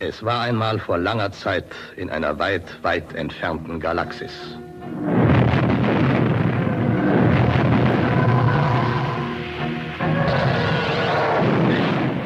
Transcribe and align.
Es 0.00 0.24
war 0.24 0.42
einmal 0.42 0.78
vor 0.78 0.96
langer 0.96 1.32
Zeit 1.32 1.64
in 1.96 2.08
einer 2.08 2.38
weit, 2.38 2.62
weit 2.82 3.16
entfernten 3.16 3.80
Galaxis. 3.80 4.56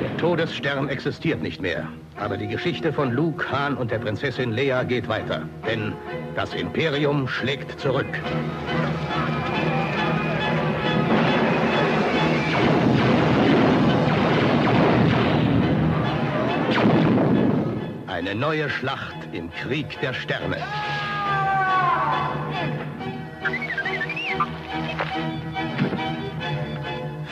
Der 0.03 0.17
Todesstern 0.19 0.91
existiert 0.91 1.41
nicht 1.41 1.63
mehr. 1.63 1.89
Aber 2.19 2.37
die 2.37 2.47
Geschichte 2.47 2.93
von 2.93 3.11
Luke, 3.11 3.51
Han 3.51 3.79
und 3.79 3.91
der 3.91 4.01
Prinzessin 4.01 4.53
Leia 4.53 4.83
geht 4.83 5.09
weiter. 5.09 5.49
Denn 5.67 5.95
das 6.37 6.53
Imperium 6.53 7.27
schlägt 7.27 7.81
zurück. 7.81 8.21
Eine 18.25 18.37
neue 18.37 18.71
Schlacht 18.71 19.17
im 19.33 19.51
Krieg 19.51 20.01
der 20.01 20.15
Sterne. 20.15 20.59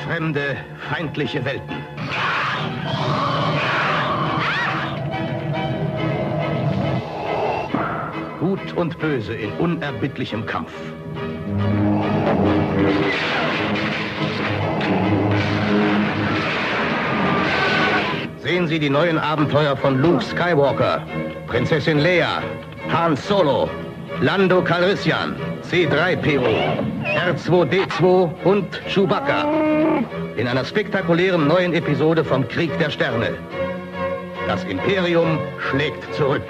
Fremde, 0.05 0.57
feindliche 0.89 1.45
Welten. 1.45 1.77
Gut 8.41 8.73
und 8.73 8.99
Böse 8.99 9.35
in 9.35 9.52
unerbittlichem 9.52 10.45
Kampf. 10.45 10.73
Sehen 18.50 18.66
Sie 18.66 18.80
die 18.80 18.90
neuen 18.90 19.16
Abenteuer 19.16 19.77
von 19.77 20.02
Luke 20.02 20.24
Skywalker, 20.24 21.06
Prinzessin 21.46 22.00
Leia, 22.00 22.43
Han 22.92 23.15
Solo, 23.15 23.70
Lando 24.20 24.60
Calrissian, 24.60 25.37
C3PO, 25.62 26.48
R2D2 27.04 28.29
und 28.42 28.66
Chewbacca. 28.88 29.45
In 30.37 30.48
einer 30.48 30.65
spektakulären 30.65 31.46
neuen 31.46 31.73
Episode 31.74 32.24
vom 32.24 32.48
Krieg 32.48 32.76
der 32.80 32.90
Sterne. 32.90 33.38
Das 34.48 34.64
Imperium 34.64 35.38
schlägt 35.70 36.12
zurück. 36.16 36.42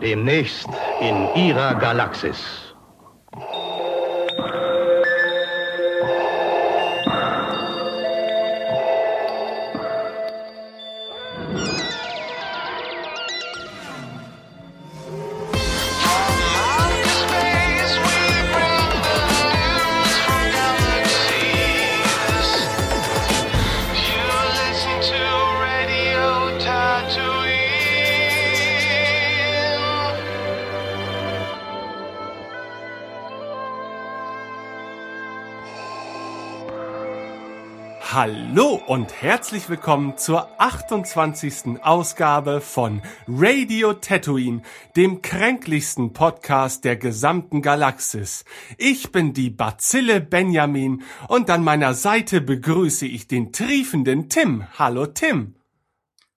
Demnächst 0.00 0.68
in 1.00 1.26
Ihrer 1.34 1.74
Galaxis. 1.74 2.71
Und 38.86 39.22
herzlich 39.22 39.68
willkommen 39.68 40.16
zur 40.18 40.48
28. 40.60 41.82
Ausgabe 41.82 42.60
von 42.60 43.02
Radio 43.28 43.92
Tatooine, 43.92 44.62
dem 44.96 45.22
kränklichsten 45.22 46.12
Podcast 46.12 46.84
der 46.84 46.96
gesamten 46.96 47.62
Galaxis. 47.62 48.44
Ich 48.78 49.12
bin 49.12 49.34
die 49.34 49.50
Bazille 49.50 50.20
Benjamin 50.20 51.02
und 51.28 51.48
an 51.50 51.62
meiner 51.62 51.94
Seite 51.94 52.40
begrüße 52.40 53.06
ich 53.06 53.28
den 53.28 53.52
triefenden 53.52 54.28
Tim. 54.28 54.66
Hallo 54.78 55.06
Tim. 55.06 55.54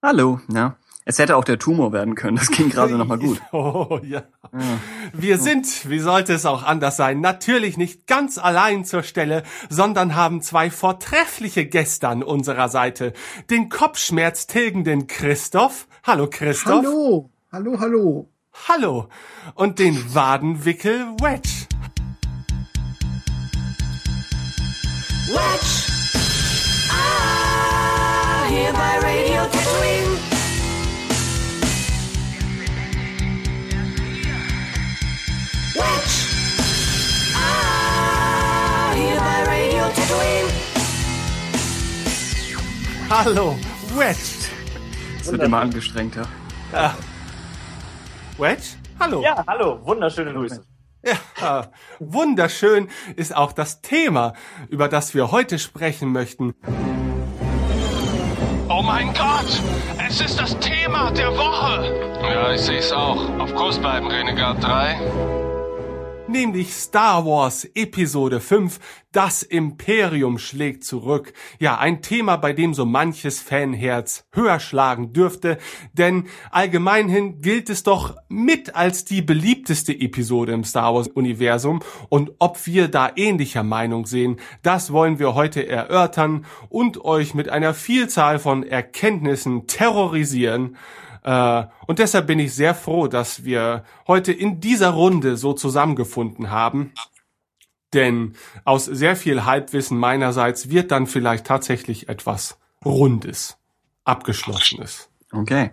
Hallo, 0.02 0.40
ja. 0.50 0.78
Es 1.08 1.20
hätte 1.20 1.38
auch 1.38 1.44
der 1.44 1.60
Tumor 1.60 1.94
werden 1.94 2.16
können. 2.16 2.38
Das 2.38 2.50
ging 2.50 2.70
gerade 2.70 2.98
noch 2.98 3.06
mal 3.06 3.20
gut. 3.20 3.40
Oh 3.52 4.00
ja. 4.04 4.24
ja. 4.52 4.60
Wir 5.14 5.38
sind, 5.38 5.88
wie 5.88 6.00
sollte 6.00 6.34
es 6.34 6.46
auch 6.48 6.64
anders 6.64 6.98
sein, 6.98 7.22
natürlich 7.22 7.78
nicht 7.78 8.08
ganz 8.08 8.40
allein 8.40 8.86
zur 8.86 9.04
Stelle, 9.04 9.44
sondern 9.70 10.16
haben 10.16 10.42
zwei 10.42 10.72
vortreffliche 10.72 11.68
Gäste 11.68 12.10
an 12.10 12.24
unserer 12.24 12.70
Seite. 12.70 13.14
Den 13.52 13.70
kopfschmerztilgenden 13.70 15.06
Christoph. 15.06 15.88
Hallo 16.04 16.28
Christoph. 16.30 16.84
Hallo. 16.84 17.30
Hallo, 17.52 17.80
hallo. 17.80 18.30
Hallo. 18.68 19.08
Und 19.54 19.78
den 19.78 20.16
Wadenwickel 20.16 21.06
Wedge. 21.20 21.68
Wedge. 25.28 25.94
Ah, 26.90 28.48
hier 28.50 28.74
bei 28.74 29.00
Radio 29.00 29.44
Tatooine. 29.52 30.05
Hallo, 43.10 43.56
Wedge. 43.96 44.50
Es 45.20 45.32
wird 45.32 45.44
immer 45.44 45.62
angestrengter. 45.62 46.28
Ja. 46.74 46.96
Wedge? 48.38 48.64
Hallo. 49.00 49.22
Ja, 49.22 49.44
hallo, 49.48 49.80
wunderschöne 49.84 50.34
Grüße. 50.34 50.64
Ja, 51.40 51.70
wunderschön 52.00 52.90
ist 53.16 53.36
auch 53.36 53.52
das 53.52 53.82
Thema, 53.82 54.34
über 54.70 54.88
das 54.88 55.14
wir 55.14 55.32
heute 55.32 55.60
sprechen 55.60 56.12
möchten. 56.12 56.56
Oh 58.68 58.82
mein 58.82 59.14
Gott! 59.14 59.62
Es 60.08 60.20
ist 60.22 60.40
das 60.40 60.58
Thema 60.60 61.12
der 61.12 61.32
Woche! 61.38 62.20
Ja, 62.22 62.52
ich 62.52 62.62
sehe 62.62 62.80
es 62.80 62.92
auch. 62.92 63.30
Auf 63.40 63.54
Kurs 63.54 63.78
bleiben, 63.78 64.08
Renegade 64.08 64.60
3. 64.60 65.45
nämlich 66.36 66.74
Star 66.74 67.26
Wars 67.26 67.64
Episode 67.76 68.42
5, 68.42 68.82
das 69.14 69.42
Imperium 69.42 70.38
schlägt 70.38 70.84
zurück. 70.84 71.32
Ja, 71.60 71.78
ein 71.78 72.02
Thema, 72.02 72.36
bei 72.36 72.52
dem 72.52 72.74
so 72.74 72.86
manches 72.86 73.40
Fanherz 73.40 74.26
höher 74.34 74.60
schlagen 74.60 75.14
dürfte, 75.14 75.58
denn 75.94 76.26
allgemeinhin 76.52 77.40
gilt 77.40 77.70
es 77.70 77.84
doch 77.84 78.18
mit 78.28 78.76
als 78.76 79.06
die 79.06 79.22
beliebteste 79.22 79.94
Episode 79.94 80.52
im 80.52 80.66
Star 80.66 80.94
Wars 80.94 81.08
Universum 81.08 81.82
und 82.10 82.34
ob 82.40 82.66
wir 82.66 82.90
da 82.90 83.10
ähnlicher 83.16 83.64
Meinung 83.64 84.06
sehen, 84.06 84.36
das 84.62 84.92
wollen 84.92 85.20
wir 85.20 85.36
heute 85.36 85.66
erörtern 85.66 86.46
und 86.68 87.06
euch 87.06 87.34
mit 87.34 87.48
einer 87.48 87.74
Vielzahl 87.74 88.40
von 88.40 88.64
Erkenntnissen 88.64 89.68
terrorisieren. 89.68 90.76
Äh, 91.26 91.66
und 91.88 91.98
deshalb 91.98 92.28
bin 92.28 92.38
ich 92.38 92.54
sehr 92.54 92.76
froh, 92.76 93.08
dass 93.08 93.44
wir 93.44 93.84
heute 94.08 94.32
in 94.32 94.62
dieser 94.62 94.92
Runde 94.92 95.38
so 95.38 95.54
zusammengefunden 95.54 96.52
haben. 96.52 96.94
Denn 97.94 98.36
aus 98.64 98.86
sehr 98.86 99.16
viel 99.16 99.44
Halbwissen 99.44 99.98
meinerseits 99.98 100.70
wird 100.70 100.92
dann 100.92 101.08
vielleicht 101.08 101.48
tatsächlich 101.48 102.10
etwas 102.10 102.60
Rundes, 102.84 103.58
Abgeschlossenes. 104.04 105.10
Okay. 105.32 105.72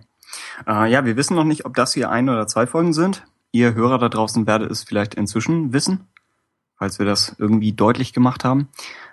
Äh, 0.66 0.90
ja, 0.90 1.04
wir 1.04 1.16
wissen 1.16 1.36
noch 1.36 1.44
nicht, 1.44 1.66
ob 1.66 1.74
das 1.74 1.92
hier 1.92 2.10
ein 2.10 2.30
oder 2.30 2.46
zwei 2.46 2.66
Folgen 2.66 2.94
sind. 2.94 3.24
Ihr 3.50 3.74
Hörer 3.74 3.98
da 3.98 4.08
draußen 4.08 4.46
werdet 4.46 4.70
es 4.70 4.82
vielleicht 4.82 5.14
inzwischen 5.14 5.74
wissen, 5.74 6.08
falls 6.76 6.98
wir 6.98 7.04
das 7.04 7.36
irgendwie 7.38 7.72
deutlich 7.72 8.14
gemacht 8.14 8.44
haben. 8.44 8.68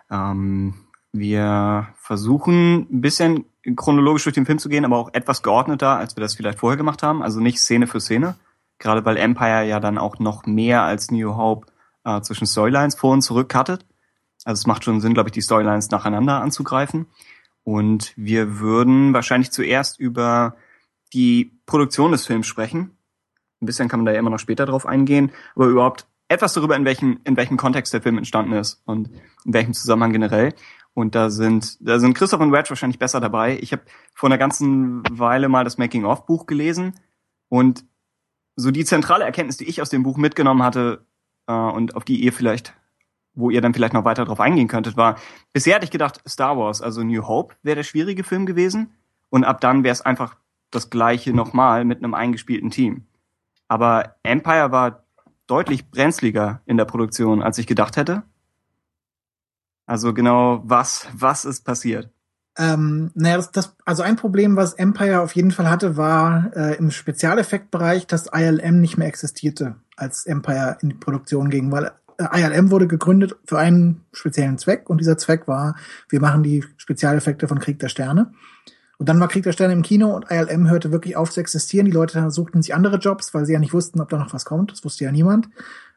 Ähm, 0.10 0.86
wir 1.12 1.90
versuchen 1.98 2.88
ein 2.90 3.02
bisschen 3.02 3.44
chronologisch 3.76 4.24
durch 4.24 4.36
den 4.36 4.46
Film 4.46 4.60
zu 4.60 4.70
gehen, 4.70 4.86
aber 4.86 4.98
auch 4.98 5.14
etwas 5.14 5.44
geordneter, 5.44 5.98
als 5.98 6.16
wir 6.16 6.22
das 6.22 6.36
vielleicht 6.36 6.60
vorher 6.60 6.78
gemacht 6.78 7.04
haben. 7.04 7.22
Also 7.22 7.40
nicht 7.40 7.60
Szene 7.60 7.88
für 7.88 8.00
Szene. 8.00 8.36
Gerade 8.78 9.04
weil 9.06 9.18
Empire 9.18 9.66
ja 9.66 9.80
dann 9.80 9.98
auch 9.98 10.20
noch 10.20 10.46
mehr 10.46 10.84
als 10.84 11.12
New 11.12 11.36
Hope 11.36 11.68
äh, 12.06 12.22
zwischen 12.22 12.48
Storylines 12.48 12.96
vor 12.96 13.12
und 13.12 13.22
zurück 13.22 13.50
cuttet. 13.50 13.86
Also 14.46 14.62
es 14.62 14.68
macht 14.68 14.86
schon 14.86 15.02
Sinn, 15.02 15.14
glaube 15.14 15.30
ich, 15.30 15.34
die 15.34 15.42
Storylines 15.42 15.92
nacheinander 15.92 16.42
anzugreifen. 16.42 17.08
Und 17.64 18.14
wir 18.16 18.60
würden 18.60 19.14
wahrscheinlich 19.14 19.52
zuerst 19.52 20.00
über 20.00 20.56
die 21.14 21.60
Produktion 21.66 22.12
des 22.12 22.26
Films 22.26 22.48
sprechen. 22.48 22.98
Ein 23.62 23.66
bisschen 23.66 23.90
kann 23.90 24.00
man 24.00 24.06
da 24.06 24.14
ja 24.14 24.20
immer 24.20 24.30
noch 24.30 24.40
später 24.40 24.66
drauf 24.66 24.86
eingehen, 24.86 25.32
aber 25.56 25.68
überhaupt 25.68 26.08
etwas 26.30 26.54
darüber, 26.54 26.76
in 26.76 26.86
welchem, 26.86 27.20
in 27.26 27.36
welchem 27.36 27.58
Kontext 27.58 27.94
der 27.94 28.02
Film 28.02 28.18
entstanden 28.18 28.54
ist 28.54 28.82
und 28.86 29.10
in 29.44 29.54
welchem 29.54 29.74
Zusammenhang 29.74 30.14
generell. 30.14 30.54
Und 30.94 31.16
da 31.16 31.30
sind, 31.30 31.78
da 31.88 32.00
sind 32.00 32.14
Christoph 32.14 32.42
und 32.42 32.52
Wedge 32.52 32.70
wahrscheinlich 32.70 33.00
besser 33.00 33.20
dabei. 33.20 33.58
Ich 33.62 33.72
habe 33.72 33.84
vor 34.14 34.28
einer 34.28 34.38
ganzen 34.38 35.04
Weile 35.10 35.48
mal 35.48 35.64
das 35.64 35.78
Making-of-Buch 35.78 36.46
gelesen 36.46 36.94
und 37.48 37.86
so 38.56 38.72
die 38.72 38.84
zentrale 38.86 39.24
Erkenntnis, 39.24 39.58
die 39.58 39.70
ich 39.70 39.82
aus 39.82 39.90
dem 39.90 40.04
Buch 40.04 40.18
mitgenommen 40.18 40.64
hatte 40.64 41.06
äh, 41.48 41.54
und 41.54 41.96
auf 41.96 42.04
die 42.04 42.20
ihr 42.20 42.34
vielleicht 42.34 42.74
wo 43.40 43.50
ihr 43.50 43.62
dann 43.62 43.74
vielleicht 43.74 43.94
noch 43.94 44.06
weiter 44.06 44.26
drauf 44.26 44.40
eingehen 44.40 44.68
könntet, 44.68 44.98
war, 44.98 45.16
bisher 45.54 45.76
hatte 45.76 45.86
ich 45.86 45.92
gedacht, 45.92 46.22
Star 46.28 46.58
Wars, 46.58 46.82
also 46.82 47.04
New 47.04 47.28
Hope, 47.28 47.56
wäre 47.64 47.78
der 47.78 47.84
schwierige 47.84 48.24
Film 48.24 48.46
gewesen. 48.46 48.92
Und 49.30 49.46
ab 49.46 49.62
dann 49.62 49.84
wäre 49.84 49.94
es 49.94 50.02
einfach 50.02 50.36
das 50.72 50.90
gleiche 50.90 51.34
nochmal 51.34 51.86
mit 51.86 52.00
einem 52.00 52.14
eingespielten 52.14 52.70
Team. 52.70 53.06
Aber 53.68 54.16
Empire 54.24 54.72
war 54.72 55.04
deutlich 55.48 55.90
brenzliger 55.90 56.62
in 56.66 56.78
der 56.78 56.86
Produktion, 56.86 57.42
als 57.42 57.58
ich 57.58 57.68
gedacht 57.68 57.98
hätte. 57.98 58.24
Also 59.90 60.14
genau, 60.14 60.62
was, 60.66 61.08
was 61.18 61.46
ist 61.46 61.62
passiert? 61.66 62.12
Ähm, 62.60 63.10
naja, 63.16 63.38
das, 63.38 63.52
das, 63.52 63.76
also 63.86 64.04
ein 64.04 64.18
Problem, 64.18 64.56
was 64.56 64.74
Empire 64.74 65.22
auf 65.22 65.34
jeden 65.34 65.50
Fall 65.50 65.68
hatte, 65.68 65.98
war 65.98 66.52
äh, 66.56 66.76
im 66.76 66.92
Spezialeffektbereich, 66.92 68.06
dass 68.06 68.30
ILM 68.32 68.82
nicht 68.82 69.00
mehr 69.00 69.08
existierte, 69.08 69.78
als 69.98 70.28
Empire 70.28 70.78
in 70.82 70.90
die 70.90 70.96
Produktion 70.96 71.50
ging, 71.50 71.72
weil 71.72 71.90
äh, 72.20 72.40
ILM 72.40 72.70
wurde 72.70 72.86
gegründet 72.86 73.36
für 73.46 73.58
einen 73.58 74.06
speziellen 74.14 74.60
Zweck 74.60 74.92
und 74.92 75.02
dieser 75.02 75.18
Zweck 75.18 75.48
war, 75.48 75.76
wir 76.08 76.22
machen 76.22 76.44
die 76.44 76.64
Spezialeffekte 76.78 77.48
von 77.48 77.58
Krieg 77.58 77.80
der 77.80 77.90
Sterne. 77.90 78.32
Und 79.00 79.10
dann 79.10 79.20
war 79.20 79.28
Krieg 79.28 79.44
der 79.44 79.54
Sterne 79.54 79.74
im 79.74 79.82
Kino 79.82 80.16
und 80.16 80.30
ILM 80.30 80.70
hörte 80.70 80.92
wirklich 80.92 81.16
auf 81.16 81.32
zu 81.32 81.40
existieren. 81.40 81.88
Die 81.88 81.92
Leute 81.92 82.30
suchten 82.30 82.62
sich 82.62 82.76
andere 82.76 82.98
Jobs, 82.98 83.34
weil 83.34 83.46
sie 83.46 83.54
ja 83.54 83.60
nicht 83.60 83.74
wussten, 83.74 84.02
ob 84.02 84.10
da 84.10 84.20
noch 84.20 84.34
was 84.34 84.46
kommt. 84.46 84.72
Das 84.72 84.84
wusste 84.84 85.06
ja 85.06 85.12
niemand. 85.12 85.50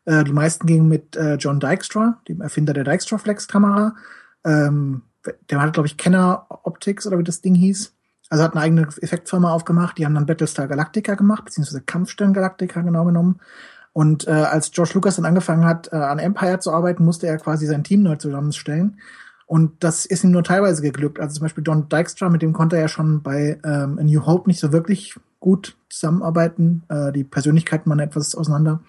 Äh, 0.04 0.24
die 0.24 0.32
meisten 0.32 0.66
gingen 0.66 0.88
mit 0.88 1.16
äh, 1.16 1.34
John 1.34 1.60
Dykstra, 1.60 2.20
dem 2.28 2.40
Erfinder 2.40 2.72
der 2.72 2.84
Dykstra 2.84 3.18
Flex 3.18 3.48
Kamera. 3.48 3.94
Ähm, 4.44 5.02
der 5.50 5.60
hatte, 5.60 5.72
glaube 5.72 5.86
ich, 5.86 5.96
Kenner 5.96 6.46
Optics 6.48 7.06
oder 7.06 7.18
wie 7.18 7.24
das 7.24 7.40
Ding 7.40 7.54
hieß. 7.54 7.94
Also 8.28 8.44
hat 8.44 8.54
eine 8.54 8.62
eigene 8.62 8.88
Effektfirma 9.00 9.52
aufgemacht. 9.52 9.98
Die 9.98 10.06
haben 10.06 10.14
dann 10.14 10.26
Battlestar 10.26 10.66
Galactica 10.66 11.14
gemacht, 11.14 11.44
beziehungsweise 11.44 11.82
Kampfstern 11.82 12.32
Galactica 12.32 12.80
genau 12.80 13.04
genommen. 13.04 13.40
Und 13.92 14.26
äh, 14.26 14.30
als 14.30 14.70
George 14.70 14.92
Lucas 14.94 15.16
dann 15.16 15.26
angefangen 15.26 15.66
hat, 15.66 15.92
äh, 15.92 15.96
an 15.96 16.18
Empire 16.18 16.58
zu 16.58 16.72
arbeiten, 16.72 17.04
musste 17.04 17.26
er 17.26 17.36
quasi 17.36 17.66
sein 17.66 17.84
Team 17.84 18.02
neu 18.02 18.16
zusammenstellen. 18.16 18.98
Und 19.44 19.84
das 19.84 20.06
ist 20.06 20.24
ihm 20.24 20.30
nur 20.30 20.44
teilweise 20.44 20.80
geglückt. 20.80 21.20
Also 21.20 21.34
zum 21.34 21.42
Beispiel 21.42 21.62
Don 21.62 21.90
Dykstra, 21.90 22.30
mit 22.30 22.40
dem 22.40 22.54
konnte 22.54 22.76
er 22.76 22.82
ja 22.82 22.88
schon 22.88 23.22
bei 23.22 23.60
ähm, 23.64 23.98
A 23.98 24.02
New 24.02 24.24
Hope 24.24 24.48
nicht 24.48 24.60
so 24.60 24.72
wirklich 24.72 25.14
gut 25.40 25.76
zusammenarbeiten. 25.90 26.84
Äh, 26.88 27.12
die 27.12 27.24
Persönlichkeiten 27.24 27.90
waren 27.90 27.98
etwas 27.98 28.34
auseinander. 28.34 28.80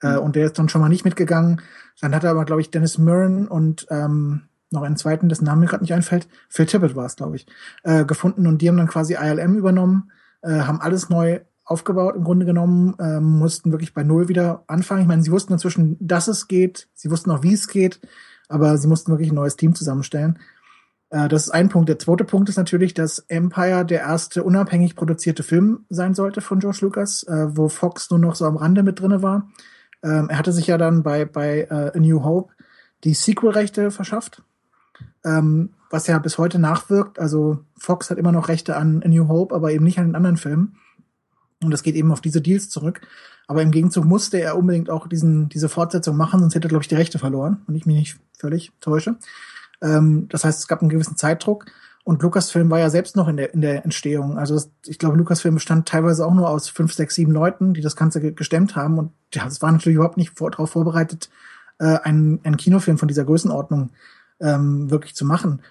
Äh, 0.00 0.16
und 0.16 0.36
der 0.36 0.46
ist 0.46 0.58
dann 0.58 0.68
schon 0.68 0.80
mal 0.80 0.88
nicht 0.88 1.04
mitgegangen. 1.04 1.60
Dann 2.00 2.14
hat 2.14 2.24
er 2.24 2.30
aber, 2.30 2.44
glaube 2.44 2.60
ich, 2.60 2.70
Dennis 2.70 2.98
Murren 2.98 3.48
und 3.48 3.86
ähm, 3.90 4.42
noch 4.70 4.82
einen 4.82 4.96
zweiten, 4.96 5.28
dessen 5.28 5.44
Name 5.44 5.62
mir 5.62 5.66
gerade 5.66 5.84
nicht 5.84 5.94
einfällt, 5.94 6.28
Phil 6.48 6.66
Tippett 6.66 6.96
war 6.96 7.06
es, 7.06 7.16
glaube 7.16 7.36
ich, 7.36 7.46
äh, 7.84 8.04
gefunden 8.04 8.46
und 8.46 8.60
die 8.60 8.68
haben 8.68 8.76
dann 8.76 8.88
quasi 8.88 9.14
ILM 9.14 9.54
übernommen, 9.54 10.10
äh, 10.42 10.60
haben 10.60 10.80
alles 10.80 11.08
neu 11.08 11.40
aufgebaut 11.64 12.16
im 12.16 12.24
Grunde 12.24 12.44
genommen, 12.44 12.94
äh, 12.98 13.20
mussten 13.20 13.70
wirklich 13.70 13.94
bei 13.94 14.02
Null 14.02 14.28
wieder 14.28 14.64
anfangen. 14.66 15.02
Ich 15.02 15.08
meine, 15.08 15.22
sie 15.22 15.30
wussten 15.30 15.52
inzwischen, 15.52 15.96
dass 16.00 16.28
es 16.28 16.48
geht, 16.48 16.88
sie 16.94 17.10
wussten 17.10 17.30
auch, 17.30 17.42
wie 17.42 17.54
es 17.54 17.68
geht 17.68 18.00
aber 18.48 18.76
sie 18.78 18.88
mussten 18.88 19.10
wirklich 19.12 19.30
ein 19.30 19.36
neues 19.36 19.56
Team 19.56 19.74
zusammenstellen. 19.74 20.38
Äh, 21.10 21.28
das 21.28 21.44
ist 21.44 21.50
ein 21.50 21.68
Punkt. 21.68 21.88
Der 21.88 21.98
zweite 21.98 22.24
Punkt 22.24 22.48
ist 22.48 22.56
natürlich, 22.56 22.94
dass 22.94 23.20
Empire 23.28 23.84
der 23.84 24.00
erste 24.00 24.42
unabhängig 24.42 24.96
produzierte 24.96 25.42
Film 25.42 25.84
sein 25.88 26.14
sollte 26.14 26.40
von 26.40 26.60
George 26.60 26.78
Lucas, 26.82 27.22
äh, 27.24 27.56
wo 27.56 27.68
Fox 27.68 28.10
nur 28.10 28.18
noch 28.18 28.34
so 28.34 28.46
am 28.46 28.56
Rande 28.56 28.82
mit 28.82 29.00
drinne 29.00 29.22
war. 29.22 29.48
Ähm, 30.04 30.28
er 30.28 30.38
hatte 30.38 30.52
sich 30.52 30.66
ja 30.66 30.78
dann 30.78 31.02
bei, 31.02 31.24
bei 31.24 31.62
äh, 31.62 31.96
A 31.96 31.98
New 31.98 32.22
Hope 32.22 32.52
die 33.02 33.14
Sequel-Rechte 33.14 33.90
verschafft, 33.90 34.42
ähm, 35.24 35.70
was 35.90 36.06
ja 36.06 36.18
bis 36.18 36.38
heute 36.38 36.58
nachwirkt. 36.58 37.18
Also 37.18 37.64
Fox 37.76 38.10
hat 38.10 38.18
immer 38.18 38.32
noch 38.32 38.48
Rechte 38.48 38.76
an 38.76 39.02
A 39.02 39.08
New 39.08 39.28
Hope, 39.28 39.54
aber 39.54 39.72
eben 39.72 39.84
nicht 39.84 39.98
an 39.98 40.06
den 40.06 40.16
anderen 40.16 40.36
Filmen. 40.36 40.76
Und 41.62 41.70
das 41.70 41.82
geht 41.82 41.94
eben 41.94 42.12
auf 42.12 42.20
diese 42.20 42.42
Deals 42.42 42.68
zurück. 42.68 43.00
Aber 43.46 43.62
im 43.62 43.70
Gegenzug 43.70 44.04
musste 44.04 44.38
er 44.38 44.56
unbedingt 44.56 44.90
auch 44.90 45.06
diesen, 45.06 45.48
diese 45.48 45.68
Fortsetzung 45.68 46.16
machen, 46.16 46.40
sonst 46.40 46.54
hätte 46.54 46.68
er, 46.68 46.70
glaube 46.70 46.82
ich, 46.82 46.88
die 46.88 46.94
Rechte 46.94 47.18
verloren, 47.18 47.62
wenn 47.66 47.76
ich 47.76 47.86
mich 47.86 47.96
nicht 47.96 48.20
völlig 48.38 48.72
täusche. 48.80 49.16
Ähm, 49.82 50.26
das 50.28 50.44
heißt, 50.44 50.60
es 50.60 50.68
gab 50.68 50.80
einen 50.80 50.90
gewissen 50.90 51.16
Zeitdruck. 51.16 51.66
Und 52.04 52.22
Lucasfilm 52.22 52.70
war 52.70 52.78
ja 52.78 52.90
selbst 52.90 53.16
noch 53.16 53.28
in 53.28 53.38
der, 53.38 53.54
in 53.54 53.62
der 53.62 53.84
Entstehung. 53.84 54.38
Also 54.38 54.62
ich 54.84 54.98
glaube, 54.98 55.16
Lucasfilm 55.16 55.54
bestand 55.54 55.88
teilweise 55.88 56.26
auch 56.26 56.34
nur 56.34 56.50
aus 56.50 56.68
fünf, 56.68 56.92
sechs, 56.92 57.14
sieben 57.14 57.32
Leuten, 57.32 57.72
die 57.72 57.80
das 57.80 57.96
Ganze 57.96 58.32
gestemmt 58.34 58.76
haben. 58.76 58.98
Und 58.98 59.12
ja, 59.34 59.46
es 59.46 59.62
war 59.62 59.72
natürlich 59.72 59.96
überhaupt 59.96 60.16
nicht 60.16 60.36
vor, 60.36 60.50
darauf 60.50 60.70
vorbereitet, 60.70 61.30
äh, 61.78 61.98
einen, 61.98 62.40
einen 62.44 62.56
Kinofilm 62.56 62.98
von 62.98 63.08
dieser 63.08 63.24
Größenordnung 63.24 63.90
ähm, 64.40 64.90
wirklich 64.90 65.14
zu 65.14 65.24
machen. 65.24 65.62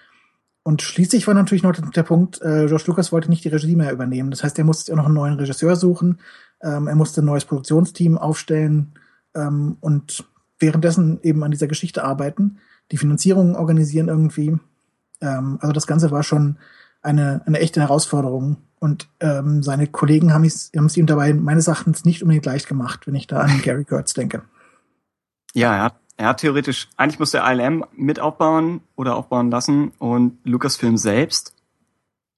Und 0.62 0.80
schließlich 0.80 1.26
war 1.26 1.34
natürlich 1.34 1.62
noch 1.62 1.72
der 1.72 2.02
Punkt, 2.02 2.40
äh, 2.40 2.66
George 2.66 2.84
Lucas 2.86 3.12
wollte 3.12 3.28
nicht 3.28 3.44
die 3.44 3.48
Regie 3.48 3.76
mehr 3.76 3.92
übernehmen. 3.92 4.30
Das 4.30 4.42
heißt, 4.42 4.58
er 4.58 4.64
musste 4.64 4.92
auch 4.92 4.96
noch 4.96 5.04
einen 5.04 5.14
neuen 5.14 5.34
Regisseur 5.34 5.76
suchen. 5.76 6.20
Ähm, 6.62 6.88
er 6.88 6.94
musste 6.94 7.20
ein 7.20 7.26
neues 7.26 7.44
Produktionsteam 7.44 8.16
aufstellen 8.16 8.94
ähm, 9.34 9.76
und 9.80 10.24
währenddessen 10.58 11.20
eben 11.22 11.44
an 11.44 11.50
dieser 11.50 11.66
Geschichte 11.66 12.02
arbeiten, 12.02 12.58
die 12.90 12.96
Finanzierung 12.96 13.56
organisieren 13.56 14.08
irgendwie. 14.08 14.56
Ähm, 15.20 15.58
also 15.60 15.72
das 15.72 15.86
Ganze 15.86 16.10
war 16.10 16.22
schon 16.22 16.56
eine, 17.02 17.42
eine 17.44 17.58
echte 17.58 17.80
Herausforderung. 17.80 18.56
Und 18.84 19.08
ähm, 19.20 19.62
seine 19.62 19.86
Kollegen 19.86 20.34
haben 20.34 20.44
es 20.44 20.70
ihm 20.74 21.06
dabei 21.06 21.32
meines 21.32 21.68
Erachtens 21.68 22.04
nicht 22.04 22.20
unbedingt 22.20 22.44
leicht 22.44 22.68
gemacht, 22.68 23.06
wenn 23.06 23.14
ich 23.14 23.26
da 23.26 23.40
an 23.40 23.62
Gary 23.62 23.86
Kurtz 23.86 24.12
denke. 24.12 24.42
Ja, 25.54 25.74
er 25.74 25.82
hat 25.84 25.94
er 26.18 26.28
hat 26.28 26.40
theoretisch, 26.40 26.90
eigentlich 26.98 27.18
musste 27.18 27.38
er 27.38 27.50
ILM 27.50 27.86
mit 27.96 28.20
aufbauen 28.20 28.82
oder 28.94 29.16
aufbauen 29.16 29.50
lassen 29.50 29.92
und 29.98 30.36
Lucasfilm 30.44 30.98
selbst 30.98 31.54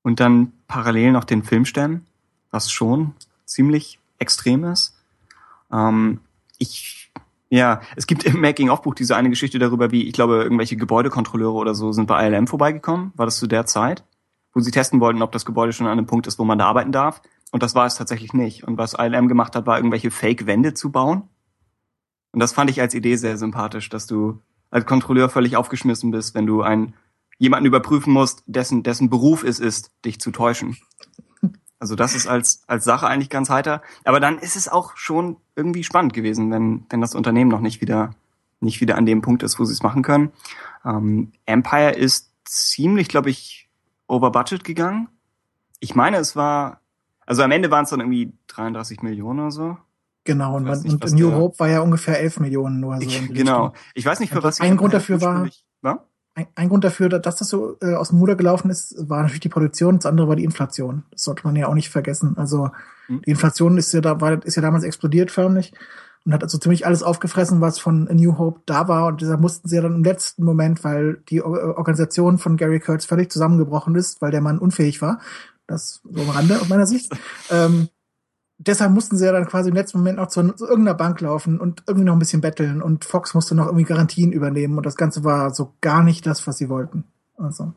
und 0.02 0.20
dann 0.20 0.52
parallel 0.68 1.10
noch 1.10 1.24
den 1.24 1.42
Film 1.42 1.64
stemmen, 1.64 2.06
was 2.52 2.70
schon 2.70 3.14
ziemlich 3.44 3.98
extrem 4.20 4.62
ist. 4.62 4.94
Ähm, 5.72 6.20
ich, 6.58 7.10
ja, 7.50 7.80
es 7.96 8.06
gibt 8.06 8.22
im 8.22 8.40
Making-of-Buch 8.40 8.94
diese 8.94 9.16
eine 9.16 9.30
Geschichte 9.30 9.58
darüber, 9.58 9.90
wie, 9.90 10.04
ich 10.04 10.12
glaube, 10.12 10.44
irgendwelche 10.44 10.76
Gebäudekontrolleure 10.76 11.56
oder 11.56 11.74
so 11.74 11.90
sind 11.90 12.06
bei 12.06 12.24
ILM 12.28 12.46
vorbeigekommen. 12.46 13.10
War 13.16 13.26
das 13.26 13.36
zu 13.36 13.48
der 13.48 13.66
Zeit? 13.66 14.04
Wo 14.56 14.60
sie 14.60 14.70
testen 14.70 15.00
wollten, 15.00 15.20
ob 15.20 15.32
das 15.32 15.44
Gebäude 15.44 15.74
schon 15.74 15.86
an 15.86 15.92
einem 15.92 16.06
Punkt 16.06 16.26
ist, 16.26 16.38
wo 16.38 16.44
man 16.44 16.58
da 16.58 16.64
arbeiten 16.66 16.92
darf. 16.92 17.20
Und 17.52 17.62
das 17.62 17.74
war 17.74 17.84
es 17.84 17.96
tatsächlich 17.96 18.32
nicht. 18.32 18.64
Und 18.64 18.78
was 18.78 18.94
ILM 18.94 19.28
gemacht 19.28 19.54
hat, 19.54 19.66
war 19.66 19.76
irgendwelche 19.76 20.10
Fake-Wände 20.10 20.72
zu 20.72 20.90
bauen 20.90 21.28
und 22.36 22.40
das 22.40 22.52
fand 22.52 22.68
ich 22.68 22.82
als 22.82 22.92
Idee 22.92 23.16
sehr 23.16 23.38
sympathisch, 23.38 23.88
dass 23.88 24.06
du 24.06 24.42
als 24.70 24.84
Kontrolleur 24.84 25.30
völlig 25.30 25.56
aufgeschmissen 25.56 26.10
bist, 26.10 26.34
wenn 26.34 26.44
du 26.44 26.60
einen 26.60 26.92
jemanden 27.38 27.64
überprüfen 27.64 28.12
musst, 28.12 28.42
dessen, 28.44 28.82
dessen 28.82 29.08
Beruf 29.08 29.42
es 29.42 29.58
ist, 29.58 29.90
dich 30.04 30.20
zu 30.20 30.32
täuschen. 30.32 30.76
Also 31.78 31.94
das 31.94 32.14
ist 32.14 32.26
als, 32.26 32.62
als 32.66 32.84
Sache 32.84 33.06
eigentlich 33.06 33.30
ganz 33.30 33.48
heiter. 33.48 33.80
Aber 34.04 34.20
dann 34.20 34.38
ist 34.38 34.54
es 34.54 34.68
auch 34.68 34.98
schon 34.98 35.38
irgendwie 35.54 35.82
spannend 35.82 36.12
gewesen, 36.12 36.50
wenn, 36.50 36.84
wenn 36.90 37.00
das 37.00 37.14
Unternehmen 37.14 37.50
noch 37.50 37.60
nicht 37.60 37.80
wieder, 37.80 38.14
nicht 38.60 38.82
wieder 38.82 38.98
an 38.98 39.06
dem 39.06 39.22
Punkt 39.22 39.42
ist, 39.42 39.58
wo 39.58 39.64
sie 39.64 39.72
es 39.72 39.82
machen 39.82 40.02
können. 40.02 40.30
Ähm, 40.84 41.32
Empire 41.46 41.92
ist 41.92 42.34
ziemlich, 42.44 43.08
glaube 43.08 43.30
ich, 43.30 43.65
over 44.08 44.30
budget 44.30 44.64
gegangen. 44.64 45.08
Ich 45.80 45.94
meine, 45.94 46.18
es 46.18 46.36
war, 46.36 46.80
also 47.26 47.42
am 47.42 47.50
Ende 47.50 47.70
waren 47.70 47.84
es 47.84 47.90
dann 47.90 48.00
irgendwie 48.00 48.32
33 48.48 49.02
Millionen 49.02 49.40
oder 49.40 49.50
so. 49.50 49.76
Genau, 50.24 50.56
und, 50.56 50.64
man, 50.64 50.80
nicht, 50.80 51.04
und 51.04 51.12
New 51.14 51.32
Hope 51.32 51.58
war 51.60 51.68
ja 51.68 51.80
ungefähr 51.80 52.18
11 52.20 52.40
Millionen 52.40 52.80
nur 52.80 52.96
so. 52.96 53.02
Ich, 53.02 53.32
genau. 53.32 53.72
Ich 53.94 54.04
weiß 54.04 54.18
nicht, 54.18 54.32
für 54.32 54.42
was. 54.42 54.60
Ein 54.60 54.76
Grund 54.76 54.92
dafür 54.92 55.20
war, 55.20 55.48
war? 55.82 56.04
Ein, 56.34 56.48
ein, 56.56 56.68
Grund 56.68 56.82
dafür, 56.82 57.08
dass 57.08 57.36
das 57.36 57.48
so 57.48 57.76
äh, 57.80 57.94
aus 57.94 58.08
dem 58.08 58.18
Muder 58.18 58.34
gelaufen 58.34 58.68
ist, 58.68 59.08
war 59.08 59.22
natürlich 59.22 59.40
die 59.40 59.48
Produktion, 59.48 59.96
das 59.96 60.06
andere 60.06 60.28
war 60.28 60.36
die 60.36 60.44
Inflation. 60.44 61.04
Das 61.12 61.22
sollte 61.22 61.46
man 61.46 61.54
ja 61.54 61.68
auch 61.68 61.74
nicht 61.74 61.90
vergessen. 61.90 62.36
Also 62.36 62.70
hm. 63.06 63.22
die 63.22 63.30
Inflation 63.30 63.78
ist 63.78 63.92
ja 63.92 64.00
da, 64.00 64.20
war, 64.20 64.44
ist 64.44 64.56
ja 64.56 64.62
damals 64.62 64.84
explodiert 64.84 65.30
förmlich 65.30 65.72
und 66.26 66.34
hat 66.34 66.42
also 66.42 66.58
ziemlich 66.58 66.84
alles 66.84 67.04
aufgefressen, 67.04 67.60
was 67.60 67.78
von 67.78 68.08
A 68.08 68.14
New 68.14 68.36
Hope 68.36 68.60
da 68.66 68.88
war. 68.88 69.06
Und 69.06 69.20
deshalb 69.20 69.40
mussten 69.40 69.68
sie 69.68 69.76
ja 69.76 69.82
dann 69.82 69.94
im 69.94 70.04
letzten 70.04 70.44
Moment, 70.44 70.82
weil 70.82 71.22
die 71.28 71.40
Organisation 71.40 72.38
von 72.38 72.56
Gary 72.56 72.80
Kurtz 72.80 73.04
völlig 73.04 73.30
zusammengebrochen 73.30 73.94
ist, 73.94 74.20
weil 74.20 74.32
der 74.32 74.40
Mann 74.40 74.58
unfähig 74.58 75.00
war, 75.00 75.20
das 75.68 76.00
so 76.04 76.20
am 76.20 76.30
Rande 76.30 76.60
aus 76.60 76.68
meiner 76.68 76.86
Sicht, 76.86 77.16
ähm, 77.50 77.88
deshalb 78.58 78.90
mussten 78.90 79.16
sie 79.16 79.24
ja 79.24 79.32
dann 79.32 79.46
quasi 79.46 79.68
im 79.68 79.76
letzten 79.76 79.98
Moment 79.98 80.18
noch 80.18 80.26
zu, 80.26 80.42
zu, 80.54 80.66
irgendeiner 80.66 80.96
Bank 80.96 81.20
laufen 81.20 81.60
und 81.60 81.84
irgendwie 81.86 82.06
noch 82.06 82.14
ein 82.14 82.18
bisschen 82.18 82.40
betteln 82.40 82.82
und 82.82 83.04
Fox 83.04 83.34
musste 83.34 83.54
noch 83.54 83.66
irgendwie 83.66 83.84
Garantien 83.84 84.32
übernehmen 84.32 84.76
und 84.76 84.84
das 84.84 84.96
Ganze 84.96 85.22
war 85.22 85.54
so 85.54 85.74
gar 85.80 86.02
nicht 86.02 86.26
das, 86.26 86.44
was 86.48 86.58
sie 86.58 86.68
wollten. 86.68 87.04
Also. 87.36 87.72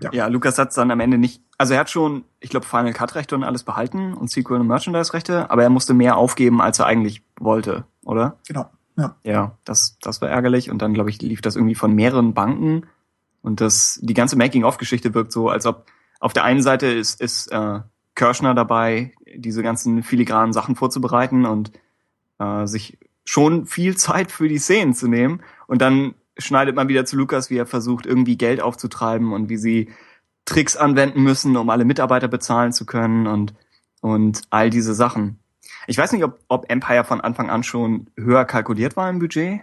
Ja, 0.00 0.10
ja 0.12 0.26
Lukas 0.26 0.58
hat 0.58 0.76
dann 0.76 0.90
am 0.90 1.00
Ende 1.00 1.16
nicht, 1.16 1.42
also 1.62 1.74
er 1.74 1.80
hat 1.80 1.90
schon, 1.90 2.24
ich 2.40 2.50
glaube, 2.50 2.66
Final 2.66 2.92
Cut 2.92 3.14
Rechte 3.14 3.36
und 3.36 3.44
alles 3.44 3.62
behalten 3.62 4.14
und 4.14 4.28
Sequel 4.28 4.58
und 4.58 4.66
Merchandise 4.66 5.12
Rechte, 5.12 5.48
aber 5.48 5.62
er 5.62 5.70
musste 5.70 5.94
mehr 5.94 6.16
aufgeben, 6.16 6.60
als 6.60 6.80
er 6.80 6.86
eigentlich 6.86 7.22
wollte, 7.38 7.84
oder? 8.04 8.36
Genau. 8.48 8.68
Ja, 8.96 9.14
ja 9.22 9.56
das, 9.64 9.96
das 10.02 10.20
war 10.20 10.28
ärgerlich 10.28 10.72
und 10.72 10.82
dann, 10.82 10.92
glaube 10.92 11.10
ich, 11.10 11.22
lief 11.22 11.40
das 11.40 11.54
irgendwie 11.54 11.76
von 11.76 11.94
mehreren 11.94 12.34
Banken 12.34 12.88
und 13.42 13.60
das, 13.60 14.00
die 14.02 14.12
ganze 14.12 14.36
Making-of-Geschichte 14.36 15.14
wirkt 15.14 15.30
so, 15.30 15.50
als 15.50 15.64
ob 15.64 15.86
auf 16.18 16.32
der 16.32 16.42
einen 16.42 16.62
Seite 16.62 16.88
ist, 16.88 17.20
ist 17.20 17.52
äh, 17.52 17.78
Kirschner 18.16 18.54
dabei, 18.54 19.14
diese 19.32 19.62
ganzen 19.62 20.02
filigranen 20.02 20.52
Sachen 20.52 20.74
vorzubereiten 20.74 21.46
und 21.46 21.70
äh, 22.40 22.66
sich 22.66 22.98
schon 23.24 23.66
viel 23.66 23.96
Zeit 23.96 24.32
für 24.32 24.48
die 24.48 24.58
Szenen 24.58 24.94
zu 24.94 25.06
nehmen. 25.06 25.44
Und 25.68 25.80
dann 25.80 26.16
schneidet 26.38 26.74
man 26.74 26.88
wieder 26.88 27.04
zu 27.04 27.16
Lukas, 27.16 27.50
wie 27.50 27.56
er 27.56 27.66
versucht, 27.66 28.04
irgendwie 28.04 28.36
Geld 28.36 28.60
aufzutreiben 28.60 29.32
und 29.32 29.48
wie 29.48 29.58
sie 29.58 29.90
Tricks 30.44 30.76
anwenden 30.76 31.22
müssen, 31.22 31.56
um 31.56 31.70
alle 31.70 31.84
Mitarbeiter 31.84 32.28
bezahlen 32.28 32.72
zu 32.72 32.86
können 32.86 33.26
und, 33.26 33.54
und 34.00 34.42
all 34.50 34.70
diese 34.70 34.94
Sachen. 34.94 35.38
Ich 35.86 35.98
weiß 35.98 36.12
nicht, 36.12 36.24
ob, 36.24 36.38
ob 36.48 36.70
Empire 36.70 37.04
von 37.04 37.20
Anfang 37.20 37.50
an 37.50 37.62
schon 37.62 38.10
höher 38.16 38.44
kalkuliert 38.44 38.96
war 38.96 39.08
im 39.08 39.18
Budget. 39.18 39.60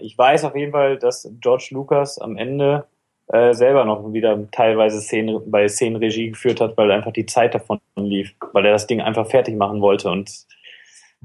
Ich 0.00 0.16
weiß 0.16 0.44
auf 0.44 0.56
jeden 0.56 0.72
Fall, 0.72 0.98
dass 0.98 1.28
George 1.40 1.68
Lucas 1.72 2.18
am 2.18 2.36
Ende 2.36 2.86
äh, 3.28 3.52
selber 3.54 3.84
noch 3.84 4.12
wieder 4.12 4.50
teilweise 4.50 5.00
Szenen, 5.00 5.50
bei 5.50 5.68
Szenen 5.68 5.96
Regie 5.96 6.30
geführt 6.30 6.60
hat, 6.60 6.76
weil 6.76 6.90
einfach 6.90 7.12
die 7.12 7.26
Zeit 7.26 7.54
davon 7.54 7.80
lief, 7.96 8.34
weil 8.52 8.66
er 8.66 8.72
das 8.72 8.86
Ding 8.86 9.00
einfach 9.00 9.26
fertig 9.26 9.56
machen 9.56 9.80
wollte 9.80 10.10
und 10.10 10.46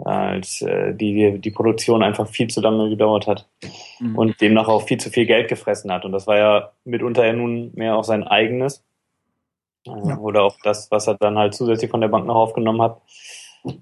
äh, 0.06 0.94
die, 0.94 1.40
die 1.40 1.52
Produktion 1.52 2.04
einfach 2.04 2.28
viel 2.28 2.48
zu 2.50 2.62
lange 2.62 2.90
gedauert 2.90 3.28
hat 3.28 3.48
Mhm. 4.00 4.16
und 4.18 4.42
demnach 4.42 4.68
auch 4.68 4.84
viel 4.84 5.00
zu 5.00 5.10
viel 5.10 5.26
Geld 5.26 5.48
gefressen 5.50 5.92
hat. 5.92 6.06
Und 6.06 6.12
das 6.12 6.28
war 6.28 6.38
ja 6.38 6.72
mitunter 6.86 7.26
ja 7.26 7.34
nun 7.34 7.72
mehr 7.76 7.96
auch 7.98 8.04
sein 8.04 8.24
eigenes. 8.24 8.84
Äh, 9.88 9.92
Ja. 10.10 10.18
Oder 10.18 10.44
auch 10.44 10.58
das, 10.64 10.92
was 10.92 11.08
er 11.08 11.16
dann 11.16 11.38
halt 11.38 11.56
zusätzlich 11.56 11.90
von 11.90 12.02
der 12.02 12.10
Bank 12.10 12.26
noch 12.28 12.36
aufgenommen 12.36 12.82
hat. 12.82 13.02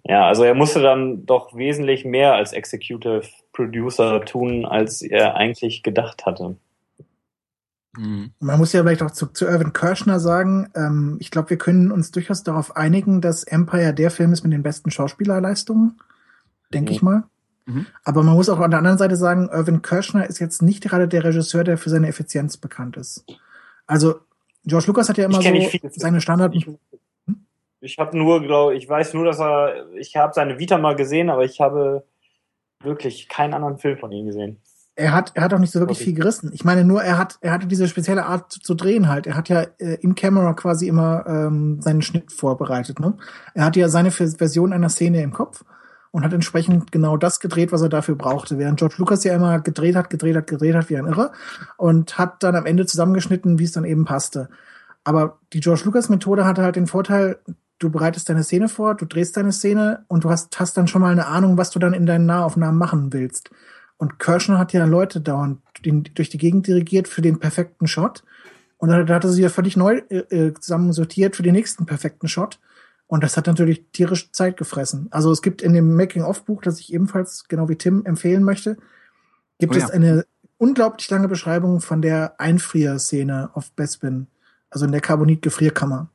Ja, 0.04 0.26
also 0.28 0.44
er 0.44 0.56
musste 0.56 0.82
dann 0.82 1.26
doch 1.26 1.56
wesentlich 1.56 2.06
mehr 2.06 2.34
als 2.34 2.54
Executive 2.54 3.24
Producer 3.54 4.24
tun, 4.26 4.66
als 4.66 5.02
er 5.02 5.36
eigentlich 5.36 5.84
gedacht 5.84 6.26
hatte. 6.26 6.56
Mhm. 7.98 8.32
Man 8.40 8.58
muss 8.58 8.74
ja 8.74 8.82
vielleicht 8.82 9.02
auch 9.04 9.12
zu, 9.12 9.28
zu 9.28 9.46
Irvin 9.46 9.74
Kershner 9.74 10.20
sagen, 10.20 10.70
ähm, 10.76 11.18
ich 11.20 11.32
glaube, 11.32 11.50
wir 11.52 11.58
können 11.58 11.92
uns 11.92 12.12
durchaus 12.12 12.44
darauf 12.44 12.76
einigen, 12.76 13.22
dass 13.22 13.44
Empire 13.44 13.94
der 13.94 14.12
Film 14.12 14.34
ist 14.34 14.44
mit 14.44 14.54
den 14.54 14.64
besten 14.64 14.92
Schauspielerleistungen, 14.92 16.00
denke 16.74 16.92
Mhm. 16.92 16.96
ich 16.96 17.02
mal. 17.02 17.24
Mhm. 17.66 17.86
Aber 18.04 18.24
man 18.24 18.36
muss 18.36 18.50
auch 18.50 18.60
an 18.60 18.72
der 18.72 18.78
anderen 18.80 18.98
Seite 18.98 19.16
sagen, 19.16 19.50
Irvin 19.52 19.82
Kershner 19.82 20.28
ist 20.28 20.40
jetzt 20.40 20.62
nicht 20.62 20.84
gerade 20.84 21.08
der 21.08 21.24
Regisseur, 21.24 21.64
der 21.64 21.78
für 21.78 21.90
seine 21.90 22.08
Effizienz 22.08 22.58
bekannt 22.58 22.98
ist. 22.98 23.26
Also 23.88 24.20
George 24.66 24.88
Lucas 24.88 25.10
hat 25.10 25.18
ja 25.18 25.26
immer 25.26 25.42
so 25.42 25.80
seine 25.92 26.22
Standard. 26.22 26.56
Ich, 26.56 26.68
ich 27.82 27.98
habe 28.00 28.18
nur, 28.18 28.42
glaube 28.42 28.76
ich, 28.76 28.88
weiß 28.88 29.14
nur, 29.14 29.26
dass 29.26 29.40
er, 29.40 29.92
ich 29.94 30.16
habe 30.16 30.34
seine 30.34 30.60
Vita 30.60 30.78
mal 30.78 30.96
gesehen, 30.96 31.30
aber 31.30 31.44
ich 31.44 31.60
habe 31.62 32.04
wirklich 32.82 33.30
keinen 33.30 33.54
anderen 33.54 33.78
Film 33.78 33.98
von 33.98 34.12
ihm 34.12 34.26
gesehen. 34.26 34.58
Er 34.96 35.12
hat, 35.14 35.32
er 35.36 35.44
hat 35.44 35.54
auch 35.54 35.60
nicht 35.60 35.72
so 35.72 35.80
wirklich 35.80 35.98
Okay. 35.98 36.06
viel 36.06 36.14
gerissen. 36.16 36.52
Ich 36.54 36.64
meine 36.64 36.86
nur, 36.86 37.04
er 37.04 37.18
hat, 37.18 37.38
er 37.42 37.52
hatte 37.52 37.68
diese 37.68 37.88
spezielle 37.88 38.26
Art 38.26 38.52
zu, 38.52 38.60
zu 38.62 38.76
drehen 38.76 39.10
halt. 39.10 39.28
Er 39.28 39.36
hat 39.36 39.50
ja 39.50 39.62
äh, 39.78 39.96
in 40.02 40.16
Camera 40.16 40.54
quasi 40.54 40.88
immer 40.88 41.26
ähm, 41.28 41.82
seinen 41.82 42.02
Schnitt 42.02 42.32
vorbereitet. 42.32 43.00
Ne? 43.00 43.14
Er 43.54 43.66
hatte 43.66 43.80
ja 43.80 43.90
seine 43.90 44.12
Vers- 44.12 44.38
Version 44.38 44.72
einer 44.72 44.90
Szene 44.90 45.22
im 45.22 45.34
Kopf 45.34 45.66
und 46.12 46.24
hat 46.24 46.32
entsprechend 46.32 46.94
genau 46.94 47.18
das 47.18 47.42
gedreht, 47.42 47.74
was 47.74 47.82
er 47.82 47.90
dafür 47.90 48.16
brauchte. 48.16 48.58
Während 48.58 48.80
George 48.80 48.96
Lucas 49.00 49.26
ja 49.26 49.36
immer 49.36 49.60
gedreht 49.60 49.98
hat, 49.98 50.10
gedreht 50.10 50.38
hat, 50.38 50.48
gedreht 50.48 50.76
hat 50.76 50.90
wie 50.90 50.98
ein 50.98 51.08
Irrer 51.08 51.34
und 51.76 52.18
hat 52.18 52.42
dann 52.42 52.56
am 52.56 52.66
Ende 52.66 52.86
zusammengeschnitten, 52.86 53.60
wie 53.60 53.66
es 53.66 53.74
dann 53.74 53.84
eben 53.84 54.06
passte. 54.06 54.48
Aber 55.04 55.40
die 55.52 55.60
George 55.60 55.82
Lucas 55.84 56.08
Methode 56.08 56.46
hatte 56.46 56.64
halt 56.64 56.78
den 56.78 56.88
Vorteil, 56.88 57.38
du 57.80 57.90
bereitest 57.90 58.30
deine 58.30 58.44
Szene 58.44 58.70
vor, 58.70 58.96
du 58.96 59.04
drehst 59.06 59.36
deine 59.36 59.52
Szene 59.52 60.06
und 60.08 60.24
du 60.24 60.30
hast, 60.30 60.58
hast 60.58 60.78
dann 60.78 60.88
schon 60.88 61.02
mal 61.02 61.12
eine 61.12 61.28
Ahnung, 61.28 61.58
was 61.58 61.70
du 61.70 61.80
dann 61.80 61.94
in 61.94 62.06
deinen 62.06 62.26
Nahaufnahmen 62.26 62.80
machen 62.80 63.12
willst. 63.12 63.50
Und 63.98 64.20
Kirschner 64.20 64.58
hat 64.58 64.74
ja 64.74 64.86
Leute 64.86 65.22
dauernd 65.22 65.62
durch 65.84 66.30
die 66.30 66.38
Gegend 66.38 66.68
dirigiert 66.68 67.08
für 67.08 67.22
den 67.22 67.40
perfekten 67.40 67.88
Shot. 67.88 68.24
Und 68.78 68.90
dann 68.90 69.08
hat 69.08 69.24
er 69.24 69.32
sie 69.32 69.42
ja 69.42 69.50
völlig 69.50 69.78
neu 69.78 70.02
äh, 70.10 70.18
äh, 70.18 70.54
zusammensortiert 70.54 71.36
für 71.36 71.44
den 71.44 71.54
nächsten 71.54 71.86
perfekten 71.86 72.28
Shot. 72.28 72.60
Und 73.08 73.24
das 73.24 73.38
hat 73.38 73.48
natürlich 73.48 73.86
tierisch 73.94 74.32
Zeit 74.32 74.58
gefressen. 74.58 75.08
Also 75.12 75.32
es 75.32 75.42
gibt 75.42 75.62
in 75.62 75.74
dem 75.74 75.96
Making-of-Buch, 75.96 76.62
das 76.62 76.80
ich 76.80 76.94
ebenfalls, 76.94 77.48
genau 77.48 77.70
wie 77.70 77.76
Tim, 77.76 78.06
empfehlen 78.06 78.44
möchte, 78.44 78.78
gibt 79.60 79.76
Oh 79.76 79.78
ja. 79.78 79.86
es 79.86 79.92
eine 79.92 80.26
unglaublich 80.58 81.10
lange 81.10 81.28
Beschreibung 81.28 81.82
von 81.82 82.02
der 82.02 82.40
Einfrierszene 82.40 83.52
auf 83.54 83.72
Bespin, 83.72 84.28
also 84.70 84.86
in 84.86 84.92
der 84.92 85.02
Carbonit-Gefrierkammer. 85.02 86.10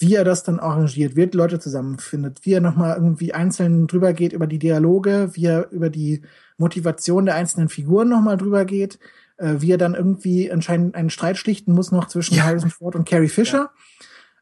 Wie 0.00 0.14
er 0.14 0.24
das 0.24 0.42
dann 0.42 0.58
arrangiert, 0.58 1.14
wie 1.14 1.22
er 1.22 1.26
die 1.26 1.36
Leute 1.36 1.58
zusammenfindet, 1.58 2.40
wie 2.46 2.54
er 2.54 2.62
nochmal 2.62 2.96
irgendwie 2.96 3.34
einzeln 3.34 3.86
drüber 3.86 4.14
geht 4.14 4.32
über 4.32 4.46
die 4.46 4.58
Dialoge, 4.58 5.30
wie 5.34 5.44
er 5.44 5.70
über 5.70 5.90
die 5.90 6.22
Motivation 6.56 7.26
der 7.26 7.34
einzelnen 7.34 7.68
Figuren 7.68 8.08
nochmal 8.08 8.38
drüber 8.38 8.64
geht, 8.64 8.98
äh, 9.36 9.56
wie 9.58 9.72
er 9.72 9.78
dann 9.78 9.94
irgendwie 9.94 10.50
anscheinend 10.50 10.94
einen 10.94 11.10
Streit 11.10 11.36
schlichten 11.36 11.72
muss 11.74 11.92
noch 11.92 12.08
zwischen 12.08 12.34
Ja. 12.34 12.44
Harrison 12.44 12.70
Ford 12.70 12.96
und 12.96 13.06
Carrie 13.06 13.28
Fisher 13.28 13.70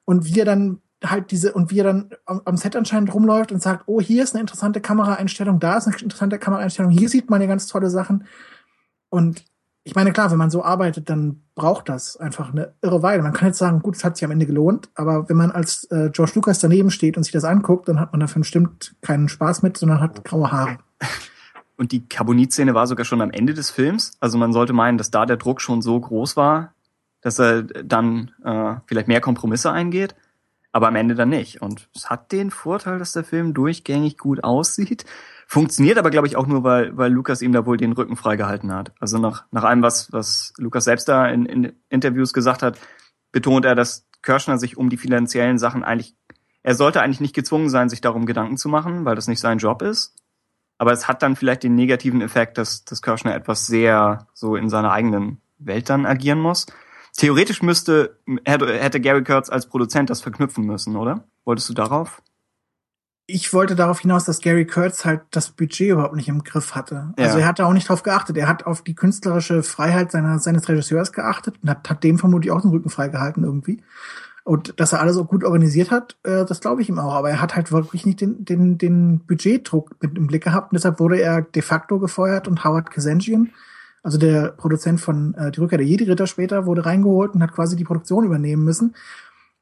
und 0.05 0.25
wie 0.25 0.38
er 0.38 0.45
dann 0.45 0.81
halt 1.05 1.33
diese 1.33 1.53
und 1.53 1.71
wie 1.73 1.81
er 1.81 1.85
dann 1.85 2.11
am, 2.25 2.41
am 2.45 2.57
Set 2.57 2.77
anscheinend 2.77 3.12
rumläuft 3.12 3.53
und 3.53 3.61
sagt, 3.61 3.85
oh, 3.87 4.00
hier 4.00 4.23
ist 4.23 4.35
eine 4.35 4.41
interessante 4.41 4.81
Kameraeinstellung, 4.81 5.59
da 5.59 5.77
ist 5.77 5.87
eine 5.87 5.97
interessante 5.97 6.38
Kameraeinstellung, 6.38 6.93
hier 6.93 7.09
sieht 7.09 7.31
man 7.31 7.41
ja 7.41 7.47
ganz 7.49 7.67
tolle 7.67 7.91
Sachen. 7.91 8.25
Und 9.11 9.45
ich 9.88 9.95
meine, 9.95 10.12
klar, 10.12 10.30
wenn 10.30 10.37
man 10.37 10.50
so 10.50 10.62
arbeitet, 10.62 11.09
dann 11.09 11.40
braucht 11.54 11.88
das 11.88 12.18
einfach 12.18 12.52
eine 12.52 12.75
irre 12.83 13.02
Weile. 13.02 13.23
Man 13.23 13.33
kann 13.33 13.49
jetzt 13.49 13.57
sagen, 13.57 13.80
gut, 13.80 13.97
es 13.97 14.04
hat 14.04 14.18
sich 14.18 14.25
am 14.26 14.30
Ende 14.30 14.45
gelohnt, 14.45 14.90
aber 14.95 15.30
wenn 15.30 15.38
man 15.38 15.50
als 15.50 15.85
äh, 15.85 16.11
George 16.12 16.33
Lucas 16.35 16.59
daneben 16.59 16.90
steht 16.90 17.16
und 17.16 17.23
sich 17.23 17.33
das 17.33 17.45
anguckt, 17.45 17.88
dann 17.88 17.99
hat 17.99 18.12
man 18.12 18.21
dafür 18.21 18.40
bestimmt 18.40 18.95
keinen 19.00 19.30
Spaß 19.30 19.62
mit, 19.62 19.78
sondern 19.78 20.02
hat 20.02 20.26
graue 20.26 20.52
Haare. 20.52 20.76
Und 21.78 21.92
die 21.92 22.07
Carbonit-Szene 22.07 22.75
war 22.75 22.88
sogar 22.88 23.04
schon 23.04 23.23
am 23.23 23.30
Ende 23.30 23.54
des 23.54 23.71
Films. 23.71 24.11
Also 24.18 24.37
man 24.37 24.52
sollte 24.52 24.73
meinen, 24.73 24.99
dass 24.99 25.12
da 25.12 25.25
der 25.26 25.37
Druck 25.37 25.61
schon 25.61 25.80
so 25.80 25.99
groß 25.99 26.37
war, 26.37 26.75
dass 27.21 27.38
er 27.38 27.62
dann 27.62 28.33
äh, 28.45 28.75
vielleicht 28.87 29.07
mehr 29.07 29.21
Kompromisse 29.21 29.71
eingeht, 29.71 30.16
aber 30.73 30.88
am 30.88 30.97
Ende 30.97 31.14
dann 31.14 31.28
nicht. 31.28 31.62
Und 31.62 31.88
es 31.95 32.11
hat 32.11 32.33
den 32.33 32.50
Vorteil, 32.50 32.99
dass 32.99 33.12
der 33.12 33.23
Film 33.23 33.54
durchgängig 33.54 34.18
gut 34.18 34.42
aussieht. 34.42 35.07
Funktioniert 35.50 35.97
aber, 35.97 36.11
glaube 36.11 36.26
ich, 36.26 36.37
auch 36.37 36.47
nur, 36.47 36.62
weil, 36.62 36.95
weil 36.99 37.11
Lukas 37.11 37.40
ihm 37.40 37.52
da 37.52 37.64
wohl 37.64 37.78
den 37.78 37.93
Rücken 37.93 38.17
freigehalten 38.17 38.71
hat. 38.71 38.93
Also 39.00 39.17
nach, 39.17 39.47
nach 39.50 39.64
allem, 39.64 39.81
was, 39.81 40.12
was 40.12 40.52
Lukas 40.59 40.85
selbst 40.85 41.09
da 41.09 41.26
in, 41.26 41.47
in 41.47 41.73
Interviews 41.88 42.35
gesagt 42.35 42.62
hat, 42.62 42.78
betont 43.33 43.64
er, 43.64 43.75
dass 43.75 44.07
Kirschner 44.21 44.59
sich 44.59 44.76
um 44.76 44.90
die 44.90 44.99
finanziellen 44.99 45.59
Sachen 45.59 45.85
eigentlich, 45.85 46.14
er 46.62 46.75
sollte 46.75 47.00
eigentlich 47.00 47.23
nicht 47.23 47.35
gezwungen 47.35 47.71
sein, 47.71 47.88
sich 47.88 48.02
darum 48.02 48.26
Gedanken 48.26 48.59
zu 48.59 48.69
machen, 48.69 49.07
weil 49.07 49.14
das 49.14 49.26
nicht 49.26 49.40
sein 49.40 49.57
Job 49.57 49.81
ist. 49.81 50.17
Aber 50.76 50.93
es 50.93 51.09
hat 51.09 51.23
dann 51.23 51.35
vielleicht 51.35 51.62
den 51.62 51.75
negativen 51.75 52.21
Effekt, 52.21 52.59
dass, 52.59 52.85
dass 52.85 53.00
Kirschner 53.00 53.35
etwas 53.35 53.67
sehr 53.67 54.26
so 54.35 54.55
in 54.55 54.69
seiner 54.69 54.93
eigenen 54.93 55.40
Welt 55.59 55.88
dann 55.88 56.05
agieren 56.05 56.40
muss. 56.40 56.67
Theoretisch 57.17 57.62
müsste, 57.62 58.19
hätte, 58.45 58.78
hätte 58.78 59.00
Gary 59.00 59.25
Kurtz 59.25 59.49
als 59.49 59.67
Produzent 59.67 60.11
das 60.11 60.21
verknüpfen 60.21 60.67
müssen, 60.67 60.95
oder? 60.95 61.25
Wolltest 61.47 61.71
du 61.71 61.73
darauf? 61.73 62.21
Ich 63.30 63.52
wollte 63.52 63.76
darauf 63.76 64.00
hinaus, 64.00 64.25
dass 64.25 64.40
Gary 64.40 64.66
Kurtz 64.66 65.04
halt 65.04 65.20
das 65.32 65.50
Budget 65.50 65.90
überhaupt 65.90 66.16
nicht 66.16 66.28
im 66.28 66.44
Griff 66.44 66.75
hatte. 66.75 67.12
Ja. 67.18 67.26
Also 67.26 67.38
er 67.38 67.47
hat 67.47 67.58
da 67.58 67.66
auch 67.66 67.75
nicht 67.75 67.87
drauf 67.87 68.02
geachtet. 68.02 68.38
Er 68.38 68.49
hat 68.49 68.64
auf 68.64 68.80
die 68.80 68.94
künstlerische 68.94 69.62
Freiheit 69.62 70.11
seiner, 70.11 70.38
seines 70.38 70.66
Regisseurs 70.66 71.12
geachtet 71.12 71.56
und 71.62 71.68
hat, 71.68 71.90
hat 71.90 72.02
dem 72.02 72.18
vermutlich 72.18 72.50
auch 72.50 72.62
den 72.62 72.70
Rücken 72.70 72.88
freigehalten 72.88 73.44
irgendwie. 73.44 73.82
Und 74.44 74.80
dass 74.80 74.94
er 74.94 75.02
alles 75.02 75.18
auch 75.18 75.28
gut 75.28 75.44
organisiert 75.44 75.90
hat, 75.90 76.16
äh, 76.23 76.47
das 76.47 76.61
glaube 76.62 76.80
ich 76.80 76.88
ihm 76.88 76.99
auch. 76.99 77.12
Aber 77.12 77.28
er 77.28 77.42
hat 77.42 77.54
halt 77.54 77.70
wirklich 77.70 78.06
nicht 78.06 78.23
den, 78.23 78.47
den, 78.47 78.78
den 78.78 79.18
Budgetdruck 79.26 79.97
mit 80.00 80.16
im 80.16 80.26
Blick 80.26 80.44
gehabt. 80.44 80.73
Und 80.73 80.76
deshalb 80.76 80.99
wurde 80.99 81.20
er 81.20 81.42
de 81.42 81.61
facto 81.61 81.99
gefeuert 81.99 82.49
und 82.49 82.64
Howard 82.64 82.90
Kazanjian, 82.90 83.50
also 84.02 84.16
der 84.16 84.52
Produzent 84.52 85.02
von 85.02 85.35
äh, 85.35 85.50
Die 85.50 85.61
Rückkehr 85.61 85.76
der 85.76 85.87
Jedi-Ritter 85.87 86.26
später, 86.26 86.64
wurde 86.64 86.87
reingeholt 86.87 87.35
und 87.35 87.42
hat 87.42 87.52
quasi 87.52 87.76
die 87.76 87.85
Produktion 87.85 88.25
übernehmen 88.25 88.64
müssen. 88.64 88.94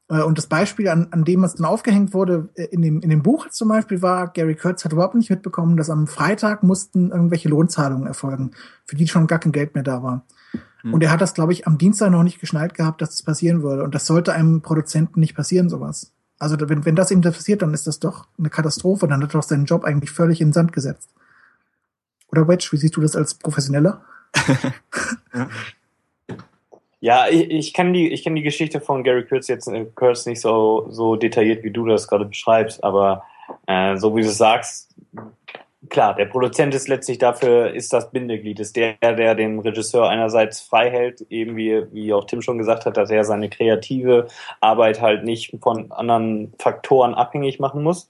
Äh, 0.09 0.21
Und 0.21 0.37
das 0.37 0.47
Beispiel, 0.47 0.87
an, 0.89 1.07
an 1.11 1.23
dem 1.23 1.43
es 1.43 1.55
dann 1.55 1.65
aufgehängt 1.65 2.13
wurde, 2.13 2.49
äh, 2.55 2.65
in 2.65 2.81
dem, 2.81 3.01
in 3.01 3.09
dem 3.09 3.23
Buch 3.23 3.49
zum 3.49 3.69
Beispiel 3.69 4.01
war, 4.01 4.27
Gary 4.29 4.55
Kurtz 4.55 4.85
hat 4.85 4.93
überhaupt 4.93 5.15
nicht 5.15 5.29
mitbekommen, 5.29 5.77
dass 5.77 5.89
am 5.89 6.07
Freitag 6.07 6.63
mussten 6.63 7.11
irgendwelche 7.11 7.49
Lohnzahlungen 7.49 8.07
erfolgen, 8.07 8.51
für 8.85 8.95
die 8.95 9.07
schon 9.07 9.27
gar 9.27 9.39
kein 9.39 9.51
Geld 9.51 9.75
mehr 9.75 9.83
da 9.83 10.03
war. 10.03 10.25
Hm. 10.81 10.93
Und 10.93 11.03
er 11.03 11.11
hat 11.11 11.21
das, 11.21 11.33
glaube 11.33 11.53
ich, 11.53 11.67
am 11.67 11.77
Dienstag 11.77 12.11
noch 12.11 12.23
nicht 12.23 12.39
geschnallt 12.39 12.73
gehabt, 12.73 13.01
dass 13.01 13.09
das 13.09 13.23
passieren 13.23 13.63
würde. 13.63 13.83
Und 13.83 13.95
das 13.95 14.05
sollte 14.05 14.33
einem 14.33 14.61
Produzenten 14.61 15.19
nicht 15.19 15.35
passieren, 15.35 15.69
sowas. 15.69 16.13
Also 16.39 16.57
wenn, 16.69 16.85
wenn 16.85 16.95
das 16.95 17.11
ihm 17.11 17.21
da 17.21 17.31
passiert, 17.31 17.61
dann 17.61 17.73
ist 17.73 17.87
das 17.87 17.99
doch 17.99 18.27
eine 18.37 18.49
Katastrophe. 18.49 19.07
Dann 19.07 19.23
hat 19.23 19.33
er 19.33 19.39
doch 19.39 19.43
seinen 19.43 19.65
Job 19.65 19.83
eigentlich 19.83 20.11
völlig 20.11 20.39
in 20.39 20.49
den 20.49 20.53
Sand 20.53 20.71
gesetzt. 20.71 21.09
Oder 22.27 22.47
Wedge, 22.47 22.67
wie 22.71 22.77
siehst 22.77 22.95
du 22.95 23.01
das 23.01 23.15
als 23.15 23.33
Professioneller? 23.33 24.01
Ja, 25.33 25.49
ich, 27.29 27.51
ich 27.51 27.73
kann 27.73 27.93
die, 27.93 28.11
ich 28.11 28.23
kenn 28.23 28.35
die 28.35 28.43
Geschichte 28.43 28.81
von 28.81 29.03
Gary 29.03 29.25
Kurtz 29.25 29.47
jetzt 29.47 29.67
äh, 29.67 29.85
nicht 30.25 30.41
so, 30.41 30.87
so 30.89 31.15
detailliert, 31.15 31.63
wie 31.63 31.71
du 31.71 31.85
das 31.85 32.07
gerade 32.07 32.25
beschreibst, 32.25 32.83
aber 32.83 33.23
äh, 33.67 33.97
so 33.97 34.15
wie 34.15 34.21
du 34.21 34.27
es 34.27 34.37
sagst, 34.37 34.95
klar, 35.89 36.15
der 36.15 36.25
Produzent 36.25 36.73
ist 36.73 36.87
letztlich 36.87 37.17
dafür, 37.17 37.71
ist 37.73 37.93
das 37.93 38.11
Bindeglied, 38.11 38.59
ist 38.59 38.75
der, 38.75 38.95
der 39.01 39.35
den 39.35 39.59
Regisseur 39.59 40.09
einerseits 40.09 40.61
frei 40.61 40.89
hält, 40.89 41.21
eben 41.29 41.55
wie, 41.55 41.83
wie 41.91 42.13
auch 42.13 42.25
Tim 42.25 42.41
schon 42.41 42.57
gesagt 42.57 42.85
hat, 42.85 42.97
dass 42.97 43.11
er 43.11 43.23
seine 43.23 43.49
kreative 43.49 44.27
Arbeit 44.59 45.01
halt 45.01 45.23
nicht 45.23 45.55
von 45.61 45.91
anderen 45.91 46.53
Faktoren 46.59 47.13
abhängig 47.13 47.59
machen 47.59 47.83
muss. 47.83 48.09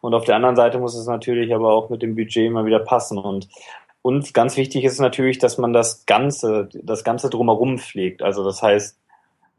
Und 0.00 0.14
auf 0.14 0.24
der 0.24 0.34
anderen 0.34 0.56
Seite 0.56 0.78
muss 0.78 0.96
es 0.96 1.06
natürlich 1.06 1.54
aber 1.54 1.72
auch 1.72 1.88
mit 1.88 2.02
dem 2.02 2.16
Budget 2.16 2.48
immer 2.48 2.66
wieder 2.66 2.80
passen. 2.80 3.18
Und 3.18 3.48
und 4.02 4.34
ganz 4.34 4.56
wichtig 4.56 4.84
ist 4.84 5.00
natürlich, 5.00 5.38
dass 5.38 5.58
man 5.58 5.72
das 5.72 6.06
Ganze, 6.06 6.68
das 6.74 7.04
Ganze 7.04 7.30
drumherum 7.30 7.78
pflegt. 7.78 8.22
Also 8.22 8.44
das 8.44 8.60
heißt, 8.60 8.98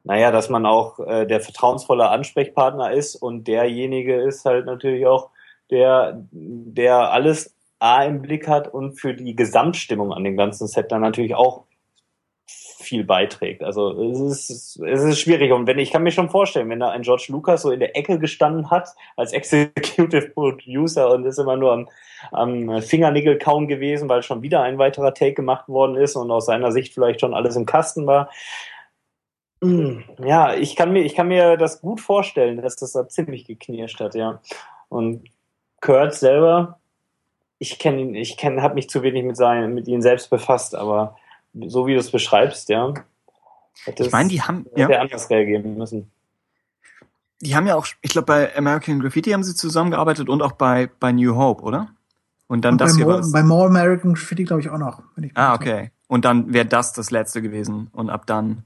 naja, 0.03 0.31
dass 0.31 0.49
man 0.49 0.65
auch 0.65 0.99
äh, 0.99 1.25
der 1.25 1.39
vertrauensvolle 1.39 2.09
Ansprechpartner 2.09 2.91
ist 2.91 3.15
und 3.15 3.47
derjenige 3.47 4.21
ist 4.21 4.43
halt 4.43 4.65
natürlich 4.65 5.07
auch 5.07 5.29
der, 5.71 6.21
der 6.31 7.11
alles 7.11 7.55
A 7.79 8.03
im 8.03 8.21
Blick 8.21 8.47
hat 8.47 8.67
und 8.67 8.99
für 8.99 9.13
die 9.13 9.35
Gesamtstimmung 9.35 10.11
an 10.11 10.25
dem 10.25 10.35
ganzen 10.35 10.67
Set 10.67 10.91
dann 10.91 11.01
natürlich 11.01 11.35
auch 11.35 11.63
viel 12.83 13.03
beiträgt. 13.03 13.63
Also 13.63 13.91
es 14.01 14.49
ist, 14.49 14.79
es 14.79 15.03
ist 15.03 15.19
schwierig. 15.19 15.51
Und 15.51 15.67
wenn 15.67 15.79
ich 15.79 15.91
kann 15.91 16.03
mir 16.03 16.11
schon 16.11 16.29
vorstellen, 16.29 16.69
wenn 16.69 16.79
da 16.79 16.89
ein 16.89 17.01
George 17.01 17.27
Lucas 17.29 17.63
so 17.63 17.71
in 17.71 17.79
der 17.79 17.97
Ecke 17.97 18.19
gestanden 18.19 18.69
hat 18.69 18.89
als 19.15 19.33
Executive 19.33 20.29
Producer 20.29 21.11
und 21.11 21.25
ist 21.25 21.39
immer 21.39 21.57
nur 21.57 21.71
am, 21.73 21.89
am 22.31 22.81
Fingernägel 22.81 23.37
kauen 23.37 23.67
gewesen, 23.67 24.09
weil 24.09 24.23
schon 24.23 24.41
wieder 24.41 24.61
ein 24.61 24.77
weiterer 24.77 25.13
Take 25.13 25.33
gemacht 25.33 25.67
worden 25.67 25.95
ist 25.95 26.15
und 26.15 26.29
aus 26.31 26.45
seiner 26.45 26.71
Sicht 26.71 26.93
vielleicht 26.93 27.21
schon 27.21 27.33
alles 27.33 27.55
im 27.55 27.65
Kasten 27.65 28.05
war. 28.05 28.29
Ja, 30.19 30.53
ich 30.53 30.75
kann 30.75 30.91
mir, 30.91 31.03
ich 31.03 31.15
kann 31.15 31.29
mir 31.29 31.55
das 31.55 31.81
gut 31.81 32.01
vorstellen, 32.01 32.61
dass 32.61 32.75
das 32.75 32.91
da 32.91 33.07
ziemlich 33.07 33.45
geknirscht 33.45 34.01
hat, 34.01 34.13
ja. 34.13 34.41
Und 34.89 35.29
Kurt 35.79 36.13
selber, 36.13 36.79
ich 37.59 37.79
kenne 37.79 38.01
ihn, 38.01 38.15
ich 38.15 38.35
kenne, 38.35 38.61
habe 38.61 38.75
mich 38.75 38.89
zu 38.89 39.03
wenig 39.03 39.23
mit 39.23 39.37
seinen, 39.37 39.73
mit 39.73 39.87
ihm 39.87 40.01
selbst 40.01 40.29
befasst, 40.29 40.75
aber 40.75 41.15
so 41.53 41.87
wie 41.87 41.93
du 41.93 41.99
es 41.99 42.11
beschreibst, 42.11 42.69
ja. 42.69 42.93
Hätte 43.85 44.03
Ich 44.03 44.11
meine, 44.11 44.29
die 44.29 44.41
haben, 44.41 44.65
ja, 44.75 44.87
anders 44.87 45.29
reagieren 45.29 45.77
müssen. 45.77 46.11
die 47.41 47.55
haben 47.55 47.67
ja 47.67 47.75
auch, 47.75 47.87
ich 48.01 48.11
glaube, 48.11 48.25
bei 48.25 48.55
American 48.55 48.99
Graffiti 48.99 49.31
haben 49.31 49.43
sie 49.43 49.55
zusammengearbeitet 49.55 50.29
und 50.29 50.41
auch 50.41 50.53
bei, 50.53 50.89
bei 50.99 51.11
New 51.11 51.35
Hope, 51.35 51.63
oder? 51.63 51.89
Und 52.47 52.63
dann 52.65 52.73
Und 52.73 52.81
das 52.81 52.91
bei, 52.91 52.97
hier 52.97 53.05
More, 53.05 53.31
bei 53.31 53.43
More 53.43 53.67
American 53.67 54.13
Graffiti 54.13 54.43
glaube 54.43 54.61
ich 54.61 54.69
auch 54.69 54.77
noch. 54.77 55.01
Wenn 55.15 55.25
ich 55.25 55.31
Ah, 55.35 55.55
okay. 55.55 55.91
Und 56.07 56.25
dann 56.25 56.53
wäre 56.53 56.65
das 56.65 56.93
das 56.93 57.09
letzte 57.09 57.41
gewesen. 57.41 57.89
Und 57.91 58.09
ab 58.09 58.27
dann, 58.27 58.63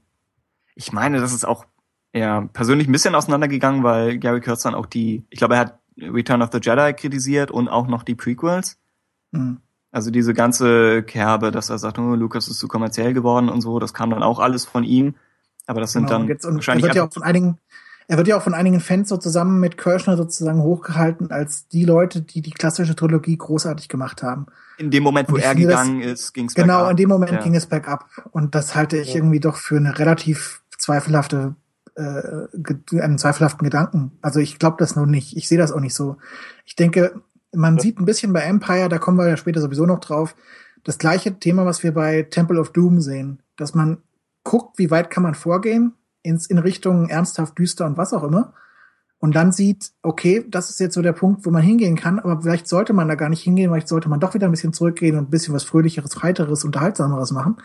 ich 0.74 0.92
meine, 0.92 1.20
das 1.20 1.32
ist 1.32 1.46
auch 1.46 1.64
ja, 2.12 2.42
persönlich 2.52 2.88
ein 2.88 2.92
bisschen 2.92 3.14
auseinandergegangen, 3.14 3.82
weil 3.82 4.18
Gary 4.18 4.40
Kurtz 4.40 4.62
dann 4.62 4.74
auch 4.74 4.86
die, 4.86 5.24
ich 5.30 5.38
glaube, 5.38 5.54
er 5.54 5.60
hat 5.60 5.78
Return 5.96 6.42
of 6.42 6.50
the 6.52 6.58
Jedi 6.60 6.92
kritisiert 6.94 7.50
und 7.50 7.68
auch 7.68 7.86
noch 7.86 8.02
die 8.02 8.14
Prequels. 8.14 8.78
irre. 9.32 9.60
Also 9.90 10.10
diese 10.10 10.34
ganze 10.34 11.02
Kerbe, 11.02 11.50
dass 11.50 11.70
er 11.70 11.78
sagt, 11.78 11.98
oh, 11.98 12.14
Lucas 12.14 12.48
ist 12.48 12.58
zu 12.58 12.68
kommerziell 12.68 13.14
geworden 13.14 13.48
und 13.48 13.60
so, 13.62 13.78
das 13.78 13.94
kam 13.94 14.10
dann 14.10 14.22
auch 14.22 14.38
alles 14.38 14.64
von 14.66 14.84
ihm. 14.84 15.14
Aber 15.66 15.80
das 15.80 15.92
sind 15.92 16.06
Genau, 16.06 16.18
dann 16.20 16.28
jetzt, 16.28 16.44
und 16.44 16.52
er 16.52 16.56
wahrscheinlich 16.56 16.84
wird 16.84 16.94
ja 16.94 17.06
auch 17.06 17.12
von 17.12 17.22
einigen, 17.22 17.58
er 18.06 18.16
wird 18.18 18.28
ja 18.28 18.36
auch 18.36 18.42
von 18.42 18.54
einigen 18.54 18.80
Fans 18.80 19.08
so 19.08 19.16
zusammen 19.16 19.60
mit 19.60 19.76
Kirschner 19.78 20.16
sozusagen 20.16 20.62
hochgehalten 20.62 21.30
als 21.30 21.68
die 21.68 21.84
Leute, 21.84 22.22
die 22.22 22.40
die 22.42 22.50
klassische 22.52 22.96
Trilogie 22.96 23.36
großartig 23.36 23.88
gemacht 23.88 24.22
haben. 24.22 24.46
in 24.80 24.92
dem 24.92 25.02
Moment, 25.02 25.28
wo 25.28 25.36
er 25.36 25.50
finde 25.50 25.66
das- 25.66 25.82
gegangen 25.82 26.00
ist, 26.02 26.32
ging's 26.34 26.54
Genau, 26.54 26.74
bergab. 26.76 26.90
in 26.92 26.96
dem 26.98 27.08
Moment 27.08 27.32
Ja. 27.32 27.42
ging 27.42 27.56
es 27.56 27.66
bergab. 27.66 28.06
Und 28.30 28.54
das 28.54 28.76
halte 28.76 28.96
ich 28.98 29.08
Ja. 29.08 29.16
irgendwie 29.16 29.40
doch 29.40 29.56
für 29.56 29.76
eine 29.76 29.98
relativ 29.98 30.62
zweifelhafte, 30.78 31.56
äh, 31.96 33.00
einen 33.02 33.18
zweifelhaften 33.18 33.64
Gedanken. 33.64 34.12
Also 34.22 34.38
ich 34.38 34.60
glaube 34.60 34.76
das 34.78 34.94
nur 34.94 35.06
nicht. 35.08 35.36
Ich 35.36 35.48
sehe 35.48 35.58
das 35.58 35.72
auch 35.72 35.80
nicht 35.80 35.94
so. 35.96 36.16
Ich 36.64 36.76
denke, 36.76 37.20
man 37.54 37.78
sieht 37.78 37.98
ein 37.98 38.04
bisschen 38.04 38.32
bei 38.32 38.40
Empire, 38.40 38.88
da 38.88 38.98
kommen 38.98 39.18
wir 39.18 39.28
ja 39.28 39.36
später 39.36 39.60
sowieso 39.60 39.86
noch 39.86 40.00
drauf, 40.00 40.34
das 40.84 40.98
gleiche 40.98 41.38
Thema, 41.38 41.66
was 41.66 41.82
wir 41.82 41.92
bei 41.92 42.22
Temple 42.22 42.60
of 42.60 42.72
Doom 42.72 43.00
sehen, 43.00 43.42
dass 43.56 43.74
man 43.74 43.98
guckt, 44.44 44.78
wie 44.78 44.90
weit 44.90 45.10
kann 45.10 45.22
man 45.22 45.34
vorgehen, 45.34 45.92
ins, 46.22 46.46
in 46.46 46.58
Richtung 46.58 47.08
ernsthaft, 47.08 47.58
düster 47.58 47.86
und 47.86 47.96
was 47.96 48.12
auch 48.12 48.22
immer. 48.22 48.54
Und 49.20 49.34
dann 49.34 49.50
sieht, 49.50 49.90
okay, 50.02 50.46
das 50.48 50.70
ist 50.70 50.78
jetzt 50.78 50.94
so 50.94 51.02
der 51.02 51.12
Punkt, 51.12 51.44
wo 51.44 51.50
man 51.50 51.62
hingehen 51.62 51.96
kann, 51.96 52.20
aber 52.20 52.40
vielleicht 52.40 52.68
sollte 52.68 52.92
man 52.92 53.08
da 53.08 53.16
gar 53.16 53.28
nicht 53.28 53.42
hingehen, 53.42 53.70
vielleicht 53.70 53.88
sollte 53.88 54.08
man 54.08 54.20
doch 54.20 54.34
wieder 54.34 54.46
ein 54.46 54.52
bisschen 54.52 54.72
zurückgehen 54.72 55.16
und 55.16 55.24
ein 55.24 55.30
bisschen 55.30 55.54
was 55.54 55.64
Fröhlicheres, 55.64 56.22
Heiteres, 56.22 56.64
Unterhaltsameres 56.64 57.32
machen. 57.32 57.56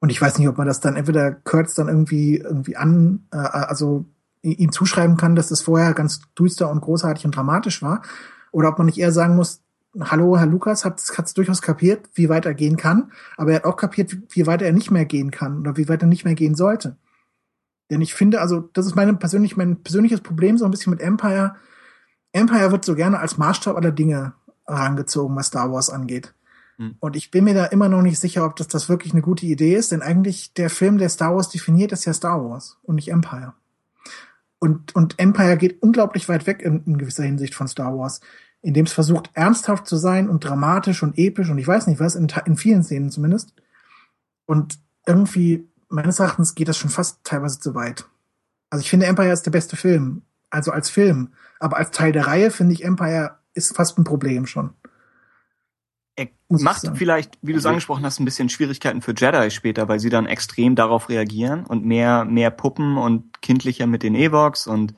Und 0.00 0.10
ich 0.10 0.22
weiß 0.22 0.38
nicht, 0.38 0.48
ob 0.48 0.56
man 0.56 0.68
das 0.68 0.78
dann 0.78 0.94
entweder 0.94 1.32
Kurtz 1.32 1.74
dann 1.74 1.88
irgendwie, 1.88 2.36
irgendwie 2.36 2.76
an, 2.76 3.26
äh, 3.32 3.38
also 3.38 4.04
ihm 4.42 4.70
zuschreiben 4.70 5.16
kann, 5.16 5.34
dass 5.34 5.48
das 5.48 5.62
vorher 5.62 5.92
ganz 5.94 6.20
düster 6.38 6.70
und 6.70 6.80
großartig 6.80 7.24
und 7.24 7.34
dramatisch 7.34 7.82
war. 7.82 8.02
Oder 8.52 8.68
ob 8.68 8.78
man 8.78 8.86
nicht 8.86 8.98
eher 8.98 9.12
sagen 9.12 9.36
muss, 9.36 9.62
hallo, 9.98 10.38
Herr 10.38 10.46
Lukas, 10.46 10.84
hat 10.84 11.00
es 11.00 11.34
durchaus 11.34 11.62
kapiert, 11.62 12.08
wie 12.14 12.28
weit 12.28 12.46
er 12.46 12.54
gehen 12.54 12.76
kann, 12.76 13.12
aber 13.36 13.50
er 13.50 13.56
hat 13.56 13.64
auch 13.64 13.76
kapiert, 13.76 14.16
wie, 14.30 14.46
weit 14.46 14.62
er 14.62 14.72
nicht 14.72 14.90
mehr 14.90 15.04
gehen 15.04 15.30
kann 15.30 15.60
oder 15.60 15.76
wie 15.76 15.88
weit 15.88 16.02
er 16.02 16.08
nicht 16.08 16.24
mehr 16.24 16.34
gehen 16.34 16.54
sollte. 16.54 16.96
Denn 17.90 18.00
ich 18.00 18.14
finde, 18.14 18.40
also, 18.40 18.68
das 18.72 18.86
ist 18.86 18.96
meine 18.96 19.14
persönlich, 19.14 19.56
mein 19.56 19.82
persönliches 19.82 20.20
Problem 20.20 20.58
so 20.58 20.64
ein 20.64 20.70
bisschen 20.70 20.90
mit 20.90 21.00
Empire. 21.00 21.56
Empire 22.32 22.70
wird 22.70 22.84
so 22.84 22.94
gerne 22.94 23.18
als 23.18 23.38
Maßstab 23.38 23.76
aller 23.76 23.92
Dinge 23.92 24.34
herangezogen, 24.66 25.34
was 25.36 25.46
Star 25.46 25.72
Wars 25.72 25.88
angeht. 25.88 26.34
Hm. 26.76 26.96
Und 27.00 27.16
ich 27.16 27.30
bin 27.30 27.44
mir 27.44 27.54
da 27.54 27.64
immer 27.64 27.88
noch 27.88 28.02
nicht 28.02 28.18
sicher, 28.18 28.44
ob 28.44 28.56
das, 28.56 28.68
das 28.68 28.90
wirklich 28.90 29.14
eine 29.14 29.22
gute 29.22 29.46
Idee 29.46 29.74
ist, 29.74 29.92
denn 29.92 30.02
eigentlich 30.02 30.52
der 30.52 30.68
Film, 30.68 30.98
der 30.98 31.08
Star 31.08 31.34
Wars 31.34 31.48
definiert, 31.48 31.92
ist 31.92 32.04
ja 32.04 32.12
Star 32.12 32.44
Wars 32.44 32.76
und 32.82 32.96
nicht 32.96 33.10
Empire. 33.10 33.54
Und, 34.58 34.94
und 34.94 35.18
Empire 35.18 35.56
geht 35.56 35.82
unglaublich 35.82 36.28
weit 36.28 36.46
weg 36.46 36.62
in, 36.62 36.84
in 36.84 36.98
gewisser 36.98 37.22
Hinsicht 37.22 37.54
von 37.54 37.68
Star 37.68 37.96
Wars, 37.96 38.20
indem 38.60 38.86
es 38.86 38.92
versucht, 38.92 39.30
ernsthaft 39.34 39.86
zu 39.86 39.96
sein 39.96 40.28
und 40.28 40.44
dramatisch 40.44 41.02
und 41.02 41.16
episch 41.16 41.48
und 41.48 41.58
ich 41.58 41.68
weiß 41.68 41.86
nicht 41.86 42.00
was, 42.00 42.16
in, 42.16 42.26
in 42.44 42.56
vielen 42.56 42.82
Szenen 42.82 43.10
zumindest. 43.10 43.54
Und 44.46 44.78
irgendwie, 45.06 45.68
meines 45.88 46.18
Erachtens, 46.18 46.54
geht 46.54 46.68
das 46.68 46.76
schon 46.76 46.90
fast 46.90 47.22
teilweise 47.22 47.60
zu 47.60 47.74
weit. 47.74 48.06
Also 48.70 48.82
ich 48.82 48.90
finde, 48.90 49.06
Empire 49.06 49.32
ist 49.32 49.46
der 49.46 49.50
beste 49.50 49.76
Film. 49.76 50.22
Also 50.50 50.72
als 50.72 50.90
Film. 50.90 51.32
Aber 51.60 51.76
als 51.76 51.90
Teil 51.90 52.12
der 52.12 52.26
Reihe 52.26 52.50
finde 52.50 52.72
ich, 52.72 52.84
Empire 52.84 53.38
ist 53.54 53.76
fast 53.76 53.98
ein 53.98 54.04
Problem 54.04 54.46
schon. 54.46 54.70
Er 56.18 56.28
Muss 56.48 56.62
macht 56.62 56.90
vielleicht, 56.96 57.38
wie 57.42 57.52
du 57.52 57.58
es 57.58 57.64
Also- 57.64 57.68
angesprochen 57.70 58.04
hast, 58.04 58.18
ein 58.20 58.24
bisschen 58.24 58.48
Schwierigkeiten 58.48 59.02
für 59.02 59.14
Jedi 59.16 59.50
später, 59.50 59.88
weil 59.88 60.00
sie 60.00 60.10
dann 60.10 60.26
extrem 60.26 60.74
darauf 60.74 61.08
reagieren 61.08 61.64
und 61.64 61.84
mehr, 61.84 62.24
mehr 62.24 62.50
Puppen 62.50 62.96
und 62.98 63.40
kindlicher 63.40 63.86
mit 63.86 64.02
den 64.02 64.14
Evox 64.14 64.66
und 64.66 64.94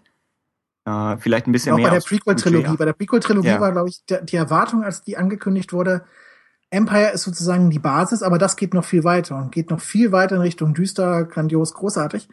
äh, 0.87 1.17
vielleicht 1.19 1.47
ein 1.47 1.53
bisschen 1.53 1.75
auch 1.75 1.77
mehr. 1.77 1.89
bei 1.91 1.95
der 1.95 2.03
Prequel-Trilogie. 2.03 2.77
Bei 2.77 2.85
der 2.87 2.95
Prequel-Trilogie 2.95 3.49
Ja. 3.49 3.61
war, 3.61 3.73
glaube 3.73 3.89
ich, 3.91 4.03
der, 4.09 4.23
die 4.23 4.37
Erwartung, 4.37 4.83
als 4.83 5.03
die 5.03 5.17
angekündigt 5.19 5.73
wurde, 5.73 6.05
Empire 6.71 7.11
ist 7.11 7.25
sozusagen 7.25 7.69
die 7.71 7.79
Basis, 7.81 8.23
aber 8.23 8.39
das 8.39 8.57
geht 8.57 8.73
noch 8.75 8.85
viel 8.85 9.05
weiter 9.05 9.37
und 9.37 9.53
geht 9.53 9.71
noch 9.71 9.81
viel 9.81 10.13
weiter 10.13 10.37
in 10.37 10.43
Richtung 10.43 10.73
düster, 10.73 11.25
grandios, 11.25 11.75
großartig. 11.75 12.29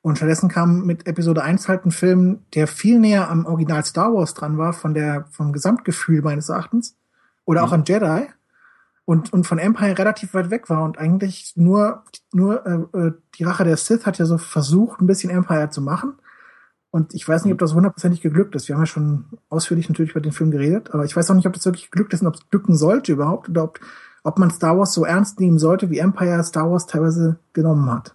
Und 0.00 0.16
stattdessen 0.16 0.48
kam 0.48 0.84
mit 0.84 1.06
Episode 1.06 1.44
1 1.44 1.68
halt 1.68 1.84
ein 1.86 1.90
Film, 1.92 2.40
der 2.54 2.66
viel 2.66 2.98
näher 2.98 3.30
am 3.30 3.46
Original 3.46 3.84
Star 3.84 4.12
Wars 4.12 4.34
dran 4.34 4.58
war, 4.58 4.72
von 4.72 4.94
der, 4.94 5.26
vom 5.30 5.52
Gesamtgefühl 5.52 6.22
meines 6.22 6.48
Erachtens. 6.48 6.96
Oder 7.44 7.64
auch 7.64 7.68
Mhm. 7.68 7.74
an 7.74 7.84
Jedi. 7.84 8.26
Und, 9.04 9.32
und 9.32 9.46
von 9.46 9.58
Empire 9.58 9.98
relativ 9.98 10.32
weit 10.32 10.50
weg 10.50 10.70
war 10.70 10.84
und 10.84 10.96
eigentlich 10.96 11.54
nur, 11.56 12.04
nur 12.32 12.64
äh, 12.64 12.98
äh, 12.98 13.12
die 13.34 13.42
Rache 13.42 13.64
der 13.64 13.76
Sith 13.76 14.06
hat 14.06 14.18
ja 14.18 14.26
so 14.26 14.38
versucht, 14.38 15.00
ein 15.00 15.08
bisschen 15.08 15.28
Empire 15.30 15.70
zu 15.70 15.82
machen. 15.82 16.14
Und 16.92 17.12
ich 17.14 17.26
weiß 17.26 17.44
nicht, 17.44 17.52
ob 17.52 17.58
das 17.58 17.74
hundertprozentig 17.74 18.20
geglückt 18.20 18.54
ist. 18.54 18.68
Wir 18.68 18.76
haben 18.76 18.82
ja 18.82 18.86
schon 18.86 19.24
ausführlich 19.48 19.88
natürlich 19.88 20.12
über 20.12 20.20
den 20.20 20.30
Film 20.32 20.50
geredet, 20.52 20.94
aber 20.94 21.04
ich 21.04 21.16
weiß 21.16 21.30
auch 21.30 21.34
nicht, 21.34 21.46
ob 21.46 21.52
das 21.54 21.64
wirklich 21.64 21.90
geglückt 21.90 22.12
ist 22.12 22.20
und 22.20 22.28
ob 22.28 22.34
es 22.34 22.48
glücken 22.50 22.76
sollte 22.76 23.12
überhaupt 23.12 23.48
oder 23.48 23.64
ob, 23.64 23.80
ob 24.22 24.38
man 24.38 24.50
Star 24.50 24.78
Wars 24.78 24.92
so 24.92 25.04
ernst 25.04 25.40
nehmen 25.40 25.58
sollte, 25.58 25.90
wie 25.90 25.98
Empire 25.98 26.44
Star 26.44 26.70
Wars 26.70 26.86
teilweise 26.86 27.38
genommen 27.54 27.90
hat. 27.90 28.14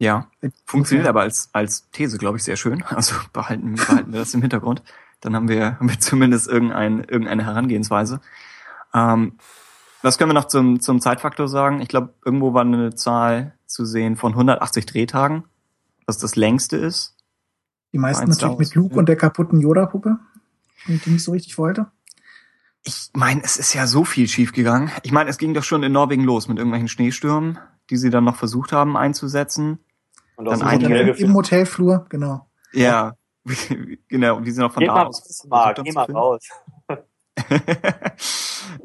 Ja, 0.00 0.28
funktioniert 0.64 1.08
aber 1.08 1.22
als, 1.22 1.50
als 1.52 1.90
These, 1.90 2.18
glaube 2.18 2.38
ich, 2.38 2.44
sehr 2.44 2.56
schön. 2.56 2.82
Also 2.88 3.14
behalten, 3.32 3.74
behalten 3.74 4.12
wir 4.12 4.20
das 4.20 4.32
im 4.32 4.40
Hintergrund. 4.40 4.82
Dann 5.20 5.34
haben 5.34 5.48
wir, 5.48 5.76
haben 5.78 5.88
wir 5.88 6.00
zumindest 6.00 6.48
irgendein, 6.48 7.00
irgendeine 7.04 7.44
Herangehensweise. 7.44 8.20
Ähm, 8.94 9.38
was 10.02 10.16
können 10.16 10.30
wir 10.30 10.34
noch 10.34 10.46
zum, 10.46 10.80
zum 10.80 11.00
Zeitfaktor 11.00 11.48
sagen? 11.48 11.80
Ich 11.80 11.88
glaube, 11.88 12.14
irgendwo 12.24 12.54
war 12.54 12.62
eine 12.62 12.94
Zahl 12.94 13.54
zu 13.66 13.84
sehen 13.84 14.16
von 14.16 14.32
180 14.32 14.86
Drehtagen, 14.86 15.44
was 16.06 16.18
das 16.18 16.36
längste 16.36 16.76
ist. 16.76 17.16
Die 17.92 17.98
meisten 17.98 18.28
natürlich 18.28 18.58
mit 18.58 18.74
Luke 18.74 18.94
ja. 18.94 19.00
und 19.00 19.08
der 19.08 19.16
kaputten 19.16 19.60
Yoda-Puppe, 19.60 20.18
die 20.86 20.94
ich 20.94 21.06
nicht 21.06 21.24
so 21.24 21.32
richtig 21.32 21.58
wollte. 21.58 21.86
Ich 22.84 23.10
meine, 23.14 23.42
es 23.42 23.56
ist 23.56 23.74
ja 23.74 23.86
so 23.86 24.04
viel 24.04 24.28
schiefgegangen. 24.28 24.90
Ich 25.02 25.10
meine, 25.10 25.30
es 25.30 25.38
ging 25.38 25.52
doch 25.52 25.64
schon 25.64 25.82
in 25.82 25.92
Norwegen 25.92 26.24
los 26.24 26.48
mit 26.48 26.58
irgendwelchen 26.58 26.88
Schneestürmen, 26.88 27.58
die 27.90 27.96
sie 27.96 28.10
dann 28.10 28.24
noch 28.24 28.36
versucht 28.36 28.72
haben 28.72 28.96
einzusetzen. 28.96 29.78
Und 30.36 30.44
Dann 30.44 30.54
aus 30.54 30.60
dem 30.60 30.68
einige- 30.68 31.10
Im. 31.10 31.34
Hotelflur, 31.34 32.06
genau. 32.08 32.48
Ja, 32.72 33.14
genau, 34.08 34.44
wie 34.44 34.50
sie 34.50 34.60
noch 34.60 34.72
von 34.72 34.80
Geh 34.80 34.86
da 34.86 34.94
mal 34.94 35.06
aus. 35.06 35.20
versucht 35.20 35.84
geh 35.84 35.92
mal 35.92 36.10
raus. 36.10 36.42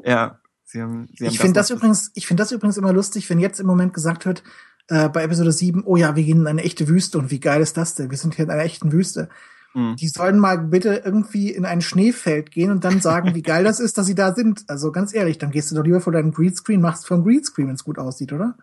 ja, 0.04 0.38
sie 0.64 0.82
haben, 0.82 1.08
sie 1.14 1.24
haben 1.24 1.32
Ich 1.32 1.38
finde 1.38 1.54
das 1.54 1.70
noch- 1.70 1.76
übrigens, 1.76 2.10
ich 2.14 2.26
finde 2.26 2.42
das 2.42 2.52
übrigens 2.52 2.76
immer 2.76 2.92
lustig, 2.92 3.28
wenn 3.30 3.38
jetzt 3.38 3.60
im 3.60 3.66
Moment 3.66 3.94
gesagt 3.94 4.26
wird, 4.26 4.42
äh, 4.88 5.08
bei 5.08 5.22
Episode 5.22 5.52
7, 5.52 5.82
oh 5.84 5.96
ja, 5.96 6.14
wir 6.16 6.24
gehen 6.24 6.40
in 6.40 6.46
eine 6.46 6.62
echte 6.62 6.88
Wüste 6.88 7.18
und 7.18 7.30
wie 7.30 7.40
geil 7.40 7.60
ist 7.62 7.76
das 7.76 7.94
denn? 7.94 8.10
Wir 8.10 8.18
sind 8.18 8.34
hier 8.34 8.44
in 8.44 8.50
einer 8.50 8.64
echten 8.64 8.92
Wüste. 8.92 9.28
Hm. 9.72 9.96
Die 9.96 10.08
sollen 10.08 10.38
mal 10.38 10.58
bitte 10.58 11.02
irgendwie 11.04 11.50
in 11.50 11.64
ein 11.64 11.80
Schneefeld 11.80 12.50
gehen 12.50 12.70
und 12.70 12.84
dann 12.84 13.00
sagen, 13.00 13.34
wie 13.34 13.42
geil 13.42 13.64
das 13.64 13.80
ist, 13.80 13.98
dass 13.98 14.06
sie 14.06 14.14
da 14.14 14.34
sind. 14.34 14.64
Also 14.68 14.92
ganz 14.92 15.14
ehrlich, 15.14 15.38
dann 15.38 15.50
gehst 15.50 15.70
du 15.70 15.74
doch 15.74 15.84
lieber 15.84 16.00
vor 16.00 16.12
deinem 16.12 16.32
Greenscreen, 16.32 16.80
machst 16.80 17.06
vom 17.06 17.24
Greenscreen, 17.24 17.68
wenn 17.68 17.74
es 17.74 17.84
gut 17.84 17.98
aussieht, 17.98 18.32
oder? 18.32 18.56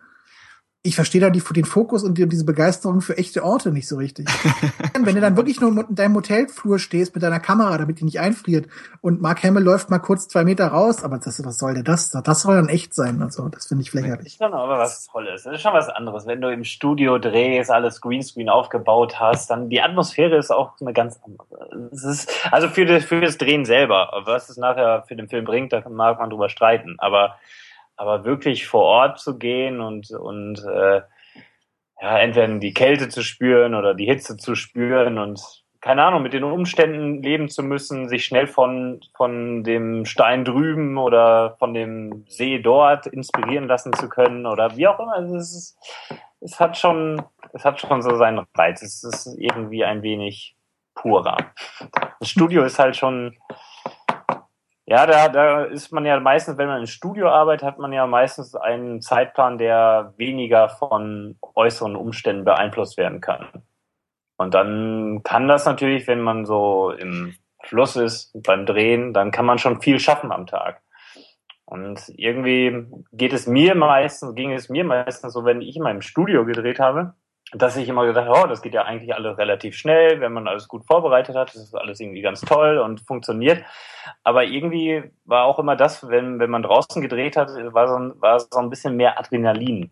Ich 0.84 0.96
verstehe 0.96 1.20
da 1.20 1.30
die, 1.30 1.40
den 1.40 1.64
Fokus 1.64 2.02
und 2.02 2.18
die, 2.18 2.28
diese 2.28 2.44
Begeisterung 2.44 3.02
für 3.02 3.16
echte 3.16 3.44
Orte 3.44 3.70
nicht 3.70 3.86
so 3.86 3.96
richtig. 3.96 4.26
wenn 4.94 5.14
du 5.14 5.20
dann 5.20 5.36
wirklich 5.36 5.60
nur 5.60 5.70
in 5.70 5.94
deinem 5.94 6.16
Hotelflur 6.16 6.80
stehst 6.80 7.14
mit 7.14 7.22
deiner 7.22 7.38
Kamera, 7.38 7.78
damit 7.78 8.00
die 8.00 8.04
nicht 8.04 8.18
einfriert 8.18 8.66
und 9.00 9.20
Mark 9.20 9.44
Hamill 9.44 9.62
läuft 9.62 9.90
mal 9.90 10.00
kurz 10.00 10.26
zwei 10.26 10.42
Meter 10.42 10.66
raus, 10.66 11.04
aber 11.04 11.18
das, 11.18 11.44
was 11.44 11.58
soll 11.58 11.74
denn 11.74 11.84
das? 11.84 12.10
Das 12.10 12.42
soll 12.42 12.56
dann 12.56 12.68
echt 12.68 12.94
sein. 12.94 13.22
Also, 13.22 13.48
das 13.48 13.66
finde 13.66 13.82
ich 13.82 13.92
Das 13.92 14.00
lächerlich. 14.00 14.26
ist 14.26 14.38
schon 14.38 14.52
aber 14.52 14.78
was 14.78 15.06
Tolles. 15.06 15.44
Das 15.44 15.54
ist 15.54 15.62
schon 15.62 15.72
was 15.72 15.88
anderes. 15.88 16.26
Wenn 16.26 16.40
du 16.40 16.52
im 16.52 16.64
Studio 16.64 17.18
drehst, 17.18 17.70
alles 17.70 18.00
Greenscreen 18.00 18.48
aufgebaut 18.48 19.20
hast, 19.20 19.50
dann 19.50 19.68
die 19.68 19.80
Atmosphäre 19.80 20.36
ist 20.36 20.50
auch 20.50 20.72
eine 20.80 20.92
ganz 20.92 21.20
andere. 21.24 21.90
Ist, 21.92 22.28
also 22.50 22.68
für 22.68 22.86
das, 22.86 23.04
für 23.04 23.20
das 23.20 23.38
Drehen 23.38 23.64
selber. 23.64 24.22
Was 24.24 24.48
es 24.48 24.56
nachher 24.56 25.04
für 25.06 25.14
den 25.14 25.28
Film 25.28 25.44
bringt, 25.44 25.72
da 25.72 25.88
mag 25.88 26.18
man 26.18 26.30
drüber 26.30 26.48
streiten. 26.48 26.96
Aber 26.98 27.36
aber 28.02 28.24
wirklich 28.24 28.66
vor 28.66 28.82
Ort 28.82 29.20
zu 29.20 29.38
gehen 29.38 29.80
und, 29.80 30.10
und 30.10 30.58
äh, 30.64 31.02
ja, 32.00 32.18
entweder 32.18 32.58
die 32.58 32.74
Kälte 32.74 33.08
zu 33.08 33.22
spüren 33.22 33.76
oder 33.76 33.94
die 33.94 34.06
Hitze 34.06 34.36
zu 34.36 34.56
spüren 34.56 35.18
und 35.18 35.40
keine 35.80 36.02
Ahnung, 36.02 36.22
mit 36.22 36.32
den 36.32 36.42
Umständen 36.42 37.22
leben 37.22 37.48
zu 37.48 37.62
müssen, 37.62 38.08
sich 38.08 38.24
schnell 38.24 38.48
von, 38.48 39.00
von 39.16 39.62
dem 39.62 40.04
Stein 40.04 40.44
drüben 40.44 40.98
oder 40.98 41.54
von 41.60 41.74
dem 41.74 42.24
See 42.28 42.58
dort 42.58 43.06
inspirieren 43.06 43.68
lassen 43.68 43.92
zu 43.92 44.08
können 44.08 44.46
oder 44.46 44.76
wie 44.76 44.88
auch 44.88 44.98
immer. 44.98 45.14
Also 45.14 45.36
es, 45.36 45.54
ist, 45.54 45.78
es 46.40 46.58
hat 46.58 46.76
schon, 46.76 47.22
es 47.52 47.64
hat 47.64 47.80
schon 47.80 48.02
so 48.02 48.16
seinen 48.16 48.44
Reiz. 48.56 48.82
Es 48.82 49.04
ist 49.04 49.36
irgendwie 49.38 49.84
ein 49.84 50.02
wenig 50.02 50.56
purer. 50.96 51.36
Das 52.18 52.28
Studio 52.28 52.64
ist 52.64 52.80
halt 52.80 52.96
schon, 52.96 53.36
ja, 54.86 55.06
da, 55.06 55.28
da 55.28 55.64
ist 55.64 55.92
man 55.92 56.04
ja 56.04 56.18
meistens, 56.18 56.58
wenn 56.58 56.68
man 56.68 56.80
im 56.80 56.86
Studio 56.86 57.28
arbeitet, 57.28 57.66
hat 57.66 57.78
man 57.78 57.92
ja 57.92 58.06
meistens 58.06 58.54
einen 58.54 59.00
Zeitplan, 59.00 59.58
der 59.58 60.14
weniger 60.16 60.68
von 60.68 61.36
äußeren 61.54 61.94
Umständen 61.94 62.44
beeinflusst 62.44 62.96
werden 62.96 63.20
kann. 63.20 63.46
Und 64.36 64.54
dann 64.54 65.22
kann 65.22 65.46
das 65.46 65.66
natürlich, 65.66 66.08
wenn 66.08 66.20
man 66.20 66.46
so 66.46 66.90
im 66.90 67.34
Fluss 67.62 67.94
ist 67.94 68.32
beim 68.42 68.66
Drehen, 68.66 69.12
dann 69.12 69.30
kann 69.30 69.46
man 69.46 69.58
schon 69.58 69.80
viel 69.80 70.00
schaffen 70.00 70.32
am 70.32 70.46
Tag. 70.46 70.82
Und 71.64 72.12
irgendwie 72.16 72.86
geht 73.12 73.32
es 73.32 73.46
mir 73.46 73.74
meistens, 73.76 74.34
ging 74.34 74.52
es 74.52 74.68
mir 74.68 74.84
meistens 74.84 75.32
so, 75.32 75.44
wenn 75.44 75.62
ich 75.62 75.76
in 75.76 75.82
meinem 75.82 76.02
Studio 76.02 76.44
gedreht 76.44 76.80
habe, 76.80 77.14
dass 77.52 77.76
ich 77.76 77.88
immer 77.88 78.06
gedacht 78.06 78.28
habe, 78.28 78.40
oh, 78.44 78.46
das 78.46 78.62
geht 78.62 78.74
ja 78.74 78.84
eigentlich 78.84 79.14
alles 79.14 79.36
relativ 79.36 79.76
schnell, 79.76 80.20
wenn 80.20 80.32
man 80.32 80.48
alles 80.48 80.68
gut 80.68 80.84
vorbereitet 80.86 81.36
hat, 81.36 81.54
das 81.54 81.62
ist 81.62 81.74
alles 81.74 82.00
irgendwie 82.00 82.22
ganz 82.22 82.40
toll 82.40 82.78
und 82.78 83.00
funktioniert. 83.02 83.62
Aber 84.24 84.44
irgendwie 84.44 85.04
war 85.24 85.44
auch 85.44 85.58
immer 85.58 85.76
das, 85.76 86.08
wenn, 86.08 86.38
wenn 86.38 86.50
man 86.50 86.62
draußen 86.62 87.02
gedreht 87.02 87.36
hat, 87.36 87.48
war 87.48 87.88
so, 87.88 87.96
ein, 87.96 88.20
war 88.20 88.40
so 88.40 88.58
ein 88.58 88.70
bisschen 88.70 88.96
mehr 88.96 89.18
Adrenalin. 89.18 89.90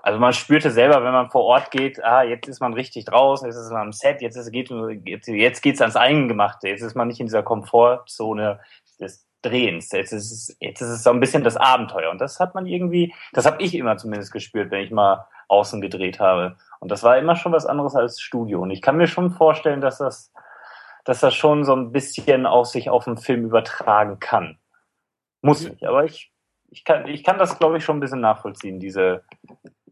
Also 0.00 0.18
man 0.18 0.32
spürte 0.32 0.70
selber, 0.70 1.02
wenn 1.04 1.12
man 1.12 1.28
vor 1.28 1.44
Ort 1.44 1.70
geht, 1.70 2.02
ah, 2.02 2.22
jetzt 2.22 2.48
ist 2.48 2.60
man 2.60 2.72
richtig 2.72 3.04
draußen, 3.04 3.46
jetzt 3.46 3.56
ist 3.56 3.70
man 3.70 3.82
am 3.82 3.92
Set, 3.92 4.22
jetzt 4.22 4.36
ist, 4.36 4.50
geht, 4.52 4.70
jetzt, 5.04 5.28
jetzt 5.28 5.60
geht's 5.60 5.80
ans 5.80 5.96
Eingemachte, 5.96 6.68
jetzt 6.68 6.82
ist 6.82 6.94
man 6.94 7.08
nicht 7.08 7.20
in 7.20 7.26
dieser 7.26 7.42
Komfortzone 7.42 8.60
des 9.00 9.26
Drehens, 9.42 9.92
jetzt 9.92 10.12
ist 10.12 10.56
jetzt 10.60 10.80
ist 10.80 10.88
es 10.88 11.02
so 11.02 11.10
ein 11.10 11.20
bisschen 11.20 11.44
das 11.44 11.56
Abenteuer. 11.56 12.10
Und 12.10 12.20
das 12.20 12.40
hat 12.40 12.54
man 12.54 12.66
irgendwie, 12.66 13.12
das 13.32 13.44
habe 13.44 13.62
ich 13.62 13.74
immer 13.74 13.96
zumindest 13.96 14.32
gespürt, 14.32 14.70
wenn 14.70 14.82
ich 14.84 14.90
mal 14.90 15.26
außen 15.48 15.80
gedreht 15.80 16.20
habe. 16.20 16.56
Und 16.80 16.90
das 16.90 17.02
war 17.02 17.18
immer 17.18 17.36
schon 17.36 17.52
was 17.52 17.66
anderes 17.66 17.96
als 17.96 18.20
Studio. 18.20 18.62
Und 18.62 18.70
ich 18.70 18.82
kann 18.82 18.96
mir 18.96 19.06
schon 19.06 19.30
vorstellen, 19.30 19.80
dass 19.80 19.98
das, 19.98 20.32
dass 21.04 21.20
das 21.20 21.34
schon 21.34 21.64
so 21.64 21.74
ein 21.74 21.92
bisschen 21.92 22.46
auch 22.46 22.64
sich 22.64 22.90
auf 22.90 23.04
den 23.04 23.16
Film 23.16 23.44
übertragen 23.44 24.20
kann. 24.20 24.58
Muss 25.42 25.68
nicht, 25.68 25.84
aber 25.84 26.04
ich, 26.04 26.32
ich 26.70 26.84
kann, 26.84 27.06
ich 27.06 27.24
kann 27.24 27.38
das, 27.38 27.58
glaube 27.58 27.78
ich, 27.78 27.84
schon 27.84 27.96
ein 27.96 28.00
bisschen 28.00 28.20
nachvollziehen, 28.20 28.80
diese, 28.80 29.24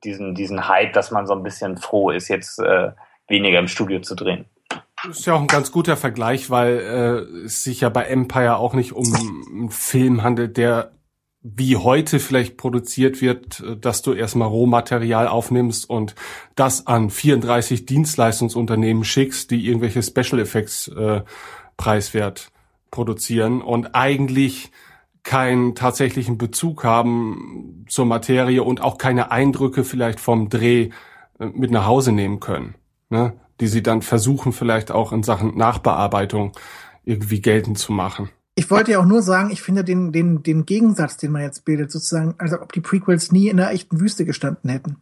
diesen, 0.05 0.35
diesen 0.35 0.69
Hype, 0.69 0.93
dass 0.93 1.11
man 1.11 1.27
so 1.27 1.35
ein 1.35 1.43
bisschen 1.43 1.77
froh 1.77 2.11
ist, 2.11 2.29
jetzt 2.29 2.59
äh, 2.59 2.93
weniger 3.29 3.59
im 3.59 3.69
Studio 3.69 4.01
zu 4.01 4.15
drehen. 4.15 4.47
Ist 5.09 5.27
ja 5.27 5.35
auch 5.35 5.41
ein 5.41 5.47
ganz 5.47 5.71
guter 5.71 5.97
Vergleich, 5.97 6.51
weil 6.51 6.79
äh, 6.79 7.45
es 7.45 7.63
sich 7.63 7.83
ja 7.83 7.91
bei 7.91 8.05
Empire 8.05 8.57
auch 8.57 8.75
nicht 8.75 8.93
um 8.93 9.05
einen 9.15 9.71
Film 9.71 10.23
handelt, 10.23 10.57
der 10.57 10.96
wie 11.55 11.77
heute 11.77 12.19
vielleicht 12.19 12.57
produziert 12.57 13.21
wird, 13.21 13.61
äh, 13.61 13.77
dass 13.77 14.03
du 14.03 14.13
erstmal 14.13 14.49
Rohmaterial 14.49 15.29
aufnimmst 15.29 15.89
und 15.89 16.15
das 16.55 16.87
an 16.87 17.11
34 17.11 17.87
Dienstleistungsunternehmen 17.87 19.05
schickst, 19.05 19.51
die 19.51 19.67
irgendwelche 19.67 20.03
Special 20.03 20.41
Effects 20.41 20.89
äh, 20.89 21.23
preiswert 21.77 22.51
produzieren 22.91 23.61
und 23.63 23.95
eigentlich 23.95 24.71
keinen 25.23 25.75
tatsächlichen 25.75 26.39
Bezug 26.39 26.85
haben 26.85 27.85
zur 27.89 28.07
Materie 28.07 28.63
und 28.63 28.81
auch 28.81 28.97
keine 28.97 29.31
Eindrücke 29.31 29.85
vielleicht 29.85 30.21
vom 30.21 30.49
Dreh 30.49 30.91
äh, 31.39 31.47
mit 31.47 31.71
nach 31.71 31.87
Hause 31.87 32.13
nehmen 32.13 32.41
können, 32.41 32.75
ne? 33.09 33.35
die 33.61 33.69
sie 33.69 33.83
dann 33.83 34.03
versuchen 34.03 34.53
vielleicht 34.53 34.91
auch 34.91 35.13
in 35.13 35.23
Sachen 35.23 35.57
Nachbearbeitung 35.57 36.53
irgendwie 37.05 37.41
geltend 37.41 37.79
zu 37.79 37.93
machen. 37.93 38.31
Ich 38.59 38.71
wollte 38.71 38.93
ja 38.93 39.01
auch 39.01 39.05
nur 39.05 39.23
sagen, 39.23 39.51
ich 39.51 39.61
finde 39.61 39.85
den, 39.85 40.13
den, 40.13 40.43
den 40.43 40.65
Gegensatz, 40.65 41.19
den 41.19 41.31
man 41.31 41.43
jetzt 41.43 41.67
bildet, 41.67 41.93
sozusagen, 41.93 42.35
also 42.39 42.61
ob 42.61 42.73
die 42.73 42.81
Prequels 42.81 43.31
nie 43.31 43.49
in 43.49 43.61
einer 43.61 43.71
echten 43.71 44.01
Wüste 44.01 44.25
gestanden 44.25 44.71
hätten. 44.71 44.97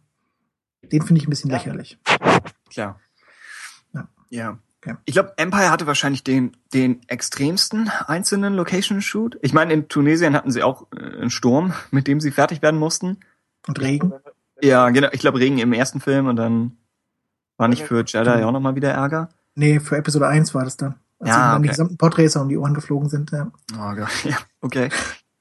Den 0.91 1.01
finde 1.01 1.21
ich 1.21 1.27
ein 1.27 1.29
bisschen 1.29 1.49
lächerlich. 1.49 1.97
Klar. 2.69 2.99
Ja. 3.93 4.09
Ja. 4.29 4.59
Okay. 4.81 4.97
Ich 5.05 5.13
glaube, 5.13 5.33
Empire 5.37 5.71
hatte 5.71 5.87
wahrscheinlich 5.87 6.23
den, 6.23 6.51
den 6.73 7.01
extremsten 7.07 7.89
einzelnen 8.07 8.53
Location-Shoot. 8.55 9.39
Ich 9.41 9.53
meine, 9.53 9.73
in 9.73 9.87
Tunesien 9.87 10.35
hatten 10.35 10.51
sie 10.51 10.61
auch 10.61 10.87
äh, 10.95 11.21
einen 11.21 11.29
Sturm, 11.29 11.73
mit 11.91 12.07
dem 12.07 12.19
sie 12.19 12.31
fertig 12.31 12.61
werden 12.61 12.79
mussten. 12.79 13.21
Und 13.67 13.81
Regen. 13.81 14.13
Ja, 14.61 14.89
genau. 14.89 15.07
Ich 15.13 15.21
glaube, 15.21 15.39
Regen 15.39 15.57
im 15.59 15.73
ersten 15.73 16.01
Film 16.01 16.27
und 16.27 16.35
dann 16.35 16.77
war 17.57 17.69
nicht 17.69 17.83
für 17.83 18.03
Jedi 18.05 18.43
auch 18.43 18.51
nochmal 18.51 18.75
wieder 18.75 18.91
Ärger. 18.91 19.29
Nee, 19.55 19.79
für 19.79 19.95
Episode 19.95 20.27
1 20.27 20.53
war 20.53 20.65
das 20.65 20.77
dann. 20.77 20.95
Als 21.19 21.29
Ja, 21.29 21.53
dann 21.53 21.61
die 21.61 21.67
okay. 21.67 21.75
gesamten 21.75 21.97
Podracer 21.97 22.41
um 22.41 22.49
die 22.49 22.57
Ohren 22.57 22.73
geflogen 22.73 23.09
sind. 23.09 23.31
Ja. 23.31 23.51
Oh 23.73 23.95
Gott, 23.95 24.09
ja, 24.23 24.37
okay. 24.61 24.89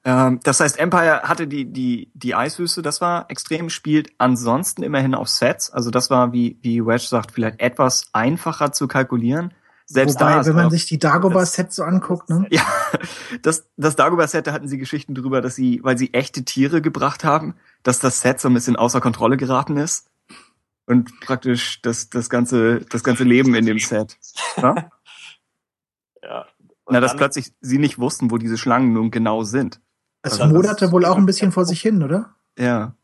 ähm, 0.04 0.40
das 0.42 0.60
heißt, 0.60 0.78
Empire 0.78 1.22
hatte 1.22 1.46
die, 1.46 1.64
die, 1.66 2.10
die 2.14 2.34
Eiswüste, 2.34 2.82
das 2.82 3.00
war 3.00 3.26
extrem, 3.30 3.70
spielt 3.70 4.10
ansonsten 4.18 4.82
immerhin 4.82 5.14
auf 5.14 5.28
Sets. 5.28 5.70
Also 5.70 5.90
das 5.90 6.10
war, 6.10 6.32
wie, 6.32 6.58
wie 6.62 6.84
Wedge 6.84 7.06
sagt, 7.06 7.32
vielleicht 7.32 7.60
etwas 7.60 8.06
einfacher 8.12 8.72
zu 8.72 8.88
kalkulieren. 8.88 9.52
Selbst 9.86 10.18
Wobei, 10.18 10.36
da, 10.36 10.46
wenn 10.46 10.54
man 10.54 10.70
sich 10.70 10.86
die 10.86 10.98
Dagobah-Sets 10.98 11.76
so 11.76 11.84
anguckt, 11.84 12.30
ne? 12.30 12.46
Ja, 12.50 12.62
das, 13.42 13.66
das 13.76 13.96
Dagobah-Set, 13.96 14.46
da 14.46 14.52
hatten 14.52 14.66
sie 14.66 14.78
Geschichten 14.78 15.14
drüber, 15.14 15.42
dass 15.42 15.56
sie, 15.56 15.80
weil 15.82 15.98
sie 15.98 16.14
echte 16.14 16.42
Tiere 16.44 16.80
gebracht 16.80 17.22
haben, 17.22 17.54
dass 17.82 17.98
das 17.98 18.22
Set 18.22 18.40
so 18.40 18.48
ein 18.48 18.54
bisschen 18.54 18.76
außer 18.76 19.02
Kontrolle 19.02 19.36
geraten 19.36 19.76
ist. 19.76 20.08
Und 20.86 21.20
praktisch 21.20 21.82
das, 21.82 22.08
das 22.08 22.30
ganze, 22.30 22.80
das 22.80 23.04
ganze 23.04 23.24
Leben 23.24 23.54
in 23.54 23.66
dem 23.66 23.78
Set. 23.78 24.18
Ja? 24.56 24.90
Ja. 26.86 26.92
Na, 26.94 27.00
dass 27.00 27.16
plötzlich 27.16 27.52
sie 27.60 27.78
nicht 27.78 27.98
wussten, 27.98 28.30
wo 28.30 28.38
diese 28.38 28.58
Schlangen 28.58 28.92
nun 28.92 29.10
genau 29.10 29.42
sind. 29.42 29.80
Es 30.22 30.32
Also 30.32 30.44
das- 30.44 30.52
moderte 30.52 30.92
wohl 30.92 31.04
auch 31.04 31.16
ein 31.16 31.26
bisschen 31.26 31.52
vor 31.52 31.64
sich 31.64 31.80
hin, 31.80 32.02
oder? 32.02 32.34
Ja. 32.58 32.94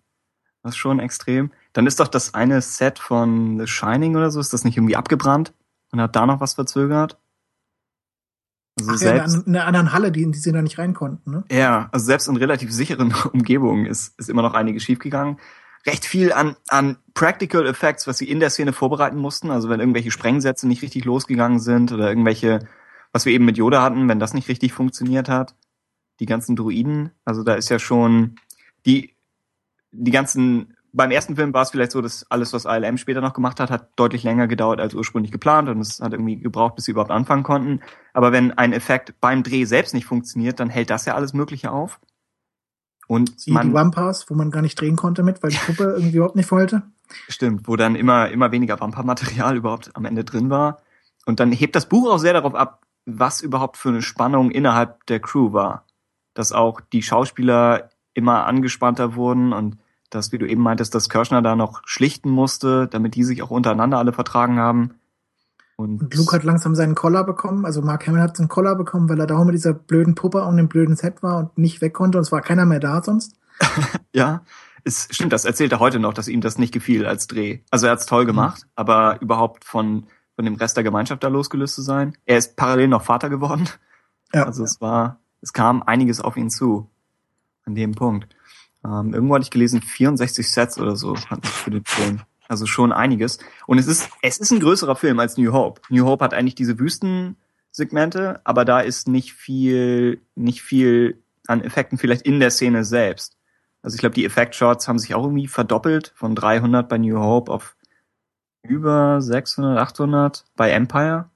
Das 0.63 0.73
ist 0.75 0.79
schon 0.79 1.01
extrem. 1.01 1.51
Dann 1.73 1.87
ist 1.87 2.01
doch 2.01 2.09
das 2.09 2.35
eine 2.35 2.61
Set 2.61 2.99
von 2.99 3.59
The 3.59 3.67
Shining 3.67 4.17
oder 4.17 4.31
so, 4.31 4.41
ist 4.41 4.53
das 4.53 4.65
nicht 4.65 4.77
irgendwie 4.77 4.97
abgebrannt? 4.97 5.55
Und 5.93 6.01
hat 6.03 6.15
da 6.15 6.27
noch 6.27 6.41
was 6.41 6.55
verzögert? 6.55 7.19
Also 8.79 8.93
Ach 8.95 9.01
ja, 9.01 9.11
in 9.13 9.17
selbst, 9.19 9.35
einer- 9.35 9.47
in 9.47 9.57
einer 9.57 9.67
anderen 9.67 9.93
Halle, 9.93 10.13
die, 10.13 10.23
in 10.23 10.33
die 10.33 10.39
sie 10.39 10.53
da 10.53 10.63
nicht 10.63 10.79
rein 10.79 10.95
konnten, 10.95 11.31
ne? 11.31 11.45
ja, 11.51 11.89
also 11.93 12.05
selbst 12.07 12.29
in 12.29 12.37
relativ 12.37 12.73
sicheren 12.73 13.13
Umgebungen 13.33 13.87
ist, 13.87 14.19
ist 14.19 14.29
immer 14.31 14.43
noch 14.43 14.55
einiges 14.55 14.83
schiefgegangen. 14.85 15.39
Recht 15.87 16.05
viel 16.05 16.33
an, 16.33 16.57
an 16.69 16.97
Practical 17.15 17.67
Effects, 17.67 18.07
was 18.07 18.19
sie 18.19 18.31
in 18.31 18.39
der 18.39 18.51
Szene 18.51 18.73
vorbereiten 18.75 19.17
mussten. 19.17 19.51
Also 19.51 19.71
wenn 19.71 19.81
irgendwelche 19.81 20.11
Sprengsätze 20.11 20.69
nicht 20.69 20.83
richtig 20.83 21.07
losgegangen 21.07 21.59
sind 21.59 21.91
oder 21.91 22.09
irgendwelche, 22.11 22.59
was 23.13 23.27
wir 23.27 23.33
eben 23.33 23.45
mit 23.45 23.57
Yoda 23.57 23.83
hatten, 23.83 24.09
wenn 24.09 24.19
das 24.19 24.35
nicht 24.35 24.49
richtig 24.49 24.73
funktioniert 24.73 25.29
hat. 25.29 25.55
Die 26.21 26.27
ganzen 26.27 26.57
Druiden, 26.57 27.11
also 27.25 27.43
da 27.43 27.55
ist 27.55 27.71
ja 27.71 27.79
schon 27.79 28.37
die, 28.87 29.15
die 29.93 30.11
ganzen, 30.11 30.77
beim 30.93 31.11
ersten 31.11 31.37
Film 31.37 31.55
war 31.55 31.63
es 31.63 31.71
vielleicht 31.71 31.93
so, 31.93 32.01
dass 32.01 32.31
alles, 32.31 32.53
was 32.53 32.65
ILM 32.65 32.99
später 32.99 33.21
noch 33.21 33.33
gemacht 33.33 33.61
hat, 33.61 33.71
hat 33.71 33.91
deutlich 33.97 34.23
länger 34.23 34.47
gedauert 34.47 34.81
als 34.81 34.95
ursprünglich 34.95 35.33
geplant 35.33 35.69
und 35.69 35.81
es 35.81 36.01
hat 36.01 36.13
irgendwie 36.13 36.39
gebraucht, 36.39 36.77
bis 36.77 36.85
sie 36.85 36.93
überhaupt 36.93 37.11
anfangen 37.11 37.43
konnten. 37.43 37.81
Aber 38.13 38.33
wenn 38.33 38.53
ein 38.53 38.73
Effekt 38.73 39.15
beim 39.21 39.43
Dreh 39.43 39.65
selbst 39.65 39.95
nicht 39.95 40.07
funktioniert, 40.07 40.61
dann 40.61 40.69
hält 40.69 40.91
das 40.91 41.07
ja 41.07 41.15
alles 41.15 41.33
Mögliche 41.33 41.71
auf. 41.71 42.01
Und 43.07 43.47
die 43.47 43.53
man, 43.53 43.73
Wampas, 43.73 44.31
wo 44.31 44.35
man 44.35 44.53
gar 44.53 44.63
nicht 44.63 44.81
drehen 44.81 44.95
konnte 44.95 45.25
mit, 45.25 45.43
weil 45.43 45.51
die 45.51 45.57
Puppe 45.57 45.83
irgendwie 45.97 46.17
überhaupt 46.17 46.37
nicht 46.37 46.51
wollte. 46.53 46.83
Stimmt, 47.29 47.67
wo 47.67 47.75
dann 47.75 47.97
immer, 47.97 48.29
immer 48.29 48.53
weniger 48.53 48.79
Wampermaterial 48.79 49.57
überhaupt 49.57 49.91
am 49.97 50.05
Ende 50.05 50.23
drin 50.23 50.49
war. 50.49 50.81
Und 51.27 51.41
dann 51.41 51.51
hebt 51.51 51.75
das 51.75 51.89
Buch 51.89 52.09
auch 52.09 52.19
sehr 52.19 52.35
darauf 52.35 52.55
ab, 52.55 52.87
was 53.07 53.41
überhaupt 53.41 53.77
für 53.77 53.91
eine 53.91 54.03
Spannung 54.03 54.51
innerhalb 54.51 55.07
der 55.07 55.21
Crew 55.21 55.53
war. 55.53 55.87
Dass 56.35 56.53
auch 56.53 56.81
die 56.81 57.03
Schauspieler 57.03 57.91
immer 58.15 58.47
angespannter 58.47 59.15
wurden 59.15 59.53
und 59.53 59.79
dass, 60.11 60.33
wie 60.33 60.39
du 60.39 60.47
eben 60.47 60.63
meintest, 60.63 60.95
dass 60.95 61.09
Kirschner 61.09 61.43
da 61.43 61.55
noch 61.55 61.83
schlichten 61.85 62.31
musste, 62.31 62.89
damit 62.89 63.15
die 63.15 63.25
sich 63.25 63.43
auch 63.43 63.51
untereinander 63.51 63.99
alle 63.99 64.13
vertragen 64.13 64.59
haben. 64.59 64.95
Und, 65.77 66.03
Und 66.03 66.15
Luke 66.15 66.35
hat 66.35 66.45
langsam 66.45 66.75
seinen 66.75 66.95
Collar 66.95 67.25
bekommen. 67.25 67.65
Also 67.65 67.81
Mark 67.81 68.07
Hamill 68.07 68.21
hat 68.21 68.37
seinen 68.37 68.49
Collar 68.49 68.77
bekommen, 68.77 69.09
weil 69.09 69.19
er 69.21 69.27
da 69.27 69.37
auch 69.37 69.45
mit 69.45 69.55
dieser 69.55 69.73
blöden 69.73 70.15
Puppe 70.15 70.45
und 70.45 70.57
dem 70.57 70.69
blöden 70.69 70.97
Set 70.97 71.23
war 71.23 71.39
und 71.39 71.59
nicht 71.59 71.81
weg 71.81 71.95
konnte. 71.95 72.19
Und 72.19 72.23
es 72.23 72.33
war 72.33 72.43
keiner 72.43 72.67
mehr 72.67 72.81
da 72.81 73.03
sonst. 73.03 73.37
Ja, 74.13 74.43
es 74.83 75.07
stimmt, 75.13 75.33
das 75.33 75.45
erzählt 75.45 75.71
er 75.71 75.79
heute 75.79 76.01
noch, 76.01 76.13
dass 76.13 76.27
ihm 76.27 76.41
das 76.41 76.59
nicht 76.59 76.73
gefiel 76.73 77.07
als 77.07 77.29
Dreh. 77.29 77.61
Also 77.71 77.87
er 77.87 77.93
hat's 77.93 78.07
toll 78.07 78.27
gemacht, 78.27 78.67
aber 78.75 79.21
überhaupt 79.21 79.65
von, 79.65 80.07
von 80.41 80.47
dem 80.47 80.55
Rest 80.55 80.75
der 80.75 80.85
Gemeinschaft 80.85 81.23
da 81.23 81.29
losgelöst 81.29 81.75
zu 81.75 81.83
sein. 81.83 82.17
Er 82.25 82.39
ist 82.39 82.57
parallel 82.57 82.89
noch 82.89 83.03
Vater 83.03 83.29
geworden. 83.29 83.69
Ja. 84.33 84.45
Also 84.47 84.65
es 84.65 84.81
war, 84.81 85.21
es 85.43 85.53
kam 85.53 85.83
einiges 85.83 86.23
auf 86.23 86.39
ihn 86.39 86.49
zu. 86.49 86.89
An 87.67 87.75
dem 87.75 87.93
Punkt. 87.95 88.35
Ähm, 88.83 89.13
irgendwo 89.13 89.35
hatte 89.35 89.43
ich 89.43 89.51
gelesen, 89.51 89.83
64 89.83 90.51
Sets 90.51 90.79
oder 90.79 90.97
so 90.97 91.15
hatten 91.29 91.43
sie 91.43 91.53
für 91.53 91.71
den 91.71 91.85
Film. 91.85 92.21
Also 92.49 92.65
schon 92.65 92.91
einiges. 92.91 93.39
Und 93.67 93.77
es 93.77 93.87
ist, 93.87 94.09
es 94.23 94.39
ist 94.39 94.51
ein 94.51 94.61
größerer 94.61 94.97
Film 94.97 95.19
als 95.19 95.37
New 95.37 95.53
Hope. 95.53 95.83
New 95.91 96.07
Hope 96.07 96.25
hat 96.25 96.33
eigentlich 96.33 96.55
diese 96.55 96.79
Wüstensegmente, 96.79 98.41
aber 98.45 98.65
da 98.65 98.81
ist 98.81 99.09
nicht 99.09 99.35
viel, 99.35 100.23
nicht 100.37 100.63
viel 100.63 101.23
an 101.49 101.61
Effekten 101.61 101.99
vielleicht 101.99 102.23
in 102.23 102.41
der 102.41 102.51
Szene 102.51 102.85
selbst. 102.85 103.37
Also 103.83 103.95
ich 103.95 104.01
glaube, 104.01 104.15
die 104.15 104.25
Effekt-Shots 104.25 104.89
haben 104.89 104.99
sich 104.99 105.15
auch 105.15 105.25
irgendwie 105.25 105.49
verdoppelt 105.49 106.15
von 106.15 106.35
300 106.35 106.89
bei 106.89 106.97
New 106.97 107.19
Hope 107.19 107.53
auf 107.53 107.77
über 108.63 109.21
600, 109.21 109.79
800 109.79 110.45
bei 110.57 110.71
Empire. 110.71 111.31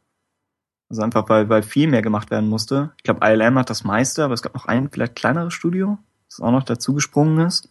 Also 0.88 1.02
einfach, 1.02 1.28
weil, 1.28 1.48
weil 1.48 1.62
viel 1.62 1.88
mehr 1.88 2.02
gemacht 2.02 2.30
werden 2.30 2.48
musste. 2.48 2.92
Ich 2.98 3.04
glaube, 3.04 3.26
ILM 3.26 3.58
hat 3.58 3.70
das 3.70 3.84
meiste, 3.84 4.24
aber 4.24 4.34
es 4.34 4.42
gab 4.42 4.54
noch 4.54 4.66
ein 4.66 4.90
vielleicht 4.90 5.16
kleineres 5.16 5.54
Studio, 5.54 5.98
das 6.28 6.40
auch 6.40 6.50
noch 6.50 6.62
dazu 6.62 6.94
gesprungen 6.94 7.46
ist. 7.46 7.70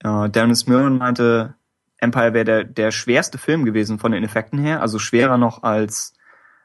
Äh, 0.00 0.28
Dennis 0.30 0.66
Millen 0.66 0.98
meinte, 0.98 1.54
Empire 1.98 2.32
wäre 2.32 2.44
der, 2.44 2.64
der 2.64 2.90
schwerste 2.90 3.38
Film 3.38 3.64
gewesen 3.64 3.98
von 3.98 4.12
den 4.12 4.24
Effekten 4.24 4.58
her, 4.58 4.80
also 4.80 4.98
schwerer 4.98 5.36
noch 5.36 5.62
als, 5.62 6.14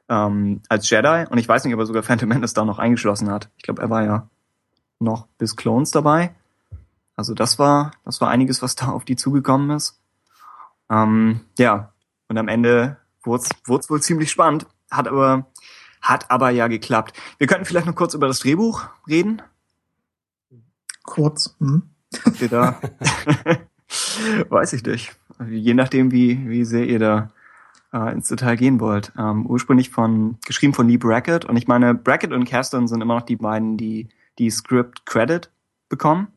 ähm, 0.07 0.61
als 0.69 0.89
Jedi. 0.89 1.25
Und 1.29 1.37
ich 1.37 1.47
weiß 1.47 1.65
nicht, 1.65 1.73
ob 1.73 1.79
er 1.79 1.85
sogar 1.85 2.03
Phantom 2.03 2.29
Menace 2.29 2.53
da 2.53 2.65
noch 2.65 2.79
eingeschlossen 2.79 3.29
hat. 3.29 3.49
Ich 3.57 3.63
glaube, 3.63 3.81
er 3.81 3.89
war 3.89 4.03
ja 4.03 4.29
noch 4.99 5.27
bis 5.37 5.55
Clones 5.55 5.91
dabei. 5.91 6.33
Also 7.15 7.33
das 7.33 7.59
war, 7.59 7.91
das 8.05 8.21
war 8.21 8.29
einiges, 8.29 8.61
was 8.61 8.75
da 8.75 8.87
auf 8.87 9.05
die 9.05 9.15
zugekommen 9.15 9.71
ist. 9.71 9.99
Ähm, 10.89 11.41
ja, 11.57 11.93
und 12.27 12.37
am 12.37 12.47
Ende 12.47 12.97
wurde 13.23 13.43
es 13.43 13.89
wohl 13.89 14.01
ziemlich 14.01 14.31
spannend, 14.31 14.65
hat 14.91 15.07
aber, 15.07 15.47
hat 16.01 16.29
aber 16.29 16.49
ja 16.49 16.67
geklappt. 16.67 17.19
Wir 17.37 17.47
könnten 17.47 17.65
vielleicht 17.65 17.87
noch 17.87 17.95
kurz 17.95 18.13
über 18.13 18.27
das 18.27 18.39
Drehbuch 18.39 18.85
reden. 19.07 19.41
Kurz. 21.03 21.55
Hm? 21.59 21.83
Habt 22.25 22.41
ihr 22.41 22.49
da? 22.49 22.79
Weiß 24.49 24.73
ich 24.73 24.83
nicht. 24.83 25.15
Je 25.49 25.73
nachdem, 25.73 26.11
wie, 26.11 26.47
wie 26.47 26.63
sehr 26.63 26.85
ihr 26.85 26.99
da 26.99 27.31
äh, 27.93 28.11
ins 28.11 28.27
Detail 28.27 28.55
gehen 28.55 28.79
wollt. 28.79 29.11
Ähm, 29.17 29.45
ursprünglich 29.45 29.89
von, 29.89 30.37
geschrieben 30.45 30.73
von 30.73 30.87
Lee 30.87 30.97
Brackett. 30.97 31.45
Und 31.45 31.57
ich 31.57 31.67
meine, 31.67 31.93
Brackett 31.93 32.31
und 32.31 32.45
Kerstin 32.45 32.87
sind 32.87 33.01
immer 33.01 33.15
noch 33.15 33.25
die 33.25 33.35
beiden, 33.35 33.77
die 33.77 34.09
die 34.39 34.49
Script 34.49 35.05
Credit 35.05 35.49
bekommen. 35.89 36.27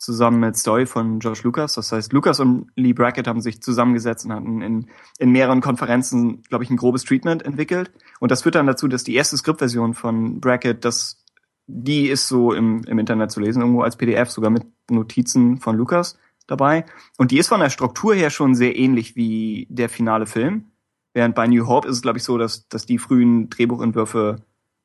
Zusammen 0.00 0.40
mit 0.40 0.56
Story 0.56 0.86
von 0.86 1.18
George 1.18 1.40
Lucas. 1.44 1.74
Das 1.74 1.92
heißt, 1.92 2.14
Lucas 2.14 2.40
und 2.40 2.70
Lee 2.74 2.94
Brackett 2.94 3.26
haben 3.26 3.42
sich 3.42 3.62
zusammengesetzt 3.62 4.24
und 4.24 4.32
hatten 4.32 4.62
in, 4.62 4.86
in 5.18 5.30
mehreren 5.30 5.60
Konferenzen, 5.60 6.40
glaube 6.48 6.64
ich, 6.64 6.70
ein 6.70 6.78
grobes 6.78 7.04
Treatment 7.04 7.44
entwickelt. 7.44 7.92
Und 8.18 8.30
das 8.30 8.42
führt 8.42 8.54
dann 8.54 8.66
dazu, 8.66 8.88
dass 8.88 9.04
die 9.04 9.14
erste 9.14 9.36
Skriptversion 9.36 9.92
von 9.92 10.40
Brackett, 10.40 10.86
das, 10.86 11.22
die 11.66 12.08
ist 12.08 12.28
so 12.28 12.54
im, 12.54 12.82
im 12.84 12.98
Internet 12.98 13.30
zu 13.30 13.40
lesen, 13.40 13.60
irgendwo 13.60 13.82
als 13.82 13.96
PDF, 13.96 14.30
sogar 14.30 14.50
mit 14.50 14.64
Notizen 14.90 15.58
von 15.58 15.76
Lucas 15.76 16.18
dabei. 16.46 16.86
Und 17.18 17.30
die 17.30 17.38
ist 17.38 17.48
von 17.48 17.60
der 17.60 17.68
Struktur 17.68 18.14
her 18.14 18.30
schon 18.30 18.54
sehr 18.54 18.78
ähnlich 18.78 19.16
wie 19.16 19.66
der 19.68 19.90
finale 19.90 20.24
Film. 20.24 20.70
Während 21.12 21.34
bei 21.34 21.46
New 21.46 21.66
Hope 21.66 21.86
ist 21.86 21.96
es, 21.96 22.02
glaube 22.02 22.16
ich, 22.16 22.24
so, 22.24 22.38
dass, 22.38 22.68
dass 22.68 22.86
die 22.86 22.96
frühen 22.96 23.50
Drehbuchentwürfe 23.50 24.36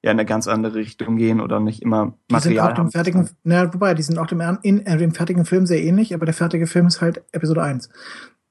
ja 0.05 0.11
in 0.11 0.19
eine 0.19 0.25
ganz 0.25 0.47
andere 0.47 0.75
Richtung 0.75 1.17
gehen 1.17 1.41
oder 1.41 1.59
nicht 1.59 1.81
immer 1.81 2.13
Die 2.29 2.35
sind 2.39 2.53
Material 2.53 2.71
auch 2.71 2.75
dem 2.75 2.91
fertigen, 2.91 3.27
na, 3.43 3.73
wobei, 3.73 3.95
die 3.95 4.03
sind 4.03 4.19
auch 4.19 4.27
dem, 4.27 4.39
in, 4.61 4.85
äh, 4.85 4.97
dem 4.97 5.13
fertigen 5.15 5.45
Film 5.45 5.65
sehr 5.65 5.81
ähnlich, 5.81 6.13
aber 6.13 6.25
der 6.25 6.35
fertige 6.35 6.67
Film 6.67 6.85
ist 6.85 7.01
halt 7.01 7.23
Episode 7.31 7.63
1. 7.63 7.89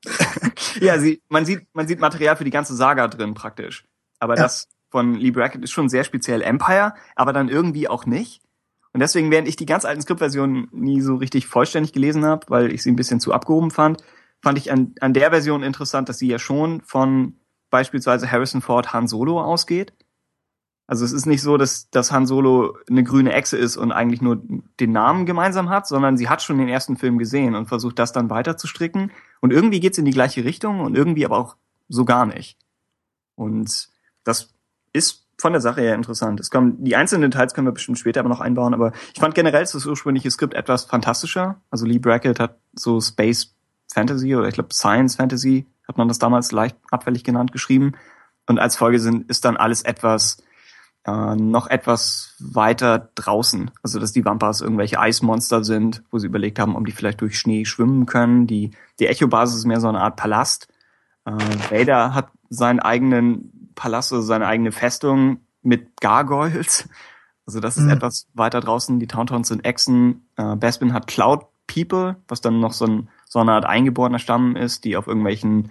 Ja, 0.80 0.98
sie, 0.98 1.22
man 1.28 1.44
sieht, 1.46 1.68
man 1.72 1.86
sieht 1.86 2.00
Material 2.00 2.34
für 2.36 2.42
die 2.42 2.50
ganze 2.50 2.74
Saga 2.74 3.06
drin 3.06 3.34
praktisch. 3.34 3.84
Aber 4.18 4.36
Ja. 4.36 4.42
das 4.42 4.68
von 4.90 5.14
Lee 5.14 5.30
Brackett 5.30 5.62
ist 5.62 5.70
schon 5.70 5.88
sehr 5.88 6.02
speziell 6.02 6.42
Empire, 6.42 6.94
aber 7.14 7.32
dann 7.32 7.48
irgendwie 7.48 7.86
auch 7.88 8.04
nicht. 8.04 8.42
Und 8.92 9.00
deswegen, 9.00 9.30
während 9.30 9.46
ich 9.46 9.54
die 9.54 9.66
ganz 9.66 9.84
alten 9.84 10.02
Skriptversionen 10.02 10.68
nie 10.72 11.00
so 11.00 11.14
richtig 11.14 11.46
vollständig 11.46 11.92
gelesen 11.92 12.24
habe, 12.24 12.46
weil 12.48 12.72
ich 12.72 12.82
sie 12.82 12.90
ein 12.90 12.96
bisschen 12.96 13.20
zu 13.20 13.32
abgehoben 13.32 13.70
fand, 13.70 14.02
fand 14.42 14.58
ich 14.58 14.72
an, 14.72 14.94
an 15.00 15.14
der 15.14 15.30
Version 15.30 15.62
interessant, 15.62 16.08
dass 16.08 16.18
sie 16.18 16.28
ja 16.28 16.40
schon 16.40 16.80
von 16.80 17.36
beispielsweise 17.70 18.30
Harrison 18.30 18.60
Ford 18.60 18.92
Han 18.92 19.06
Solo 19.06 19.40
ausgeht. 19.40 19.92
Also 20.86 21.04
es 21.04 21.12
ist 21.12 21.24
nicht 21.26 21.40
so, 21.40 21.56
dass, 21.56 21.88
dass 21.90 22.12
Han 22.12 22.26
Solo 22.26 22.76
eine 22.90 23.04
grüne 23.04 23.32
Echse 23.32 23.56
ist 23.56 23.76
und 23.76 23.90
eigentlich 23.90 24.20
nur 24.20 24.42
den 24.80 24.92
Namen 24.92 25.24
gemeinsam 25.24 25.70
hat, 25.70 25.86
sondern 25.86 26.18
sie 26.18 26.28
hat 26.28 26.42
schon 26.42 26.58
den 26.58 26.68
ersten 26.68 26.96
Film 26.96 27.16
gesehen 27.18 27.54
und 27.54 27.66
versucht 27.66 27.98
das 27.98 28.12
dann 28.12 28.28
weiter 28.28 28.58
zu 28.58 28.66
stricken. 28.66 29.10
Und 29.40 29.52
irgendwie 29.52 29.80
geht's 29.80 29.96
in 29.96 30.04
die 30.04 30.10
gleiche 30.10 30.44
Richtung 30.44 30.80
und 30.80 30.94
irgendwie 30.94 31.24
aber 31.24 31.38
auch 31.38 31.56
so 31.88 32.04
gar 32.04 32.26
nicht. 32.26 32.58
Und 33.34 33.88
das 34.24 34.50
ist 34.92 35.26
von 35.38 35.52
der 35.52 35.60
Sache 35.60 35.80
her 35.80 35.94
interessant. 35.94 36.38
Es 36.38 36.50
kommen, 36.50 36.84
die 36.84 36.96
einzelnen 36.96 37.30
Details 37.30 37.54
können 37.54 37.66
wir 37.66 37.72
bestimmt 37.72 37.98
später 37.98 38.20
aber 38.20 38.28
noch 38.28 38.40
einbauen, 38.40 38.74
aber 38.74 38.92
ich 39.12 39.20
fand 39.20 39.34
generell 39.34 39.62
das 39.62 39.86
ursprüngliche 39.86 40.30
Skript 40.30 40.54
etwas 40.54 40.84
fantastischer. 40.84 41.60
Also 41.70 41.86
Lee 41.86 41.98
Brackett 41.98 42.38
hat 42.38 42.58
so 42.74 43.00
Space 43.00 43.54
Fantasy 43.92 44.36
oder 44.36 44.48
ich 44.48 44.54
glaube 44.54 44.72
Science 44.72 45.16
Fantasy 45.16 45.66
hat 45.88 45.98
man 45.98 46.08
das 46.08 46.18
damals 46.18 46.52
leicht 46.52 46.76
abfällig 46.90 47.24
genannt 47.24 47.52
geschrieben. 47.52 47.94
Und 48.46 48.58
als 48.58 48.76
Folge 48.76 49.00
sind, 49.00 49.28
ist 49.30 49.44
dann 49.44 49.56
alles 49.56 49.82
etwas 49.82 50.38
äh, 51.06 51.36
noch 51.36 51.66
etwas 51.68 52.34
weiter 52.38 53.10
draußen. 53.14 53.70
Also 53.82 53.98
dass 53.98 54.12
die 54.12 54.24
Vampires 54.24 54.60
irgendwelche 54.60 54.98
Eismonster 54.98 55.62
sind, 55.64 56.02
wo 56.10 56.18
sie 56.18 56.26
überlegt 56.26 56.58
haben, 56.58 56.76
ob 56.76 56.84
die 56.86 56.92
vielleicht 56.92 57.20
durch 57.20 57.38
Schnee 57.38 57.64
schwimmen 57.64 58.06
können. 58.06 58.46
Die, 58.46 58.70
die 58.98 59.06
Echo-Basis 59.06 59.58
ist 59.58 59.64
mehr 59.66 59.80
so 59.80 59.88
eine 59.88 60.00
Art 60.00 60.16
Palast. 60.16 60.68
Äh, 61.24 61.32
Vader 61.70 62.14
hat 62.14 62.28
seinen 62.48 62.80
eigenen 62.80 63.70
Palast, 63.74 64.12
also 64.12 64.24
seine 64.24 64.46
eigene 64.46 64.72
Festung 64.72 65.40
mit 65.62 66.00
Gargoyles. 66.00 66.88
Also 67.46 67.60
das 67.60 67.76
ist 67.76 67.84
Mhm. 67.84 67.90
etwas 67.90 68.26
weiter 68.34 68.60
draußen. 68.60 68.98
Die 69.00 69.06
Tauntauns 69.06 69.48
sind 69.48 69.64
Echsen. 69.64 70.26
Äh, 70.36 70.56
Bespin 70.56 70.92
hat 70.94 71.06
Cloud 71.06 71.46
People, 71.66 72.16
was 72.28 72.40
dann 72.40 72.60
noch 72.60 72.72
so, 72.72 72.86
ein, 72.86 73.08
so 73.26 73.38
eine 73.38 73.52
Art 73.52 73.66
eingeborener 73.66 74.18
Stamm 74.18 74.56
ist, 74.56 74.84
die 74.84 74.96
auf 74.96 75.06
irgendwelchen 75.06 75.70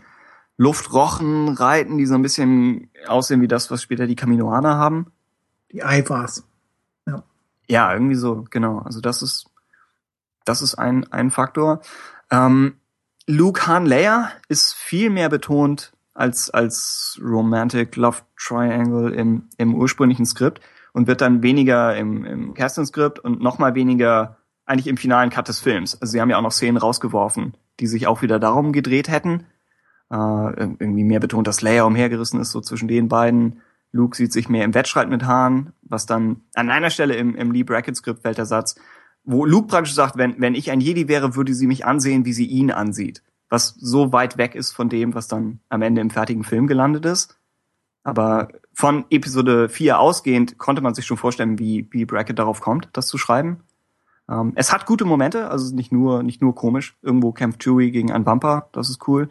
Luftrochen 0.57 1.49
reiten, 1.49 1.97
die 1.97 2.05
so 2.05 2.13
ein 2.15 2.21
bisschen 2.21 2.89
aussehen 3.07 3.41
wie 3.41 3.47
das, 3.47 3.71
was 3.71 3.81
später 3.81 4.05
die 4.07 4.15
Kaminoaner 4.15 4.77
haben. 4.77 5.07
Die 5.73 5.79
Ivars. 5.79 6.43
Ja, 7.67 7.93
irgendwie 7.93 8.15
so, 8.15 8.45
genau. 8.49 8.79
Also 8.79 9.01
das 9.01 9.21
ist, 9.21 9.49
das 10.45 10.61
ist 10.61 10.75
ein, 10.75 11.11
ein 11.11 11.31
Faktor. 11.31 11.81
Ähm, 12.29 12.75
Luke 13.25 13.67
Han 13.67 13.85
Leia 13.85 14.31
ist 14.49 14.73
viel 14.73 15.09
mehr 15.09 15.29
betont 15.29 15.93
als, 16.13 16.49
als 16.49 17.19
Romantic 17.23 17.95
Love 17.95 18.19
Triangle 18.37 19.13
im, 19.13 19.49
im 19.57 19.75
ursprünglichen 19.75 20.25
Skript 20.25 20.61
und 20.91 21.07
wird 21.07 21.21
dann 21.21 21.41
weniger 21.41 21.95
im, 21.95 22.25
im 22.25 22.53
Casting-Skript 22.53 23.19
und 23.19 23.41
nochmal 23.41 23.75
weniger 23.75 24.37
eigentlich 24.65 24.87
im 24.87 24.97
finalen 24.97 25.29
Cut 25.29 25.47
des 25.47 25.59
Films. 25.59 25.99
Also 25.99 26.11
sie 26.11 26.21
haben 26.21 26.29
ja 26.29 26.37
auch 26.37 26.43
noch 26.43 26.51
Szenen 26.51 26.77
rausgeworfen, 26.77 27.55
die 27.79 27.87
sich 27.87 28.07
auch 28.07 28.21
wieder 28.21 28.39
darum 28.39 28.73
gedreht 28.73 29.07
hätten. 29.07 29.45
Äh, 30.11 30.15
irgendwie 30.15 31.03
mehr 31.03 31.19
betont, 31.19 31.47
dass 31.47 31.61
Leia 31.61 31.83
umhergerissen 31.83 32.39
ist, 32.39 32.51
so 32.51 32.61
zwischen 32.61 32.87
den 32.87 33.07
beiden. 33.07 33.61
Luke 33.93 34.17
sieht 34.17 34.33
sich 34.33 34.49
mehr 34.49 34.65
im 34.65 34.73
Wettstreit 34.73 35.07
mit 35.07 35.25
Han, 35.25 35.71
was 35.83 36.05
dann 36.05 36.41
an 36.55 36.69
einer 36.69 36.89
Stelle 36.89 37.15
im, 37.15 37.35
im 37.35 37.51
Lee 37.51 37.63
Brackett 37.63 37.95
Skript 37.95 38.23
fällt 38.23 38.39
der 38.39 38.47
Satz, 38.47 38.75
wo 39.23 39.45
Luke 39.45 39.67
praktisch 39.67 39.93
sagt, 39.93 40.17
wenn, 40.17 40.41
wenn 40.41 40.55
ich 40.55 40.71
ein 40.71 40.81
Jedi 40.81 41.07
wäre, 41.07 41.35
würde 41.35 41.53
sie 41.53 41.67
mich 41.67 41.85
ansehen, 41.85 42.25
wie 42.25 42.33
sie 42.33 42.45
ihn 42.45 42.71
ansieht. 42.71 43.23
Was 43.49 43.75
so 43.79 44.11
weit 44.11 44.37
weg 44.37 44.55
ist 44.55 44.71
von 44.71 44.89
dem, 44.89 45.13
was 45.13 45.27
dann 45.27 45.59
am 45.69 45.83
Ende 45.83 46.01
im 46.01 46.09
fertigen 46.09 46.43
Film 46.43 46.67
gelandet 46.67 47.05
ist. 47.05 47.37
Aber 48.03 48.49
von 48.73 49.05
Episode 49.11 49.69
4 49.69 49.99
ausgehend 49.99 50.57
konnte 50.57 50.81
man 50.81 50.95
sich 50.95 51.05
schon 51.05 51.17
vorstellen, 51.17 51.59
wie, 51.59 51.87
wie 51.91 52.05
Brackett 52.05 52.39
darauf 52.39 52.59
kommt, 52.59 52.89
das 52.93 53.07
zu 53.07 53.17
schreiben. 53.17 53.61
Ähm, 54.27 54.53
es 54.55 54.73
hat 54.73 54.87
gute 54.87 55.05
Momente, 55.05 55.49
also 55.49 55.73
nicht 55.73 55.91
nur, 55.91 56.23
nicht 56.23 56.41
nur 56.41 56.55
komisch. 56.55 56.97
Irgendwo 57.03 57.31
kämpft 57.31 57.63
Chewie 57.63 57.91
gegen 57.91 58.11
einen 58.11 58.25
Bumper, 58.25 58.69
das 58.71 58.89
ist 58.89 59.07
cool. 59.07 59.29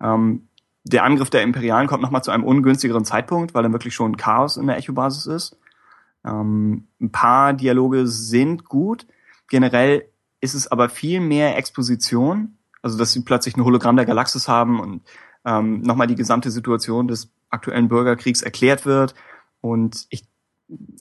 Ähm, 0.00 0.47
der 0.88 1.04
Angriff 1.04 1.30
der 1.30 1.42
Imperialen 1.42 1.86
kommt 1.86 2.02
nochmal 2.02 2.22
zu 2.22 2.30
einem 2.30 2.44
ungünstigeren 2.44 3.04
Zeitpunkt, 3.04 3.54
weil 3.54 3.62
dann 3.62 3.72
wirklich 3.72 3.94
schon 3.94 4.16
Chaos 4.16 4.56
in 4.56 4.66
der 4.66 4.76
Echo-Basis 4.76 5.26
ist. 5.26 5.58
Ähm, 6.24 6.88
ein 7.00 7.12
paar 7.12 7.52
Dialoge 7.52 8.06
sind 8.06 8.64
gut. 8.64 9.06
Generell 9.48 10.08
ist 10.40 10.54
es 10.54 10.70
aber 10.70 10.88
viel 10.88 11.20
mehr 11.20 11.56
Exposition. 11.56 12.58
Also, 12.82 12.96
dass 12.96 13.12
sie 13.12 13.22
plötzlich 13.22 13.56
ein 13.56 13.64
Hologramm 13.64 13.96
der 13.96 14.06
Galaxis 14.06 14.48
haben 14.48 14.80
und 14.80 15.02
ähm, 15.44 15.80
nochmal 15.80 16.06
die 16.06 16.14
gesamte 16.14 16.50
Situation 16.50 17.08
des 17.08 17.32
aktuellen 17.50 17.88
Bürgerkriegs 17.88 18.42
erklärt 18.42 18.86
wird. 18.86 19.14
Und 19.60 20.06
ich, 20.10 20.24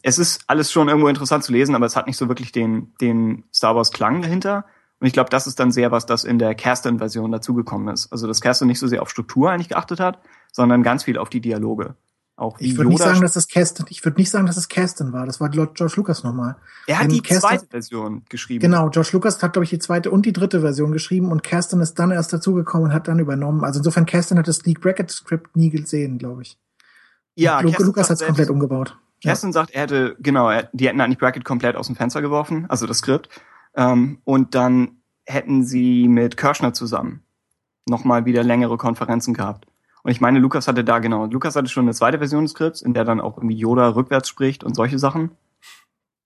es 0.02 0.17
ist 0.17 0.43
alles 0.47 0.71
schon 0.71 0.88
irgendwo 0.88 1.08
interessant 1.08 1.43
zu 1.43 1.52
lesen, 1.52 1.76
aber 1.76 1.86
es 1.86 1.95
hat 1.95 2.08
nicht 2.08 2.17
so 2.17 2.28
wirklich 2.30 2.52
den, 2.52 2.93
den 3.00 3.43
Star 3.54 3.76
Wars 3.76 3.91
Klang 3.91 4.21
dahinter. 4.21 4.65
Und 4.99 5.07
ich 5.07 5.13
glaube, 5.13 5.29
das 5.29 5.45
ist 5.47 5.60
dann 5.60 5.71
sehr 5.71 5.91
was, 5.91 6.05
das 6.05 6.23
in 6.23 6.39
der 6.39 6.55
Kerstin-Version 6.55 7.31
dazugekommen 7.31 7.93
ist. 7.93 8.12
Also, 8.12 8.27
dass 8.27 8.41
Kerstin 8.41 8.67
nicht 8.67 8.79
so 8.79 8.88
sehr 8.88 9.01
auf 9.01 9.10
Struktur 9.10 9.51
eigentlich 9.51 9.69
geachtet 9.69 9.99
hat, 9.99 10.19
sondern 10.51 10.81
ganz 10.83 11.03
viel 11.03 11.17
auf 11.17 11.29
die 11.29 11.41
Dialoge. 11.41 11.95
Auch 12.36 12.60
Ich 12.60 12.77
würde 12.77 12.89
nicht 12.89 12.99
sagen, 12.99 13.21
dass 13.21 13.33
das 13.33 13.47
Caston, 13.47 13.88
ich 13.89 14.05
würde 14.05 14.19
nicht 14.19 14.29
sagen, 14.29 14.45
dass 14.45 14.57
es 14.57 14.69
Caston 14.69 15.12
war. 15.12 15.25
Das 15.25 15.39
war 15.41 15.49
George 15.49 15.91
Lucas 15.95 16.23
nochmal. 16.23 16.55
er 16.86 16.99
hat 16.99 17.05
in 17.05 17.13
die 17.13 17.21
Kerstin- 17.21 17.49
zweite 17.49 17.67
Version 17.67 18.23
geschrieben. 18.29 18.62
Genau, 18.62 18.89
George 18.89 19.10
Lucas 19.13 19.41
hat, 19.41 19.53
glaube 19.53 19.63
ich, 19.63 19.71
die 19.71 19.79
zweite 19.79 20.12
und 20.12 20.23
die 20.23 20.33
dritte 20.33 20.62
Version 20.62 20.91
geschrieben 20.91 21.31
und 21.31 21.41
Caston 21.41 21.81
ist 21.81 21.97
dann 21.97 22.12
erst 22.12 22.31
dazugekommen 22.33 22.89
und 22.89 22.93
hat 22.93 23.07
dann 23.07 23.17
übernommen. 23.17 23.63
Also 23.63 23.79
insofern, 23.79 24.05
Caston 24.05 24.38
hat 24.38 24.47
das 24.47 24.63
League 24.65 24.81
Bracket 24.81 25.10
Script 25.10 25.55
nie 25.55 25.71
gesehen, 25.71 26.19
glaube 26.19 26.43
ich. 26.43 26.60
Ja, 27.33 27.60
Lu 27.60 27.69
Kerstin 27.69 27.88
Lucas 27.88 28.10
hat 28.12 28.21
es 28.21 28.27
komplett 28.27 28.51
umgebaut. 28.51 28.95
Ja. 29.23 29.31
Kerstin 29.31 29.51
sagt, 29.51 29.71
er 29.71 29.81
hätte, 29.81 30.15
genau, 30.19 30.51
die 30.73 30.88
hätten 30.88 31.01
eigentlich 31.01 31.17
Bracket 31.17 31.43
komplett 31.43 31.75
aus 31.75 31.88
dem 31.88 31.95
Fenster 31.95 32.21
geworfen, 32.21 32.67
also 32.69 32.86
das 32.86 32.99
Skript. 32.99 33.29
Ähm, 33.78 34.18
und 34.26 34.56
dann 34.56 34.98
hätten 35.26 35.63
sie 35.63 36.08
mit 36.10 36.36
Kirschner 36.36 36.74
zusammen 36.74 37.24
nochmal 37.88 38.26
wieder 38.26 38.44
längere 38.44 38.78
Konferenzen 38.78 39.34
gehabt. 39.34 39.66
Und 40.04 40.12
ich 40.12 40.20
meine, 40.20 40.40
Lukas 40.40 40.68
hatte 40.68 40.84
da, 40.84 41.00
genau, 41.00 41.26
Lukas 41.26 41.56
hatte 41.56 41.70
schon 41.70 41.86
eine 41.86 41.94
zweite 41.94 42.18
Version 42.18 42.44
des 42.44 42.52
Skripts, 42.52 42.82
in 42.82 42.94
der 42.94 43.06
dann 43.06 43.22
auch 43.22 43.38
irgendwie 43.38 43.56
Yoda 43.56 43.90
rückwärts 43.90 44.30
spricht 44.30 44.63
und 44.63 44.76
solche 44.76 45.00
Sachen. 45.00 45.32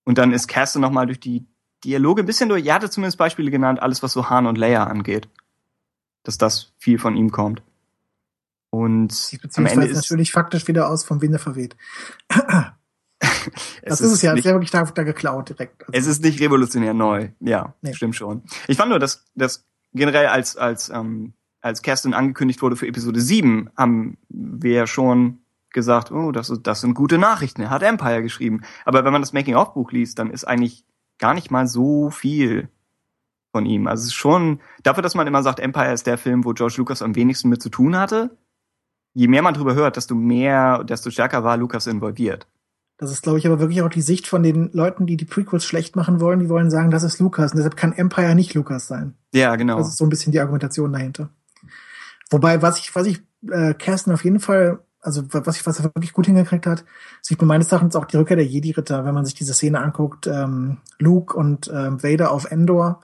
Und 0.03 0.17
dann 0.17 0.33
ist 0.33 0.47
Kerstin 0.47 0.81
nochmal 0.81 1.05
durch 1.05 1.19
die 1.19 1.45
Dialoge 1.83 2.23
ein 2.23 2.25
bisschen 2.25 2.49
durch. 2.49 2.65
Er 2.65 2.75
hatte 2.75 2.89
zumindest 2.89 3.17
Beispiele 3.17 3.51
genannt, 3.51 3.81
alles 3.81 4.01
was 4.03 4.13
so 4.13 4.29
Han 4.29 4.45
und 4.45 4.57
Leia 4.57 4.85
angeht. 4.85 5.29
Dass 6.23 6.37
das 6.37 6.73
viel 6.77 6.99
von 6.99 7.15
ihm 7.15 7.31
kommt. 7.31 7.63
Und 8.69 9.11
am 9.11 9.17
Ende 9.31 9.41
beziehungsweise 9.41 9.87
ist 9.87 9.95
natürlich 9.95 10.31
faktisch 10.31 10.67
wieder 10.67 10.89
aus 10.89 11.03
vom 11.03 11.21
Winde 11.21 11.39
verweht. 11.39 11.75
es 12.29 12.71
Das 13.83 14.01
ist 14.01 14.11
es 14.11 14.21
ja, 14.21 14.33
nicht, 14.33 14.45
das 14.45 14.45
wäre 14.45 14.55
wirklich 14.55 14.71
da, 14.71 14.83
da 14.83 15.03
geklaut 15.03 15.49
direkt. 15.49 15.81
Also, 15.87 15.91
Es 15.93 16.07
ist 16.07 16.23
nicht 16.23 16.39
revolutionär 16.39 16.93
neu. 16.93 17.29
Ja, 17.39 17.73
Nee. 17.81 17.93
stimmt 17.93 18.15
schon. 18.15 18.43
Ich 18.67 18.77
fand 18.77 18.89
nur, 18.89 18.99
dass, 18.99 19.25
dass 19.35 19.65
generell 19.93 20.27
als, 20.27 20.57
als, 20.57 20.89
ähm, 20.89 21.33
als 21.61 21.81
Kerstin 21.81 22.13
angekündigt 22.13 22.61
wurde 22.61 22.75
für 22.75 22.87
Episode 22.87 23.21
7, 23.21 23.69
haben 23.77 24.17
wir 24.29 24.73
ja 24.73 24.87
schon 24.87 25.39
gesagt, 25.71 26.11
oh, 26.11 26.31
das, 26.31 26.49
ist, 26.49 26.61
das 26.63 26.81
sind 26.81 26.93
gute 26.93 27.17
Nachrichten. 27.17 27.61
Er 27.61 27.69
hat 27.69 27.83
Empire 27.83 28.21
geschrieben. 28.21 28.61
Aber 28.85 29.05
wenn 29.05 29.13
man 29.13 29.21
das 29.21 29.33
Making-of-Buch 29.33 29.91
liest, 29.91 30.19
dann 30.19 30.29
ist 30.31 30.43
eigentlich 30.43 30.85
gar 31.17 31.33
nicht 31.33 31.51
mal 31.51 31.67
so 31.67 32.09
viel 32.09 32.69
von 33.51 33.65
ihm. 33.65 33.87
Also 33.87 34.01
es 34.01 34.07
ist 34.07 34.13
schon, 34.15 34.59
dafür, 34.83 35.03
dass 35.03 35.15
man 35.15 35.27
immer 35.27 35.43
sagt, 35.43 35.59
Empire 35.59 35.93
ist 35.93 36.07
der 36.07 36.17
Film, 36.17 36.45
wo 36.45 36.53
George 36.53 36.75
Lucas 36.77 37.01
am 37.01 37.15
wenigsten 37.15 37.49
mit 37.49 37.61
zu 37.61 37.69
tun 37.69 37.95
hatte, 37.97 38.37
je 39.13 39.27
mehr 39.27 39.41
man 39.41 39.53
drüber 39.53 39.75
hört, 39.75 39.97
desto 39.97 40.15
mehr, 40.15 40.83
desto 40.83 41.09
stärker 41.09 41.43
war 41.43 41.57
Lucas 41.57 41.87
involviert. 41.87 42.47
Das 43.01 43.11
ist, 43.11 43.23
glaube 43.23 43.39
ich, 43.39 43.47
aber 43.47 43.59
wirklich 43.59 43.81
auch 43.81 43.89
die 43.89 44.03
Sicht 44.03 44.27
von 44.27 44.43
den 44.43 44.69
Leuten, 44.73 45.07
die 45.07 45.17
die 45.17 45.25
Prequels 45.25 45.65
schlecht 45.65 45.95
machen 45.95 46.19
wollen. 46.19 46.39
Die 46.39 46.49
wollen 46.49 46.69
sagen, 46.69 46.91
das 46.91 47.01
ist 47.01 47.19
Lucas. 47.19 47.51
Und 47.51 47.57
deshalb 47.57 47.75
kann 47.75 47.93
Empire 47.93 48.35
nicht 48.35 48.53
Lucas 48.53 48.85
sein. 48.85 49.15
Ja, 49.33 49.55
genau. 49.55 49.79
Das 49.79 49.87
ist 49.87 49.97
so 49.97 50.05
ein 50.05 50.09
bisschen 50.09 50.31
die 50.31 50.39
Argumentation 50.39 50.93
dahinter. 50.93 51.29
Wobei, 52.29 52.61
was 52.61 52.77
ich, 52.77 52.93
was 52.93 53.07
ich 53.07 53.23
äh, 53.49 53.73
Kersten 53.73 54.11
auf 54.11 54.23
jeden 54.23 54.39
Fall, 54.39 54.81
also 55.01 55.23
was 55.31 55.57
ich, 55.57 55.65
was 55.65 55.79
er 55.79 55.85
wirklich 55.85 56.13
gut 56.13 56.27
hingekriegt 56.27 56.67
hat, 56.67 56.85
sieht 57.23 57.41
man 57.41 57.47
meines 57.47 57.71
Erachtens 57.71 57.95
auch 57.95 58.05
die 58.05 58.17
Rückkehr 58.17 58.37
der 58.37 58.45
Jedi-Ritter, 58.45 59.03
wenn 59.03 59.15
man 59.15 59.25
sich 59.25 59.33
diese 59.33 59.55
Szene 59.55 59.79
anguckt, 59.79 60.27
ähm, 60.27 60.77
Luke 60.99 61.35
und 61.35 61.71
ähm, 61.73 62.03
Vader 62.03 62.31
auf 62.31 62.51
Endor, 62.51 63.01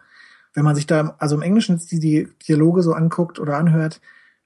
wenn 0.54 0.64
man 0.64 0.76
sich 0.76 0.86
da, 0.86 1.16
also 1.18 1.36
im 1.36 1.42
Englischen 1.42 1.82
die, 1.90 2.00
die 2.00 2.28
Dialoge 2.48 2.84
so 2.84 2.94
anguckt 2.94 3.40
oder 3.40 3.58
anhört, 3.58 4.00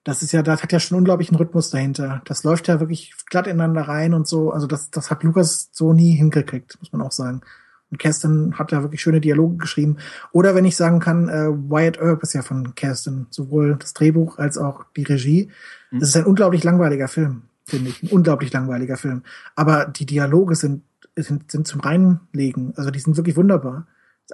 das 0.04 0.24
ist 0.24 0.32
ja, 0.32 0.42
das 0.42 0.64
hat 0.64 0.72
ja 0.72 0.80
schon 0.80 0.98
unglaublichen 0.98 1.36
Rhythmus 1.36 1.70
dahinter. 1.70 2.22
Das 2.26 2.44
läuft 2.44 2.68
ja 2.68 2.80
wirklich 2.80 3.14
glatt 3.30 3.48
ineinander 3.48 3.84
rein 3.84 4.14
und 4.14 4.28
so. 4.28 4.52
Also 4.52 4.66
das, 4.66 4.90
das 4.90 5.12
hat 5.12 5.24
Lukas 5.24 5.70
so 5.72 5.94
nie 5.94 6.16
hingekriegt, 6.16 6.78
muss 6.80 6.92
man 6.92 7.02
auch 7.02 7.12
sagen. 7.12 7.42
Und 7.92 7.98
Kerstin 7.98 8.58
hat 8.58 8.72
da 8.72 8.82
wirklich 8.82 9.02
schöne 9.02 9.22
Dialoge 9.22 9.58
geschrieben. 9.58 9.98
Oder 10.32 10.56
wenn 10.56 10.66
ich 10.66 10.76
sagen 10.76 11.00
kann, 11.00 11.30
äh, 11.30 11.50
Wyatt 11.50 11.98
Earp 11.98 12.24
ist 12.24 12.34
ja 12.34 12.42
von 12.42 12.74
Kerstin, 12.74 13.28
sowohl 13.30 13.76
das 13.76 13.94
Drehbuch 13.94 14.40
als 14.40 14.58
auch 14.58 14.86
die 14.96 15.04
Regie. 15.04 15.50
Mhm. 15.92 16.00
Das 16.00 16.10
ist 16.10 16.18
ein 16.18 16.26
unglaublich 16.26 16.64
langweiliger 16.64 17.08
Film, 17.08 17.44
finde 17.66 17.90
ich. 17.90 18.02
Ein 18.02 18.10
unglaublich 18.10 18.52
langweiliger 18.54 18.98
Film. 18.98 19.24
Aber 19.56 19.86
die 19.86 20.06
Dialoge 20.06 20.56
sind, 20.56 20.84
sind, 21.16 21.52
sind 21.52 21.68
zum 21.68 21.82
Reinlegen. 21.82 22.74
Also 22.76 22.90
die 22.90 23.00
sind 23.00 23.18
wirklich 23.18 23.36
wunderbar. 23.36 23.86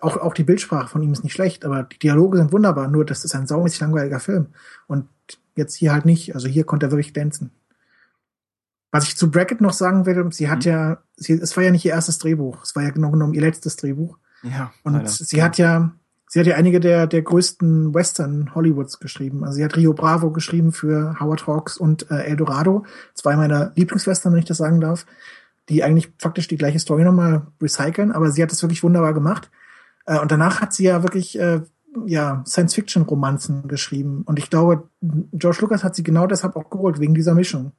Auch, 0.01 0.17
auch 0.17 0.35
die 0.35 0.43
Bildsprache 0.43 0.87
von 0.87 1.01
ihm 1.01 1.11
ist 1.11 1.23
nicht 1.23 1.33
schlecht, 1.33 1.65
aber 1.65 1.83
die 1.83 1.97
Dialoge 1.97 2.37
sind 2.37 2.53
wunderbar. 2.53 2.87
Nur 2.87 3.03
das 3.03 3.25
ist 3.25 3.33
ein 3.33 3.47
saumäßig 3.47 3.79
langweiliger 3.79 4.19
Film. 4.19 4.47
Und 4.85 5.07
jetzt 5.55 5.75
hier 5.75 5.93
halt 5.93 6.05
nicht. 6.05 6.35
Also 6.35 6.47
hier 6.47 6.63
konnte 6.63 6.87
er 6.87 6.91
wirklich 6.91 7.13
glänzen. 7.13 7.51
Was 8.91 9.05
ich 9.07 9.17
zu 9.17 9.29
Brackett 9.29 9.61
noch 9.61 9.73
sagen 9.73 10.05
will, 10.05 10.31
sie 10.31 10.49
hat 10.49 10.65
Mhm. 10.65 10.71
ja, 10.71 10.97
sie, 11.17 11.33
es 11.33 11.55
war 11.57 11.63
ja 11.63 11.71
nicht 11.71 11.85
ihr 11.85 11.91
erstes 11.91 12.19
Drehbuch. 12.19 12.63
Es 12.63 12.75
war 12.75 12.83
ja 12.83 12.89
genau 12.91 13.11
genommen 13.11 13.33
ihr 13.33 13.41
letztes 13.41 13.75
Drehbuch. 13.75 14.17
ja, 14.43 14.71
Und 14.83 14.93
leider. 14.93 15.07
sie 15.07 15.43
hat 15.43 15.57
ja, 15.57 15.91
sie 16.27 16.39
hat 16.39 16.47
ja 16.47 16.55
einige 16.55 16.79
der, 16.79 17.05
der 17.07 17.21
größten 17.21 17.93
Western 17.93 18.55
Hollywoods 18.55 18.99
geschrieben. 18.99 19.43
Also 19.43 19.55
sie 19.57 19.65
hat 19.65 19.75
Rio 19.75 19.93
Bravo 19.93 20.31
geschrieben 20.31 20.71
für 20.71 21.19
Howard 21.19 21.47
Hawks 21.47 21.77
und 21.77 22.09
äh, 22.11 22.23
El 22.23 22.37
Dorado. 22.37 22.85
Zwei 23.13 23.35
meiner 23.35 23.71
Lieblingswestern, 23.75 24.31
wenn 24.33 24.39
ich 24.39 24.45
das 24.45 24.57
sagen 24.57 24.79
darf, 24.79 25.05
die 25.69 25.83
eigentlich 25.83 26.13
faktisch 26.17 26.47
die 26.47 26.57
gleiche 26.57 26.79
Story 26.79 27.03
nochmal 27.03 27.45
recyceln, 27.61 28.13
aber 28.13 28.31
sie 28.31 28.41
hat 28.41 28.51
das 28.51 28.61
wirklich 28.63 28.83
wunderbar 28.83 29.13
gemacht. 29.13 29.51
Äh, 30.05 30.19
und 30.19 30.31
danach 30.31 30.61
hat 30.61 30.71
sie 30.73 30.85
ja 30.85 31.03
wirklich, 31.03 31.37
äh, 31.37 31.61
ja, 32.05 32.43
Science-Fiction-Romanzen 32.45 33.67
geschrieben. 33.67 34.23
Und 34.25 34.39
ich 34.39 34.49
glaube, 34.49 34.89
George 35.33 35.59
Lucas 35.61 35.83
hat 35.83 35.95
sie 35.95 36.03
genau 36.03 36.27
deshalb 36.27 36.55
auch 36.55 36.69
geholt, 36.69 36.99
wegen 36.99 37.13
dieser 37.13 37.33
Mischung. 37.33 37.71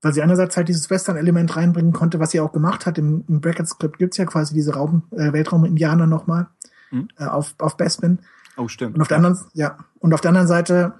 Weil 0.00 0.12
sie 0.12 0.22
einerseits 0.22 0.56
halt 0.56 0.68
dieses 0.68 0.90
Western-Element 0.90 1.56
reinbringen 1.56 1.92
konnte, 1.92 2.18
was 2.20 2.32
sie 2.32 2.40
auch 2.40 2.52
gemacht 2.52 2.86
hat. 2.86 2.98
Im, 2.98 3.24
im 3.28 3.40
Bracket-Skript 3.40 3.98
gibt's 3.98 4.16
ja 4.16 4.24
quasi 4.24 4.54
diese 4.54 4.74
Raum, 4.74 5.04
äh, 5.12 5.32
Weltraum-Indianer 5.32 6.06
nochmal 6.06 6.48
Mhm. 6.92 7.08
äh, 7.18 7.24
auf, 7.24 7.54
auf 7.58 7.76
Bespin. 7.76 8.18
Oh, 8.56 8.68
stimmt. 8.68 8.94
Und 8.94 9.00
auf 9.00 9.08
der 9.08 9.16
anderen, 9.16 9.38
ja, 9.54 9.78
und 9.98 10.12
auf 10.12 10.20
der 10.20 10.28
anderen 10.28 10.46
Seite 10.46 10.94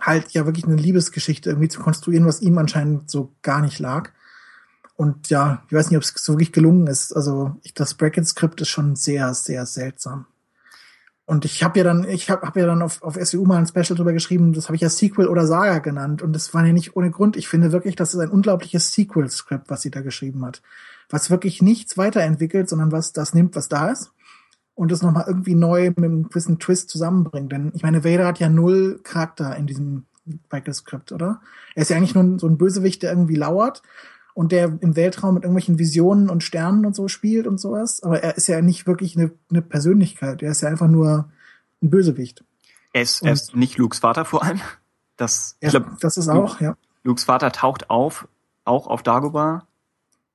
halt 0.00 0.30
ja 0.32 0.46
wirklich 0.46 0.64
eine 0.64 0.76
Liebesgeschichte 0.76 1.50
irgendwie 1.50 1.68
zu 1.68 1.80
konstruieren, 1.80 2.26
was 2.26 2.40
ihm 2.40 2.58
anscheinend 2.58 3.10
so 3.10 3.34
gar 3.42 3.60
nicht 3.60 3.78
lag. 3.78 4.10
Und 4.96 5.28
ja, 5.28 5.62
ich 5.66 5.72
weiß 5.72 5.90
nicht, 5.90 5.96
ob 5.96 6.02
es 6.02 6.14
so 6.16 6.34
wirklich 6.34 6.52
gelungen 6.52 6.86
ist. 6.86 7.12
Also 7.12 7.56
ich, 7.62 7.74
das 7.74 7.94
Bracket-Skript 7.94 8.60
ist 8.60 8.68
schon 8.68 8.96
sehr, 8.96 9.34
sehr 9.34 9.66
seltsam. 9.66 10.26
Und 11.26 11.46
ich 11.46 11.62
habe 11.64 11.78
ja 11.78 11.84
dann, 11.84 12.04
ich 12.04 12.28
habe 12.28 12.46
hab 12.46 12.56
ja 12.56 12.66
dann 12.66 12.82
auf, 12.82 13.02
auf 13.02 13.14
SEU 13.14 13.44
mal 13.44 13.56
ein 13.56 13.66
Special 13.66 13.96
drüber 13.96 14.12
geschrieben, 14.12 14.52
das 14.52 14.66
habe 14.66 14.76
ich 14.76 14.82
ja 14.82 14.90
Sequel 14.90 15.28
oder 15.28 15.46
Saga 15.46 15.78
genannt. 15.78 16.20
Und 16.20 16.34
das 16.34 16.52
war 16.52 16.66
ja 16.66 16.72
nicht 16.72 16.96
ohne 16.96 17.10
Grund. 17.10 17.36
Ich 17.36 17.48
finde 17.48 17.72
wirklich, 17.72 17.96
das 17.96 18.12
ist 18.12 18.20
ein 18.20 18.28
unglaubliches 18.28 18.92
Sequel-Skript, 18.92 19.70
was 19.70 19.82
sie 19.82 19.90
da 19.90 20.02
geschrieben 20.02 20.44
hat. 20.44 20.60
Was 21.08 21.30
wirklich 21.30 21.62
nichts 21.62 21.96
weiterentwickelt, 21.96 22.68
sondern 22.68 22.92
was 22.92 23.12
das 23.12 23.32
nimmt, 23.32 23.56
was 23.56 23.68
da 23.68 23.88
ist 23.90 24.12
und 24.74 24.92
es 24.92 25.02
nochmal 25.02 25.24
irgendwie 25.26 25.54
neu 25.54 25.88
mit 25.90 25.98
einem 25.98 26.28
gewissen 26.28 26.58
Twist 26.58 26.90
zusammenbringt. 26.90 27.52
Denn 27.52 27.72
ich 27.74 27.82
meine, 27.82 28.04
Vader 28.04 28.26
hat 28.26 28.38
ja 28.38 28.48
null 28.48 29.00
Charakter 29.02 29.56
in 29.56 29.66
diesem 29.66 30.04
Michael-Skript, 30.50 31.12
oder? 31.12 31.40
Er 31.74 31.82
ist 31.82 31.90
ja 31.90 31.96
eigentlich 31.96 32.14
nur 32.14 32.38
so 32.38 32.46
ein 32.46 32.58
Bösewicht, 32.58 33.02
der 33.02 33.10
irgendwie 33.10 33.36
lauert 33.36 33.82
und 34.34 34.50
der 34.52 34.64
im 34.80 34.96
Weltraum 34.96 35.34
mit 35.34 35.44
irgendwelchen 35.44 35.78
Visionen 35.78 36.28
und 36.28 36.42
Sternen 36.42 36.84
und 36.84 36.94
so 36.94 37.08
spielt 37.08 37.46
und 37.46 37.58
sowas. 37.58 38.02
Aber 38.02 38.22
er 38.22 38.36
ist 38.36 38.48
ja 38.48 38.60
nicht 38.60 38.86
wirklich 38.86 39.16
eine, 39.16 39.30
eine 39.48 39.62
Persönlichkeit. 39.62 40.42
Er 40.42 40.50
ist 40.50 40.60
ja 40.60 40.68
einfach 40.68 40.88
nur 40.88 41.30
ein 41.80 41.90
Bösewicht. 41.90 42.44
Er 42.92 43.02
ist, 43.02 43.22
er 43.22 43.32
ist 43.32 43.56
nicht 43.56 43.78
Lukes 43.78 44.00
Vater 44.00 44.24
vor 44.24 44.42
allem. 44.42 44.60
Das, 45.16 45.56
Ja, 45.60 45.68
ich 45.68 45.70
glaube, 45.70 45.96
das 46.00 46.16
ist 46.16 46.28
auch, 46.28 46.60
ja. 46.60 46.76
Lukes 47.04 47.24
Vater 47.24 47.52
taucht 47.52 47.90
auf, 47.90 48.26
auch 48.64 48.88
auf 48.88 49.04
Dagobah, 49.04 49.66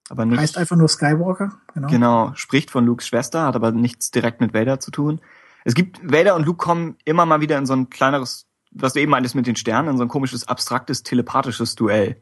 aber 0.09 0.25
nicht. 0.25 0.39
Heißt 0.39 0.57
einfach 0.57 0.77
nur 0.77 0.87
Skywalker, 0.87 1.51
genau. 1.73 1.87
Genau, 1.89 2.31
spricht 2.35 2.71
von 2.71 2.85
Lukes 2.85 3.07
Schwester, 3.07 3.45
hat 3.45 3.55
aber 3.55 3.71
nichts 3.71 4.11
direkt 4.11 4.39
mit 4.39 4.53
Vader 4.53 4.79
zu 4.79 4.91
tun. 4.91 5.19
Es 5.65 5.73
gibt, 5.73 5.99
Vader 6.03 6.35
und 6.35 6.45
Luke 6.45 6.57
kommen 6.57 6.95
immer 7.03 7.25
mal 7.25 7.41
wieder 7.41 7.57
in 7.57 7.65
so 7.65 7.73
ein 7.73 7.89
kleineres, 7.89 8.47
was 8.71 8.93
du 8.93 9.01
eben 9.01 9.11
meintest 9.11 9.35
mit 9.35 9.47
den 9.47 9.57
Sternen, 9.57 9.89
in 9.89 9.97
so 9.97 10.03
ein 10.03 10.09
komisches, 10.09 10.47
abstraktes, 10.47 11.03
telepathisches 11.03 11.75
Duell. 11.75 12.21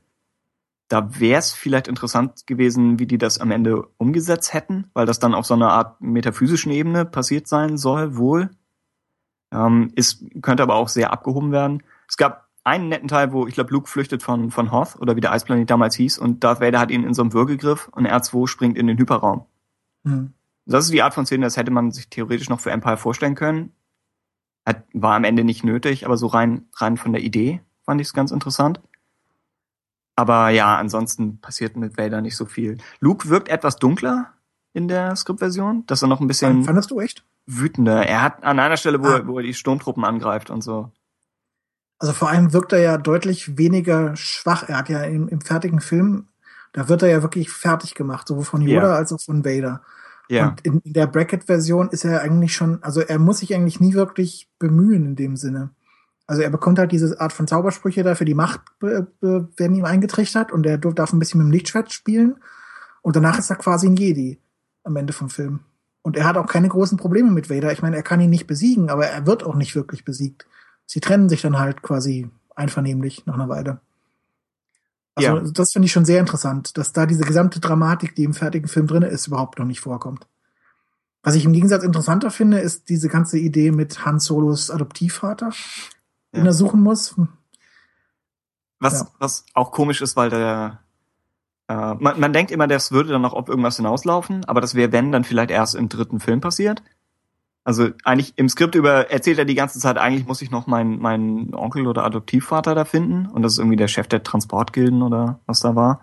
Da 0.88 1.20
wäre 1.20 1.40
es 1.40 1.52
vielleicht 1.52 1.88
interessant 1.88 2.48
gewesen, 2.48 3.00
wie 3.00 3.08
die 3.08 3.18
das 3.18 3.40
am 3.40 3.52
Ende 3.52 3.88
umgesetzt 3.98 4.54
hätten, 4.54 4.90
weil 4.94 5.06
das 5.06 5.20
dann 5.20 5.36
auf 5.36 5.46
so 5.46 5.54
einer 5.54 5.72
Art 5.72 6.00
metaphysischen 6.00 6.72
Ebene 6.72 7.04
passiert 7.04 7.48
sein 7.48 7.78
soll, 7.78 8.16
wohl. 8.16 8.50
Ähm, 9.52 9.92
ist, 9.96 10.24
könnte 10.42 10.64
aber 10.64 10.76
auch 10.76 10.90
sehr 10.90 11.12
abgehoben 11.12 11.52
werden. 11.52 11.84
Es 12.08 12.18
gab 12.18 12.48
einen 12.64 12.90
netten 12.90 13.08
Teil, 13.08 13.32
wo 13.32 13.48
ich 13.48 13.54
glaube, 13.54 13.72
Luke 13.72 13.90
flüchtet 13.90 14.24
von, 14.24 14.52
von 14.52 14.72
Hoth 14.72 14.98
oder 15.00 15.16
wie 15.16 15.22
der 15.22 15.32
Eisplanet 15.32 15.70
damals 15.70 15.96
hieß 15.96 16.18
und 16.18 16.44
Darth 16.44 16.60
Vader 16.60 16.80
hat 16.80 16.92
ihn 16.92 17.04
in 17.04 17.14
so 17.14 17.22
einem 17.22 17.32
Würgegriff 17.32 17.88
und 17.90 18.06
R2 18.06 18.48
springt 18.48 18.78
in 18.78 18.88
den 18.88 18.98
Hyperraum. 18.98 19.46
Hm. 20.04 20.34
Das 20.66 20.84
ist 20.84 20.94
die 20.94 21.02
Art 21.02 21.14
von 21.14 21.26
Szene, 21.26 21.46
das 21.46 21.56
hätte 21.56 21.72
man 21.72 21.92
sich 21.92 22.10
theoretisch 22.10 22.50
noch 22.50 22.60
für 22.60 22.72
Empire 22.72 22.98
vorstellen 22.98 23.36
können. 23.36 23.72
Hat, 24.66 24.84
war 24.92 25.16
am 25.16 25.24
Ende 25.24 25.46
nicht 25.46 25.64
nötig, 25.64 26.06
aber 26.06 26.18
so 26.18 26.28
rein, 26.28 26.68
rein 26.76 26.98
von 26.98 27.14
der 27.14 27.24
Idee 27.24 27.62
fand 27.86 28.02
ich 28.02 28.08
es 28.08 28.14
ganz 28.14 28.32
interessant. 28.32 28.82
Aber 30.18 30.50
ja, 30.50 30.76
ansonsten 30.78 31.40
passiert 31.40 31.78
mit 31.78 31.98
Vader 31.98 32.22
nicht 32.22 32.36
so 32.36 32.46
viel. 32.46 32.78
Luke 33.00 33.30
wirkt 33.30 33.50
etwas 33.50 33.78
dunkler 33.78 34.34
in 34.74 34.88
der 34.88 35.16
Skriptversion, 35.16 35.86
dass 35.86 36.02
er 36.02 36.08
noch 36.10 36.20
ein 36.20 36.28
bisschen 36.28 36.64
Fandest 36.66 36.92
du 36.92 37.00
echt? 37.00 37.24
wütender. 37.46 38.06
Er 38.06 38.22
hat 38.24 38.44
an 38.44 38.60
einer 38.60 38.76
Stelle, 38.78 39.02
wo, 39.02 39.08
Ah. 39.08 39.18
er, 39.18 39.28
wo 39.28 39.38
er 39.38 39.44
die 39.44 39.54
Sturmtruppen 39.54 40.04
angreift 40.04 40.50
und 40.50 40.62
so. 40.64 40.92
Also 42.00 42.14
vor 42.14 42.30
allem 42.30 42.52
wirkt 42.52 42.74
er 42.74 42.80
ja 42.82 42.98
deutlich 42.98 43.58
weniger 43.58 44.16
schwach. 44.16 44.68
Er 44.68 44.78
hat 44.80 44.90
ja 44.90 45.04
im, 45.04 45.28
im 45.30 45.40
fertigen 45.42 45.80
Film, 45.82 46.28
da 46.74 46.90
wird 46.90 47.04
er 47.04 47.10
ja 47.10 47.22
wirklich 47.22 47.50
fertig 47.52 47.96
gemacht, 47.96 48.28
sowohl 48.28 48.44
von 48.44 48.62
Yoda 48.62 48.88
Ja. 48.90 48.96
als 48.96 49.14
auch 49.14 49.22
von 49.22 49.46
Vader. 49.46 49.82
Ja, 50.30 50.50
Und 50.50 50.62
in, 50.66 50.80
in 50.82 50.94
der 50.94 51.08
Bracket-Version 51.08 51.90
ist 51.90 52.04
er 52.06 52.22
eigentlich 52.22 52.54
schon, 52.54 52.84
also 52.84 53.00
er 53.02 53.18
muss 53.20 53.38
sich 53.40 53.56
eigentlich 53.56 53.80
nie 53.80 53.94
wirklich 53.94 54.50
bemühen 54.60 55.06
in 55.06 55.16
dem 55.16 55.38
Sinne. 55.38 55.70
Also 56.28 56.42
er 56.42 56.50
bekommt 56.50 56.78
halt 56.78 56.92
diese 56.92 57.20
Art 57.22 57.32
von 57.32 57.48
Zaubersprüche 57.48 58.04
da 58.04 58.14
für 58.14 58.26
die 58.26 58.34
Macht 58.36 58.62
werden 58.82 59.76
ihm 59.76 59.86
eingetrichtert 59.86 60.52
und 60.52 60.66
er 60.66 60.78
darf 60.78 61.14
ein 61.14 61.20
bisschen 61.20 61.40
mit 61.40 61.48
dem 61.48 61.52
Lichtschwert 61.52 61.92
spielen 61.92 62.36
und 63.02 63.16
danach 63.16 63.40
ist 63.40 63.50
er 63.50 63.56
quasi 63.56 63.88
ein 63.88 63.96
Jedi 63.96 64.40
am 64.84 64.96
Ende 64.98 65.14
vom 65.14 65.30
Film. 65.30 65.62
Und 66.02 66.18
er 66.18 66.26
hat 66.26 66.38
auch 66.38 66.48
keine 66.48 66.70
großen 66.70 66.98
Probleme 66.98 67.32
mit 67.32 67.50
Vader. 67.50 67.72
Ich 67.72 67.82
meine, 67.82 67.96
er 67.96 68.04
kann 68.04 68.22
ihn 68.22 68.30
nicht 68.30 68.48
besiegen, 68.48 68.90
aber 68.90 69.08
er 69.08 69.26
wird 69.26 69.44
auch 69.44 69.56
nicht 69.56 69.76
wirklich 69.76 70.06
besiegt. 70.06 70.46
Sie 70.86 71.00
trennen 71.00 71.28
sich 71.30 71.42
dann 71.42 71.60
halt 71.60 71.82
quasi 71.82 72.30
einvernehmlich 72.56 73.26
nach 73.26 73.34
einer 73.36 73.50
Weile. 73.50 73.80
Also 75.16 75.38
Ja. 75.38 75.44
das 75.52 75.74
finde 75.74 75.88
ich 75.88 75.92
schon 75.92 76.06
sehr 76.06 76.20
interessant, 76.20 76.78
dass 76.78 76.94
da 76.94 77.06
diese 77.06 77.24
gesamte 77.24 77.60
Dramatik, 77.60 78.16
die 78.16 78.24
im 78.24 78.34
fertigen 78.34 78.68
Film 78.68 78.88
drinne 78.88 79.08
ist, 79.08 79.28
überhaupt 79.28 79.60
noch 79.60 79.66
nicht 79.66 79.82
vorkommt. 79.82 80.28
Was 81.24 81.36
ich 81.36 81.44
im 81.44 81.54
Gegensatz 81.54 81.84
interessanter 81.84 82.32
finde, 82.32 82.60
ist 82.60 82.88
diese 82.90 83.10
ganze 83.10 83.38
Idee 83.38 83.72
mit 83.72 84.06
Han 84.06 84.20
Solos 84.20 84.72
Adoptivvater, 84.72 85.52
den 86.38 86.46
Ja. 86.46 86.52
er 86.52 86.54
suchen 86.54 86.82
muss. 86.82 87.16
was, 88.80 89.02
Ja. 89.02 89.08
was 89.20 89.46
auch 89.54 89.72
komisch 89.72 90.02
ist, 90.02 90.16
weil 90.16 90.30
der 90.30 90.80
äh, 91.70 91.96
man, 91.96 92.20
man 92.20 92.32
denkt 92.32 92.52
immer, 92.52 92.66
das 92.68 92.92
würde 92.94 93.10
dann 93.10 93.22
noch 93.22 93.34
auf 93.34 93.50
irgendwas 93.50 93.76
hinauslaufen, 93.76 94.46
aber 94.46 94.62
das 94.62 94.74
wäre, 94.76 94.94
wenn, 94.94 95.12
dann 95.12 95.26
vielleicht 95.26 95.52
erst 95.52 95.76
im 95.76 95.90
dritten 95.90 96.22
Film 96.22 96.40
passiert. 96.40 96.82
Also 97.66 97.90
eigentlich 98.06 98.38
im 98.38 98.48
Skript 98.48 98.76
über 98.76 99.12
erzählt 99.12 99.38
er 99.40 99.44
die 99.44 99.56
ganze 99.56 99.78
Zeit, 99.80 99.98
eigentlich 99.98 100.26
muss 100.26 100.42
ich 100.42 100.50
noch 100.50 100.68
meinen 100.68 101.00
meinen 101.00 101.54
Onkel 101.54 101.86
oder 101.86 102.06
Adoptivvater 102.06 102.74
da 102.76 102.86
finden 102.86 103.26
und 103.28 103.42
das 103.42 103.54
ist 103.54 103.60
irgendwie 103.60 103.76
der 103.76 103.90
Chef 103.90 104.08
der 104.08 104.24
Transportgilden 104.24 105.02
oder 105.02 105.42
was 105.46 105.60
da 105.60 105.76
war. 105.76 106.00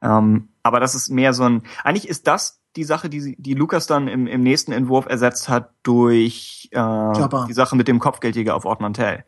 Ähm, 0.00 0.50
aber 0.62 0.78
das 0.78 0.94
ist 0.94 1.08
mehr 1.08 1.32
so 1.34 1.42
ein. 1.42 1.62
Eigentlich 1.82 2.08
ist 2.08 2.28
das 2.28 2.60
die 2.76 2.84
Sache, 2.84 3.08
die 3.08 3.34
die 3.36 3.54
Lukas 3.54 3.88
dann 3.88 4.06
im, 4.06 4.28
im 4.28 4.42
nächsten 4.44 4.70
Entwurf 4.70 5.06
ersetzt 5.06 5.48
hat 5.48 5.72
durch 5.82 6.68
äh, 6.70 7.12
die 7.48 7.52
Sache 7.52 7.74
mit 7.74 7.88
dem 7.88 7.98
Kopfgeldjäger 7.98 8.54
auf 8.54 8.64
Ort 8.64 8.80
Mantell, 8.80 9.24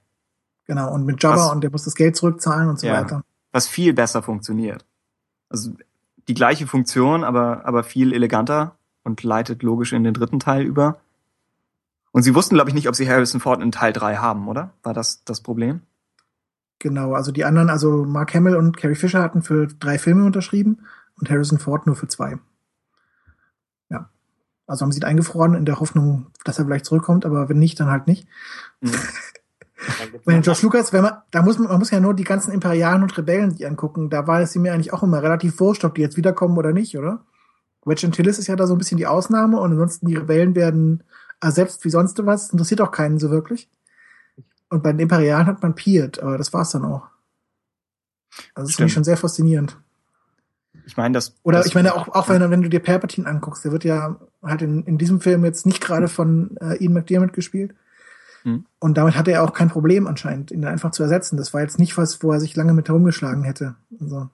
Genau, 0.66 0.92
und 0.92 1.04
mit 1.04 1.22
Jabba 1.22 1.36
Was- 1.46 1.52
und 1.52 1.60
der 1.62 1.70
muss 1.70 1.84
das 1.84 1.94
Geld 1.94 2.16
zurückzahlen 2.16 2.68
und 2.68 2.78
so 2.80 2.86
Ja. 2.86 2.94
weiter. 3.00 3.22
was 3.52 3.68
viel 3.68 3.92
besser 3.94 4.22
funktioniert. 4.22 4.84
Also 5.48 5.72
die 6.26 6.34
gleiche 6.34 6.66
Funktion, 6.66 7.22
aber 7.22 7.64
aber 7.66 7.84
viel 7.84 8.12
eleganter 8.12 8.76
und 9.04 9.22
leitet 9.22 9.62
logisch 9.62 9.92
in 9.92 10.02
den 10.04 10.14
dritten 10.14 10.40
Teil 10.40 10.62
über. 10.64 10.98
Und 12.12 12.22
sie 12.22 12.34
wussten, 12.34 12.54
glaube 12.54 12.70
ich, 12.70 12.74
nicht, 12.74 12.88
ob 12.88 12.94
sie 12.96 13.08
Harrison 13.08 13.40
Ford 13.40 13.60
in 13.62 13.70
Teil 13.72 13.92
3 13.92 14.16
haben, 14.16 14.48
oder? 14.48 14.70
War 14.82 14.94
das 14.94 15.22
das 15.24 15.40
Problem? 15.40 15.82
Genau, 16.78 17.14
also 17.14 17.30
die 17.32 17.44
anderen, 17.44 17.70
also 17.70 18.04
Mark 18.04 18.34
Hamill 18.34 18.56
und 18.56 18.76
Carrie 18.76 18.94
Fisher 18.94 19.22
hatten 19.22 19.42
für 19.42 19.66
drei 19.66 19.98
Filme 19.98 20.24
unterschrieben 20.24 20.80
und 21.20 21.30
Harrison 21.30 21.58
Ford 21.58 21.86
nur 21.86 21.96
für 21.96 22.08
zwei. 22.08 22.38
Ja. 23.90 24.08
Also 24.66 24.82
haben 24.84 24.92
sie 24.92 25.00
ihn 25.00 25.04
eingefroren 25.04 25.54
in 25.54 25.64
der 25.64 25.78
Hoffnung, 25.80 26.26
dass 26.44 26.58
er 26.58 26.64
vielleicht 26.64 26.86
zurückkommt, 26.86 27.24
aber 27.26 27.48
wenn 27.48 27.58
nicht, 27.58 27.78
dann 27.80 27.90
halt 27.90 28.06
nicht. 28.06 28.26
Wenn 30.24 30.42
George 30.42 30.60
Lucas, 30.62 30.92
wenn 30.92 31.02
man, 31.02 31.14
da 31.30 31.42
muss 31.42 31.58
man, 31.58 31.68
man 31.68 31.78
muss 31.78 31.90
ja 31.90 32.00
nur 32.00 32.14
die 32.14 32.24
ganzen 32.24 32.52
Imperialen 32.52 33.02
und 33.02 33.16
Rebellen 33.18 33.50
sich 33.50 33.66
angucken, 33.66 34.08
da 34.08 34.26
war 34.26 34.40
es 34.40 34.54
ihm 34.54 34.64
ja 34.64 34.72
eigentlich 34.72 34.92
auch 34.92 35.02
immer 35.02 35.22
relativ 35.22 35.58
wurscht, 35.60 35.84
ob 35.84 35.94
die 35.94 36.00
jetzt 36.00 36.16
wiederkommen 36.16 36.56
oder 36.56 36.72
nicht, 36.72 36.96
oder? 36.96 37.24
Wedge 37.84 38.06
Antilles 38.06 38.38
ist 38.38 38.46
ja 38.46 38.56
da 38.56 38.66
so 38.66 38.74
ein 38.74 38.78
bisschen 38.78 38.98
die 38.98 39.06
Ausnahme 39.06 39.60
und 39.60 39.72
ansonsten 39.72 40.06
die 40.06 40.16
Rebellen 40.16 40.54
werden 40.54 41.02
ersetzt 41.40 41.84
wie 41.84 41.90
sonst 41.90 42.24
was, 42.24 42.50
interessiert 42.50 42.80
auch 42.80 42.90
keinen 42.90 43.18
so 43.18 43.30
wirklich. 43.30 43.68
Und 44.70 44.82
bei 44.82 44.92
den 44.92 45.00
Imperialen 45.00 45.46
hat 45.46 45.62
man 45.62 45.74
Piet, 45.74 46.20
aber 46.20 46.38
das 46.38 46.52
war's 46.52 46.70
dann 46.70 46.84
auch. 46.84 47.08
Also 48.54 48.68
das 48.68 48.76
finde 48.76 48.86
ich 48.88 48.94
schon 48.94 49.04
sehr 49.04 49.16
faszinierend. 49.16 49.76
Ich 50.86 50.96
meine, 50.96 51.14
das 51.14 51.34
Oder 51.42 51.58
das, 51.58 51.66
ich 51.66 51.74
meine 51.74 51.94
auch, 51.94 52.08
auch 52.08 52.28
wenn, 52.28 52.50
wenn 52.50 52.62
du 52.62 52.68
dir 52.68 52.80
Palpatine 52.80 53.28
anguckst, 53.28 53.64
der 53.64 53.72
wird 53.72 53.84
ja 53.84 54.16
halt 54.42 54.62
in, 54.62 54.82
in 54.84 54.98
diesem 54.98 55.20
Film 55.20 55.44
jetzt 55.44 55.66
nicht 55.66 55.80
gerade 55.80 56.08
von 56.08 56.56
äh, 56.60 56.82
Ian 56.82 56.92
McDiarmid 56.92 57.32
gespielt. 57.32 57.74
Hm. 58.44 58.66
Und 58.78 58.96
damit 58.96 59.16
hatte 59.16 59.32
er 59.32 59.42
auch 59.42 59.52
kein 59.52 59.68
Problem 59.68 60.06
anscheinend, 60.06 60.50
ihn 60.50 60.64
einfach 60.64 60.90
zu 60.90 61.02
ersetzen. 61.02 61.36
Das 61.36 61.52
war 61.52 61.62
jetzt 61.62 61.78
nicht 61.78 61.96
was, 61.96 62.22
wo 62.22 62.32
er 62.32 62.40
sich 62.40 62.54
lange 62.56 62.74
mit 62.74 62.88
herumgeschlagen 62.88 63.42
hätte. 63.42 63.74
Also, 64.00 64.28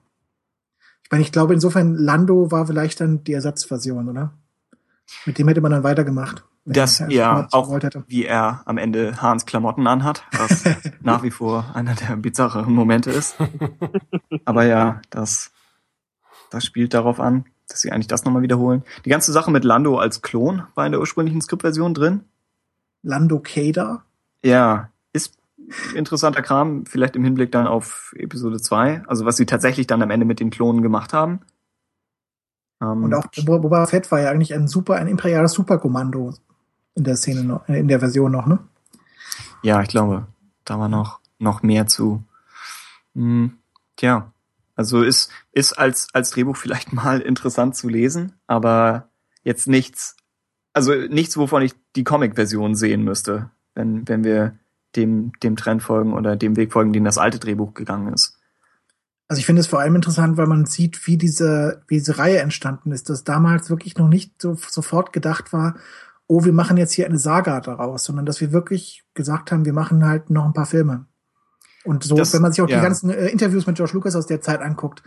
ich 1.03 1.11
meine, 1.11 1.23
ich 1.23 1.31
glaube 1.31 1.53
insofern, 1.53 1.95
Lando 1.95 2.51
war 2.51 2.67
vielleicht 2.67 3.01
dann 3.01 3.23
die 3.23 3.33
Ersatzversion, 3.33 4.09
oder? 4.09 4.33
Mit 5.25 5.37
dem 5.39 5.47
hätte 5.47 5.61
man 5.61 5.71
dann 5.71 5.83
weitergemacht. 5.83 6.45
wenn 6.63 6.73
das 6.73 6.99
er 6.99 7.09
ja 7.09 7.47
auch, 7.51 7.79
wie 8.07 8.25
er 8.25 8.61
am 8.65 8.77
Ende 8.77 9.21
Hans 9.21 9.45
Klamotten 9.45 9.87
anhat, 9.87 10.23
was 10.37 10.63
nach 11.01 11.23
wie 11.23 11.31
vor 11.31 11.65
einer 11.73 11.95
der 11.95 12.15
bizarreren 12.15 12.73
Momente 12.73 13.11
ist. 13.11 13.35
Aber 14.45 14.65
ja, 14.65 15.01
das 15.09 15.51
das 16.51 16.65
spielt 16.65 16.93
darauf 16.93 17.19
an, 17.19 17.45
dass 17.67 17.81
sie 17.81 17.91
eigentlich 17.91 18.07
das 18.07 18.25
nochmal 18.25 18.41
wiederholen. 18.41 18.83
Die 19.05 19.09
ganze 19.09 19.31
Sache 19.31 19.49
mit 19.49 19.63
Lando 19.63 19.97
als 19.97 20.21
Klon 20.21 20.63
war 20.75 20.85
in 20.85 20.91
der 20.91 20.99
ursprünglichen 20.99 21.41
Skriptversion 21.41 21.93
drin. 21.93 22.25
Lando 23.03 23.39
Kader. 23.39 24.03
Ja, 24.43 24.89
ist 25.13 25.37
interessanter 25.95 26.41
Kram, 26.41 26.85
vielleicht 26.85 27.15
im 27.15 27.23
Hinblick 27.23 27.51
dann 27.51 27.67
auf 27.67 28.13
Episode 28.17 28.59
2, 28.59 29.03
also 29.07 29.25
was 29.25 29.37
sie 29.37 29.45
tatsächlich 29.45 29.87
dann 29.87 30.01
am 30.01 30.11
Ende 30.11 30.25
mit 30.25 30.39
den 30.39 30.49
Klonen 30.49 30.81
gemacht 30.81 31.13
haben. 31.13 31.41
Ähm, 32.81 33.03
Und 33.03 33.13
auch 33.13 33.25
Bo- 33.45 33.59
Boba 33.59 33.85
Fett 33.85 34.11
war 34.11 34.19
ja 34.21 34.29
eigentlich 34.31 34.53
ein 34.53 34.67
super, 34.67 34.95
ein 34.95 35.07
imperiales 35.07 35.53
Superkommando 35.53 36.33
in 36.95 37.03
der 37.03 37.15
Szene 37.15 37.43
noch, 37.43 37.67
äh, 37.69 37.79
in 37.79 37.87
der 37.87 37.99
Version 37.99 38.31
noch, 38.31 38.45
ne? 38.47 38.59
Ja, 39.61 39.81
ich 39.81 39.87
glaube, 39.89 40.27
da 40.65 40.79
war 40.79 40.89
noch, 40.89 41.19
noch 41.39 41.61
mehr 41.63 41.87
zu. 41.87 42.23
Hm, 43.15 43.57
tja, 43.97 44.31
also 44.75 45.03
ist, 45.03 45.31
ist 45.51 45.73
als, 45.73 46.07
als 46.13 46.31
Drehbuch 46.31 46.57
vielleicht 46.57 46.91
mal 46.93 47.21
interessant 47.21 47.75
zu 47.75 47.87
lesen, 47.87 48.33
aber 48.47 49.09
jetzt 49.43 49.67
nichts, 49.67 50.15
also 50.73 50.93
nichts, 50.93 51.37
wovon 51.37 51.61
ich 51.61 51.73
die 51.95 52.03
Comic-Version 52.03 52.75
sehen 52.75 53.03
müsste, 53.03 53.49
wenn, 53.75 54.07
wenn 54.07 54.23
wir 54.23 54.55
dem, 54.95 55.31
dem 55.43 55.55
Trend 55.55 55.83
folgen 55.83 56.13
oder 56.13 56.35
dem 56.35 56.55
Weg 56.55 56.73
folgen, 56.73 56.93
den 56.93 57.03
das 57.03 57.17
alte 57.17 57.39
Drehbuch 57.39 57.73
gegangen 57.73 58.13
ist. 58.13 58.37
Also 59.27 59.39
ich 59.39 59.45
finde 59.45 59.61
es 59.61 59.67
vor 59.67 59.79
allem 59.79 59.95
interessant, 59.95 60.35
weil 60.35 60.47
man 60.47 60.65
sieht, 60.65 61.07
wie 61.07 61.17
diese, 61.17 61.83
wie 61.87 61.97
diese 61.97 62.17
Reihe 62.17 62.39
entstanden 62.39 62.91
ist, 62.91 63.09
dass 63.09 63.23
damals 63.23 63.69
wirklich 63.69 63.97
noch 63.97 64.09
nicht 64.09 64.41
so 64.41 64.55
sofort 64.55 65.13
gedacht 65.13 65.53
war, 65.53 65.75
oh, 66.27 66.43
wir 66.43 66.51
machen 66.53 66.75
jetzt 66.77 66.93
hier 66.93 67.05
eine 67.05 67.17
Saga 67.19 67.61
daraus, 67.61 68.03
sondern 68.03 68.25
dass 68.25 68.41
wir 68.41 68.51
wirklich 68.51 69.03
gesagt 69.13 69.51
haben, 69.51 69.63
wir 69.65 69.73
machen 69.73 70.05
halt 70.05 70.29
noch 70.29 70.45
ein 70.45 70.53
paar 70.53 70.65
Filme. 70.65 71.05
Und 71.83 72.03
so, 72.03 72.15
Das- 72.15 72.33
wenn 72.33 72.41
man 72.41 72.51
sich 72.51 72.61
auch 72.61 72.69
ja. 72.69 72.77
die 72.77 72.83
ganzen 72.83 73.09
äh, 73.09 73.27
Interviews 73.27 73.67
mit 73.67 73.77
George 73.77 73.93
Lucas 73.93 74.15
aus 74.15 74.27
der 74.27 74.41
Zeit 74.41 74.61
anguckt, 74.61 75.01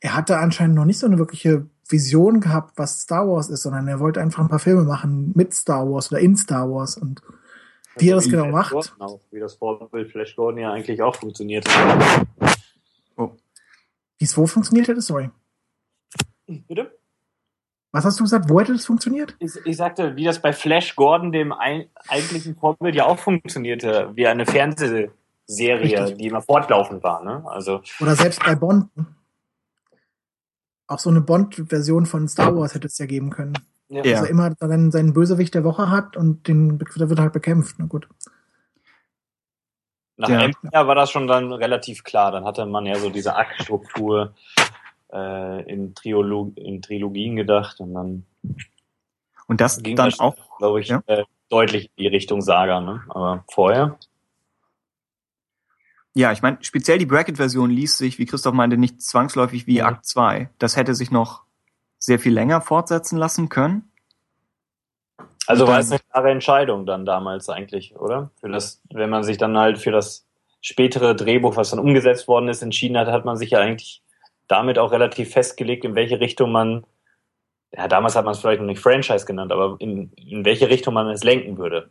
er 0.00 0.14
hatte 0.14 0.38
anscheinend 0.38 0.76
noch 0.76 0.84
nicht 0.84 0.98
so 0.98 1.06
eine 1.06 1.18
wirkliche 1.18 1.66
Vision 1.90 2.40
gehabt, 2.40 2.72
was 2.76 3.00
Star 3.00 3.28
Wars 3.28 3.48
ist, 3.48 3.62
sondern 3.62 3.88
er 3.88 4.00
wollte 4.00 4.20
einfach 4.20 4.42
ein 4.42 4.48
paar 4.48 4.58
Filme 4.58 4.84
machen 4.84 5.32
mit 5.34 5.54
Star 5.54 5.90
Wars 5.90 6.10
oder 6.12 6.20
in 6.20 6.36
Star 6.36 6.70
Wars 6.70 6.96
und 6.96 7.22
wie 7.96 8.10
er 8.10 8.16
das 8.16 8.26
Wie 8.26 8.30
genau 8.30 8.46
macht. 8.46 8.74
Auch, 8.98 9.20
wie 9.30 9.40
das 9.40 9.54
Vorbild 9.54 10.10
Flash 10.10 10.36
Gordon 10.36 10.60
ja 10.60 10.72
eigentlich 10.72 11.02
auch 11.02 11.16
funktioniert. 11.16 11.66
Oh, 13.16 13.32
Wie 14.18 14.24
es 14.24 14.36
wo 14.36 14.46
funktioniert 14.46 14.88
hätte, 14.88 15.00
sorry. 15.00 15.30
Bitte? 16.46 16.96
Was 17.92 18.04
hast 18.04 18.20
du 18.20 18.24
gesagt? 18.24 18.48
Wo 18.48 18.60
hätte 18.60 18.72
das 18.72 18.86
funktioniert? 18.86 19.34
Ich, 19.40 19.50
ich 19.64 19.76
sagte, 19.76 20.14
wie 20.14 20.24
das 20.24 20.40
bei 20.40 20.52
Flash 20.52 20.94
Gordon, 20.94 21.32
dem 21.32 21.52
ein, 21.52 21.86
eigentlichen 22.06 22.54
Vorbild, 22.54 22.94
ja 22.94 23.06
auch 23.06 23.18
funktionierte, 23.18 24.10
wie 24.14 24.28
eine 24.28 24.46
Fernsehserie, 24.46 25.10
Richtig. 25.80 26.16
die 26.18 26.28
immer 26.28 26.42
fortlaufend 26.42 27.02
war. 27.02 27.24
Ne? 27.24 27.42
Also 27.46 27.82
Oder 28.00 28.14
selbst 28.14 28.40
bei 28.44 28.54
Bond. 28.54 28.88
Auch 30.90 30.98
so 30.98 31.08
eine 31.08 31.20
Bond-Version 31.20 32.04
von 32.04 32.26
Star 32.26 32.56
Wars 32.56 32.74
hätte 32.74 32.88
es 32.88 32.98
ja 32.98 33.06
geben 33.06 33.30
können. 33.30 33.52
ja. 33.88 34.02
Er 34.02 34.26
immer 34.26 34.50
dann 34.50 34.90
seinen 34.90 35.12
Bösewicht 35.12 35.54
der 35.54 35.62
Woche 35.62 35.88
hat 35.88 36.16
und 36.16 36.48
den 36.48 36.78
der 36.78 37.08
wird 37.08 37.20
halt 37.20 37.32
bekämpft. 37.32 37.76
Na 37.78 37.86
gut. 37.86 38.08
nach 40.16 40.28
Ja. 40.28 40.40
Empire 40.46 40.88
war 40.88 40.96
das 40.96 41.12
schon 41.12 41.28
dann 41.28 41.52
relativ 41.52 42.02
klar. 42.02 42.32
Dann 42.32 42.44
hatte 42.44 42.66
man 42.66 42.86
ja 42.86 42.96
so 42.96 43.08
diese 43.08 43.36
Aktstruktur 43.36 44.34
äh, 45.12 45.62
in, 45.72 45.94
Triolog 45.94 46.56
in 46.56 46.82
Trilogien 46.82 47.36
gedacht 47.36 47.78
und 47.78 47.94
dann 47.94 48.26
und 49.46 49.60
das 49.60 49.80
ging 49.80 49.94
dann 49.94 50.10
das, 50.10 50.18
auch, 50.18 50.58
glaube 50.58 50.80
ich, 50.80 50.88
ja. 50.88 51.04
äh, 51.06 51.22
deutlich 51.50 51.84
in 51.94 52.02
die 52.02 52.08
Richtung 52.08 52.40
Saga. 52.40 52.80
Ne? 52.80 53.02
Aber 53.10 53.44
vorher 53.48 53.96
ja, 56.14 56.32
ich 56.32 56.42
meine, 56.42 56.58
speziell 56.60 56.98
die 56.98 57.06
Bracket-Version 57.06 57.70
liest 57.70 57.98
sich, 57.98 58.18
wie 58.18 58.26
Christoph 58.26 58.54
meinte, 58.54 58.76
nicht 58.76 59.00
zwangsläufig 59.00 59.66
wie 59.66 59.80
Mhm. 59.80 59.86
Akt 59.86 60.06
2. 60.06 60.50
Das 60.58 60.76
hätte 60.76 60.94
sich 60.94 61.10
noch 61.10 61.44
sehr 61.98 62.18
viel 62.18 62.32
länger 62.32 62.60
fortsetzen 62.60 63.18
lassen 63.18 63.48
können. 63.48 63.90
Also 65.46 65.66
war 65.66 65.78
es 65.78 65.90
eine 65.90 66.00
klare 66.00 66.30
Entscheidung 66.30 66.86
dann 66.86 67.04
damals 67.04 67.48
eigentlich, 67.48 67.96
oder? 67.96 68.30
Für 68.40 68.48
das, 68.48 68.80
wenn 68.90 69.10
man 69.10 69.24
sich 69.24 69.36
dann 69.36 69.56
halt 69.56 69.78
für 69.78 69.90
das 69.90 70.26
spätere 70.60 71.14
Drehbuch, 71.14 71.56
was 71.56 71.70
dann 71.70 71.80
umgesetzt 71.80 72.28
worden 72.28 72.48
ist, 72.48 72.62
entschieden 72.62 72.96
hat, 72.96 73.08
hat 73.08 73.24
man 73.24 73.36
sich 73.36 73.50
ja 73.50 73.60
eigentlich 73.60 74.02
damit 74.46 74.78
auch 74.78 74.92
relativ 74.92 75.32
festgelegt, 75.32 75.84
in 75.84 75.94
welche 75.94 76.20
Richtung 76.20 76.52
man, 76.52 76.84
ja, 77.72 77.88
damals 77.88 78.16
hat 78.16 78.24
man 78.24 78.32
es 78.32 78.40
vielleicht 78.40 78.60
noch 78.60 78.66
nicht 78.66 78.80
Franchise 78.80 79.26
genannt, 79.26 79.52
aber 79.52 79.76
in, 79.80 80.12
in 80.12 80.44
welche 80.44 80.68
Richtung 80.68 80.94
man 80.94 81.08
es 81.08 81.24
lenken 81.24 81.58
würde. 81.58 81.90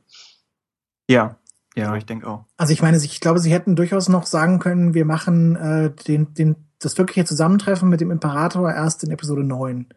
Ja, 1.09 1.38
ja, 1.75 1.95
ich 1.95 2.05
denke 2.05 2.27
auch. 2.27 2.45
Also 2.57 2.73
ich 2.73 2.81
meine, 2.81 2.97
ich 2.97 3.19
glaube, 3.19 3.39
sie 3.39 3.51
hätten 3.51 3.75
durchaus 3.75 4.09
noch 4.09 4.25
sagen 4.25 4.59
können, 4.59 4.93
wir 4.93 5.05
machen 5.05 5.55
äh, 5.55 5.91
den, 6.07 6.33
den, 6.33 6.55
das 6.79 6.97
wirkliche 6.97 7.25
Zusammentreffen 7.25 7.89
mit 7.89 8.01
dem 8.01 8.11
Imperator 8.11 8.71
erst 8.71 9.03
in 9.03 9.11
Episode 9.11 9.43
9. 9.43 9.87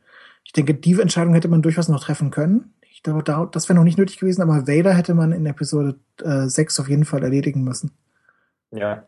Ich 0.45 0.53
denke, 0.53 0.75
die 0.75 1.01
Entscheidung 1.01 1.35
hätte 1.35 1.49
man 1.49 1.63
durchaus 1.63 1.89
noch 1.89 2.03
treffen 2.03 2.31
können. 2.31 2.75
Ich 2.91 3.03
glaube, 3.03 3.23
da, 3.23 3.47
das 3.47 3.69
wäre 3.69 3.77
noch 3.77 3.85
nicht 3.85 3.99
nötig 3.99 4.19
gewesen, 4.19 4.43
aber 4.43 4.69
Vader 4.69 4.93
hätte 4.93 5.15
man 5.15 5.33
in 5.33 5.47
Episode 5.47 5.99
äh, 6.23 6.47
6 6.47 6.81
auf 6.81 6.89
jeden 6.89 7.05
Fall 7.05 7.23
erledigen 7.23 7.65
müssen. 7.65 7.93
Ja. 8.71 9.07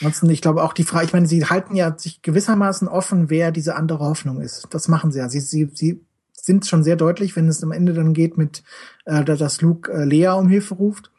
Ansonsten, 0.00 0.30
ich 0.30 0.42
glaube 0.42 0.62
auch 0.62 0.72
die 0.72 0.84
Frage, 0.84 1.06
ich 1.06 1.12
meine, 1.12 1.26
sie 1.26 1.44
halten 1.44 1.74
ja 1.74 1.96
sich 1.98 2.22
gewissermaßen 2.22 2.86
offen, 2.86 3.30
wer 3.30 3.50
diese 3.50 3.74
andere 3.74 4.04
Hoffnung 4.04 4.40
ist. 4.40 4.68
Das 4.70 4.86
machen 4.86 5.10
sie 5.10 5.18
ja. 5.18 5.28
Sie, 5.28 5.40
sie, 5.40 5.70
sie 5.74 6.04
sind 6.44 6.66
schon 6.66 6.82
sehr 6.82 6.96
deutlich, 6.96 7.36
wenn 7.36 7.48
es 7.48 7.62
am 7.62 7.72
Ende 7.72 7.92
dann 7.94 8.12
geht 8.14 8.38
mit, 8.38 8.62
äh, 9.04 9.24
dass 9.24 9.60
Luke 9.60 9.92
äh, 9.92 10.04
Lea 10.04 10.28
um 10.28 10.48
Hilfe 10.48 10.74
ruft. 10.74 11.10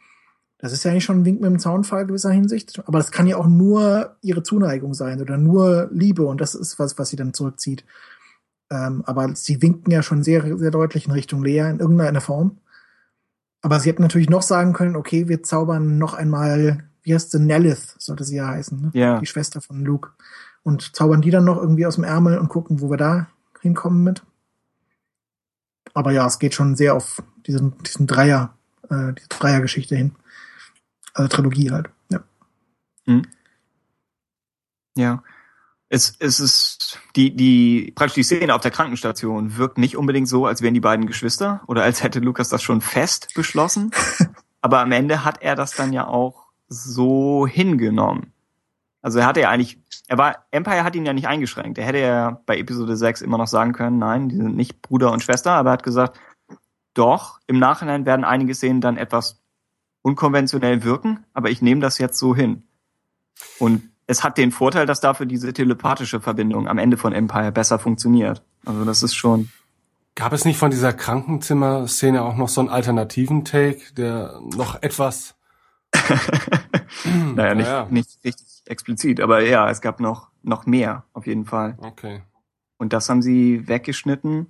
Das 0.59 0.73
ist 0.73 0.83
ja 0.83 0.91
eigentlich 0.91 1.05
schon 1.05 1.21
ein 1.21 1.25
Wink 1.25 1.39
mit 1.39 1.49
dem 1.49 1.59
Zaunfall 1.59 2.05
gewisser 2.05 2.31
Hinsicht. 2.31 2.81
Aber 2.85 2.99
das 2.99 3.11
kann 3.11 3.27
ja 3.27 3.37
auch 3.37 3.47
nur 3.47 4.17
ihre 4.21 4.43
Zuneigung 4.43 4.93
sein 4.93 5.21
oder 5.21 5.37
nur 5.37 5.89
Liebe 5.91 6.23
und 6.23 6.41
das 6.41 6.53
ist 6.53 6.79
was, 6.79 6.97
was 6.99 7.09
sie 7.09 7.15
dann 7.15 7.33
zurückzieht. 7.33 7.85
Ähm, 8.69 9.03
aber 9.05 9.35
sie 9.35 9.61
winken 9.61 9.91
ja 9.91 10.03
schon 10.03 10.21
sehr, 10.21 10.57
sehr 10.57 10.71
deutlich 10.71 11.05
in 11.05 11.11
Richtung 11.11 11.43
Lea 11.43 11.69
in 11.69 11.79
irgendeiner 11.79 12.21
Form. 12.21 12.57
Aber 13.61 13.79
sie 13.79 13.89
hätten 13.89 14.03
natürlich 14.03 14.29
noch 14.29 14.41
sagen 14.41 14.73
können, 14.73 14.95
okay, 14.95 15.27
wir 15.27 15.43
zaubern 15.43 15.97
noch 15.97 16.13
einmal, 16.13 16.83
wie 17.03 17.13
heißt 17.13 17.31
sie, 17.31 17.39
Nelith, 17.39 17.95
sollte 17.97 18.23
sie 18.23 18.37
ja 18.37 18.47
heißen, 18.47 18.79
ne? 18.81 18.91
Ja. 18.93 19.19
die 19.19 19.25
Schwester 19.25 19.61
von 19.61 19.83
Luke. 19.83 20.11
Und 20.63 20.95
zaubern 20.95 21.21
die 21.21 21.31
dann 21.31 21.45
noch 21.45 21.57
irgendwie 21.57 21.85
aus 21.85 21.95
dem 21.95 22.03
Ärmel 22.03 22.37
und 22.37 22.49
gucken, 22.49 22.81
wo 22.81 22.89
wir 22.89 22.97
da 22.97 23.27
hinkommen 23.61 24.03
mit. 24.03 24.23
Aber 25.99 26.13
ja, 26.13 26.25
es 26.25 26.39
geht 26.39 26.53
schon 26.53 26.77
sehr 26.77 26.95
auf 26.95 27.21
diesen, 27.45 27.77
diesen 27.83 28.07
Dreier, 28.07 28.53
äh, 28.89 29.11
diese 29.11 29.27
Dreiergeschichte 29.27 29.97
hin. 29.97 30.15
Also 31.13 31.27
Trilogie 31.27 31.71
halt. 31.71 31.89
Ja. 32.09 32.23
Hm. 33.05 33.23
Ja. 34.95 35.21
Es, 35.89 36.15
es 36.19 36.39
ist 36.39 36.99
die, 37.17 37.35
die, 37.35 37.91
praktisch 37.95 38.13
die 38.13 38.23
Szene 38.23 38.55
auf 38.55 38.61
der 38.61 38.71
Krankenstation 38.71 39.57
wirkt 39.57 39.77
nicht 39.77 39.97
unbedingt 39.97 40.29
so, 40.29 40.45
als 40.45 40.61
wären 40.61 40.73
die 40.73 40.79
beiden 40.79 41.05
Geschwister 41.05 41.63
oder 41.67 41.83
als 41.83 42.01
hätte 42.01 42.21
Lukas 42.21 42.47
das 42.47 42.63
schon 42.63 42.79
fest 42.79 43.33
beschlossen. 43.35 43.91
Aber 44.61 44.79
am 44.79 44.93
Ende 44.93 45.25
hat 45.25 45.41
er 45.41 45.55
das 45.55 45.73
dann 45.73 45.91
ja 45.91 46.07
auch 46.07 46.45
so 46.69 47.45
hingenommen. 47.45 48.31
Also 49.01 49.19
er 49.19 49.25
hatte 49.25 49.41
ja 49.41 49.49
eigentlich, 49.49 49.79
er 50.07 50.17
war, 50.17 50.45
Empire 50.51 50.83
hat 50.83 50.95
ihn 50.95 51.05
ja 51.05 51.13
nicht 51.13 51.27
eingeschränkt. 51.27 51.77
Er 51.77 51.85
hätte 51.85 51.99
ja 51.99 52.41
bei 52.45 52.57
Episode 52.57 52.97
6 52.97 53.21
immer 53.21 53.37
noch 53.37 53.47
sagen 53.47 53.73
können, 53.73 53.97
nein, 53.97 54.29
die 54.29 54.35
sind 54.35 54.55
nicht 54.55 54.81
Bruder 54.81 55.11
und 55.11 55.23
Schwester, 55.23 55.51
aber 55.51 55.69
er 55.69 55.73
hat 55.73 55.83
gesagt, 55.83 56.19
doch, 56.93 57.39
im 57.47 57.59
Nachhinein 57.59 58.05
werden 58.05 58.25
einige 58.25 58.53
Szenen 58.53 58.81
dann 58.81 58.97
etwas 58.97 59.41
unkonventionell 60.01 60.83
wirken, 60.83 61.25
aber 61.33 61.49
ich 61.49 61.61
nehme 61.61 61.81
das 61.81 61.97
jetzt 61.97 62.19
so 62.19 62.35
hin. 62.35 62.63
Und 63.57 63.89
es 64.07 64.23
hat 64.23 64.37
den 64.37 64.51
Vorteil, 64.51 64.85
dass 64.85 64.99
dafür 64.99 65.25
diese 65.25 65.53
telepathische 65.53 66.19
Verbindung 66.19 66.67
am 66.67 66.77
Ende 66.77 66.97
von 66.97 67.13
Empire 67.13 67.51
besser 67.51 67.79
funktioniert. 67.79 68.41
Also 68.65 68.83
das 68.83 69.03
ist 69.03 69.15
schon. 69.15 69.49
Gab 70.15 70.33
es 70.33 70.43
nicht 70.43 70.57
von 70.57 70.71
dieser 70.71 70.91
Krankenzimmer-Szene 70.91 72.21
auch 72.23 72.35
noch 72.35 72.49
so 72.49 72.59
einen 72.59 72.69
alternativen 72.69 73.45
Take, 73.45 73.79
der 73.95 74.39
noch 74.55 74.81
etwas 74.81 75.35
naja, 77.35 77.55
nicht, 77.55 77.67
Naja. 77.67 77.87
nicht 77.89 78.09
richtig 78.23 78.47
explizit, 78.65 79.19
aber 79.21 79.41
ja, 79.41 79.69
es 79.69 79.81
gab 79.81 79.99
noch, 79.99 80.29
noch 80.43 80.65
mehr, 80.65 81.03
auf 81.13 81.27
jeden 81.27 81.45
Fall. 81.45 81.77
Okay. 81.81 82.21
Und 82.77 82.93
das 82.93 83.09
haben 83.09 83.21
sie 83.21 83.67
weggeschnitten. 83.67 84.47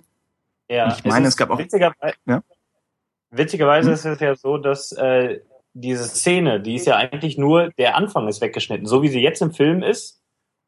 Ja, 0.68 0.88
Ich 0.96 1.04
meine, 1.04 1.26
ist 1.26 1.34
es 1.34 1.36
gab 1.36 1.50
auch- 1.50 1.58
Witzigerweise, 1.58 2.14
Ja? 2.26 2.42
witzigerweise 3.30 3.88
Hm? 3.88 3.94
ist 3.94 4.04
es 4.04 4.20
ja 4.20 4.34
so, 4.36 4.58
dass 4.58 4.92
äh, 4.92 5.40
diese 5.72 6.04
Szene, 6.04 6.60
die 6.60 6.74
ist 6.76 6.86
ja 6.86 6.96
eigentlich 6.96 7.38
nur, 7.38 7.70
der 7.78 7.96
Anfang 7.96 8.28
ist 8.28 8.40
weggeschnitten. 8.40 8.86
So 8.86 9.02
wie 9.02 9.08
sie 9.08 9.20
jetzt 9.20 9.40
im 9.42 9.52
Film 9.52 9.82
ist, 9.82 10.20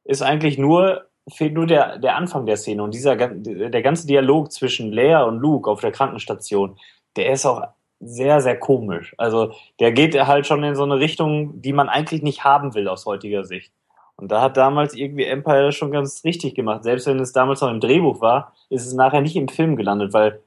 ist 0.04 0.22
eigentlich 0.22 0.58
nur, 0.58 1.06
fehlt 1.32 1.54
nur 1.54 1.66
der, 1.66 1.98
der 1.98 2.16
Anfang 2.16 2.46
der 2.46 2.56
Szene. 2.56 2.82
Und 2.82 2.94
dieser, 2.94 3.16
der 3.16 3.82
ganze 3.82 4.06
Dialog 4.06 4.50
zwischen 4.52 4.92
Leia 4.92 5.22
und 5.22 5.38
Luke 5.38 5.70
auf 5.70 5.80
der 5.80 5.92
Krankenstation, 5.92 6.78
der 7.16 7.32
ist 7.32 7.46
auch 7.46 7.62
sehr, 8.03 8.40
sehr 8.40 8.59
komisch. 8.59 9.14
Also 9.16 9.53
der 9.78 9.92
geht 9.92 10.14
halt 10.14 10.46
schon 10.46 10.64
in 10.64 10.74
so 10.74 10.82
eine 10.82 10.98
Richtung, 10.98 11.62
die 11.62 11.72
man 11.72 11.88
eigentlich 11.88 12.22
nicht 12.22 12.44
haben 12.44 12.74
will 12.74 12.88
aus 12.88 13.07
heutiger 13.07 13.44
Sicht. 13.44 13.72
Und 14.16 14.30
da 14.30 14.42
hat 14.42 14.57
damals 14.57 14.94
irgendwie 14.94 15.24
Empire 15.24 15.66
das 15.66 15.76
schon 15.76 15.92
ganz 15.92 16.22
richtig 16.24 16.55
gemacht. 16.55 16.84
Selbst 16.84 17.07
wenn 17.07 17.20
es 17.20 17.32
damals 17.32 17.61
noch 17.61 17.70
im 17.70 17.80
Drehbuch 17.80 18.20
war, 18.20 18.53
ist 18.68 18.86
es 18.86 18.92
nachher 18.92 19.20
nicht 19.20 19.36
im 19.36 19.48
Film 19.48 19.76
gelandet, 19.76 20.12
weil 20.12 20.42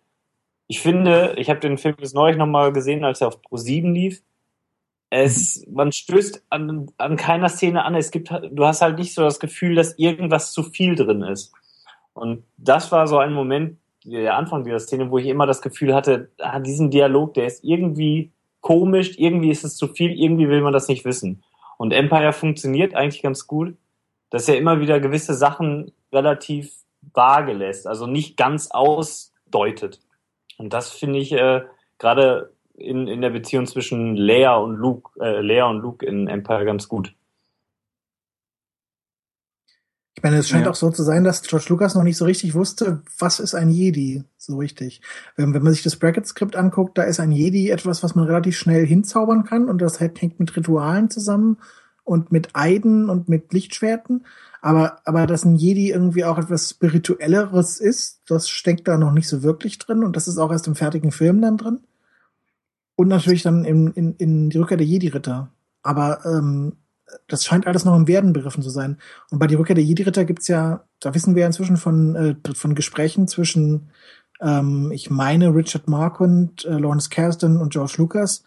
ich 0.68 0.82
finde, 0.82 1.36
ich 1.38 1.50
habe 1.50 1.60
den 1.60 1.78
Film 1.78 1.96
jetzt 2.00 2.16
neulich 2.16 2.38
nochmal 2.38 2.74
gesehen, 2.74 3.04
als 3.04 3.22
er 3.22 3.28
auf 3.28 3.42
Pro 3.42 3.58
7 3.58 3.94
lief. 3.94 4.22
Es, 5.10 5.66
man 5.70 5.92
stößt 5.92 6.46
an, 6.50 6.92
an 6.98 7.16
keiner 7.16 7.50
Szene 7.50 7.86
an. 7.86 7.96
Es 7.96 8.12
gibt, 8.12 8.32
du 8.32 8.66
hast 8.66 8.82
halt 8.82 8.98
nicht 8.98 9.14
so 9.14 9.22
das 9.22 9.40
Gefühl, 9.40 9.76
dass 9.76 9.98
irgendwas 9.98 10.52
zu 10.52 10.64
viel 10.64 10.96
drin 10.96 11.22
ist. 11.22 11.54
Und 12.14 12.44
das 12.58 12.92
war 12.92 13.08
so 13.08 13.18
ein 13.18 13.34
Moment, 13.34 13.78
der 14.06 14.38
Anfang 14.38 14.64
dieser 14.64 14.80
Szene, 14.80 15.10
wo 15.10 15.18
ich 15.18 15.28
immer 15.28 15.46
das 15.46 15.62
Gefühl 15.62 15.94
hatte, 15.94 16.30
ah, 16.40 16.60
diesen 16.60 16.92
Dialog, 16.92 17.34
der 17.34 17.46
ist 17.46 17.64
irgendwie 17.64 18.32
komisch, 18.62 19.18
irgendwie 19.18 19.52
ist 19.52 19.64
es 19.64 19.76
zu 19.76 19.88
viel, 19.88 20.12
irgendwie 20.12 20.48
will 20.48 20.62
man 20.62 20.74
das 20.74 20.88
nicht 20.88 21.06
wissen. 21.06 21.44
Und 21.78 21.92
Empire 21.92 22.34
funktioniert 22.34 22.96
eigentlich 22.96 23.22
ganz 23.22 23.48
gut, 23.48 23.76
dass 24.30 24.48
er 24.48 24.58
immer 24.58 24.80
wieder 24.80 25.00
gewisse 25.00 25.34
Sachen 25.34 25.92
relativ 26.12 26.74
vage 27.14 27.54
lässt, 27.54 27.88
also 27.88 28.08
nicht 28.08 28.38
ganz 28.38 28.70
ausdeutet. 28.72 30.00
Und 30.58 30.74
das 30.74 30.92
finde 30.92 31.20
ich 31.20 31.32
äh, 31.34 31.62
gerade 31.98 32.54
in, 32.74 33.08
in 33.08 33.22
der 33.22 33.30
Beziehung 33.30 33.66
zwischen 33.66 34.16
Leia 34.16 34.56
und 34.56 34.76
Luke, 34.76 35.12
äh, 35.20 35.42
Leia 35.42 35.66
und 35.66 35.80
Luke 35.80 36.06
in 36.06 36.28
Empire 36.28 36.66
ganz 36.66 36.88
gut. 36.88 37.14
Ich 40.15 40.15
meine, 40.26 40.38
es 40.38 40.50
scheint 40.50 40.66
Ja. 40.66 40.72
auch 40.72 40.76
so 40.76 40.90
zu 40.90 41.04
sein, 41.04 41.24
dass 41.24 41.44
George 41.44 41.68
Lucas 41.70 41.94
noch 41.94 42.04
nicht 42.04 42.18
so 42.18 42.26
richtig 42.26 42.56
wusste, 42.56 43.04
was 43.20 43.40
ist 43.40 43.54
ein 43.54 43.70
Jedi, 43.70 44.24
so 44.38 44.58
richtig. 44.58 45.02
Wenn, 45.36 45.54
wenn 45.54 45.62
man 45.64 45.72
sich 45.72 45.84
das 45.84 45.96
Bracket-Skript 45.98 46.56
anguckt, 46.56 46.98
da 46.98 47.04
ist 47.04 47.20
ein 47.20 47.32
Jedi 47.32 47.70
etwas, 47.70 48.02
was 48.02 48.16
man 48.16 48.26
relativ 48.26 48.58
schnell 48.58 48.86
hinzaubern 48.86 49.44
kann 49.44 49.70
und 49.70 49.80
das 49.80 50.00
halt 50.00 50.20
hängt 50.22 50.40
mit 50.40 50.56
Ritualen 50.56 51.10
zusammen 51.12 51.58
und 52.04 52.32
mit 52.32 52.50
Eiden 52.56 53.10
und 53.10 53.30
mit 53.30 53.54
Lichtschwerten. 53.54 54.26
Aber, 54.62 55.00
aber 55.06 55.28
dass 55.28 55.46
ein 55.46 55.58
Jedi 55.58 55.92
irgendwie 55.92 56.26
auch 56.26 56.40
etwas 56.40 56.72
Spirituelleres 56.72 57.80
ist, 57.80 58.22
das 58.28 58.50
steckt 58.50 58.88
da 58.88 58.98
noch 58.98 59.12
nicht 59.12 59.28
so 59.28 59.44
wirklich 59.44 59.78
drin 59.78 60.04
und 60.04 60.16
das 60.16 60.28
ist 60.28 60.40
auch 60.40 60.52
erst 60.52 60.66
im 60.66 60.74
fertigen 60.76 61.12
Film 61.12 61.40
dann 61.42 61.58
drin. 61.58 61.80
Und 62.96 63.10
natürlich 63.10 63.44
dann 63.44 63.64
in, 63.64 63.92
in, 63.92 64.16
in 64.16 64.50
die 64.50 64.58
Rückkehr 64.58 64.78
der 64.78 64.88
Jedi-Ritter. 64.88 65.52
Aber 65.84 66.26
ähm, 66.26 66.74
das 67.28 67.46
scheint 67.46 67.68
alles 67.68 67.86
noch 67.86 67.96
im 67.96 68.08
Werden 68.08 68.34
begriffen 68.34 68.64
zu 68.64 68.70
sein. 68.70 68.98
Und 69.32 69.40
bei 69.40 69.48
die 69.48 69.56
Rückkehr 69.56 69.76
der 69.76 69.84
Jedi-Ritter 69.84 70.26
gibt's 70.26 70.48
ja, 70.48 70.84
da 71.00 71.14
wissen 71.14 71.36
wir 71.36 71.42
ja 71.42 71.48
inzwischen 71.48 71.78
von, 71.78 72.16
äh, 72.16 72.36
von 72.54 72.76
Gesprächen 72.76 73.28
zwischen, 73.28 73.90
ähm, 74.42 74.92
ich 74.92 75.10
meine, 75.10 75.54
Richard 75.54 75.88
Marquand, 75.88 76.66
äh, 76.66 76.78
Lawrence 76.78 77.10
Kasdan 77.10 77.58
und 77.58 77.72
George 77.74 77.96
Lucas, 77.98 78.44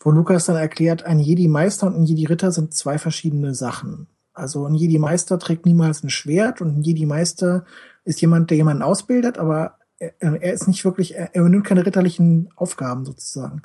wo 0.00 0.10
Lucas 0.10 0.46
dann 0.46 0.56
erklärt, 0.56 1.04
ein 1.04 1.18
Jedi-Meister 1.18 1.86
und 1.86 1.96
ein 1.96 2.04
Jedi-Ritter 2.04 2.52
sind 2.52 2.74
zwei 2.74 2.98
verschiedene 2.98 3.54
Sachen. 3.54 4.06
Also 4.34 4.66
ein 4.66 4.74
Jedi-Meister 4.74 5.38
trägt 5.38 5.66
niemals 5.66 6.02
ein 6.02 6.10
Schwert 6.10 6.60
und 6.60 6.78
ein 6.78 6.82
Jedi-Meister 6.82 7.64
ist 8.04 8.20
jemand, 8.20 8.50
der 8.50 8.58
jemanden 8.58 8.82
ausbildet, 8.82 9.38
aber 9.38 9.78
er, 9.98 10.12
er 10.20 10.52
ist 10.52 10.68
nicht 10.68 10.84
wirklich, 10.84 11.16
er, 11.16 11.34
er 11.34 11.40
übernimmt 11.40 11.66
keine 11.66 11.86
ritterlichen 11.86 12.50
Aufgaben 12.54 13.04
sozusagen. 13.04 13.62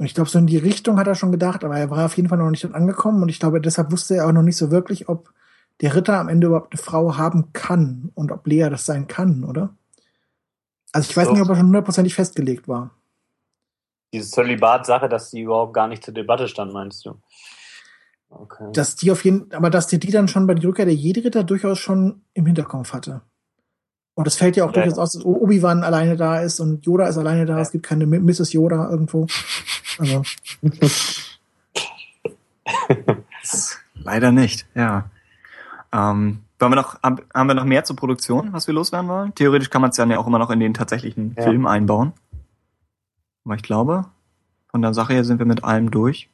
Und 0.00 0.06
ich 0.06 0.14
glaube, 0.14 0.30
so 0.30 0.38
in 0.38 0.46
die 0.46 0.56
Richtung 0.56 0.98
hat 0.98 1.06
er 1.06 1.14
schon 1.14 1.30
gedacht, 1.30 1.62
aber 1.62 1.76
er 1.76 1.90
war 1.90 2.06
auf 2.06 2.16
jeden 2.16 2.30
Fall 2.30 2.38
noch 2.38 2.48
nicht 2.48 2.64
dort 2.64 2.74
angekommen 2.74 3.22
und 3.22 3.28
ich 3.28 3.38
glaube, 3.38 3.60
deshalb 3.60 3.92
wusste 3.92 4.14
er 4.14 4.26
auch 4.26 4.32
noch 4.32 4.40
nicht 4.40 4.56
so 4.56 4.70
wirklich, 4.70 5.10
ob 5.10 5.30
der 5.82 5.94
Ritter 5.94 6.18
am 6.18 6.30
Ende 6.30 6.46
überhaupt 6.46 6.72
eine 6.72 6.82
Frau 6.82 7.18
haben 7.18 7.52
kann 7.52 8.10
und 8.14 8.32
ob 8.32 8.46
Lea 8.46 8.70
das 8.70 8.86
sein 8.86 9.08
kann, 9.08 9.44
oder? 9.44 9.76
Also 10.90 11.10
ich 11.10 11.14
weiß 11.14 11.26
Doch. 11.26 11.34
nicht, 11.34 11.42
ob 11.42 11.50
er 11.50 11.56
schon 11.56 11.66
hundertprozentig 11.66 12.14
festgelegt 12.14 12.66
war. 12.66 12.92
Diese 14.14 14.30
Zölibat-Sache, 14.30 15.06
dass 15.10 15.32
die 15.32 15.42
überhaupt 15.42 15.74
gar 15.74 15.86
nicht 15.86 16.02
zur 16.02 16.14
Debatte 16.14 16.48
stand, 16.48 16.72
meinst 16.72 17.04
du? 17.04 17.20
Okay. 18.30 18.70
Dass 18.72 18.96
die 18.96 19.10
auf 19.10 19.22
jeden, 19.22 19.52
aber 19.52 19.68
dass 19.68 19.86
die 19.86 20.00
die 20.00 20.10
dann 20.10 20.28
schon 20.28 20.46
bei 20.46 20.54
die 20.54 20.66
Rückkehr 20.66 20.86
der 20.86 20.94
Jedi-Ritter 20.94 21.44
durchaus 21.44 21.78
schon 21.78 22.22
im 22.32 22.46
Hinterkopf 22.46 22.94
hatte. 22.94 23.20
Und 24.20 24.26
es 24.28 24.36
fällt 24.36 24.56
ja 24.56 24.64
auch 24.64 24.68
Ja, 24.74 24.82
durchaus 24.82 24.96
ja. 24.96 25.02
aus, 25.02 25.12
dass 25.12 25.24
Obi-Wan 25.24 25.82
alleine 25.82 26.16
da 26.16 26.40
ist 26.40 26.60
und 26.60 26.84
Yoda 26.86 27.08
ist 27.08 27.18
alleine 27.18 27.46
da. 27.46 27.60
Es 27.60 27.72
gibt 27.72 27.84
keine 27.86 28.06
Mrs. 28.06 28.52
Yoda 28.52 28.88
irgendwo. 28.90 29.26
Also, 29.98 30.22
Leider 33.94 34.32
nicht, 34.32 34.66
ja. 34.74 35.10
Ähm, 35.92 36.40
wollen 36.58 36.72
wir 36.72 36.76
noch, 36.76 37.02
haben 37.02 37.48
wir 37.48 37.54
noch 37.54 37.64
mehr 37.64 37.84
zur 37.84 37.96
Produktion, 37.96 38.52
was 38.52 38.66
wir 38.66 38.74
loswerden 38.74 39.08
wollen? 39.08 39.34
Theoretisch 39.34 39.70
kann 39.70 39.80
man 39.80 39.90
es 39.90 39.96
dann 39.96 40.10
ja 40.10 40.18
auch 40.18 40.26
immer 40.26 40.38
noch 40.38 40.50
in 40.50 40.60
den 40.60 40.74
tatsächlichen 40.74 41.34
Ja. 41.36 41.44
Film 41.44 41.66
einbauen. 41.66 42.12
Aber 43.44 43.54
ich 43.54 43.62
glaube, 43.62 44.06
von 44.70 44.82
der 44.82 44.94
Sache 44.94 45.14
her 45.14 45.24
sind 45.24 45.38
wir 45.38 45.46
mit 45.46 45.64
allem 45.64 45.90
durch. 45.90 46.28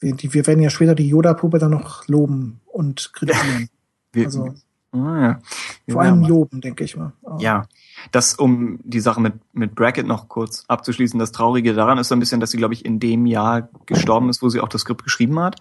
wir, 0.00 0.14
die, 0.14 0.32
wir 0.34 0.46
werden 0.46 0.62
ja 0.62 0.70
später 0.70 0.94
die 0.94 1.08
Yoda-Puppe 1.08 1.58
dann 1.58 1.70
noch 1.70 2.06
loben 2.08 2.60
und 2.66 3.12
kritisieren. 3.12 3.68
Wir, 4.12 4.26
Also 4.26 4.54
ah, 4.92 5.20
ja. 5.20 5.40
Vor 5.88 6.02
allem 6.02 6.22
loben, 6.24 6.60
denke 6.60 6.84
ich 6.84 6.96
mal. 6.96 7.12
Ja, 7.38 7.66
das, 8.12 8.34
um 8.34 8.78
die 8.84 9.00
Sache 9.00 9.20
mit, 9.20 9.34
mit 9.52 9.74
Brackett 9.74 10.06
noch 10.06 10.28
kurz 10.28 10.64
abzuschließen, 10.68 11.18
das 11.18 11.32
Traurige 11.32 11.74
daran 11.74 11.98
ist 11.98 12.08
so 12.08 12.14
ein 12.14 12.20
bisschen, 12.20 12.40
dass 12.40 12.50
sie, 12.50 12.56
glaube 12.56 12.74
ich, 12.74 12.84
in 12.84 13.00
dem 13.00 13.26
Jahr 13.26 13.68
gestorben 13.86 14.28
ist, 14.28 14.42
wo 14.42 14.48
sie 14.48 14.60
auch 14.60 14.68
das 14.68 14.82
Skript 14.82 15.04
geschrieben 15.04 15.38
hat. 15.40 15.56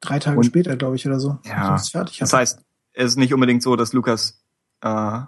Drei 0.00 0.18
Tage 0.18 0.38
Und- 0.38 0.44
später, 0.44 0.76
glaube 0.76 0.96
ich, 0.96 1.06
oder 1.06 1.18
so. 1.20 1.38
Ja, 1.44 1.80
Das 2.18 2.32
heißt, 2.32 2.60
es 2.92 3.04
ist 3.04 3.16
nicht 3.16 3.34
unbedingt 3.34 3.62
so, 3.62 3.76
dass 3.76 3.92
Lukas 3.92 4.40
äh, 4.82 5.20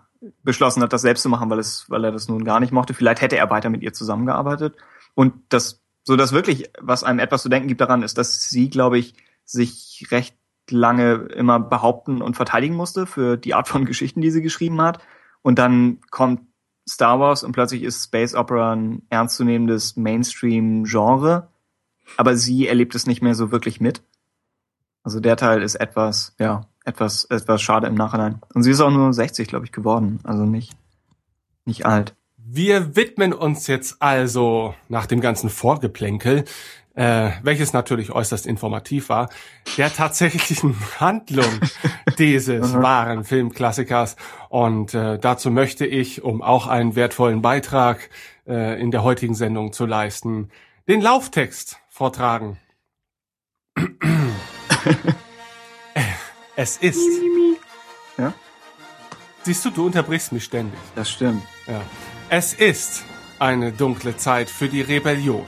beschlossen 0.42 0.82
hat, 0.82 0.92
das 0.92 1.02
selbst 1.02 1.22
zu 1.22 1.28
machen, 1.28 1.50
weil 1.50 1.58
es, 1.58 1.88
weil 1.88 2.04
er 2.04 2.12
das 2.12 2.28
nun 2.28 2.44
gar 2.44 2.60
nicht 2.60 2.72
mochte. 2.72 2.94
Vielleicht 2.94 3.20
hätte 3.20 3.36
er 3.36 3.50
weiter 3.50 3.70
mit 3.70 3.82
ihr 3.82 3.92
zusammengearbeitet. 3.92 4.76
Und 5.14 5.34
das, 5.48 5.80
so 6.04 6.16
das 6.16 6.32
wirklich, 6.32 6.70
was 6.80 7.04
einem 7.04 7.18
etwas 7.18 7.42
zu 7.42 7.48
denken 7.48 7.68
gibt 7.68 7.80
daran, 7.80 8.02
ist, 8.02 8.18
dass 8.18 8.48
sie, 8.48 8.70
glaube 8.70 8.98
ich, 8.98 9.14
sich 9.44 10.06
recht 10.10 10.36
lange 10.70 11.14
immer 11.34 11.60
behaupten 11.60 12.22
und 12.22 12.36
verteidigen 12.36 12.74
musste 12.74 13.06
für 13.06 13.36
die 13.36 13.54
Art 13.54 13.68
von 13.68 13.84
Geschichten, 13.86 14.20
die 14.20 14.30
sie 14.30 14.42
geschrieben 14.42 14.80
hat. 14.80 14.98
Und 15.42 15.58
dann 15.58 16.00
kommt 16.10 16.40
Star 16.88 17.18
Wars 17.20 17.42
und 17.42 17.52
plötzlich 17.52 17.82
ist 17.82 18.04
Space 18.04 18.34
Opera 18.34 18.72
ein 18.72 19.02
ernstzunehmendes 19.10 19.96
Mainstream-Genre. 19.96 21.48
Aber 22.16 22.36
sie 22.36 22.68
erlebt 22.68 22.94
es 22.94 23.06
nicht 23.06 23.22
mehr 23.22 23.34
so 23.34 23.50
wirklich 23.50 23.80
mit. 23.80 24.02
Also 25.02 25.20
der 25.20 25.36
Teil 25.36 25.62
ist 25.62 25.74
etwas, 25.76 26.34
ja, 26.38 26.66
etwas, 26.84 27.24
etwas 27.24 27.62
schade 27.62 27.86
im 27.86 27.94
Nachhinein. 27.94 28.40
Und 28.54 28.62
sie 28.62 28.70
ist 28.70 28.80
auch 28.80 28.90
nur 28.90 29.12
60, 29.12 29.48
glaube 29.48 29.66
ich, 29.66 29.72
geworden. 29.72 30.20
Also 30.24 30.44
nicht, 30.44 30.72
nicht 31.64 31.86
alt. 31.86 32.14
Wir 32.36 32.94
widmen 32.94 33.32
uns 33.32 33.66
jetzt 33.66 34.00
also 34.00 34.74
nach 34.88 35.06
dem 35.06 35.20
ganzen 35.20 35.50
Vorgeplänkel 35.50 36.44
äh, 36.96 37.30
welches 37.42 37.72
natürlich 37.72 38.10
äußerst 38.10 38.46
informativ 38.46 39.10
war, 39.10 39.28
der 39.76 39.92
tatsächlichen 39.92 40.74
Handlung 40.98 41.60
dieses 42.18 42.74
wahren 42.74 43.22
Filmklassikers. 43.24 44.16
Und 44.48 44.94
äh, 44.94 45.18
dazu 45.18 45.50
möchte 45.50 45.86
ich, 45.86 46.24
um 46.24 46.42
auch 46.42 46.66
einen 46.66 46.96
wertvollen 46.96 47.42
Beitrag 47.42 48.08
äh, 48.46 48.80
in 48.80 48.90
der 48.90 49.02
heutigen 49.02 49.34
Sendung 49.34 49.72
zu 49.72 49.86
leisten, 49.86 50.50
den 50.88 51.02
Lauftext 51.02 51.78
vortragen. 51.88 52.56
es 56.56 56.78
ist. 56.78 57.06
Ja? 58.16 58.32
Siehst 59.42 59.64
du, 59.66 59.70
du 59.70 59.86
unterbrichst 59.86 60.32
mich 60.32 60.44
ständig. 60.44 60.80
Das 60.94 61.10
stimmt. 61.10 61.42
Ja. 61.66 61.82
Es 62.30 62.54
ist 62.54 63.04
eine 63.38 63.70
dunkle 63.70 64.16
Zeit 64.16 64.48
für 64.48 64.68
die 64.68 64.80
Rebellion. 64.80 65.44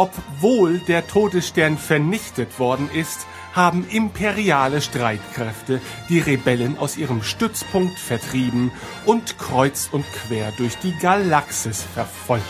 Obwohl 0.00 0.78
der 0.78 1.06
Todesstern 1.06 1.76
vernichtet 1.76 2.58
worden 2.58 2.88
ist, 2.90 3.26
haben 3.52 3.86
imperiale 3.86 4.80
Streitkräfte 4.80 5.82
die 6.08 6.20
Rebellen 6.20 6.78
aus 6.78 6.96
ihrem 6.96 7.22
Stützpunkt 7.22 7.98
vertrieben 7.98 8.72
und 9.04 9.36
kreuz 9.36 9.90
und 9.92 10.06
quer 10.10 10.54
durch 10.56 10.78
die 10.78 10.96
Galaxis 11.02 11.82
verfolgt. 11.82 12.46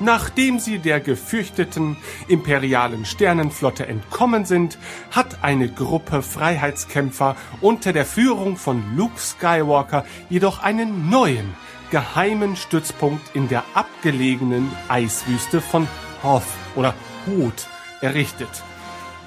Nachdem 0.00 0.60
sie 0.60 0.78
der 0.78 1.00
gefürchteten 1.00 1.98
imperialen 2.26 3.04
Sternenflotte 3.04 3.86
entkommen 3.86 4.46
sind, 4.46 4.78
hat 5.10 5.44
eine 5.44 5.68
Gruppe 5.68 6.22
Freiheitskämpfer 6.22 7.36
unter 7.60 7.92
der 7.92 8.06
Führung 8.06 8.56
von 8.56 8.96
Luke 8.96 9.20
Skywalker 9.20 10.06
jedoch 10.30 10.62
einen 10.62 11.10
neuen, 11.10 11.54
geheimen 11.90 12.56
Stützpunkt 12.56 13.36
in 13.36 13.48
der 13.48 13.62
abgelegenen 13.74 14.72
Eiswüste 14.88 15.60
von 15.60 15.86
Hoth 16.24 16.42
oder 16.74 16.94
Hoth 17.26 17.68
errichtet. 18.00 18.64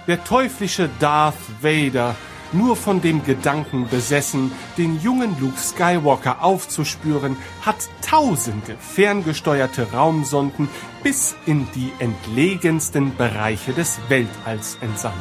Der 0.08 0.24
teuflische 0.24 0.90
Darth 1.00 1.36
Vader, 1.62 2.16
nur 2.54 2.76
von 2.76 3.02
dem 3.02 3.24
Gedanken 3.24 3.88
besessen, 3.90 4.52
den 4.78 5.00
jungen 5.02 5.38
Luke 5.40 5.58
Skywalker 5.58 6.44
aufzuspüren, 6.44 7.36
hat 7.62 7.90
tausende 8.02 8.78
ferngesteuerte 8.80 9.92
Raumsonden 9.92 10.70
bis 11.04 11.36
in 11.46 11.68
die 11.76 11.92
entlegensten 12.00 13.16
Bereiche 13.18 13.74
des 13.74 14.00
Weltalls 14.08 14.78
entsandt. 14.82 15.16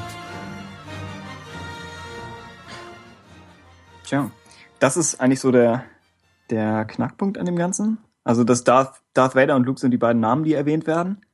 Tja, 4.04 4.30
das 4.78 4.96
ist 4.96 5.20
eigentlich 5.20 5.40
so 5.40 5.50
der, 5.50 5.84
der 6.50 6.84
Knackpunkt 6.84 7.38
an 7.38 7.46
dem 7.46 7.56
Ganzen. 7.56 7.98
Also 8.22 8.44
dass 8.44 8.62
Darth, 8.62 9.02
Darth 9.14 9.34
Vader 9.34 9.56
und 9.56 9.66
Luke 9.66 9.80
sind 9.80 9.90
die 9.90 9.98
beiden 9.98 10.20
Namen, 10.20 10.44
die 10.44 10.54
erwähnt 10.54 10.86
werden. 10.86 11.25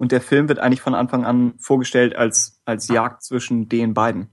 Und 0.00 0.12
der 0.12 0.22
Film 0.22 0.48
wird 0.48 0.60
eigentlich 0.60 0.80
von 0.80 0.94
Anfang 0.94 1.26
an 1.26 1.58
vorgestellt 1.58 2.16
als, 2.16 2.58
als 2.64 2.88
Jagd 2.88 3.22
zwischen 3.22 3.68
den 3.68 3.92
beiden. 3.92 4.30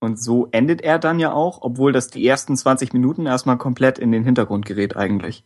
Und 0.00 0.20
so 0.20 0.48
endet 0.50 0.80
er 0.80 0.98
dann 0.98 1.20
ja 1.20 1.32
auch, 1.32 1.62
obwohl 1.62 1.92
das 1.92 2.08
die 2.08 2.26
ersten 2.26 2.56
20 2.56 2.92
Minuten 2.92 3.26
erstmal 3.26 3.58
komplett 3.58 3.96
in 4.00 4.10
den 4.10 4.24
Hintergrund 4.24 4.66
gerät 4.66 4.96
eigentlich. 4.96 5.44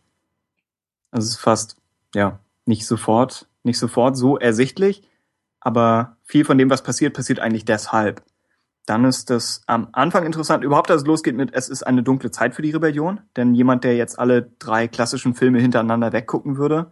Also 1.11 1.27
es 1.27 1.33
ist 1.35 1.39
fast, 1.39 1.77
ja, 2.15 2.39
nicht 2.65 2.87
sofort, 2.87 3.47
nicht 3.61 3.77
sofort 3.77 4.17
so 4.17 4.39
ersichtlich, 4.39 5.07
aber 5.59 6.17
viel 6.23 6.43
von 6.43 6.57
dem, 6.57 6.71
was 6.71 6.81
passiert, 6.81 7.13
passiert 7.13 7.39
eigentlich 7.39 7.65
deshalb. 7.65 8.23
Dann 8.87 9.05
ist 9.05 9.29
das 9.29 9.61
am 9.67 9.89
Anfang 9.91 10.25
interessant, 10.25 10.63
überhaupt, 10.63 10.89
dass 10.89 11.03
es 11.03 11.07
losgeht 11.07 11.35
mit, 11.35 11.53
es 11.53 11.69
ist 11.69 11.83
eine 11.83 12.01
dunkle 12.01 12.31
Zeit 12.31 12.55
für 12.55 12.63
die 12.63 12.71
Rebellion, 12.71 13.21
denn 13.35 13.53
jemand, 13.53 13.83
der 13.83 13.95
jetzt 13.97 14.17
alle 14.17 14.49
drei 14.57 14.87
klassischen 14.87 15.35
Filme 15.35 15.59
hintereinander 15.59 16.11
weggucken 16.11 16.57
würde, 16.57 16.91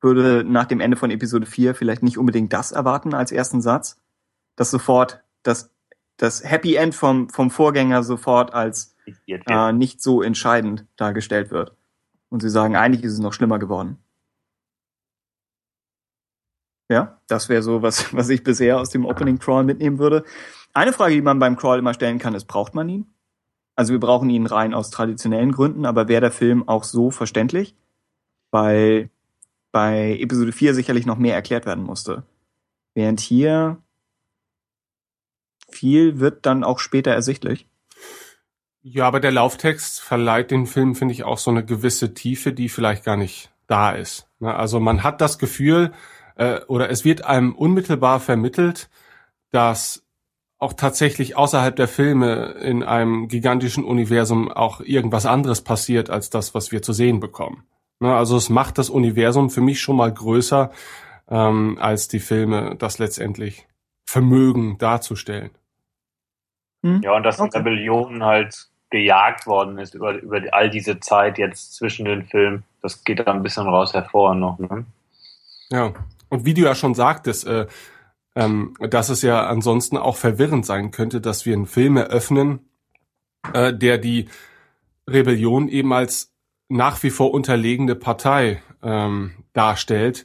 würde 0.00 0.44
nach 0.44 0.66
dem 0.66 0.80
Ende 0.80 0.96
von 0.96 1.10
Episode 1.10 1.46
4 1.46 1.74
vielleicht 1.74 2.02
nicht 2.02 2.18
unbedingt 2.18 2.52
das 2.52 2.72
erwarten 2.72 3.14
als 3.14 3.32
ersten 3.32 3.60
Satz, 3.60 4.00
dass 4.56 4.70
sofort 4.70 5.22
das, 5.42 5.70
das 6.16 6.44
Happy 6.44 6.74
End 6.74 6.94
vom, 6.94 7.28
vom 7.28 7.50
Vorgänger 7.50 8.02
sofort 8.02 8.54
als 8.54 8.96
äh, 9.26 9.72
nicht 9.72 10.02
so 10.02 10.22
entscheidend 10.22 10.86
dargestellt 10.96 11.50
wird. 11.50 11.74
Und 12.28 12.40
sie 12.40 12.50
sagen, 12.50 12.76
eigentlich 12.76 13.04
ist 13.04 13.12
es 13.12 13.18
noch 13.18 13.32
schlimmer 13.32 13.58
geworden. 13.58 13.98
Ja, 16.88 17.20
das 17.28 17.48
wäre 17.48 17.62
so, 17.62 17.82
was, 17.82 18.12
was 18.14 18.28
ich 18.28 18.42
bisher 18.42 18.80
aus 18.80 18.90
dem 18.90 19.04
Opening 19.04 19.38
Crawl 19.38 19.64
mitnehmen 19.64 19.98
würde. 19.98 20.24
Eine 20.72 20.92
Frage, 20.92 21.14
die 21.14 21.22
man 21.22 21.38
beim 21.38 21.56
Crawl 21.56 21.78
immer 21.78 21.94
stellen 21.94 22.18
kann, 22.18 22.34
ist, 22.34 22.46
braucht 22.46 22.74
man 22.74 22.88
ihn? 22.88 23.12
Also 23.76 23.92
wir 23.92 24.00
brauchen 24.00 24.28
ihn 24.28 24.46
rein 24.46 24.74
aus 24.74 24.90
traditionellen 24.90 25.52
Gründen, 25.52 25.86
aber 25.86 26.08
wäre 26.08 26.20
der 26.20 26.32
Film 26.32 26.68
auch 26.68 26.84
so 26.84 27.10
verständlich? 27.10 27.76
Weil 28.50 29.10
bei 29.72 30.18
Episode 30.20 30.52
4 30.52 30.74
sicherlich 30.74 31.06
noch 31.06 31.18
mehr 31.18 31.34
erklärt 31.34 31.66
werden 31.66 31.84
musste. 31.84 32.24
Während 32.94 33.20
hier 33.20 33.78
viel 35.70 36.18
wird 36.18 36.46
dann 36.46 36.64
auch 36.64 36.78
später 36.78 37.12
ersichtlich. 37.12 37.66
Ja, 38.82 39.06
aber 39.06 39.20
der 39.20 39.32
Lauftext 39.32 40.00
verleiht 40.00 40.50
den 40.50 40.66
Film, 40.66 40.94
finde 40.94 41.12
ich, 41.12 41.24
auch 41.24 41.38
so 41.38 41.50
eine 41.50 41.64
gewisse 41.64 42.14
Tiefe, 42.14 42.52
die 42.52 42.68
vielleicht 42.68 43.04
gar 43.04 43.16
nicht 43.16 43.50
da 43.66 43.90
ist. 43.92 44.26
Ne, 44.38 44.54
Also 44.54 44.80
man 44.80 45.02
hat 45.02 45.20
das 45.20 45.38
Gefühl, 45.38 45.92
äh, 46.36 46.60
oder 46.66 46.90
es 46.90 47.04
wird 47.04 47.24
einem 47.24 47.54
unmittelbar 47.54 48.20
vermittelt, 48.20 48.88
dass 49.50 50.02
auch 50.58 50.72
tatsächlich 50.74 51.36
außerhalb 51.36 51.74
der 51.74 51.88
Filme 51.88 52.54
in 52.60 52.82
einem 52.82 53.28
gigantischen 53.28 53.84
Universum 53.84 54.50
auch 54.50 54.80
irgendwas 54.80 55.26
anderes 55.26 55.62
passiert 55.62 56.10
als 56.10 56.30
das, 56.30 56.54
was 56.54 56.72
wir 56.72 56.82
zu 56.82 56.92
sehen 56.92 57.20
bekommen. 57.20 57.64
Ne, 58.00 58.14
Also 58.14 58.36
es 58.36 58.48
macht 58.48 58.78
das 58.78 58.90
Universum 58.90 59.50
für 59.50 59.60
mich 59.60 59.80
schon 59.80 59.96
mal 59.96 60.12
größer, 60.12 60.70
ähm, 61.28 61.78
als 61.80 62.08
die 62.08 62.18
Filme 62.20 62.76
das 62.78 62.98
letztendlich 62.98 63.66
vermögen 64.06 64.78
darzustellen. 64.78 65.50
Hm? 66.82 67.02
Ja, 67.02 67.14
und 67.14 67.22
dass 67.22 67.38
Okay. 67.38 67.50
die 67.52 67.58
Rebellion 67.58 68.24
halt 68.24 68.68
gejagt 68.90 69.46
worden 69.46 69.78
ist 69.78 69.94
über, 69.94 70.14
über 70.20 70.40
all 70.52 70.68
diese 70.70 70.98
Zeit 70.98 71.38
jetzt 71.38 71.74
zwischen 71.74 72.06
den 72.06 72.24
Filmen, 72.24 72.64
das 72.82 73.04
geht 73.04 73.20
da 73.20 73.24
ein 73.32 73.42
bisschen 73.42 73.68
raus 73.68 73.94
hervor 73.94 74.34
noch. 74.34 74.58
Ne? 74.58 74.84
Ja, 75.70 75.92
und 76.28 76.44
wie 76.44 76.54
du 76.54 76.62
ja 76.62 76.74
schon 76.74 76.94
sagtest, 76.94 77.46
äh, 77.46 77.66
ähm, 78.34 78.74
dass 78.80 79.10
es 79.10 79.22
ja 79.22 79.46
ansonsten 79.46 79.96
auch 79.96 80.16
verwirrend 80.16 80.66
sein 80.66 80.90
könnte, 80.90 81.20
dass 81.20 81.46
wir 81.46 81.54
einen 81.54 81.66
Film 81.66 81.96
eröffnen, 81.96 82.60
äh, 83.52 83.72
der 83.74 83.98
die 83.98 84.28
Rebellion 85.08 85.68
eben 85.68 85.92
als 85.92 86.32
nach 86.70 87.02
wie 87.02 87.10
vor 87.10 87.34
unterlegene 87.34 87.94
Partei 87.94 88.62
ähm, 88.82 89.32
darstellt, 89.52 90.24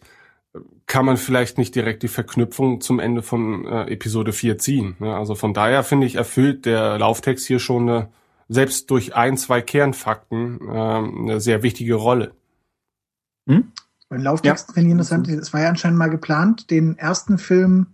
kann 0.85 1.05
man 1.05 1.17
vielleicht 1.17 1.57
nicht 1.57 1.73
direkt 1.73 2.03
die 2.03 2.07
Verknüpfung 2.07 2.79
zum 2.79 2.99
Ende 2.99 3.23
von 3.23 3.65
äh, 3.65 3.91
Episode 3.91 4.31
4 4.31 4.59
ziehen. 4.59 4.95
Ne? 4.99 5.13
Also 5.15 5.33
von 5.35 5.53
daher 5.53 5.83
finde 5.83 6.05
ich, 6.05 6.15
erfüllt 6.15 6.65
der 6.65 6.99
Lauftext 6.99 7.47
hier 7.47 7.59
schon 7.59 7.89
eine, 7.89 8.09
selbst 8.47 8.91
durch 8.91 9.15
ein, 9.15 9.37
zwei 9.37 9.61
Kernfakten 9.61 10.59
ähm, 10.61 11.21
eine 11.23 11.41
sehr 11.41 11.63
wichtige 11.63 11.95
Rolle. 11.95 12.33
Hm? 13.47 13.71
Bei 14.07 14.17
den 14.17 14.23
Lauftexten 14.23 14.75
finde 14.75 14.87
ich 14.89 14.91
interessant, 14.91 15.27
es 15.27 15.51
war 15.51 15.61
ja 15.61 15.69
anscheinend 15.69 15.97
mal 15.97 16.11
geplant, 16.11 16.69
den 16.69 16.95
ersten 16.97 17.39
Film 17.39 17.87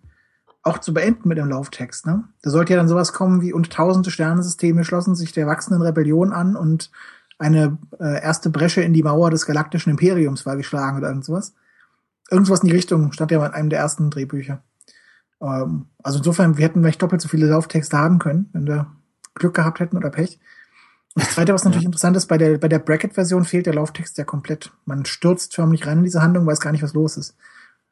auch 0.62 0.78
zu 0.80 0.94
beenden 0.94 1.30
mit 1.30 1.38
dem 1.38 1.48
Lauftext. 1.48 2.06
Ne? 2.06 2.26
Da 2.42 2.50
sollte 2.50 2.74
ja 2.74 2.78
dann 2.78 2.90
sowas 2.90 3.14
kommen 3.14 3.42
wie 3.42 3.54
und 3.54 3.72
tausende 3.72 4.12
Sternensysteme 4.12 4.84
schlossen 4.84 5.16
sich 5.16 5.32
der 5.32 5.48
wachsenden 5.48 5.82
Rebellion 5.82 6.34
an 6.34 6.58
und 6.58 6.92
eine 7.42 7.80
äh, 8.00 8.22
erste 8.22 8.52
Bresche 8.52 8.82
in 8.82 8.94
die 8.94 9.02
Mauer 9.02 9.32
des 9.32 9.48
galaktischen 9.48 9.90
Imperiums 9.90 10.46
war 10.46 10.56
geschlagen 10.56 10.98
oder 10.98 11.08
irgend 11.08 11.26
sowas. 11.26 11.56
Irgendwas 12.30 12.62
in 12.62 12.68
die 12.68 12.76
Richtung 12.76 13.12
stand 13.12 13.32
ja 13.32 13.44
in 13.44 13.52
einem 13.52 13.70
der 13.70 13.80
ersten 13.80 14.12
Drehbücher. 14.12 14.62
Ähm, 15.42 15.88
also 16.04 16.20
insofern, 16.20 16.58
wir 16.58 16.66
hätten 16.66 16.82
vielleicht 16.82 17.02
doppelt 17.02 17.20
so 17.20 17.28
viele 17.28 17.48
Lauftexte 17.48 17.98
haben 17.98 18.20
können, 18.20 18.50
wenn 18.54 18.68
wir 18.68 18.92
Glück 19.34 19.56
gehabt 19.56 19.80
hätten 19.80 19.98
oder 19.98 20.12
Pech. 20.12 20.40
Und 21.16 21.26
das 21.26 21.34
Zweite, 21.34 21.54
was 21.54 21.66
natürlich 21.66 21.86
interessant 21.86 22.16
ist, 22.16 22.28
bei 22.28 22.38
der, 22.38 22.60
bei 22.60 22.68
der 22.68 22.80
Bracket-Version 22.80 23.44
fehlt 23.44 23.66
der 23.66 23.74
Lauftext 23.74 24.20
ja 24.20 24.24
komplett. 24.24 24.72
Man 24.86 25.06
stürzt 25.06 25.56
förmlich 25.56 25.88
rein 25.88 25.98
in 25.98 26.04
diese 26.04 26.22
Handlung, 26.22 26.46
weiß 26.46 26.62
gar 26.62 26.72
nicht, 26.72 26.84
was 26.84 26.94
los 26.94 27.18
ist. 27.18 27.36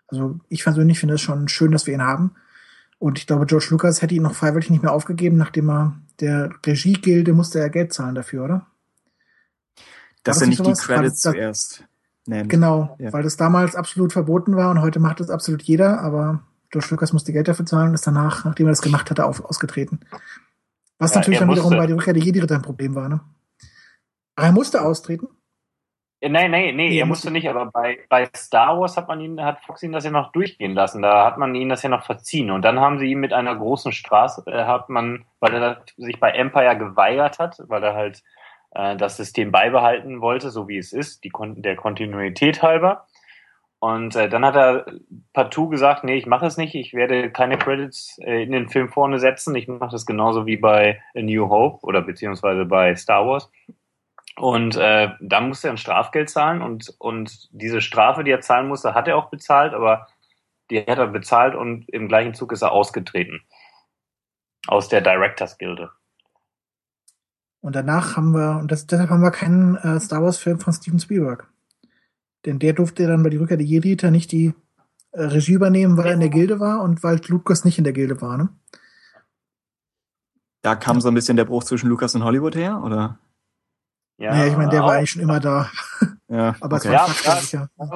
Also 0.08 0.40
ich 0.48 0.64
persönlich 0.64 1.00
finde 1.00 1.16
es 1.16 1.22
schon 1.22 1.48
schön, 1.48 1.72
dass 1.72 1.88
wir 1.88 1.96
ihn 1.96 2.04
haben. 2.04 2.36
Und 3.00 3.18
ich 3.18 3.26
glaube, 3.26 3.48
George 3.48 3.68
Lucas 3.72 4.04
hätte 4.04 4.14
ihn 4.14 4.24
noch 4.24 4.36
freiwillig 4.36 4.70
nicht 4.70 4.84
mehr 4.84 4.94
aufgegeben, 4.94 5.38
nachdem 5.38 5.70
er 5.70 5.96
der 6.20 6.52
Regiegilde 6.66 7.34
musste 7.34 7.60
er 7.60 7.70
Geld 7.70 7.94
zahlen 7.94 8.16
dafür, 8.16 8.46
oder? 8.46 8.68
Dass 10.24 10.38
das 10.38 10.42
er 10.44 10.48
nicht 10.50 10.66
die? 10.66 10.74
Credits 10.74 11.22
das- 11.22 11.34
zuerst 11.34 11.84
nennt. 12.26 12.50
Genau, 12.50 12.96
Ja. 13.00 13.12
weil 13.14 13.24
das 13.24 13.38
damals 13.38 13.76
absolut 13.76 14.14
verboten 14.14 14.56
war 14.56 14.70
und 14.72 14.82
heute 14.82 15.00
macht 15.00 15.20
es 15.22 15.30
absolut 15.30 15.62
jeder, 15.64 16.02
aber 16.02 16.42
George 16.70 16.88
Lucas 16.92 17.14
musste 17.14 17.34
Geld 17.34 17.48
dafür 17.48 17.66
zahlen 17.66 17.90
und 17.90 17.94
ist 17.96 18.06
danach, 18.06 18.46
nachdem 18.46 18.68
er 18.68 18.72
das 18.72 18.82
gemacht 18.82 19.10
hatte, 19.10 19.26
auf, 19.26 19.44
ausgetreten. 19.44 20.02
Was 21.00 21.14
Ja, 21.14 21.20
natürlich 21.22 21.40
dann 21.40 21.50
wiederum 21.50 21.70
musste. 21.72 21.78
bei 21.82 21.88
der 21.88 21.96
Rückkehr 21.96 22.14
der 22.14 22.22
Jedi-Ritter 22.24 22.56
ein 22.56 22.62
Problem 22.62 22.94
war, 22.94 23.10
ne? 23.10 23.22
Aber 24.36 24.48
er 24.48 24.54
musste 24.54 24.82
austreten. 24.82 25.28
Nein, 26.22 26.52
nein, 26.52 26.76
nee, 26.76 26.90
Nee, 26.90 27.00
er 27.00 27.06
musste 27.06 27.28
musste- 27.28 27.32
nicht, 27.32 27.48
aber 27.50 27.68
bei, 27.72 28.00
bei 28.10 28.30
Star 28.36 28.78
Wars 28.78 28.98
hat 28.98 29.08
man 29.08 29.22
ihn, 29.22 29.42
hat 29.42 29.62
Fox 29.66 29.82
ihn 29.84 29.94
das 29.94 30.04
ja 30.04 30.12
noch 30.12 30.34
durchgehen 30.34 30.74
lassen. 30.74 31.02
Da 31.02 31.26
hat 31.26 31.38
man 31.38 31.56
ihn 31.56 31.70
das 31.70 31.82
ja 31.82 31.88
noch 31.90 32.06
verziehen. 32.06 32.52
Und 32.52 32.62
dann 32.64 32.80
haben 32.82 33.00
sie 33.00 33.06
ihn 33.12 33.22
mit 33.22 33.32
einer 33.32 33.56
großen 33.56 33.94
Straße, 33.94 34.44
äh, 34.48 34.66
hat 34.66 34.90
man, 34.90 35.24
weil 35.40 35.54
er 35.56 35.82
sich 35.96 36.20
bei 36.20 36.32
Empire 36.32 36.78
geweigert 36.78 37.40
hat, 37.40 37.62
weil 37.68 37.82
er 37.84 37.96
halt 37.96 38.22
äh, 38.72 38.96
das 38.96 39.18
System 39.18 39.52
beibehalten 39.52 40.22
wollte, 40.22 40.50
so 40.50 40.68
wie 40.68 40.78
es 40.78 40.94
ist, 40.94 41.24
die 41.24 41.32
der 41.58 41.76
Kontinuität 41.76 42.62
halber. 42.62 43.08
Und 43.80 44.16
äh, 44.18 44.28
dann 44.28 44.44
hat 44.44 44.58
er 44.58 44.86
partout 45.32 45.70
gesagt, 45.70 46.04
nee, 46.04 46.18
ich 46.18 46.26
mache 46.26 46.46
es 46.46 46.58
nicht, 46.58 46.76
ich 46.76 46.94
werde 46.94 47.32
keine 47.32 47.58
Credits 47.58 48.20
äh, 48.22 48.44
in 48.44 48.52
den 48.52 48.68
Film 48.68 48.90
vorne 48.90 49.20
setzen. 49.20 49.56
Ich 49.56 49.70
mache 49.70 49.92
das 49.92 50.06
genauso 50.06 50.46
wie 50.46 50.58
bei 50.58 51.02
A 51.16 51.22
New 51.22 51.48
Hope 51.50 51.86
oder 51.86 52.02
beziehungsweise 52.02 52.66
bei 52.66 52.94
Star 52.96 53.26
Wars. 53.26 53.50
Und 54.36 54.76
äh, 54.76 55.10
da 55.22 55.42
musste 55.42 55.70
er 55.70 55.74
ein 55.74 55.78
Strafgeld 55.78 56.30
zahlen 56.30 56.62
und, 56.62 56.94
und 57.00 57.50
diese 57.52 57.82
Strafe, 57.82 58.24
die 58.24 58.32
er 58.32 58.42
zahlen 58.42 58.68
musste, 58.68 58.94
hat 58.94 59.08
er 59.08 59.18
auch 59.18 59.30
bezahlt, 59.30 59.74
aber 59.74 60.08
die 60.70 60.80
hat 60.80 60.98
er 60.98 61.08
bezahlt 61.08 61.56
und 61.56 61.90
im 61.90 62.08
gleichen 62.08 62.34
Zug 62.34 62.52
ist 62.52 62.62
er 62.62 62.72
ausgetreten. 62.72 63.42
Aus 64.68 64.88
der 64.90 65.02
Directors 65.02 65.58
Gilde. 65.58 65.92
Und 67.62 67.76
danach 67.76 68.16
haben 68.16 68.32
wir, 68.34 68.58
und 68.60 68.72
das, 68.72 68.88
deshalb 68.88 69.10
haben 69.10 69.22
wir 69.22 69.32
keinen 69.32 69.76
äh, 69.76 70.00
Star 70.00 70.24
Wars-Film 70.24 70.60
von 70.60 70.74
Steven 70.74 71.00
Spielberg. 71.00 71.48
Denn 72.46 72.58
der 72.60 72.74
durfte 72.74 73.06
dann 73.06 73.22
bei 73.24 73.30
die 73.30 73.38
Rückkehr 73.38 73.58
der 73.58 73.66
Jedi-Ritter 73.66 74.12
nicht 74.12 74.32
die 74.32 74.54
äh, 75.12 75.22
Regie 75.24 75.54
übernehmen, 75.54 75.98
weil 75.98 76.08
er 76.08 76.14
in 76.14 76.22
der 76.22 76.30
Gilde 76.30 76.60
war 76.62 76.82
und 76.82 77.04
weil 77.04 77.20
Lucas 77.28 77.66
nicht 77.66 77.78
in 77.78 77.84
der 77.84 77.94
Gilde 77.94 78.22
war, 78.22 78.38
ne? 78.38 78.50
Da 80.62 80.76
kam 80.76 81.00
so 81.00 81.08
ein 81.08 81.14
bisschen 81.14 81.38
der 81.38 81.46
Bruch 81.46 81.64
zwischen 81.64 81.90
Lucas 81.90 82.16
und 82.16 82.24
Hollywood 82.24 82.56
her, 82.56 82.82
oder? 82.84 83.18
Ja, 84.18 84.32
naja, 84.32 84.48
ich 84.52 84.58
meine, 84.58 84.70
der 84.70 84.82
war 84.82 84.88
auch- 84.88 84.92
eigentlich 84.94 85.12
schon 85.12 85.22
immer 85.22 85.40
da. 85.40 85.70
Ja, 86.28 86.56
Aber 86.62 86.78
es 86.78 86.86
okay. 86.86 86.94
war 86.94 87.08
Ja, 87.08 87.14
faktisch 87.14 87.44
sicher. 87.50 87.70
Das 87.78 87.90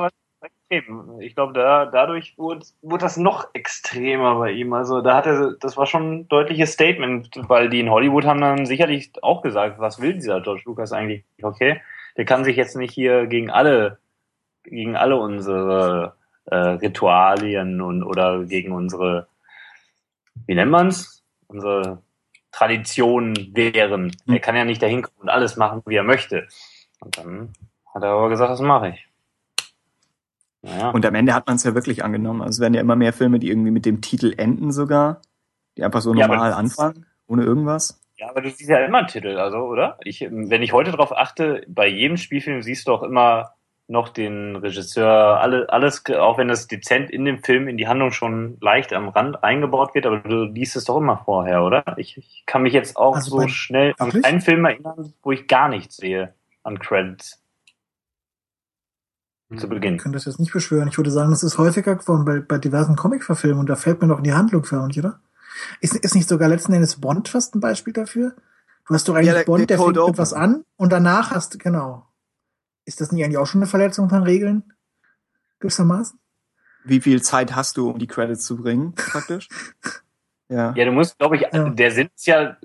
extrem. 0.74 1.20
Ich 1.22 1.36
glaube, 1.36 1.54
da, 1.54 1.86
dadurch 1.86 2.38
wurde, 2.38 2.66
wurde 2.82 3.04
das 3.04 3.18
noch 3.18 3.50
extremer 3.54 4.36
bei 4.36 4.52
ihm. 4.52 4.74
Also 4.74 5.02
da 5.02 5.16
hat 5.16 5.26
er, 5.26 5.54
das 5.60 5.78
war 5.78 5.86
schon 5.86 6.14
ein 6.14 6.28
deutliches 6.28 6.74
Statement, 6.74 7.30
weil 7.48 7.70
die 7.70 7.80
in 7.80 7.90
Hollywood 7.90 8.26
haben 8.26 8.42
dann 8.42 8.66
sicherlich 8.66 9.12
auch 9.22 9.42
gesagt, 9.42 9.80
was 9.80 10.02
will 10.02 10.14
dieser 10.14 10.42
George 10.42 10.64
Lucas 10.66 10.92
eigentlich? 10.92 11.24
Okay, 11.42 11.82
der 12.18 12.26
kann 12.26 12.44
sich 12.44 12.56
jetzt 12.56 12.76
nicht 12.76 12.94
hier 12.94 13.28
gegen 13.28 13.50
alle, 13.50 14.00
gegen 14.64 14.96
alle 14.96 15.18
unsere 15.18 16.16
äh, 16.46 16.56
Ritualien 16.56 17.82
und 17.82 18.04
oder 18.04 18.44
gegen 18.46 18.72
unsere, 18.74 19.28
wie 20.46 20.56
nennt 20.56 20.72
man's? 20.72 21.24
Unsere 21.48 22.02
Traditionen 22.52 23.36
wehren. 23.56 24.16
Er 24.28 24.40
kann 24.40 24.56
ja 24.56 24.66
nicht 24.66 24.82
dahin 24.82 25.02
kommen 25.02 25.22
und 25.22 25.30
alles 25.30 25.56
machen, 25.56 25.82
wie 25.86 25.96
er 25.96 26.04
möchte. 26.04 26.48
Und 27.00 27.18
dann 27.18 27.54
hat 27.94 28.04
er 28.04 28.10
aber 28.10 28.30
gesagt, 28.30 28.52
das 28.52 28.62
mache 28.62 28.90
ich. 28.90 29.08
Naja. 30.64 30.90
Und 30.92 31.06
am 31.06 31.14
Ende 31.14 31.34
hat 31.34 31.46
man 31.46 31.58
es 31.58 31.64
ja 31.64 31.76
wirklich 31.76 32.04
angenommen. 32.04 32.42
Also 32.42 32.58
es 32.58 32.60
werden 32.62 32.74
ja 32.74 32.82
immer 32.82 32.96
mehr 32.96 33.14
Filme, 33.14 33.38
die 33.38 33.50
irgendwie 33.50 33.72
mit 33.72 33.86
dem 33.86 34.02
Titel 34.02 34.34
enden 34.38 34.72
sogar, 34.72 35.22
die 35.78 35.84
einfach 35.84 36.02
so 36.02 36.14
normal 36.14 36.54
anfangen, 36.54 37.06
ohne 37.28 37.44
irgendwas. 37.44 38.02
Ja, 38.16 38.30
aber 38.30 38.42
du 38.42 38.50
siehst 38.50 38.70
ja 38.70 38.78
immer 38.78 39.00
einen 39.00 39.08
Titel, 39.08 39.38
also, 39.38 39.58
oder? 39.58 39.98
Ich, 40.04 40.22
wenn 40.22 40.64
ich 40.64 40.72
heute 40.72 40.92
darauf 40.92 41.16
achte, 41.16 41.66
bei 41.68 41.88
jedem 41.88 42.16
Spielfilm 42.16 42.62
siehst 42.62 42.88
du 42.88 42.94
auch 42.94 43.04
immer 43.04 43.54
noch 43.88 44.08
den 44.08 44.56
Regisseur, 44.56 45.42
alle, 45.42 45.68
alles, 45.70 46.04
auch 46.10 46.38
wenn 46.38 46.48
das 46.48 46.68
dezent 46.68 47.12
in 47.12 47.26
dem 47.26 47.44
Film 47.44 47.68
in 47.68 47.76
die 47.76 47.88
Handlung 47.88 48.12
schon 48.12 48.58
leicht 48.62 48.94
am 48.94 49.10
Rand 49.10 49.44
eingebaut 49.44 49.94
wird, 49.94 50.06
aber 50.06 50.20
du 50.20 50.46
liest 50.46 50.78
es 50.78 50.86
doch 50.86 50.98
immer 50.98 51.18
vorher, 51.18 51.64
oder? 51.64 51.84
Ich, 51.98 52.18
ich 52.18 52.44
kann 52.46 52.64
mich 52.64 52.74
jetzt 52.74 52.96
auch 52.96 53.16
Also 53.16 53.42
so 53.42 53.48
schnell 53.50 53.94
an 53.98 54.24
einen 54.24 54.40
Film 54.40 54.64
erinnern, 54.64 55.14
wo 55.22 55.34
ich 55.34 55.48
gar 55.48 55.68
nichts 55.68 55.98
sehe 55.98 56.34
an 56.64 56.80
Credits. 56.80 57.43
Zu 59.58 59.68
Beginn. 59.70 59.96
Ich 59.96 60.02
könnte 60.02 60.16
das 60.18 60.26
jetzt 60.26 60.40
nicht 60.40 60.54
beschwören. 60.54 60.88
Ich 60.88 60.98
würde 60.98 61.12
sagen, 61.12 61.30
das 61.32 61.44
ist 61.44 61.58
häufiger 61.58 61.96
geworden 61.96 62.26
bei, 62.26 62.40
bei 62.40 62.58
diversen 62.58 62.96
Comic-Verfilmen 62.96 63.60
und 63.60 63.70
da 63.70 63.76
fällt 63.76 64.02
mir 64.02 64.08
noch 64.08 64.18
in 64.20 64.24
die 64.24 64.34
Handlung 64.34 64.64
für, 64.64 64.86
nicht, 64.88 65.00
oder? 65.00 65.20
Ist, 65.82 65.96
ist 65.96 66.16
nicht 66.16 66.28
sogar 66.30 66.50
letzten 66.50 66.74
Endes 66.74 67.00
Bond 67.00 67.30
fast 67.30 67.56
ein 67.56 67.60
Beispiel 67.60 67.94
dafür? 67.94 68.36
Du 68.88 68.94
hast 68.94 69.08
doch 69.08 69.16
eigentlich 69.16 69.28
Ja, 69.28 69.34
der- 69.36 69.44
Bond, 69.46 69.70
der 69.70 69.78
fängt 69.78 69.90
mit 69.90 69.98
Open. 70.00 70.18
was 70.18 70.34
an 70.34 70.64
und 70.78 70.92
danach 70.92 71.32
hast 71.32 71.54
du, 71.54 71.58
genau. 71.58 72.06
Ist 72.86 73.00
das 73.02 73.12
nicht 73.12 73.24
eigentlich 73.24 73.38
auch 73.38 73.48
schon 73.48 73.62
eine 73.62 73.70
Verletzung 73.70 74.10
von 74.10 74.24
Regeln? 74.24 74.74
Gewissermaßen? 75.60 76.20
Wie 76.86 77.00
viel 77.00 77.22
Zeit 77.22 77.56
hast 77.56 77.78
du, 77.78 77.90
um 77.90 78.00
die 78.00 78.08
Credits 78.08 78.44
zu 78.46 78.58
bringen, 78.58 78.94
praktisch? 78.96 79.48
ja. 80.50 80.74
Ja, 80.76 80.86
du 80.86 80.92
musst, 80.92 81.18
glaube 81.18 81.38
ich, 81.38 81.44
Ja. 81.54 81.70
der 81.70 81.92
Sinn 81.92 82.10
ist 82.14 82.26
ja, 82.28 82.58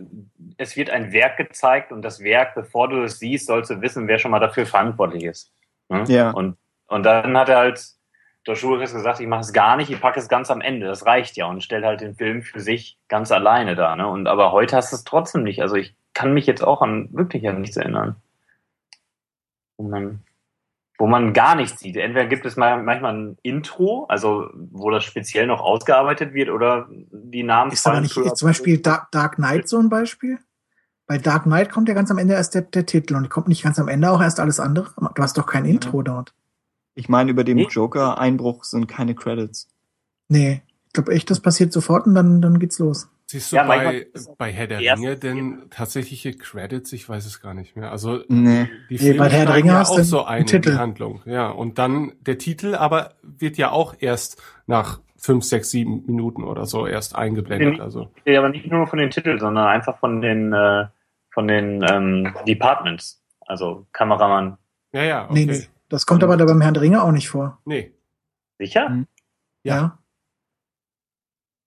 es 0.56 0.74
wird 0.76 0.90
ein 0.90 1.12
Werk 1.12 1.36
gezeigt 1.36 1.92
und 1.92 2.02
das 2.02 2.18
Werk, 2.20 2.54
bevor 2.56 2.88
du 2.88 3.02
es 3.04 3.18
siehst, 3.20 3.46
sollst 3.46 3.70
du 3.70 3.80
wissen, 3.80 4.08
wer 4.08 4.18
schon 4.18 4.32
mal 4.32 4.40
dafür 4.40 4.66
verantwortlich 4.66 5.24
ist. 5.24 5.52
Ne? 5.88 6.04
Ja. 6.08 6.30
Und, 6.32 6.56
und 6.88 7.04
dann 7.04 7.36
hat 7.36 7.48
er 7.48 7.58
halt, 7.58 7.86
Josh 8.44 8.62
Lucas 8.62 8.94
gesagt, 8.94 9.20
ich 9.20 9.26
mache 9.26 9.42
es 9.42 9.52
gar 9.52 9.76
nicht, 9.76 9.90
ich 9.90 10.00
packe 10.00 10.18
es 10.18 10.28
ganz 10.28 10.50
am 10.50 10.62
Ende, 10.62 10.86
das 10.86 11.06
reicht 11.06 11.36
ja 11.36 11.46
und 11.46 11.62
stellt 11.62 11.84
halt 11.84 12.00
den 12.00 12.14
Film 12.14 12.42
für 12.42 12.60
sich 12.60 12.98
ganz 13.08 13.30
alleine 13.30 13.76
da. 13.76 13.94
Ne? 13.94 14.08
Und 14.08 14.26
aber 14.26 14.52
heute 14.52 14.74
hast 14.74 14.90
du 14.92 14.96
es 14.96 15.04
trotzdem 15.04 15.42
nicht. 15.42 15.60
Also 15.60 15.76
ich 15.76 15.94
kann 16.14 16.32
mich 16.32 16.46
jetzt 16.46 16.64
auch 16.64 16.80
an 16.80 17.08
wirklich 17.12 17.46
an 17.46 17.60
nichts 17.60 17.76
erinnern. 17.76 18.16
Wo 19.76 19.86
man, 19.86 20.22
wo 20.96 21.06
man 21.06 21.34
gar 21.34 21.54
nichts 21.54 21.78
sieht. 21.80 21.96
Entweder 21.96 22.26
gibt 22.26 22.46
es 22.46 22.56
mal, 22.56 22.82
manchmal 22.82 23.14
ein 23.14 23.38
Intro, 23.42 24.06
also 24.08 24.48
wo 24.54 24.90
das 24.90 25.04
speziell 25.04 25.46
noch 25.46 25.60
ausgearbeitet 25.60 26.32
wird, 26.32 26.48
oder 26.48 26.88
die 26.90 27.42
Namen 27.42 27.70
Ist 27.70 27.86
aber 27.86 28.00
nicht, 28.00 28.14
zum 28.14 28.48
Beispiel 28.48 28.78
Dark, 28.78 29.10
Dark 29.12 29.36
Knight 29.36 29.68
so 29.68 29.78
ein 29.78 29.90
Beispiel? 29.90 30.38
Bei 31.06 31.18
Dark 31.18 31.44
Knight 31.44 31.70
kommt 31.70 31.88
ja 31.88 31.94
ganz 31.94 32.10
am 32.10 32.18
Ende 32.18 32.34
erst 32.34 32.54
der, 32.54 32.62
der 32.62 32.86
Titel 32.86 33.14
und 33.14 33.28
kommt 33.30 33.48
nicht 33.48 33.62
ganz 33.62 33.78
am 33.78 33.88
Ende 33.88 34.10
auch 34.10 34.20
erst 34.20 34.40
alles 34.40 34.58
andere. 34.58 34.90
Du 35.14 35.22
hast 35.22 35.36
doch 35.36 35.46
kein 35.46 35.66
Intro 35.66 36.02
dort. 36.02 36.34
Ich 36.98 37.08
meine, 37.08 37.30
über 37.30 37.44
dem 37.44 37.56
Nee. 37.58 37.66
Joker-Einbruch 37.70 38.64
sind 38.64 38.86
keine 38.88 39.14
Credits. 39.14 39.68
Nee, 40.28 40.62
ich 40.86 40.92
glaube 40.92 41.12
echt, 41.12 41.30
das 41.30 41.40
passiert 41.40 41.72
sofort 41.72 42.06
und 42.06 42.14
dann, 42.14 42.42
dann 42.42 42.58
geht's 42.58 42.78
los. 42.78 43.08
Siehst 43.26 43.52
du 43.52 43.56
Ja, 43.56 43.64
bei, 43.64 44.06
bei 44.38 44.50
Herr 44.52 44.66
der 44.66 44.80
Ringe 44.80 45.16
denn 45.16 45.66
tatsächliche 45.70 46.32
Credits? 46.32 46.92
Ich 46.94 47.06
weiß 47.08 47.26
es 47.26 47.40
gar 47.42 47.52
nicht 47.54 47.76
mehr. 47.76 47.92
Also 47.92 48.20
Nee. 48.28 48.68
die 48.88 48.94
Nee, 48.94 48.98
Filme 48.98 49.18
bei 49.18 49.28
Herr 49.28 49.46
der 49.46 49.54
Ringe 49.56 49.68
ja 49.72 49.78
hast 49.78 49.90
auch 49.90 49.98
so 50.00 50.24
einen 50.24 50.28
ein 50.36 50.40
in 50.42 50.46
Titel. 50.46 50.76
Handlung. 50.78 51.20
Ja, 51.26 51.50
und 51.50 51.78
dann 51.78 52.12
der 52.20 52.38
Titel, 52.38 52.74
aber 52.74 53.14
wird 53.22 53.58
ja 53.58 53.70
auch 53.70 53.94
erst 53.98 54.42
nach 54.66 55.00
fünf, 55.16 55.44
sechs, 55.44 55.70
sieben 55.70 56.04
Minuten 56.06 56.42
oder 56.42 56.64
so 56.64 56.86
erst 56.86 57.16
eingeblendet. 57.16 57.74
Nee. 57.74 57.80
Also 57.80 58.08
Ja, 58.24 58.38
aber 58.38 58.48
nicht 58.48 58.66
nur 58.70 58.86
von 58.86 58.98
den 58.98 59.10
Titeln, 59.10 59.38
sondern 59.38 59.66
einfach 59.68 59.98
von 59.98 60.20
den 60.22 60.52
äh, 60.54 60.86
von 61.30 61.46
den 61.48 61.84
ähm, 61.88 62.34
Departments. 62.46 63.22
Also 63.46 63.86
Kameramann. 63.92 64.56
ja, 64.92 65.04
ja, 65.04 65.24
okay. 65.28 65.34
Nee, 65.34 65.52
nee. 65.52 65.66
Das 65.88 66.06
kommt 66.06 66.22
aber 66.22 66.36
da 66.36 66.44
beim 66.44 66.60
Herrn 66.60 66.74
der 66.74 66.82
Ringe 66.82 67.02
auch 67.02 67.12
nicht 67.12 67.28
vor. 67.28 67.60
Nee. 67.64 67.92
Sicher? 68.58 68.88
Mhm. 68.88 69.06
Ja. 69.62 69.76
Ja. 69.76 69.98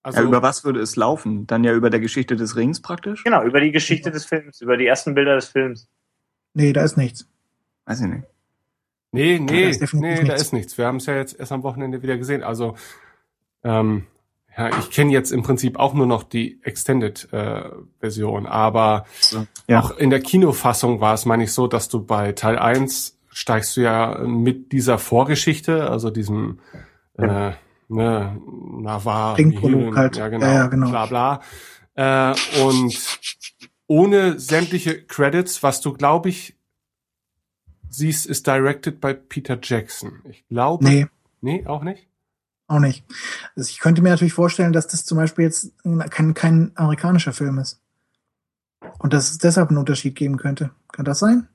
Also 0.04 0.20
ja, 0.22 0.26
über 0.28 0.42
was 0.42 0.64
würde 0.64 0.80
es 0.80 0.96
laufen? 0.96 1.46
Dann 1.48 1.64
ja 1.64 1.74
über 1.74 1.90
der 1.92 2.00
Geschichte 2.00 2.36
des 2.36 2.56
Rings 2.56 2.82
praktisch? 2.82 3.24
Genau, 3.24 3.44
über 3.44 3.60
die 3.62 3.72
Geschichte 3.72 4.10
des 4.12 4.26
Films, 4.26 4.60
über 4.62 4.76
die 4.78 4.88
ersten 4.88 5.14
Bilder 5.14 5.36
des 5.36 5.50
Films. 5.50 5.88
Nee, 6.54 6.74
da 6.74 6.84
ist 6.84 6.98
nichts. 6.98 7.28
Weiß 7.86 8.02
ich 8.02 8.08
nicht. 8.08 8.24
Nee, 9.12 9.38
da 9.38 9.44
nee, 9.54 9.70
ist 9.70 9.82
definitiv 9.82 10.10
nee, 10.10 10.16
da 10.18 10.24
nichts. 10.24 10.42
ist 10.42 10.54
nichts. 10.54 10.78
Wir 10.78 10.88
haben 10.88 10.98
es 10.98 11.06
ja 11.06 11.16
jetzt 11.16 11.40
erst 11.40 11.52
am 11.52 11.64
Wochenende 11.64 12.02
wieder 12.02 12.18
gesehen. 12.18 12.44
Also, 12.44 12.76
ähm, 13.64 14.08
ja, 14.58 14.70
ich 14.80 14.90
kenne 14.90 15.12
jetzt 15.12 15.32
im 15.32 15.44
Prinzip 15.44 15.78
auch 15.78 15.94
nur 15.94 16.08
noch 16.08 16.24
die 16.24 16.60
Extended-Version, 16.64 18.48
aber 18.48 19.06
Ja. 19.68 19.80
auch 19.82 19.92
in 19.98 20.10
der 20.10 20.20
Kinofassung 20.22 21.00
war 21.00 21.14
es, 21.14 21.26
meine 21.26 21.44
ich, 21.44 21.54
so, 21.54 21.68
dass 21.68 21.90
du 21.90 22.04
bei 22.04 22.32
Teil 22.32 22.58
1 22.58 23.18
steigst 23.32 23.78
du 23.78 23.82
ja 23.82 24.20
mit 24.20 24.72
dieser 24.72 24.98
Vorgeschichte, 24.98 25.90
also 25.90 26.10
diesem 26.10 26.60
äh, 27.18 27.52
ne, 27.88 28.42
Navar, 28.80 29.38
halt. 29.38 30.18
ja 30.18 30.28
genau, 30.30 30.46
Ja, 30.46 30.54
ja, 30.54 30.68
genau. 30.68 30.90
bla 30.90 31.06
bla. 31.06 31.42
Äh, 31.96 32.36
und 32.64 32.98
ohne 33.88 34.40
sämtliche 34.40 35.04
Credits, 35.04 35.64
was 35.64 35.82
du, 35.82 35.94
glaube 35.94 36.30
ich, 36.30 36.58
siehst, 37.90 38.26
ist 38.26 38.48
directed 38.48 39.02
by 39.02 39.14
Peter 39.14 39.60
Jackson. 39.62 40.22
Ich 40.30 40.48
glaube. 40.48 40.84
Nee, 40.84 41.08
Nee, 41.42 41.66
auch 41.66 41.84
nicht? 41.84 42.08
auch 42.68 42.80
nicht. 42.80 43.04
Also 43.56 43.70
ich 43.70 43.80
könnte 43.80 44.02
mir 44.02 44.10
natürlich 44.10 44.34
vorstellen, 44.34 44.72
dass 44.72 44.88
das 44.88 45.04
zum 45.04 45.18
Beispiel 45.18 45.44
jetzt 45.44 45.74
kein, 46.10 46.34
kein 46.34 46.72
amerikanischer 46.76 47.34
Film 47.34 47.58
ist. 47.60 47.82
Und 48.98 49.12
dass 49.12 49.30
es 49.30 49.38
deshalb 49.40 49.70
einen 49.70 49.78
Unterschied 49.78 50.16
geben 50.16 50.38
könnte. 50.38 50.72
Kann 50.94 51.04
das 51.04 51.20
sein? 51.20 51.50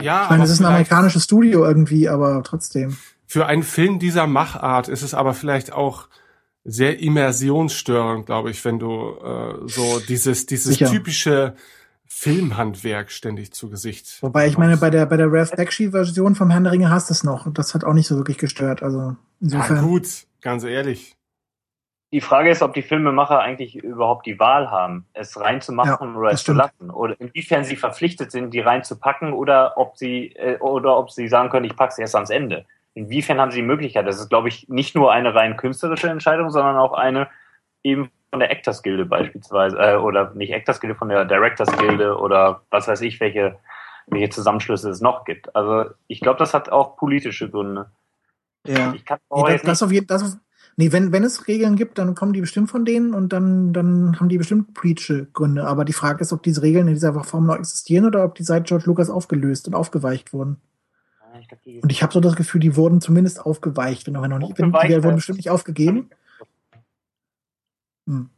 Ja, 0.00 0.24
Ich 0.24 0.30
meine, 0.30 0.44
es 0.44 0.50
ist 0.50 0.60
ein 0.60 0.66
amerikanisches 0.66 1.24
Studio 1.24 1.64
irgendwie, 1.64 2.08
aber 2.08 2.42
trotzdem. 2.42 2.96
Für 3.26 3.46
einen 3.46 3.62
Film 3.62 3.98
dieser 3.98 4.26
Machart 4.26 4.88
ist 4.88 5.02
es 5.02 5.14
aber 5.14 5.34
vielleicht 5.34 5.72
auch 5.72 6.08
sehr 6.64 7.00
immersionsstörend, 7.00 8.26
glaube 8.26 8.50
ich, 8.50 8.64
wenn 8.64 8.78
du 8.78 9.14
äh, 9.24 9.68
so 9.68 10.00
dieses 10.08 10.46
dieses 10.46 10.74
Sicher. 10.74 10.90
typische 10.90 11.54
Filmhandwerk 12.06 13.10
ständig 13.10 13.52
zu 13.52 13.70
Gesicht. 13.70 14.18
Wobei 14.20 14.46
ich 14.46 14.58
meine, 14.58 14.76
bei 14.76 14.90
der, 14.90 15.06
bei 15.06 15.16
der 15.16 15.32
Ralph 15.32 15.52
Bakshi-Version 15.52 16.34
vom 16.34 16.50
Herrn 16.50 16.64
der 16.64 16.72
Ringe 16.72 16.90
hast 16.90 17.08
du 17.08 17.14
es 17.14 17.24
noch. 17.24 17.46
Und 17.46 17.56
das 17.56 17.72
hat 17.72 17.84
auch 17.84 17.94
nicht 17.94 18.08
so 18.08 18.16
wirklich 18.16 18.36
gestört. 18.36 18.82
Also 18.82 18.98
ja, 18.98 19.16
insofern. 19.40 19.82
gut, 19.82 20.08
ganz 20.42 20.64
ehrlich. 20.64 21.16
Die 22.12 22.20
Frage 22.20 22.50
ist, 22.50 22.60
ob 22.62 22.74
die 22.74 22.82
Filmemacher 22.82 23.38
eigentlich 23.38 23.76
überhaupt 23.76 24.26
die 24.26 24.38
Wahl 24.40 24.70
haben, 24.70 25.06
es 25.12 25.40
reinzumachen 25.40 26.14
Ja, 26.14 26.18
oder 26.18 26.30
es 26.30 26.40
zu 26.40 26.44
stimmt. 26.52 26.58
lassen. 26.58 26.90
Oder 26.90 27.20
inwiefern 27.20 27.62
sie 27.62 27.76
verpflichtet 27.76 28.32
sind, 28.32 28.52
die 28.52 28.60
reinzupacken 28.60 29.32
oder 29.32 29.78
ob 29.78 29.96
sie 29.96 30.32
äh, 30.34 30.58
oder 30.58 30.96
ob 30.98 31.10
sie 31.12 31.28
sagen 31.28 31.50
können, 31.50 31.66
ich 31.66 31.76
pack's 31.76 31.98
erst 31.98 32.16
ans 32.16 32.30
Ende. 32.30 32.66
Inwiefern 32.94 33.40
haben 33.40 33.52
sie 33.52 33.60
die 33.60 33.66
Möglichkeit? 33.66 34.06
Das 34.08 34.18
ist, 34.18 34.28
glaube 34.28 34.48
ich, 34.48 34.68
nicht 34.68 34.96
nur 34.96 35.12
eine 35.12 35.34
rein 35.34 35.56
künstlerische 35.56 36.08
Entscheidung, 36.10 36.50
sondern 36.50 36.76
auch 36.76 36.92
eine 36.92 37.28
eben 37.84 38.10
von 38.30 38.40
der 38.40 38.50
Actors 38.50 38.82
Gilde 38.82 39.06
beispielsweise, 39.06 39.76
äh, 39.78 39.96
oder 39.96 40.32
nicht 40.34 40.52
Actors 40.52 40.80
Gilde, 40.80 40.96
von 40.96 41.08
der 41.08 41.24
Directors 41.24 41.70
Gilde 41.78 42.16
oder 42.18 42.62
was 42.70 42.88
weiß 42.88 43.00
ich, 43.02 43.20
welche, 43.20 43.58
welche 44.08 44.30
Zusammenschlüsse 44.30 44.90
es 44.90 45.00
noch 45.00 45.24
gibt. 45.24 45.54
Also 45.54 45.90
ich 46.08 46.20
glaube, 46.20 46.38
das 46.40 46.54
hat 46.54 46.70
auch 46.70 46.96
politische 46.96 47.48
Gründe. 47.48 47.90
Ja. 48.66 48.92
Ich 48.94 49.04
kann 49.04 49.18
Nee, 49.32 49.52
das, 49.52 49.62
das 49.62 49.82
auf 49.84 49.92
jeden 49.92 50.06
das, 50.08 50.38
nee, 50.80 50.92
wenn, 50.92 51.12
wenn 51.12 51.24
es 51.24 51.46
Regeln 51.46 51.76
gibt, 51.76 51.98
dann 51.98 52.14
kommen 52.14 52.32
die 52.32 52.40
bestimmt 52.40 52.70
von 52.70 52.86
denen 52.86 53.12
und 53.12 53.34
dann, 53.34 53.74
dann 53.74 54.18
haben 54.18 54.30
die 54.30 54.38
bestimmt 54.38 54.72
preache 54.72 55.26
Gründe. 55.26 55.66
Aber 55.66 55.84
die 55.84 55.92
Frage 55.92 56.22
ist, 56.22 56.32
ob 56.32 56.42
diese 56.42 56.62
Regeln 56.62 56.88
in 56.88 56.94
dieser 56.94 57.12
Form 57.22 57.46
noch 57.46 57.56
existieren 57.56 58.06
oder 58.06 58.24
ob 58.24 58.34
die 58.34 58.44
seit 58.44 58.66
George 58.66 58.84
Lucas 58.86 59.10
aufgelöst 59.10 59.68
und 59.68 59.74
aufgeweicht 59.74 60.32
wurden. 60.32 60.56
ich 61.38 61.48
glaub, 61.48 61.62
die- 61.62 61.80
Und 61.82 61.92
ich 61.92 62.02
habe 62.02 62.14
so 62.14 62.20
das 62.20 62.34
Gefühl, 62.34 62.62
die 62.62 62.76
wurden 62.76 63.02
zumindest 63.02 63.44
aufgeweicht, 63.44 64.06
wenn 64.06 64.16
auch 64.16 64.26
noch 64.26 64.38
nicht, 64.38 64.58
wenn, 64.58 64.72
die 64.72 64.72
wurden 64.72 65.04
ja. 65.04 65.14
bestimmt 65.14 65.36
nicht 65.36 65.50
aufgegeben. 65.50 66.08
Hm. 68.06 68.30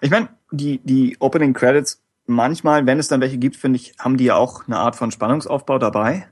Ich 0.00 0.10
meine, 0.10 0.28
die, 0.52 0.78
die 0.78 1.16
Opening 1.18 1.54
Credits, 1.54 2.00
manchmal, 2.26 2.86
wenn 2.86 3.00
es 3.00 3.08
dann 3.08 3.20
welche 3.20 3.38
gibt, 3.38 3.56
finde 3.56 3.76
ich, 3.76 3.94
haben 3.98 4.16
die 4.16 4.24
ja 4.24 4.36
auch 4.36 4.66
eine 4.66 4.78
Art 4.78 4.94
von 4.94 5.10
Spannungsaufbau 5.10 5.78
dabei. 5.78 6.28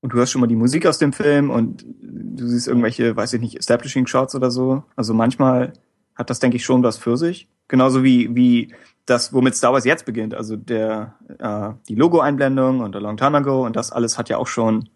Und 0.00 0.12
du 0.12 0.16
hörst 0.16 0.32
schon 0.32 0.40
mal 0.40 0.46
die 0.46 0.56
Musik 0.56 0.86
aus 0.86 0.98
dem 0.98 1.12
Film 1.12 1.50
und 1.50 1.84
du 2.00 2.46
siehst 2.46 2.68
irgendwelche, 2.68 3.16
weiß 3.16 3.34
ich 3.34 3.40
nicht, 3.40 3.56
Establishing 3.56 4.06
Shots 4.06 4.34
oder 4.34 4.50
so. 4.50 4.82
Also 4.96 5.12
manchmal 5.12 5.74
hat 6.14 6.30
das, 6.30 6.40
denke 6.40 6.56
ich, 6.56 6.64
schon 6.64 6.82
was 6.82 6.96
für 6.96 7.16
sich. 7.16 7.48
Genauso 7.68 8.02
wie, 8.02 8.34
wie 8.34 8.74
das, 9.06 9.32
womit 9.32 9.56
Star 9.56 9.72
Wars 9.72 9.84
jetzt 9.84 10.06
beginnt. 10.06 10.34
Also 10.34 10.56
der, 10.56 11.14
äh, 11.38 11.70
die 11.88 11.94
Logo-Einblendung 11.94 12.80
und 12.80 12.96
A 12.96 12.98
Long 12.98 13.16
Time 13.16 13.36
Ago 13.38 13.66
und 13.66 13.76
das 13.76 13.92
alles 13.92 14.16
hat 14.16 14.28
ja 14.28 14.38
auch 14.38 14.46
schon, 14.46 14.88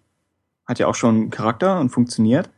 hat 0.67 0.79
ja 0.79 0.87
auch 0.87 0.95
schon 0.95 1.31
Charakter 1.31 1.81
und 1.81 1.91
funktioniert. 1.91 2.49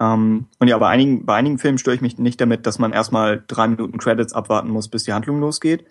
Ähm, 0.00 0.46
und 0.58 0.68
ja, 0.68 0.78
bei 0.78 0.88
einigen, 0.88 1.26
bei 1.26 1.34
einigen 1.34 1.58
Filmen 1.58 1.78
störe 1.78 1.94
ich 1.94 2.02
mich 2.02 2.18
nicht 2.18 2.40
damit, 2.40 2.66
dass 2.66 2.78
man 2.78 2.92
erstmal 2.92 3.44
drei 3.46 3.68
Minuten 3.68 3.98
Credits 3.98 4.32
abwarten 4.32 4.70
muss, 4.70 4.88
bis 4.88 5.04
die 5.04 5.12
Handlung 5.12 5.40
losgeht. 5.40 5.84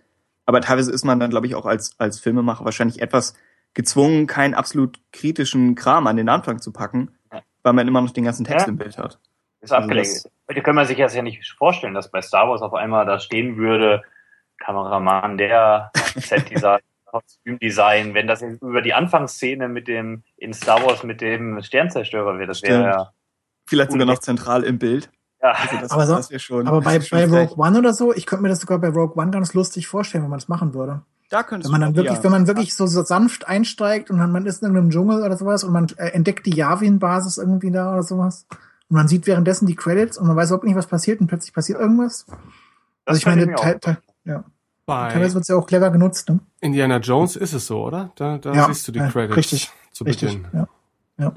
Aber 0.45 0.61
teilweise 0.61 0.91
ist 0.91 1.05
man 1.05 1.19
dann, 1.19 1.29
glaube 1.29 1.47
ich, 1.47 1.55
auch 1.55 1.65
als, 1.65 1.93
als 1.97 2.19
Filmemacher 2.19 2.65
wahrscheinlich 2.65 3.01
etwas 3.01 3.35
gezwungen, 3.73 4.27
keinen 4.27 4.53
absolut 4.53 4.99
kritischen 5.13 5.75
Kram 5.75 6.07
an 6.07 6.17
den 6.17 6.29
Anfang 6.29 6.59
zu 6.59 6.71
packen, 6.71 7.11
Ja. 7.31 7.41
weil 7.63 7.73
man 7.73 7.87
immer 7.87 8.01
noch 8.01 8.11
den 8.11 8.25
ganzen 8.25 8.45
Text 8.45 8.65
Ja. 8.67 8.71
im 8.71 8.77
Bild 8.77 8.97
hat. 8.97 9.19
Ist 9.61 9.71
Also 9.71 9.83
abgelenkt. 9.83 10.09
das- 10.11 10.31
Heute 10.49 10.61
kann 10.63 10.75
man 10.75 10.85
sich 10.85 10.97
das 10.97 11.15
ja 11.15 11.21
nicht 11.21 11.47
vorstellen, 11.57 11.93
dass 11.93 12.11
bei 12.11 12.21
Star 12.21 12.49
Wars 12.49 12.61
auf 12.61 12.73
einmal 12.73 13.05
da 13.05 13.19
stehen 13.19 13.55
würde, 13.57 14.03
Kameramann, 14.57 15.37
der 15.37 15.91
Set-Design, 16.15 16.81
Kostümdesign, 17.05 18.13
wenn 18.13 18.27
das 18.27 18.41
jetzt 18.41 18.61
über 18.61 18.81
die 18.81 18.93
Anfangsszene 18.93 19.67
mit 19.67 19.87
dem, 19.87 20.23
in 20.37 20.53
Star 20.53 20.83
Wars 20.85 21.03
mit 21.03 21.21
dem 21.21 21.61
Sternzerstörer 21.61 22.37
wäre, 22.37 22.47
das 22.47 22.61
wäre 22.63 22.83
ja, 22.83 23.11
Vielleicht 23.67 23.91
sogar 23.91 24.05
noch 24.07 24.19
zentral 24.19 24.63
im 24.63 24.77
Bild. 24.79 25.09
ja, 25.41 25.51
Also 25.51 25.77
das, 25.79 25.91
Aber 25.91 26.05
so- 26.07 26.15
das 26.15 26.29
wäre 26.29 26.39
schon. 26.39 26.67
Aber 26.67 26.81
bei, 26.81 26.99
bei. 26.99 27.25
Rogue 27.25 27.55
One 27.57 27.79
oder 27.79 27.93
so, 27.93 28.13
ich 28.13 28.25
könnte 28.25 28.43
mir 28.43 28.49
das 28.49 28.59
sogar 28.59 28.79
bei 28.79 28.89
Rogue 28.89 29.15
One 29.21 29.31
ganz 29.31 29.53
lustig 29.53 29.87
vorstellen, 29.87 30.23
wenn 30.23 30.29
man 30.31 30.39
das 30.39 30.49
machen 30.49 30.73
würde. 30.73 31.01
Da 31.31 31.43
könntest 31.43 31.71
Wenn 31.73 31.79
man 31.79 31.81
dann 31.81 31.95
wirklich, 31.95 32.17
ja. 32.17 32.23
wenn 32.23 32.31
man 32.31 32.47
wirklich 32.47 32.75
so, 32.75 32.85
so 32.87 33.03
sanft 33.03 33.47
einsteigt 33.47 34.11
und 34.11 34.19
dann 34.19 34.31
man 34.31 34.45
ist 34.45 34.61
in 34.61 34.67
irgendeinem 34.67 34.91
Dschungel 34.91 35.23
oder 35.23 35.37
sowas 35.37 35.63
und 35.63 35.71
man 35.73 35.87
äh, 35.97 36.09
entdeckt 36.09 36.45
die 36.45 36.55
Yavin-Basis 36.55 37.37
irgendwie 37.37 37.71
da 37.71 37.91
oder 37.93 38.03
sowas. 38.03 38.45
Und 38.89 38.97
man 38.97 39.07
sieht 39.07 39.25
währenddessen 39.27 39.65
die 39.65 39.75
Credits 39.75 40.17
und 40.17 40.27
man 40.27 40.35
weiß 40.35 40.49
überhaupt 40.49 40.65
nicht, 40.65 40.75
was 40.75 40.87
passiert 40.87 41.21
und 41.21 41.27
plötzlich 41.27 41.53
passiert 41.53 41.79
irgendwas. 41.79 42.25
Also 43.05 43.17
ich 43.19 43.25
meine, 43.25 43.45
teil, 43.55 43.75
auch- 43.75 43.79
teil, 43.79 43.97
ja. 44.25 44.43
Teilweise 44.87 45.35
wird 45.35 45.43
es 45.43 45.47
ja 45.47 45.55
auch 45.55 45.65
clever 45.67 45.89
genutzt, 45.89 46.27
ne? 46.27 46.39
Indiana 46.59 46.97
Jones 46.97 47.37
ist 47.37 47.53
es 47.53 47.65
so, 47.67 47.81
oder? 47.85 48.11
Da, 48.15 48.37
da 48.39 48.51
Ja, 48.53 48.65
siehst 48.65 48.85
du 48.87 48.91
die 48.91 48.99
ja, 48.99 49.07
Credits 49.09 49.37
richtig, 49.37 49.71
zu 49.93 50.03
Richtig. 50.03 50.41
Beginn. 50.43 50.67
Ja. 51.17 51.31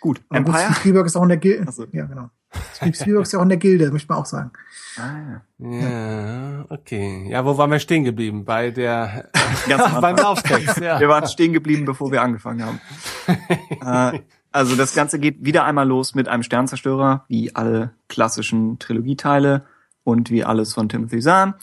Gut, 0.00 0.20
Aber 0.28 0.40
gut, 0.40 0.48
Empire. 0.48 0.58
Steve 0.58 0.74
Spielberg 0.74 1.06
ist 1.06 1.16
auch 1.16 1.22
in 1.24 1.28
der 1.30 1.38
Gilde. 1.38 1.64
Ach 1.68 1.72
so. 1.72 1.86
Ja, 1.90 2.04
genau. 2.04 2.30
Steve 2.74 2.94
Spielberg 2.94 3.22
ist 3.22 3.32
ja 3.32 3.38
auch 3.38 3.44
in 3.44 3.48
der 3.48 3.58
Gilde, 3.58 3.90
möchte 3.90 4.08
man 4.08 4.18
auch 4.18 4.26
sagen. 4.26 4.50
Ah, 4.96 5.42
ja. 5.58 5.80
Ja, 5.80 6.64
okay. 6.68 7.28
Ja, 7.28 7.44
wo 7.44 7.56
waren 7.56 7.70
wir 7.70 7.78
stehen 7.78 8.04
geblieben? 8.04 8.44
Bei 8.44 8.70
der 8.70 9.30
beim. 10.00 10.16
Lauftext, 10.16 10.78
ja. 10.78 10.98
Wir 10.98 11.08
waren 11.08 11.26
stehen 11.28 11.52
geblieben, 11.52 11.84
bevor 11.84 12.10
wir 12.10 12.22
angefangen 12.22 12.64
haben. 12.64 12.80
äh, 14.16 14.20
also 14.52 14.74
das 14.74 14.94
Ganze 14.94 15.18
geht 15.18 15.44
wieder 15.44 15.64
einmal 15.64 15.86
los 15.86 16.14
mit 16.14 16.28
einem 16.28 16.42
Sternzerstörer, 16.42 17.24
wie 17.28 17.54
alle 17.54 17.94
klassischen 18.08 18.78
Trilogieteile 18.78 19.66
und 20.02 20.30
wie 20.30 20.44
alles 20.44 20.74
von 20.74 20.88
Timothy 20.88 21.20
Zahn. 21.20 21.54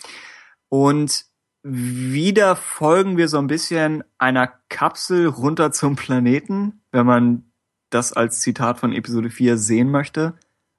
Und 0.69 1.25
wieder 1.63 2.55
folgen 2.55 3.17
wir 3.17 3.27
so 3.27 3.39
ein 3.39 3.47
bisschen 3.47 4.03
einer 4.17 4.47
Kapsel 4.69 5.27
runter 5.27 5.71
zum 5.71 5.97
Planeten, 5.97 6.81
wenn 6.91 7.05
man 7.05 7.51
das 7.89 8.13
als 8.13 8.39
Zitat 8.39 8.79
von 8.79 8.93
Episode 8.93 9.29
4 9.29 9.57
sehen 9.57 9.91
möchte. 9.91 10.35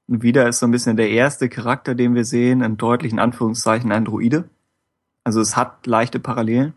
Und 0.09 0.23
wieder 0.23 0.49
ist 0.49 0.59
so 0.59 0.67
ein 0.67 0.71
bisschen 0.71 0.97
der 0.97 1.11
erste 1.11 1.49
Charakter, 1.49 1.95
den 1.95 2.15
wir 2.15 2.25
sehen, 2.25 2.63
in 2.63 2.79
deutlichen 2.79 3.19
Anführungszeichen 3.19 3.93
ein 3.93 4.07
Droide. 4.07 4.49
Also 5.23 5.41
es 5.41 5.57
hat 5.57 5.87
leichte 5.87 6.19
Parallelen. 6.19 6.73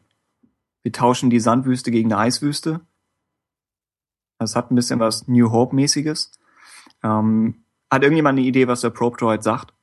Wir 0.84 0.92
tauschen 0.92 1.30
die 1.30 1.40
Sandwüste 1.40 1.92
gegen 1.92 2.12
eine 2.12 2.22
Eiswüste. 2.22 2.82
Es 4.40 4.56
hat 4.56 4.70
ein 4.70 4.76
bisschen 4.76 5.00
was 5.00 5.28
New 5.28 5.52
Hope-mäßiges. 5.52 6.32
Ähm, 7.04 7.64
hat 7.90 8.04
irgendjemand 8.04 8.38
eine 8.38 8.48
Idee, 8.48 8.68
was 8.68 8.82
der 8.82 8.90
Probe 8.90 9.18
Droid 9.18 9.44
sagt? 9.44 9.74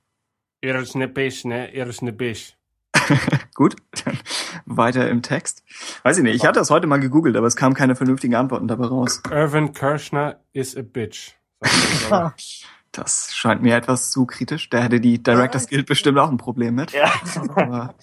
Er 0.60 0.78
ist 0.80 0.94
ne 0.94 1.08
Bisch, 1.08 1.44
ne? 1.44 1.72
Er 1.72 1.86
ist 1.86 2.02
ne 2.02 2.12
Bisch. 2.12 2.54
Gut, 3.54 3.76
dann 4.04 4.18
weiter 4.66 5.08
im 5.08 5.22
Text. 5.22 5.62
Weiß 6.02 6.18
ich 6.18 6.24
nicht, 6.24 6.34
ich 6.34 6.44
hatte 6.44 6.58
das 6.58 6.70
heute 6.70 6.86
mal 6.86 7.00
gegoogelt, 7.00 7.36
aber 7.36 7.46
es 7.46 7.56
kamen 7.56 7.74
keine 7.74 7.96
vernünftigen 7.96 8.34
Antworten 8.34 8.68
dabei 8.68 8.86
raus. 8.86 9.22
Irvin 9.30 9.72
Kirschner 9.72 10.40
is 10.52 10.76
a 10.76 10.82
bitch. 10.82 11.34
Das 12.98 13.32
scheint 13.34 13.62
mir 13.62 13.76
etwas 13.76 14.10
zu 14.10 14.26
kritisch. 14.26 14.68
Da 14.70 14.78
hätte 14.78 15.00
die 15.00 15.22
Directors 15.22 15.68
Guild 15.68 15.86
bestimmt 15.86 16.18
auch 16.18 16.30
ein 16.30 16.36
Problem 16.36 16.74
mit. 16.74 16.92
ja, 16.92 17.12
Aber 17.54 17.94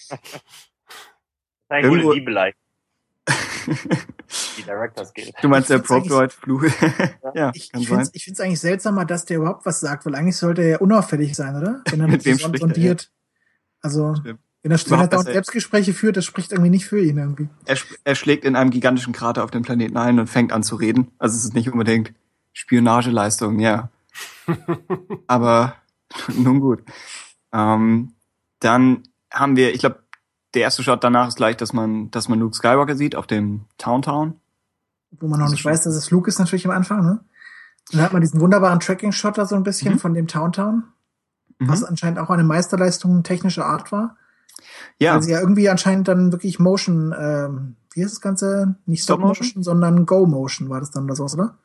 eine 1.70 1.88
Irgendwo- 1.88 2.04
gute 2.10 2.20
Diebelei, 2.20 2.54
die 4.58 4.64
Directors 4.64 5.14
Guild. 5.14 5.34
du 5.42 5.48
meinst 5.50 5.70
der 5.70 5.78
Ich 5.82 5.88
find's 5.88 6.08
Probe 6.08 6.08
Droid 6.10 6.34
Fluch? 6.34 6.64
ja, 7.34 7.52
Ich, 7.56 7.72
kann 7.72 7.82
ich 7.82 7.88
sein. 7.88 7.98
finde 7.98 8.02
es 8.04 8.10
ich 8.14 8.24
find's 8.24 8.40
eigentlich 8.40 8.60
seltsamer, 8.60 9.06
dass 9.06 9.26
der 9.26 9.38
überhaupt 9.38 9.66
was 9.66 9.80
sagt, 9.80 10.06
weil 10.06 10.16
eigentlich 10.16 10.38
sollte 10.38 10.62
er 10.62 10.68
ja 10.70 10.78
unauffällig 10.80 11.36
sein, 11.36 11.56
oder? 11.56 11.82
Wenn 11.90 12.00
er 12.02 12.08
Mit 12.08 12.18
nicht 12.18 12.26
wem 12.26 12.38
so 12.38 12.48
spricht 12.48 12.64
er, 12.64 12.68
sondiert. 12.68 13.12
Also, 13.82 14.16
Stimmt. 14.16 14.40
wenn 14.64 14.72
er, 14.72 14.80
wenn 14.80 15.00
er 15.00 15.08
dauernd 15.08 15.28
er- 15.28 15.34
Selbstgespräche 15.34 15.94
führt, 15.94 16.18
das 16.18 16.26
spricht 16.26 16.52
irgendwie 16.52 16.70
nicht 16.72 16.86
für 16.86 17.00
ihn 17.04 17.18
irgendwie. 17.18 17.50
Er, 17.66 17.76
sch- 17.78 17.98
er 18.04 18.16
schlägt 18.16 18.46
in 18.46 18.56
einem 18.56 18.70
gigantischen 18.70 19.14
Krater 19.14 19.44
auf 19.44 19.52
den 19.52 19.64
Planeten 19.64 19.98
ein 19.98 20.20
und 20.20 20.28
fängt 20.28 20.52
an 20.54 20.64
zu 20.64 20.76
reden. 20.76 21.12
Also 21.18 21.36
es 21.36 21.44
ist 21.46 21.54
nicht 21.54 21.70
unbedingt 21.72 22.14
Spionageleistung, 22.54 23.60
ja. 23.60 23.90
Aber 25.28 25.76
nun 26.36 26.60
gut. 26.60 26.84
Ähm, 27.52 28.14
dann 28.60 29.04
haben 29.32 29.56
wir, 29.56 29.74
ich 29.74 29.80
glaube, 29.80 30.00
der 30.54 30.62
erste 30.64 30.84
Shot 30.84 31.04
danach 31.04 31.28
ist 31.28 31.36
gleich, 31.38 31.58
dass 31.58 31.74
man, 31.74 32.10
dass 32.12 32.30
man 32.30 32.40
Luke 32.40 32.56
Skywalker 32.56 32.96
sieht 32.96 33.16
auf 33.16 33.28
dem 33.28 33.66
Town 33.78 34.02
Town. 34.02 34.36
Wo 35.20 35.28
man 35.28 35.40
noch 35.40 35.50
nicht 35.50 35.64
weiß, 35.66 35.84
dass 35.84 35.96
es 35.96 36.12
Luke 36.12 36.30
ist 36.30 36.40
natürlich 36.40 36.66
am 36.66 36.72
Anfang, 36.72 37.06
ne? 37.06 37.20
Dann 37.92 38.02
hat 38.02 38.14
man 38.14 38.22
diesen 38.22 38.40
wunderbaren 38.42 38.80
Tracking-Shot 38.80 39.38
da 39.38 39.46
so 39.46 39.56
ein 39.56 39.64
bisschen 39.64 39.94
Mhm. 39.94 40.00
von 40.00 40.14
dem 40.14 40.28
Town 40.28 40.52
Town, 40.54 40.84
Mhm. 41.60 41.68
was 41.70 41.84
anscheinend 41.84 42.20
auch 42.20 42.30
eine 42.30 42.44
Meisterleistung 42.44 43.24
technischer 43.24 43.66
Art 43.66 43.92
war. 43.92 44.18
Ja, 44.98 45.14
Weil 45.16 45.24
sie 45.24 45.32
ja 45.32 45.40
irgendwie 45.40 45.70
anscheinend 45.70 46.08
dann 46.08 46.32
wirklich 46.32 46.58
Motion, 46.60 47.14
ähm, 47.18 47.76
wie 47.94 48.04
heißt 48.04 48.14
das 48.14 48.22
Ganze? 48.22 48.76
Nicht 48.86 49.04
Stop, 49.04 49.20
Stop 49.20 49.28
Motion, 49.28 49.48
Motion? 49.48 49.64
sondern 49.64 50.06
Go 50.06 50.26
Motion 50.26 50.70
war 50.70 50.80
das 50.80 50.92
dann 50.92 51.04
oder 51.04 51.16
sowas, 51.16 51.36
oder? 51.36 51.58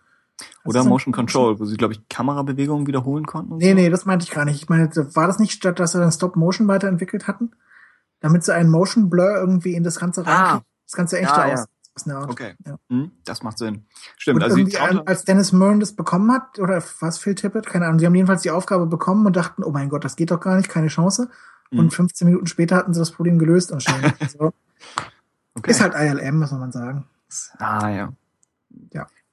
Oder 0.64 0.84
Motion 0.84 1.12
Control, 1.12 1.58
wo 1.60 1.64
sie, 1.64 1.76
glaube 1.76 1.94
ich, 1.94 2.08
Kamerabewegungen 2.08 2.86
wiederholen 2.86 3.26
konnten. 3.26 3.56
Nee, 3.56 3.70
so. 3.70 3.74
nee, 3.74 3.90
das 3.90 4.06
meinte 4.06 4.24
ich 4.24 4.30
gar 4.30 4.44
nicht. 4.44 4.56
Ich 4.62 4.68
meine, 4.68 4.88
war 5.14 5.26
das 5.26 5.38
nicht 5.38 5.52
statt, 5.52 5.78
dass 5.80 5.92
sie 5.92 5.98
dann 5.98 6.12
Stop 6.12 6.36
Motion 6.36 6.68
weiterentwickelt 6.68 7.26
hatten? 7.28 7.52
Damit 8.20 8.44
sie 8.44 8.54
einen 8.54 8.70
Motion 8.70 9.08
Blur 9.10 9.34
irgendwie 9.36 9.74
in 9.74 9.82
das 9.82 9.98
Ganze 9.98 10.26
Ah. 10.26 10.30
reinkriegen, 10.32 10.64
das 10.86 10.92
Ganze 10.96 11.18
echter 11.20 11.46
Ja, 11.46 11.54
ja. 11.54 11.54
aus. 11.54 11.66
Art. 12.08 12.30
Okay. 12.30 12.54
Ja. 12.66 12.78
Hm, 12.88 13.10
das 13.26 13.42
macht 13.42 13.58
Sinn. 13.58 13.84
Stimmt. 14.16 14.36
Und 14.36 14.42
also 14.44 14.56
irgendwie, 14.56 14.78
an- 14.78 15.02
als 15.06 15.24
Dennis 15.24 15.52
Murren 15.52 15.80
das 15.80 15.92
bekommen 15.92 16.32
hat, 16.32 16.58
oder 16.58 16.82
was, 17.00 17.18
Phil 17.18 17.34
Tippett, 17.34 17.66
keine 17.66 17.86
Ahnung, 17.86 17.98
sie 17.98 18.06
haben 18.06 18.14
jedenfalls 18.14 18.40
die 18.40 18.50
Aufgabe 18.50 18.86
bekommen 18.86 19.26
und 19.26 19.36
dachten, 19.36 19.62
oh 19.64 19.70
mein 19.70 19.90
Gott, 19.90 20.02
das 20.04 20.16
geht 20.16 20.30
doch 20.30 20.40
gar 20.40 20.56
nicht, 20.56 20.70
keine 20.70 20.86
Chance. 20.86 21.28
Und 21.70 21.84
Mhm. 21.86 21.90
15 21.90 22.26
Minuten 22.26 22.46
später 22.46 22.76
hatten 22.76 22.94
sie 22.94 23.00
das 23.00 23.10
Problem 23.10 23.38
gelöst 23.38 23.70
anscheinend. 23.72 24.14
also, 24.20 24.52
okay. 25.54 25.70
Ist 25.72 25.80
halt 25.82 25.94
ILM, 25.94 26.38
muss 26.38 26.52
man 26.52 26.72
sagen. 26.72 27.04
Ah, 27.58 27.88
ja. 27.90 28.12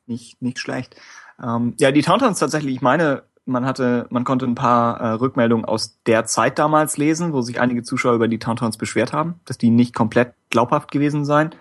Nicht, 0.08 0.42
nicht 0.42 0.60
schlecht. 0.60 0.96
Ähm, 1.42 1.74
ja, 1.78 1.92
die 1.92 2.02
Tauntowns 2.02 2.40
tatsächlich, 2.40 2.76
ich 2.76 2.82
meine, 2.82 3.24
man 3.46 3.66
hatte, 3.66 4.08
man 4.10 4.24
konnte 4.24 4.46
ein 4.46 4.56
paar 4.56 5.00
äh, 5.00 5.12
Rückmeldungen 5.14 5.66
aus 5.66 6.00
der 6.06 6.26
Zeit 6.26 6.60
damals 6.60 6.98
lesen, 6.98 7.34
wo 7.34 7.42
sich 7.42 7.60
einige 7.60 7.84
Zuschauer 7.84 8.16
über 8.16 8.28
die 8.28 8.40
Tauntowns 8.40 8.78
beschwert 8.78 9.14
haben, 9.14 9.40
dass 9.46 9.58
die 9.58 9.70
nicht 9.70 9.96
komplett 9.96 10.34
glaubhaft 10.50 10.92
gewesen 10.92 11.26
seien. 11.26 11.52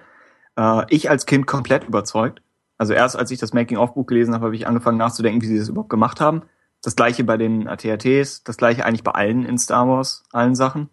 Äh, 0.56 0.82
ich 0.88 1.08
als 1.10 1.26
Kind 1.26 1.46
komplett 1.46 1.84
überzeugt. 1.84 2.42
Also 2.78 2.92
erst 2.92 3.16
als 3.16 3.30
ich 3.30 3.38
das 3.38 3.52
Making-of-Buch 3.52 4.06
gelesen 4.06 4.34
habe, 4.34 4.46
habe 4.46 4.56
ich 4.56 4.66
angefangen 4.66 4.98
nachzudenken, 4.98 5.40
wie 5.42 5.46
sie 5.46 5.58
das 5.58 5.68
überhaupt 5.68 5.90
gemacht 5.90 6.20
haben. 6.20 6.42
Das 6.82 6.96
gleiche 6.96 7.24
bei 7.24 7.36
den 7.36 7.68
ATATs, 7.68 8.44
das 8.44 8.56
gleiche 8.56 8.84
eigentlich 8.84 9.04
bei 9.04 9.12
allen 9.12 9.44
in 9.44 9.58
Star 9.58 9.88
Wars, 9.88 10.24
allen 10.32 10.54
Sachen. 10.54 10.90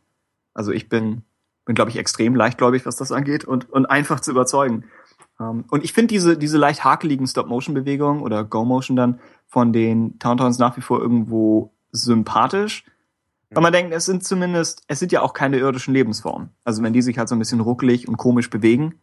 Also 0.54 0.72
ich 0.72 0.88
bin, 0.88 1.24
bin 1.66 1.76
glaube 1.76 1.92
ich, 1.92 1.98
extrem 1.98 2.36
leichtgläubig, 2.36 2.86
was 2.86 2.96
das 2.96 3.12
angeht 3.12 3.46
und, 3.46 3.70
und 3.70 3.86
einfach 3.86 4.20
zu 4.20 4.32
überzeugen. 4.32 4.86
Ähm, 5.52 5.66
und 5.70 5.84
ich 5.84 5.94
finde 5.94 6.08
diese, 6.14 6.38
diese 6.38 6.58
leicht 6.58 6.84
hakeligen 6.84 7.28
Stop-Motion-Bewegungen 7.28 8.22
oder 8.22 8.44
Go-Motion 8.44 8.96
dann 8.96 9.20
von 9.48 9.74
den 9.74 10.18
Towntowns 10.20 10.58
nach 10.60 10.78
wie 10.78 10.82
vor 10.82 11.00
irgendwo 11.02 11.74
sympathisch. 11.92 12.86
Weil 13.52 13.62
man 13.62 13.74
denkt, 13.74 13.94
es 13.94 14.06
sind 14.06 14.24
zumindest, 14.24 14.84
es 14.88 14.98
sind 15.00 15.12
ja 15.12 15.22
auch 15.22 15.34
keine 15.34 15.58
irdischen 15.58 15.94
Lebensformen. 15.94 16.50
Also 16.64 16.82
wenn 16.82 16.94
die 16.94 17.04
sich 17.04 17.20
halt 17.20 17.30
so 17.30 17.36
ein 17.36 17.40
bisschen 17.40 17.60
ruckelig 17.60 18.08
und 18.08 18.18
komisch 18.18 18.50
bewegen, 18.50 19.00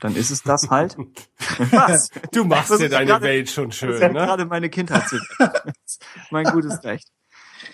dann 0.00 0.16
ist 0.16 0.30
es 0.30 0.42
das 0.42 0.68
halt. 0.70 0.96
Was? 1.70 2.10
Du 2.32 2.44
machst 2.44 2.70
Das 2.70 2.78
dir 2.78 2.86
ist 2.86 2.92
deine 2.92 3.06
gerade- 3.06 3.24
Welt 3.24 3.50
schon 3.50 3.66
Das 3.68 3.76
schön, 3.76 3.90
ist 3.90 4.00
ja 4.00 4.08
ne? 4.08 4.14
gerade 4.14 4.46
meine 4.46 4.68
Kindheit. 4.68 5.04
mein 6.30 6.44
gutes 6.46 6.82
Recht. 6.82 7.08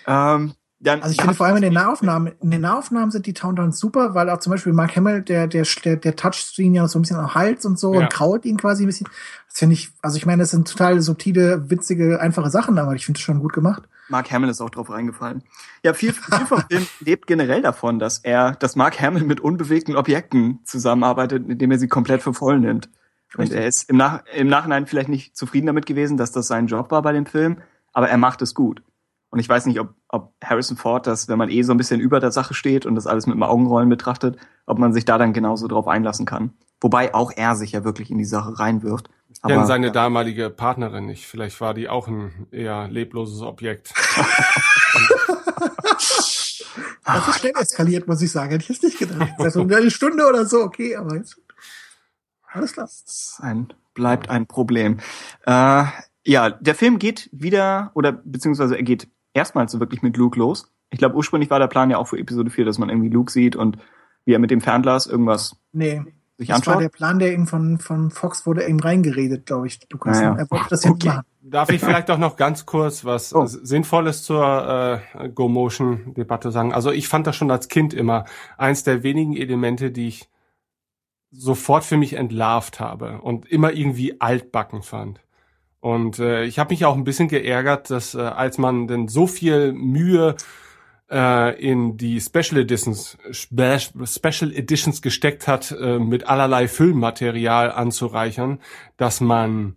Ähm, 0.05 0.53
dann, 0.79 1.01
Also 1.01 1.13
ich 1.13 1.21
finde 1.21 1.35
vor 1.35 1.45
allem 1.45 1.55
in 1.55 1.61
den 1.61 1.73
Nahaufnahmen, 1.73 2.33
in 2.41 2.51
den 2.51 2.61
Nahaufnahmen 2.61 3.09
sind 3.09 3.25
die 3.25 3.33
Towntowns 3.33 3.79
super, 3.79 4.13
weil 4.13 4.29
auch 4.29 4.39
zum 4.39 4.51
Beispiel 4.51 4.73
Mark 4.73 4.95
Hamill, 4.95 5.21
der, 5.21 5.47
der, 5.47 5.65
der, 5.83 5.95
der 5.95 6.15
Touchscreen 6.15 6.75
ja 6.75 6.87
so 6.87 6.99
ein 6.99 7.03
bisschen 7.03 7.17
am 7.17 7.33
Hals 7.33 7.65
und 7.65 7.79
so 7.79 7.93
Ja. 7.93 8.01
und 8.01 8.09
kraut 8.11 8.45
ihn 8.45 8.57
quasi 8.57 8.83
ein 8.83 8.87
bisschen. 8.87 9.07
Das 9.47 9.59
finde 9.59 9.73
ich, 9.73 9.91
also 10.01 10.17
ich 10.17 10.25
meine, 10.25 10.43
das 10.43 10.51
sind 10.51 10.67
total 10.67 10.99
subtile, 11.01 11.69
witzige, 11.69 12.19
einfache 12.19 12.49
Sachen, 12.49 12.77
aber 12.77 12.93
ich 12.93 13.05
finde 13.05 13.17
es 13.19 13.23
schon 13.23 13.39
gut 13.39 13.53
gemacht. 13.53 13.83
Mark 14.09 14.29
Hamill 14.31 14.49
ist 14.49 14.61
auch 14.61 14.69
drauf 14.69 14.91
reingefallen. 14.91 15.43
Ja, 15.81 15.93
viel, 15.93 16.13
viel 16.13 16.45
vom 16.45 16.61
Film 16.69 16.85
lebt 16.99 17.25
generell 17.25 17.61
davon, 17.61 17.97
dass 17.97 18.19
er, 18.19 18.51
dass 18.51 18.75
Mark 18.75 18.99
Hamill 19.01 19.23
mit 19.23 19.39
unbewegten 19.39 19.95
Objekten 19.95 20.59
zusammenarbeitet, 20.65 21.49
indem 21.49 21.71
er 21.71 21.79
sie 21.79 21.87
komplett 21.87 22.21
für 22.21 22.33
voll 22.33 22.59
nimmt. 22.59 22.89
Und 23.37 23.51
er 23.51 23.65
ist 23.65 23.89
im, 23.89 23.97
Nach 23.97 24.23
im 24.33 24.47
Nachhinein 24.47 24.85
vielleicht 24.85 25.09
nicht 25.09 25.35
zufrieden 25.35 25.65
damit 25.67 25.85
gewesen, 25.85 26.17
dass 26.17 26.31
das 26.31 26.47
sein 26.47 26.67
Job 26.67 26.91
war 26.91 27.01
bei 27.01 27.13
dem 27.13 27.25
Film, 27.25 27.57
aber 27.93 28.07
er 28.09 28.17
macht 28.17 28.41
es 28.41 28.53
gut. 28.53 28.81
Und 29.29 29.39
ich 29.39 29.49
weiß 29.49 29.65
nicht, 29.65 29.79
ob, 29.79 29.95
ob 30.07 30.33
Harrison 30.43 30.77
Ford 30.77 31.07
das, 31.07 31.27
wenn 31.27 31.37
man 31.37 31.49
eh 31.49 31.61
so 31.63 31.73
ein 31.73 31.77
bisschen 31.77 31.99
über 31.99 32.19
der 32.19 32.31
Sache 32.31 32.53
steht 32.53 32.85
und 32.85 32.95
das 32.95 33.07
alles 33.07 33.27
mit 33.27 33.35
dem 33.35 33.43
Augenrollen 33.43 33.89
betrachtet, 33.89 34.37
ob 34.65 34.79
man 34.79 34.93
sich 34.93 35.05
da 35.05 35.17
dann 35.17 35.33
genauso 35.33 35.67
drauf 35.67 35.87
einlassen 35.87 36.25
kann. 36.25 36.53
Wobei 36.81 37.13
auch 37.13 37.31
er 37.35 37.55
sich 37.55 37.73
ja 37.73 37.83
wirklich 37.83 38.11
in 38.11 38.17
die 38.17 38.25
Sache 38.25 38.59
reinwirft. 38.59 39.09
Denn 39.47 39.65
seine 39.65 39.91
damalige 39.91 40.49
Partnerin 40.49 41.05
nicht. 41.05 41.27
Vielleicht 41.27 41.59
war 41.59 41.73
die 41.73 41.89
auch 41.89 42.07
ein 42.07 42.47
eher 42.51 42.87
lebloses 42.87 43.41
Objekt. 43.41 43.93
Das 47.05 47.27
ist 47.27 47.39
schnell 47.39 47.53
eskaliert, 47.55 48.07
muss 48.07 48.21
ich 48.21 48.31
sagen. 48.31 48.51
Hätte 48.51 48.63
ich 48.63 48.69
jetzt 48.69 48.83
nicht 48.83 48.97
gedacht. 48.97 49.33
Also 49.37 49.61
eine 49.61 49.91
Stunde 49.91 50.27
oder 50.27 50.45
so, 50.45 50.61
okay, 50.61 50.95
aber 50.95 51.15
jetzt. 51.15 51.39
Alles 52.51 52.73
klar. 52.73 52.87
Das 52.87 53.03
ist 53.05 53.39
ein, 53.41 53.67
bleibt 53.93 54.29
ein 54.29 54.47
Problem. 54.47 54.99
Äh, 55.45 55.85
ja, 56.25 56.49
der 56.49 56.75
Film 56.75 56.97
geht 56.97 57.29
wieder, 57.31 57.91
oder 57.93 58.11
beziehungsweise 58.11 58.75
er 58.75 58.83
geht 58.83 59.07
erstmals 59.35 59.71
so 59.71 59.79
wirklich 59.79 60.01
mit 60.01 60.17
Luke 60.17 60.39
los. 60.39 60.71
Ich 60.89 60.97
glaube, 60.99 61.15
ursprünglich 61.15 61.49
war 61.51 61.59
der 61.59 61.67
Plan 61.67 61.89
ja 61.91 61.97
auch 61.97 62.07
für 62.07 62.17
Episode 62.17 62.49
4, 62.49 62.65
dass 62.65 62.77
man 62.79 62.89
irgendwie 62.89 63.09
Luke 63.09 63.31
sieht 63.31 63.55
und 63.55 63.77
wie 64.25 64.33
er 64.33 64.39
mit 64.39 64.49
dem 64.51 64.61
Fernglas 64.61 65.05
irgendwas 65.05 65.55
Nee. 65.71 66.01
sich 66.37 66.47
Das 66.47 66.65
war 66.65 66.73
anschaut. 66.75 66.83
der 66.83 66.89
Plan, 66.89 67.19
der 67.19 67.33
ihm 67.33 67.45
von, 67.47 67.77
von 67.79 68.09
Fox 68.11 68.45
wurde 68.45 68.65
ihm 68.67 68.79
reingeredet, 68.79 69.45
glaube 69.45 69.67
ich, 69.67 69.79
Lukas. 69.91 70.17
Naja. 70.19 70.35
Er 70.37 70.49
wollte 70.49 70.65
das 70.69 70.83
jetzt 70.83 70.93
Okay. 70.93 71.07
machen. 71.09 71.23
Darf 71.47 71.69
ich 71.69 71.79
vielleicht 71.79 72.09
auch 72.09 72.17
noch 72.17 72.37
ganz 72.37 72.65
kurz 72.65 73.05
was 73.05 73.33
Oh. 73.35 73.45
Sinnvolles 73.45 74.23
zur 74.23 74.99
äh, 75.19 75.29
Go-Motion-Debatte 75.29 76.51
sagen? 76.51 76.73
Also 76.73 76.91
ich 76.91 77.07
fand 77.07 77.27
das 77.27 77.35
schon 77.35 77.51
als 77.51 77.67
Kind 77.67 77.93
immer 77.93 78.25
eins 78.57 78.83
der 78.83 79.03
wenigen 79.03 79.35
Elemente, 79.37 79.91
die 79.91 80.07
ich 80.07 80.27
sofort 81.31 81.83
für 81.83 81.97
mich 81.97 82.13
entlarvt 82.13 82.79
habe 82.79 83.19
und 83.21 83.45
immer 83.45 83.73
irgendwie 83.73 84.19
altbacken 84.21 84.81
fand. 84.81 85.19
Und 85.85 86.17
äh, 86.17 86.45
ich 86.45 86.57
habe 86.57 86.73
mich 86.73 86.83
auch 86.83 86.95
ein 86.95 87.03
bisschen 87.03 87.27
geärgert, 87.27 87.91
dass 87.91 88.15
äh, 88.15 88.21
als 88.21 88.57
man 88.57 88.87
denn 88.87 89.07
so 89.07 89.27
viel 89.27 89.71
Mühe 89.71 90.35
äh, 91.11 91.61
in 91.63 91.95
die 91.95 92.19
Special 92.19 92.59
Editions 92.59 93.19
Spe 93.29 93.77
Special 94.03 94.51
Editions 94.51 95.03
gesteckt 95.03 95.47
hat, 95.47 95.69
äh, 95.79 95.99
mit 95.99 96.25
allerlei 96.25 96.67
Füllmaterial 96.67 97.71
anzureichern, 97.71 98.61
dass 98.97 99.21
man 99.21 99.75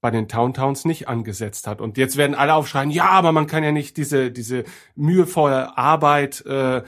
bei 0.00 0.12
den 0.12 0.28
Towntowns 0.28 0.84
nicht 0.84 1.08
angesetzt 1.08 1.66
hat. 1.66 1.80
Und 1.80 1.98
jetzt 1.98 2.16
werden 2.16 2.36
alle 2.36 2.54
aufschreien, 2.54 2.92
ja, 2.92 3.08
aber 3.08 3.32
man 3.32 3.48
kann 3.48 3.64
ja 3.64 3.72
nicht 3.72 3.96
diese, 3.96 4.30
diese 4.30 4.62
mühevolle 4.94 5.76
Arbeit 5.76 6.46
äh, 6.46 6.84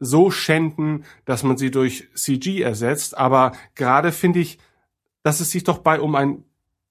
so 0.00 0.30
schänden, 0.30 1.04
dass 1.26 1.42
man 1.42 1.58
sie 1.58 1.70
durch 1.70 2.08
CG 2.14 2.62
ersetzt. 2.62 3.18
Aber 3.18 3.52
gerade 3.74 4.12
finde 4.12 4.38
ich, 4.38 4.58
dass 5.22 5.40
es 5.40 5.50
sich 5.50 5.64
doch 5.64 5.76
bei 5.76 6.00
um 6.00 6.14
ein 6.14 6.44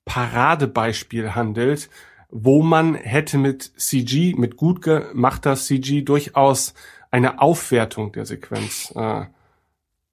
Paradebeispiel 0.05 1.35
handelt, 1.35 1.89
wo 2.29 2.63
man 2.63 2.95
hätte 2.95 3.37
mit 3.37 3.71
CG, 3.79 4.33
mit 4.35 4.57
gut 4.57 4.81
gemachter 4.81 5.55
CG 5.55 6.01
durchaus 6.01 6.73
eine 7.11 7.41
Aufwertung 7.41 8.11
der 8.11 8.25
Sequenz 8.25 8.93
äh, 8.95 9.25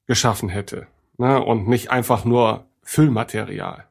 geschaffen 0.07 0.49
hätte. 0.49 0.89
Ne? 1.17 1.43
Und 1.43 1.69
nicht 1.69 1.91
einfach 1.91 2.25
nur 2.25 2.67
Füllmaterial. 2.83 3.85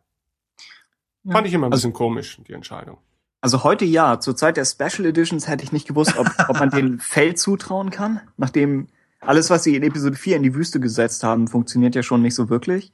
Fand 1.29 1.47
ich 1.47 1.53
immer 1.53 1.67
ein 1.67 1.71
bisschen 1.71 1.93
komisch, 1.93 2.39
die 2.47 2.53
Entscheidung. 2.53 2.97
Also 3.41 3.63
heute 3.63 3.85
ja, 3.85 4.19
zur 4.19 4.35
Zeit 4.35 4.57
der 4.57 4.65
Special 4.65 5.05
Editions 5.05 5.47
hätte 5.47 5.63
ich 5.63 5.71
nicht 5.71 5.87
gewusst, 5.87 6.17
ob, 6.17 6.27
ob 6.47 6.59
man 6.59 6.69
den 6.69 6.99
Fell 6.99 7.35
zutrauen 7.35 7.91
kann, 7.91 8.21
nachdem 8.37 8.87
alles, 9.19 9.49
was 9.49 9.63
sie 9.63 9.75
in 9.75 9.83
Episode 9.83 10.15
4 10.15 10.37
in 10.37 10.43
die 10.43 10.55
Wüste 10.55 10.79
gesetzt 10.79 11.23
haben, 11.23 11.47
funktioniert 11.47 11.95
ja 11.95 12.03
schon 12.03 12.21
nicht 12.21 12.35
so 12.35 12.49
wirklich. 12.49 12.93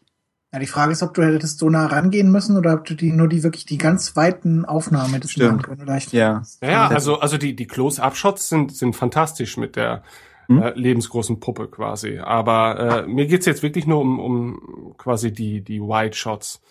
Ja, 0.54 0.60
die 0.60 0.68
Frage 0.68 0.92
ist, 0.92 1.02
ob 1.02 1.16
du 1.16 1.24
hättest 1.24 1.58
so 1.58 1.68
nah 1.70 1.88
rangehen 1.88 2.32
müssen 2.32 2.56
oder 2.58 2.76
ob 2.76 2.86
du 2.86 2.94
die 2.94 3.12
nur 3.12 3.28
die 3.28 3.42
wirklich 3.44 3.66
die 3.66 3.80
ganz 3.80 4.16
weiten 4.16 4.66
Aufnahmen 4.66 5.14
hättest 5.14 5.34
Stimmt. 5.34 5.52
machen 5.54 5.62
können. 5.64 5.82
Oder 5.82 5.98
ich, 5.98 6.12
Ja. 6.14 6.44
Ja, 6.62 6.88
also, 6.88 7.20
also 7.20 7.38
die, 7.40 7.56
die 7.56 7.66
Close-Up-Shots 7.66 8.50
sind, 8.50 8.72
sind 8.76 8.96
fantastisch 8.96 9.58
mit 9.58 9.76
der 9.76 10.04
Hm? 10.48 10.62
äh, 10.62 10.72
lebensgroßen 10.76 11.40
Puppe 11.40 11.70
quasi. 11.70 12.20
Aber 12.20 13.04
äh, 13.06 13.08
mir 13.08 13.26
geht's 13.28 13.46
jetzt 13.46 13.64
wirklich 13.64 13.88
nur 13.88 14.02
um, 14.02 14.20
um 14.20 14.96
quasi 14.98 15.32
die, 15.34 15.62
die 15.62 15.82
Wide-Shots. 15.82 16.62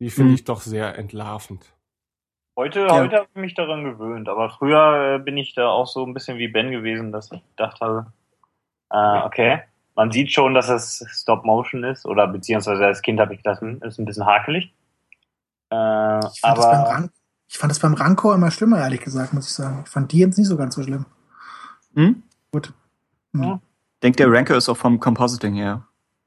Die 0.00 0.10
finde 0.10 0.30
Hm. 0.30 0.34
ich 0.36 0.44
doch 0.44 0.62
sehr 0.62 0.98
entlarvend. 0.98 1.66
Heute, 2.58 2.80
Ja. 2.80 2.94
heute 2.94 3.16
habe 3.16 3.28
ich 3.34 3.40
mich 3.40 3.54
daran 3.54 3.84
gewöhnt, 3.84 4.28
aber 4.28 4.50
früher 4.50 5.16
äh, 5.16 5.18
bin 5.22 5.36
ich 5.36 5.54
da 5.54 5.68
auch 5.68 5.86
so 5.86 6.04
ein 6.04 6.14
bisschen 6.14 6.38
wie 6.38 6.48
Ben 6.48 6.72
gewesen, 6.72 7.12
dass 7.12 7.30
ich 7.30 7.40
gedacht 7.56 7.80
habe, 7.80 8.12
äh, 8.90 9.18
okay, 9.24 9.60
man 9.98 10.12
sieht 10.12 10.30
schon, 10.30 10.54
dass 10.54 10.68
es 10.68 11.04
Stop 11.10 11.44
Motion 11.44 11.82
ist, 11.82 12.06
oder 12.06 12.28
beziehungsweise 12.28 12.86
als 12.86 13.02
Kind 13.02 13.18
habe 13.18 13.34
ich 13.34 13.42
gedacht, 13.42 13.60
hm, 13.60 13.82
ist 13.82 13.98
ein 13.98 14.04
bisschen 14.04 14.26
hakelig. 14.26 14.72
Äh, 15.72 16.18
ich, 16.20 16.40
fand 16.40 16.56
das 16.56 16.66
beim 16.66 16.80
aber 16.84 17.08
ich 17.48 17.58
fand 17.58 17.70
das 17.72 17.80
beim 17.80 17.94
Rancor 17.94 18.36
immer 18.36 18.52
schlimmer, 18.52 18.78
ehrlich 18.78 19.00
gesagt, 19.00 19.32
muss 19.32 19.48
ich 19.48 19.54
sagen. 19.54 19.82
Ich 19.84 19.90
fand 19.90 20.12
die 20.12 20.20
jetzt 20.20 20.38
nicht 20.38 20.46
so 20.46 20.56
ganz 20.56 20.76
so 20.76 20.84
schlimm. 20.84 21.04
Hm? 21.96 22.22
Gut. 22.52 22.72
Hm. 23.34 23.42
Ja. 23.42 23.60
Denkt 24.04 24.20
der 24.20 24.30
Ranker 24.30 24.56
ist 24.56 24.68
auch 24.68 24.76
vom 24.76 25.00
Compositing 25.00 25.54
her 25.54 25.84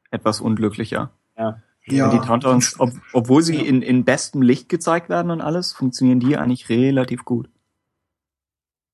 etwas 0.10 0.42
unglücklicher. 0.42 1.12
Ja, 1.38 1.62
die 1.88 2.20
Towntowns, 2.20 2.78
ob, 2.78 2.92
obwohl 3.14 3.42
sie 3.42 3.66
in, 3.66 3.82
in 3.82 4.04
bestem 4.04 4.42
Licht 4.42 4.68
gezeigt 4.68 5.08
werden 5.08 5.32
und 5.32 5.40
alles, 5.40 5.72
funktionieren 5.72 6.20
die 6.20 6.36
eigentlich 6.36 6.68
relativ 6.68 7.24
gut. 7.24 7.50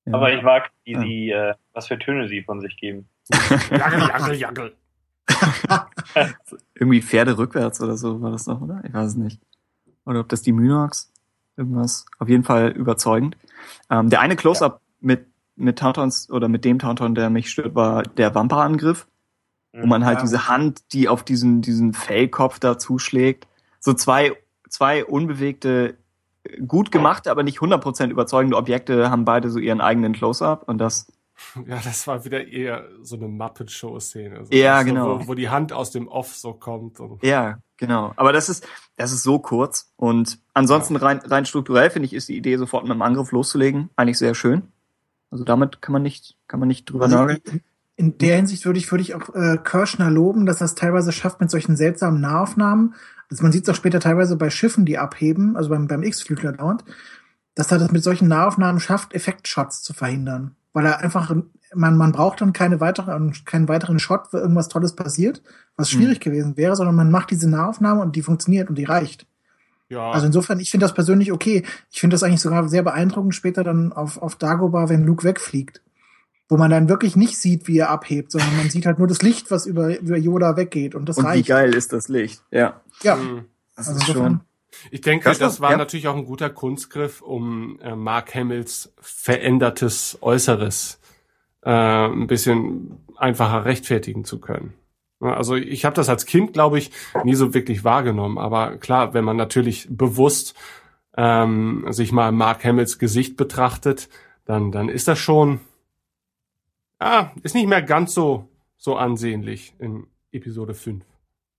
Ja. 0.06 0.14
aber 0.14 0.32
ich 0.32 0.42
mag, 0.42 0.70
wie 0.84 0.92
Ja. 0.92 1.00
sie, 1.00 1.30
äh, 1.30 1.54
was 1.72 1.88
für 1.88 1.98
Töne 1.98 2.28
sie 2.28 2.44
von 2.44 2.60
sich 2.60 2.76
geben. 2.76 3.08
Jagel, 3.70 4.00
jagel, 4.00 4.34
jagel. 4.34 4.72
Irgendwie 6.74 7.02
Pferde 7.02 7.36
rückwärts 7.38 7.80
oder 7.80 7.96
so 7.96 8.20
war 8.22 8.30
das 8.30 8.46
noch, 8.46 8.60
oder? 8.60 8.82
Ich 8.86 8.92
weiß 8.94 9.08
es 9.10 9.16
nicht. 9.16 9.40
Oder 10.04 10.20
ob 10.20 10.28
das 10.28 10.42
die 10.42 10.52
Mynox 10.52 11.12
irgendwas. 11.56 12.06
Auf 12.18 12.28
jeden 12.28 12.44
Fall 12.44 12.70
überzeugend. 12.70 13.36
Ähm, 13.90 14.08
der 14.10 14.20
eine 14.20 14.36
Close-Up 14.36 14.80
mit, 15.00 15.26
mit 15.56 15.78
Tauntons 15.78 16.30
oder 16.30 16.48
mit 16.48 16.64
dem 16.64 16.78
Taunton, 16.78 17.14
der 17.14 17.30
mich 17.30 17.50
stört, 17.50 17.74
war 17.74 18.02
der 18.04 18.34
Wampa-Angriff, 18.34 19.06
wo 19.72 19.86
man 19.86 20.04
halt 20.06 20.18
Ja. 20.18 20.22
diese 20.22 20.48
Hand, 20.48 20.92
die 20.92 21.08
auf 21.08 21.24
diesen, 21.24 21.60
diesen 21.60 21.92
Fellkopf 21.92 22.58
da 22.58 22.78
zuschlägt. 22.78 23.46
So 23.80 23.92
zwei, 23.92 24.32
zwei 24.68 25.04
unbewegte, 25.04 25.96
gut 26.66 26.90
gemachte, 26.90 27.30
aber 27.30 27.42
nicht 27.42 27.58
100% 27.58 28.08
überzeugende 28.08 28.56
Objekte 28.56 29.10
haben 29.10 29.24
beide 29.24 29.50
so 29.50 29.58
ihren 29.58 29.80
eigenen 29.80 30.12
Close-Up 30.14 30.66
und 30.68 30.78
das 30.78 31.12
Ja, 31.66 31.80
das 31.82 32.06
war 32.06 32.24
wieder 32.24 32.46
eher 32.46 32.88
so 33.02 33.16
eine 33.16 33.28
Muppet-Show-Szene. 33.28 34.38
Also 34.38 34.52
Ja, 34.52 34.80
so, 34.80 34.84
genau. 34.86 35.20
Wo, 35.20 35.28
wo 35.28 35.34
die 35.34 35.48
Hand 35.48 35.72
aus 35.72 35.90
dem 35.90 36.08
Off 36.08 36.34
so 36.34 36.52
kommt. 36.52 37.00
Und 37.00 37.22
Ja, 37.22 37.58
genau. 37.76 38.12
Aber 38.16 38.32
das 38.32 38.48
ist, 38.48 38.66
das 38.96 39.12
ist 39.12 39.22
so 39.22 39.38
kurz. 39.38 39.92
Und 39.96 40.38
ansonsten 40.54 40.96
rein, 40.96 41.18
rein 41.18 41.46
strukturell 41.46 41.90
finde 41.90 42.06
ich, 42.06 42.12
ist 42.12 42.28
die 42.28 42.36
Idee, 42.36 42.56
sofort 42.56 42.84
mit 42.84 42.92
dem 42.92 43.02
Angriff 43.02 43.32
loszulegen, 43.32 43.90
eigentlich 43.96 44.18
sehr 44.18 44.34
schön. 44.34 44.62
Also 45.30 45.44
damit 45.44 45.82
kann 45.82 45.92
man 45.92 46.02
nicht, 46.02 46.36
kann 46.46 46.60
man 46.60 46.68
nicht 46.68 46.86
drüber 46.86 47.04
Also 47.04 47.16
nageln. 47.16 47.40
in, 47.44 47.60
in 47.96 48.18
der 48.18 48.36
Hinsicht 48.36 48.64
würde 48.64 48.78
ich, 48.78 48.90
würde 48.90 49.02
ich 49.02 49.14
auch 49.14 49.34
äh, 49.34 49.58
Kirschner 49.62 50.10
loben, 50.10 50.46
dass 50.46 50.60
er 50.60 50.66
es 50.66 50.74
teilweise 50.74 51.12
schafft 51.12 51.40
mit 51.40 51.50
solchen 51.50 51.76
seltsamen 51.76 52.20
Nahaufnahmen. 52.20 52.94
Also 53.30 53.42
man 53.42 53.52
sieht 53.52 53.64
es 53.64 53.68
auch 53.68 53.74
später 53.74 54.00
teilweise 54.00 54.36
bei 54.36 54.50
Schiffen, 54.50 54.86
die 54.86 54.98
abheben, 54.98 55.56
also 55.56 55.68
beim, 55.68 55.86
beim 55.86 56.02
X-Flügler 56.02 56.52
dauernd, 56.52 56.84
dass 57.54 57.70
er 57.70 57.78
das 57.78 57.90
mit 57.92 58.02
solchen 58.02 58.28
Nahaufnahmen 58.28 58.80
schafft, 58.80 59.12
Effektshots 59.12 59.82
zu 59.82 59.92
verhindern. 59.92 60.56
Weil 60.78 60.86
er 60.86 61.00
einfach, 61.00 61.34
man, 61.74 61.96
man 61.96 62.12
braucht 62.12 62.40
dann 62.40 62.52
keine 62.52 62.78
weitere, 62.80 63.18
keinen 63.44 63.66
weiteren 63.68 63.98
Shot, 63.98 64.32
wo 64.32 64.36
irgendwas 64.38 64.68
Tolles 64.68 64.94
passiert, 64.94 65.42
was 65.76 65.90
Hm. 65.90 65.98
schwierig 65.98 66.20
gewesen 66.20 66.56
wäre, 66.56 66.76
sondern 66.76 66.94
man 66.94 67.10
macht 67.10 67.32
diese 67.32 67.50
Nahaufnahme 67.50 68.00
und 68.00 68.14
die 68.14 68.22
funktioniert 68.22 68.68
und 68.68 68.76
die 68.78 68.84
reicht. 68.84 69.26
ja, 69.88 70.10
Also 70.12 70.26
insofern, 70.26 70.60
ich 70.60 70.70
finde 70.70 70.84
das 70.84 70.94
persönlich 70.94 71.32
okay. 71.32 71.64
Ich 71.90 71.98
finde 72.00 72.14
das 72.14 72.22
eigentlich 72.22 72.40
sogar 72.42 72.68
sehr 72.68 72.84
beeindruckend 72.84 73.34
später 73.34 73.64
dann 73.64 73.92
auf, 73.92 74.22
auf 74.22 74.36
Dagobah, 74.36 74.88
wenn 74.88 75.04
Luke 75.04 75.24
wegfliegt. 75.24 75.82
Wo 76.48 76.56
man 76.56 76.70
dann 76.70 76.88
wirklich 76.88 77.16
nicht 77.16 77.36
sieht, 77.38 77.66
wie 77.68 77.78
er 77.78 77.90
abhebt, 77.90 78.30
sondern 78.32 78.56
man 78.56 78.70
sieht 78.70 78.86
halt 78.86 78.98
nur 78.98 79.08
das 79.08 79.20
Licht, 79.22 79.50
was 79.50 79.66
über, 79.66 79.98
über 79.98 80.16
Yoda 80.16 80.56
weggeht 80.56 80.94
und 80.94 81.06
das 81.08 81.18
Und 81.18 81.24
wie 81.24 81.28
reicht. 81.28 81.48
geil 81.48 81.74
ist 81.74 81.92
das 81.92 82.08
Licht? 82.08 82.42
Ja. 82.50 82.80
Ja, 83.02 83.16
mh. 83.16 83.44
Das 83.76 83.88
also 83.88 83.98
ist 84.00 84.08
insofern, 84.08 84.32
schon. 84.32 84.40
Ich 84.90 85.00
denke, 85.00 85.24
Das 85.24 85.38
das, 85.38 85.60
war- 85.60 85.72
ja. 85.72 85.76
natürlich 85.76 86.08
auch 86.08 86.16
ein 86.16 86.24
guter 86.24 86.50
Kunstgriff, 86.50 87.20
um 87.22 87.78
äh, 87.80 87.94
Mark 87.96 88.34
Hamills 88.34 88.92
verändertes 89.00 90.18
Äußeres 90.20 91.00
äh, 91.62 91.70
ein 91.70 92.26
bisschen 92.26 92.98
einfacher 93.16 93.64
rechtfertigen 93.64 94.24
zu 94.24 94.40
können. 94.40 94.74
Also 95.20 95.56
ich 95.56 95.84
habe 95.84 95.96
das 95.96 96.08
als 96.08 96.26
Kind, 96.26 96.52
glaube 96.52 96.78
ich, 96.78 96.92
nie 97.24 97.34
so 97.34 97.52
wirklich 97.52 97.82
wahrgenommen. 97.82 98.38
Aber 98.38 98.76
klar, 98.76 99.14
wenn 99.14 99.24
man 99.24 99.36
natürlich 99.36 99.88
bewusst 99.90 100.54
ähm, 101.16 101.84
sich 101.90 102.12
mal 102.12 102.30
Mark 102.30 102.62
Hamills 102.64 102.98
Gesicht 103.00 103.36
betrachtet, 103.36 104.08
dann, 104.44 104.70
dann 104.70 104.88
ist 104.88 105.08
das 105.08 105.18
schon, 105.18 105.58
ja, 107.00 107.32
ist 107.42 107.54
nicht 107.56 107.66
mehr 107.68 107.82
ganz 107.82 108.14
so, 108.14 108.48
so 108.76 108.96
ansehnlich 108.96 109.74
in 109.80 110.06
Episode 110.30 110.74
5. 110.74 111.04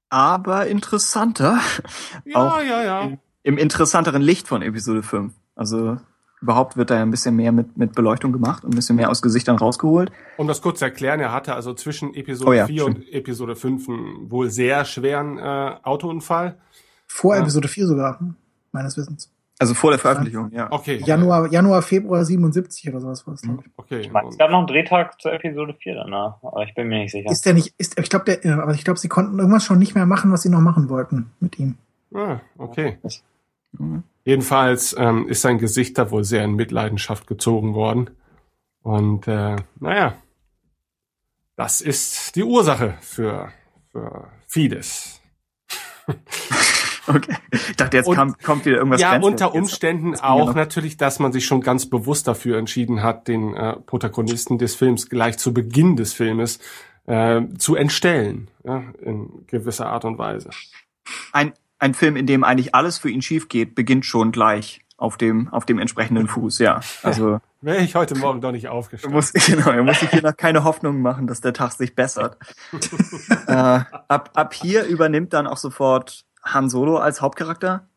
Aber 0.10 0.68
interessanter. 0.68 1.60
Ja, 2.26 2.36
Auch 2.36 2.62
ja, 2.62 2.84
ja. 2.84 3.18
Im 3.44 3.58
interessanteren 3.58 4.22
Licht 4.22 4.48
von 4.48 4.62
Episode 4.62 5.04
5. 5.04 5.34
Also 5.56 5.98
überhaupt 6.42 6.78
wird 6.78 6.90
da 6.90 6.96
ja 6.96 7.02
ein 7.02 7.12
bisschen 7.12 7.36
mehr 7.36 7.52
mit, 7.52 7.78
mit 7.78 7.94
Beleuchtung 7.94 8.32
gemacht 8.32 8.64
und 8.64 8.74
ein 8.74 8.76
bisschen 8.76 8.96
mehr 8.96 9.10
aus 9.10 9.22
Gesichtern 9.22 9.58
rausgeholt. 9.58 10.12
Um 10.38 10.48
das 10.48 10.62
kurz 10.62 10.80
zu 10.80 10.86
erklären, 10.86 11.20
er 11.20 11.34
hatte 11.34 11.54
also 11.54 11.74
zwischen 11.74 12.14
Episode 12.14 12.50
Oh 12.50 12.54
ja, 12.54 12.66
4 12.66 12.86
und 12.86 13.14
Episode 13.14 13.56
5 13.56 13.90
einen 13.90 14.32
wohl 14.32 14.50
sehr 14.50 14.86
schweren 14.86 15.38
äh, 15.38 15.76
Autounfall. 15.84 16.58
Vor 17.08 17.36
Ja. 17.36 17.42
Episode 17.42 17.68
4 17.68 17.88
sogar, 17.88 18.20
meines 18.72 18.98
Wissens. 18.98 19.32
Also 19.62 19.74
vor 19.74 19.92
der 19.92 20.00
Veröffentlichung, 20.00 20.52
ja. 20.54 20.72
Okay. 20.72 21.02
Januar, 21.06 21.52
Januar, 21.52 21.82
Februar 21.82 22.24
77 22.24 22.88
oder 22.90 23.02
sowas 23.02 23.28
war 23.28 23.34
es, 23.34 23.42
glaube 23.42 23.64
ich. 23.66 23.72
Okay. 23.76 24.00
Ich 24.00 24.12
meine, 24.12 24.30
es 24.30 24.38
gab 24.38 24.52
noch 24.52 24.60
einen 24.60 24.68
Drehtag 24.68 25.20
zur 25.20 25.34
Episode 25.34 25.76
4 25.78 25.96
danach, 25.96 26.42
aber 26.42 26.64
ich 26.64 26.74
bin 26.74 26.88
mir 26.88 27.00
nicht 27.00 27.12
sicher. 27.12 27.30
Ist 27.30 27.46
der 27.46 27.54
nicht, 27.54 27.74
ist, 27.78 28.00
ich 28.00 28.10
glaube, 28.10 28.24
der, 28.24 28.46
äh, 28.46 28.52
aber 28.52 28.74
ich 28.74 28.86
glaube, 28.86 29.00
sie 29.00 29.10
konnten 29.10 29.38
irgendwas 29.38 29.66
schon 29.66 29.78
nicht 29.78 29.96
mehr 29.96 30.06
machen, 30.06 30.32
was 30.32 30.44
sie 30.44 30.50
noch 30.50 30.62
machen 30.62 30.88
wollten 30.88 31.32
mit 31.42 31.60
ihm. 31.60 31.78
Ah, 32.16 32.40
okay. 32.58 33.00
Mhm. 33.74 34.04
Jedenfalls 34.24 34.96
ähm, 34.98 35.28
ist 35.28 35.42
sein 35.42 35.58
Gesicht 35.58 35.98
da 35.98 36.10
wohl 36.10 36.24
sehr 36.24 36.46
in 36.46 36.54
Mitleidenschaft 36.54 37.28
gezogen 37.28 37.74
worden. 37.74 38.12
Und 38.82 39.28
äh, 39.28 39.58
naja, 39.82 40.16
das 41.58 41.82
ist 41.82 42.38
die 42.38 42.44
Ursache 42.44 42.98
für, 43.02 43.52
für 43.92 44.30
vieles. 44.48 45.20
Okay. 47.10 47.36
Ich 47.52 47.76
dachte, 47.76 47.98
jetzt 47.98 48.08
Und- 48.08 48.16
kam, 48.16 48.36
kommt 48.38 48.66
wieder 48.66 48.78
irgendwas 48.78 49.02
ja, 49.02 49.20
unter 49.20 49.54
Umständen 49.56 50.12
jetzt 50.12 50.24
auch 50.24 50.54
natürlich, 50.54 50.96
dass 50.98 51.20
man 51.20 51.32
sich 51.32 51.46
schon 51.46 51.62
ganz 51.62 51.88
bewusst 51.90 52.28
dafür 52.28 52.58
entschieden 52.58 53.02
hat, 53.02 53.28
den 53.28 53.56
äh, 53.56 53.76
Protagonisten 53.78 54.58
des 54.58 54.76
Films 54.76 55.10
gleich 55.10 55.38
zu 55.38 55.54
Beginn 55.54 55.96
des 55.96 56.14
Filmes 56.14 56.60
äh, 57.08 57.42
zu 57.58 57.76
entstellen, 57.76 58.50
ja, 58.64 58.84
in 59.02 59.46
gewisser 59.48 59.88
Art 59.88 60.06
und 60.06 60.18
Weise. 60.20 60.52
ein, 61.32 61.54
ein 61.80 61.94
Film, 61.96 62.16
in 62.16 62.28
dem 62.28 62.44
eigentlich 62.44 62.76
alles 62.76 63.00
für 63.00 63.10
ihn 63.10 63.22
schief 63.22 63.50
geht, 63.50 63.74
beginnt 63.74 64.06
schon 64.06 64.32
gleich 64.32 64.82
auf 64.98 65.18
dem, 65.18 65.48
auf 65.50 65.66
dem 65.66 65.80
entsprechenden 65.80 66.28
Fuß, 66.28 66.60
ja. 66.60 66.82
Also, 67.04 67.40
Wäre 67.62 67.80
ich 67.84 67.96
heute 67.96 68.16
Morgen 68.18 68.40
doch 68.40 68.52
nicht 68.52 68.70
aufgestanden. 68.70 69.16
muss, 69.16 69.34
genau, 69.46 69.72
er 69.72 69.84
muss 69.84 70.00
sich 70.00 70.10
hier 70.12 70.22
noch 70.22 70.38
keine 70.38 70.64
Hoffnung 70.64 71.02
machen, 71.02 71.28
dass 71.28 71.42
der 71.42 71.54
Tag 71.54 71.72
sich 71.74 71.96
bessert. 71.96 72.38
äh, 73.48 73.54
ab, 73.54 74.30
ab 74.34 74.54
hier 74.54 74.84
übernimmt 74.86 75.34
dann 75.34 75.48
auch 75.48 75.58
sofort 75.58 76.26
Han 76.44 76.70
Solo 76.70 76.98
als 76.98 77.22
Hauptcharakter 77.22 77.88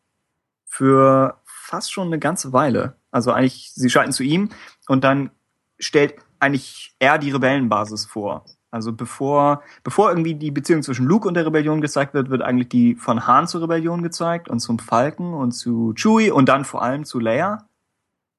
für 0.65 1.37
fast 1.45 1.91
schon 1.91 2.07
eine 2.07 2.19
ganze 2.19 2.53
Weile. 2.53 2.95
Also 3.11 3.31
eigentlich, 3.31 3.71
sie 3.73 3.89
schalten 3.89 4.11
zu 4.11 4.23
ihm 4.23 4.49
und 4.87 5.03
dann 5.03 5.31
stellt 5.79 6.15
eigentlich 6.39 6.95
er 6.99 7.17
die 7.17 7.31
Rebellenbasis 7.31 8.05
vor. 8.05 8.45
Also 8.73 8.91
bevor, 8.91 9.61
bevor 9.83 10.09
irgendwie 10.09 10.33
die 10.33 10.49
Beziehung 10.49 10.81
zwischen 10.81 11.05
Luke 11.05 11.27
und 11.27 11.35
der 11.35 11.45
Rebellion 11.45 11.79
gezeigt 11.79 12.15
wird, 12.15 12.31
wird 12.31 12.41
eigentlich 12.41 12.69
die 12.69 12.95
von 12.95 13.27
Han 13.27 13.47
zur 13.47 13.61
Rebellion 13.61 14.01
gezeigt 14.01 14.49
und 14.49 14.59
zum 14.61 14.79
Falken 14.79 15.33
und 15.33 15.51
zu 15.51 15.93
Chewie 15.93 16.31
und 16.31 16.49
dann 16.49 16.65
vor 16.65 16.81
allem 16.81 17.05
zu 17.05 17.19
Leia. 17.19 17.67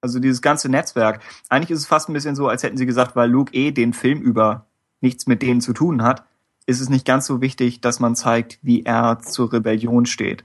Also 0.00 0.18
dieses 0.18 0.42
ganze 0.42 0.68
Netzwerk. 0.68 1.20
Eigentlich 1.48 1.70
ist 1.70 1.78
es 1.78 1.86
fast 1.86 2.08
ein 2.08 2.14
bisschen 2.14 2.34
so, 2.34 2.48
als 2.48 2.64
hätten 2.64 2.76
sie 2.76 2.84
gesagt, 2.84 3.14
weil 3.14 3.30
Luke 3.30 3.54
eh 3.54 3.70
den 3.70 3.92
Film 3.92 4.20
über 4.20 4.66
nichts 5.00 5.28
mit 5.28 5.40
denen 5.40 5.60
zu 5.60 5.72
tun 5.72 6.02
hat, 6.02 6.24
ist 6.66 6.80
es 6.80 6.88
nicht 6.88 7.06
ganz 7.06 7.26
so 7.26 7.40
wichtig, 7.40 7.80
dass 7.80 8.00
man 8.00 8.14
zeigt, 8.14 8.58
wie 8.62 8.84
er 8.84 9.18
zur 9.20 9.52
Rebellion 9.52 10.06
steht. 10.06 10.44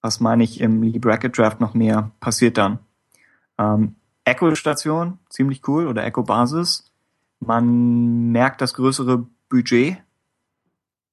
Was 0.00 0.20
meine 0.20 0.44
ich 0.44 0.60
im 0.60 0.82
Lee 0.82 0.98
Bracket 0.98 1.36
Draft 1.36 1.60
noch 1.60 1.74
mehr 1.74 2.10
passiert 2.20 2.58
dann. 2.58 2.80
Ähm, 3.58 3.94
Echo-Station, 4.24 5.18
ziemlich 5.28 5.66
cool, 5.66 5.86
oder 5.86 6.04
Echo-Basis. 6.04 6.92
Man 7.40 8.30
merkt 8.30 8.60
das 8.60 8.74
größere 8.74 9.26
Budget, 9.48 9.98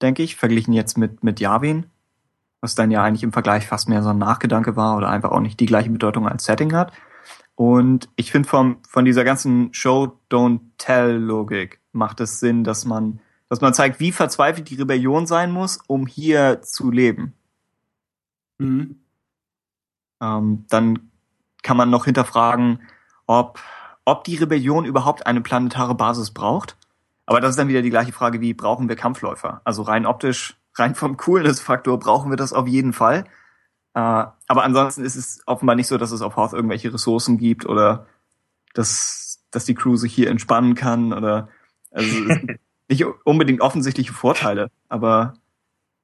denke 0.01 0.23
ich, 0.23 0.35
verglichen 0.35 0.73
jetzt 0.73 0.97
mit, 0.97 1.23
mit 1.23 1.39
Yavin, 1.39 1.85
was 2.61 2.75
dann 2.75 2.91
ja 2.91 3.03
eigentlich 3.03 3.23
im 3.23 3.33
Vergleich 3.33 3.67
fast 3.67 3.89
mehr 3.89 4.03
so 4.03 4.09
ein 4.09 4.17
Nachgedanke 4.17 4.75
war 4.75 4.97
oder 4.97 5.09
einfach 5.09 5.31
auch 5.31 5.39
nicht 5.39 5.59
die 5.59 5.65
gleiche 5.65 5.89
Bedeutung 5.89 6.27
als 6.27 6.43
Setting 6.43 6.73
hat. 6.73 6.91
Und 7.55 8.09
ich 8.15 8.31
finde 8.31 8.47
von 8.47 9.05
dieser 9.05 9.23
ganzen 9.23 9.73
Show 9.73 10.17
Don't 10.29 10.61
Tell 10.77 11.17
Logik 11.17 11.79
macht 11.91 12.21
es 12.21 12.39
Sinn, 12.39 12.63
dass 12.63 12.85
man 12.85 13.19
dass 13.49 13.61
man 13.61 13.73
zeigt, 13.73 13.99
wie 13.99 14.11
verzweifelt 14.11 14.69
die 14.69 14.75
Rebellion 14.75 15.25
sein 15.25 15.51
muss, 15.51 15.79
um 15.87 16.05
hier 16.05 16.61
zu 16.61 16.91
leben. 16.91 17.33
Mhm. 18.59 19.01
Ähm, 20.21 20.65
dann 20.69 21.11
kann 21.63 21.77
man 21.77 21.89
noch 21.89 22.05
hinterfragen, 22.05 22.81
ob 23.25 23.59
ob 24.09 24.23
die 24.23 24.37
Rebellion 24.37 24.85
überhaupt 24.85 25.27
eine 25.27 25.41
planetare 25.41 25.93
Basis 25.93 26.31
braucht. 26.31 26.77
Aber 27.27 27.41
das 27.41 27.51
ist 27.51 27.59
dann 27.59 27.67
wieder 27.67 27.83
die 27.83 27.91
gleiche 27.91 28.11
Frage 28.11 28.41
wie 28.41 28.55
brauchen 28.55 28.89
wir 28.89 28.95
Kampfläufer? 28.95 29.61
Also 29.63 29.83
rein 29.83 30.07
optisch, 30.07 30.57
rein 30.73 30.95
vom 30.95 31.15
Coolness-Faktor 31.15 31.99
brauchen 31.99 32.31
wir 32.31 32.37
das 32.37 32.51
auf 32.51 32.67
jeden 32.67 32.91
Fall. 32.91 33.25
Äh, 33.93 33.99
aber 33.99 34.63
ansonsten 34.63 35.03
ist 35.03 35.15
es 35.15 35.43
offenbar 35.45 35.75
nicht 35.75 35.85
so, 35.87 35.97
dass 35.97 36.11
es 36.11 36.23
auf 36.23 36.37
Hoth 36.37 36.53
irgendwelche 36.53 36.91
Ressourcen 36.91 37.37
gibt 37.37 37.67
oder 37.67 38.07
dass, 38.73 39.43
dass 39.51 39.65
die 39.65 39.75
Crew 39.75 39.95
sich 39.95 40.13
hier 40.13 40.31
entspannen 40.31 40.73
kann 40.73 41.13
oder 41.13 41.49
also 41.91 42.15
nicht 42.89 43.05
unbedingt 43.23 43.61
offensichtliche 43.61 44.13
Vorteile, 44.13 44.71
aber 44.87 45.35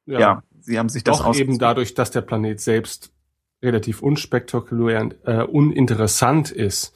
ja, 0.05 0.43
sie 0.61 0.77
haben 0.77 0.89
sich 0.89 1.03
das 1.03 1.17
Doch 1.17 1.36
eben 1.36 1.57
dadurch, 1.57 1.93
dass 1.93 2.11
der 2.11 2.21
Planet 2.21 2.59
selbst 2.61 3.11
relativ 3.61 4.01
unspektakulär 4.01 5.01
und 5.01 5.15
äh, 5.25 5.43
uninteressant 5.43 6.51
ist, 6.51 6.93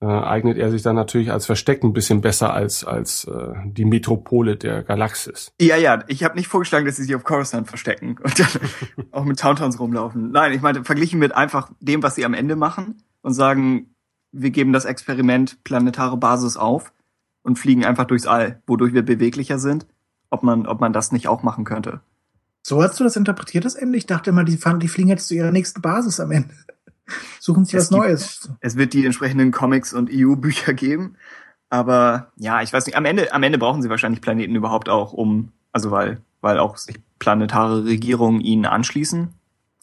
äh, 0.00 0.06
eignet 0.06 0.58
er 0.58 0.70
sich 0.70 0.82
dann 0.82 0.96
natürlich 0.96 1.32
als 1.32 1.46
Versteck 1.46 1.82
ein 1.82 1.92
bisschen 1.92 2.20
besser 2.20 2.52
als 2.52 2.84
als 2.84 3.24
äh, 3.24 3.54
die 3.64 3.84
Metropole 3.84 4.56
der 4.56 4.82
Galaxis. 4.82 5.52
Ja, 5.60 5.76
ja, 5.76 6.04
ich 6.06 6.22
habe 6.22 6.36
nicht 6.36 6.46
vorgeschlagen, 6.46 6.86
dass 6.86 6.96
sie 6.96 7.04
sich 7.04 7.14
auf 7.14 7.24
Coruscant 7.24 7.68
verstecken 7.68 8.16
und 8.22 8.38
dann 8.38 8.48
auch 9.10 9.24
mit 9.24 9.38
Tauntauns 9.38 9.80
rumlaufen. 9.80 10.30
Nein, 10.30 10.52
ich 10.52 10.60
meine, 10.60 10.84
verglichen 10.84 11.18
mit 11.18 11.34
einfach 11.34 11.70
dem, 11.80 12.02
was 12.02 12.14
sie 12.14 12.24
am 12.24 12.34
Ende 12.34 12.54
machen 12.54 13.02
und 13.22 13.32
sagen, 13.32 13.94
wir 14.30 14.50
geben 14.50 14.72
das 14.72 14.84
Experiment 14.84 15.62
planetare 15.64 16.16
Basis 16.16 16.56
auf 16.56 16.92
und 17.44 17.58
fliegen 17.58 17.84
einfach 17.84 18.06
durchs 18.06 18.26
All, 18.26 18.60
wodurch 18.66 18.92
wir 18.92 19.04
beweglicher 19.04 19.60
sind, 19.60 19.86
ob 20.30 20.42
man, 20.42 20.66
ob 20.66 20.80
man 20.80 20.92
das 20.92 21.12
nicht 21.12 21.28
auch 21.28 21.44
machen 21.44 21.64
könnte. 21.64 22.00
So 22.62 22.82
hast 22.82 22.98
du 22.98 23.04
das 23.04 23.14
interpretiert, 23.14 23.64
das 23.64 23.74
Ende? 23.76 23.96
Ich 23.98 24.06
dachte 24.06 24.30
immer, 24.30 24.42
die, 24.42 24.56
fahren, 24.56 24.80
die 24.80 24.88
fliegen 24.88 25.10
jetzt 25.10 25.28
zu 25.28 25.34
ihrer 25.34 25.52
nächsten 25.52 25.80
Basis 25.80 26.18
am 26.18 26.32
Ende. 26.32 26.54
Suchen 27.38 27.64
sich 27.64 27.74
Es 27.74 27.82
was 27.84 27.88
gibt- 27.90 28.02
Neues. 28.02 28.50
Es 28.60 28.76
wird 28.76 28.92
die 28.94 29.04
entsprechenden 29.06 29.52
Comics 29.52 29.92
und 29.92 30.10
EU-Bücher 30.12 30.72
geben, 30.74 31.16
aber 31.70 32.32
ja, 32.36 32.62
ich 32.62 32.72
weiß 32.72 32.86
nicht, 32.86 32.96
am 32.96 33.04
Ende, 33.04 33.32
am 33.32 33.42
Ende 33.42 33.58
brauchen 33.58 33.82
sie 33.82 33.90
wahrscheinlich 33.90 34.20
Planeten 34.22 34.54
überhaupt 34.54 34.88
auch, 34.88 35.12
um, 35.12 35.52
also 35.72 35.90
weil, 35.90 36.22
weil 36.40 36.58
auch 36.58 36.76
sich 36.78 36.96
planetare 37.18 37.84
Regierungen 37.84 38.40
ihnen 38.40 38.64
anschließen. 38.64 39.28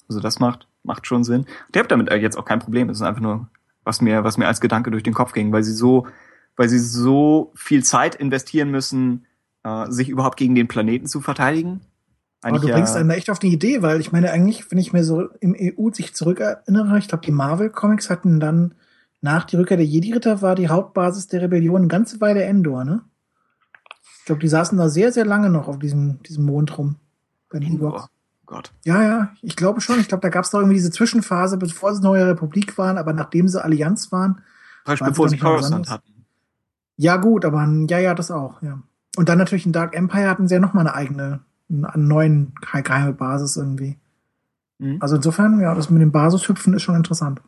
Also 0.09 0.20
das 0.20 0.39
macht, 0.39 0.68
macht 0.84 1.05
schon 1.07 1.24
Sinn. 1.24 1.45
Ich 1.72 1.78
habe 1.78 1.88
damit 1.88 2.12
jetzt 2.12 2.38
auch 2.38 2.45
kein 2.45 2.59
Problem. 2.59 2.89
Es 2.89 2.97
ist 2.97 3.03
einfach 3.03 3.22
nur, 3.22 3.47
was 3.84 4.01
mir, 4.01 4.24
was 4.24 4.38
mir 4.38 4.47
als 4.47 4.59
Gedanke 4.62 4.89
durch 4.91 5.03
den 5.03 5.14
Kopf 5.14 5.34
ging, 5.34 5.51
weil 5.51 5.64
sie 5.64 5.74
so, 5.74 6.07
weil 6.55 6.69
sie 6.69 6.79
so 6.79 7.51
viel 7.55 7.83
Zeit 7.83 8.15
investieren 8.15 8.71
müssen, 8.71 9.25
äh, 9.63 9.89
sich 9.89 10.09
überhaupt 10.09 10.37
gegen 10.37 10.55
den 10.55 10.67
Planeten 10.67 11.07
zu 11.07 11.21
verteidigen. 11.21 11.82
Aber 12.41 12.57
du 12.57 12.63
Eigentlich 12.63 12.73
bringst 12.73 12.95
ja- 12.95 13.01
einen 13.01 13.09
echt 13.11 13.29
auf 13.29 13.39
die 13.39 13.53
Idee, 13.53 13.82
weil 13.82 13.99
ich 13.99 14.11
meine, 14.11 14.32
eigentlich, 14.32 14.71
wenn 14.71 14.79
ich 14.79 14.93
mir 14.93 15.03
so 15.03 15.29
im 15.39 15.55
EU 15.55 15.91
sich 15.91 16.13
zurückerinnere, 16.15 16.97
ich 16.97 17.07
glaube, 17.07 17.23
die 17.25 17.32
Marvel-Comics 17.32 18.09
hatten 18.09 18.39
dann 18.39 18.73
nach 19.21 19.43
die 19.45 19.57
Rückkehr 19.57 19.78
der 19.78 19.86
Jedi-Ritter 19.86 20.41
war 20.41 20.55
die 20.55 20.69
Hauptbasis 20.69 21.28
der 21.28 21.43
Rebellion 21.43 21.78
eine 21.78 21.87
ganze 21.87 22.19
Weile 22.21 22.43
Endor, 22.43 22.83
ne? 22.83 23.01
Ich 24.19 24.25
glaube, 24.25 24.41
die 24.41 24.47
saßen 24.47 24.78
da 24.78 24.89
sehr, 24.89 25.11
sehr 25.11 25.25
lange 25.25 25.49
noch 25.49 25.67
auf 25.67 25.78
diesem, 25.79 26.21
diesem 26.23 26.45
Mond 26.45 26.78
rum. 26.78 26.95
Bei 27.49 27.59
den 27.59 27.73
Ewoks. 27.73 28.03
Oh 28.03 28.07
Gott. 28.45 28.71
Ja, 28.86 29.03
ja, 29.03 29.33
ich 29.41 29.55
glaube 29.55 29.82
schon. 29.82 29.99
Ich 29.99 30.07
glaube, 30.07 30.21
da 30.21 30.29
gab 30.29 30.43
es 30.45 30.51
doch 30.51 30.59
irgendwie 30.59 30.75
diese 30.75 30.91
Zwischenphase, 30.91 31.57
bevor 31.57 31.93
sie 31.93 32.01
neue 32.01 32.25
Republik 32.28 32.78
waren, 32.78 32.97
aber 32.97 33.13
nachdem 33.13 33.47
sie 33.47 33.63
Allianz 33.63 34.11
waren. 34.11 34.41
Praktisch 34.83 35.01
Waren 35.01 35.09
bevor 35.09 35.29
sie 35.29 35.37
Coruscant 35.37 35.89
hatten. 35.89 36.20
Ja, 37.01 37.17
gut, 37.17 37.45
aber 37.45 37.67
ja, 37.89 37.97
ja, 37.97 38.13
das 38.13 38.29
auch, 38.29 38.61
ja. 38.61 38.79
Und 39.17 39.28
dann 39.28 39.39
natürlich 39.39 39.65
in 39.65 39.71
Dark 39.73 39.95
Empire 39.95 40.29
hatten 40.29 40.47
sie 40.47 40.53
ja 40.53 40.59
noch 40.59 40.73
mal 40.73 40.82
eine 40.82 40.93
eigene, 40.93 41.39
einen 41.67 42.07
neuen 42.07 42.53
ge- 42.71 42.83
geheime 42.83 43.13
Basis 43.13 43.57
irgendwie. 43.57 43.97
Mhm. 44.78 44.97
Also 44.99 45.15
insofern, 45.15 45.59
ja, 45.59 45.73
das 45.73 45.89
mit 45.89 45.99
dem 46.01 46.11
Basishüpfen 46.11 46.73
ist 46.75 46.83
schon 46.83 46.95
interessant. 46.95 47.41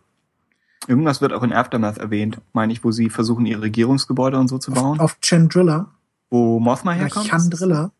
Irgendwas 0.87 1.21
wird 1.21 1.33
auch 1.33 1.43
in 1.43 1.53
Aftermath 1.53 1.99
erwähnt, 1.99 2.41
meine 2.53 2.73
ich, 2.73 2.83
wo 2.83 2.91
sie 2.91 3.11
versuchen, 3.11 3.45
ihre 3.45 3.61
Regierungsgebäude 3.61 4.39
und 4.39 4.47
so 4.47 4.57
zu 4.57 4.71
bauen. 4.71 4.99
Auf, 4.99 5.13
auf 5.13 5.17
Chandrilla, 5.21 5.87
wo 6.31 6.59
Mothma 6.59 6.93
herkommt. 6.93 7.27
Chandrilla. 7.27 7.91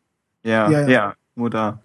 Ja, 0.44 0.70
Ja, 0.72 0.82
ja, 0.82 0.88
ja. 0.88 1.14
wo 1.36 1.50
da. 1.50 1.82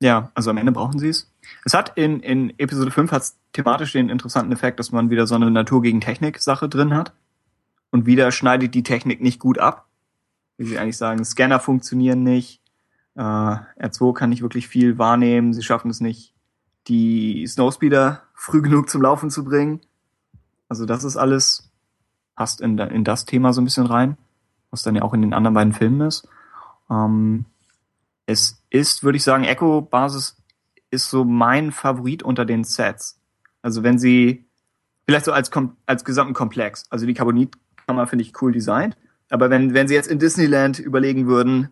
Ja, 0.00 0.30
also 0.34 0.48
am 0.50 0.56
Ende 0.56 0.72
brauchen 0.72 0.98
sie 0.98 1.10
es. 1.10 1.30
Es 1.66 1.74
hat 1.74 1.92
in, 1.96 2.20
in 2.20 2.58
Episode 2.58 2.90
5 2.90 3.12
hat's 3.12 3.36
thematisch 3.52 3.92
den 3.92 4.08
interessanten 4.08 4.52
Effekt, 4.52 4.78
dass 4.80 4.90
man 4.90 5.10
wieder 5.10 5.26
so 5.26 5.34
eine 5.34 5.50
Natur 5.50 5.82
gegen 5.82 6.00
Technik 6.00 6.40
Sache 6.40 6.68
drin 6.68 6.94
hat. 6.94 7.12
Und 7.94 8.06
wieder 8.06 8.32
schneidet 8.32 8.74
die 8.74 8.82
Technik 8.82 9.20
nicht 9.20 9.38
gut 9.38 9.60
ab. 9.60 9.86
Wie 10.56 10.64
sie 10.64 10.80
eigentlich 10.80 10.96
sagen, 10.96 11.24
Scanner 11.24 11.60
funktionieren 11.60 12.24
nicht. 12.24 12.60
Äh, 13.14 13.20
R2 13.20 14.14
kann 14.14 14.30
nicht 14.30 14.42
wirklich 14.42 14.66
viel 14.66 14.98
wahrnehmen. 14.98 15.52
Sie 15.52 15.62
schaffen 15.62 15.92
es 15.92 16.00
nicht, 16.00 16.34
die 16.88 17.46
Snowspeeder 17.46 18.24
früh 18.34 18.62
genug 18.62 18.90
zum 18.90 19.00
Laufen 19.00 19.30
zu 19.30 19.44
bringen. 19.44 19.80
Also 20.68 20.86
das 20.86 21.04
ist 21.04 21.16
alles, 21.16 21.70
passt 22.34 22.60
in, 22.60 22.78
in 22.78 23.04
das 23.04 23.26
Thema 23.26 23.52
so 23.52 23.60
ein 23.60 23.64
bisschen 23.64 23.86
rein, 23.86 24.18
was 24.72 24.82
dann 24.82 24.96
ja 24.96 25.02
auch 25.02 25.14
in 25.14 25.22
den 25.22 25.32
anderen 25.32 25.54
beiden 25.54 25.72
Filmen 25.72 26.00
ist. 26.00 26.26
Ähm, 26.90 27.44
es 28.26 28.60
ist, 28.70 29.04
würde 29.04 29.18
ich 29.18 29.22
sagen, 29.22 29.44
Echo-Basis 29.44 30.34
ist 30.90 31.10
so 31.10 31.24
mein 31.24 31.70
Favorit 31.70 32.24
unter 32.24 32.44
den 32.44 32.64
Sets. 32.64 33.20
Also 33.62 33.84
wenn 33.84 34.00
sie, 34.00 34.46
vielleicht 35.06 35.26
so 35.26 35.32
als, 35.32 35.52
als 35.86 36.04
gesamten 36.04 36.34
Komplex, 36.34 36.86
also 36.90 37.06
die 37.06 37.14
Carbonitkammer 37.86 38.06
finde 38.06 38.22
ich 38.24 38.40
cool 38.42 38.52
designt, 38.52 38.96
aber 39.30 39.50
wenn, 39.50 39.74
wenn 39.74 39.88
sie 39.88 39.94
jetzt 39.94 40.08
in 40.08 40.18
Disneyland 40.18 40.78
überlegen 40.78 41.26
würden, 41.26 41.68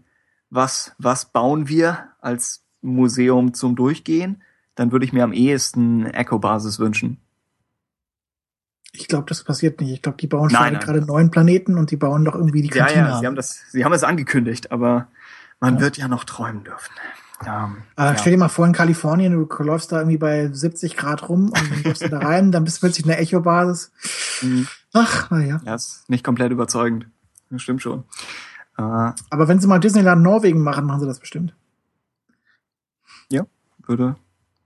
was, 0.50 0.94
was 0.98 1.26
bauen 1.26 1.68
wir 1.68 2.08
als 2.20 2.64
Museum 2.82 3.54
zum 3.54 3.76
Durchgehen, 3.76 4.42
dann 4.74 4.92
würde 4.92 5.04
ich 5.04 5.12
mir 5.12 5.24
am 5.24 5.32
ehesten 5.32 6.06
Echo-Basis 6.06 6.78
wünschen. 6.78 7.18
Ich 8.94 9.08
glaube, 9.08 9.24
das 9.28 9.42
passiert 9.44 9.80
nicht. 9.80 9.90
Ich 9.92 10.02
glaube, 10.02 10.18
die 10.18 10.26
bauen 10.26 10.50
schon 10.50 10.78
gerade 10.78 11.00
neuen 11.00 11.30
Planeten 11.30 11.78
und 11.78 11.90
die 11.90 11.96
bauen 11.96 12.24
doch 12.24 12.34
irgendwie 12.34 12.60
die 12.62 12.68
Ja, 12.68 12.84
Kantine. 12.86 13.08
ja, 13.08 13.18
sie 13.20 13.26
haben 13.26 13.36
das, 13.36 13.62
sie 13.70 13.84
haben 13.84 13.92
es 13.92 14.04
angekündigt, 14.04 14.70
aber 14.70 15.08
man 15.60 15.80
wird 15.80 15.96
ja 15.96 16.08
noch 16.08 16.24
träumen 16.24 16.64
dürfen. 16.64 16.92
Ähm, 17.46 17.78
Äh, 17.96 18.02
ja. 18.02 18.16
Stell 18.18 18.32
dir 18.32 18.38
mal 18.38 18.48
vor, 18.48 18.66
in 18.66 18.72
Kalifornien, 18.72 19.32
du 19.32 19.62
läufst 19.62 19.92
da 19.92 19.98
irgendwie 19.98 20.18
bei 20.18 20.48
70 20.52 20.96
Grad 20.96 21.28
rum 21.28 21.46
und 21.46 21.54
dann 21.70 21.82
läufst 21.84 22.02
du 22.02 22.08
da 22.10 22.18
rein, 22.18 22.52
dann 22.52 22.64
bist 22.64 22.76
du 22.78 22.80
plötzlich 22.86 23.06
eine 23.06 23.16
Echo-Basis. 23.16 23.92
Mhm. 24.42 24.68
Ach, 24.92 25.30
naja. 25.30 25.60
Ja, 25.64 25.74
ist 25.74 26.08
nicht 26.08 26.24
komplett 26.24 26.52
überzeugend. 26.52 27.08
Das 27.50 27.62
stimmt 27.62 27.82
schon. 27.82 28.04
Äh, 28.78 28.82
Aber 28.82 29.48
wenn 29.48 29.60
sie 29.60 29.66
mal 29.66 29.78
Disneyland 29.78 30.22
Norwegen 30.22 30.62
machen, 30.62 30.86
machen 30.86 31.00
sie 31.00 31.06
das 31.06 31.20
bestimmt. 31.20 31.54
würde, 33.86 34.16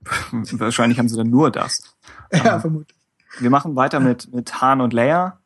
wahrscheinlich 0.32 0.98
haben 0.98 1.08
sie 1.08 1.16
dann 1.16 1.30
nur 1.30 1.50
das. 1.50 1.96
Ja, 2.32 2.54
Ähm, 2.56 2.60
vermutlich. 2.60 2.96
Wir 3.38 3.50
machen 3.50 3.76
weiter 3.76 4.00
mit, 4.00 4.32
mit 4.32 4.60
Han 4.60 4.80
und 4.80 4.92
Leia, 4.92 5.40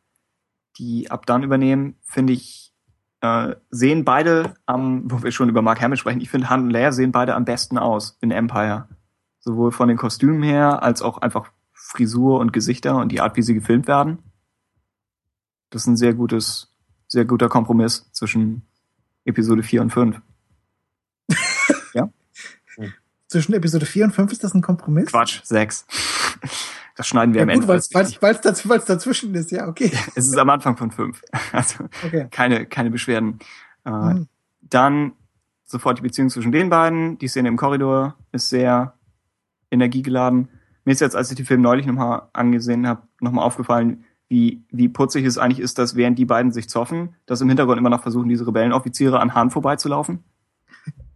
die 0.78 1.10
ab 1.10 1.26
dann 1.26 1.42
übernehmen, 1.42 1.96
finde 2.02 2.32
ich, 2.32 2.72
äh, 3.20 3.54
sehen 3.70 4.04
beide 4.04 4.54
am, 4.66 5.10
wo 5.10 5.22
wir 5.22 5.32
schon 5.32 5.48
über 5.48 5.62
Mark 5.62 5.80
Hamill 5.80 5.96
sprechen, 5.96 6.20
ich 6.20 6.30
finde 6.30 6.50
Han 6.50 6.64
und 6.64 6.70
Leia 6.70 6.92
sehen 6.92 7.12
beide 7.12 7.34
am 7.34 7.44
besten 7.44 7.78
aus 7.78 8.16
in 8.20 8.30
Empire. 8.30 8.88
Sowohl 9.40 9.72
von 9.72 9.88
den 9.88 9.96
Kostümen 9.96 10.42
her, 10.42 10.82
als 10.82 11.02
auch 11.02 11.18
einfach 11.18 11.50
Frisur 11.72 12.38
und 12.38 12.52
Gesichter 12.52 12.96
und 12.96 13.10
die 13.10 13.20
Art, 13.20 13.36
wie 13.36 13.42
sie 13.42 13.54
gefilmt 13.54 13.88
werden. 13.88 14.18
Das 15.70 15.82
ist 15.82 15.86
ein 15.86 15.96
sehr 15.96 16.14
gutes, 16.14 16.68
sehr 17.08 17.24
guter 17.24 17.48
Kompromiss 17.48 18.10
zwischen 18.12 18.62
Episode 19.24 19.62
4 19.62 19.82
und 19.82 19.90
5. 19.90 20.20
Zwischen 23.28 23.52
Episode 23.54 23.86
4 23.86 24.06
und 24.06 24.10
5 24.10 24.32
ist 24.32 24.42
das 24.42 24.54
ein 24.54 24.60
Kompromiss? 24.60 25.06
Quatsch, 25.06 25.40
6. 25.44 25.86
Das 26.96 27.06
schneiden 27.06 27.32
wir 27.32 27.38
Ja, 27.38 27.42
am 27.44 27.48
gut, 27.50 27.54
Ende. 27.62 27.68
weil 27.68 27.78
es 27.78 27.88
daz, 28.40 28.84
dazwischen 28.86 29.32
ist, 29.36 29.52
ja, 29.52 29.68
okay. 29.68 29.92
Es 30.16 30.26
ist 30.26 30.36
am 30.36 30.50
Anfang 30.50 30.76
von 30.76 30.90
5. 30.90 31.22
Also 31.52 31.84
okay. 32.04 32.26
keine, 32.32 32.66
keine 32.66 32.90
Beschwerden. 32.90 33.38
Äh, 33.84 33.90
Hm. 33.90 34.28
Dann 34.62 35.12
sofort 35.64 35.98
die 35.98 36.02
Beziehung 36.02 36.28
zwischen 36.28 36.50
den 36.50 36.70
beiden. 36.70 37.18
Die 37.18 37.28
Szene 37.28 37.46
im 37.48 37.56
Korridor 37.56 38.16
ist 38.32 38.48
sehr 38.48 38.94
energiegeladen. 39.70 40.48
Mir 40.84 40.90
ist 40.92 41.00
jetzt, 41.00 41.14
als 41.14 41.30
ich 41.30 41.36
den 41.36 41.46
Film 41.46 41.62
neulich 41.62 41.86
nochmal 41.86 42.22
angesehen 42.32 42.86
habe, 42.88 43.02
nochmal 43.20 43.44
aufgefallen, 43.44 44.04
wie, 44.30 44.64
wie 44.70 44.88
putzig 44.88 45.24
es 45.26 45.38
eigentlich 45.38 45.58
ist, 45.58 45.76
dass 45.78 45.96
während 45.96 46.16
die 46.16 46.24
beiden 46.24 46.52
sich 46.52 46.68
zoffen, 46.68 47.16
dass 47.26 47.40
im 47.40 47.48
Hintergrund 47.48 47.78
immer 47.78 47.90
noch 47.90 48.00
versuchen, 48.00 48.28
diese 48.28 48.46
Rebellenoffiziere 48.46 49.18
an 49.18 49.34
Hahn 49.34 49.50
vorbeizulaufen. 49.50 50.22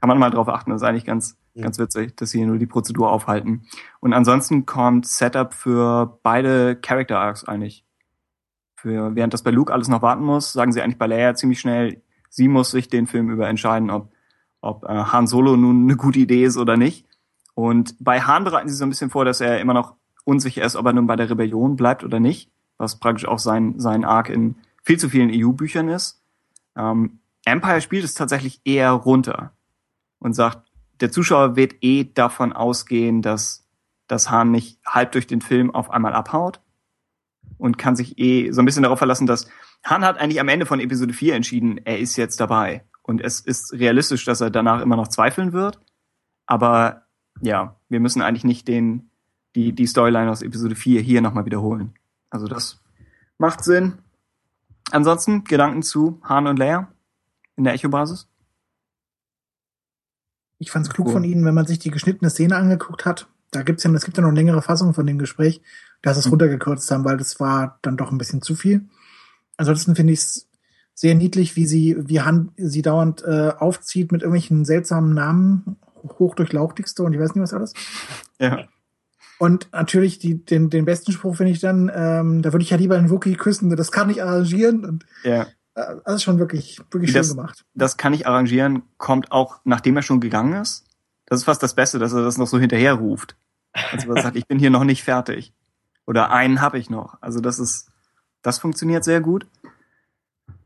Kann 0.01 0.09
man 0.09 0.19
mal 0.19 0.31
drauf 0.31 0.49
achten, 0.49 0.71
das 0.71 0.83
ist 0.83 0.89
eigentlich 0.89 1.05
ganz, 1.05 1.39
Ja. 1.55 1.63
ganz 1.63 1.79
witzig, 1.79 2.17
dass 2.17 2.31
sie 2.31 2.39
hier 2.39 2.49
nur 2.49 2.59
die 2.59 2.67
Prozedur 2.67 3.13
aufhalten. 3.13 3.63
Und 4.01 4.13
ansonsten 4.13 4.67
kommt 4.67 5.07
Setup 5.07 5.55
für 5.55 6.19
beide 6.25 6.75
Character 6.75 7.21
Arcs 7.21 7.45
eigentlich. 7.45 7.85
Für, 8.75 9.15
während 9.15 9.33
das 9.33 9.45
bei 9.45 9.53
Luke 9.53 9.73
alles 9.73 9.87
noch 9.87 10.03
warten 10.03 10.25
muss, 10.25 10.53
sagen 10.53 10.73
sie 10.73 10.83
eigentlich 10.83 10.99
bei 10.99 11.07
Leia 11.07 11.37
ziemlich 11.37 11.61
schnell, 11.61 12.03
sie 12.29 12.49
muss 12.49 12.73
sich 12.73 12.89
den 12.89 13.07
Film 13.07 13.31
über 13.31 13.49
entscheiden, 13.49 13.91
ob, 13.91 14.11
ob 14.61 14.85
äh, 14.85 14.89
Han 14.89 15.29
Solo 15.29 15.57
nun 15.57 15.85
eine 15.85 15.97
gute 15.97 16.19
Idee 16.19 16.45
ist 16.45 16.57
oder 16.59 16.77
nicht. 16.77 17.07
Und 17.55 17.95
bei 18.01 18.21
Han 18.21 18.43
bereiten 18.43 18.69
sie 18.69 18.75
so 18.75 18.85
ein 18.85 18.91
bisschen 18.91 19.11
vor, 19.11 19.25
dass 19.25 19.41
er 19.41 19.61
immer 19.61 19.73
noch 19.73 19.95
unsicher 20.25 20.65
ist, 20.65 20.75
ob 20.75 20.85
er 20.87 20.93
nun 20.93 21.07
bei 21.07 21.15
der 21.15 21.31
Rebellion 21.31 21.77
bleibt 21.77 22.03
oder 22.03 22.19
nicht, 22.19 22.51
was 22.79 22.99
praktisch 22.99 23.27
auch 23.27 23.39
sein, 23.39 23.79
sein 23.79 24.05
Arc 24.05 24.29
in 24.29 24.57
viel 24.83 24.99
zu 24.99 25.09
vielen 25.09 25.31
EU-Büchern 25.33 25.89
ist. 25.89 26.23
Ähm, 26.77 27.19
Empire 27.45 27.81
spielt 27.81 28.05
es 28.05 28.15
tatsächlich 28.15 28.61
eher 28.65 28.91
runter 28.91 29.53
und 30.19 30.35
sagt, 30.35 30.71
der 31.01 31.11
Zuschauer 31.11 31.57
wird 31.57 31.75
eh 31.83 32.05
davon 32.05 32.53
ausgehen, 32.53 33.23
dass, 33.23 33.67
dass 34.07 34.31
Han 34.31 34.51
nicht 34.51 34.79
halb 34.87 35.13
durch 35.13 35.27
den 35.27 35.41
Film 35.41 35.75
auf 35.75 35.91
einmal 35.91 36.15
abhaut 36.15 36.61
und 37.59 37.79
kann 37.79 37.97
sich 37.97 38.19
eh 38.19 38.51
so 38.53 38.63
ein 38.63 38.65
bisschen 38.65 38.83
darauf 38.83 38.99
verlassen, 38.99 39.27
dass 39.27 39.49
Han 39.85 40.05
hat 40.05 40.19
eigentlich 40.19 40.41
am 40.41 40.49
Ende 40.49 40.67
von 40.67 40.81
Episode 40.81 41.13
4 41.13 41.35
entschieden, 41.35 41.79
er 41.85 41.99
ist 41.99 42.17
jetzt 42.17 42.41
dabei. 42.41 42.85
Und 43.03 43.21
es 43.21 43.41
ist 43.41 43.75
realistisch, 43.75 44.25
dass 44.25 44.41
er 44.41 44.51
danach 44.51 44.81
immer 44.81 44.97
noch 44.97 45.09
zweifeln 45.09 45.53
wird. 45.53 45.79
Aber 46.47 47.03
ja, 47.43 47.77
wir 47.91 48.01
müssen 48.01 48.23
eigentlich 48.23 48.45
nicht 48.45 48.67
den, 48.67 49.11
die, 49.55 49.73
die 49.73 49.87
Storyline 49.87 50.31
aus 50.31 50.41
Episode 50.41 50.75
4 50.75 51.03
hier 51.03 51.21
nochmal 51.21 51.45
wiederholen. 51.45 51.95
Also 52.35 52.49
das 52.49 52.81
macht 53.39 53.63
Sinn. 53.63 53.99
Ansonsten 54.91 55.45
Gedanken 55.45 55.85
zu 55.85 56.21
Han 56.25 56.49
und 56.49 56.59
Leia 56.59 56.89
in 57.55 57.63
der 57.63 57.75
Echo-Basis? 57.75 58.29
Ich 60.59 60.73
fand 60.73 60.85
es 60.85 60.93
klug 60.93 61.07
Cool. 61.07 61.13
von 61.13 61.25
Ihnen, 61.25 61.45
wenn 61.45 61.55
man 61.55 61.67
sich 61.67 61.79
die 61.79 61.93
geschnittene 61.93 62.29
Szene 62.31 62.57
angeguckt 62.57 63.05
hat. 63.07 63.29
Da 63.53 63.63
gibt's 63.63 63.85
ja, 63.85 63.93
es 63.93 64.05
gibt 64.05 64.17
ja 64.17 64.23
noch 64.23 64.31
eine 64.31 64.37
längere 64.39 64.63
Fassung 64.63 64.95
von 64.95 65.07
dem 65.07 65.19
Gespräch, 65.19 65.63
dass 66.03 66.17
sie 66.17 66.21
es 66.21 66.27
Mhm. 66.27 66.31
runtergekürzt 66.33 66.91
haben, 66.91 67.05
weil 67.05 67.19
das 67.19 67.39
war 67.39 67.79
dann 67.83 67.97
doch 67.97 68.11
ein 68.11 68.19
bisschen 68.19 68.43
zu 68.43 68.57
viel. 68.57 68.85
Ansonsten 69.57 69.95
finde 69.95 70.13
ich 70.13 70.19
es 70.19 70.49
sehr 70.93 71.15
niedlich, 71.15 71.55
wie 71.55 71.67
sie, 71.67 71.97
wie 72.09 72.21
Han 72.23 72.51
sie 72.57 72.83
dauernd 72.83 73.23
äh, 73.23 73.53
aufzieht 73.57 74.11
mit 74.11 74.23
irgendwelchen 74.23 74.65
seltsamen 74.65 75.15
Namen, 75.15 75.77
hochdurchlauchtigste 76.03 77.05
und 77.05 77.13
ich 77.15 77.21
weiß 77.21 77.37
nicht 77.37 77.45
was 77.45 77.53
alles. 77.55 77.75
Ja. 78.41 78.65
Und 79.45 79.69
natürlich 79.73 80.19
die, 80.19 80.43
den, 80.43 80.71
den 80.71 80.87
besten 80.87 81.13
Spruch 81.13 81.37
finde 81.37 81.53
ich 81.53 81.61
dann, 81.61 81.91
ähm, 81.95 82.41
da 82.41 82.53
würde 82.53 82.63
ich 82.63 82.71
ja 82.71 82.79
lieber 82.79 82.97
einen 82.97 83.11
Wookie 83.11 83.35
küssen, 83.37 83.75
das 83.77 83.93
kann 83.93 84.09
ich 84.09 84.23
arrangieren. 84.23 84.85
Und 84.87 85.05
Ja. 85.23 85.43
äh, 85.75 85.97
das 86.05 86.15
ist 86.17 86.23
schon 86.23 86.39
wirklich, 86.39 86.81
wirklich 86.91 87.13
Das- 87.13 87.27
schön 87.29 87.37
gemacht. 87.37 87.65
Das 87.75 87.97
kann 87.99 88.15
ich 88.15 88.27
arrangieren, 88.27 88.83
kommt 88.97 89.33
auch, 89.33 89.61
nachdem 89.65 89.97
er 89.97 90.03
schon 90.03 90.21
gegangen 90.21 90.55
ist. 90.55 90.85
Das 91.27 91.41
ist 91.41 91.45
fast 91.45 91.63
das 91.63 91.75
Beste, 91.75 91.99
dass 91.99 92.13
er 92.15 92.23
das 92.23 92.39
noch 92.39 92.47
so 92.47 92.59
hinterher 92.59 92.95
ruft. 92.95 93.37
Also 93.93 94.13
er 94.15 94.23
sagt, 94.23 94.37
ich 94.37 94.47
bin 94.47 94.59
hier 94.59 94.71
noch 94.71 94.85
nicht 94.85 95.03
fertig. 95.05 95.53
Oder 96.07 96.31
einen 96.31 96.61
habe 96.63 96.79
ich 96.79 96.89
noch. 96.91 97.17
Also 97.21 97.41
das 97.41 97.59
ist, 97.59 97.89
das 98.43 98.59
funktioniert 98.59 99.05
sehr 99.05 99.21
gut. 99.21 99.47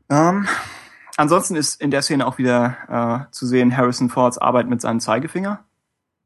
Ähm, 0.09 0.47
ansonsten 1.17 1.55
ist 1.55 1.81
in 1.81 1.91
der 1.91 2.01
Szene 2.01 2.25
auch 2.27 2.37
wieder 2.37 3.27
äh, 3.27 3.31
zu 3.31 3.45
sehen 3.45 3.75
Harrison 3.75 4.09
Fords 4.09 4.37
Arbeit 4.37 4.67
mit 4.69 4.79
seinem 4.81 4.99
Zeigefinger. 4.99 5.63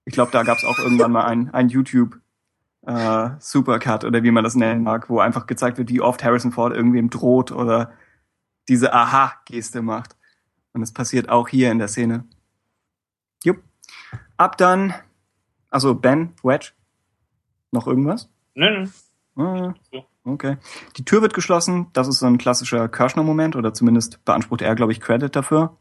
Ich 0.06 0.14
glaube, 0.14 0.32
da 0.32 0.44
gab 0.44 0.58
es 0.58 0.66
auch 0.66 0.78
irgendwann 0.80 1.12
mal 1.12 1.26
ein, 1.26 1.50
ein 1.54 1.70
YouTube 1.70 2.20
äh, 2.86 3.30
Supercut 3.40 4.04
oder 4.04 4.24
wie 4.24 4.32
man 4.32 4.44
das 4.44 4.56
nennen 4.56 4.84
mag, 4.84 5.10
wo 5.10 5.20
einfach 5.20 5.48
gezeigt 5.48 5.78
wird, 5.78 5.90
wie 5.90 6.02
oft 6.02 6.24
Harrison 6.24 6.52
Ford 6.52 6.76
irgendwem 6.76 7.10
droht 7.10 7.52
oder 7.52 7.92
diese 8.68 8.94
Aha-Geste 8.94 9.82
macht. 9.82 10.16
Und 10.74 10.82
es 10.82 10.94
passiert 10.94 11.30
auch 11.30 11.48
hier 11.48 11.72
in 11.72 11.80
der 11.80 11.88
Szene. 11.88 12.26
Jupp. 13.44 13.62
Ab 14.38 14.58
dann, 14.58 14.94
also 15.70 15.96
Ben, 15.96 16.34
Wedge, 16.44 16.72
noch 17.72 17.88
irgendwas? 17.88 18.30
Nö, 18.56 18.86
nö. 19.36 19.44
Ah, 19.44 19.74
Okay. 20.26 20.58
Die 20.96 21.04
Tür 21.04 21.22
wird 21.22 21.34
geschlossen. 21.34 21.88
Das 21.92 22.08
ist 22.08 22.20
so 22.20 22.26
ein 22.28 22.38
klassischer 22.38 22.88
Kirschner-Moment 22.88 23.58
oder 23.58 23.74
zumindest 23.74 24.24
beansprucht 24.24 24.62
er, 24.62 24.74
glaube 24.74 24.94
ich, 24.94 25.02
Credit 25.02 25.36
dafür. 25.36 25.78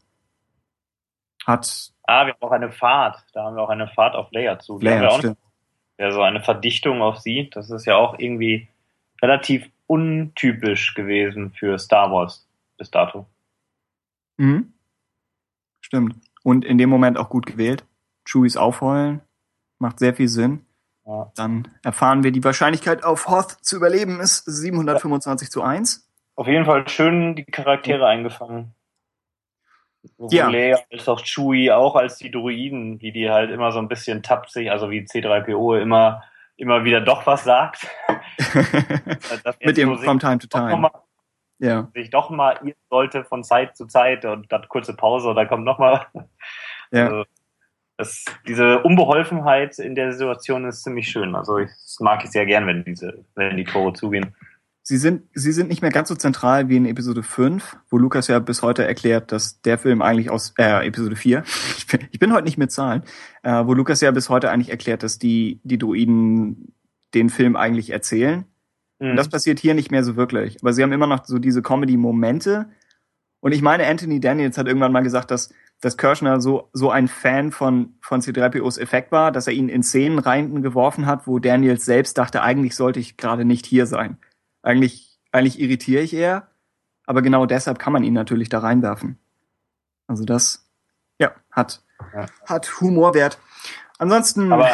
Hat 1.45 1.93
Ah, 2.05 2.25
wir 2.25 2.33
haben 2.33 2.41
auch 2.41 2.51
eine 2.51 2.71
Fahrt. 2.71 3.25
Da 3.33 3.45
haben 3.45 3.55
wir 3.55 3.61
auch 3.61 3.69
eine 3.69 3.87
Fahrt 3.87 4.15
auf 4.15 4.27
Leia 4.31 4.59
zu. 4.59 4.79
Die 4.79 4.89
haben 4.89 5.01
wir 5.01 5.11
auch 5.11 5.19
stimmt. 5.19 5.37
Ja, 5.97 6.11
so 6.11 6.21
eine 6.21 6.41
Verdichtung 6.41 7.01
auf 7.01 7.19
sie. 7.19 7.49
Das 7.51 7.69
ist 7.69 7.85
ja 7.85 7.95
auch 7.95 8.17
irgendwie 8.17 8.67
relativ 9.21 9.69
untypisch 9.87 10.93
gewesen 10.95 11.51
für 11.51 11.77
Star 11.77 12.11
Wars 12.11 12.47
bis 12.77 12.89
dato. 12.91 13.25
Mhm. 14.37 14.73
Stimmt. 15.81 16.15
Und 16.43 16.65
in 16.65 16.77
dem 16.77 16.89
Moment 16.89 17.17
auch 17.17 17.29
gut 17.29 17.45
gewählt. 17.45 17.85
Chewies 18.25 18.57
Aufheulen 18.57 19.21
macht 19.79 19.99
sehr 19.99 20.13
viel 20.13 20.27
Sinn. 20.27 20.65
Ja. 21.05 21.31
Dann 21.35 21.67
erfahren 21.83 22.23
wir, 22.23 22.31
die 22.31 22.43
Wahrscheinlichkeit 22.43 23.03
auf 23.03 23.27
Hoth 23.27 23.57
zu 23.61 23.75
überleben 23.75 24.19
ist 24.19 24.45
725 24.45 25.51
zu 25.51 25.61
1. 25.61 26.09
Auf 26.35 26.47
jeden 26.47 26.65
Fall 26.65 26.87
schön 26.87 27.35
die 27.35 27.43
Charaktere 27.43 28.07
eingefangen. 28.07 28.73
Sowohl 30.17 30.33
Ja. 30.33 30.49
Leia 30.49 30.79
als 30.91 31.07
auch 31.07 31.21
Chewie, 31.23 31.71
auch 31.71 31.95
als 31.95 32.17
die 32.17 32.29
Druiden, 32.31 32.99
wie 33.01 33.11
die 33.11 33.29
halt 33.29 33.51
immer 33.51 33.71
so 33.71 33.79
ein 33.79 33.87
bisschen 33.87 34.21
tapsig, 34.21 34.69
also 34.69 34.89
wie 34.89 35.01
C3PO 35.01 35.79
immer, 35.81 36.23
immer 36.57 36.83
wieder 36.83 37.01
doch 37.01 37.25
was 37.25 37.43
sagt. 37.43 37.87
Mit 39.61 39.77
dem 39.77 39.97
From 39.99 40.19
Time 40.19 40.39
to 40.39 40.47
Time. 40.47 40.75
mal, 40.77 40.91
Ja. 41.59 41.87
sich 41.93 42.09
doch 42.09 42.29
mal 42.29 42.57
irren 42.61 42.73
sollte 42.89 43.23
von 43.23 43.43
Zeit 43.43 43.77
zu 43.77 43.87
Zeit 43.87 44.25
und 44.25 44.51
dann 44.51 44.67
kurze 44.67 44.95
Pause 44.95 45.29
und 45.29 45.35
dann 45.35 45.47
kommt 45.47 45.63
noch 45.63 45.79
mal. 45.79 46.05
Ja. 46.91 47.05
Also, 47.07 47.23
das, 47.97 48.25
diese 48.47 48.81
Unbeholfenheit 48.83 49.77
in 49.79 49.95
der 49.95 50.11
Situation 50.13 50.65
ist 50.65 50.83
ziemlich 50.83 51.09
schön. 51.09 51.35
Also 51.35 51.59
ich, 51.59 51.69
das 51.69 51.97
mag 51.99 52.23
ich 52.23 52.31
sehr 52.31 52.45
gern, 52.45 52.65
wenn 52.67 52.83
diese, 52.83 53.23
wenn 53.35 53.55
die 53.55 53.63
Tore 53.63 53.93
zugehen. 53.93 54.35
Sie 54.85 54.97
sind, 54.97 55.23
sie 55.33 55.53
sind 55.53 55.69
nicht 55.69 55.81
mehr 55.81 55.91
ganz 55.91 56.09
so 56.09 56.15
zentral 56.15 56.67
wie 56.67 56.75
in 56.75 56.85
Episode 56.85 57.23
5, 57.23 57.77
wo 57.89 57.97
Lukas 57.97 58.27
ja 58.27 58.39
bis 58.39 58.61
heute 58.61 58.83
erklärt, 58.83 59.31
dass 59.31 59.61
der 59.61 59.77
Film 59.77 60.01
eigentlich 60.01 60.29
aus, 60.29 60.53
äh, 60.57 60.85
Episode 60.85 61.15
4, 61.15 61.43
ich 61.77 61.87
bin, 61.87 62.01
ich 62.11 62.19
bin 62.19 62.33
heute 62.33 62.43
nicht 62.43 62.57
mit 62.57 62.69
Zahlen, 62.69 63.03
äh, 63.43 63.65
wo 63.65 63.73
Lukas 63.73 64.01
ja 64.01 64.11
bis 64.11 64.27
heute 64.27 64.51
eigentlich 64.51 64.69
erklärt, 64.69 65.01
dass 65.01 65.17
die, 65.17 65.61
die 65.63 65.77
Druiden 65.77 66.73
den 67.13 67.29
Film 67.29 67.55
eigentlich 67.55 67.91
erzählen. 67.91 68.43
Mhm. 68.99 69.11
Und 69.11 69.15
das 69.15 69.29
passiert 69.29 69.57
hier 69.57 69.73
nicht 69.73 69.89
mehr 69.89 70.03
so 70.03 70.17
wirklich. 70.17 70.57
Aber 70.61 70.73
sie 70.73 70.83
haben 70.83 70.91
immer 70.91 71.07
noch 71.07 71.23
so 71.23 71.39
diese 71.39 71.61
Comedy-Momente. 71.61 72.67
Und 73.39 73.53
ich 73.53 73.61
meine, 73.61 73.87
Anthony 73.87 74.19
Daniels 74.19 74.57
hat 74.57 74.67
irgendwann 74.67 74.91
mal 74.91 75.03
gesagt, 75.03 75.31
dass, 75.31 75.53
dass 75.79 75.95
Kirschner 75.95 76.41
so, 76.41 76.69
so 76.73 76.91
ein 76.91 77.07
Fan 77.07 77.53
von, 77.53 77.95
von 78.01 78.19
C3POs 78.19 78.79
Effekt 78.79 79.13
war, 79.13 79.31
dass 79.31 79.47
er 79.47 79.53
ihn 79.53 79.69
in 79.69 79.81
Szenen 79.81 80.19
reingeworfen 80.19 81.05
hat, 81.05 81.25
wo 81.25 81.39
Daniels 81.39 81.85
selbst 81.85 82.17
dachte, 82.17 82.41
eigentlich 82.41 82.75
sollte 82.75 82.99
ich 82.99 83.15
gerade 83.15 83.45
nicht 83.45 83.65
hier 83.65 83.85
sein. 83.85 84.17
Eigentlich, 84.63 85.19
eigentlich 85.31 85.59
irritiere 85.59 86.01
ich 86.01 86.13
eher. 86.13 86.47
Aber 87.05 87.21
genau 87.21 87.45
deshalb 87.45 87.79
kann 87.79 87.93
man 87.93 88.03
ihn 88.03 88.13
natürlich 88.13 88.49
da 88.49 88.59
reinwerfen. 88.59 89.19
Also 90.07 90.23
das, 90.25 90.67
ja, 91.19 91.31
hat, 91.51 91.83
Ja. 92.13 92.25
hat 92.47 92.81
Humorwert. 92.81 93.37
Ansonsten, 93.99 94.51
Aber 94.51 94.69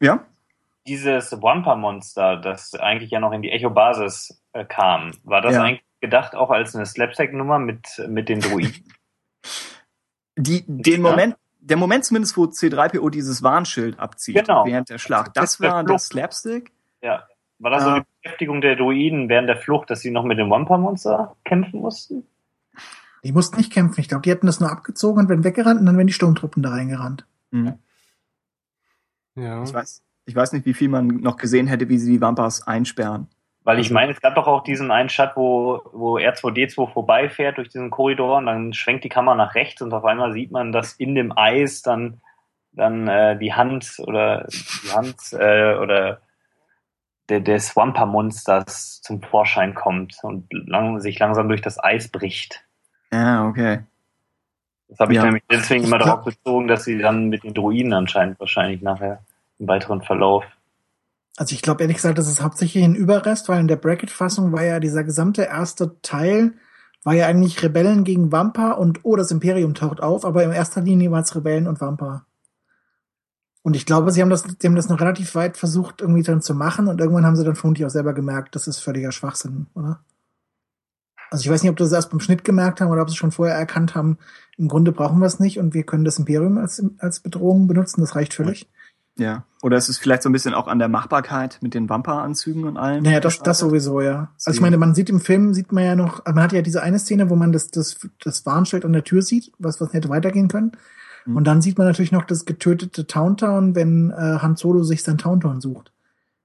ja, 0.00 0.24
dieses 0.86 1.30
Wampa-Monster, 1.32 2.36
das 2.36 2.74
eigentlich 2.74 3.10
ja 3.10 3.20
noch 3.20 3.32
in 3.32 3.42
die 3.42 3.50
Echo-Basis 3.50 4.42
äh, 4.52 4.64
kam, 4.64 5.12
war 5.24 5.40
das 5.40 5.54
Ja. 5.54 5.62
eigentlich 5.62 5.84
gedacht 6.00 6.34
auch 6.34 6.50
als 6.50 6.74
eine 6.74 6.86
Slapstick-Nummer 6.86 7.58
mit, 7.60 7.86
mit 8.08 8.28
den 8.28 8.40
Druiden? 8.40 8.84
die, 10.36 10.64
den 10.66 11.04
Ja. 11.04 11.10
Moment, 11.10 11.36
der 11.60 11.76
Moment 11.76 12.04
zumindest, 12.04 12.36
wo 12.36 12.44
C3PO 12.44 13.10
dieses 13.10 13.42
Warnschild 13.42 13.98
abzieht 14.00 14.36
Genau. 14.36 14.64
während 14.66 14.88
der 14.88 14.98
Schlacht, 14.98 15.36
das 15.36 15.58
Der 15.58 15.70
war 15.70 15.84
der. 15.84 15.98
Slapstick. 15.98 16.72
ja. 17.02 17.26
War 17.62 17.70
das 17.70 17.84
so 17.84 17.90
Ah. 17.90 18.00
die 18.00 18.06
Beschäftigung 18.22 18.60
der 18.60 18.76
Druiden 18.76 19.28
während 19.28 19.48
der 19.48 19.56
Flucht, 19.56 19.88
dass 19.90 20.00
sie 20.00 20.10
noch 20.10 20.24
mit 20.24 20.38
dem 20.38 20.50
Wampa-Monster 20.50 21.36
kämpfen 21.44 21.80
mussten? 21.80 22.26
Die 23.24 23.32
mussten 23.32 23.56
nicht 23.56 23.72
kämpfen. 23.72 24.00
Ich 24.00 24.08
glaube, 24.08 24.22
die 24.22 24.30
hätten 24.30 24.46
das 24.46 24.58
nur 24.60 24.70
abgezogen 24.70 25.20
und 25.20 25.28
wären 25.28 25.44
weggerannt 25.44 25.78
und 25.80 25.86
dann 25.86 25.96
wären 25.96 26.08
die 26.08 26.12
Sturmtruppen 26.12 26.62
da 26.62 26.70
reingerannt. 26.70 27.24
Mhm. 27.52 27.74
Ja. 29.36 29.62
Ich 29.62 29.72
weiß, 29.72 30.02
ich 30.26 30.34
weiß 30.36 30.52
nicht, 30.52 30.66
wie 30.66 30.74
viel 30.74 30.88
man 30.88 31.06
noch 31.06 31.36
gesehen 31.36 31.66
hätte, 31.66 31.88
wie 31.88 31.98
sie 31.98 32.12
die 32.12 32.20
Wampas 32.20 32.66
einsperren. 32.66 33.28
Weil 33.64 33.78
ich 33.78 33.86
Also- 33.86 33.94
meine, 33.94 34.12
es 34.12 34.20
gab 34.20 34.34
doch 34.34 34.48
auch 34.48 34.64
diesen 34.64 34.90
einen 34.90 35.08
Shot, 35.08 35.30
wo, 35.36 35.82
wo 35.92 36.18
R2D2 36.18 36.88
vorbeifährt 36.92 37.58
durch 37.58 37.68
diesen 37.68 37.90
Korridor 37.90 38.38
und 38.38 38.46
dann 38.46 38.72
schwenkt 38.72 39.04
die 39.04 39.08
Kamera 39.08 39.36
nach 39.36 39.54
rechts 39.54 39.80
und 39.82 39.92
auf 39.94 40.04
einmal 40.04 40.32
sieht 40.32 40.50
man, 40.50 40.72
dass 40.72 40.94
in 40.94 41.14
dem 41.14 41.32
Eis 41.36 41.82
dann, 41.82 42.20
dann 42.72 43.06
äh, 43.06 43.38
die 43.38 43.52
Hand 43.54 43.94
oder 44.04 44.48
die 44.48 44.90
Hand 44.92 45.16
äh, 45.32 45.76
oder 45.76 46.20
der, 47.32 47.40
des 47.40 47.74
Wampa-Monsters 47.74 49.00
zum 49.02 49.22
Vorschein 49.22 49.74
kommt 49.74 50.16
und 50.22 50.46
lang, 50.52 51.00
sich 51.00 51.18
langsam 51.18 51.48
durch 51.48 51.62
das 51.62 51.82
Eis 51.82 52.08
bricht. 52.08 52.64
Ja, 53.10 53.48
okay. 53.48 53.80
Das 54.88 54.98
habe 54.98 55.12
ich 55.12 55.16
Ja. 55.16 55.24
nämlich 55.24 55.42
deswegen 55.50 55.84
immer 55.84 55.98
darauf 55.98 56.24
bezogen, 56.24 56.68
dass 56.68 56.84
sie 56.84 56.98
dann 56.98 57.28
mit 57.28 57.44
den 57.44 57.54
Druiden 57.54 57.94
anscheinend 57.94 58.38
wahrscheinlich 58.38 58.82
nachher 58.82 59.24
im 59.58 59.66
weiteren 59.68 60.02
Verlauf. 60.02 60.44
Also 61.38 61.54
ich 61.54 61.62
glaube 61.62 61.82
ehrlich 61.82 61.96
gesagt, 61.96 62.18
das 62.18 62.28
ist 62.28 62.42
hauptsächlich 62.42 62.84
ein 62.84 62.94
Überrest, 62.94 63.48
weil 63.48 63.60
in 63.60 63.68
der 63.68 63.76
Bracket-Fassung 63.76 64.52
war 64.52 64.64
ja 64.64 64.80
dieser 64.80 65.02
gesamte 65.02 65.44
erste 65.44 65.98
Teil, 66.02 66.52
war 67.04 67.14
ja 67.14 67.26
eigentlich 67.26 67.62
Rebellen 67.62 68.04
gegen 68.04 68.30
Wampa 68.30 68.72
und 68.72 69.00
oh, 69.04 69.16
das 69.16 69.30
Imperium 69.30 69.72
taucht 69.72 70.02
auf, 70.02 70.26
aber 70.26 70.44
in 70.44 70.52
erster 70.52 70.82
Linie 70.82 71.10
war 71.10 71.20
es 71.20 71.34
Rebellen 71.34 71.66
und 71.66 71.80
Wampa. 71.80 72.26
Und 73.62 73.76
ich 73.76 73.86
glaube, 73.86 74.10
sie 74.10 74.20
haben 74.20 74.30
das, 74.30 74.42
sie 74.42 74.66
haben 74.66 74.74
das 74.74 74.88
noch 74.88 75.00
relativ 75.00 75.34
weit 75.34 75.56
versucht, 75.56 76.00
irgendwie 76.00 76.22
dann 76.22 76.42
zu 76.42 76.54
machen 76.54 76.88
und 76.88 77.00
irgendwann 77.00 77.24
haben 77.24 77.36
sie 77.36 77.44
dann 77.44 77.54
vermutlich 77.54 77.86
auch 77.86 77.90
selber 77.90 78.12
gemerkt, 78.12 78.56
das 78.56 78.66
ist 78.66 78.80
völliger 78.80 79.12
Schwachsinn, 79.12 79.66
oder? 79.74 80.00
Also 81.30 81.44
ich 81.44 81.50
weiß 81.50 81.62
nicht, 81.62 81.70
ob 81.70 81.78
sie 81.78 81.84
das 81.84 81.92
erst 81.92 82.10
beim 82.10 82.20
Schnitt 82.20 82.44
gemerkt 82.44 82.80
haben 82.80 82.90
oder 82.90 83.02
ob 83.02 83.08
sie 83.08 83.16
schon 83.16 83.32
vorher 83.32 83.56
erkannt 83.56 83.94
haben, 83.94 84.18
im 84.58 84.68
Grunde 84.68 84.92
brauchen 84.92 85.18
wir 85.20 85.26
es 85.26 85.40
nicht 85.40 85.58
und 85.58 85.72
wir 85.72 85.84
können 85.84 86.04
das 86.04 86.18
Imperium 86.18 86.58
als, 86.58 86.84
als 86.98 87.20
Bedrohung 87.20 87.68
benutzen, 87.68 88.02
das 88.02 88.16
reicht 88.16 88.34
völlig. 88.34 88.68
Ja. 89.16 89.44
Oder 89.62 89.76
ist 89.76 89.88
es 89.88 89.98
vielleicht 89.98 90.22
so 90.22 90.28
ein 90.28 90.32
bisschen 90.32 90.54
auch 90.54 90.66
an 90.66 90.78
der 90.78 90.88
Machbarkeit 90.88 91.58
mit 91.62 91.74
den 91.74 91.88
Wampa-Anzügen 91.88 92.64
und 92.64 92.76
allem? 92.76 93.02
Naja, 93.02 93.20
das, 93.20 93.38
das 93.38 93.58
sowieso, 93.60 94.00
ja. 94.00 94.30
Also 94.44 94.50
ich 94.50 94.60
meine, 94.60 94.76
man 94.76 94.94
sieht 94.94 95.10
im 95.10 95.20
Film, 95.20 95.54
sieht 95.54 95.70
man 95.70 95.84
ja 95.84 95.94
noch, 95.94 96.24
man 96.24 96.42
hat 96.42 96.52
ja 96.52 96.62
diese 96.62 96.82
eine 96.82 96.98
Szene, 96.98 97.30
wo 97.30 97.36
man 97.36 97.52
das, 97.52 97.68
das, 97.68 97.98
das 98.22 98.44
Warnschild 98.44 98.84
an 98.84 98.92
der 98.92 99.04
Tür 99.04 99.22
sieht, 99.22 99.52
was, 99.58 99.80
was 99.80 99.92
hätte 99.92 100.08
weitergehen 100.08 100.48
können. 100.48 100.72
Mhm. 101.26 101.36
Und 101.36 101.44
dann 101.44 101.62
sieht 101.62 101.78
man 101.78 101.86
natürlich 101.86 102.12
noch 102.12 102.24
das 102.24 102.44
getötete 102.44 103.06
Towntown, 103.06 103.74
wenn 103.74 104.10
äh, 104.10 104.38
Han 104.38 104.56
Solo 104.56 104.82
sich 104.82 105.02
sein 105.02 105.18
Towntown 105.18 105.60
sucht. 105.60 105.92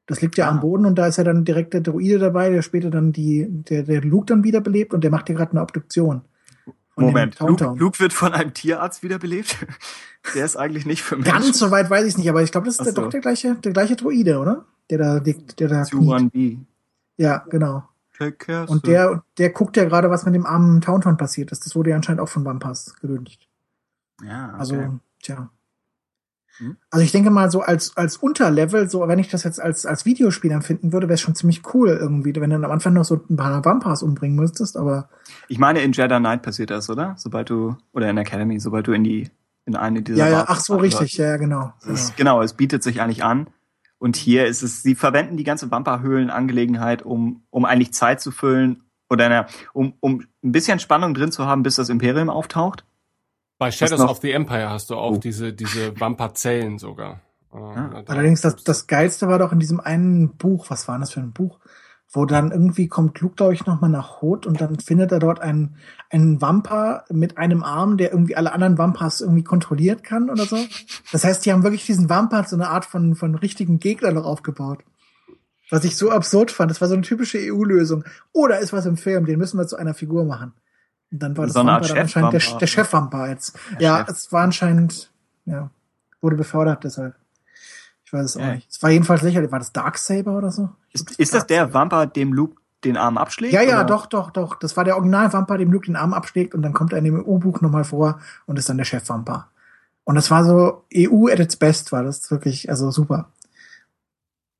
Das 0.06 0.22
liegt 0.22 0.38
ja 0.38 0.48
Ah. 0.48 0.52
am 0.52 0.62
Boden 0.62 0.86
und 0.86 0.96
da 0.96 1.08
ist 1.08 1.18
ja 1.18 1.24
dann 1.24 1.44
direkt 1.46 1.74
der 1.74 1.82
Droide 1.82 2.20
dabei, 2.20 2.50
der 2.50 2.62
später 2.62 2.90
dann 2.90 3.12
die, 3.12 3.48
der, 3.50 3.84
der 3.84 4.02
Luke 4.02 4.28
dann 4.28 4.44
wiederbelebt 4.44 4.94
und 4.94 5.04
der 5.04 5.12
macht 5.12 5.28
ja 5.30 5.36
gerade 5.36 5.52
eine 5.52 5.62
Obduktion. 5.62 6.22
Moment, 6.96 7.40
Luke. 7.40 7.76
Luke 7.78 8.00
wird 8.00 8.12
von 8.12 8.34
einem 8.34 8.54
Tierarzt 8.54 9.04
wiederbelebt? 9.04 9.56
Der 10.36 10.44
ist 10.44 10.58
eigentlich 10.58 10.86
nicht 10.86 11.04
für 11.04 11.16
Menschen. 11.16 11.32
Ganz 11.32 11.60
so 11.60 11.72
weit 11.72 11.90
weiß 11.90 12.06
ich 12.06 12.18
nicht, 12.18 12.28
aber 12.28 12.42
ich 12.42 12.52
glaube, 12.52 12.66
das 12.66 12.80
ist 12.80 12.86
der, 12.86 12.94
so. 12.94 13.04
doch 13.04 13.10
der 13.12 13.22
gleiche, 13.22 13.56
der 13.56 13.72
gleiche 13.72 13.96
Droide, 13.96 14.40
oder? 14.40 14.66
Der 14.90 14.98
da 14.98 15.18
liegt, 15.18 15.60
der 15.60 15.70
da 15.70 15.84
kniet. 15.84 16.10
2-1-B. 16.10 16.58
Ja, 17.18 17.46
genau. 17.50 17.84
Und 18.68 18.88
der, 18.88 19.24
der 19.38 19.52
guckt 19.52 19.78
ja 19.78 19.86
gerade, 19.86 20.10
was 20.10 20.26
mit 20.26 20.34
dem 20.34 20.46
armen 20.46 20.82
Towntown 20.82 21.18
passiert 21.18 21.52
ist. 21.52 21.66
Das 21.66 21.76
wurde 21.76 21.92
ja 21.92 21.96
anscheinend 21.96 22.20
auch 22.20 22.30
von 22.30 22.44
Wampas 22.44 22.96
gewünscht. 23.00 23.47
Ja, 24.24 24.50
okay. 24.50 24.60
Also, 24.60 25.00
tja. 25.22 25.50
Hm. 26.58 26.78
Also 26.90 27.06
ich 27.06 27.12
denke 27.12 27.30
mal, 27.30 27.52
so 27.52 27.62
als, 27.62 27.96
als 27.96 28.18
Unterlevel, 28.18 28.90
so 28.90 29.08
wenn 29.08 29.20
ich 29.20 29.30
das 29.30 29.44
jetzt 29.44 29.62
als, 29.62 29.86
als 29.86 30.06
Videospiel 30.06 30.52
empfinden 30.52 30.92
würde, 30.92 31.08
wäre 31.08 31.16
es 31.16 31.22
schon 31.22 31.36
ziemlich 31.36 31.62
cool 31.74 31.90
irgendwie, 31.90 32.36
wenn 32.36 32.50
du 32.50 32.56
am 32.56 32.72
Anfang 32.72 32.94
noch 32.94 33.06
so 33.06 33.24
ein 33.30 33.36
paar 33.36 33.64
Wampas 33.64 34.02
umbringen 34.02 34.36
müsstest, 34.36 34.76
aber 34.76 35.10
Ich 35.48 35.60
meine, 35.60 35.82
in 35.82 35.92
Jedi 35.92 36.18
Knight 36.18 36.42
passiert 36.42 36.72
das, 36.72 36.90
oder? 36.90 37.14
Sobald 37.18 37.50
du, 37.50 37.78
oder 37.94 38.10
in 38.10 38.18
Academy, 38.18 38.60
sobald 38.60 38.88
du 38.88 38.94
in 38.94 39.04
die, 39.04 39.30
in 39.66 39.76
eine 39.76 40.02
dieser 40.02 40.18
ja, 40.18 40.30
ja, 40.30 40.46
ach 40.48 40.60
so, 40.60 40.78
richtig, 40.78 41.18
ja, 41.18 41.28
ja, 41.28 41.38
genau. 41.38 41.74
Genau. 41.82 41.94
ist, 41.94 42.18
genau, 42.18 42.42
es 42.42 42.54
bietet 42.54 42.82
sich 42.82 43.02
eigentlich 43.02 43.24
an. 43.24 43.48
Und 44.00 44.16
hier 44.16 44.46
ist 44.46 44.62
es, 44.62 44.84
sie 44.84 44.96
verwenden 44.96 45.38
die 45.38 45.44
ganze 45.44 45.72
Wampa-Höhlen-Angelegenheit, 45.72 47.04
um, 47.04 47.44
um 47.50 47.66
eigentlich 47.66 47.94
Zeit 47.94 48.22
zu 48.22 48.32
füllen 48.32 48.84
oder 49.10 49.30
na, 49.30 49.48
um, 49.74 49.94
um 50.00 50.26
ein 50.44 50.52
bisschen 50.52 50.80
Spannung 50.80 51.14
drin 51.14 51.32
zu 51.32 51.46
haben, 51.46 51.64
bis 51.64 51.76
das 51.76 51.90
Imperium 51.90 52.30
auftaucht. 52.30 52.84
Bei 53.60 53.72
Shadows 53.72 54.00
noch? 54.00 54.12
of 54.12 54.20
the 54.22 54.32
Empire 54.32 54.70
hast 54.70 54.90
du 54.90 54.96
auch 54.96 55.14
Oh. 55.14 55.18
diese, 55.18 55.54
diese 55.54 56.00
Wampa-Zellen 56.00 56.78
sogar. 56.78 57.22
Äh, 57.54 57.58
da- 57.58 58.04
Allerdings, 58.08 58.42
das, 58.42 58.64
das 58.64 58.88
Geilste 58.88 59.28
war 59.28 59.40
doch 59.40 59.52
in 59.52 59.60
diesem 59.60 59.80
einen 59.80 60.36
Buch, 60.38 60.70
was 60.70 60.88
war 60.88 60.96
denn 60.96 61.02
das 61.02 61.12
für 61.12 61.22
ein 61.22 61.32
Buch? 61.34 61.60
Wo 62.10 62.26
dann 62.26 62.52
irgendwie 62.52 62.88
kommt 62.88 63.20
Luke, 63.20 63.36
glaube 63.36 63.54
ich, 63.54 63.66
nochmal 63.66 63.90
nach 63.90 64.22
Hot 64.22 64.46
und 64.46 64.62
dann 64.62 64.80
findet 64.80 65.12
er 65.12 65.20
dort 65.20 65.42
einen, 65.42 65.76
einen 66.10 66.42
Wampa 66.42 67.04
mit 67.10 67.38
einem 67.38 67.64
Arm, 67.64 67.98
der 67.98 68.12
irgendwie 68.12 68.38
alle 68.38 68.54
anderen 68.54 68.78
Wampas 68.78 69.20
irgendwie 69.20 69.44
kontrolliert 69.44 70.06
kann 70.06 70.30
oder 70.30 70.46
so. 70.46 70.58
Das 71.12 71.26
heißt, 71.26 71.46
die 71.46 71.52
haben 71.52 71.64
wirklich 71.64 71.86
diesen 71.86 72.10
Wampa 72.10 72.38
als 72.38 72.52
so 72.52 72.56
eine 72.56 72.70
Art 72.70 72.86
von, 72.86 73.16
von 73.16 73.36
richtigen 73.36 73.80
Gegner 73.80 74.14
noch 74.14 74.24
aufgebaut. 74.24 74.80
Was 75.70 75.84
ich 75.84 75.98
so 75.98 76.10
absurd 76.12 76.50
fand. 76.52 76.72
Das 76.72 76.80
war 76.80 76.88
so 76.88 76.94
eine 76.94 77.04
typische 77.04 77.40
EU-Lösung. 77.40 78.06
Oh, 78.32 78.48
da 78.48 78.56
ist 78.56 78.72
was 78.72 78.86
im 78.86 78.96
Film, 78.96 79.26
den 79.26 79.38
müssen 79.38 79.58
wir 79.60 79.68
zu 79.68 79.76
einer 79.76 79.94
Figur 79.94 80.24
machen. 80.24 80.54
Und 81.12 81.20
dann 81.24 81.38
war 81.38 81.46
das 81.46 81.54
So 81.54 81.60
Wampa 81.62 81.80
dann 81.88 81.98
anscheinend 82.00 82.34
der, 82.34 82.40
Chefwampa. 82.40 82.60
der 82.60 82.68
Chefwampa 82.68 83.28
jetzt. 83.30 83.56
Der 83.74 83.82
ja, 83.82 83.98
Chef. 84.00 84.10
es 84.10 84.32
war 84.32 84.44
anscheinend, 84.44 85.12
ja, 85.46 85.70
wurde 86.22 86.36
befördert 86.36 86.84
deshalb. 86.84 87.16
Ich 88.04 88.14
weiß 88.14 88.24
es 88.26 88.38
auch 88.38 88.42
Ja. 88.42 88.56
nicht. 88.56 88.70
Es 88.70 88.82
war 88.84 88.90
jedenfalls 88.90 89.22
lächerlich. 89.22 89.52
War 89.52 89.60
das 89.60 89.74
Darksaber 89.74 90.38
oder 90.38 90.52
so? 90.52 90.70
Ist, 90.94 91.12
ist 91.20 91.34
das 91.34 91.46
der. 91.48 91.74
Wampa, 91.74 92.06
dem 92.06 92.34
Luke 92.34 92.62
den 92.84 92.96
Arm 92.98 93.18
abschlägt? 93.18 93.54
Ja, 93.54 93.62
ja, 93.62 93.78
oder? 93.78 93.86
doch, 93.86 94.06
doch, 94.06 94.32
doch. 94.32 94.56
Das 94.60 94.78
war 94.78 94.84
der 94.84 94.96
Original-Wampa, 94.96 95.58
dem 95.58 95.72
Luke 95.72 95.88
den 95.88 95.96
Arm 95.96 96.14
abschlägt 96.14 96.54
und 96.54 96.62
dann 96.62 96.74
kommt 96.74 96.92
er 96.94 97.00
in 97.00 97.06
dem 97.06 97.20
EU-Buch 97.26 97.62
nochmal 97.62 97.84
vor 97.84 98.20
und 98.46 98.58
ist 98.60 98.70
dann 98.70 98.78
der 98.78 98.86
Chef-Wampa. 98.86 99.50
Und 100.04 100.16
das 100.16 100.32
war 100.32 100.46
so, 100.46 100.86
EU 100.96 101.28
at 101.28 101.40
its 101.40 101.58
best 101.58 101.92
war 101.92 102.04
das 102.04 102.30
wirklich, 102.32 102.70
also 102.70 102.92
super. 102.92 103.30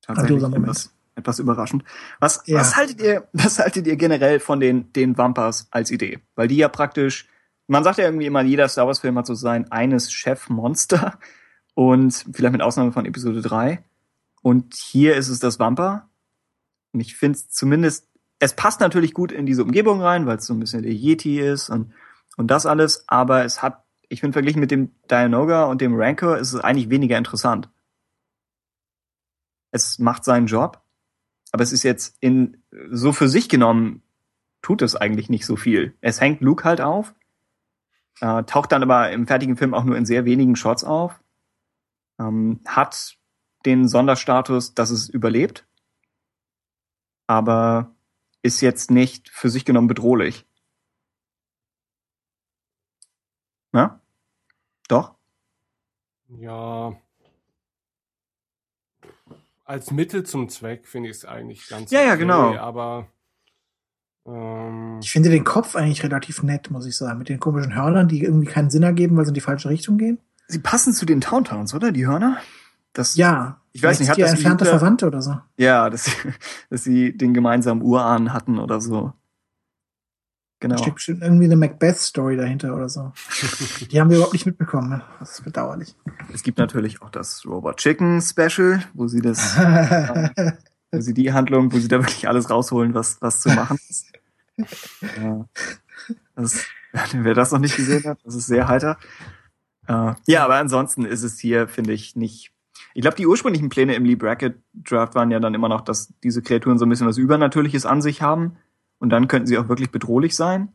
Tatsächlich 0.02 0.40
Moment. 0.42 0.64
etwas, 0.64 0.90
etwas 1.18 1.38
überraschend. 1.38 1.84
Was, 2.20 2.42
Ja. 2.46 2.60
was 2.60 2.76
haltet 2.76 3.00
ihr, 3.02 3.28
was 3.32 3.58
haltet 3.58 3.86
ihr 3.86 3.96
generell 3.96 4.40
von 4.40 4.60
den, 4.60 4.92
den 4.92 5.18
Wampas 5.18 5.68
als 5.70 5.90
Idee? 5.90 6.20
Weil 6.34 6.48
die 6.48 6.56
ja 6.56 6.68
praktisch, 6.68 7.28
man 7.66 7.84
sagt 7.84 7.98
ja 7.98 8.04
irgendwie 8.04 8.26
immer, 8.26 8.42
jeder 8.42 8.68
Star 8.68 8.86
Wars 8.86 9.00
Film 9.00 9.18
hat 9.18 9.26
so 9.26 9.34
sein 9.34 9.70
eines 9.70 10.12
Chefmonster 10.12 11.18
und 11.74 12.24
vielleicht 12.32 12.52
mit 12.52 12.62
Ausnahme 12.62 12.92
von 12.92 13.04
Episode 13.04 13.42
3. 13.42 13.84
Und 14.42 14.74
hier 14.74 15.16
ist 15.16 15.28
es 15.28 15.40
das 15.40 15.58
Wampa. 15.58 16.08
Und 16.92 17.00
ich 17.00 17.16
finde 17.16 17.36
es 17.38 17.50
zumindest, 17.50 18.08
es 18.38 18.54
passt 18.54 18.80
natürlich 18.80 19.12
gut 19.12 19.32
in 19.32 19.46
diese 19.46 19.62
Umgebung 19.64 20.00
rein, 20.00 20.26
weil 20.26 20.38
es 20.38 20.46
so 20.46 20.54
ein 20.54 20.60
bisschen 20.60 20.82
der 20.82 20.92
Yeti 20.92 21.40
ist 21.40 21.70
und, 21.70 21.92
und 22.36 22.48
das 22.50 22.66
alles, 22.66 23.04
aber 23.08 23.44
es 23.44 23.62
hat, 23.62 23.82
ich 24.08 24.20
finde, 24.20 24.32
verglichen 24.34 24.60
mit 24.60 24.70
dem 24.70 24.92
Dianoga 25.10 25.64
und 25.64 25.80
dem 25.80 25.94
Rancor 26.00 26.38
ist 26.38 26.52
es 26.52 26.60
eigentlich 26.60 26.88
weniger 26.88 27.18
interessant. 27.18 27.68
Es 29.70 29.98
macht 29.98 30.24
seinen 30.24 30.46
Job, 30.46 30.80
aber 31.52 31.62
es 31.62 31.72
ist 31.72 31.82
jetzt 31.82 32.16
in, 32.20 32.62
so 32.90 33.12
für 33.12 33.28
sich 33.28 33.48
genommen, 33.48 34.02
tut 34.62 34.82
es 34.82 34.96
eigentlich 34.96 35.30
nicht 35.30 35.46
so 35.46 35.56
viel. 35.56 35.94
Es 36.00 36.20
hängt 36.20 36.40
Luke 36.40 36.64
halt 36.64 36.80
auf. 36.80 37.14
äh, 38.20 38.42
taucht 38.44 38.72
dann 38.72 38.82
aber 38.82 39.10
im 39.12 39.26
fertigen 39.26 39.56
Film 39.56 39.74
auch 39.74 39.84
nur 39.84 39.96
in 39.96 40.06
sehr 40.06 40.24
wenigen 40.24 40.56
Shots 40.56 40.84
auf, 40.84 41.20
ähm, 42.18 42.60
hat 42.66 43.16
den 43.66 43.88
Sonderstatus, 43.88 44.74
dass 44.74 44.90
es 44.90 45.08
überlebt, 45.08 45.66
aber 47.26 47.94
ist 48.42 48.60
jetzt 48.60 48.90
nicht 48.90 49.28
für 49.30 49.50
sich 49.50 49.64
genommen 49.64 49.88
bedrohlich. 49.88 50.46
Na? 53.72 54.00
Doch? 54.88 55.14
Ja. 56.28 56.96
Als 59.68 59.90
Mittel 59.90 60.24
zum 60.24 60.48
Zweck 60.48 60.88
finde 60.88 61.10
ich 61.10 61.18
es 61.18 61.24
eigentlich 61.26 61.68
ganz 61.68 61.90
Ja, 61.90 62.00
ja, 62.00 62.14
genau. 62.14 62.56
aber 62.56 63.06
ähm, 64.26 64.98
Ich 65.02 65.12
finde 65.12 65.28
den 65.28 65.44
Kopf 65.44 65.76
eigentlich 65.76 66.02
relativ 66.02 66.42
nett, 66.42 66.70
muss 66.70 66.86
ich 66.86 66.96
sagen. 66.96 67.18
Mit 67.18 67.28
den 67.28 67.38
komischen 67.38 67.74
Hörnern, 67.74 68.08
die 68.08 68.22
irgendwie 68.22 68.46
keinen 68.46 68.70
Sinn 68.70 68.82
ergeben, 68.82 69.18
weil 69.18 69.26
sie 69.26 69.30
in 69.30 69.34
die 69.34 69.42
falsche 69.42 69.68
Richtung 69.68 69.98
gehen. 69.98 70.20
Sie 70.46 70.58
passen 70.58 70.94
zu 70.94 71.04
den 71.04 71.20
Towntowns, 71.20 71.74
oder? 71.74 71.92
Die 71.92 72.06
Hörner? 72.06 72.38
Das, 72.94 73.14
Ja. 73.16 73.60
Ich 73.72 73.82
weiß 73.82 74.00
nicht, 74.00 74.08
hat 74.08 74.16
die 74.16 74.22
das 74.22 74.32
entfernte 74.32 74.64
Verwandte 74.64 75.06
oder 75.06 75.20
so. 75.20 75.38
Ja, 75.58 75.90
dass, 75.90 76.10
dass 76.70 76.82
sie 76.82 77.14
den 77.14 77.34
gemeinsamen 77.34 77.82
Urahn 77.82 78.32
hatten 78.32 78.58
oder 78.58 78.80
so. 78.80 79.12
Genau. 80.60 80.74
Da 80.74 80.82
steckt 80.82 80.96
bestimmt 80.96 81.22
irgendwie 81.22 81.44
eine 81.44 81.56
Macbeth-Story 81.56 82.36
dahinter 82.36 82.74
oder 82.74 82.88
so. 82.88 83.12
Die 83.92 84.00
haben 84.00 84.10
wir 84.10 84.16
überhaupt 84.16 84.32
nicht 84.32 84.46
mitbekommen. 84.46 84.90
ne? 84.90 85.02
Das 85.20 85.38
ist 85.38 85.44
bedauerlich. 85.44 85.94
Es 86.32 86.42
gibt 86.42 86.58
natürlich 86.58 87.00
auch 87.00 87.10
das 87.10 87.44
Robot 87.46 87.76
Chicken 87.76 88.20
Special, 88.20 88.82
wo 88.94 89.06
sie 89.06 89.20
das, 89.20 89.56
wo 90.92 91.00
sie 91.00 91.14
die 91.14 91.32
Handlung, 91.32 91.72
wo 91.72 91.78
sie 91.78 91.86
da 91.88 91.98
wirklich 91.98 92.26
alles 92.28 92.50
rausholen, 92.50 92.94
was, 92.94 93.20
was 93.20 93.40
zu 93.40 93.50
machen 93.50 93.78
ist. 93.88 94.06
Ja. 95.22 95.46
Das, 96.34 96.64
wer 97.12 97.34
das 97.34 97.52
noch 97.52 97.60
nicht 97.60 97.76
gesehen 97.76 98.02
hat, 98.04 98.18
das 98.24 98.34
ist 98.34 98.48
sehr 98.48 98.66
heiter. 98.66 98.98
Äh, 99.86 100.14
ja, 100.26 100.44
aber 100.44 100.56
ansonsten 100.56 101.04
ist 101.04 101.22
es 101.22 101.38
hier, 101.38 101.68
finde 101.68 101.92
ich, 101.92 102.16
nicht. 102.16 102.50
Ich 102.94 103.02
glaube, 103.02 103.16
die 103.16 103.28
ursprünglichen 103.28 103.68
Pläne 103.68 103.94
im 103.94 104.04
Lee 104.04 104.16
Brackett 104.16 104.56
Draft 104.74 105.14
waren 105.14 105.30
ja 105.30 105.38
dann 105.38 105.54
immer 105.54 105.68
noch, 105.68 105.82
dass 105.82 106.12
diese 106.24 106.42
Kreaturen 106.42 106.78
so 106.78 106.86
ein 106.86 106.88
bisschen 106.88 107.06
was 107.06 107.18
Übernatürliches 107.18 107.86
an 107.86 108.02
sich 108.02 108.20
haben. 108.20 108.56
Und 108.98 109.10
dann 109.10 109.28
könnten 109.28 109.46
sie 109.46 109.58
auch 109.58 109.68
wirklich 109.68 109.90
bedrohlich 109.90 110.34
sein. 110.34 110.68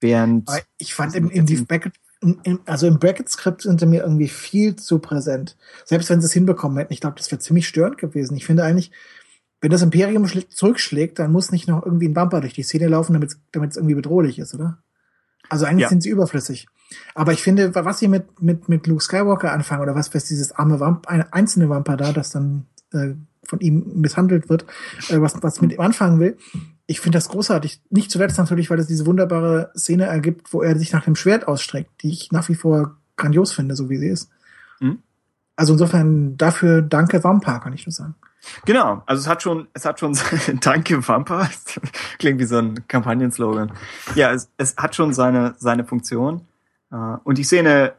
Während. 0.00 0.48
Ich 0.78 0.94
fand 0.94 1.14
im, 1.14 1.30
im, 1.30 1.46
die 1.46 1.56
Bracket, 1.56 1.94
im, 2.20 2.38
im, 2.44 2.60
also 2.66 2.86
im 2.86 2.98
Bracket-Skript 2.98 3.62
sind 3.62 3.80
sie 3.80 3.86
mir 3.86 4.02
irgendwie 4.02 4.28
viel 4.28 4.76
zu 4.76 4.98
präsent. 4.98 5.56
Selbst 5.84 6.10
wenn 6.10 6.20
sie 6.20 6.26
es 6.26 6.32
hinbekommen 6.32 6.78
hätten, 6.78 6.92
ich 6.92 7.00
glaube, 7.00 7.16
das 7.16 7.30
wäre 7.30 7.40
ziemlich 7.40 7.66
störend 7.66 7.98
gewesen. 7.98 8.36
Ich 8.36 8.44
finde 8.46 8.64
eigentlich, 8.64 8.92
wenn 9.60 9.70
das 9.70 9.82
Imperium 9.82 10.24
schlä- 10.26 10.48
zurückschlägt, 10.48 11.18
dann 11.18 11.32
muss 11.32 11.50
nicht 11.50 11.66
noch 11.66 11.84
irgendwie 11.84 12.08
ein 12.08 12.14
Bumper 12.14 12.42
durch 12.42 12.52
die 12.52 12.62
Szene 12.62 12.88
laufen, 12.88 13.14
damit 13.14 13.70
es 13.70 13.76
irgendwie 13.76 13.94
bedrohlich 13.94 14.38
ist, 14.38 14.54
oder? 14.54 14.82
Also 15.48 15.64
eigentlich 15.64 15.82
Ja. 15.82 15.88
sind 15.88 16.02
sie 16.02 16.10
überflüssig. 16.10 16.68
Aber 17.14 17.32
ich 17.32 17.42
finde, 17.42 17.74
wa- 17.74 17.84
was 17.84 17.98
sie 17.98 18.08
mit, 18.08 18.42
mit, 18.42 18.68
mit 18.68 18.86
Luke 18.86 19.02
Skywalker 19.02 19.52
anfangen, 19.52 19.82
oder 19.82 19.94
was, 19.94 20.14
was 20.14 20.26
dieses 20.26 20.52
arme 20.52 20.78
Vamp, 20.78 21.08
eine 21.08 21.32
einzelne 21.32 21.68
Vamper 21.70 21.96
da, 21.96 22.12
das 22.12 22.30
dann 22.30 22.66
äh, 22.92 23.14
von 23.44 23.60
ihm 23.60 24.00
misshandelt 24.00 24.50
wird, 24.50 24.66
äh, 25.08 25.20
was, 25.20 25.42
was 25.42 25.60
mit 25.62 25.72
ihm 25.72 25.80
anfangen 25.80 26.20
will, 26.20 26.36
ich 26.86 27.00
finde 27.00 27.16
das 27.18 27.28
großartig. 27.28 27.80
Nicht 27.90 28.10
zuletzt 28.10 28.38
natürlich, 28.38 28.70
weil 28.70 28.78
es 28.78 28.86
diese 28.86 29.06
wunderbare 29.06 29.72
Szene 29.76 30.04
ergibt, 30.06 30.52
wo 30.52 30.62
er 30.62 30.78
sich 30.78 30.92
nach 30.92 31.04
dem 31.04 31.16
Schwert 31.16 31.48
ausstreckt, 31.48 31.90
die 32.02 32.10
ich 32.10 32.30
nach 32.32 32.48
wie 32.48 32.54
vor 32.54 32.96
grandios 33.16 33.52
finde, 33.52 33.74
so 33.74 33.90
wie 33.90 33.96
sie 33.98 34.08
ist. 34.08 34.30
Mhm. 34.80 34.98
Also 35.56 35.72
insofern 35.72 36.36
dafür 36.36 36.82
danke 36.82 37.24
Vampar, 37.24 37.60
kann 37.60 37.72
ich 37.72 37.86
nur 37.86 37.92
sagen. 37.92 38.14
Genau, 38.64 39.02
also 39.06 39.20
es 39.20 39.26
hat 39.26 39.42
schon, 39.42 39.66
es 39.72 39.84
hat 39.84 39.98
schon, 39.98 40.16
danke 40.60 41.06
Vampa, 41.08 41.48
klingt 42.18 42.38
wie 42.38 42.44
so 42.44 42.58
ein 42.58 42.86
Kampagnenslogan. 42.86 43.72
Ja, 44.14 44.32
es, 44.32 44.50
es 44.56 44.76
hat 44.76 44.94
schon 44.94 45.12
seine, 45.14 45.54
seine 45.58 45.84
Funktion. 45.84 46.42
Äh, 46.92 46.96
Und 47.24 47.38
die 47.38 47.44
Szene, 47.44 47.94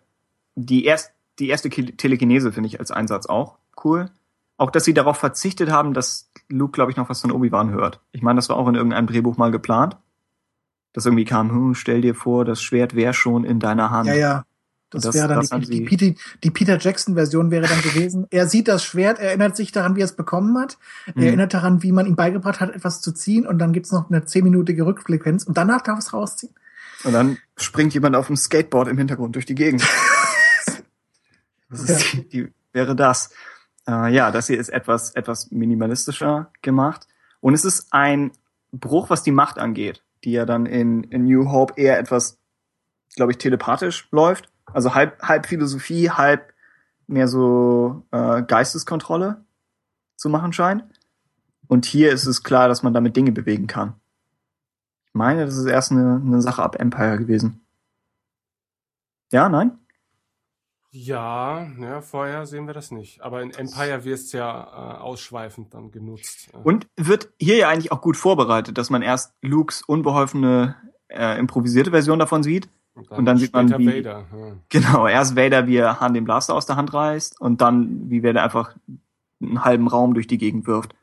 die 0.56 0.86
erst, 0.86 1.12
die 1.40 1.50
erste 1.50 1.70
Ki- 1.70 1.98
Telekinese 1.98 2.54
finde 2.54 2.68
ich 2.68 2.80
als 2.80 2.92
Einsatz 2.92 3.26
auch 3.26 3.58
cool. 3.84 4.10
Auch, 4.56 4.72
dass 4.72 4.86
sie 4.86 4.94
darauf 4.94 5.18
verzichtet 5.18 5.70
haben, 5.70 5.94
dass 5.94 6.30
Luke, 6.50 6.72
glaube 6.72 6.92
ich, 6.92 6.98
noch 6.98 7.10
was 7.10 7.22
von 7.22 7.32
Obi-Wan 7.32 7.72
hört. 7.72 8.02
Ich 8.12 8.22
meine, 8.22 8.38
das 8.38 8.50
war 8.50 8.58
auch 8.58 8.68
in 8.68 8.76
irgendeinem 8.76 9.08
Drehbuch 9.08 9.38
mal 9.38 9.52
geplant. 9.52 9.98
Dass 10.94 11.06
irgendwie 11.06 11.26
kam, 11.26 11.50
hm, 11.52 11.76
stell 11.76 12.02
dir 12.02 12.16
vor, 12.16 12.46
das 12.46 12.62
Schwert 12.62 12.96
wäre 12.96 13.14
schon 13.14 13.44
in 13.44 13.60
deiner 13.60 13.92
Hand. 13.92 14.08
Ja, 14.08 14.16
ja. 14.16 14.46
Das, 14.90 15.04
Das- 15.04 15.16
wäre 15.16 15.28
dann 15.28 15.40
das 15.46 15.50
die, 15.50 15.66
die, 15.70 15.82
Peter, 15.82 16.20
die 16.44 16.50
Peter 16.50 16.78
Jackson-Version 16.80 17.52
wäre 17.52 17.68
dann 17.68 17.82
gewesen. 17.82 18.26
Er 18.30 18.48
sieht 18.48 18.70
das 18.70 18.86
Schwert, 18.86 19.20
erinnert 19.20 19.58
sich 19.58 19.74
daran, 19.74 19.98
wie 19.98 20.02
er 20.02 20.06
es 20.06 20.16
bekommen 20.16 20.58
hat, 20.58 20.78
Mhm. 21.08 21.22
er 21.22 21.28
erinnert 21.28 21.54
daran, 21.54 21.84
wie 21.84 21.92
man 21.92 22.06
ihm 22.06 22.16
beigebracht 22.16 22.62
hat, 22.62 22.74
etwas 22.74 23.02
zu 23.02 23.12
ziehen 23.12 23.46
und 23.46 23.60
dann 23.60 23.74
gibt's 23.74 23.92
noch 23.92 24.10
eine 24.10 24.24
zehnminütige 24.24 24.86
Rückfrequenz 24.86 25.44
und 25.44 25.58
danach 25.58 25.82
darf 25.82 26.00
es 26.00 26.14
rausziehen. 26.14 26.54
Und 27.04 27.12
dann 27.12 27.38
springt 27.58 27.94
jemand 27.94 28.16
auf 28.16 28.28
dem 28.28 28.38
Skateboard 28.38 28.88
im 28.88 28.98
Hintergrund 28.98 29.36
durch 29.36 29.46
die 29.46 29.56
Gegend. 29.56 29.84
Das 31.70 31.82
ist 31.82 32.14
die, 32.14 32.28
die, 32.30 32.48
wäre 32.72 32.96
das. 32.96 33.30
Äh, 33.88 34.14
ja, 34.14 34.32
das 34.32 34.48
hier 34.48 34.60
ist 34.60 34.70
etwas, 34.70 35.16
etwas 35.16 35.52
minimalistischer 35.52 36.52
gemacht. 36.62 37.08
Und 37.40 37.54
es 37.54 37.66
ist 37.66 37.88
ein 37.92 38.32
Bruch, 38.72 39.10
was 39.10 39.24
die 39.24 39.32
Macht 39.32 39.58
angeht, 39.58 40.04
die 40.24 40.32
ja 40.32 40.46
dann 40.46 40.66
in, 40.66 41.04
in 41.06 41.26
New 41.26 41.52
Hope 41.52 41.74
eher 41.78 41.98
etwas, 41.98 42.40
glaube 43.16 43.32
ich, 43.32 43.38
telepathisch 43.38 44.08
läuft. 44.12 44.52
Also 44.66 44.94
halb, 44.94 45.22
halb 45.22 45.46
Philosophie, 45.46 46.10
halb 46.10 46.54
mehr 47.08 47.28
so 47.28 48.06
äh, 48.12 48.44
Geisteskontrolle 48.44 49.46
zu 50.18 50.30
machen 50.30 50.52
scheint. 50.52 50.84
Und 51.68 51.86
hier 51.86 52.12
ist 52.12 52.26
es 52.26 52.44
klar, 52.44 52.68
dass 52.68 52.84
man 52.84 52.94
damit 52.94 53.16
Dinge 53.16 53.32
bewegen 53.32 53.68
kann. 53.68 53.94
Ich 55.06 55.14
meine, 55.14 55.46
das 55.46 55.58
ist 55.58 55.66
erst 55.66 55.92
eine, 55.92 56.22
eine 56.24 56.42
Sache 56.42 56.62
ab 56.62 56.80
Empire 56.80 57.18
gewesen. 57.18 57.62
Ja, 59.32 59.50
nein? 59.50 59.78
Ja, 60.92 61.68
ja, 61.80 62.02
vorher 62.02 62.46
sehen 62.46 62.66
wir 62.68 62.74
das 62.74 62.92
nicht. 62.92 63.22
Aber 63.22 63.42
in 63.42 63.52
Empire 63.52 64.04
wird 64.04 64.20
es 64.20 64.32
ja 64.32 64.64
äh, 64.64 64.98
ausschweifend 65.00 65.74
dann 65.74 65.92
genutzt. 65.92 66.50
Äh, 66.54 66.58
Und 66.64 66.88
wird 66.96 67.30
hier 67.40 67.58
ja 67.58 67.70
eigentlich 67.70 67.92
auch 67.92 68.02
gut 68.02 68.18
vorbereitet, 68.18 68.78
dass 68.78 68.90
man 68.90 69.02
erst 69.02 69.34
Lukes 69.42 69.82
unbeholfene, 69.82 70.76
äh, 71.10 71.38
improvisierte 71.40 71.92
Version 71.92 72.20
davon 72.20 72.44
sieht. 72.44 72.70
und 73.12 73.26
dann 73.26 73.38
sieht 73.38 73.54
man, 73.54 73.70
wie- 73.78 73.88
Vader. 73.88 74.26
Ja. 74.36 74.56
Genau, 74.70 75.08
erst 75.08 75.36
Vader, 75.36 75.68
wie 75.68 75.76
er 75.78 76.00
Han 76.00 76.14
den 76.16 76.24
Blaster 76.24 76.56
aus 76.56 76.66
der 76.66 76.78
Hand 76.78 76.94
reißt 76.94 77.40
und 77.40 77.62
dann, 77.62 78.10
wie 78.10 78.24
Vader 78.24 78.42
einfach 78.44 78.76
einen 79.40 79.64
halben 79.64 79.88
Raum 79.88 80.16
durch 80.16 80.26
die 80.26 80.40
Gegend 80.40 80.66
wirft. 80.66 80.96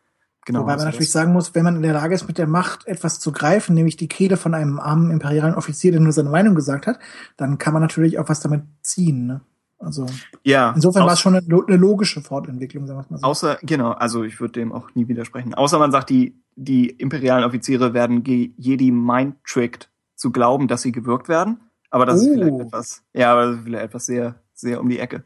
Genau. 0.44 0.62
Wobei 0.62 0.74
man 0.76 0.86
natürlich 0.86 1.06
das- 1.06 1.12
sagen 1.12 1.32
muss, 1.32 1.54
wenn 1.54 1.62
man 1.64 1.76
in 1.76 1.82
der 1.82 1.92
Lage 1.94 2.14
ist, 2.14 2.26
mit 2.26 2.36
der 2.36 2.48
Macht 2.48 2.86
etwas 2.88 3.20
zu 3.20 3.30
greifen, 3.32 3.74
nämlich 3.74 3.96
die 3.96 4.08
Kehle 4.08 4.36
von 4.36 4.54
einem 4.54 4.80
armen 4.80 5.10
imperialen 5.12 5.54
Offizier, 5.54 5.92
der 5.92 6.00
nur 6.00 6.12
seine 6.12 6.30
Meinung 6.30 6.54
gesagt 6.56 6.86
hat, 6.88 6.98
dann 7.36 7.58
kann 7.58 7.72
man 7.72 7.80
natürlich 7.82 8.18
auch 8.18 8.28
was 8.28 8.40
damit 8.40 8.64
ziehen. 8.82 9.26
Ne? 9.26 9.40
Also 9.84 10.06
ja, 10.42 10.72
insofern 10.74 11.06
war 11.06 11.12
es 11.12 11.20
schon 11.20 11.34
eine, 11.34 11.46
eine 11.46 11.76
logische 11.76 12.20
Fortentwicklung, 12.22 12.86
sagen 12.86 13.00
wir 13.00 13.06
mal 13.10 13.18
so. 13.18 13.26
Außer, 13.26 13.58
genau, 13.62 13.90
also 13.92 14.24
ich 14.24 14.40
würde 14.40 14.52
dem 14.60 14.72
auch 14.72 14.94
nie 14.94 15.08
widersprechen. 15.08 15.54
Außer 15.54 15.78
man 15.78 15.92
sagt, 15.92 16.10
die, 16.10 16.40
die 16.56 16.88
imperialen 16.88 17.44
Offiziere 17.44 17.94
werden 17.94 18.24
Jedi 18.24 18.90
mind-tricked 18.90 19.90
zu 20.14 20.30
glauben, 20.30 20.68
dass 20.68 20.82
sie 20.82 20.92
gewirkt 20.92 21.28
werden. 21.28 21.60
Aber 21.90 22.06
das 22.06 22.22
ist 22.22 22.28
Oh. 22.28 22.32
vielleicht 22.34 22.60
etwas, 22.60 23.04
ja, 23.12 23.32
aber 23.32 23.46
das 23.46 23.56
ist 23.58 23.64
vielleicht 23.64 23.84
etwas 23.84 24.06
sehr, 24.06 24.34
sehr 24.54 24.80
um 24.80 24.88
die 24.88 24.98
Ecke. 24.98 25.24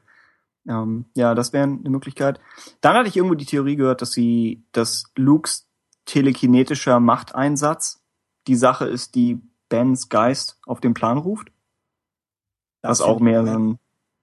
Ähm, 0.69 1.07
ja, 1.15 1.35
das 1.35 1.53
wäre 1.53 1.65
eine 1.65 1.89
Möglichkeit. 1.91 2.41
Dann 2.81 2.95
hatte 2.97 3.09
ich 3.09 3.17
irgendwo 3.17 3.35
die 3.35 3.47
Theorie 3.47 3.77
gehört, 3.77 4.03
dass 4.03 4.13
sie, 4.13 4.65
dass 4.73 5.05
Lukes 5.17 5.67
telekinetischer 6.05 7.01
Machteinsatz 7.01 8.03
die 8.47 8.57
Sache 8.57 8.87
ist, 8.87 9.15
die 9.15 9.41
Bens 9.69 10.09
Geist 10.09 10.59
auf 10.67 10.81
den 10.81 10.95
Plan 10.95 11.19
ruft. 11.19 11.53
Was 12.83 13.01
auch 13.01 13.21
mehr 13.21 13.45
so 13.45 13.53
ein 13.53 13.79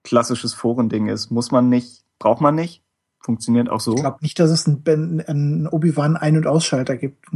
klassisches 0.06 0.54
Forending 0.54 1.08
ist. 1.08 1.30
Muss 1.30 1.50
man 1.50 1.68
nicht, 1.68 2.04
braucht 2.18 2.40
man 2.40 2.54
nicht. 2.54 2.82
Funktioniert 3.20 3.68
auch 3.68 3.80
so. 3.80 3.94
Ich 3.94 4.00
glaube 4.00 4.18
nicht, 4.20 4.38
dass 4.38 4.50
es 4.50 4.66
einen, 4.66 5.20
einen 5.20 5.66
Obi-Wan 5.66 6.16
Ein- 6.16 6.36
und 6.36 6.46
Ausschalter 6.46 6.96
gibt. 6.96 7.26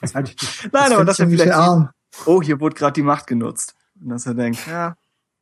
Das 0.00 0.14
halte 0.14 0.32
ich- 0.32 0.68
Nein, 0.72 0.92
aber 0.92 1.04
das 1.04 1.18
irgendwie 1.18 1.36
vielleicht 1.38 1.56
arm. 1.56 1.90
oh, 2.26 2.40
hier 2.40 2.60
wurde 2.60 2.76
gerade 2.76 2.92
die 2.92 3.02
Macht 3.02 3.26
genutzt. 3.26 3.74
Und 4.00 4.10
dass 4.10 4.24
er 4.26 4.34
denkt, 4.34 4.64
ja, 4.68 4.96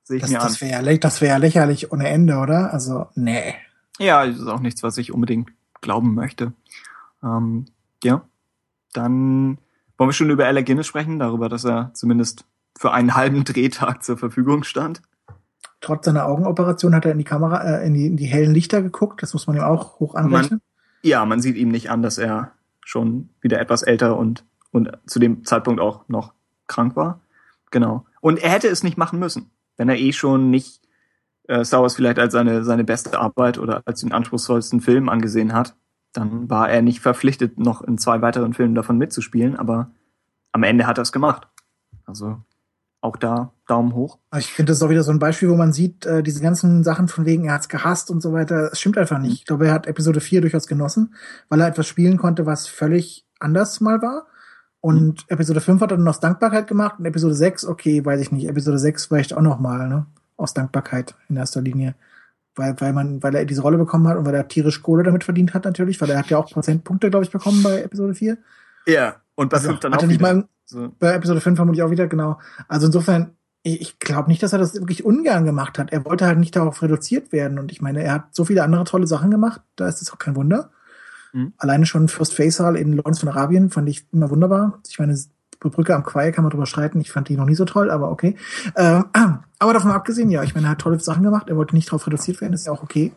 sehe 0.05 0.16
ich 0.16 0.23
Das, 0.23 0.31
mir 0.31 0.41
an. 0.41 0.47
das 0.47 0.61
wäre 0.62 0.73
ja, 0.73 0.81
lä- 0.81 0.99
das 0.99 1.20
wär 1.20 1.29
ja 1.29 1.37
lächerlich 1.37 1.93
ohne 1.93 2.09
Ende, 2.09 2.39
oder? 2.39 2.73
Also, 2.73 3.09
nee. 3.15 3.55
Ja, 3.99 4.25
das 4.27 4.39
ist 4.39 4.47
auch 4.47 4.61
nichts, 4.61 4.83
was 4.83 4.97
ich 4.97 5.12
unbedingt 5.12 5.51
glauben 5.83 6.15
möchte. 6.15 6.55
Ähm, 7.23 7.66
ja, 8.03 8.23
dann 8.95 9.59
wollen 9.99 10.09
wir 10.09 10.12
schon 10.15 10.31
über 10.31 10.47
Alec 10.47 10.65
Guinness 10.66 10.87
sprechen, 10.87 11.19
darüber, 11.19 11.49
dass 11.49 11.65
er 11.65 11.91
zumindest 11.93 12.47
für 12.79 12.93
einen 12.93 13.15
halben 13.16 13.45
Drehtag 13.45 14.03
zur 14.03 14.16
Verfügung 14.16 14.65
stand. 14.65 15.03
Trotz 15.81 16.07
seiner 16.07 16.27
Augenoperation 16.27 16.95
hat 16.95 17.05
er 17.05 17.13
in 17.13 17.19
die 17.19 17.25
Kamera, 17.25 17.63
äh, 17.63 17.87
in, 17.87 17.95
die, 17.95 18.07
in 18.07 18.17
die 18.17 18.27
hellen 18.27 18.53
Lichter 18.53 18.83
geguckt. 18.83 19.23
Das 19.23 19.33
muss 19.33 19.47
man 19.47 19.57
ihm 19.57 19.63
auch 19.63 20.01
hoch 20.01 20.15
anrechnen. 20.15 20.61
Ja, 21.03 21.25
man 21.25 21.41
sieht 21.41 21.57
ihm 21.57 21.71
nicht 21.71 21.91
an, 21.91 22.03
dass 22.03 22.19
er 22.19 22.53
schon 22.85 23.29
wieder 23.41 23.61
etwas 23.61 23.83
älter 23.83 24.17
und, 24.17 24.45
und 24.73 24.91
zu 25.07 25.19
dem 25.19 25.45
Zeitpunkt 25.45 25.81
auch 25.81 26.09
noch 26.09 26.33
krank 26.67 26.97
war. 26.97 27.21
Genau. 27.71 28.07
Und 28.21 28.39
er 28.39 28.51
hätte 28.51 28.69
es 28.69 28.83
nicht 28.83 28.99
machen 28.99 29.19
müssen, 29.19 29.51
wenn 29.77 29.89
er 29.89 29.97
eh 29.97 30.13
schon 30.13 30.51
nicht 30.51 30.81
äh, 31.49 31.65
Star 31.65 31.83
Wars 31.83 31.97
vielleicht 31.97 32.19
als 32.19 32.33
seine, 32.33 32.65
seine 32.65 32.85
beste 32.85 33.19
Arbeit 33.19 33.59
oder 33.59 33.83
als 33.85 34.01
den 34.01 34.13
anspruchsvollsten 34.13 34.81
Film 34.81 35.09
angesehen 35.09 35.53
hat. 35.53 35.77
Dann 36.13 36.49
war 36.51 36.71
er 36.71 36.83
nicht 36.83 37.01
verpflichtet, 37.01 37.59
noch 37.59 37.83
in 37.83 37.99
zwei 37.99 38.23
weiteren 38.23 38.55
Filmen 38.55 38.75
davon 38.75 38.99
mitzuspielen, 38.99 39.57
aber 39.57 39.91
am 40.53 40.63
Ende 40.63 40.87
hat 40.87 40.99
er 40.99 41.03
es 41.03 41.13
gemacht. 41.13 41.47
Also 42.07 42.43
auch 43.01 43.16
da 43.16 43.53
Daumen 43.66 43.95
hoch. 43.95 44.19
Ich 44.37 44.53
finde 44.53 44.70
das 44.70 44.79
ist 44.79 44.83
auch 44.83 44.91
wieder 44.91 45.03
so 45.03 45.12
ein 45.12 45.19
Beispiel, 45.19 45.49
wo 45.51 45.57
man 45.57 45.73
sieht, 45.73 46.07
äh, 46.07 46.23
diese 46.23 46.43
ganzen 46.43 46.83
Sachen 46.83 47.09
von 47.09 47.27
wegen, 47.27 47.45
er 47.45 47.55
hat's 47.55 47.69
gehasst 47.69 48.11
und 48.11 48.20
so 48.20 48.33
weiter. 48.33 48.70
Es 48.73 48.81
stimmt 48.81 48.99
einfach 48.99 49.19
nicht. 49.19 49.35
Ich 49.35 49.45
glaube, 49.45 49.69
er 49.69 49.73
hat 49.73 49.87
Episode 49.87 50.20
4 50.20 50.41
durchaus 50.41 50.66
genossen, 50.66 51.15
weil 51.49 51.61
er 51.61 51.69
etwas 51.69 51.87
spielen 51.87 52.16
konnte, 52.16 52.47
was 52.47 52.66
völlig 52.66 53.27
anders 53.39 53.81
mal 53.81 54.03
war. 54.03 54.27
Und 54.81 55.25
Episode 55.29 55.61
5 55.61 55.81
hat 55.81 55.91
er 55.91 55.97
dann 55.97 56.09
aus 56.09 56.20
Dankbarkeit 56.20 56.66
gemacht 56.66 56.99
und 56.99 57.05
Episode 57.05 57.35
6, 57.35 57.66
okay, 57.66 58.05
weiß 58.05 58.20
ich 58.20 58.33
nicht, 58.33 58.49
Episode 58.49 58.79
6 58.79 59.07
vielleicht 59.07 59.35
auch 59.35 59.43
noch 59.43 59.59
mal, 59.59 59.89
ne? 59.89 60.07
Aus 60.37 60.55
Dankbarkeit 60.55 61.15
in 61.29 61.37
erster 61.37 61.61
Linie. 61.61 61.95
Weil, 62.55 62.81
weil 62.81 62.93
man, 62.93 63.23
weil 63.23 63.35
er 63.35 63.45
diese 63.45 63.62
Rolle 63.62 63.77
bekommen 63.77 64.07
hat 64.09 64.16
und 64.16 64.27
weil 64.27 64.35
er 64.35 64.49
tierisch 64.49 64.83
Kohle 64.83 65.03
damit 65.03 65.25
verdient 65.25 65.55
hat 65.55 65.65
natürlich, 65.65 66.01
weil 66.01 66.11
er 66.11 66.19
hat 66.19 66.31
ja 66.31 66.39
auch 66.39 66.51
Prozentpunkte, 66.51 67.11
glaube 67.11 67.25
ich, 67.25 67.31
bekommen 67.31 67.62
bei 67.62 67.83
Episode 67.83 68.15
4. 68.15 68.39
Ja, 68.89 69.16
und 69.35 69.51
bei 69.51 69.59
Also, 69.59 69.69
fünf 69.69 69.81
dann 69.81 69.94
auch 69.94 70.02
er 70.02 70.09
wieder. 70.09 70.35
mal 70.35 70.48
so. 70.65 70.93
bei 70.98 71.12
Episode 71.12 71.40
5 71.40 71.56
vermutlich 71.56 71.82
auch 71.82 71.90
wieder, 71.90 72.09
genau. 72.09 72.40
Also 72.66 72.86
insofern, 72.86 73.36
ich, 73.62 73.81
ich 73.81 73.98
glaube 73.98 74.28
nicht, 74.28 74.43
dass 74.43 74.52
er 74.52 74.59
das 74.59 74.74
wirklich 74.74 75.05
ungern 75.05 75.44
gemacht 75.44 75.78
hat. 75.78 75.93
Er 75.93 76.05
wollte 76.05 76.27
halt 76.27 76.39
nicht 76.39 76.56
darauf 76.56 76.82
reduziert 76.82 77.32
werden. 77.32 77.59
Und 77.59 77.70
ich 77.70 77.81
meine, 77.81 78.02
er 78.02 78.15
hat 78.15 78.35
so 78.35 78.44
viele 78.44 78.62
andere 78.62 78.85
tolle 78.85 79.06
Sachen 79.06 79.31
gemacht, 79.31 79.60
da 79.77 79.86
ist 79.86 80.02
es 80.02 80.12
auch 80.12 80.19
kein 80.19 80.36
Wunder. 80.36 80.70
Mhm. 81.32 81.52
Alleine 81.59 81.86
schon 81.86 82.09
Fürst 82.09 82.35
Faisal 82.35 82.77
in 82.77 82.94
Lawrence 82.94 83.20
von 83.20 83.28
Arabien 83.28 83.70
fand 83.70 83.89
ich 83.89 84.06
immer 84.12 84.31
wunderbar. 84.31 84.81
Ich 84.89 84.98
meine, 84.98 85.15
die 85.15 85.69
Brücke 85.69 85.94
am 85.94 86.05
Quai 86.05 86.32
kann 86.32 86.44
man 86.44 86.51
drüber 86.51 86.66
streiten. 86.66 87.01
Ich 87.01 87.12
fand 87.12 87.28
die 87.28 87.36
noch 87.36 87.44
nie 87.44 87.55
so 87.55 87.65
toll, 87.65 87.90
aber 87.90 88.10
okay. 88.10 88.36
Äh, 88.74 89.02
aber 89.59 89.73
davon 89.73 89.90
abgesehen, 89.90 90.31
ja, 90.31 90.43
ich 90.43 90.55
meine, 90.55 90.69
er 90.69 90.70
hat 90.70 90.81
tolle 90.81 90.98
Sachen 91.01 91.23
gemacht. 91.23 91.48
Er 91.48 91.56
wollte 91.56 91.74
nicht 91.74 91.89
darauf 91.89 92.06
reduziert 92.06 92.40
werden, 92.40 92.55
ist 92.55 92.66
ja 92.66 92.73
auch 92.73 92.82
okay. 92.82 93.12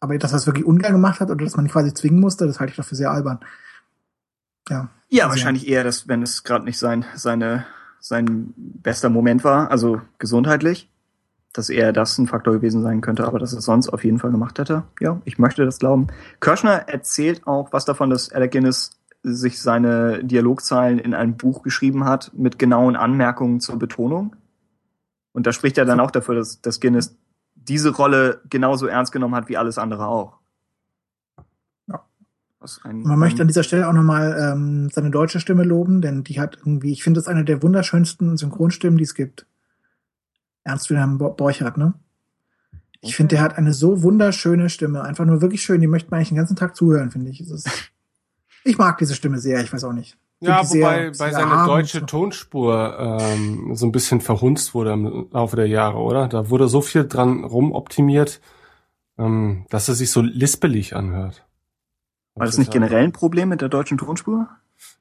Aber 0.00 0.18
dass 0.18 0.32
er 0.32 0.38
es 0.38 0.46
wirklich 0.46 0.66
ungern 0.66 0.92
gemacht 0.92 1.20
hat 1.20 1.30
oder 1.30 1.44
dass 1.44 1.56
man 1.56 1.66
ihn 1.66 1.70
quasi 1.70 1.94
zwingen 1.94 2.20
musste, 2.20 2.46
das 2.46 2.60
halte 2.60 2.72
ich 2.72 2.76
doch 2.76 2.84
für 2.84 2.96
sehr 2.96 3.10
albern. 3.10 3.40
Ja. 4.68 4.88
Ja, 5.08 5.28
wahrscheinlich 5.28 5.68
eher, 5.68 5.84
dass, 5.84 6.08
wenn 6.08 6.22
es 6.22 6.42
gerade 6.42 6.64
nicht 6.64 6.78
sein, 6.78 7.04
seine, 7.14 7.64
sein 8.00 8.52
bester 8.56 9.08
Moment 9.08 9.44
war, 9.44 9.70
also 9.70 10.00
gesundheitlich, 10.18 10.90
dass 11.52 11.70
eher 11.70 11.92
das 11.92 12.18
ein 12.18 12.26
Faktor 12.26 12.54
gewesen 12.54 12.82
sein 12.82 13.00
könnte, 13.00 13.24
aber 13.26 13.38
dass 13.38 13.52
er 13.52 13.60
es 13.60 13.64
sonst 13.64 13.88
auf 13.88 14.04
jeden 14.04 14.18
Fall 14.18 14.30
gemacht 14.30 14.58
hätte. 14.58 14.82
Ja, 15.00 15.20
ich 15.24 15.38
möchte 15.38 15.64
das 15.64 15.78
glauben. 15.78 16.08
Kirschner 16.40 16.88
erzählt 16.88 17.46
auch 17.46 17.72
was 17.72 17.84
davon, 17.84 18.10
dass 18.10 18.32
Alec 18.32 18.52
Guinness 18.52 18.90
sich 19.22 19.60
seine 19.60 20.22
Dialogzeilen 20.22 20.98
in 20.98 21.14
ein 21.14 21.36
Buch 21.36 21.62
geschrieben 21.62 22.04
hat 22.04 22.32
mit 22.34 22.58
genauen 22.58 22.94
Anmerkungen 22.94 23.60
zur 23.60 23.78
Betonung. 23.78 24.36
Und 25.32 25.46
da 25.46 25.52
spricht 25.52 25.78
er 25.78 25.84
dann 25.84 26.00
auch 26.00 26.10
dafür, 26.10 26.34
dass, 26.36 26.60
dass 26.60 26.80
Guinness 26.80 27.16
diese 27.54 27.90
Rolle 27.94 28.40
genauso 28.48 28.86
ernst 28.86 29.12
genommen 29.12 29.34
hat 29.34 29.48
wie 29.48 29.56
alles 29.56 29.78
andere 29.78 30.06
auch. 30.06 30.38
Ja. 32.66 32.80
Was 32.84 32.84
ein, 32.84 33.00
Man 33.02 33.18
möchte 33.18 33.42
an 33.42 33.48
dieser 33.48 33.62
Stelle 33.62 33.88
auch 33.88 33.92
nochmal 33.92 34.36
ähm, 34.40 34.88
seine 34.92 35.10
deutsche 35.10 35.40
Stimme 35.40 35.62
loben, 35.64 36.00
denn 36.00 36.24
die 36.24 36.40
hat 36.40 36.56
irgendwie, 36.58 36.92
ich 36.92 37.02
finde 37.04 37.20
das 37.20 37.28
eine 37.28 37.44
der 37.44 37.62
wunderschönsten 37.62 38.36
Synchronstimmen, 38.36 38.98
die 38.98 39.04
es 39.04 39.14
gibt. 39.14 39.46
Ernst 40.64 40.90
Wilhelm 40.90 41.18
Bo- 41.18 41.30
Borchert, 41.32 41.76
ne? 41.76 41.94
Ich 43.00 43.08
Okay. 43.10 43.12
finde, 43.18 43.36
der 43.36 43.44
hat 43.44 43.56
eine 43.56 43.72
so 43.72 44.02
wunderschöne 44.02 44.68
Stimme. 44.68 45.02
Einfach 45.02 45.24
nur 45.26 45.40
wirklich 45.40 45.62
schön. 45.62 45.80
Die 45.80 45.86
möchte 45.86 46.10
man 46.10 46.18
eigentlich 46.18 46.30
den 46.30 46.38
ganzen 46.38 46.56
Tag 46.56 46.74
zuhören, 46.74 47.10
finde 47.10 47.30
ich. 47.30 47.40
Ist, 47.40 47.68
ich 48.64 48.78
mag 48.78 48.98
diese 48.98 49.14
Stimme 49.14 49.38
sehr, 49.38 49.60
ich 49.62 49.72
weiß 49.72 49.84
auch 49.84 49.92
nicht. 49.92 50.18
Ja, 50.40 50.58
wobei 50.68 51.12
sehr- 51.12 51.26
bei 51.26 51.32
seiner 51.32 51.38
erhabend. 51.52 51.68
deutsche 51.70 52.04
Tonspur 52.06 52.96
ähm, 52.98 53.70
so 53.74 53.86
ein 53.86 53.92
bisschen 53.92 54.20
verhunzt 54.20 54.74
wurde 54.74 54.92
im 54.92 55.28
Laufe 55.30 55.56
der 55.56 55.66
Jahre, 55.68 55.98
oder? 55.98 56.26
Da 56.28 56.50
wurde 56.50 56.68
so 56.68 56.80
viel 56.82 57.06
dran 57.06 57.44
rumoptimiert, 57.44 58.40
ähm, 59.18 59.64
dass 59.70 59.88
er 59.88 59.94
sich 59.94 60.10
so 60.10 60.20
lispelig 60.20 60.94
anhört. 60.96 61.46
War 62.36 62.46
das 62.46 62.58
nicht 62.58 62.70
generell 62.70 63.02
ein 63.02 63.12
Problem 63.12 63.48
mit 63.48 63.62
der 63.62 63.70
deutschen 63.70 63.96
Tonspur? 63.96 64.48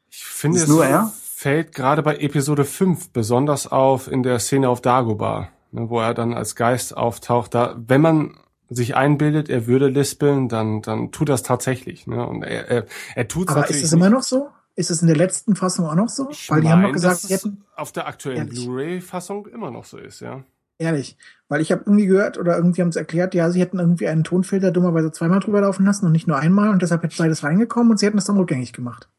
Ich 0.10 0.24
finde, 0.24 0.60
es 0.60 0.68
nur 0.68 0.86
er? 0.86 1.12
fällt 1.14 1.76
gerade 1.76 2.02
bei 2.02 2.16
Episode 2.16 2.64
5 2.64 3.10
besonders 3.10 3.70
auf 3.70 4.10
in 4.10 4.24
der 4.24 4.40
Szene 4.40 4.70
auf 4.70 4.82
Dagobah, 4.82 5.50
ne, 5.72 5.90
wo 5.90 6.00
er 6.00 6.14
dann 6.14 6.34
als 6.34 6.56
Geist 6.56 6.96
auftaucht. 6.96 7.54
Da, 7.54 7.76
wenn 7.78 8.00
man 8.00 8.38
sich 8.70 8.96
einbildet, 8.96 9.50
er 9.50 9.68
würde 9.68 9.90
lispeln, 9.90 10.48
dann, 10.48 10.82
dann 10.82 11.12
tut 11.12 11.28
das 11.28 11.44
tatsächlich. 11.44 12.08
Ne? 12.08 12.26
Und 12.26 12.44
er, 12.44 12.70
er, 12.70 12.86
er 13.16 13.28
tut 13.28 13.50
Aber 13.50 13.70
ist 13.70 13.84
es 13.84 13.92
immer 13.92 14.10
noch 14.10 14.24
so? 14.24 14.50
Ist 14.78 14.90
es 14.90 15.02
in 15.02 15.08
der 15.08 15.18
letzten 15.18 15.56
Fassung 15.56 15.88
auch 15.88 15.96
noch 15.96 16.10
so? 16.10 16.30
Ich 16.30 16.50
Weil 16.50 16.62
die 16.62 16.70
haben 16.70 16.80
meine, 16.80 16.88
noch 16.88 16.94
gesagt, 16.94 17.16
dass 17.16 17.24
es 17.26 17.44
hätten, 17.44 17.66
auf 17.76 17.92
der 17.92 18.08
aktuellen. 18.08 18.48
Blu-ray-Fassung 18.48 19.48
immer 19.48 19.72
noch 19.72 19.86
so 19.86 19.98
ist, 19.98 20.22
ja. 20.22 20.44
Ehrlich, 20.78 21.18
weil 21.48 21.62
ich 21.62 21.72
habe 21.72 21.84
irgendwie 21.86 22.06
gehört 22.06 22.38
oder 22.38 22.58
irgendwie 22.58 22.82
haben 22.82 22.92
sie 22.92 23.00
erklärt, 23.00 23.34
ja, 23.34 23.50
sie 23.50 23.62
hätten 23.62 23.80
irgendwie 23.80 24.08
einen 24.08 24.24
Tonfilter 24.24 24.72
dummerweise 24.72 25.12
zweimal 25.12 25.40
drüber 25.40 25.62
laufen 25.62 25.86
lassen 25.86 26.06
und 26.06 26.12
nicht 26.12 26.28
nur 26.28 26.38
einmal 26.38 26.70
und 26.70 26.82
deshalb 26.82 27.04
hätte 27.04 27.18
beides 27.18 27.44
reingekommen 27.44 27.92
und 27.92 27.98
sie 27.98 28.06
hätten 28.06 28.18
es 28.18 28.26
dann 28.26 28.38
rückgängig 28.38 28.74
gemacht. 28.74 29.10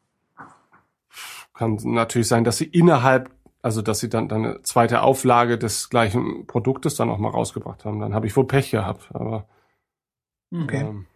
Kann 1.53 1.79
natürlich 1.83 2.27
sein, 2.27 2.43
dass 2.43 2.57
sie 2.57 2.65
innerhalb, 2.65 3.31
also 3.61 3.81
dass 3.81 3.99
sie 3.99 4.09
dann, 4.09 4.29
dann 4.29 4.45
eine 4.45 4.61
zweite 4.61 5.01
Auflage 5.01 5.57
des 5.57 5.89
gleichen 5.89 6.45
Produktes 6.45 6.95
dann 6.95 7.09
auch 7.09 7.17
mal 7.17 7.29
rausgebracht 7.29 7.83
haben. 7.85 7.99
Dann 7.99 8.13
habe 8.13 8.27
ich 8.27 8.35
wohl 8.35 8.45
Pech 8.45 8.69
gehabt, 8.71 9.09
aber 9.13 9.47
Okay. 10.51 10.81
ähm, 10.81 11.07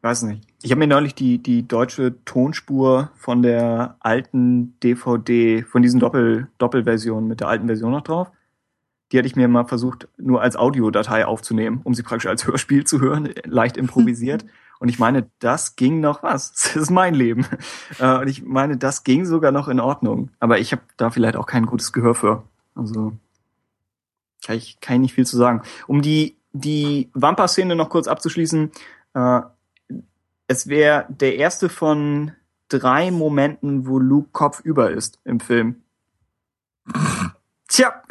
Weiß 0.00 0.22
nicht. 0.22 0.46
Ich 0.62 0.70
habe 0.70 0.78
mir 0.78 0.86
neulich 0.86 1.14
die, 1.14 1.42
die 1.42 1.66
deutsche 1.66 2.24
Tonspur 2.24 3.10
von 3.16 3.42
der 3.42 3.96
alten 4.00 4.78
DVD, 4.80 5.62
von 5.62 5.82
diesen 5.82 5.98
Doppel, 5.98 6.48
Doppelversionen 6.58 7.28
mit 7.28 7.40
der 7.40 7.48
alten 7.48 7.66
Version 7.66 7.90
noch 7.90 8.02
drauf. 8.02 8.30
Die 9.10 9.18
hatte 9.18 9.26
ich 9.26 9.36
mir 9.36 9.48
mal 9.48 9.64
versucht, 9.64 10.06
nur 10.16 10.40
als 10.42 10.56
Audiodatei 10.56 11.26
aufzunehmen, 11.26 11.80
um 11.82 11.94
sie 11.94 12.02
praktisch 12.02 12.28
als 12.28 12.46
Hörspiel 12.46 12.84
zu 12.84 13.00
hören, 13.00 13.30
leicht 13.44 13.76
improvisiert. 13.78 14.44
Und 14.78 14.88
ich 14.88 15.00
meine, 15.00 15.28
das 15.40 15.74
ging 15.74 16.00
noch 16.00 16.22
was. 16.22 16.52
Das 16.74 16.76
ist 16.76 16.90
mein 16.90 17.14
Leben. 17.14 17.46
Äh, 17.98 18.18
Und 18.18 18.28
ich 18.28 18.42
meine, 18.44 18.76
das 18.76 19.02
ging 19.02 19.24
sogar 19.24 19.50
noch 19.50 19.66
in 19.66 19.80
Ordnung. 19.80 20.30
Aber 20.38 20.60
ich 20.60 20.70
habe 20.72 20.82
da 20.96 21.10
vielleicht 21.10 21.36
auch 21.36 21.46
kein 21.46 21.66
gutes 21.66 21.92
Gehör 21.92 22.14
für. 22.14 22.44
Also 22.76 23.14
kann 24.46 24.56
ich, 24.56 24.78
kann 24.80 24.96
ich 24.96 25.00
nicht 25.00 25.14
viel 25.14 25.26
zu 25.26 25.36
sagen. 25.36 25.62
Um 25.88 26.02
die, 26.02 26.36
die 26.52 27.10
Wampa-Szene 27.14 27.74
noch 27.74 27.88
kurz 27.90 28.06
abzuschließen, 28.06 28.70
äh, 29.14 29.40
es 30.48 30.66
wäre 30.66 31.06
der 31.08 31.36
erste 31.36 31.68
von 31.68 32.32
drei 32.68 33.10
Momenten, 33.10 33.86
wo 33.86 33.98
Luke 33.98 34.30
kopfüber 34.32 34.90
ist 34.90 35.20
im 35.24 35.40
Film. 35.40 35.82
Tja. 37.68 38.02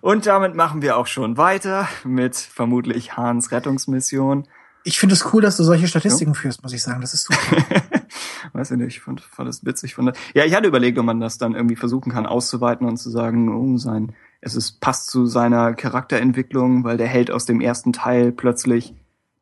Und 0.00 0.26
damit 0.26 0.54
machen 0.54 0.82
wir 0.82 0.96
auch 0.96 1.06
schon 1.06 1.36
weiter 1.36 1.88
mit 2.02 2.34
vermutlich 2.34 3.16
Hans 3.16 3.52
Rettungsmission. 3.52 4.48
Ich 4.84 4.98
finde 4.98 5.14
es 5.14 5.32
cool, 5.32 5.40
dass 5.40 5.56
du 5.56 5.64
solche 5.64 5.88
Statistiken 5.88 6.34
führst, 6.34 6.62
muss 6.62 6.72
ich 6.72 6.82
sagen. 6.82 7.00
Das 7.00 7.14
ist 7.14 7.24
super. 7.24 7.62
Weiß 8.52 8.70
ich 8.70 8.76
nicht, 8.76 8.96
ich 8.96 9.00
fand, 9.00 9.20
fand 9.20 9.48
das 9.48 9.64
witzig. 9.64 9.94
Fand, 9.94 10.16
ja, 10.34 10.44
ich 10.44 10.54
hatte 10.54 10.68
überlegt, 10.68 10.98
ob 10.98 11.06
man 11.06 11.20
das 11.20 11.38
dann 11.38 11.54
irgendwie 11.54 11.76
versuchen 11.76 12.12
kann 12.12 12.26
auszuweiten 12.26 12.86
und 12.86 12.98
zu 12.98 13.10
sagen, 13.10 13.54
oh, 13.54 13.78
sein, 13.78 14.14
es 14.40 14.54
ist, 14.54 14.80
passt 14.80 15.10
zu 15.10 15.24
seiner 15.24 15.74
Charakterentwicklung, 15.74 16.84
weil 16.84 16.98
der 16.98 17.06
Held 17.06 17.30
aus 17.30 17.46
dem 17.46 17.62
ersten 17.62 17.94
Teil 17.94 18.30
plötzlich 18.30 18.94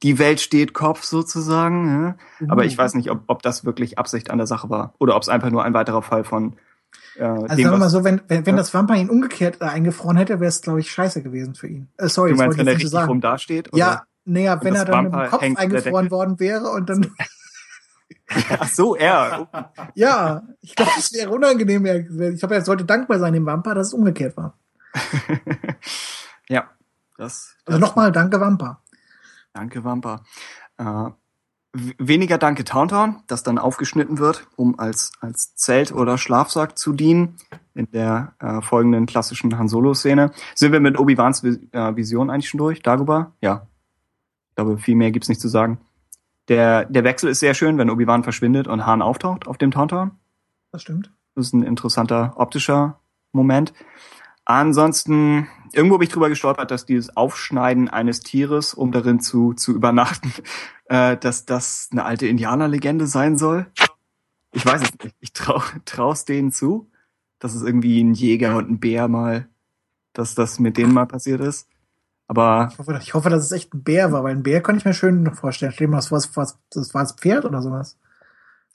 die 0.03 0.19
Welt 0.19 0.41
steht 0.41 0.75
Kopf 0.75 1.05
sozusagen. 1.05 2.17
Ja? 2.41 2.49
Aber 2.49 2.65
ich 2.65 2.77
weiß 2.77 2.95
nicht, 2.95 3.11
ob, 3.11 3.23
ob 3.27 3.43
das 3.43 3.65
wirklich 3.65 3.99
Absicht 3.99 4.31
an 4.31 4.39
der 4.39 4.47
Sache 4.47 4.69
war 4.71 4.95
oder 4.99 5.17
ob 5.17 5.23
es 5.23 5.29
einfach 5.29 5.51
nur 5.51 5.65
ein 5.65 5.75
weiterer 5.75 6.03
Fall 6.03 6.25
von 6.25 6.57
äh, 7.17 7.25
Also 7.25 7.47
dem, 7.47 7.49
sagen 7.49 7.75
wir 7.75 7.79
mal 7.79 7.89
so, 7.89 8.05
wenn, 8.05 8.21
wenn, 8.29 8.47
wenn 8.47 8.55
Ja. 8.55 8.59
das 8.59 8.75
Vampir 8.75 8.97
ihn 8.97 9.11
umgekehrt 9.11 9.61
äh, 9.61 9.65
eingefroren 9.65 10.17
hätte, 10.17 10.41
wäre 10.41 10.49
es, 10.49 10.61
glaube 10.63 10.81
ich, 10.81 10.91
scheiße 10.91 11.23
gewesen 11.23 11.55
für 11.55 11.69
ihn. 11.69 11.89
Äh, 11.99 12.09
sorry, 12.09 12.31
du 12.33 12.37
meinst, 12.37 12.59
wenn 12.59 12.67
er 12.67 12.75
richtig 12.75 12.91
so 12.91 12.99
rum 12.99 13.07
sagen. 13.07 13.21
dasteht? 13.21 13.71
Ja, 13.75 14.05
naja, 14.25 14.63
wenn 14.63 14.75
er 14.75 14.85
dann 14.85 15.05
mit 15.05 15.13
dem 15.13 15.19
Vampir 15.19 15.31
Kopf 15.31 15.61
eingefroren 15.61 16.11
worden 16.11 16.41
wäre 16.41 16.71
und 16.71 16.89
dann, 16.89 17.05
Oder? 17.05 17.11
Ach 18.61 18.69
so, 18.69 18.97
er. 18.97 19.49
ja, 19.95 20.43
ich 20.61 20.75
glaube, 20.75 20.93
das 20.97 21.13
wäre 21.13 21.31
unangenehm. 21.31 21.85
Ich 22.33 22.41
glaube, 22.41 22.55
er 22.55 22.65
sollte 22.65 22.85
dankbar 22.85 23.19
sein 23.19 23.35
dem 23.35 23.47
Vampir, 23.47 23.75
dass 23.75 23.89
es 23.89 23.95
umgekehrt 23.95 24.37
war. 24.37 24.59
ja, 26.49 26.71
das. 27.19 27.57
Also 27.65 27.79
das 27.79 27.89
nochmal, 27.89 28.13
danke 28.13 28.41
Vampir. 28.41 28.79
Danke, 29.53 29.85
Wampa. 29.85 30.23
Äh, 30.79 31.11
weniger 31.99 32.39
danke 32.39 32.65
Tauntaun, 32.65 33.23
das 33.27 33.43
dann 33.43 33.59
aufgeschnitten 33.59 34.19
wird, 34.19 34.47
um 34.57 34.79
als, 34.79 35.13
als 35.21 35.55
Zelt 35.55 35.93
oder 35.93 36.19
Schlafsack 36.19 36.79
zu 36.79 36.93
dienen. 36.93 37.37
In 37.75 37.91
der 37.91 38.35
äh, 38.39 38.61
folgenden 38.61 39.07
klassischen 39.07 39.59
Han 39.59 39.69
Solo-Szene. 39.69 40.33
Sind 40.55 40.73
wir 40.73 40.81
mit 40.81 40.99
Obi-Wans 40.99 41.43
äh, 41.43 41.97
Vision 41.97 42.29
eigentlich 42.29 42.51
schon 42.51 42.59
durch? 42.59 42.83
Dagobah? 42.83 43.33
Ja. 43.41 43.67
Ich 44.51 44.57
glaube, 44.57 44.77
viel 44.77 44.95
mehr 44.95 45.11
gibt's 45.11 45.31
nicht 45.31 45.41
zu 45.41 45.49
sagen. 45.49 45.81
Der, 46.49 46.85
der 46.85 47.05
Wechsel 47.05 47.31
ist 47.31 47.41
sehr 47.41 47.55
schön, 47.55 47.79
wenn 47.79 47.89
Obi-Wan 47.89 48.25
verschwindet 48.25 48.69
und 48.69 48.85
Han 48.85 49.01
auftaucht 49.01 49.47
auf 49.47 49.57
dem 49.57 49.71
Tauntaun. 49.71 50.11
Das 50.71 50.83
stimmt. 50.83 51.11
Das 51.35 51.47
ist 51.47 51.55
ein 51.55 51.63
interessanter 51.63 52.35
optischer 52.37 53.01
Moment. 53.33 53.73
Ansonsten, 54.45 55.49
irgendwo 55.73 55.99
bin 55.99 56.07
ich 56.07 56.13
drüber 56.13 56.29
gestolpert, 56.29 56.71
dass 56.71 56.85
dieses 56.85 57.17
Aufschneiden 57.17 57.89
eines 57.89 58.21
Tieres, 58.21 58.75
um 58.75 58.93
darin 58.93 59.21
zu, 59.21 59.55
zu 59.55 59.73
übernachten, 59.73 60.33
äh, 60.87 61.17
dass 61.17 61.47
das 61.47 61.89
eine 61.93 62.05
alte 62.05 62.27
Indianerlegende 62.27 63.07
sein 63.07 63.39
soll. 63.39 63.67
Ich 64.53 64.67
weiß 64.67 64.83
es 64.83 64.93
nicht. 65.03 65.17
Ich 65.21 65.33
trau, 65.33 65.63
trau's 65.85 66.25
denen 66.25 66.53
zu, 66.53 66.91
dass 67.39 67.55
es 67.55 67.63
irgendwie 67.63 68.03
ein 68.03 68.15
Jäger 68.15 68.57
und 68.57 68.71
ein 68.71 68.81
Bär 68.81 69.09
mal, 69.09 69.49
dass 70.13 70.35
das 70.35 70.59
mit 70.59 70.77
denen 70.77 70.93
mal 70.93 71.07
passiert 71.07 71.41
ist. 71.41 71.69
Aber 72.27 72.69
Ich 72.71 72.79
hoffe, 72.79 72.99
ich 73.03 73.15
hoffe, 73.15 73.31
dass 73.31 73.45
es 73.45 73.53
echt 73.53 73.75
ein 73.75 73.83
Bär 73.83 74.13
war, 74.13 74.25
weil 74.25 74.35
ein 74.35 74.43
Bär 74.43 74.63
kann 74.63 74.77
ich 74.77 74.85
mir 74.85 74.95
schön 74.95 75.35
vorstellen. 75.35 75.73
Stell 75.73 75.87
dir 75.87 75.93
mal, 75.93 75.99
das 75.99 76.11
war, 76.11 76.49
das 76.71 76.95
war 76.95 77.03
das 77.03 77.13
Pferd 77.13 77.45
oder 77.45 77.63
sowas. 77.63 77.99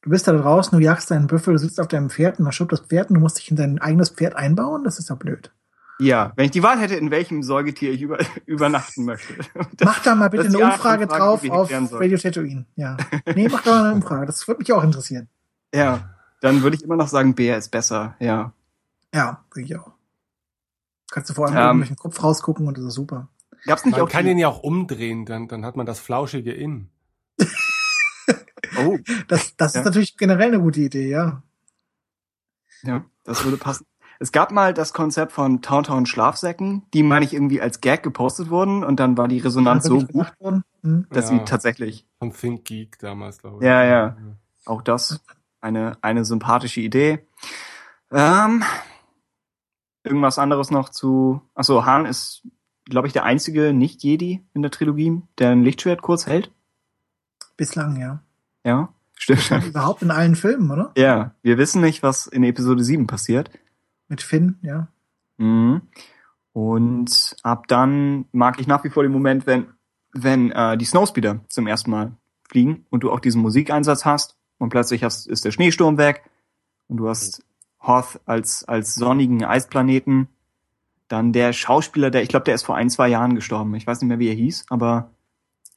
Du 0.08 0.12
bist 0.12 0.26
da 0.26 0.32
draußen, 0.32 0.80
du 0.80 0.82
jagst 0.82 1.12
deinen 1.12 1.28
Büffel, 1.28 1.52
du 1.56 1.60
sitzt 1.60 1.82
auf 1.82 1.90
deinem 1.90 2.10
Pferd 2.10 2.40
und 2.40 2.46
dann 2.46 2.54
stirbt 2.54 2.72
das 2.72 2.80
Pferd 2.80 3.10
und 3.10 3.16
du 3.16 3.20
musst 3.20 3.40
dich 3.40 3.52
in 3.52 3.58
dein 3.58 3.78
eigenes 3.80 4.08
Pferd 4.08 4.38
einbauen? 4.38 4.86
Das 4.86 5.00
ist 5.00 5.10
doch 5.10 5.18
blöd. 5.18 5.52
Ja, 6.00 6.32
wenn 6.38 6.46
ich 6.46 6.52
die 6.52 6.64
Wahl 6.64 6.80
hätte, 6.80 6.96
in 6.96 7.12
welchem 7.12 7.44
Säugetier 7.44 7.92
ich 7.92 8.02
über, 8.04 8.18
übernachten 8.46 9.04
möchte. 9.04 9.34
Das- 9.36 9.68
mach 9.84 10.02
da 10.04 10.16
mal 10.16 10.30
bitte 10.30 10.46
eine 10.46 10.60
Umfrage 10.60 11.08
von 11.08 11.18
Frage, 11.18 11.50
drauf 11.50 11.50
auf. 11.52 12.00
Radio 12.00 12.18
Tatooine. 12.18 12.66
Ja. 12.78 12.96
Nee, 13.36 13.50
mach 13.52 13.64
da 13.64 13.72
mal 13.72 13.84
eine 13.84 13.96
Umfrage. 13.96 14.26
Das 14.28 14.48
würde 14.48 14.60
mich 14.60 14.72
auch 14.72 14.82
interessieren. 14.82 15.28
Ja, 15.76 16.16
dann 16.40 16.62
würde 16.64 16.78
ich 16.78 16.84
immer 16.84 16.96
noch 16.96 17.10
sagen, 17.10 17.36
Bär 17.36 17.58
ist 17.58 17.68
besser, 17.72 18.16
ja. 18.20 18.54
Ja, 19.14 19.44
würde 19.52 19.66
ich 19.66 19.76
auch. 19.78 19.92
Kannst 21.12 21.30
du 21.32 21.34
vor 21.34 21.48
allem 21.50 21.82
Ähm, 21.82 21.86
den 21.86 21.98
Kopf 21.98 22.24
rausgucken 22.24 22.66
und 22.66 22.78
das 22.78 22.86
ist 22.86 22.94
super. 22.94 23.28
Gab's 23.66 23.84
nicht 23.84 23.98
Man 23.98 24.04
auch 24.04 24.10
kann 24.10 24.26
ihn 24.26 24.38
ja 24.38 24.48
auch 24.48 24.64
umdrehen, 24.64 25.26
dann, 25.26 25.50
dann 25.50 25.66
hat 25.66 25.76
man 25.76 25.86
das 25.86 26.00
flauschige 26.00 26.54
In. 26.54 26.88
Oh, 28.80 28.98
Das, 29.28 29.56
das 29.58 29.74
Ja. 29.74 29.82
ist 29.82 29.86
natürlich 29.86 30.18
generell 30.18 30.48
eine 30.50 30.60
gute 30.60 30.82
Idee, 30.82 31.10
ja. 31.10 31.44
ja, 32.84 33.06
das 33.24 33.44
würde 33.44 33.58
passen. 33.58 33.86
Es 34.20 34.32
gab 34.32 34.52
mal 34.52 34.74
das 34.74 34.94
Konzept 34.94 35.32
von 35.32 35.62
Towntown 35.62 36.08
Schlafsäcken, 36.08 36.84
die 36.94 37.04
meine 37.04 37.24
ich 37.24 37.34
irgendwie 37.34 37.62
als 37.62 37.82
Gag 37.82 38.02
gepostet 38.02 38.50
wurden 38.50 38.84
und 38.84 39.00
dann 39.00 39.16
war 39.16 39.28
die 39.28 39.38
Resonanz 39.38 39.86
so 39.86 40.00
gut, 40.00 40.08
gemacht 40.10 40.34
worden. 40.40 40.64
Hm. 40.82 41.06
dass 41.12 41.30
Ja. 41.30 41.38
sie 41.38 41.46
tatsächlich 41.46 42.08
Von 42.18 42.34
Think 42.34 42.66
Geek 42.66 42.98
damals, 43.00 43.38
glaube 43.38 43.58
ich. 43.58 43.64
Ja, 43.64 43.84
ja. 43.84 44.18
auch 44.66 44.82
das 44.82 45.22
eine 45.62 45.98
eine 46.02 46.26
sympathische 46.26 46.82
Idee. 46.82 47.28
Ähm, 48.12 48.64
irgendwas 50.04 50.40
anderes 50.40 50.72
noch 50.72 50.90
zu. 50.90 51.42
Achso, 51.54 51.86
Han 51.86 52.06
ist, 52.06 52.48
glaube 52.86 53.06
ich, 53.08 53.14
der 53.14 53.24
einzige 53.24 53.74
Nicht-Jedi 53.74 54.44
in 54.54 54.62
der 54.64 54.72
Trilogie, 54.72 55.22
der 55.38 55.50
ein 55.52 55.62
Lichtschwert 55.64 56.02
kurz 56.02 56.26
hält. 56.26 56.52
Bislang, 57.58 58.00
ja. 58.00 58.24
Ja, 58.68 58.90
stimmt. 59.16 59.66
Überhaupt 59.66 60.02
in 60.02 60.12
allen 60.12 60.36
Filmen, 60.36 60.70
oder? 60.70 60.92
ja, 60.98 61.32
wir 61.42 61.58
wissen 61.58 61.82
nicht, 61.82 62.04
was 62.04 62.28
in 62.28 62.44
Episode 62.44 62.84
7 62.84 63.08
passiert. 63.08 63.50
Mit 64.10 64.22
Finn, 64.22 64.60
ja. 64.62 64.90
Mhm. 65.38 65.84
Und 66.52 67.36
ab 67.44 67.68
dann 67.70 68.26
mag 68.34 68.60
ich 68.60 68.68
nach 68.68 68.84
wie 68.84 68.90
vor 68.90 69.04
den 69.04 69.12
Moment, 69.14 69.48
wenn, 69.48 69.68
wenn 70.12 70.52
äh, 70.52 70.78
die 70.78 70.84
Snowspeeder 70.84 71.40
zum 71.48 71.66
ersten 71.66 71.92
Mal 71.92 72.12
fliegen 72.50 72.86
und 72.90 73.04
du 73.04 73.12
auch 73.12 73.22
diesen 73.22 73.42
Musikeinsatz 73.42 74.04
hast 74.04 74.36
und 74.58 74.68
plötzlich 74.68 75.02
hast, 75.02 75.28
ist 75.28 75.46
der 75.46 75.52
Schneesturm 75.52 75.98
weg 75.98 76.24
und 76.90 76.98
du 76.98 77.08
hast 77.08 77.46
Hoth 77.82 78.20
als, 78.26 78.66
als 78.66 78.96
sonnigen 78.96 79.46
Eisplaneten. 79.46 80.28
Dann 81.08 81.32
der 81.32 81.54
Schauspieler, 81.54 82.12
der, 82.12 82.22
ich 82.24 82.30
glaube, 82.30 82.44
der 82.44 82.56
ist 82.56 82.64
vor 82.64 82.76
ein, 82.76 82.90
zwei 82.90 83.08
Jahren 83.08 83.36
gestorben. 83.36 83.76
Ich 83.76 83.88
weiß 83.88 84.02
nicht 84.02 84.10
mehr, 84.10 84.20
wie 84.20 84.28
er 84.28 84.36
hieß, 84.36 84.66
aber 84.70 85.12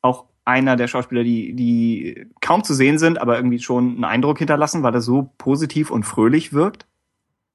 auch 0.02 0.29
einer 0.44 0.76
der 0.76 0.88
Schauspieler, 0.88 1.22
die, 1.22 1.54
die 1.54 2.26
kaum 2.40 2.64
zu 2.64 2.74
sehen 2.74 2.98
sind, 2.98 3.20
aber 3.20 3.36
irgendwie 3.36 3.58
schon 3.58 3.94
einen 3.94 4.04
Eindruck 4.04 4.38
hinterlassen, 4.38 4.82
weil 4.82 4.94
er 4.94 5.00
so 5.00 5.32
positiv 5.38 5.90
und 5.90 6.04
fröhlich 6.04 6.52
wirkt. 6.52 6.86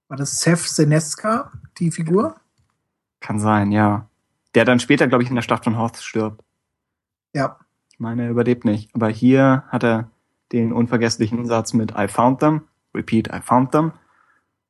War 0.08 0.18
das 0.18 0.40
Seth 0.42 0.60
Seneska, 0.60 1.52
die 1.78 1.92
Figur? 1.92 2.36
Kann 3.20 3.40
sein, 3.40 3.72
ja. 3.72 4.08
Der 4.54 4.66
dann 4.66 4.80
später, 4.80 5.08
glaube 5.08 5.24
ich, 5.24 5.30
in 5.30 5.36
der 5.36 5.42
Stadt 5.42 5.64
von 5.64 5.78
Hoth 5.78 5.98
stirbt. 5.98 6.44
Ja. 7.34 7.60
Ich 7.92 8.00
meine, 8.00 8.24
er 8.24 8.30
überlebt 8.30 8.66
nicht. 8.66 8.94
Aber 8.94 9.10
hier 9.10 9.64
hat 9.70 9.84
er 9.84 10.12
den 10.52 10.72
unvergesslichen 10.72 11.46
Satz 11.46 11.74
mit 11.74 11.94
I 11.98 12.08
found 12.08 12.40
them. 12.40 12.62
Repeat, 12.94 13.28
I 13.34 13.42
found 13.42 13.72
them. 13.72 13.94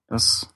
Das 0.08 0.54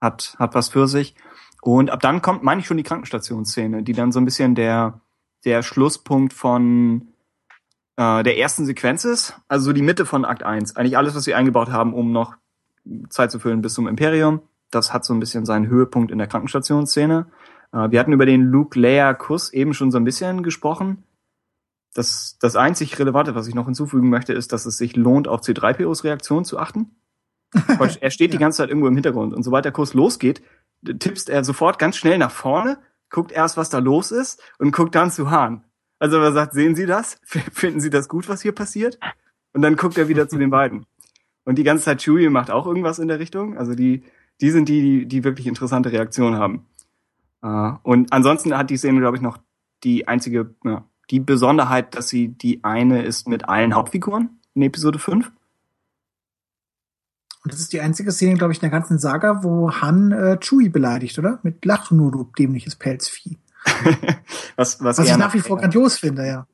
hat, 0.00 0.36
hat 0.38 0.54
was 0.54 0.68
für 0.68 0.86
sich. 0.86 1.14
Und 1.60 1.90
ab 1.90 2.00
dann 2.00 2.22
kommt, 2.22 2.42
meine 2.42 2.60
ich, 2.60 2.66
schon 2.66 2.76
die 2.76 2.82
Krankenstationsszene, 2.82 3.82
die 3.82 3.92
dann 3.92 4.12
so 4.12 4.20
ein 4.20 4.24
bisschen 4.24 4.54
der, 4.54 5.00
der 5.44 5.62
Schlusspunkt 5.62 6.32
von 6.32 7.08
äh, 7.96 8.22
der 8.22 8.38
ersten 8.38 8.64
Sequenz 8.66 9.04
ist. 9.04 9.34
Also 9.48 9.66
so 9.66 9.72
die 9.72 9.82
Mitte 9.82 10.06
von 10.06 10.24
Akt 10.24 10.42
1. 10.42 10.76
Eigentlich 10.76 10.96
alles, 10.96 11.14
was 11.14 11.24
sie 11.24 11.34
eingebaut 11.34 11.70
haben, 11.70 11.94
um 11.94 12.12
noch 12.12 12.36
Zeit 13.08 13.30
zu 13.30 13.38
füllen 13.38 13.62
bis 13.62 13.74
zum 13.74 13.86
Imperium. 13.86 14.40
Das 14.70 14.92
hat 14.92 15.04
so 15.04 15.12
ein 15.14 15.20
bisschen 15.20 15.44
seinen 15.44 15.66
Höhepunkt 15.68 16.10
in 16.10 16.18
der 16.18 16.26
Krankenstationsszene. 16.26 17.26
Äh, 17.72 17.90
wir 17.90 18.00
hatten 18.00 18.12
über 18.12 18.26
den 18.26 18.42
Luke-Leia-Kuss 18.42 19.52
eben 19.52 19.74
schon 19.74 19.90
so 19.90 19.98
ein 19.98 20.04
bisschen 20.04 20.42
gesprochen. 20.42 21.04
Das, 21.94 22.38
das 22.40 22.56
einzig 22.56 22.98
Relevante, 22.98 23.34
was 23.34 23.46
ich 23.48 23.54
noch 23.54 23.66
hinzufügen 23.66 24.08
möchte, 24.08 24.32
ist, 24.32 24.52
dass 24.52 24.64
es 24.64 24.78
sich 24.78 24.96
lohnt, 24.96 25.28
auf 25.28 25.42
C3POs 25.42 26.04
Reaktion 26.04 26.44
zu 26.44 26.58
achten. 26.58 26.96
Er 28.00 28.10
steht 28.10 28.32
die 28.32 28.36
Ja. 28.36 28.40
ganze 28.40 28.58
Zeit 28.58 28.70
irgendwo 28.70 28.88
im 28.88 28.94
Hintergrund 28.94 29.34
und 29.34 29.42
sobald 29.42 29.66
der 29.66 29.72
Kurs 29.72 29.92
losgeht, 29.92 30.42
tippst 30.84 31.28
er 31.28 31.44
sofort 31.44 31.78
ganz 31.78 31.96
schnell 31.98 32.16
nach 32.16 32.30
vorne, 32.30 32.78
guckt 33.12 33.30
erst, 33.30 33.56
was 33.56 33.70
da 33.70 33.78
los 33.78 34.10
ist 34.10 34.42
und 34.58 34.72
guckt 34.72 34.96
dann 34.96 35.12
zu 35.12 35.30
Hahn. 35.30 35.64
Also 36.00 36.18
er 36.18 36.32
sagt, 36.32 36.54
sehen 36.54 36.74
Sie 36.74 36.86
das? 36.86 37.20
Finden 37.24 37.78
Sie 37.78 37.90
das 37.90 38.08
gut, 38.08 38.28
was 38.28 38.42
hier 38.42 38.52
passiert? 38.52 38.98
Und 39.52 39.62
dann 39.62 39.76
guckt 39.76 39.96
er 39.96 40.08
wieder 40.08 40.28
zu 40.28 40.38
den 40.38 40.50
beiden. 40.50 40.86
Und 41.44 41.56
die 41.56 41.64
ganze 41.64 41.84
Zeit 41.84 42.02
Chewie 42.02 42.28
macht 42.28 42.50
auch 42.50 42.66
irgendwas 42.66 42.98
in 42.98 43.08
der 43.08 43.20
Richtung. 43.20 43.56
Also 43.56 43.74
die, 43.74 44.02
die 44.40 44.50
sind 44.50 44.68
die, 44.68 44.80
die, 44.80 45.06
die 45.06 45.24
wirklich 45.24 45.46
interessante 45.46 45.92
Reaktionen 45.92 46.36
haben. 46.36 46.66
Äh, 47.42 47.72
Und 47.82 48.12
ansonsten 48.12 48.56
hat 48.56 48.70
die 48.70 48.76
Szene, 48.76 49.00
glaube 49.00 49.16
ich, 49.16 49.22
noch 49.22 49.38
die 49.84 50.08
einzige, 50.08 50.54
ja, 50.64 50.84
die 51.10 51.20
Besonderheit, 51.20 51.94
dass 51.94 52.08
sie 52.08 52.28
die 52.28 52.64
eine 52.64 53.02
ist 53.02 53.28
mit 53.28 53.48
allen 53.48 53.74
Hauptfiguren 53.74 54.40
in 54.54 54.62
Episode 54.62 54.98
5. 54.98 55.30
Und 57.44 57.52
das 57.52 57.60
ist 57.60 57.72
die 57.72 57.80
einzige 57.80 58.12
Szene, 58.12 58.34
glaube 58.36 58.52
ich, 58.52 58.58
in 58.58 58.70
der 58.70 58.70
ganzen 58.70 58.98
Saga, 58.98 59.42
wo 59.42 59.72
Han 59.72 60.12
äh, 60.12 60.38
Chewie 60.38 60.68
beleidigt, 60.68 61.18
oder? 61.18 61.40
Mit 61.42 61.64
Lach 61.64 61.90
nur, 61.90 62.12
du 62.12 62.30
dämliches 62.38 62.76
Pelzvieh. 62.76 63.38
was, 64.56 64.82
was, 64.82 64.98
Was 64.98 65.08
ich 65.08 65.16
nach 65.16 65.34
wie 65.34 65.40
vor 65.40 65.58
grandios 65.58 65.98
finde, 65.98 66.26
ja. 66.26 66.46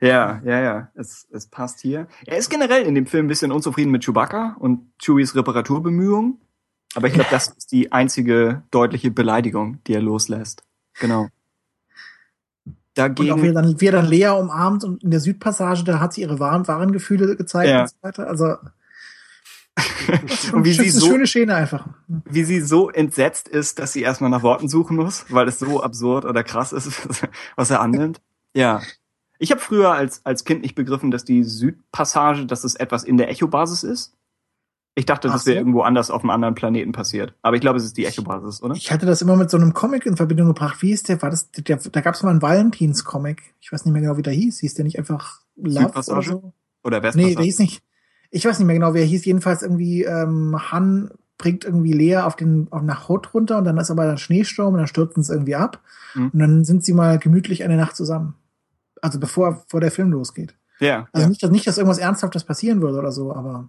Ja, 0.00 0.40
ja, 0.44 0.60
ja, 0.60 0.88
es, 0.94 1.26
es 1.30 1.46
passt 1.46 1.80
hier. 1.80 2.06
Er 2.26 2.36
ist 2.36 2.50
generell 2.50 2.82
in 2.82 2.94
dem 2.94 3.06
Film 3.06 3.26
ein 3.26 3.28
bisschen 3.28 3.52
unzufrieden 3.52 3.90
mit 3.90 4.04
Chewbacca 4.04 4.56
und 4.58 4.92
Chewies 4.98 5.34
Reparaturbemühungen. 5.34 6.38
Aber 6.94 7.06
ich 7.06 7.14
glaube, 7.14 7.30
das 7.30 7.48
ist 7.48 7.70
die 7.72 7.92
einzige 7.92 8.62
deutliche 8.70 9.10
Beleidigung, 9.10 9.78
die 9.86 9.94
er 9.94 10.02
loslässt. 10.02 10.64
Genau. 10.98 11.22
Und 11.22 11.30
auch 12.66 12.72
Dagegen, 12.94 13.42
wie 13.42 13.46
er 13.48 13.52
dann, 13.54 13.80
wie 13.80 13.86
er 13.86 13.92
dann 13.92 14.06
Lea 14.06 14.28
umarmt 14.28 14.84
und 14.84 15.02
in 15.04 15.10
der 15.10 15.20
Südpassage, 15.20 15.84
da 15.84 16.00
hat 16.00 16.12
sie 16.14 16.22
ihre 16.22 16.40
wahren, 16.40 16.66
wahren 16.66 16.92
Gefühle 16.92 17.36
gezeigt 17.36 17.70
Ja. 17.70 17.82
und 17.82 17.90
so 17.90 17.96
weiter. 18.02 18.26
Also, 18.26 18.56
und 20.52 20.64
wie 20.64 20.72
sie 20.72 20.90
so, 20.90 21.06
schöne 21.06 21.26
Szene 21.26 21.54
einfach. 21.54 21.86
wie 22.06 22.44
sie 22.44 22.60
so 22.60 22.90
entsetzt 22.90 23.48
ist, 23.48 23.78
dass 23.78 23.92
sie 23.92 24.02
erstmal 24.02 24.30
nach 24.30 24.42
Worten 24.42 24.68
suchen 24.68 24.96
muss, 24.96 25.24
weil 25.28 25.48
es 25.48 25.58
so 25.58 25.82
absurd 25.82 26.24
oder 26.24 26.42
krass 26.44 26.72
ist, 26.72 26.90
was 27.56 27.70
er 27.70 27.80
annimmt. 27.80 28.20
Ja. 28.54 28.80
Ich 29.38 29.50
habe 29.50 29.60
früher 29.60 29.92
als, 29.92 30.24
als 30.26 30.44
Kind 30.44 30.62
nicht 30.62 30.74
begriffen, 30.74 31.10
dass 31.10 31.24
die 31.24 31.44
Südpassage, 31.44 32.46
dass 32.46 32.64
es 32.64 32.74
etwas 32.74 33.04
in 33.04 33.16
der 33.16 33.30
Echo-Basis 33.30 33.82
ist. 33.84 34.14
Ich 34.96 35.06
dachte, 35.06 35.28
Ach 35.28 35.32
das 35.34 35.46
wäre 35.46 35.54
so. 35.54 35.60
irgendwo 35.60 35.82
anders 35.82 36.10
auf 36.10 36.22
einem 36.22 36.30
anderen 36.30 36.54
Planeten 36.54 36.92
passiert. 36.92 37.32
Aber 37.40 37.54
ich 37.56 37.62
glaube, 37.62 37.78
es 37.78 37.84
ist 37.84 37.96
die 37.96 38.04
Echo-Basis, 38.04 38.62
oder? 38.62 38.74
Ich 38.74 38.90
hatte 38.92 39.06
das 39.06 39.22
immer 39.22 39.36
mit 39.36 39.48
so 39.48 39.56
einem 39.56 39.72
Comic 39.72 40.04
in 40.04 40.16
Verbindung 40.16 40.48
gebracht. 40.48 40.82
Wie 40.82 40.90
ist 40.90 41.08
der? 41.08 41.22
War 41.22 41.30
das? 41.30 41.50
Der, 41.52 41.76
da 41.76 42.00
gab 42.00 42.14
es 42.16 42.22
mal 42.22 42.30
einen 42.30 42.42
Valentins-Comic. 42.42 43.54
Ich 43.60 43.72
weiß 43.72 43.84
nicht 43.84 43.92
mehr 43.94 44.02
genau, 44.02 44.16
wie 44.18 44.22
der 44.22 44.32
hieß. 44.34 44.58
Hieß 44.58 44.74
der 44.74 44.84
nicht 44.84 44.98
einfach 44.98 45.40
Love 45.56 45.90
oder 45.90 46.22
so? 46.22 46.52
Oder 46.82 46.98
Nee, 46.98 47.02
Westpassage? 47.04 47.34
der 47.36 47.44
hieß 47.44 47.58
nicht. 47.60 47.82
Ich 48.30 48.44
weiß 48.44 48.58
nicht 48.58 48.66
mehr 48.66 48.76
genau, 48.76 48.94
wer 48.94 49.04
hieß. 49.04 49.24
Jedenfalls 49.24 49.62
irgendwie 49.62 50.04
ähm, 50.04 50.56
Han 50.70 51.10
bringt 51.38 51.64
irgendwie 51.64 51.92
Lea 51.92 52.18
auf 52.18 52.36
den 52.36 52.68
auf 52.70 52.82
nach 52.82 53.08
Hot 53.08 53.32
runter 53.34 53.58
und 53.58 53.64
dann 53.64 53.78
ist 53.78 53.90
aber 53.90 54.02
ein 54.02 54.18
Schneesturm 54.18 54.74
und 54.74 54.78
dann 54.78 54.86
stürzen 54.86 55.22
sie 55.22 55.32
irgendwie 55.32 55.56
ab 55.56 55.80
Mhm. 56.14 56.30
und 56.32 56.38
dann 56.40 56.64
sind 56.64 56.84
sie 56.84 56.92
mal 56.92 57.18
gemütlich 57.18 57.62
eine 57.64 57.76
Nacht 57.76 57.94
zusammen. 57.96 58.34
Also 59.00 59.18
bevor 59.20 59.62
bevor 59.64 59.80
der 59.80 59.90
Film 59.92 60.10
losgeht. 60.10 60.54
Ja, 60.80 61.08
Also 61.12 61.22
ja. 61.24 61.28
nicht, 61.28 61.42
dass 61.42 61.50
nicht, 61.50 61.66
dass 61.66 61.78
irgendwas 61.78 61.98
Ernsthaftes 61.98 62.44
passieren 62.44 62.80
würde 62.82 62.98
oder 62.98 63.12
so, 63.12 63.32
aber 63.34 63.68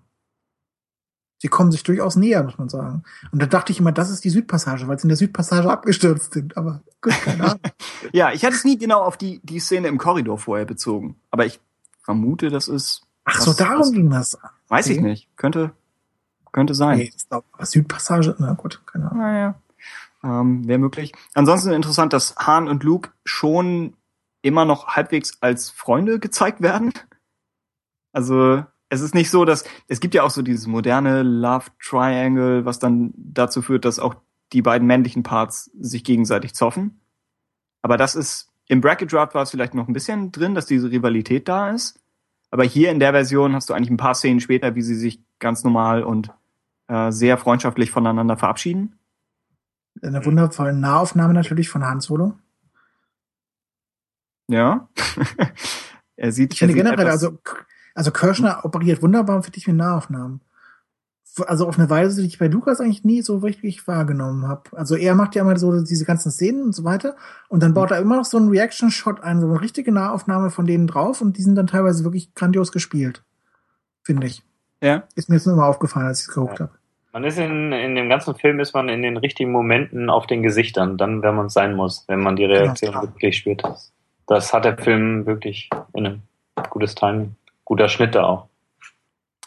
sie 1.37 1.47
kommen 1.47 1.71
sich 1.71 1.83
durchaus 1.83 2.15
näher, 2.15 2.43
muss 2.43 2.57
man 2.57 2.69
sagen. 2.69 3.03
Und 3.31 3.41
da 3.41 3.45
dachte 3.45 3.71
ich 3.71 3.79
immer, 3.79 3.91
das 3.91 4.09
ist 4.09 4.23
die 4.23 4.29
Südpassage, 4.29 4.87
weil 4.87 4.97
sie 4.99 5.03
in 5.03 5.09
der 5.09 5.17
Südpassage 5.17 5.69
abgestürzt 5.69 6.33
sind. 6.33 6.57
Aber 6.57 6.81
gut, 7.01 7.13
keine 7.23 7.43
Ahnung. 7.43 7.59
ja, 8.13 8.31
ich 8.31 8.43
hatte 8.45 8.55
es 8.55 8.63
nie 8.63 8.77
genau 8.77 9.01
auf 9.01 9.17
die, 9.17 9.39
die 9.43 9.59
Szene 9.59 9.87
im 9.87 9.97
Korridor 9.97 10.37
vorher 10.37 10.65
bezogen. 10.65 11.15
Aber 11.31 11.45
ich 11.45 11.59
vermute, 12.01 12.49
das 12.49 12.67
ist, 12.67 13.03
Ach 13.23 13.37
Was- 13.37 13.45
so, 13.45 13.53
darum 13.53 13.79
was- 13.81 13.91
ging 13.91 14.09
das. 14.09 14.37
weiß 14.67 14.87
ich 14.87 14.97
Okay. 14.99 15.07
nicht. 15.07 15.37
Könnte, 15.37 15.71
könnte 16.51 16.73
sein. 16.73 16.97
Nee, 16.99 17.11
das 17.13 17.27
aber 17.29 17.65
Südpassage, 17.65 18.35
na 18.39 18.53
gut, 18.53 18.81
keine 18.85 19.05
Ahnung. 19.11 19.19
Naja. 19.23 19.55
Ähm, 20.23 20.67
Wäre 20.67 20.79
möglich. 20.79 21.13
Ansonsten 21.33 21.71
interessant, 21.71 22.13
dass 22.13 22.35
Han 22.37 22.67
und 22.67 22.83
Luke 22.83 23.09
schon 23.25 23.95
immer 24.43 24.65
noch 24.65 24.87
halbwegs 24.89 25.37
als 25.41 25.69
Freunde 25.69 26.19
gezeigt 26.19 26.61
werden. 26.61 26.93
Also 28.11 28.63
es 28.89 29.01
ist 29.01 29.15
nicht 29.15 29.29
so, 29.29 29.45
dass 29.45 29.63
es 29.87 29.99
gibt 29.99 30.13
ja 30.13 30.23
auch 30.23 30.29
so 30.31 30.41
dieses 30.41 30.67
moderne 30.67 31.23
Love 31.23 31.67
Triangle, 31.81 32.65
was 32.65 32.79
dann 32.79 33.13
dazu 33.15 33.61
führt, 33.61 33.85
dass 33.85 33.99
auch 33.99 34.15
die 34.53 34.61
beiden 34.61 34.85
männlichen 34.87 35.23
Parts 35.23 35.71
sich 35.79 36.03
gegenseitig 36.03 36.53
zoffen. 36.53 36.99
Aber 37.81 37.97
das 37.97 38.15
ist 38.15 38.49
im 38.67 38.81
Bracket 38.81 39.11
Draft 39.11 39.33
war 39.33 39.43
es 39.43 39.51
vielleicht 39.51 39.73
noch 39.73 39.87
ein 39.87 39.93
bisschen 39.93 40.31
drin, 40.31 40.55
dass 40.55 40.65
diese 40.65 40.91
Rivalität 40.91 41.47
da 41.47 41.69
ist. 41.69 41.99
Aber 42.51 42.63
hier 42.63 42.91
in 42.91 42.99
der 42.99 43.13
Version 43.13 43.55
hast 43.55 43.69
du 43.69 43.73
eigentlich 43.73 43.89
ein 43.89 43.97
paar 43.97 44.13
Szenen 44.13 44.41
später, 44.41 44.75
wie 44.75 44.81
sie 44.81 44.95
sich 44.95 45.21
ganz 45.39 45.63
normal 45.63 46.03
und 46.03 46.31
äh, 46.87 47.11
sehr 47.11 47.37
freundschaftlich 47.37 47.91
voneinander 47.91 48.37
verabschieden. 48.37 48.99
Eine 50.01 50.23
wundervolle 50.25 50.73
Nahaufnahme 50.73 51.33
natürlich 51.33 51.69
von 51.69 51.85
Han 51.85 52.01
Solo. 52.01 52.37
Ja. 54.47 54.89
er 56.17 56.31
sieht, 56.31 56.53
Ich 56.53 56.59
finde 56.59 56.73
er 56.75 56.83
generell, 56.83 57.07
also 57.07 57.39
Also 57.93 58.11
Kirschner 58.11 58.65
operiert 58.65 59.01
wunderbar 59.01 59.41
für 59.43 59.51
dich 59.51 59.67
mit 59.67 59.77
Nahaufnahmen. 59.77 60.41
Also 61.45 61.65
auf 61.67 61.79
eine 61.79 61.89
Weise, 61.89 62.21
die 62.21 62.27
ich 62.27 62.39
bei 62.39 62.47
Lukas 62.47 62.81
eigentlich 62.81 63.05
nie 63.05 63.21
so 63.21 63.37
richtig 63.37 63.87
wahrgenommen 63.87 64.47
habe. 64.49 64.63
Also 64.75 64.95
er 64.97 65.15
macht 65.15 65.33
ja 65.35 65.43
immer 65.43 65.57
so 65.57 65.81
diese 65.81 66.03
ganzen 66.03 66.29
Szenen 66.29 66.61
und 66.63 66.75
so 66.75 66.83
weiter 66.83 67.15
und 67.47 67.63
dann 67.63 67.73
baut 67.73 67.91
er 67.91 67.99
immer 67.99 68.17
noch 68.17 68.25
so 68.25 68.37
einen 68.37 68.49
Reaction-Shot 68.49 69.21
ein, 69.23 69.39
so 69.39 69.47
eine 69.47 69.61
richtige 69.61 69.93
Nahaufnahme 69.93 70.49
von 70.49 70.65
denen 70.65 70.87
drauf 70.87 71.21
und 71.21 71.37
die 71.37 71.41
sind 71.41 71.55
dann 71.55 71.67
teilweise 71.67 72.03
wirklich 72.03 72.33
grandios 72.35 72.73
gespielt. 72.73 73.23
Finde 74.03 74.27
ich. 74.27 74.43
Ja. 74.81 75.03
Ist 75.15 75.29
mir 75.29 75.35
jetzt 75.35 75.47
nur 75.47 75.55
mal 75.55 75.67
aufgefallen, 75.69 76.07
als 76.07 76.19
ich 76.21 76.27
es 76.27 76.33
geguckt 76.33 76.59
Ja. 76.59 76.65
habe. 76.65 76.77
Man 77.13 77.23
ist 77.25 77.37
in, 77.37 77.71
in 77.71 77.95
dem 77.95 78.09
ganzen 78.09 78.35
Film 78.35 78.59
ist 78.59 78.73
man 78.73 78.89
in 78.89 79.01
den 79.01 79.17
richtigen 79.17 79.51
Momenten 79.51 80.09
auf 80.09 80.27
den 80.27 80.43
Gesichtern, 80.43 80.97
dann, 80.97 81.21
wenn 81.21 81.35
man 81.35 81.45
es 81.47 81.53
sein 81.53 81.75
muss, 81.75 82.05
wenn 82.07 82.19
man 82.21 82.35
die 82.35 82.45
Reaktion 82.45 82.91
Genau. 82.91 83.03
wirklich 83.03 83.37
spürt. 83.37 83.63
Das, 83.63 83.91
das 84.27 84.53
hat 84.53 84.65
der 84.65 84.77
Film 84.77 85.25
wirklich 85.25 85.69
in 85.93 86.05
einem 86.05 86.21
gutes 86.69 86.95
Timing, 86.95 87.35
guter 87.65 87.87
Schnitt 87.89 88.15
da 88.15 88.23
auch. 88.23 88.47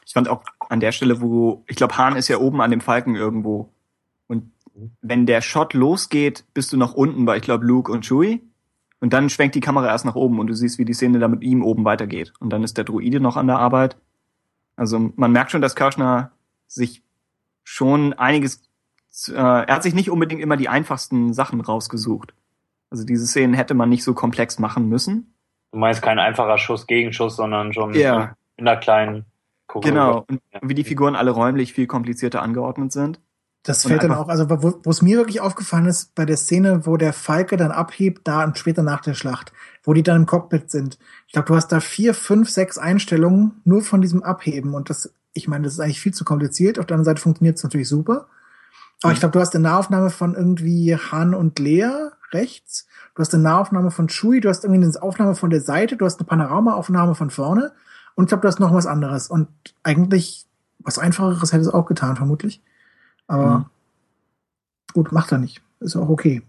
Ich 0.06 0.12
fand 0.12 0.28
auch 0.28 0.43
an 0.70 0.81
der 0.81 0.93
Stelle, 0.93 1.20
wo, 1.20 1.65
ich 1.66 1.77
glaube, 1.77 1.97
Hahn 1.97 2.16
ist 2.16 2.28
ja 2.28 2.39
oben 2.39 2.61
an 2.61 2.70
dem 2.70 2.81
Falken 2.81 3.15
irgendwo. 3.16 3.70
Und 4.27 4.51
wenn 5.03 5.27
der 5.27 5.41
Shot 5.41 5.74
losgeht, 5.74 6.45
bist 6.55 6.73
du 6.73 6.77
noch 6.77 6.95
unten 6.95 7.24
bei, 7.24 7.36
ich 7.36 7.43
glaube, 7.43 7.65
Luke 7.66 7.91
und 7.91 8.05
Chewie. 8.07 8.43
Und 9.01 9.12
dann 9.12 9.28
schwenkt 9.28 9.55
die 9.55 9.61
Kamera 9.61 9.89
erst 9.89 10.05
nach 10.07 10.15
oben 10.15 10.39
und 10.39 10.47
du 10.47 10.55
siehst, 10.55 10.78
wie 10.78 10.85
die 10.85 10.95
Szene 10.95 11.19
da 11.19 11.28
mit 11.28 11.43
ihm 11.43 11.62
oben 11.62 11.85
weitergeht. 11.85 12.32
Und 12.41 12.51
dann 12.51 12.62
ist 12.65 12.77
der 12.78 12.85
Druide 12.85 13.20
noch 13.20 13.36
an 13.36 13.47
der 13.47 13.59
Arbeit. 13.59 13.97
Also 14.77 15.12
man 15.16 15.31
merkt 15.32 15.51
schon, 15.51 15.61
dass 15.61 15.77
Kirschner 15.77 16.32
sich 16.66 17.03
schon 17.65 18.15
einiges, 18.15 18.62
äh, 19.28 19.35
er 19.35 19.66
hat 19.74 19.82
sich 19.82 19.95
nicht 19.95 20.11
unbedingt 20.11 20.41
immer 20.41 20.57
die 20.57 20.69
einfachsten 20.69 21.35
Sachen 21.35 21.61
rausgesucht. 21.61 22.35
Also 22.91 23.05
diese 23.05 23.27
Szenen 23.27 23.55
hätte 23.55 23.74
man 23.74 23.89
nicht 23.89 24.05
so 24.05 24.15
komplex 24.15 24.59
machen 24.59 24.89
müssen. 24.89 25.35
Du 25.73 25.78
meinst 25.78 26.01
kein 26.03 26.19
einfacher 26.19 26.59
Schuss, 26.59 26.86
Gegenschuss, 26.86 27.36
sondern 27.36 27.73
schon 27.73 27.93
Ja. 27.95 28.36
in 28.57 28.66
einer 28.66 28.78
kleinen. 28.78 29.27
Genau. 29.80 30.24
Und 30.28 30.40
wie 30.62 30.74
die 30.74 30.84
Figuren 30.84 31.16
alle 31.16 31.30
räumlich 31.30 31.72
viel 31.72 31.86
komplizierter 31.86 32.42
angeordnet 32.42 32.92
sind. 32.92 33.20
Das 33.64 33.86
fällt 33.86 34.02
dann 34.02 34.12
auch, 34.12 34.28
also 34.28 34.51
wo 34.51 34.78
wo 34.84 34.90
es 34.90 35.01
mir 35.01 35.16
wirklich 35.16 35.40
aufgefallen 35.40 35.86
ist, 35.86 36.14
bei 36.14 36.26
der 36.26 36.36
Szene, 36.36 36.84
wo 36.84 36.98
der 36.98 37.14
Falke 37.14 37.56
dann 37.56 37.70
abhebt, 37.70 38.28
da 38.28 38.44
und 38.44 38.59
später 38.59 38.82
nach 38.82 39.01
der 39.01 39.14
Schlacht, 39.14 39.55
wo 39.82 39.94
die 39.94 40.02
dann 40.02 40.16
im 40.16 40.26
Cockpit 40.26 40.70
sind. 40.70 40.98
Ich 41.26 41.32
glaube, 41.32 41.46
du 41.46 41.56
hast 41.56 41.68
da 41.68 41.80
vier, 41.80 42.12
fünf, 42.12 42.51
sechs 42.51 42.76
Einstellungen 42.76 43.62
nur 43.64 43.80
von 43.80 44.02
diesem 44.02 44.22
Abheben 44.22 44.74
und 44.74 44.90
das, 44.90 45.14
ich 45.32 45.48
meine, 45.48 45.64
das 45.64 45.74
ist 45.74 45.80
eigentlich 45.80 46.01
viel 46.01 46.12
zu 46.12 46.26
kompliziert. 46.26 46.78
Auf 46.78 46.84
der 46.84 46.96
anderen 46.96 47.14
Seite 47.14 47.22
funktioniert 47.22 47.56
es 47.56 47.62
natürlich 47.62 47.88
super. 47.88 48.26
Aber 49.02 49.14
ich 49.14 49.20
glaube, 49.20 49.32
du 49.32 49.40
hast 49.40 49.55
eine 49.55 49.64
Nahaufnahme 49.64 50.10
von 50.10 50.34
irgendwie 50.34 50.96
Han 50.96 51.34
und 51.34 51.59
Lea 51.59 52.10
rechts. 52.32 52.86
Du 53.14 53.20
hast 53.20 53.32
eine 53.32 53.44
Nahaufnahme 53.44 53.90
von 53.90 54.09
Chewie, 54.09 54.40
du 54.40 54.51
hast 54.51 54.64
irgendwie 54.64 54.84
eine 54.84 55.02
Aufnahme 55.02 55.34
von 55.34 55.48
der 55.48 55.62
Seite, 55.62 55.96
du 55.96 56.05
hast 56.05 56.20
eine 56.20 56.26
Panoramaaufnahme 56.26 57.14
von 57.14 57.30
vorne 57.30 57.72
und 58.15 58.24
ich 58.24 58.28
glaube, 58.28 58.43
du 58.43 58.49
hast 58.49 58.61
noch 58.61 58.73
was 58.73 58.86
anderes. 58.86 59.28
Und 59.28 59.49
eigentlich 59.82 60.47
was 60.78 60.99
Einfacheres 60.99 61.53
hätte 61.53 61.62
es 61.62 61.69
auch 61.69 61.86
getan, 61.86 62.16
vermutlich. 62.16 62.62
Aber 63.27 63.59
Mhm. 63.59 63.65
gut, 64.93 65.12
macht 65.12 65.32
er 65.32 65.39
nicht. 65.39 65.62
Ist 65.81 65.97
auch 65.97 66.09
okay. 66.09 66.43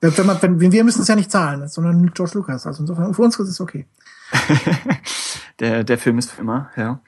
Wenn, 0.00 0.16
wenn 0.16 0.26
man, 0.26 0.40
wenn, 0.42 0.72
wir 0.72 0.84
müssen 0.84 1.02
es 1.02 1.08
ja 1.08 1.16
nicht 1.16 1.30
zahlen, 1.30 1.66
sondern 1.68 2.12
George 2.12 2.32
Lucas. 2.34 2.66
Also 2.66 2.82
insofern, 2.82 3.14
für 3.14 3.22
uns 3.22 3.38
ist 3.38 3.48
es 3.48 3.60
okay. 3.60 3.86
der, 5.60 5.84
der 5.84 5.98
Film 5.98 6.18
ist 6.18 6.30
für 6.30 6.42
immer, 6.42 6.70
ja. 6.76 7.00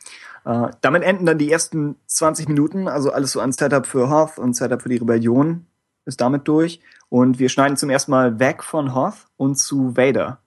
Äh, 0.45 0.70
damit 0.81 1.03
enden 1.03 1.27
dann 1.27 1.39
die 1.39 1.51
ersten 1.51 1.97
20 2.07 2.49
Minuten, 2.49 2.89
also 2.89 3.12
alles 3.12 3.33
so 3.33 3.41
an 3.41 3.53
Setup 3.53 3.87
für 3.87 4.09
Hoth 4.09 4.39
und 4.39 4.55
Setup 4.55 4.81
für 4.81 4.89
die 4.89 4.97
Rebellion 4.97 5.66
ist 6.05 6.20
damit 6.20 6.49
durch. 6.49 6.81
Und 7.11 7.39
wir 7.39 7.49
schneiden 7.49 7.77
zum 7.77 7.91
ersten 7.91 8.11
Mal 8.11 8.39
weg 8.39 8.62
von 8.65 8.95
Hoth 8.95 9.27
und 9.37 9.57
zu 9.57 9.97
Vader. 9.97 10.39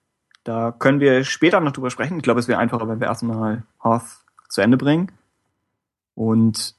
Da 0.44 0.72
können 0.72 1.00
wir 1.00 1.24
später 1.24 1.60
noch 1.60 1.72
drüber 1.72 1.92
sprechen. 1.92 2.18
Ich 2.18 2.24
glaube, 2.24 2.40
es 2.40 2.48
wäre 2.48 2.60
einfacher, 2.60 2.88
wenn 2.88 3.00
wir 3.00 3.08
erstmal 3.08 3.64
Hoth 3.84 4.04
zu 4.50 4.62
Ende 4.62 4.78
bringen. 4.78 5.12
Und 6.16 6.76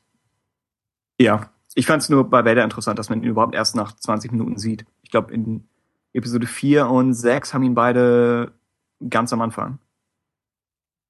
ja, 1.19 1.51
ich 1.75 1.87
fand 1.87 2.03
es 2.03 2.09
nur 2.09 2.29
bei 2.29 2.45
Vader 2.45 2.65
interessant, 2.65 2.99
dass 2.99 3.09
man 3.09 3.23
ihn 3.23 3.31
überhaupt 3.31 3.55
erst 3.55 3.77
nach 3.77 3.95
20 3.95 4.33
Minuten 4.33 4.59
sieht. 4.59 4.85
Ich 5.03 5.11
glaube, 5.11 5.33
in 5.33 5.69
Episode 6.13 6.47
4 6.47 6.89
und 6.89 7.15
6 7.15 7.55
haben 7.55 7.63
ihn 7.63 7.75
beide 7.75 8.53
ganz 9.09 9.33
am 9.33 9.41
Anfang. 9.41 9.79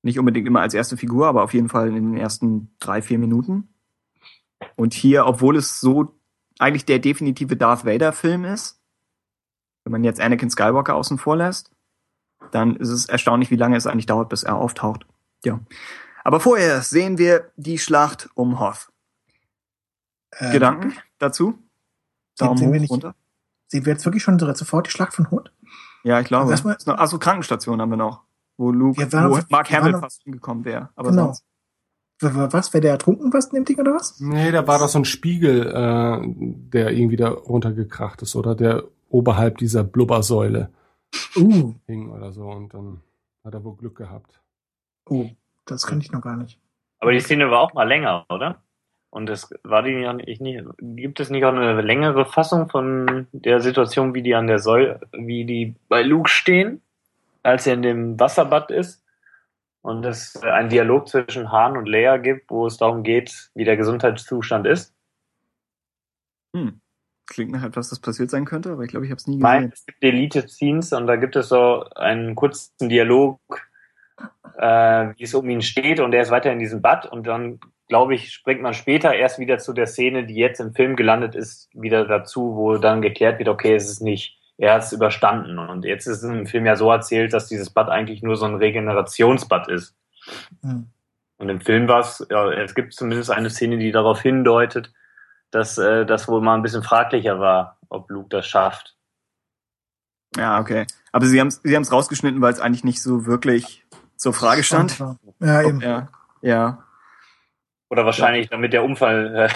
Nicht 0.02 0.18
unbedingt 0.18 0.46
immer 0.46 0.60
als 0.60 0.74
erste 0.74 0.96
Figur, 0.96 1.26
aber 1.28 1.42
auf 1.42 1.54
jeden 1.54 1.68
Fall 1.68 1.88
in 1.88 1.94
den 1.94 2.16
ersten 2.16 2.70
drei, 2.80 3.02
vier 3.02 3.18
Minuten. 3.18 3.68
Und 4.76 4.94
hier, 4.94 5.26
obwohl 5.26 5.56
es 5.56 5.80
so 5.80 6.14
eigentlich 6.58 6.84
der 6.84 6.98
definitive 6.98 7.56
Darth 7.56 7.84
Vader-Film 7.84 8.44
ist, 8.44 8.80
wenn 9.84 9.92
man 9.92 10.04
jetzt 10.04 10.20
Anakin 10.20 10.50
Skywalker 10.50 10.94
außen 10.94 11.18
vor 11.18 11.36
lässt, 11.36 11.71
dann 12.52 12.76
ist 12.76 12.88
es 12.90 13.06
erstaunlich, 13.06 13.50
wie 13.50 13.56
lange 13.56 13.76
es 13.76 13.86
eigentlich 13.86 14.06
dauert, 14.06 14.28
bis 14.28 14.42
er 14.44 14.56
auftaucht. 14.56 15.06
Ja. 15.44 15.58
Aber 16.24 16.38
vorher 16.40 16.82
sehen 16.82 17.18
wir 17.18 17.50
die 17.56 17.78
Schlacht 17.78 18.30
um 18.34 18.60
Hoth. 18.60 18.90
Ähm, 20.38 20.52
Gedanken 20.52 20.94
dazu? 21.18 21.58
Daumen 22.38 22.56
sehen 22.56 22.72
wir 22.72 22.78
hoch, 22.78 22.80
nicht- 22.82 22.90
runter? 22.90 23.14
Sehen 23.68 23.86
wir 23.86 23.92
jetzt 23.94 24.04
wirklich 24.04 24.22
schon 24.22 24.38
direkt 24.38 24.58
sofort 24.58 24.86
die 24.86 24.90
Schlacht 24.90 25.14
von 25.14 25.26
Hood? 25.30 25.52
Ja, 26.04 26.20
ich 26.20 26.26
glaube. 26.26 26.50
Also 26.52 26.68
erstmal- 26.68 26.96
Achso, 26.98 27.18
Krankenstation 27.18 27.80
haben 27.80 27.90
wir 27.90 27.96
noch. 27.96 28.22
Wo 28.58 28.70
Luke, 28.70 28.98
Wir 29.00 29.12
waren 29.12 29.30
wo 29.30 29.36
auf- 29.36 29.48
Mark 29.50 29.70
Hamill 29.72 29.98
fast 29.98 30.24
umgekommen 30.26 30.64
wäre. 30.64 30.90
Aber 30.94 31.10
Genau. 31.10 31.26
sonst. 31.26 31.44
Was, 32.20 32.72
wäre 32.72 32.82
der 32.82 32.90
ertrunken 32.92 33.32
was 33.32 33.46
in 33.46 33.56
dem 33.56 33.64
Ding 33.64 33.80
oder 33.80 33.94
was? 33.94 34.20
Nee, 34.20 34.52
da 34.52 34.64
war 34.68 34.78
doch 34.78 34.88
so 34.88 34.98
ein 34.98 35.04
Spiegel, 35.04 35.66
äh, 35.66 36.20
der 36.72 36.92
irgendwie 36.92 37.16
da 37.16 37.30
runtergekracht 37.30 38.22
ist, 38.22 38.36
oder? 38.36 38.54
Der 38.54 38.84
oberhalb 39.08 39.58
dieser 39.58 39.82
Blubbersäule 39.82 40.70
Uh, 41.36 41.74
hing 41.86 42.10
oder 42.10 42.32
so. 42.32 42.48
Und 42.48 42.74
dann 42.74 43.00
hat 43.44 43.54
er 43.54 43.64
wohl 43.64 43.76
Glück 43.76 43.96
gehabt. 43.96 44.40
oh, 45.06 45.30
das 45.64 45.86
kann 45.86 46.00
ich 46.00 46.12
noch 46.12 46.22
gar 46.22 46.36
nicht. 46.36 46.58
Aber 46.98 47.12
die 47.12 47.20
Szene 47.20 47.50
war 47.50 47.60
auch 47.60 47.74
mal 47.74 47.88
länger, 47.88 48.26
oder? 48.28 48.62
Und 49.10 49.28
es 49.28 49.52
war 49.62 49.82
die 49.82 49.90
ja 49.90 50.12
nicht, 50.14 50.40
nicht, 50.40 50.64
gibt 50.80 51.20
es 51.20 51.28
nicht 51.28 51.44
auch 51.44 51.52
eine 51.52 51.82
längere 51.82 52.24
Fassung 52.24 52.70
von 52.70 53.26
der 53.32 53.60
Situation, 53.60 54.14
wie 54.14 54.22
die 54.22 54.34
an 54.34 54.46
der 54.46 54.58
Säule, 54.58 55.00
wie 55.12 55.44
die 55.44 55.74
bei 55.88 56.02
Luke 56.02 56.30
stehen, 56.30 56.80
als 57.42 57.66
er 57.66 57.74
in 57.74 57.82
dem 57.82 58.20
Wasserbad 58.20 58.70
ist? 58.70 59.04
Und 59.82 60.04
es 60.06 60.40
einen 60.42 60.68
Dialog 60.68 61.08
zwischen 61.08 61.50
Han 61.50 61.76
und 61.76 61.88
Leia 61.88 62.16
gibt, 62.16 62.50
wo 62.50 62.66
es 62.66 62.76
darum 62.76 63.02
geht, 63.02 63.50
wie 63.54 63.64
der 63.64 63.76
Gesundheitszustand 63.76 64.66
ist. 64.66 64.94
Hm. 66.54 66.80
Klingt 67.32 67.50
nach 67.50 67.64
etwas, 67.64 67.88
das 67.88 67.98
passiert 67.98 68.28
sein 68.28 68.44
könnte, 68.44 68.72
aber 68.72 68.82
ich 68.82 68.90
glaube, 68.90 69.06
ich 69.06 69.10
habe 69.10 69.18
es 69.18 69.26
nie 69.26 69.38
Nein, 69.38 69.70
gesehen. 69.70 69.72
es 69.72 69.86
gibt 69.86 70.02
Deleted 70.02 70.50
Scenes 70.50 70.92
und 70.92 71.06
da 71.06 71.16
gibt 71.16 71.34
es 71.34 71.48
so 71.48 71.82
einen 71.94 72.34
kurzen 72.34 72.90
Dialog, 72.90 73.40
äh, 74.58 75.14
wie 75.16 75.24
es 75.24 75.32
um 75.32 75.48
ihn 75.48 75.62
steht 75.62 75.98
und 75.98 76.12
er 76.12 76.20
ist 76.20 76.30
weiter 76.30 76.52
in 76.52 76.58
diesem 76.58 76.82
Bad 76.82 77.10
und 77.10 77.26
dann, 77.26 77.58
glaube 77.88 78.14
ich, 78.14 78.34
springt 78.34 78.60
man 78.60 78.74
später 78.74 79.14
erst 79.14 79.38
wieder 79.38 79.56
zu 79.56 79.72
der 79.72 79.86
Szene, 79.86 80.26
die 80.26 80.34
jetzt 80.34 80.60
im 80.60 80.74
Film 80.74 80.94
gelandet 80.94 81.34
ist, 81.34 81.70
wieder 81.72 82.04
dazu, 82.06 82.54
wo 82.54 82.76
dann 82.76 83.00
geklärt 83.00 83.38
wird, 83.38 83.48
okay, 83.48 83.74
es 83.74 83.88
ist 83.88 84.02
nicht, 84.02 84.38
er 84.58 84.74
hat 84.74 84.82
es 84.82 84.92
überstanden 84.92 85.58
und 85.58 85.86
jetzt 85.86 86.06
ist 86.06 86.22
es 86.22 86.30
im 86.30 86.44
Film 86.44 86.66
ja 86.66 86.76
so 86.76 86.90
erzählt, 86.90 87.32
dass 87.32 87.48
dieses 87.48 87.70
Bad 87.70 87.88
eigentlich 87.88 88.22
nur 88.22 88.36
so 88.36 88.44
ein 88.44 88.56
Regenerationsbad 88.56 89.68
ist. 89.68 89.96
Hm. 90.60 90.88
Und 91.38 91.48
im 91.48 91.62
Film 91.62 91.88
war 91.88 92.00
es, 92.00 92.26
ja, 92.30 92.52
es 92.52 92.74
gibt 92.74 92.92
zumindest 92.92 93.30
eine 93.30 93.48
Szene, 93.48 93.78
die 93.78 93.90
darauf 93.90 94.20
hindeutet, 94.20 94.92
dass 95.52 95.78
äh, 95.78 96.04
das 96.04 96.28
wohl 96.28 96.40
mal 96.40 96.54
ein 96.54 96.62
bisschen 96.62 96.82
fraglicher 96.82 97.38
war, 97.38 97.78
ob 97.88 98.10
Luke 98.10 98.28
das 98.30 98.46
schafft. 98.46 98.96
Ja, 100.36 100.60
okay. 100.60 100.86
Aber 101.12 101.26
sie 101.26 101.38
haben 101.40 101.48
es 101.48 101.60
sie 101.62 101.74
haben's 101.74 101.92
rausgeschnitten, 101.92 102.40
weil 102.40 102.52
es 102.52 102.60
eigentlich 102.60 102.84
nicht 102.84 103.02
so 103.02 103.26
wirklich 103.26 103.84
zur 104.16 104.32
Frage 104.32 104.64
stand. 104.64 104.98
Ja, 105.40 105.62
eben. 105.62 105.80
Er, 105.82 106.08
ja. 106.40 106.84
Oder 107.90 108.06
wahrscheinlich, 108.06 108.48
damit 108.48 108.72
der 108.72 108.84
Unfall 108.84 109.36
äh, 109.36 109.48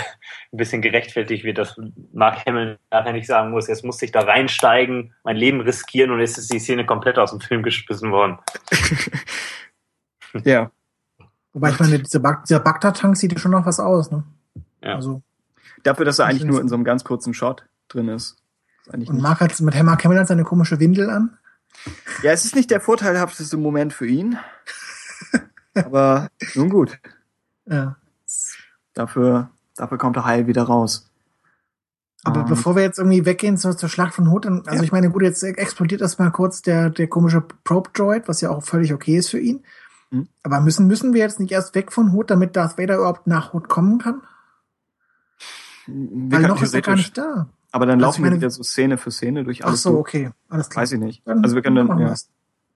ein 0.53 0.57
bisschen 0.59 0.83
gerechtfertigt 0.83 1.45
wird, 1.45 1.57
dass 1.57 1.81
Mark 2.13 2.45
Hamill 2.45 2.79
nachher 2.91 3.15
nicht 3.15 3.27
sagen 3.27 3.51
muss, 3.51 3.67
jetzt 3.67 3.83
musste 3.83 4.05
ich 4.05 4.13
da 4.13 4.21
reinsteigen, 4.21 5.15
mein 5.25 5.37
Leben 5.37 5.63
riskieren 5.63 6.11
und 6.11 6.21
jetzt 6.21 6.37
ist 6.37 6.53
die 6.53 6.59
Szene 6.59 6.85
komplett 6.85 7.19
aus 7.19 7.31
dem 7.31 7.41
Film 7.41 7.63
geschmissen 7.63 8.13
worden. 8.13 8.39
Ja. 10.45 10.71
Wobei 11.53 11.71
ich 11.71 11.81
meine, 11.81 11.99
dieser, 11.99 12.21
Bag 12.21 12.45
dieser 12.45 12.61
Bagdad-Tank 12.61 13.17
sieht 13.17 13.33
ja 13.33 13.39
schon 13.39 13.53
noch 13.53 13.65
was 13.65 13.81
aus, 13.81 14.11
ne? 14.11 14.25
Ja. 14.83 14.97
Also, 14.97 15.23
Dafür, 15.87 16.05
dass 16.05 16.19
er 16.19 16.27
eigentlich 16.27 16.45
nur 16.45 16.61
in 16.61 16.69
so 16.69 16.75
einem 16.75 16.83
ganz 16.83 17.05
kurzen 17.05 17.33
Shot 17.33 17.65
drin 17.89 18.09
ist. 18.09 18.37
ist 18.87 19.09
und 19.09 19.23
Mark 19.23 19.39
hat 19.41 19.61
mit 19.61 19.83
Mark 19.85 20.05
Hamill 20.05 20.19
hat 20.19 20.27
seine 20.27 20.43
komische 20.43 20.81
Windel 20.81 21.09
an. 21.11 21.39
ja, 22.23 22.33
es 22.33 22.45
ist 22.45 22.57
nicht 22.57 22.73
der 22.73 22.81
vorteilhafteste 22.81 23.57
Moment 23.57 23.93
für 23.93 24.07
ihn. 24.07 24.37
aber 25.75 26.29
nun 26.57 26.71
gut. 26.71 26.99
Ja. 27.67 27.97
Dafür, 28.95 29.51
dafür 29.77 29.97
kommt 29.97 30.17
er 30.17 30.25
heil 30.25 30.49
wieder 30.49 30.65
raus. 30.65 31.09
Aber 32.25 32.41
Ähm, 32.41 32.47
bevor 32.47 32.75
wir 32.75 32.83
jetzt 32.83 32.99
irgendwie 32.99 33.25
weggehen 33.25 33.57
zur, 33.57 33.77
zur 33.77 33.89
Schlacht 33.89 34.15
von 34.15 34.25
dann, 34.41 34.63
also 34.67 34.79
Ja. 34.79 34.83
ich 34.83 34.91
meine, 34.91 35.11
gut, 35.11 35.23
jetzt 35.23 35.45
explodiert 35.45 36.01
erstmal 36.01 36.33
kurz 36.33 36.63
der, 36.63 36.91
der 36.91 37.07
komische 37.07 37.43
Probe-Droid, 37.63 38.27
was 38.27 38.41
ja 38.41 38.51
auch 38.51 38.65
völlig 38.65 38.93
okay 38.93 39.19
ist 39.19 39.29
für 39.31 39.39
ihn. 39.39 39.63
Mhm. 40.11 40.27
Aber 40.43 40.61
müssen, 40.61 40.89
müssen 40.89 41.15
wir 41.15 41.21
jetzt 41.21 41.39
nicht 41.39 41.53
erst 41.53 41.77
weg 41.77 41.93
von 41.93 42.13
Hood, 42.13 42.33
damit 42.33 42.57
Darth 42.57 42.77
Vader 42.77 42.97
überhaupt 42.97 43.29
nach 43.29 43.55
Hood 43.55 43.69
kommen 43.69 43.99
kann? 44.01 44.23
Wir 45.87 46.33
Weil 46.33 46.41
können 46.43 46.49
noch 46.55 46.63
ist 46.63 46.75
er 46.75 46.83
gar 46.83 46.95
theoretisch- 46.97 47.07
nicht 47.07 47.19
da. 47.19 47.49
Aber 47.73 47.87
dann 47.87 47.97
Also 47.99 48.07
laufen 48.07 48.17
ich 48.21 48.25
wir 48.25 48.31
meine- 48.31 48.41
wieder 48.41 48.51
so 48.51 48.63
Szene 48.63 48.97
für 48.99 49.11
Szene 49.11 49.45
durch 49.45 49.63
Ach 49.65 49.69
alles. 49.69 49.83
so, 49.83 49.91
durch. 49.91 50.01
okay. 50.01 50.31
Alles 50.49 50.71
klar. 50.71 50.83
Weiß 50.83 50.93
ich 50.93 50.99
nicht. 51.01 51.23
Dann 51.27 51.43
Also 51.43 51.55
wir 51.57 51.63
können 51.63 51.87
dann, 51.89 51.99
ja. 51.99 52.15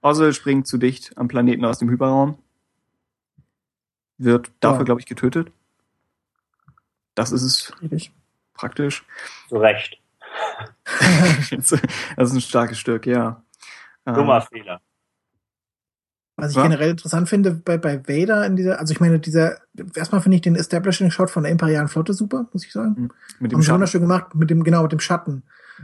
Ossel 0.01 0.33
springt 0.33 0.67
zu 0.67 0.77
dicht 0.77 1.17
am 1.17 1.27
Planeten 1.27 1.63
aus 1.65 1.77
dem 1.79 1.89
Hyperraum. 1.89 2.37
wird 4.17 4.51
dafür, 4.59 4.79
Ja. 4.79 4.83
glaube 4.85 5.01
ich, 5.01 5.07
getötet. 5.07 5.51
Das 7.15 7.31
ist 7.31 7.41
es 7.41 7.73
Richtig. 7.81 8.11
praktisch. 8.53 9.03
Zu 9.49 9.57
Recht. 9.57 9.99
das 11.51 11.71
ist 11.71 12.33
ein 12.33 12.41
starkes 12.41 12.77
Stück, 12.77 13.05
ja. 13.07 13.41
Ähm, 14.05 14.13
Dummer 14.13 14.41
Fehler. 14.41 14.79
Was 16.41 16.51
ich 16.51 16.57
Ja. 16.57 16.63
generell 16.63 16.89
interessant 16.91 17.29
finde 17.29 17.51
bei, 17.51 17.77
bei 17.77 17.99
Vader 18.07 18.45
in 18.45 18.55
dieser, 18.55 18.79
also 18.79 18.91
ich 18.93 18.99
meine, 18.99 19.19
dieser, 19.19 19.57
erstmal 19.95 20.21
finde 20.21 20.35
ich 20.35 20.41
den 20.41 20.55
Establishing 20.55 21.11
Shot 21.11 21.29
von 21.29 21.43
der 21.43 21.51
Imperialen 21.51 21.87
Flotte 21.87 22.13
super, 22.13 22.47
muss 22.51 22.65
ich 22.65 22.71
sagen. 22.71 23.09
Mit 23.39 23.51
Haben 23.53 23.59
dem 23.59 23.61
Schatten. 23.61 23.73
wunderschön 23.75 24.01
gemacht, 24.01 24.35
mit 24.35 24.49
dem, 24.49 24.63
genau, 24.63 24.83
mit 24.83 24.91
dem 24.91 24.99
Schatten. 24.99 25.43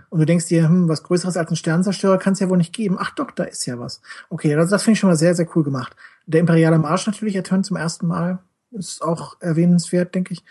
Und 0.10 0.20
du 0.20 0.26
denkst 0.26 0.48
dir, 0.48 0.68
hm, 0.68 0.88
was 0.90 1.04
Größeres 1.04 1.38
als 1.38 1.50
ein 1.50 1.56
Sternzerstörer 1.56 2.18
kann 2.18 2.34
es 2.34 2.40
ja 2.40 2.50
wohl 2.50 2.58
nicht 2.58 2.74
geben. 2.74 2.98
Ach 3.00 3.12
doch, 3.12 3.32
da 3.32 3.44
ist 3.46 3.66
ja 3.66 3.80
was. 3.80 4.02
Okay, 4.30 4.54
das, 4.56 4.70
das 4.70 4.84
finde 4.84 4.94
ich 4.94 5.00
schon 5.00 5.10
mal 5.10 5.16
sehr, 5.16 5.34
sehr 5.34 5.48
cool 5.56 5.64
gemacht. 5.64 5.96
Der 6.28 6.40
Imperiale 6.40 6.78
Marsch 6.78 7.08
natürlich 7.08 7.36
ertönt 7.36 7.66
zum 7.66 7.78
ersten 7.78 8.06
Mal. 8.08 8.40
Ist 8.72 9.02
auch 9.02 9.38
erwähnenswert, 9.40 10.14
denke 10.14 10.34
ich. 10.34 10.44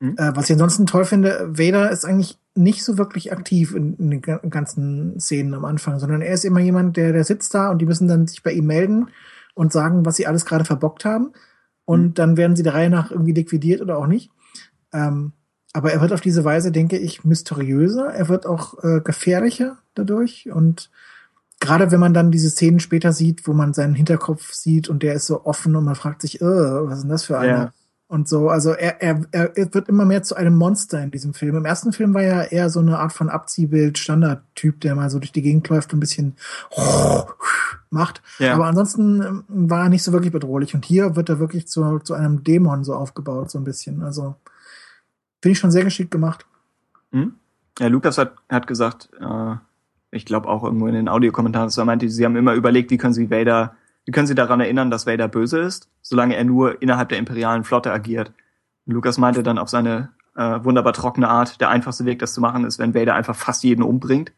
Mhm. 0.00 0.16
Äh, 0.18 0.34
was 0.34 0.46
ich 0.46 0.52
ansonsten 0.54 0.86
toll 0.86 1.04
finde, 1.04 1.48
Vader 1.52 1.90
ist 1.90 2.04
eigentlich 2.04 2.38
nicht 2.54 2.84
so 2.84 2.98
wirklich 2.98 3.32
aktiv 3.32 3.74
in, 3.74 3.94
in 3.96 4.10
den 4.10 4.22
ga- 4.22 4.40
ganzen 4.50 5.18
Szenen 5.20 5.54
am 5.54 5.64
Anfang, 5.64 5.98
sondern 5.98 6.20
er 6.20 6.34
ist 6.34 6.44
immer 6.44 6.60
jemand, 6.60 6.96
der, 6.96 7.12
der 7.12 7.24
sitzt 7.24 7.54
da 7.54 7.70
und 7.70 7.78
die 7.78 7.86
müssen 7.86 8.08
dann 8.08 8.26
sich 8.26 8.42
bei 8.42 8.52
ihm 8.52 8.66
melden 8.66 9.08
und 9.54 9.72
sagen, 9.72 10.04
was 10.06 10.16
sie 10.16 10.26
alles 10.26 10.44
gerade 10.44 10.64
verbockt 10.64 11.04
haben. 11.04 11.32
Und 11.84 12.02
Mhm. 12.02 12.14
dann 12.14 12.36
werden 12.36 12.56
sie 12.56 12.62
der 12.62 12.74
Reihe 12.74 12.90
nach 12.90 13.10
irgendwie 13.10 13.32
liquidiert 13.32 13.80
oder 13.80 13.98
auch 13.98 14.06
nicht. 14.06 14.30
Ähm, 14.92 15.32
aber 15.72 15.92
er 15.92 16.00
wird 16.00 16.12
auf 16.12 16.20
diese 16.20 16.44
Weise, 16.44 16.72
denke 16.72 16.98
ich, 16.98 17.24
mysteriöser. 17.24 18.06
Er 18.12 18.28
wird 18.28 18.46
auch 18.46 18.82
äh, 18.82 19.00
gefährlicher 19.00 19.78
dadurch. 19.94 20.50
Und 20.50 20.90
gerade 21.60 21.90
wenn 21.90 22.00
man 22.00 22.14
dann 22.14 22.30
diese 22.32 22.50
Szenen 22.50 22.80
später 22.80 23.12
sieht, 23.12 23.46
wo 23.46 23.52
man 23.52 23.72
seinen 23.74 23.94
Hinterkopf 23.94 24.52
sieht 24.52 24.88
und 24.88 25.02
der 25.02 25.14
ist 25.14 25.26
so 25.26 25.44
offen 25.44 25.76
und 25.76 25.84
man 25.84 25.94
fragt 25.94 26.22
sich, 26.22 26.40
äh, 26.40 26.44
was 26.44 26.98
ist 26.98 27.02
denn 27.02 27.10
das 27.10 27.24
für 27.24 27.38
einer? 27.38 27.58
Ja. 27.58 27.72
Und 28.10 28.28
so, 28.28 28.48
also 28.48 28.72
er, 28.72 29.00
er, 29.00 29.24
er 29.30 29.72
wird 29.72 29.88
immer 29.88 30.04
mehr 30.04 30.24
zu 30.24 30.34
einem 30.34 30.56
Monster 30.56 31.00
in 31.00 31.12
diesem 31.12 31.32
Film. 31.32 31.54
Im 31.54 31.64
ersten 31.64 31.92
Film 31.92 32.12
war 32.12 32.22
er 32.22 32.50
eher 32.50 32.68
so 32.68 32.80
eine 32.80 32.98
Art 32.98 33.12
von 33.12 33.28
Abziehbild, 33.28 33.98
Standardtyp, 33.98 34.80
der 34.80 34.96
mal 34.96 35.08
so 35.10 35.20
durch 35.20 35.30
die 35.30 35.42
Gegend 35.42 35.68
läuft 35.68 35.92
und 35.92 35.98
ein 35.98 36.00
bisschen 36.00 36.34
macht. 37.90 38.20
Ja. 38.40 38.54
Aber 38.54 38.66
ansonsten 38.66 39.22
ähm, 39.22 39.44
war 39.46 39.84
er 39.84 39.90
nicht 39.90 40.02
so 40.02 40.10
wirklich 40.12 40.32
bedrohlich. 40.32 40.74
Und 40.74 40.84
hier 40.84 41.14
wird 41.14 41.28
er 41.28 41.38
wirklich 41.38 41.68
zu, 41.68 42.00
zu 42.00 42.14
einem 42.14 42.42
Dämon 42.42 42.82
so 42.82 42.96
aufgebaut, 42.96 43.48
so 43.48 43.58
ein 43.58 43.64
bisschen. 43.64 44.02
Also 44.02 44.34
finde 45.40 45.52
ich 45.52 45.60
schon 45.60 45.70
sehr 45.70 45.84
geschickt 45.84 46.10
gemacht. 46.10 46.46
Hm? 47.12 47.34
Ja, 47.78 47.86
Lukas 47.86 48.18
hat, 48.18 48.32
hat 48.48 48.66
gesagt, 48.66 49.08
äh, 49.20 49.54
ich 50.10 50.24
glaube 50.24 50.48
auch 50.48 50.64
irgendwo 50.64 50.88
in 50.88 50.94
den 50.94 51.08
Audiokommentaren, 51.08 51.68
dass 51.68 51.78
er 51.78 51.84
meinte, 51.84 52.08
sie 52.08 52.24
haben 52.24 52.34
immer 52.34 52.54
überlegt, 52.54 52.90
wie 52.90 52.98
können 52.98 53.14
sie 53.14 53.30
Vader, 53.30 53.76
wie 54.04 54.12
können 54.12 54.26
sie 54.26 54.34
daran 54.34 54.60
erinnern, 54.60 54.90
dass 54.90 55.06
Vader 55.06 55.28
böse 55.28 55.60
ist, 55.60 55.88
solange 56.00 56.36
er 56.36 56.44
nur 56.44 56.80
innerhalb 56.82 57.08
der 57.10 57.18
imperialen 57.18 57.64
Flotte 57.64 57.92
agiert. 57.92 58.32
Und 58.86 58.94
Lukas 58.94 59.18
meinte 59.18 59.42
dann 59.42 59.58
auf 59.58 59.68
seine 59.68 60.10
äh, 60.36 60.64
wunderbar 60.64 60.92
trockene 60.92 61.28
Art, 61.28 61.60
der 61.60 61.68
einfachste 61.68 62.04
Weg, 62.04 62.18
das 62.18 62.34
zu 62.34 62.40
machen, 62.40 62.64
ist, 62.64 62.78
wenn 62.78 62.94
Vader 62.94 63.14
einfach 63.14 63.36
fast 63.36 63.62
jeden 63.62 63.82
umbringt. 63.82 64.32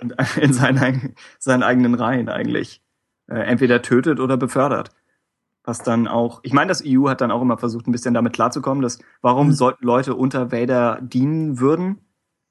Und 0.00 0.14
in 0.36 0.52
seinen, 0.52 1.14
seinen 1.38 1.62
eigenen 1.62 1.94
Reihen 1.94 2.28
eigentlich. 2.28 2.82
Äh, 3.26 3.40
entweder 3.40 3.80
tötet 3.82 4.20
oder 4.20 4.36
befördert. 4.36 4.90
Was 5.62 5.78
dann 5.78 6.06
auch, 6.08 6.40
ich 6.42 6.52
meine, 6.52 6.68
das 6.68 6.82
EU 6.86 7.08
hat 7.08 7.22
dann 7.22 7.30
auch 7.30 7.40
immer 7.40 7.56
versucht, 7.56 7.86
ein 7.86 7.92
bisschen 7.92 8.12
damit 8.12 8.34
klarzukommen, 8.34 8.82
dass 8.82 8.98
warum 9.22 9.48
Mhm. 9.48 9.52
sollten 9.52 9.86
Leute 9.86 10.14
unter 10.14 10.52
Vader 10.52 10.98
dienen 11.00 11.58
würden 11.58 12.00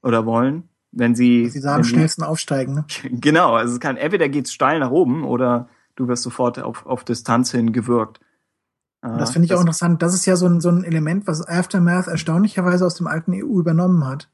oder 0.02 0.26
wollen, 0.26 0.70
wenn 0.91 1.14
sie. 1.14 1.48
Sie 1.48 1.60
sagen, 1.60 1.82
am 1.82 1.84
schnellsten 1.84 2.24
aufsteigen. 2.24 2.74
Ne? 2.74 2.86
Genau, 3.22 3.54
also 3.54 3.74
es 3.74 3.80
kann 3.80 3.98
entweder 3.98 4.30
geht's 4.30 4.52
steil 4.52 4.80
nach 4.80 4.90
oben 4.90 5.26
oder 5.26 5.70
du 5.95 6.07
wirst 6.07 6.24
sofort 6.24 6.60
auf, 6.60 6.86
auf 6.86 7.03
Distanz 7.03 7.52
hin 7.52 7.72
gewirkt. 7.74 8.20
Und 9.02 9.18
das 9.18 9.32
finde 9.32 9.45
ich 9.48 9.53
auch 9.53 9.60
interessant. 9.60 10.02
Das 10.02 10.14
ist 10.14 10.26
ja 10.26 10.36
so 10.38 10.45
ein, 10.48 10.61
so 10.61 10.70
ein 10.70 10.84
Element, 10.86 11.28
was 11.28 11.45
Aftermath 11.45 12.07
erstaunlicherweise 12.07 12.86
aus 12.86 12.95
dem 12.95 13.07
alten 13.07 13.34
EU 13.34 13.60
übernommen 13.60 14.06
hat. 14.07 14.30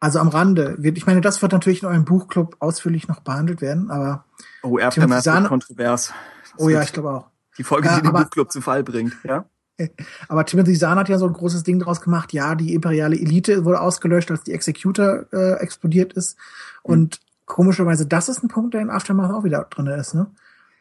Also 0.00 0.18
am 0.18 0.28
Rande. 0.28 0.76
Wird- 0.78 0.96
Ich 0.98 1.06
meine, 1.06 1.20
das 1.20 1.40
wird 1.42 1.52
natürlich 1.52 1.82
in 1.82 1.88
eurem 1.88 2.04
Buchclub 2.04 2.56
ausführlich 2.58 3.06
noch 3.06 3.20
behandelt 3.20 3.60
werden, 3.60 3.90
aber 3.90 4.24
Oh, 4.62 4.78
Aftermath 4.78 5.22
Sahne- 5.22 5.42
wird 5.42 5.48
kontrovers. 5.50 6.12
Das 6.42 6.52
oh 6.56 6.68
ja, 6.68 6.82
ich 6.82 6.92
glaube 6.92 7.10
auch. 7.10 7.26
die 7.58 7.62
Folge, 7.64 7.88
die 7.88 8.00
den 8.00 8.08
aber- 8.08 8.22
Buchclub 8.24 8.50
zu 8.50 8.60
Fall 8.60 8.82
bringt, 8.82 9.14
ja? 9.24 9.44
Aber 10.28 10.44
Timothy 10.44 10.74
Zahn 10.76 10.98
hat 10.98 11.08
ja 11.08 11.16
so 11.16 11.26
ein 11.26 11.32
großes 11.32 11.62
Ding 11.62 11.78
draus 11.78 12.02
gemacht. 12.02 12.34
Ja, 12.34 12.54
die 12.54 12.74
imperiale 12.74 13.16
Elite 13.16 13.64
wurde 13.64 13.80
ausgelöscht, 13.80 14.30
als 14.30 14.42
die 14.42 14.52
Executor 14.52 15.24
äh, 15.32 15.52
explodiert 15.54 16.12
ist. 16.12 16.36
Und 16.82 17.20
komischerweise, 17.50 18.06
das 18.06 18.28
ist 18.28 18.42
ein 18.42 18.48
Punkt, 18.48 18.74
der 18.74 18.80
in 18.80 18.90
Aftermath 18.90 19.32
auch 19.32 19.44
wieder 19.44 19.66
drin 19.68 19.86
ist. 19.88 20.14
Ne? 20.14 20.28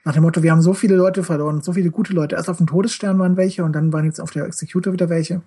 Nach 0.06 0.14
dem 0.14 0.24
Motto, 0.24 0.44
wir 0.44 0.52
haben 0.52 0.62
so 0.62 0.74
viele 0.74 0.96
Leute 0.96 1.24
verloren, 1.24 1.62
so 1.62 1.74
viele 1.74 1.90
gute 1.90 2.14
Leute. 2.14 2.36
Erst 2.36 2.50
auf 2.50 2.58
dem 2.58 2.68
Todesstern 2.68 3.18
waren 3.20 3.38
welche 3.38 3.64
und 3.64 3.74
dann 3.74 3.92
waren 3.92 4.06
jetzt 4.06 4.22
auf 4.22 4.32
der 4.32 4.46
Executor 4.46 4.94
wieder 4.94 5.10
welche. 5.10 5.42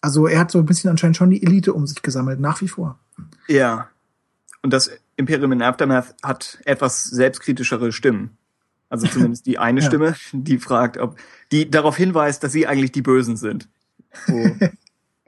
Also 0.00 0.26
er 0.26 0.38
hat 0.38 0.50
so 0.50 0.58
ein 0.58 0.66
bisschen 0.66 0.88
anscheinend 0.88 1.16
schon 1.16 1.30
die 1.30 1.42
Elite 1.42 1.74
um 1.74 1.86
sich 1.86 2.00
gesammelt, 2.02 2.40
nach 2.40 2.60
wie 2.60 2.68
vor. 2.68 2.98
Ja. 3.48 3.88
Und 4.62 4.72
das 4.72 4.90
Imperium 5.16 5.52
in 5.52 5.60
Aftermath 5.60 6.14
hat 6.22 6.60
etwas 6.64 7.04
selbstkritischere 7.04 7.92
Stimmen. 7.92 8.38
Also 8.88 9.06
zumindest 9.08 9.46
die 9.46 9.58
eine 9.58 9.80
Ja. 9.82 9.86
Stimme, 9.86 10.14
die 10.32 10.58
fragt, 10.58 10.98
ob, 10.98 11.16
die 11.50 11.68
darauf 11.70 11.96
hinweist, 11.96 12.44
dass 12.44 12.52
sie 12.52 12.66
eigentlich 12.66 12.92
die 12.92 13.02
Bösen 13.02 13.36
sind. 13.36 13.68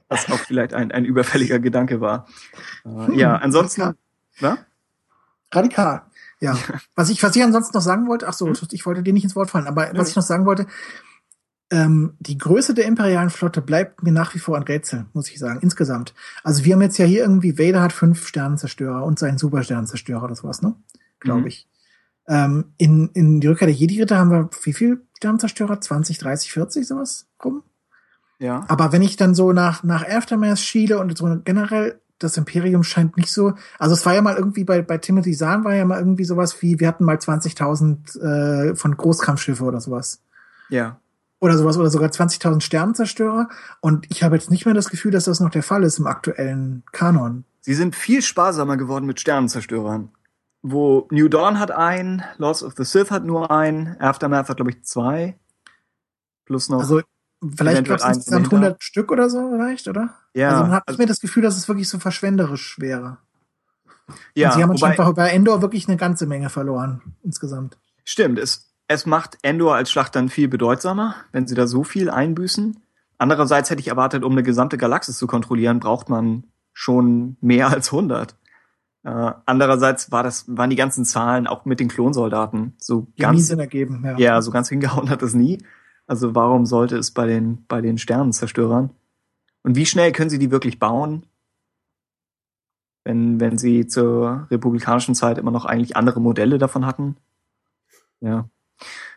Was 0.08 0.26
auch 0.30 0.38
vielleicht 0.38 0.72
ein, 0.72 0.92
ein 0.92 1.04
überfälliger 1.04 1.58
Gedanke 1.58 2.00
war. 2.00 2.26
Äh, 2.84 3.18
ja, 3.18 3.36
ansonsten, 3.36 3.94
na? 4.40 4.58
Radikal. 5.52 6.02
Ja. 6.40 6.56
Was 6.96 7.08
ich, 7.10 7.22
was 7.22 7.36
ich 7.36 7.42
ansonsten 7.44 7.76
noch 7.76 7.82
sagen 7.82 8.08
wollte, 8.08 8.26
ach 8.26 8.32
so, 8.32 8.50
ich 8.72 8.84
wollte 8.86 9.02
dir 9.02 9.12
nicht 9.12 9.24
ins 9.24 9.36
Wort 9.36 9.50
fallen, 9.50 9.66
aber 9.68 9.90
was 9.94 10.08
ich 10.10 10.16
noch 10.16 10.22
sagen 10.24 10.44
wollte, 10.44 10.66
ähm, 11.70 12.14
die 12.18 12.36
Größe 12.36 12.74
der 12.74 12.84
imperialen 12.86 13.30
Flotte 13.30 13.62
bleibt 13.62 14.02
mir 14.02 14.12
nach 14.12 14.34
wie 14.34 14.38
vor 14.38 14.56
ein 14.56 14.62
Rätsel, 14.64 15.06
muss 15.14 15.30
ich 15.30 15.38
sagen, 15.38 15.60
insgesamt. 15.62 16.14
Also 16.42 16.64
wir 16.64 16.74
haben 16.74 16.82
jetzt 16.82 16.98
ja 16.98 17.06
hier 17.06 17.22
irgendwie, 17.22 17.58
Vader 17.58 17.80
hat 17.80 17.92
fünf 17.92 18.26
Sternenzerstörer 18.26 19.04
und 19.04 19.18
seinen 19.18 19.38
Supersternenzerstörer 19.38 20.24
oder 20.24 20.34
sowas, 20.34 20.60
ne? 20.62 20.74
Glaube 21.20 21.42
Mhm. 21.42 21.46
ich. 21.46 21.68
Ähm, 22.28 22.74
in, 22.76 23.08
in 23.14 23.40
die 23.40 23.46
Rückkehr 23.46 23.66
der 23.68 23.74
Jedi-Ritter 23.76 24.18
haben 24.18 24.30
wir 24.30 24.50
wie 24.64 24.72
viel 24.72 25.02
Sternenzerstörer? 25.16 25.80
20, 25.80 26.18
30, 26.18 26.52
40, 26.52 26.86
sowas 26.86 27.26
rum? 27.42 27.62
Ja. 28.38 28.64
Aber 28.68 28.92
wenn 28.92 29.02
ich 29.02 29.16
dann 29.16 29.34
so 29.34 29.52
nach, 29.52 29.82
nach 29.82 30.06
Aftermath 30.06 30.58
schiele 30.58 30.98
und 30.98 31.16
so 31.16 31.40
generell, 31.44 32.00
das 32.22 32.36
Imperium 32.36 32.82
scheint 32.82 33.16
nicht 33.16 33.32
so, 33.32 33.54
also 33.78 33.94
es 33.94 34.04
war 34.06 34.14
ja 34.14 34.22
mal 34.22 34.36
irgendwie 34.36 34.64
bei, 34.64 34.82
bei 34.82 34.98
Timothy 34.98 35.32
Zahn 35.32 35.64
war 35.64 35.74
ja 35.74 35.84
mal 35.84 35.98
irgendwie 35.98 36.24
sowas 36.24 36.60
wie, 36.62 36.80
wir 36.80 36.88
hatten 36.88 37.04
mal 37.04 37.16
20.000 37.16 38.20
äh, 38.20 38.74
von 38.76 38.96
Großkampfschiffe 38.96 39.64
oder 39.64 39.80
sowas. 39.80 40.22
Ja. 40.68 40.98
Oder 41.40 41.58
sowas, 41.58 41.76
oder 41.76 41.90
sogar 41.90 42.10
20.000 42.10 42.60
Sternenzerstörer. 42.60 43.48
Und 43.80 44.06
ich 44.10 44.22
habe 44.22 44.36
jetzt 44.36 44.50
nicht 44.50 44.64
mehr 44.64 44.74
das 44.74 44.90
Gefühl, 44.90 45.10
dass 45.10 45.24
das 45.24 45.40
noch 45.40 45.50
der 45.50 45.64
Fall 45.64 45.82
ist 45.82 45.98
im 45.98 46.06
aktuellen 46.06 46.84
Kanon. 46.92 47.44
Sie 47.60 47.74
sind 47.74 47.96
viel 47.96 48.22
sparsamer 48.22 48.76
geworden 48.76 49.06
mit 49.06 49.20
Sternenzerstörern. 49.20 50.10
Wo 50.62 51.08
New 51.10 51.28
Dawn 51.28 51.58
hat 51.58 51.72
einen, 51.72 52.22
Lords 52.38 52.62
of 52.62 52.74
the 52.76 52.84
Sith 52.84 53.10
hat 53.10 53.24
nur 53.24 53.50
einen, 53.50 53.96
Aftermath 54.00 54.48
hat, 54.48 54.56
glaube 54.56 54.70
ich, 54.70 54.82
zwei. 54.84 55.36
Plus 56.44 56.68
noch. 56.68 56.80
Also 56.80 57.02
vielleicht 57.56 57.84
gab 57.86 57.98
es 57.98 58.04
insgesamt 58.04 58.46
dahinter. 58.46 58.56
100 58.68 58.82
Stück 58.82 59.10
oder 59.12 59.28
so 59.30 59.50
vielleicht, 59.50 59.88
oder? 59.88 60.10
ja, 60.34 60.50
also 60.50 60.62
man 60.62 60.72
hat 60.72 60.82
also- 60.86 60.98
mehr 60.98 61.06
das 61.06 61.20
Gefühl, 61.20 61.42
dass 61.42 61.56
es 61.56 61.68
wirklich 61.68 61.88
so 61.88 61.98
verschwenderisch 61.98 62.78
wäre. 62.78 63.18
ja, 64.34 64.48
Und 64.50 64.54
sie 64.56 64.62
haben 64.62 64.70
wobei- 64.70 64.96
bei- 64.96 65.12
bei 65.12 65.28
Endor 65.30 65.62
wirklich 65.62 65.88
eine 65.88 65.96
ganze 65.96 66.26
Menge 66.26 66.48
verloren 66.50 67.02
insgesamt. 67.22 67.78
Stimmt, 68.04 68.38
es, 68.38 68.72
es 68.88 69.06
macht 69.06 69.38
Endor 69.42 69.74
als 69.76 69.90
Schlacht 69.90 70.14
dann 70.16 70.28
viel 70.28 70.48
bedeutsamer, 70.48 71.14
wenn 71.32 71.46
sie 71.46 71.54
da 71.54 71.66
so 71.66 71.84
viel 71.84 72.10
einbüßen. 72.10 72.78
Andererseits 73.18 73.70
hätte 73.70 73.80
ich 73.80 73.88
erwartet, 73.88 74.24
um 74.24 74.32
eine 74.32 74.42
gesamte 74.42 74.76
Galaxis 74.78 75.16
zu 75.18 75.26
kontrollieren, 75.28 75.78
braucht 75.80 76.08
man 76.08 76.44
schon 76.72 77.36
mehr 77.40 77.68
als 77.68 77.92
100. 77.92 78.34
Äh, 79.04 79.32
andererseits 79.46 80.10
war 80.12 80.22
das, 80.22 80.44
waren 80.48 80.70
die 80.70 80.76
ganzen 80.76 81.04
Zahlen 81.04 81.46
auch 81.46 81.64
mit 81.64 81.80
den 81.80 81.88
Klonsoldaten 81.88 82.74
so 82.78 83.02
Die 83.02 83.22
nie 83.22 83.22
ganz, 83.22 83.46
Sinn 83.48 83.58
ergeben. 83.60 84.02
Ja. 84.04 84.16
ja, 84.18 84.42
so 84.42 84.50
ganz 84.50 84.68
hingehauen 84.68 85.10
hat 85.10 85.22
es 85.22 85.34
nie. 85.34 85.58
Also 86.12 86.34
warum 86.34 86.66
sollte 86.66 86.98
es 86.98 87.10
bei 87.10 87.26
den, 87.26 87.64
bei 87.68 87.80
den 87.80 87.96
Sternenzerstörern? 87.96 88.90
Und 89.62 89.76
wie 89.76 89.86
schnell 89.86 90.12
können 90.12 90.28
sie 90.28 90.38
die 90.38 90.50
wirklich 90.50 90.78
bauen? 90.78 91.24
Wenn, 93.02 93.40
wenn 93.40 93.56
sie 93.56 93.86
zur 93.86 94.46
republikanischen 94.50 95.14
Zeit 95.14 95.38
immer 95.38 95.50
noch 95.50 95.64
eigentlich 95.64 95.96
andere 95.96 96.20
Modelle 96.20 96.58
davon 96.58 96.84
hatten? 96.84 97.16
Ja. 98.20 98.46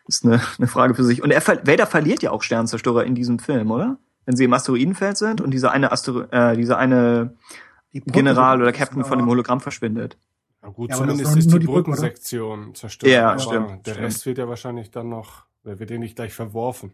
Ist 0.07 0.23
eine, 0.23 0.39
eine 0.57 0.67
Frage 0.67 0.95
für 0.95 1.03
sich. 1.03 1.21
Und 1.21 1.31
er, 1.31 1.45
Vader 1.45 1.85
verliert 1.85 2.23
ja 2.23 2.31
auch 2.31 2.41
Sternenzerstörer 2.43 3.03
in 3.03 3.13
diesem 3.13 3.39
Film, 3.39 3.71
oder? 3.71 3.97
Wenn 4.25 4.37
sie 4.37 4.45
im 4.45 4.53
Asteroidenfeld 4.53 5.17
sind 5.17 5.41
und 5.41 5.51
dieser 5.51 5.71
eine 5.73 5.91
Astero 5.91 6.21
äh, 6.31 6.55
dieser 6.55 6.77
eine 6.77 7.35
General 7.91 8.61
oder 8.61 8.71
Captain 8.71 9.03
von 9.03 9.17
dem 9.17 9.27
Hologramm 9.27 9.59
verschwindet. 9.59 10.17
Ja 10.63 10.69
gut, 10.69 10.91
Ja, 10.91 10.95
zumindest 10.95 11.35
ist 11.35 11.51
die 11.51 11.59
die? 11.59 11.65
Brückensektion 11.65 12.73
zerstört. 12.73 13.11
Ja, 13.11 13.37
stimmt, 13.37 13.85
Der 13.85 13.91
stimmt. 13.95 14.07
Rest 14.07 14.25
wird 14.25 14.37
ja 14.37 14.47
wahrscheinlich 14.47 14.91
dann 14.91 15.09
noch, 15.09 15.43
der 15.65 15.79
wird 15.79 15.91
ja 15.91 15.97
nicht 15.97 16.15
gleich 16.15 16.33
verworfen. 16.33 16.91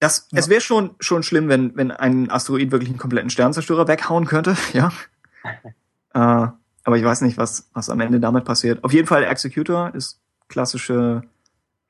Das, 0.00 0.28
Ja. 0.30 0.38
Es 0.38 0.48
wäre 0.48 0.60
schon, 0.60 0.94
schon 1.00 1.22
schlimm, 1.22 1.48
wenn, 1.48 1.76
wenn 1.76 1.90
ein 1.90 2.30
Asteroid 2.30 2.70
wirklich 2.70 2.90
einen 2.90 2.98
kompletten 2.98 3.30
Sternzerstörer 3.30 3.88
weghauen 3.88 4.26
könnte, 4.26 4.56
ja. 4.72 4.92
äh, 6.14 6.48
aber 6.84 6.96
ich 6.96 7.04
weiß 7.04 7.22
nicht, 7.22 7.36
was, 7.36 7.68
was 7.72 7.90
am 7.90 8.00
Ende 8.00 8.20
damit 8.20 8.44
passiert. 8.44 8.84
Auf 8.84 8.92
jeden 8.92 9.08
Fall, 9.08 9.24
Executor 9.24 9.94
ist 9.94 10.20
klassische 10.48 11.22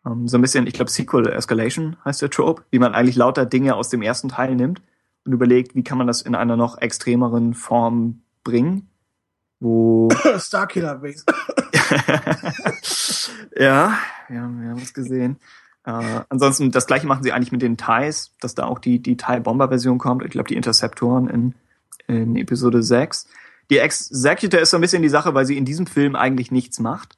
Ähm, 0.07 0.29
so 0.29 0.39
ein 0.39 0.43
bisschen, 0.43 0.67
ich 0.67 0.75
glaube, 0.75 0.91
Sequel 0.91 1.29
Escalation 1.29 1.97
heißt 2.05 2.23
der 2.23 2.31
Trope, 2.31 2.63
wie 2.71 2.79
man 2.79 2.95
eigentlich 2.95 3.17
lauter 3.17 3.47
Dinge 3.47 3.75
aus 3.75 3.89
dem 3.89 4.03
ersten 4.03 4.29
Teil 4.29 4.55
nimmt 4.55 4.81
und 5.25 5.33
überlegt, 5.33 5.75
wie 5.75 5.85
kann 5.85 5.99
man 5.99 6.07
das 6.07 6.23
in 6.23 6.35
einer 6.35 6.57
noch 6.57 6.79
extremeren 6.79 7.55
Form 7.55 8.23
bringen, 8.45 8.89
wo 9.61 10.09
Starkiller 10.39 10.97
Base. 10.97 11.25
ja, 13.57 13.99
wir 14.29 14.41
haben, 14.41 14.63
wir 14.63 14.71
haben 14.71 14.83
es 14.83 14.95
gesehen. 14.95 15.39
Äh, 15.89 16.21
ansonsten, 16.29 16.71
das 16.71 16.87
gleiche 16.87 17.07
machen 17.07 17.23
sie 17.23 17.33
eigentlich 17.33 17.51
mit 17.53 17.63
den 17.63 17.79
TIEs, 17.79 18.35
dass 18.41 18.55
da 18.55 18.67
auch 18.67 18.79
die, 18.79 19.01
die 19.01 19.17
TIE-Bomber-Version 19.17 19.97
kommt. 19.97 20.23
Ich 20.23 20.31
glaube, 20.31 20.49
die 20.49 20.57
Interceptoren 20.57 21.29
in, 21.29 21.55
in 22.07 22.37
Episode 22.37 22.83
6. 22.83 23.27
Die 23.71 23.79
Executor 23.79 24.61
ist 24.61 24.71
so 24.71 24.77
ein 24.77 24.83
bisschen 24.83 25.01
die 25.01 25.09
Sache, 25.09 25.33
weil 25.33 25.47
sie 25.47 25.57
in 25.57 25.65
diesem 25.65 25.87
Film 25.87 26.15
eigentlich 26.15 26.51
nichts 26.51 26.79
macht. 26.79 27.17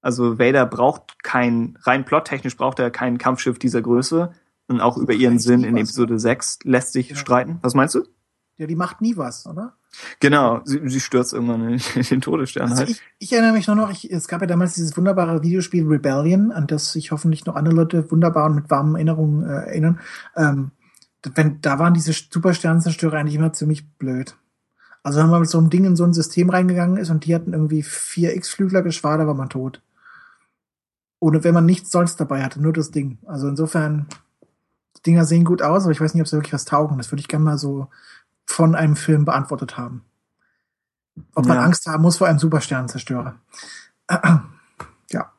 Also 0.00 0.40
Vader 0.40 0.66
braucht 0.66 1.22
kein, 1.22 1.78
rein 1.82 2.04
plottechnisch 2.04 2.56
braucht 2.56 2.80
er 2.80 2.90
kein 2.90 3.18
Kampfschiff 3.18 3.60
dieser 3.60 3.82
Größe. 3.82 4.32
Und 4.66 4.80
auch 4.80 4.96
über 4.96 5.12
ihren 5.12 5.38
Sinn 5.38 5.62
in 5.62 5.74
was, 5.74 5.82
Episode 5.82 6.18
6 6.18 6.60
lässt 6.64 6.92
sich 6.92 7.10
Ja. 7.10 7.16
streiten. 7.16 7.58
Was 7.62 7.74
meinst 7.74 7.94
du? 7.94 8.02
Ja, 8.56 8.66
die 8.66 8.74
macht 8.76 9.00
nie 9.00 9.16
was, 9.16 9.46
oder? 9.46 9.76
Genau, 10.20 10.60
sie, 10.64 10.80
sie 10.88 11.00
stürzt 11.00 11.32
irgendwann 11.32 11.78
in, 11.94 12.02
den 12.02 12.20
Todesstern 12.20 12.68
Also 12.68 12.78
halt. 12.78 12.90
ich, 12.90 13.02
ich 13.18 13.32
erinnere 13.32 13.52
mich 13.52 13.66
nur 13.66 13.76
noch, 13.76 13.90
ich, 13.90 14.10
es 14.10 14.28
gab 14.28 14.40
ja 14.40 14.46
damals 14.46 14.74
dieses 14.74 14.96
wunderbare 14.96 15.42
Videospiel 15.42 15.86
Rebellion, 15.86 16.52
an 16.52 16.66
das 16.66 16.92
sich 16.92 17.12
hoffentlich 17.12 17.44
noch 17.46 17.56
andere 17.56 17.74
Leute 17.74 18.10
wunderbar 18.10 18.46
und 18.46 18.54
mit 18.54 18.70
warmen 18.70 18.94
Erinnerungen 18.94 19.44
äh, 19.44 19.68
erinnern. 19.68 20.00
Ähm, 20.36 20.70
wenn, 21.34 21.60
da 21.60 21.78
waren 21.78 21.94
diese 21.94 22.12
Supersternzerstörer 22.12 23.18
eigentlich 23.18 23.36
immer 23.36 23.52
ziemlich 23.52 23.88
blöd. 23.98 24.36
Also 25.02 25.20
wenn 25.20 25.30
man 25.30 25.40
mit 25.40 25.50
so 25.50 25.58
einem 25.58 25.70
Ding 25.70 25.84
in 25.84 25.96
so 25.96 26.04
ein 26.04 26.12
System 26.12 26.50
reingegangen 26.50 26.96
ist 26.96 27.10
und 27.10 27.26
die 27.26 27.34
hatten 27.34 27.52
irgendwie 27.52 27.82
vier 27.82 28.34
X-Flügler-Geschwader, 28.36 29.26
war 29.26 29.34
man 29.34 29.48
tot. 29.50 29.82
Ohne 31.18 31.44
wenn 31.44 31.54
man 31.54 31.66
nichts 31.66 31.90
sonst 31.90 32.16
dabei 32.16 32.42
hatte, 32.42 32.60
nur 32.60 32.72
das 32.72 32.90
Ding. 32.90 33.18
Also 33.26 33.48
insofern, 33.48 34.06
die 34.96 35.02
Dinger 35.02 35.24
sehen 35.24 35.44
gut 35.44 35.62
aus, 35.62 35.84
aber 35.84 35.92
ich 35.92 36.00
weiß 36.00 36.14
nicht, 36.14 36.22
ob 36.22 36.28
sie 36.28 36.36
wirklich 36.36 36.52
was 36.52 36.64
taugen. 36.64 36.98
Das 36.98 37.10
würde 37.10 37.20
ich 37.20 37.28
gerne 37.28 37.44
mal 37.44 37.58
so 37.58 37.88
von 38.46 38.74
einem 38.74 38.96
Film 38.96 39.24
beantwortet 39.24 39.76
haben. 39.76 40.04
Ob 41.34 41.46
man 41.46 41.56
Ja. 41.58 41.62
Angst 41.64 41.86
haben 41.86 42.02
muss 42.02 42.18
vor 42.18 42.26
einem 42.28 42.38
Supersternzerstörer. 42.38 43.36
ja. 45.10 45.32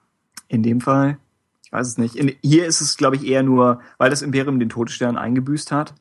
In 0.48 0.64
dem 0.64 0.82
Fall, 0.82 1.18
ich 1.66 1.72
weiß 1.72 1.88
es 1.88 1.98
nicht. 1.98 2.16
In, 2.16 2.36
hier 2.42 2.66
ist 2.66 2.82
es, 2.82 2.98
glaube 2.98 3.16
ich, 3.16 3.26
eher 3.26 3.44
nur, 3.44 3.80
weil 3.98 4.10
das 4.10 4.22
Imperium 4.22 4.60
den 4.60 4.70
Todesstern 4.70 5.18
eingebüßt 5.18 5.72
hat, 5.72 5.94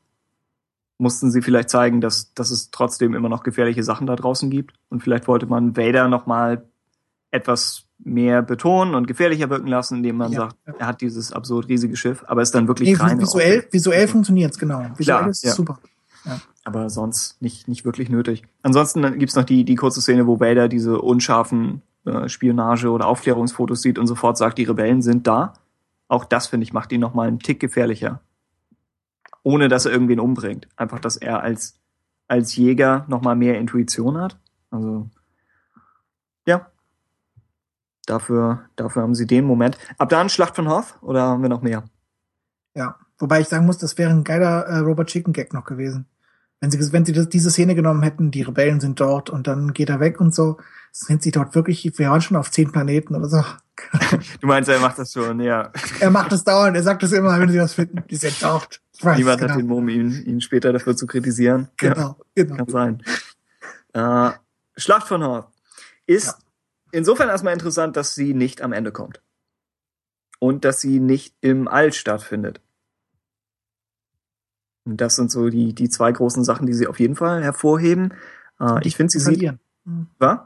mussten 0.99 1.31
sie 1.31 1.41
vielleicht 1.41 1.69
zeigen, 1.69 2.01
dass, 2.01 2.33
dass 2.33 2.51
es 2.51 2.69
trotzdem 2.71 3.13
immer 3.15 3.29
noch 3.29 3.43
gefährliche 3.43 3.83
Sachen 3.83 4.07
da 4.07 4.15
draußen 4.15 4.49
gibt. 4.49 4.73
Und 4.89 5.01
vielleicht 5.03 5.27
wollte 5.27 5.47
man 5.47 5.75
Vader 5.75 6.07
noch 6.07 6.27
mal 6.27 6.65
etwas 7.31 7.85
mehr 7.97 8.41
betonen 8.43 8.93
und 8.95 9.07
gefährlicher 9.07 9.49
wirken 9.49 9.67
lassen, 9.67 9.97
indem 9.97 10.17
man 10.17 10.31
Ja, 10.31 10.41
sagt, 10.41 10.55
ja. 10.67 10.73
er 10.77 10.87
hat 10.87 11.01
dieses 11.01 11.31
absurd 11.33 11.67
riesige 11.67 11.95
Schiff, 11.95 12.23
aber 12.27 12.41
es 12.41 12.49
ist 12.49 12.55
dann 12.55 12.67
wirklich 12.67 12.89
Nee, 12.89 12.95
reine 12.95 13.21
visuell, 13.21 13.67
visuell 13.71 14.07
funktioniert's, 14.07 14.59
genau. 14.59 14.81
Visuell 14.97 15.17
Klar, 15.19 15.29
ist 15.29 15.43
ja. 15.43 15.51
super. 15.53 15.79
Aber 16.63 16.89
sonst 16.89 17.41
nicht, 17.41 17.67
nicht 17.67 17.85
wirklich 17.85 18.09
nötig. 18.09 18.43
Ansonsten 18.61 19.19
gibt's 19.19 19.35
noch 19.35 19.43
die, 19.43 19.65
die 19.65 19.75
kurze 19.75 20.01
Szene, 20.01 20.27
wo 20.27 20.39
Vader 20.39 20.67
diese 20.67 21.01
unscharfen 21.01 21.81
äh, 22.05 22.29
Spionage- 22.29 22.89
oder 22.89 23.07
Aufklärungsfotos 23.07 23.81
sieht 23.81 23.99
und 23.99 24.07
sofort 24.07 24.37
sagt, 24.37 24.57
die 24.57 24.63
Rebellen 24.63 25.01
sind 25.01 25.27
da. 25.27 25.53
Auch 26.07 26.25
das, 26.25 26.47
finde 26.47 26.63
ich, 26.63 26.73
macht 26.73 26.91
ihn 26.91 27.01
noch 27.01 27.13
mal 27.13 27.27
einen 27.27 27.39
Tick 27.39 27.59
gefährlicher. 27.59 28.21
Ohne, 29.43 29.67
dass 29.67 29.85
er 29.85 29.91
irgendwen 29.91 30.19
umbringt. 30.19 30.67
Einfach, 30.77 30.99
dass 30.99 31.17
er 31.17 31.41
als, 31.41 31.79
als 32.27 32.55
Jäger 32.55 33.05
noch 33.07 33.21
mal 33.21 33.35
mehr 33.35 33.59
Intuition 33.59 34.17
hat. 34.17 34.37
Also, 34.71 35.09
ja. 36.45 36.67
Dafür, 38.05 38.61
dafür 38.75 39.01
haben 39.01 39.15
sie 39.15 39.27
den 39.27 39.45
Moment. 39.45 39.77
Ab 39.97 40.09
dann 40.09 40.29
Schlacht 40.29 40.55
von 40.55 40.69
Hoth 40.69 40.97
oder 41.01 41.23
haben 41.23 41.41
wir 41.41 41.49
noch 41.49 41.61
mehr? 41.61 41.83
Ja. 42.73 42.97
Wobei 43.19 43.41
ich 43.41 43.47
sagen 43.47 43.65
muss, 43.65 43.77
das 43.77 43.97
wäre 43.97 44.09
ein 44.09 44.23
geiler 44.23 44.65
äh, 44.65 44.79
Robert 44.79 45.07
Chicken 45.07 45.33
Gag 45.33 45.53
noch 45.53 45.63
gewesen. 45.65 46.05
Wenn 46.63 46.71
sie, 46.71 46.93
wenn 46.93 47.03
sie 47.03 47.11
das, 47.11 47.27
diese 47.27 47.51
Szene 47.51 47.75
genommen 47.75 48.03
hätten, 48.03 48.31
die 48.31 48.41
Rebellen 48.41 48.79
sind 48.79 48.97
dort 48.97 49.29
und 49.29 49.47
dann 49.47 49.73
geht 49.73 49.89
er 49.89 49.99
weg 49.99 50.21
und 50.21 50.33
so, 50.33 50.61
sind 50.93 51.21
sie 51.21 51.31
dort 51.31 51.55
wirklich, 51.55 51.91
wir 51.97 52.09
waren 52.09 52.21
schon 52.21 52.37
auf 52.37 52.51
zehn 52.51 52.71
Planeten 52.71 53.15
oder 53.15 53.27
so. 53.27 53.43
Du 54.39 54.47
meinst, 54.47 54.69
er 54.69 54.79
macht 54.79 54.97
das 54.97 55.11
schon, 55.11 55.41
ja. 55.41 55.73
Er 55.99 56.09
macht 56.09 56.31
es 56.31 56.45
dauernd, 56.45 56.77
er 56.77 56.83
sagt 56.83 57.03
es 57.03 57.11
immer, 57.11 57.37
wenn 57.37 57.49
sie 57.49 57.59
was 57.59 57.73
finden, 57.73 58.01
die 58.09 58.15
sind 58.15 58.41
dort. 58.41 58.79
Weiß, 59.01 59.17
Niemand 59.17 59.41
genau. 59.41 59.51
hat 59.51 59.59
den 59.59 59.67
Mumm, 59.67 59.89
ihn, 59.89 60.23
ihn 60.25 60.39
später 60.39 60.71
dafür 60.71 60.95
zu 60.95 61.05
kritisieren. 61.05 61.67
Ja. 61.81 61.93
Genau, 61.93 62.15
genau. 62.33 62.55
Kann 62.55 62.69
sein. 62.69 63.03
Äh, 63.91 64.31
Schlacht 64.77 65.09
von 65.09 65.21
Hoth 65.21 65.47
ist 66.07 66.27
Ja. 66.27 66.35
insofern 66.93 67.27
erstmal 67.27 67.51
interessant, 67.51 67.97
dass 67.97 68.15
sie 68.15 68.33
nicht 68.33 68.61
am 68.61 68.71
Ende 68.71 68.93
kommt. 68.93 69.21
Und 70.39 70.63
dass 70.63 70.79
sie 70.79 71.01
nicht 71.01 71.35
im 71.41 71.67
All 71.67 71.91
stattfindet. 71.91 72.61
Und 74.85 74.99
das 74.99 75.15
sind 75.15 75.31
so 75.31 75.49
die, 75.49 75.73
die 75.73 75.89
zwei 75.89 76.11
großen 76.11 76.43
Sachen, 76.43 76.65
die 76.65 76.73
sie 76.73 76.87
auf 76.87 76.99
jeden 76.99 77.15
Fall 77.15 77.43
hervorheben. 77.43 78.13
Äh, 78.59 78.85
ich 78.85 78.95
finde, 78.97 79.11
sie 79.11 79.19
sieht, 79.19 79.35
verlieren. 79.35 79.59
Hm. 79.85 80.07
was? 80.19 80.39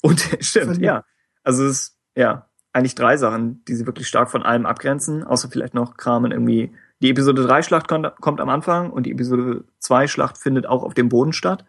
Und 0.00 0.20
stimmt, 0.40 0.64
Verlieren. 0.66 0.82
ja. 0.82 1.04
Also 1.44 1.64
es 1.64 1.70
ist, 1.70 1.98
ja, 2.16 2.48
eigentlich 2.72 2.94
drei 2.94 3.16
Sachen, 3.16 3.64
die 3.66 3.74
sie 3.74 3.86
wirklich 3.86 4.08
stark 4.08 4.30
von 4.30 4.42
allem 4.42 4.64
abgrenzen, 4.66 5.24
außer 5.24 5.48
vielleicht 5.50 5.74
noch 5.74 5.96
Kramen 5.96 6.32
irgendwie. 6.32 6.72
Die 7.02 7.10
Episode 7.10 7.42
3 7.44 7.62
Schlacht 7.62 7.88
kommt, 7.88 8.14
kommt 8.20 8.40
am 8.40 8.48
Anfang 8.48 8.90
und 8.90 9.04
die 9.06 9.10
Episode 9.12 9.64
2 9.80 10.06
Schlacht 10.06 10.38
findet 10.38 10.66
auch 10.66 10.84
auf 10.84 10.94
dem 10.94 11.08
Boden 11.08 11.32
statt. 11.32 11.66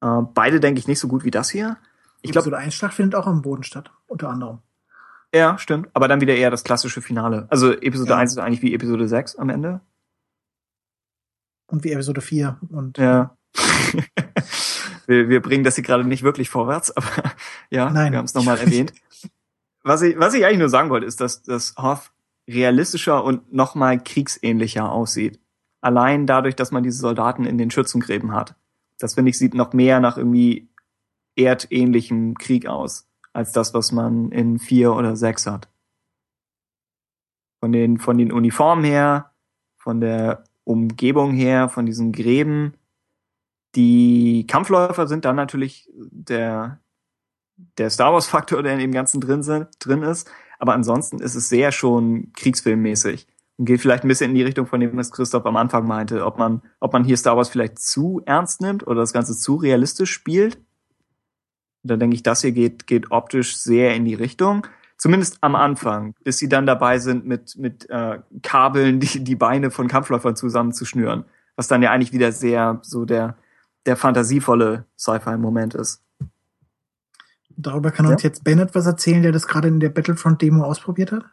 Äh, 0.00 0.22
beide 0.34 0.60
denke 0.60 0.78
ich 0.80 0.88
nicht 0.88 0.98
so 0.98 1.08
gut 1.08 1.24
wie 1.24 1.30
das 1.30 1.50
hier. 1.50 1.76
Ich 2.22 2.32
glaube, 2.32 2.46
Episode 2.48 2.56
1 2.64 2.74
Schlacht 2.74 2.94
findet 2.94 3.14
auch 3.14 3.26
am 3.26 3.42
Boden 3.42 3.62
statt, 3.62 3.92
unter 4.06 4.30
anderem. 4.30 4.58
ja, 5.34 5.58
stimmt. 5.58 5.88
Aber 5.92 6.08
dann 6.08 6.20
wieder 6.22 6.34
eher 6.34 6.50
das 6.50 6.64
klassische 6.64 7.02
Finale. 7.02 7.46
Also 7.50 7.70
Episode 7.72 8.10
Ja. 8.12 8.16
1 8.16 8.32
ist 8.32 8.38
eigentlich 8.38 8.62
wie 8.62 8.74
Episode 8.74 9.06
6 9.06 9.36
am 9.36 9.50
Ende. 9.50 9.80
Und 11.70 11.84
wie 11.84 11.92
Episode 11.92 12.20
4. 12.20 12.58
Und 12.70 12.98
Ja. 12.98 13.36
wir, 15.06 15.28
wir 15.28 15.42
bringen 15.42 15.64
das 15.64 15.74
hier 15.74 15.84
gerade 15.84 16.04
nicht 16.04 16.22
wirklich 16.22 16.50
vorwärts, 16.50 16.90
aber 16.96 17.32
ja, 17.70 17.90
Nein. 17.90 18.12
wir 18.12 18.18
haben 18.18 18.26
es 18.26 18.34
nochmal 18.34 18.58
erwähnt. 18.58 18.92
Was 19.82 20.02
ich, 20.02 20.18
was 20.18 20.34
ich 20.34 20.44
eigentlich 20.44 20.58
nur 20.58 20.68
sagen 20.68 20.90
wollte, 20.90 21.06
ist, 21.06 21.20
dass, 21.20 21.42
dass 21.42 21.74
Hoth 21.76 22.12
realistischer 22.48 23.24
und 23.24 23.52
nochmal 23.52 24.02
kriegsähnlicher 24.02 24.90
aussieht. 24.90 25.40
Allein 25.80 26.26
dadurch, 26.26 26.56
dass 26.56 26.72
man 26.72 26.82
diese 26.82 26.98
Soldaten 26.98 27.44
in 27.44 27.56
den 27.56 27.70
Schützengräben 27.70 28.32
hat. 28.32 28.54
Das 28.98 29.14
finde 29.14 29.30
ich 29.30 29.38
sieht 29.38 29.54
noch 29.54 29.72
mehr 29.72 30.00
nach 30.00 30.18
irgendwie 30.18 30.68
erdähnlichem 31.36 32.36
Krieg 32.36 32.66
aus, 32.66 33.08
als 33.32 33.52
das, 33.52 33.72
was 33.72 33.92
man 33.92 34.30
in 34.32 34.58
vier 34.58 34.92
oder 34.92 35.16
sechs 35.16 35.46
hat. 35.46 35.68
Von 37.60 37.72
den, 37.72 37.98
von 37.98 38.18
den 38.18 38.32
Uniformen 38.32 38.84
her, 38.84 39.32
von 39.78 40.00
der 40.00 40.44
Umgebung 40.70 41.32
her, 41.32 41.68
von 41.68 41.86
diesen 41.86 42.12
Gräben. 42.12 42.74
Die 43.74 44.46
Kampfläufer 44.46 45.06
sind 45.06 45.24
dann 45.24 45.36
natürlich 45.36 45.88
der, 45.94 46.80
der 47.78 47.90
Star 47.90 48.12
Wars 48.12 48.26
Faktor, 48.26 48.62
der 48.62 48.74
in 48.74 48.78
dem 48.78 48.92
Ganzen 48.92 49.20
drin, 49.20 49.42
sind, 49.42 49.68
drin 49.80 50.02
ist. 50.02 50.30
Aber 50.58 50.74
ansonsten 50.74 51.20
ist 51.20 51.34
es 51.34 51.48
sehr 51.48 51.72
schon 51.72 52.32
kriegsfilmmäßig 52.34 53.26
und 53.60 53.66
geht 53.66 53.80
vielleicht 53.80 54.04
ein 54.04 54.08
bisschen 54.08 54.30
in 54.30 54.36
die 54.36 54.42
Richtung 54.42 54.66
von 54.66 54.80
dem, 54.80 54.96
was 54.96 55.10
Christoph 55.10 55.44
am 55.44 55.56
Anfang 55.56 55.86
meinte, 55.86 56.24
ob 56.24 56.38
man, 56.38 56.62
ob 56.80 56.92
man 56.92 57.04
hier 57.04 57.16
Star 57.16 57.36
Wars 57.36 57.50
vielleicht 57.50 57.78
zu 57.78 58.22
ernst 58.24 58.60
nimmt 58.60 58.86
oder 58.86 59.00
das 59.00 59.12
Ganze 59.12 59.36
zu 59.36 59.56
realistisch 59.56 60.12
spielt. 60.12 60.58
Da 61.82 61.96
denke 61.96 62.14
ich, 62.14 62.22
das 62.22 62.42
hier 62.42 62.52
geht, 62.52 62.86
geht 62.86 63.10
optisch 63.10 63.56
sehr 63.56 63.94
in 63.94 64.04
die 64.04 64.14
Richtung. 64.14 64.66
Zumindest 65.00 65.38
am 65.40 65.54
Anfang, 65.54 66.14
bis 66.24 66.36
sie 66.36 66.50
dann 66.50 66.66
dabei 66.66 66.98
sind, 66.98 67.24
mit, 67.24 67.56
mit 67.56 67.88
äh, 67.88 68.18
Kabeln 68.42 69.00
die, 69.00 69.24
die 69.24 69.34
Beine 69.34 69.70
von 69.70 69.88
Kampfläufern 69.88 70.36
zusammenzuschnüren. 70.36 71.24
Was 71.56 71.68
dann 71.68 71.80
ja 71.80 71.90
eigentlich 71.90 72.12
wieder 72.12 72.32
sehr 72.32 72.80
so 72.82 73.06
der, 73.06 73.38
der 73.86 73.96
fantasievolle 73.96 74.84
Sci-Fi-Moment 74.98 75.74
ist. 75.74 76.02
darüber 77.56 77.92
kann 77.92 78.04
uns 78.04 78.22
jetzt 78.22 78.44
Bennett 78.44 78.74
was 78.74 78.84
erzählen, 78.84 79.22
der 79.22 79.32
das 79.32 79.46
gerade 79.46 79.68
in 79.68 79.80
der 79.80 79.88
Battlefront-Demo 79.88 80.64
ausprobiert 80.64 81.12
hat. 81.12 81.24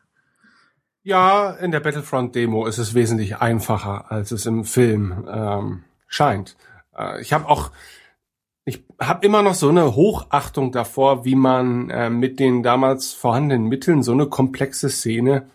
Ja, 1.04 1.52
in 1.52 1.72
der 1.72 1.82
Battlefront-Demo 1.82 2.68
ist 2.68 2.78
es 2.78 2.94
wesentlich 2.94 3.36
einfacher, 3.36 4.10
als 4.10 4.32
es 4.32 4.46
im 4.46 4.64
Film 4.64 5.28
ähm, 5.30 5.84
scheint. 6.08 6.56
Äh, 6.98 7.20
ich 7.20 7.34
habe 7.34 7.50
auch, 7.50 7.72
habe 9.00 9.26
immer 9.26 9.42
noch 9.44 9.54
so 9.54 9.70
eine 9.70 9.96
Hochachtung 9.96 10.72
davor, 10.72 11.26
wie 11.26 11.36
man 11.36 11.90
äh, 11.90 12.10
mit 12.10 12.40
den 12.40 12.64
damals 12.64 13.14
vorhandenen 13.14 13.68
Mitteln 13.68 14.04
so 14.04 14.12
eine 14.12 14.28
komplexe 14.28 14.90
Szene 14.90 15.50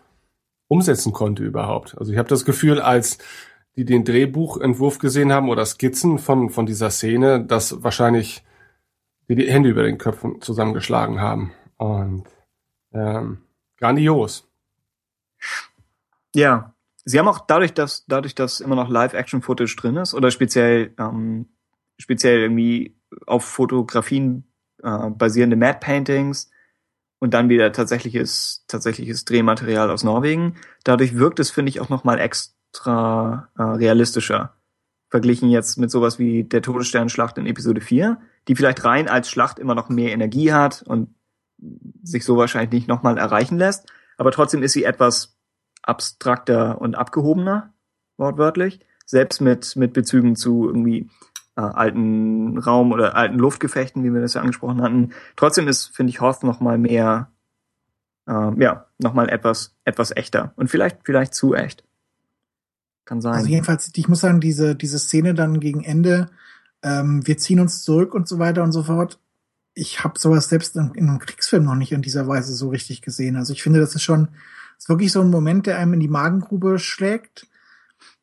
umsetzen 0.68 1.12
konnte 1.12 1.42
überhaupt. 1.42 1.96
Also 1.98 2.12
ich 2.12 2.18
habe 2.18 2.28
das 2.28 2.44
Gefühl, 2.44 2.80
als 2.80 3.18
die 3.76 3.84
den 3.84 4.04
Drehbuchentwurf 4.04 4.98
gesehen 4.98 5.32
haben 5.32 5.48
oder 5.48 5.64
Skizzen 5.64 6.18
von 6.18 6.50
von 6.50 6.66
dieser 6.66 6.90
Szene, 6.90 7.44
dass 7.44 7.82
wahrscheinlich 7.82 8.44
die 9.28 9.34
die 9.34 9.50
Hände 9.50 9.70
über 9.70 9.82
den 9.82 9.98
Köpfen 9.98 10.40
zusammengeschlagen 10.40 11.20
haben 11.20 11.52
und 11.78 12.24
ähm, 12.92 13.38
grandios. 13.78 14.48
Ja. 16.34 16.74
Sie 17.04 17.18
haben 17.18 17.26
auch 17.26 17.40
dadurch, 17.46 17.74
dass, 17.74 18.04
dadurch, 18.06 18.36
dass 18.36 18.60
immer 18.60 18.76
noch 18.76 18.88
Live-Action-Footage 18.88 19.74
drin 19.76 19.96
ist 19.96 20.14
oder 20.14 20.30
speziell, 20.30 20.94
ähm, 20.98 21.48
speziell 21.98 22.42
irgendwie 22.42 22.94
auf 23.26 23.44
Fotografien 23.44 24.44
äh, 24.82 25.10
basierende 25.10 25.56
Mad 25.56 25.78
Paintings 25.80 26.50
und 27.18 27.34
dann 27.34 27.48
wieder 27.48 27.72
tatsächliches, 27.72 28.64
tatsächliches 28.66 29.24
Drehmaterial 29.24 29.90
aus 29.90 30.02
Norwegen. 30.02 30.56
Dadurch 30.84 31.16
wirkt 31.16 31.38
es, 31.38 31.50
finde 31.50 31.70
ich, 31.70 31.80
auch 31.80 31.88
nochmal 31.88 32.18
extra 32.18 33.48
äh, 33.56 33.62
realistischer. 33.62 34.56
Verglichen 35.08 35.50
jetzt 35.50 35.78
mit 35.78 35.90
sowas 35.90 36.18
wie 36.18 36.42
der 36.42 36.62
Todessternschlacht 36.62 37.38
in 37.38 37.46
Episode 37.46 37.80
4, 37.80 38.18
die 38.48 38.56
vielleicht 38.56 38.84
rein 38.84 39.08
als 39.08 39.30
Schlacht 39.30 39.58
immer 39.58 39.74
noch 39.74 39.88
mehr 39.88 40.10
Energie 40.10 40.52
hat 40.52 40.82
und 40.82 41.14
sich 42.02 42.24
so 42.24 42.36
wahrscheinlich 42.36 42.72
nicht 42.72 42.88
nochmal 42.88 43.18
erreichen 43.18 43.58
lässt. 43.58 43.92
Aber 44.16 44.32
trotzdem 44.32 44.62
ist 44.62 44.72
sie 44.72 44.84
etwas 44.84 45.36
abstrakter 45.82 46.80
und 46.80 46.94
abgehobener, 46.94 47.72
wortwörtlich. 48.16 48.80
Selbst 49.04 49.40
mit, 49.40 49.76
mit 49.76 49.92
Bezügen 49.92 50.36
zu 50.36 50.66
irgendwie 50.66 51.08
äh, 51.56 51.60
alten 51.60 52.58
Raum- 52.58 52.92
oder 52.92 53.16
alten 53.16 53.38
Luftgefechten, 53.38 54.02
wie 54.04 54.12
wir 54.12 54.20
das 54.20 54.34
ja 54.34 54.40
angesprochen 54.40 54.82
hatten. 54.82 55.12
Trotzdem 55.36 55.68
ist, 55.68 55.94
finde 55.94 56.10
ich, 56.10 56.20
Hoth 56.20 56.42
noch 56.42 56.60
mal 56.60 56.78
mehr, 56.78 57.30
äh, 58.26 58.62
ja, 58.62 58.86
noch 58.98 59.14
mal 59.14 59.28
etwas, 59.28 59.74
etwas 59.84 60.14
echter. 60.16 60.52
Und 60.56 60.68
vielleicht, 60.68 61.00
vielleicht 61.04 61.34
zu 61.34 61.54
echt. 61.54 61.84
Kann 63.04 63.20
sein. 63.20 63.34
Also 63.34 63.48
jedenfalls, 63.48 63.90
ich 63.94 64.08
muss 64.08 64.20
sagen, 64.20 64.40
diese, 64.40 64.74
diese 64.76 64.98
Szene 64.98 65.34
dann 65.34 65.60
gegen 65.60 65.82
Ende, 65.82 66.30
ähm, 66.82 67.26
wir 67.26 67.36
ziehen 67.36 67.60
uns 67.60 67.82
zurück 67.82 68.14
und 68.14 68.28
so 68.28 68.38
weiter 68.38 68.62
und 68.62 68.72
so 68.72 68.84
fort. 68.84 69.18
Ich 69.74 70.04
habe 70.04 70.18
sowas 70.18 70.48
selbst 70.48 70.76
in, 70.76 70.92
in 70.94 71.08
einem 71.08 71.18
Kriegsfilm 71.18 71.64
noch 71.64 71.74
nicht 71.74 71.92
in 71.92 72.02
dieser 72.02 72.28
Weise 72.28 72.54
so 72.54 72.68
richtig 72.68 73.02
gesehen. 73.02 73.36
Also 73.36 73.52
ich 73.52 73.62
finde, 73.62 73.80
das 73.80 73.94
ist 73.94 74.02
schon 74.02 74.28
ist 74.78 74.88
wirklich 74.88 75.12
so 75.12 75.20
ein 75.20 75.30
Moment, 75.30 75.66
der 75.66 75.78
einem 75.78 75.94
in 75.94 76.00
die 76.00 76.08
Magengrube 76.08 76.78
schlägt 76.80 77.46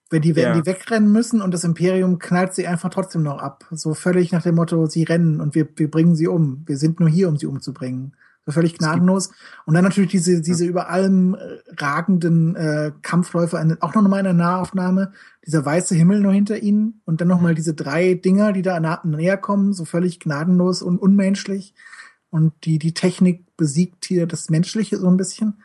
wenn 0.10 0.22
die, 0.22 0.36
wenn 0.36 0.44
Ja. 0.44 0.54
die 0.60 0.66
wegrennen 0.66 1.12
müssen 1.12 1.42
und 1.42 1.54
das 1.54 1.64
Imperium 1.64 2.20
knallt 2.20 2.54
sie 2.54 2.68
einfach 2.68 2.90
trotzdem 2.90 3.24
noch 3.24 3.40
ab. 3.40 3.66
So 3.72 3.94
völlig 3.94 4.32
nach 4.32 4.42
dem 4.42 4.56
Motto, 4.56 4.86
sie 4.88 5.04
rennen 5.04 5.40
und 5.40 5.56
wir, 5.56 5.68
wir 5.76 5.90
bringen 5.90 6.16
sie 6.16 6.28
um. 6.28 6.64
Wir 6.66 6.78
sind 6.78 7.00
nur 7.00 7.10
hier, 7.10 7.30
um 7.30 7.38
sie 7.38 7.46
umzubringen. 7.46 8.14
So 8.46 8.54
völlig 8.54 8.78
gnadenlos. 8.78 9.30
Und 9.66 9.76
dann 9.76 9.84
natürlich 9.84 10.10
diese, 10.10 10.42
diese 10.42 10.66
über 10.66 10.90
allem 10.90 11.36
äh, 11.36 11.40
ragenden 11.78 12.56
äh, 12.56 12.92
Kampfläufer, 13.04 13.78
auch 13.82 13.94
noch 13.94 14.02
mal 14.02 14.18
eine 14.18 14.34
Nahaufnahme, 14.34 15.12
dieser 15.46 15.64
weiße 15.64 15.94
Himmel 15.94 16.22
nur 16.22 16.34
hinter 16.34 16.58
ihnen 16.58 17.02
und 17.06 17.22
dann 17.22 17.28
noch 17.28 17.42
mal 17.42 17.54
diese 17.54 17.76
drei 17.76 18.16
Dinger, 18.16 18.52
die 18.54 18.64
da 18.64 18.80
nah, 18.80 19.02
näher 19.04 19.38
kommen, 19.38 19.74
so 19.74 19.86
völlig 19.86 20.20
gnadenlos 20.20 20.82
und 20.82 20.98
unmenschlich. 20.98 21.76
Und 22.32 22.54
die, 22.64 22.80
die 22.80 22.94
Technik 22.94 23.46
besiegt 23.58 24.06
hier 24.06 24.26
das 24.26 24.50
Menschliche 24.50 24.98
so 24.98 25.08
ein 25.08 25.18
bisschen. 25.18 25.56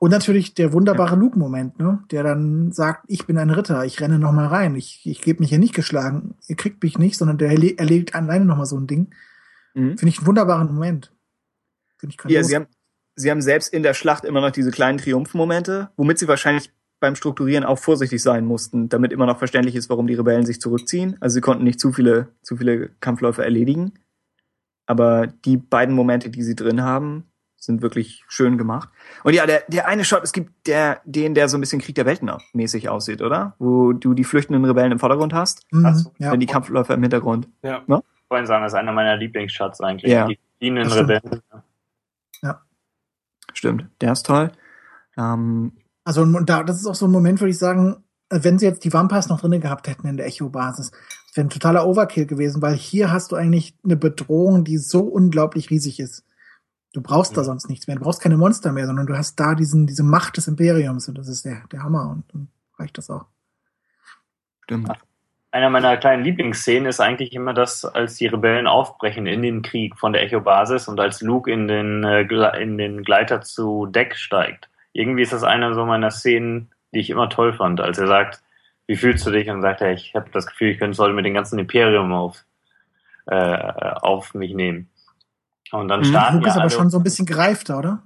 Und 0.00 0.10
natürlich 0.10 0.54
der 0.54 0.72
wunderbare 0.72 1.16
Luke-Moment, 1.16 1.78
ne? 1.78 2.04
der 2.10 2.22
dann 2.22 2.70
sagt, 2.72 3.04
ich 3.08 3.26
bin 3.26 3.36
ein 3.36 3.50
Ritter, 3.50 3.84
ich 3.84 4.00
renne 4.00 4.18
noch 4.18 4.32
mal 4.32 4.46
rein, 4.46 4.76
ich, 4.76 5.02
ich 5.04 5.22
gebe 5.22 5.40
mich 5.40 5.48
hier 5.50 5.58
nicht 5.58 5.74
geschlagen, 5.74 6.34
ihr 6.46 6.56
kriegt 6.56 6.82
mich 6.82 6.98
nicht, 6.98 7.18
sondern 7.18 7.38
der 7.38 7.50
erle- 7.50 7.76
erlegt 7.78 8.14
alleine 8.14 8.44
noch 8.44 8.56
mal 8.56 8.64
so 8.64 8.78
ein 8.78 8.86
Ding. 8.86 9.12
Mhm. 9.74 9.98
Finde 9.98 10.08
ich 10.08 10.18
einen 10.18 10.26
wunderbaren 10.26 10.72
Moment. 10.72 11.12
Finde 11.98 12.14
ich 12.16 12.30
Ja, 12.30 12.44
sie 12.44 12.54
haben, 12.54 12.66
sie 13.16 13.30
haben 13.30 13.42
selbst 13.42 13.72
in 13.72 13.82
der 13.82 13.94
Schlacht 13.94 14.24
immer 14.24 14.40
noch 14.40 14.52
diese 14.52 14.70
kleinen 14.70 14.98
Triumphmomente, 14.98 15.90
womit 15.96 16.18
sie 16.18 16.28
wahrscheinlich 16.28 16.72
beim 17.00 17.16
Strukturieren 17.16 17.64
auch 17.64 17.78
vorsichtig 17.78 18.22
sein 18.22 18.44
mussten, 18.44 18.88
damit 18.88 19.12
immer 19.12 19.26
noch 19.26 19.38
verständlich 19.38 19.74
ist, 19.76 19.88
warum 19.88 20.06
die 20.06 20.14
Rebellen 20.14 20.46
sich 20.46 20.60
zurückziehen. 20.60 21.16
Also 21.20 21.34
sie 21.34 21.40
konnten 21.40 21.64
nicht 21.64 21.80
zu 21.80 21.92
viele, 21.92 22.28
zu 22.42 22.56
viele 22.56 22.90
Kampfläufer 23.00 23.44
erledigen. 23.44 23.92
Aber 24.86 25.26
die 25.26 25.56
beiden 25.56 25.94
Momente, 25.94 26.30
die 26.30 26.42
sie 26.42 26.56
drin 26.56 26.82
haben, 26.82 27.24
sind 27.58 27.82
wirklich 27.82 28.24
schön 28.28 28.56
gemacht. 28.56 28.88
Und 29.24 29.34
ja, 29.34 29.46
der, 29.46 29.62
der 29.68 29.88
eine 29.88 30.04
Shot, 30.04 30.22
es 30.22 30.32
gibt 30.32 30.66
der, 30.66 31.00
den, 31.04 31.34
der 31.34 31.48
so 31.48 31.58
ein 31.58 31.60
bisschen 31.60 31.80
Krieg 31.80 31.94
der 31.96 32.06
Welten 32.06 32.30
mäßig 32.52 32.88
aussieht, 32.88 33.20
oder? 33.20 33.54
Wo 33.58 33.92
du 33.92 34.14
die 34.14 34.24
flüchtenden 34.24 34.64
Rebellen 34.64 34.92
im 34.92 34.98
Vordergrund 34.98 35.34
hast, 35.34 35.66
Mhm, 35.72 35.86
Ach 35.86 35.94
so, 35.94 36.12
ja. 36.18 36.32
wenn 36.32 36.40
die 36.40 36.46
Kampfläufer 36.46 36.94
im 36.94 37.02
Hintergrund. 37.02 37.48
Ja. 37.62 37.82
vorhin 38.28 38.46
sagen, 38.46 38.62
das 38.62 38.72
ist 38.72 38.78
einer 38.78 38.92
meiner 38.92 39.16
Lieblingsshots 39.16 39.80
eigentlich. 39.80 40.10
Ja. 40.12 40.26
Die 40.26 40.38
fliehenden. 40.58 40.86
Rebellen. 40.92 41.42
Stimmt, 43.54 43.86
der 44.00 44.12
ist 44.12 44.24
toll. 44.26 44.52
Ähm, 45.16 45.72
Also 46.04 46.22
und 46.22 46.48
da, 46.48 46.62
das 46.62 46.76
ist 46.78 46.86
auch 46.86 46.94
so 46.94 47.06
ein 47.06 47.10
Moment, 47.10 47.40
würde 47.40 47.50
ich 47.50 47.58
sagen, 47.58 48.04
wenn 48.30 48.58
sie 48.58 48.66
jetzt 48.66 48.84
die 48.84 48.92
Vampires 48.92 49.28
noch 49.28 49.40
drinne 49.40 49.58
gehabt 49.58 49.88
hätten 49.88 50.06
in 50.06 50.16
der 50.16 50.26
Echo-Basis, 50.26 50.92
wäre 51.34 51.46
ein 51.46 51.50
totaler 51.50 51.86
Overkill 51.86 52.26
gewesen, 52.26 52.62
weil 52.62 52.74
hier 52.74 53.10
hast 53.10 53.32
du 53.32 53.36
eigentlich 53.36 53.74
eine 53.84 53.96
Bedrohung, 53.96 54.64
die 54.64 54.78
so 54.78 55.00
unglaublich 55.00 55.70
riesig 55.70 55.98
ist. 55.98 56.24
Du 56.92 57.02
brauchst 57.02 57.36
da 57.36 57.44
sonst 57.44 57.68
nichts 57.68 57.86
mehr. 57.86 57.96
Du 57.96 58.02
brauchst 58.02 58.22
keine 58.22 58.36
Monster 58.36 58.72
mehr, 58.72 58.86
sondern 58.86 59.06
du 59.06 59.16
hast 59.16 59.38
da 59.38 59.54
diesen, 59.54 59.86
diese 59.86 60.02
Macht 60.02 60.36
des 60.36 60.48
Imperiums 60.48 61.08
und 61.08 61.18
das 61.18 61.28
ist 61.28 61.44
der, 61.44 61.62
der 61.70 61.82
Hammer 61.82 62.10
und 62.10 62.24
dann 62.32 62.48
reicht 62.78 62.96
das 62.96 63.10
auch. 63.10 63.26
stimmt. 64.62 64.90
Einer 65.50 65.70
meiner 65.70 65.96
kleinen 65.96 66.24
Lieblingsszenen 66.24 66.86
ist 66.86 67.00
eigentlich 67.00 67.32
immer 67.32 67.54
das, 67.54 67.84
als 67.84 68.16
die 68.16 68.26
Rebellen 68.26 68.66
aufbrechen 68.66 69.26
in 69.26 69.40
den 69.40 69.62
Krieg 69.62 69.98
von 69.98 70.12
der 70.12 70.22
Echo-Basis 70.22 70.88
und 70.88 71.00
als 71.00 71.22
Luke 71.22 71.50
in 71.50 71.68
den, 71.68 72.04
äh, 72.04 72.22
in 72.60 72.76
den 72.76 73.02
Gleiter 73.02 73.40
zu 73.40 73.86
Deck 73.86 74.16
steigt. 74.16 74.68
Irgendwie 74.92 75.22
ist 75.22 75.32
das 75.32 75.44
einer 75.44 75.74
so 75.74 75.86
meiner 75.86 76.10
Szenen, 76.10 76.70
die 76.92 77.00
ich 77.00 77.08
immer 77.08 77.30
toll 77.30 77.54
fand, 77.54 77.80
als 77.80 77.98
er 77.98 78.08
sagt, 78.08 78.42
wie 78.86 78.96
fühlst 78.96 79.26
du 79.26 79.30
dich? 79.30 79.48
Und 79.48 79.62
sagt 79.62 79.80
er, 79.80 79.92
ich 79.92 80.14
habe 80.14 80.28
das 80.32 80.46
Gefühl, 80.46 80.70
ich 80.70 80.78
könnte 80.78 80.96
sollte 80.96 81.14
mit 81.14 81.24
dem 81.24 81.34
ganzen 81.34 81.58
Imperium 81.58 82.12
auf, 82.12 82.44
äh, 83.26 83.36
auf 83.36 84.34
mich 84.34 84.54
nehmen. 84.54 84.90
Und 85.72 85.88
dann 85.88 86.00
Mhm. 86.00 86.04
starten 86.04 86.36
Luke 86.36 86.46
ja 86.46 86.52
ist 86.52 86.56
aber 86.56 86.62
alle- 86.62 86.70
schon 86.70 86.90
so 86.90 86.98
ein 86.98 87.02
bisschen 87.04 87.26
gereifter, 87.26 87.78
oder? 87.78 88.02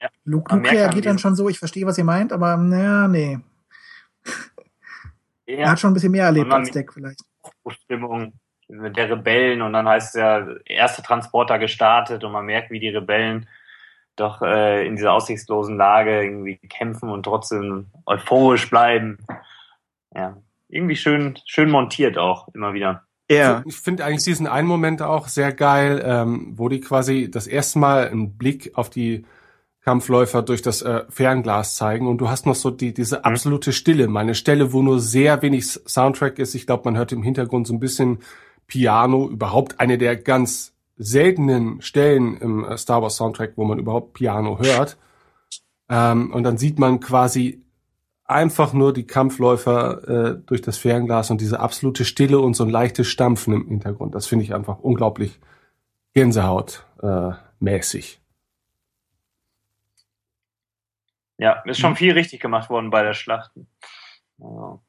Ja. 0.00 0.08
Luke, 0.24 0.54
Luke 0.54 0.70
reagiert 0.70 1.06
dann 1.06 1.18
schon 1.18 1.34
so, 1.34 1.48
ich 1.48 1.58
verstehe, 1.58 1.86
was 1.86 1.98
ihr 1.98 2.04
meint, 2.04 2.32
aber 2.32 2.56
naja, 2.56 3.08
nee. 3.08 3.38
Er 5.46 5.58
ja, 5.58 5.70
hat 5.70 5.80
schon 5.80 5.90
ein 5.90 5.94
bisschen 5.94 6.12
mehr 6.12 6.24
erlebt 6.26 6.50
als 6.52 6.70
Deck 6.70 6.92
vielleicht. 6.92 7.20
Stimmung 7.68 8.32
der 8.68 9.10
Rebellen 9.10 9.60
und 9.60 9.74
dann 9.74 9.86
heißt 9.86 10.14
es 10.14 10.20
ja, 10.20 10.46
erste 10.64 11.02
Transporter 11.02 11.58
gestartet 11.58 12.24
und 12.24 12.32
man 12.32 12.46
merkt, 12.46 12.70
wie 12.70 12.80
die 12.80 12.88
Rebellen 12.88 13.46
doch 14.16 14.40
äh, 14.42 14.86
in 14.86 14.96
dieser 14.96 15.12
aussichtslosen 15.12 15.76
Lage 15.76 16.22
irgendwie 16.22 16.56
kämpfen 16.68 17.10
und 17.10 17.24
trotzdem 17.24 17.88
euphorisch 18.06 18.70
bleiben. 18.70 19.18
Ja, 20.14 20.36
irgendwie 20.68 20.96
schön, 20.96 21.38
schön 21.46 21.70
montiert 21.70 22.16
auch 22.16 22.48
immer 22.54 22.72
wieder. 22.72 23.03
Ja, 23.30 23.62
Ich 23.66 23.76
finde 23.76 24.04
eigentlich 24.04 24.24
diesen 24.24 24.46
einen 24.46 24.68
Moment 24.68 25.00
auch 25.02 25.28
sehr 25.28 25.52
geil, 25.52 26.02
ähm, 26.04 26.52
wo 26.56 26.68
die 26.68 26.80
quasi 26.80 27.30
das 27.30 27.46
erste 27.46 27.78
Mal 27.78 28.08
einen 28.08 28.36
Blick 28.36 28.72
auf 28.74 28.90
die 28.90 29.24
Kampfläufer 29.80 30.42
durch 30.42 30.62
das 30.62 30.82
äh, 30.82 31.04
Fernglas 31.08 31.76
zeigen. 31.76 32.06
Und 32.06 32.18
du 32.18 32.28
hast 32.28 32.46
noch 32.46 32.54
so 32.54 32.70
die 32.70 32.92
diese 32.94 33.24
absolute 33.24 33.72
Stille, 33.72 34.08
meine 34.08 34.34
Stelle, 34.34 34.72
wo 34.72 34.82
nur 34.82 35.00
sehr 35.00 35.42
wenig 35.42 35.66
Soundtrack 35.66 36.38
ist. 36.38 36.54
Ich 36.54 36.66
glaube, 36.66 36.82
man 36.86 36.96
hört 36.96 37.12
im 37.12 37.22
Hintergrund 37.22 37.66
so 37.66 37.74
ein 37.74 37.80
bisschen 37.80 38.18
Piano, 38.66 39.28
überhaupt 39.28 39.80
eine 39.80 39.98
der 39.98 40.16
ganz 40.16 40.72
seltenen 40.96 41.82
Stellen 41.82 42.36
im 42.38 42.64
äh, 42.64 42.76
Star 42.78 43.02
Wars 43.02 43.16
Soundtrack, 43.16 43.54
wo 43.56 43.64
man 43.64 43.78
überhaupt 43.78 44.14
Piano 44.14 44.58
hört. 44.58 44.96
Ähm, 45.88 46.32
und 46.32 46.44
dann 46.44 46.56
sieht 46.58 46.78
man 46.78 47.00
quasi 47.00 47.63
einfach 48.24 48.72
nur 48.72 48.92
die 48.92 49.06
Kampfläufer 49.06 50.08
äh, 50.08 50.42
durch 50.46 50.62
das 50.62 50.78
Fernglas 50.78 51.30
und 51.30 51.40
diese 51.40 51.60
absolute 51.60 52.04
Stille 52.04 52.38
und 52.38 52.54
so 52.54 52.64
ein 52.64 52.70
leichtes 52.70 53.06
Stampfen 53.08 53.54
im 53.54 53.68
Hintergrund. 53.68 54.14
Das 54.14 54.26
finde 54.26 54.44
ich 54.44 54.54
einfach 54.54 54.78
unglaublich 54.78 55.38
Gänsehaut 56.14 56.86
äh, 57.02 57.32
mäßig. 57.60 58.20
Ja, 61.36 61.62
ist 61.64 61.80
schon 61.80 61.96
viel 61.96 62.12
richtig 62.12 62.40
gemacht 62.40 62.70
worden 62.70 62.90
bei 62.90 63.02
der 63.02 63.14
Schlacht. 63.14 63.50
Ja. 64.38 64.80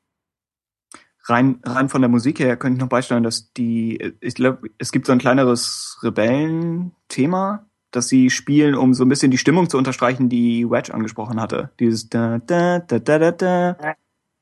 rein, 1.27 1.59
rein 1.63 1.89
von 1.89 2.01
der 2.01 2.09
Musik 2.09 2.39
her 2.39 2.55
könnte 2.55 2.77
ich 2.77 2.81
noch 2.81 2.89
beisteuern, 2.89 3.23
dass 3.23 3.51
die, 3.53 4.13
ich 4.19 4.35
glaube, 4.35 4.69
es 4.77 4.91
gibt 4.91 5.07
so 5.07 5.11
ein 5.11 5.19
kleineres 5.19 5.97
Rebellen-Thema, 6.03 7.65
das 7.95 8.07
sie 8.07 8.29
spielen, 8.29 8.75
um 8.75 8.93
so 8.93 9.03
ein 9.03 9.09
bisschen 9.09 9.31
die 9.31 9.37
Stimmung 9.37 9.69
zu 9.69 9.77
unterstreichen, 9.77 10.29
die 10.29 10.69
Wedge 10.69 10.93
angesprochen 10.93 11.39
hatte. 11.39 11.71
Dieses 11.79 12.09
da, 12.09 12.39
da, 12.39 12.79
da, 12.79 12.99
da, 12.99 13.19
da, 13.19 13.31
da. 13.31 13.95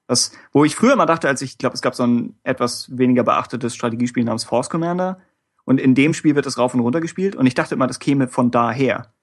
Das, 0.07 0.31
wo 0.51 0.65
ich 0.65 0.75
früher 0.75 0.95
mal 0.95 1.05
dachte, 1.05 1.27
als 1.27 1.41
ich 1.41 1.57
glaube, 1.57 1.75
es 1.75 1.81
gab 1.81 1.95
so 1.95 2.03
ein 2.03 2.35
etwas 2.43 2.95
weniger 2.97 3.23
beachtetes 3.23 3.75
Strategiespiel 3.75 4.23
namens 4.23 4.43
Force 4.43 4.69
Commander. 4.69 5.19
Und 5.65 5.79
in 5.79 5.95
dem 5.95 6.13
Spiel 6.13 6.35
wird 6.35 6.45
es 6.45 6.57
rauf 6.57 6.73
und 6.73 6.81
runter 6.81 7.01
gespielt. 7.01 7.35
Und 7.35 7.45
ich 7.45 7.53
dachte 7.53 7.75
immer, 7.75 7.87
das 7.87 7.99
käme 7.99 8.27
von 8.27 8.51
daher. 8.51 9.13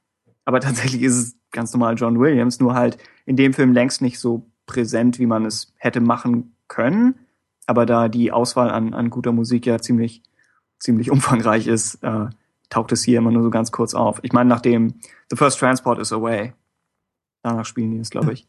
Aber 0.45 0.61
tatsächlich 0.61 1.03
ist 1.03 1.17
es 1.17 1.37
ganz 1.51 1.73
normal 1.73 1.97
John 1.97 2.19
Williams, 2.19 2.61
nur 2.61 2.75
halt 2.75 2.99
in 3.27 3.37
dem 3.37 3.53
Film 3.53 3.73
längst 3.73 4.03
nicht 4.03 4.19
so 4.19 4.51
präsent, 4.67 5.19
wie 5.19 5.27
man 5.27 5.45
es 5.45 5.73
hätte 5.77 6.01
machen 6.01 6.55
können. 6.69 7.17
Aber 7.67 7.87
da 7.87 8.09
die 8.09 8.33
Auswahl 8.33 8.71
an, 8.71 8.95
an 8.95 9.11
guter 9.11 9.33
Musik 9.33 9.67
ja 9.67 9.79
ziemlich, 9.81 10.23
ziemlich 10.79 11.11
umfangreich 11.11 11.67
ist, 11.67 12.03
äh, 12.03 12.27
taucht 12.71 12.93
es 12.93 13.03
hier 13.03 13.19
immer 13.19 13.31
nur 13.31 13.43
so 13.43 13.51
ganz 13.51 13.71
kurz 13.71 13.95
auf. 13.95 14.21
Ich 14.23 14.33
meine, 14.33 14.49
nachdem 14.49 14.95
The 15.29 15.37
First 15.37 15.59
Transport 15.59 15.99
is 15.99 16.13
Away, 16.13 16.55
danach 17.43 17.67
spielen 17.67 17.91
die 17.91 17.99
es, 17.99 18.11
glaube 18.11 18.33
ich. 18.33 18.49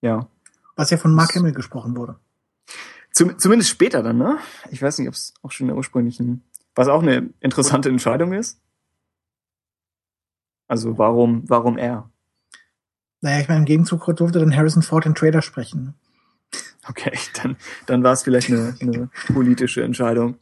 Ja. 0.00 0.26
Was 0.74 0.90
ja 0.90 0.96
von 0.96 1.14
Mark 1.14 1.34
Hamill 1.34 1.52
gesprochen 1.52 1.96
wurde. 1.96 2.18
Zum, 3.12 3.38
zumindest 3.38 3.70
später 3.70 4.02
dann, 4.02 4.18
ne? 4.18 4.38
Ich 4.70 4.82
weiß 4.82 4.98
nicht, 4.98 5.08
ob 5.08 5.14
es 5.14 5.32
auch 5.42 5.50
schon 5.50 5.66
in 5.66 5.68
der 5.68 5.76
ursprünglichen, 5.76 6.42
was 6.74 6.88
auch 6.88 7.02
eine 7.02 7.30
interessante 7.40 7.88
Entscheidung 7.88 8.32
ist. 8.32 8.60
Also 10.68 10.98
warum, 10.98 11.44
warum 11.48 11.78
er? 11.78 12.10
Naja, 13.20 13.40
ich 13.40 13.48
meine, 13.48 13.60
im 13.60 13.66
Gegenzug 13.66 14.04
durfte 14.16 14.38
dann 14.38 14.54
Harrison 14.54 14.82
Ford 14.82 15.04
den 15.04 15.14
Trader 15.14 15.42
sprechen. 15.42 15.94
Okay, 16.88 17.18
dann, 17.42 17.56
dann 17.86 18.02
war 18.02 18.12
es 18.12 18.22
vielleicht 18.22 18.50
eine, 18.50 18.76
eine 18.80 19.10
politische 19.26 19.82
Entscheidung. 19.82 20.36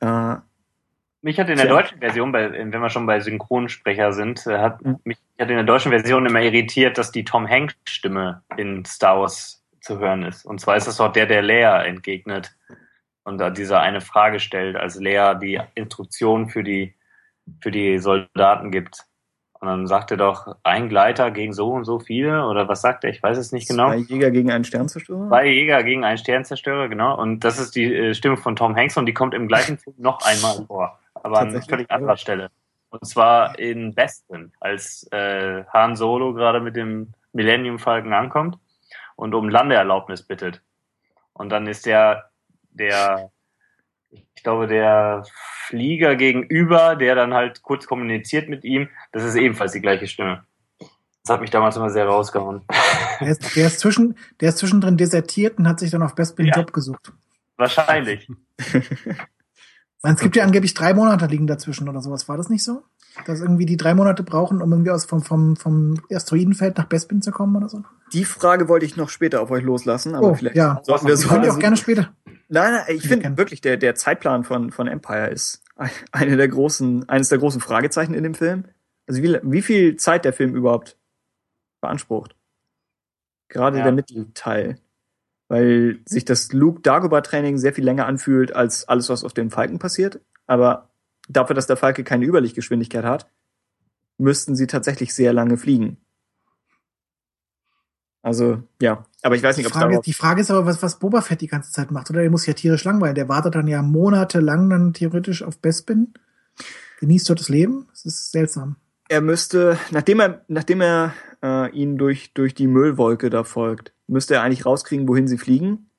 Äh, 0.00 0.36
Mich 1.20 1.38
hat 1.40 1.48
in 1.48 1.56
der 1.56 1.66
Tja. 1.66 1.74
deutschen 1.74 1.98
Version, 1.98 2.30
bei, 2.32 2.52
wenn 2.52 2.70
wir 2.70 2.90
schon 2.90 3.06
bei 3.06 3.18
Synchronsprecher 3.20 4.12
sind, 4.12 4.46
äh, 4.46 4.58
hat 4.58 4.84
Mhm. 4.84 4.98
mich 5.04 5.18
hat 5.38 5.50
in 5.50 5.56
der 5.56 5.64
deutschen 5.64 5.90
Version 5.90 6.26
immer 6.26 6.40
irritiert, 6.40 6.96
dass 6.96 7.10
die 7.10 7.24
Tom 7.24 7.48
Hanks 7.48 7.74
Stimme 7.86 8.42
in 8.56 8.84
Star 8.84 9.20
Wars 9.20 9.64
zu 9.80 9.98
hören 9.98 10.22
ist. 10.22 10.44
Und 10.44 10.60
zwar 10.60 10.76
ist 10.76 10.86
das 10.86 11.00
auch 11.00 11.12
der, 11.12 11.26
der 11.26 11.42
Leia 11.42 11.82
entgegnet 11.82 12.54
und 13.24 13.38
da 13.38 13.50
diese 13.50 13.78
eine 13.80 14.00
Frage 14.00 14.38
stellt, 14.40 14.76
als 14.76 15.00
Leia 15.00 15.34
die 15.34 15.60
Instruktion 15.74 16.48
für 16.48 16.62
die 16.62 16.94
für 17.62 17.70
die 17.70 17.98
Soldaten 17.98 18.70
gibt. 18.70 19.04
Und 19.60 19.66
dann 19.66 19.86
sagt 19.88 20.12
er 20.12 20.16
doch, 20.16 20.54
ein 20.62 20.88
Gleiter 20.88 21.30
gegen 21.32 21.52
so 21.52 21.70
und 21.72 21.84
so 21.84 21.98
viele, 21.98 22.46
oder 22.46 22.68
was 22.68 22.80
sagt 22.80 23.02
er? 23.02 23.10
Ich 23.10 23.20
weiß 23.22 23.36
es 23.38 23.50
nicht 23.50 23.68
genau. 23.68 23.88
Zwei 23.88 23.96
Jäger 23.96 24.30
gegen 24.30 24.52
einen 24.52 24.64
Sternzerstörer? 24.64 25.28
Zwei 25.28 25.46
Jäger 25.46 25.82
gegen 25.82 26.04
einen 26.04 26.18
Sternzerstörer, 26.18 26.88
genau. 26.88 27.20
Und 27.20 27.40
das 27.40 27.58
ist 27.58 27.74
die 27.74 27.92
äh, 27.92 28.14
Stimme 28.14 28.36
von 28.36 28.54
Tom 28.54 28.76
Hanks 28.76 28.96
und 28.96 29.06
die 29.06 29.14
kommt 29.14 29.34
im 29.34 29.48
gleichen 29.48 29.78
Film 29.78 29.96
noch 29.98 30.20
einmal 30.24 30.64
vor. 30.66 30.98
Aber 31.28 31.40
an 31.40 31.62
völlig 31.62 31.90
anderer 31.90 32.16
Stelle. 32.16 32.50
Und 32.90 33.06
zwar 33.06 33.58
in 33.58 33.94
Bespin, 33.94 34.52
als 34.60 35.06
äh, 35.12 35.64
Han 35.72 35.96
Solo 35.96 36.32
gerade 36.32 36.60
mit 36.60 36.76
dem 36.76 37.12
Millennium 37.32 37.78
Falcon 37.78 38.12
ankommt 38.12 38.58
und 39.16 39.34
um 39.34 39.48
Landeerlaubnis 39.48 40.22
bittet. 40.22 40.62
Und 41.34 41.50
dann 41.50 41.66
ist 41.66 41.86
der, 41.86 42.30
der, 42.70 43.30
ich 44.10 44.24
glaube, 44.42 44.66
der 44.66 45.24
Flieger 45.66 46.16
gegenüber, 46.16 46.96
der 46.96 47.14
dann 47.14 47.34
halt 47.34 47.62
kurz 47.62 47.86
kommuniziert 47.86 48.48
mit 48.48 48.64
ihm, 48.64 48.88
das 49.12 49.24
ist 49.24 49.34
ebenfalls 49.34 49.72
die 49.72 49.82
gleiche 49.82 50.06
Stimme. 50.06 50.44
Das 51.22 51.34
hat 51.34 51.42
mich 51.42 51.50
damals 51.50 51.76
immer 51.76 51.90
sehr 51.90 52.06
rausgehauen. 52.06 52.62
Der 53.20 53.30
ist, 53.30 53.56
der, 53.56 53.66
ist 53.66 53.80
zwischen, 53.80 54.16
der 54.40 54.50
ist 54.50 54.58
zwischendrin 54.58 54.96
desertiert 54.96 55.58
und 55.58 55.66
hat 55.66 55.80
sich 55.80 55.90
dann 55.90 56.04
auf 56.04 56.14
Best 56.14 56.38
einen 56.38 56.46
Ja. 56.46 56.56
Job 56.56 56.72
gesucht. 56.72 57.12
Wahrscheinlich. 57.56 58.28
Weil 60.02 60.14
es 60.14 60.20
gibt 60.20 60.36
ja 60.36 60.44
angeblich 60.44 60.74
drei 60.74 60.94
Monate 60.94 61.26
liegen 61.26 61.46
dazwischen 61.46 61.88
oder 61.88 62.00
sowas. 62.00 62.28
War 62.28 62.36
das 62.36 62.48
nicht 62.48 62.62
so? 62.62 62.82
Dass 63.26 63.40
irgendwie 63.40 63.66
die 63.66 63.76
drei 63.76 63.94
Monate 63.94 64.22
brauchen, 64.22 64.62
um 64.62 64.70
irgendwie 64.70 64.92
aus 64.92 65.04
vom, 65.06 65.22
vom, 65.22 65.56
vom 65.56 66.00
Asteroidenfeld 66.12 66.76
nach 66.78 66.84
Bespin 66.84 67.20
zu 67.20 67.32
kommen 67.32 67.56
oder 67.56 67.68
so? 67.68 67.82
Die 68.12 68.24
Frage 68.24 68.68
wollte 68.68 68.86
ich 68.86 68.96
noch 68.96 69.08
später 69.08 69.40
auf 69.42 69.50
euch 69.50 69.64
loslassen, 69.64 70.14
aber 70.14 70.28
Oh, 70.30 70.34
vielleicht 70.34 70.56
ja. 70.56 70.80
sollten 70.84 71.06
wir 71.08 71.16
so. 71.16 71.28
Wir 71.30 71.52
auch 71.52 71.58
gerne 71.58 71.76
später. 71.76 72.12
Nein, 72.48 72.72
nein, 72.74 72.84
ich 72.96 73.08
finde 73.08 73.36
wirklich, 73.36 73.60
der, 73.60 73.76
der 73.76 73.94
Zeitplan 73.96 74.44
von, 74.44 74.70
von 74.70 74.86
Empire 74.86 75.28
ist 75.30 75.62
eine 76.12 76.36
der 76.36 76.48
großen, 76.48 77.08
eines 77.08 77.28
der 77.28 77.38
großen 77.38 77.60
Fragezeichen 77.60 78.14
in 78.14 78.22
dem 78.22 78.34
Film. 78.34 78.64
Also 79.08 79.22
wie, 79.22 79.38
wie 79.42 79.62
viel 79.62 79.96
Zeit 79.96 80.24
der 80.24 80.32
Film 80.32 80.54
überhaupt 80.54 80.96
beansprucht. 81.80 82.36
Gerade 83.48 83.78
Ja. 83.78 83.84
der 83.84 83.92
Mittelteil. 83.92 84.78
Weil 85.48 86.00
sich 86.04 86.24
das 86.24 86.52
Luke-Dagobah-Training 86.52 87.58
sehr 87.58 87.72
viel 87.72 87.84
länger 87.84 88.06
anfühlt 88.06 88.54
als 88.54 88.86
alles, 88.88 89.08
was 89.08 89.24
auf 89.24 89.32
dem 89.32 89.50
Falken 89.50 89.78
passiert. 89.78 90.20
Aber 90.46 90.90
dafür, 91.28 91.54
dass 91.54 91.66
der 91.66 91.76
Falke 91.76 92.04
keine 92.04 92.26
Überlichtgeschwindigkeit 92.26 93.04
hat, 93.04 93.30
müssten 94.18 94.56
sie 94.56 94.66
tatsächlich 94.66 95.14
sehr 95.14 95.32
lange 95.32 95.56
fliegen. 95.56 95.96
Also, 98.20 98.62
ja. 98.82 99.06
Aber 99.22 99.36
ich 99.36 99.42
weiß 99.42 99.56
Die 99.56 99.62
nicht, 99.62 99.68
ob 99.68 99.74
es 99.74 99.80
Frage, 99.80 100.00
die 100.04 100.12
Frage 100.12 100.40
ist 100.40 100.50
aber, 100.50 100.66
was, 100.66 100.82
was 100.82 100.98
Boba 100.98 101.22
Fett 101.22 101.40
die 101.40 101.46
ganze 101.46 101.72
Zeit 101.72 101.90
macht, 101.90 102.10
oder? 102.10 102.20
Der 102.20 102.30
muss 102.30 102.44
ja 102.46 102.52
tierisch 102.52 102.84
langweilen. 102.84 103.14
Der 103.14 103.28
wartet 103.28 103.54
dann 103.54 103.68
ja 103.68 103.80
monatelang 103.80 104.68
dann 104.68 104.92
theoretisch 104.92 105.42
auf 105.42 105.58
Bespin. 105.58 106.12
Genießt 107.00 107.30
dort 107.30 107.40
das 107.40 107.48
Leben. 107.48 107.86
Das 107.90 108.04
ist 108.04 108.32
seltsam. 108.32 108.76
er 109.08 109.20
müsste, 109.20 109.78
nachdem 109.90 110.20
er, 110.20 110.44
nachdem 110.48 110.80
er 110.80 111.14
äh, 111.42 111.70
ihn 111.70 111.96
durch, 111.96 112.34
durch 112.34 112.54
die 112.54 112.66
Müllwolke 112.66 113.30
da 113.30 113.44
folgt, 113.44 113.92
müsste 114.08 114.34
er 114.34 114.42
eigentlich 114.42 114.66
rauskriegen, 114.66 115.06
wohin 115.08 115.28
sie 115.28 115.38
fliegen. 115.38 115.90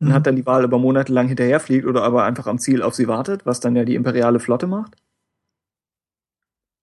Und 0.00 0.08
Mhm. 0.08 0.12
hat 0.14 0.26
dann 0.26 0.34
die 0.36 0.46
Wahl, 0.46 0.64
ob 0.64 0.72
er 0.72 0.78
monatelang 0.78 1.28
hinterherfliegt 1.28 1.86
oder 1.86 2.02
aber 2.02 2.24
einfach 2.24 2.46
am 2.48 2.58
Ziel 2.58 2.82
auf 2.82 2.94
sie 2.94 3.06
wartet, 3.06 3.46
was 3.46 3.60
dann 3.60 3.76
ja 3.76 3.84
die 3.84 3.94
imperiale 3.94 4.40
Flotte 4.40 4.66
macht. 4.66 4.96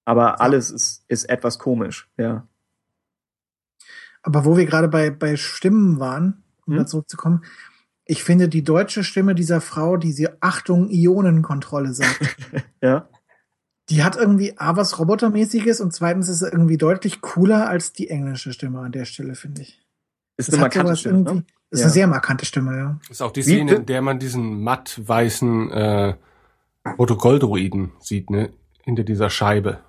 Aber 0.05 0.41
alles 0.41 0.71
ist, 0.71 1.03
ist 1.07 1.25
etwas 1.29 1.59
komisch, 1.59 2.09
ja. 2.17 2.47
Aber 4.21 4.45
wo 4.45 4.57
wir 4.57 4.65
gerade 4.65 4.87
bei, 4.87 5.09
bei 5.11 5.35
Stimmen 5.35 5.99
waren, 5.99 6.43
um 6.65 6.73
Hm? 6.73 6.79
da 6.79 6.85
zurückzukommen, 6.85 7.43
ich 8.05 8.23
finde 8.23 8.49
die 8.49 8.63
deutsche 8.63 9.03
Stimme 9.03 9.35
dieser 9.35 9.61
Frau, 9.61 9.97
die 9.97 10.11
sie 10.11 10.29
Achtung, 10.41 10.89
Ionenkontrolle 10.89 11.93
sagt, 11.93 12.19
Ja. 12.81 13.07
die 13.89 14.03
hat 14.03 14.15
irgendwie 14.15 14.57
A 14.57 14.75
was 14.75 14.97
Robotermäßiges 14.97 15.79
und 15.81 15.93
zweitens 15.93 16.27
ist 16.29 16.39
sie 16.39 16.47
irgendwie 16.47 16.77
deutlich 16.77 17.21
cooler 17.21 17.69
als 17.69 17.93
die 17.93 18.09
englische 18.09 18.51
Stimme 18.53 18.79
an 18.79 18.91
der 18.91 19.05
Stelle, 19.05 19.35
finde 19.35 19.61
ich. 19.61 19.79
Ist 20.39 20.47
Das 20.47 20.53
eine 20.55 20.61
markante 20.61 20.95
Stimme, 20.95 21.19
ne? 21.21 21.43
ist 21.69 21.79
Ja. 21.79 21.85
eine 21.85 21.93
sehr 21.93 22.07
markante 22.07 22.45
Stimme, 22.45 22.77
ja. 22.77 22.99
Ist 23.09 23.21
auch 23.21 23.31
die 23.33 23.41
Szene, 23.43 23.75
in 23.75 23.85
der 23.85 24.01
man 24.01 24.19
diesen 24.19 24.63
matt 24.63 25.01
weißen 25.05 25.69
äh, 25.71 26.13
Protokolldruiden 26.95 27.91
sieht, 27.99 28.29
ne? 28.29 28.49
Hinter 28.83 29.03
dieser 29.03 29.29
Scheibe. 29.29 29.79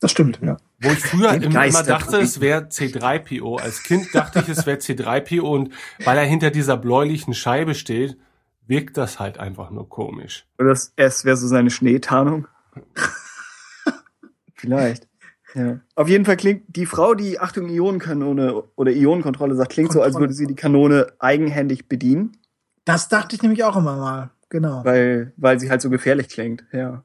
Das 0.00 0.10
stimmt, 0.10 0.38
ja. 0.42 0.58
Wo 0.82 0.90
ich 0.90 0.98
früher 0.98 1.38
Den 1.38 1.50
immer 1.50 1.82
dachte, 1.82 2.18
es 2.18 2.42
wäre 2.42 2.64
C3PO. 2.64 3.58
Als 3.58 3.82
Kind 3.82 4.14
dachte 4.14 4.40
ich, 4.40 4.48
es 4.50 4.66
wäre 4.66 4.76
C3PO 4.76 5.40
und 5.40 5.72
weil 6.04 6.18
er 6.18 6.24
hinter 6.24 6.50
dieser 6.50 6.76
bläulichen 6.76 7.32
Scheibe 7.32 7.74
steht, 7.74 8.18
wirkt 8.66 8.98
das 8.98 9.18
halt 9.18 9.38
einfach 9.38 9.70
nur 9.70 9.88
komisch. 9.88 10.46
Oder 10.58 10.72
es, 10.72 10.92
es 10.96 11.24
wäre 11.24 11.38
so 11.38 11.48
seine 11.48 11.70
Schneetarnung. 11.70 12.46
Vielleicht. 14.54 15.08
Ja. 15.56 15.80
Auf 15.94 16.08
jeden 16.08 16.26
Fall 16.26 16.36
klingt 16.36 16.64
die 16.76 16.84
Frau, 16.84 17.14
die 17.14 17.38
Achtung 17.40 17.68
Ionenkanone 17.70 18.62
oder 18.76 18.92
Ionenkontrolle 18.92 19.54
sagt, 19.54 19.72
klingt 19.72 19.90
so, 19.90 20.00
als 20.02 20.12
Kontrolle. 20.12 20.22
würde 20.28 20.34
sie 20.34 20.46
die 20.46 20.54
Kanone 20.54 21.06
eigenhändig 21.18 21.88
bedienen, 21.88 22.36
Das 22.84 23.08
dachte 23.08 23.34
ich 23.36 23.42
nämlich 23.42 23.64
auch 23.64 23.76
immer 23.76 23.96
mal. 23.96 24.30
Genau. 24.50 24.84
weil, 24.84 25.32
weil 25.36 25.58
sie 25.58 25.70
halt 25.70 25.80
so 25.82 25.88
gefährlich 25.90 26.28
klingt, 26.28 26.64
ja. 26.72 27.02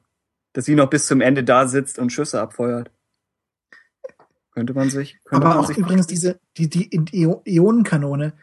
Dass 0.52 0.66
sie 0.66 0.74
noch 0.74 0.90
bis 0.90 1.06
zum 1.06 1.20
Ende 1.22 1.42
da 1.44 1.66
sitzt 1.66 1.98
und 1.98 2.12
Schüsse 2.12 2.40
abfeuert. 2.42 2.90
Könnte 4.52 4.74
man 4.74 4.90
sich, 4.90 5.18
könnte 5.24 5.46
Aber 5.46 5.54
man 5.56 5.64
auch 5.64 5.68
sich 5.68 5.78
übrigens 5.78 6.06
diese, 6.06 6.38
die, 6.58 6.68
die 6.68 6.90
Io- 6.90 7.40
Ionenkanone, 7.46 8.34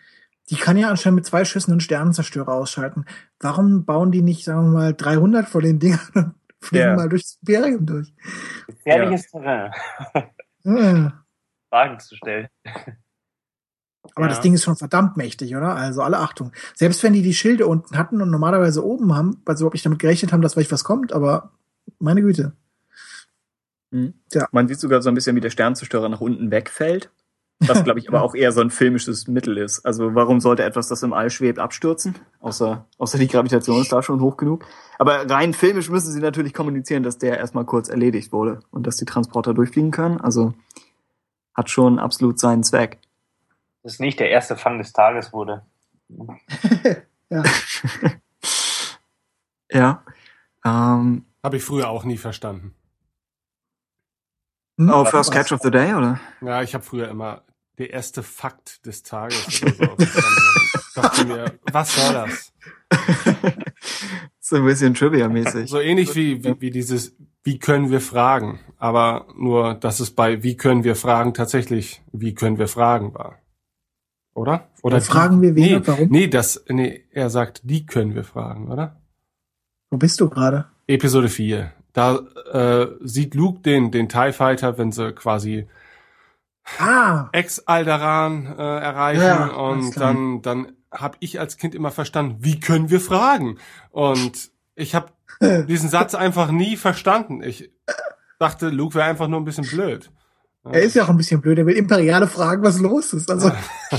die 0.49 0.55
kann 0.55 0.75
ja 0.75 0.89
anscheinend 0.89 1.17
mit 1.17 1.25
zwei 1.27 1.45
Schüssen 1.45 1.71
einen 1.71 1.81
Sternenzerstörer 1.81 2.51
ausschalten. 2.51 3.05
Warum 3.39 3.85
bauen 3.85 4.11
die 4.11 4.23
nicht, 4.23 4.43
sagen 4.43 4.71
wir 4.71 4.79
mal, 4.79 4.93
300 4.95 5.47
von 5.47 5.61
den 5.63 5.77
Dingern 5.79 6.33
fliegen 6.61 6.83
Ja. 6.89 6.95
mal 6.95 7.09
durchs 7.09 7.37
Imperium 7.41 7.85
durch? 7.85 8.13
Gefährliches 8.67 9.29
Terrain, 9.31 9.71
Ja. 10.63 11.25
Fragen 11.69 11.99
zu 11.99 12.15
stellen. 12.15 12.47
Aber 14.15 14.25
Ja. 14.25 14.29
das 14.29 14.41
Ding 14.41 14.53
ist 14.53 14.63
schon 14.63 14.75
verdammt 14.75 15.17
mächtig, 15.17 15.55
oder? 15.55 15.75
Also 15.75 16.01
alle 16.01 16.17
Achtung. 16.19 16.51
Selbst 16.73 17.03
wenn 17.03 17.13
die 17.13 17.21
die 17.21 17.33
Schilde 17.33 17.67
unten 17.67 17.97
hatten 17.97 18.21
und 18.21 18.31
normalerweise 18.31 18.83
oben 18.85 19.13
haben, 19.15 19.41
weil 19.45 19.55
sie 19.55 19.61
überhaupt 19.63 19.75
nicht 19.75 19.85
damit 19.85 19.99
gerechnet 19.99 20.33
haben, 20.33 20.41
dass 20.41 20.53
vielleicht 20.53 20.71
was 20.71 20.83
kommt, 20.83 21.13
aber 21.13 21.51
meine 21.99 22.21
Güte. 22.21 22.53
Mhm. 23.91 24.13
Ja. 24.33 24.47
Man 24.51 24.67
sieht 24.67 24.79
sogar 24.79 25.01
so 25.01 25.09
ein 25.09 25.15
bisschen, 25.15 25.35
wie 25.35 25.41
der 25.41 25.49
Sternzerstörer 25.49 26.09
nach 26.09 26.21
unten 26.21 26.51
wegfällt. 26.51 27.11
Was, 27.59 27.83
glaube 27.83 27.99
ich, 27.99 28.07
aber 28.09 28.23
auch 28.23 28.35
eher 28.35 28.51
so 28.51 28.61
ein 28.61 28.69
filmisches 28.69 29.27
Mittel 29.27 29.57
ist. 29.57 29.85
Also 29.85 30.15
warum 30.15 30.39
sollte 30.39 30.63
etwas, 30.63 30.87
das 30.87 31.03
im 31.03 31.13
All 31.13 31.29
schwebt, 31.29 31.59
abstürzen? 31.59 32.15
Außer, 32.39 32.85
außer 32.97 33.17
die 33.17 33.27
Gravitation 33.27 33.81
ist 33.81 33.91
da 33.91 34.01
schon 34.01 34.21
hoch 34.21 34.37
genug. 34.37 34.65
Aber 34.97 35.29
rein 35.29 35.53
filmisch 35.53 35.89
müssen 35.89 36.11
sie 36.11 36.21
natürlich 36.21 36.53
kommunizieren, 36.53 37.03
dass 37.03 37.17
der 37.17 37.37
erstmal 37.37 37.65
kurz 37.65 37.89
erledigt 37.89 38.31
wurde 38.31 38.59
und 38.71 38.87
dass 38.87 38.97
die 38.97 39.05
Transporter 39.05 39.53
durchfliegen 39.53 39.91
können. 39.91 40.19
Also 40.21 40.53
hat 41.53 41.69
schon 41.69 41.99
absolut 41.99 42.39
seinen 42.39 42.63
Zweck. 42.63 42.99
Das 43.83 43.93
ist 43.93 43.99
nicht 43.99 44.19
der 44.19 44.29
erste 44.29 44.55
Fang 44.55 44.77
des 44.77 44.93
Tages 44.93 45.33
wurde. 45.33 45.63
Ja. 47.31 47.43
Ja. 49.71 50.03
Ähm, 50.65 51.25
Habe 51.43 51.57
ich 51.57 51.63
früher 51.63 51.89
auch 51.89 52.03
nie 52.03 52.17
verstanden. 52.17 52.73
Hm? 54.79 54.89
oh, 54.89 55.03
First 55.03 55.33
Catch 55.33 55.51
of 55.51 55.59
the 55.61 55.69
Day, 55.69 55.93
oder? 55.93 56.21
Ja, 56.41 56.63
ich 56.63 56.73
habe 56.73 56.83
früher 56.83 57.09
immer 57.09 57.43
der 57.77 57.91
erste 57.91 58.23
Fakt 58.23 58.85
des 58.85 59.03
Tages 59.03 59.61
oder 59.61 59.73
so 59.73 60.05
verstanden. 60.05 60.39
Ich 60.73 60.93
dachte 60.95 61.25
mir, 61.25 61.59
was 61.71 61.95
soll 61.95 62.13
das? 62.13 62.53
so 64.39 64.55
ein 64.55 64.65
bisschen 64.65 64.93
Trivia-mäßig. 64.93 65.69
So 65.69 65.79
ähnlich 65.79 66.15
wie, 66.15 66.43
wie, 66.43 66.61
wie 66.61 66.71
dieses, 66.71 67.13
wie 67.43 67.59
können 67.59 67.91
wir 67.91 67.99
fragen? 67.99 68.59
Aber 68.77 69.27
nur, 69.35 69.73
dass 69.73 69.99
es 69.99 70.11
bei 70.11 70.43
wie 70.43 70.55
können 70.55 70.85
wir 70.85 70.95
fragen 70.95 71.33
tatsächlich, 71.33 72.01
wie 72.13 72.33
können 72.33 72.57
wir 72.57 72.69
fragen 72.69 73.13
war. 73.13 73.37
Oder? 74.33 74.69
Oder 74.81 74.97
Dann 74.97 75.05
fragen 75.05 75.41
wir 75.41 75.55
wen 75.55 75.63
nee, 75.63 75.75
und 75.75 75.87
warum? 75.87 76.09
Nee, 76.09 76.27
das, 76.27 76.63
nee, 76.69 77.03
er 77.11 77.29
sagt, 77.29 77.61
die 77.63 77.85
können 77.85 78.15
wir 78.15 78.23
fragen, 78.23 78.71
oder? 78.71 79.01
Wo 79.89 79.97
bist 79.97 80.21
du 80.21 80.29
gerade? 80.29 80.67
Episode 80.87 81.27
4. 81.27 81.73
Da 81.99 82.19
äh, 82.53 82.95
sieht 83.01 83.35
Luke 83.35 83.59
den, 83.59 83.91
den 83.91 84.07
TIE 84.07 84.31
Fighter, 84.31 84.77
wenn 84.77 84.93
sie 84.93 85.11
quasi 85.11 85.67
Ah, 86.77 87.27
Ex-Alderan 87.33 88.45
äh, 88.57 88.79
erreichen 88.79 89.21
Ja, 89.21 89.47
und 89.47 89.99
dann, 89.99 90.41
dann 90.41 90.71
habe 90.93 91.17
ich 91.19 91.41
als 91.41 91.57
Kind 91.57 91.75
immer 91.75 91.91
verstanden, 91.91 92.37
wie 92.39 92.57
können 92.61 92.89
wir 92.89 93.01
fragen? 93.01 93.57
Und 93.91 94.49
ich 94.75 94.95
habe 94.95 95.11
diesen 95.67 95.89
Satz 95.89 96.15
einfach 96.15 96.51
nie 96.51 96.77
verstanden. 96.77 97.43
Ich 97.43 97.69
dachte, 98.39 98.69
Luke 98.69 98.95
wäre 98.95 99.09
einfach 99.09 99.27
nur 99.27 99.41
ein 99.41 99.45
bisschen 99.45 99.67
blöd. 99.67 100.09
er 100.63 100.81
ist 100.81 100.95
ja 100.95 101.03
auch 101.03 101.09
ein 101.09 101.17
bisschen 101.17 101.41
blöd. 101.41 101.57
Er 101.57 101.65
will 101.65 101.75
Imperiale 101.75 102.27
fragen, 102.27 102.63
was 102.63 102.79
los 102.79 103.11
ist. 103.11 103.29
Also. 103.29 103.51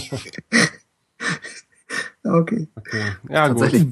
okay. 2.24 2.66
Okay. 2.74 3.05
Ja, 3.28 3.48
gut. 3.48 3.59
Tatsächlich. 3.59 3.89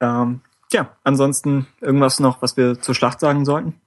Ähm, 0.00 0.42
Tja, 0.74 0.96
ansonsten 1.04 1.68
irgendwas 1.80 2.18
noch, 2.18 2.42
was 2.42 2.56
wir 2.56 2.80
zur 2.80 2.96
Schlacht 2.96 3.20
sagen 3.20 3.44
sollten? 3.44 3.80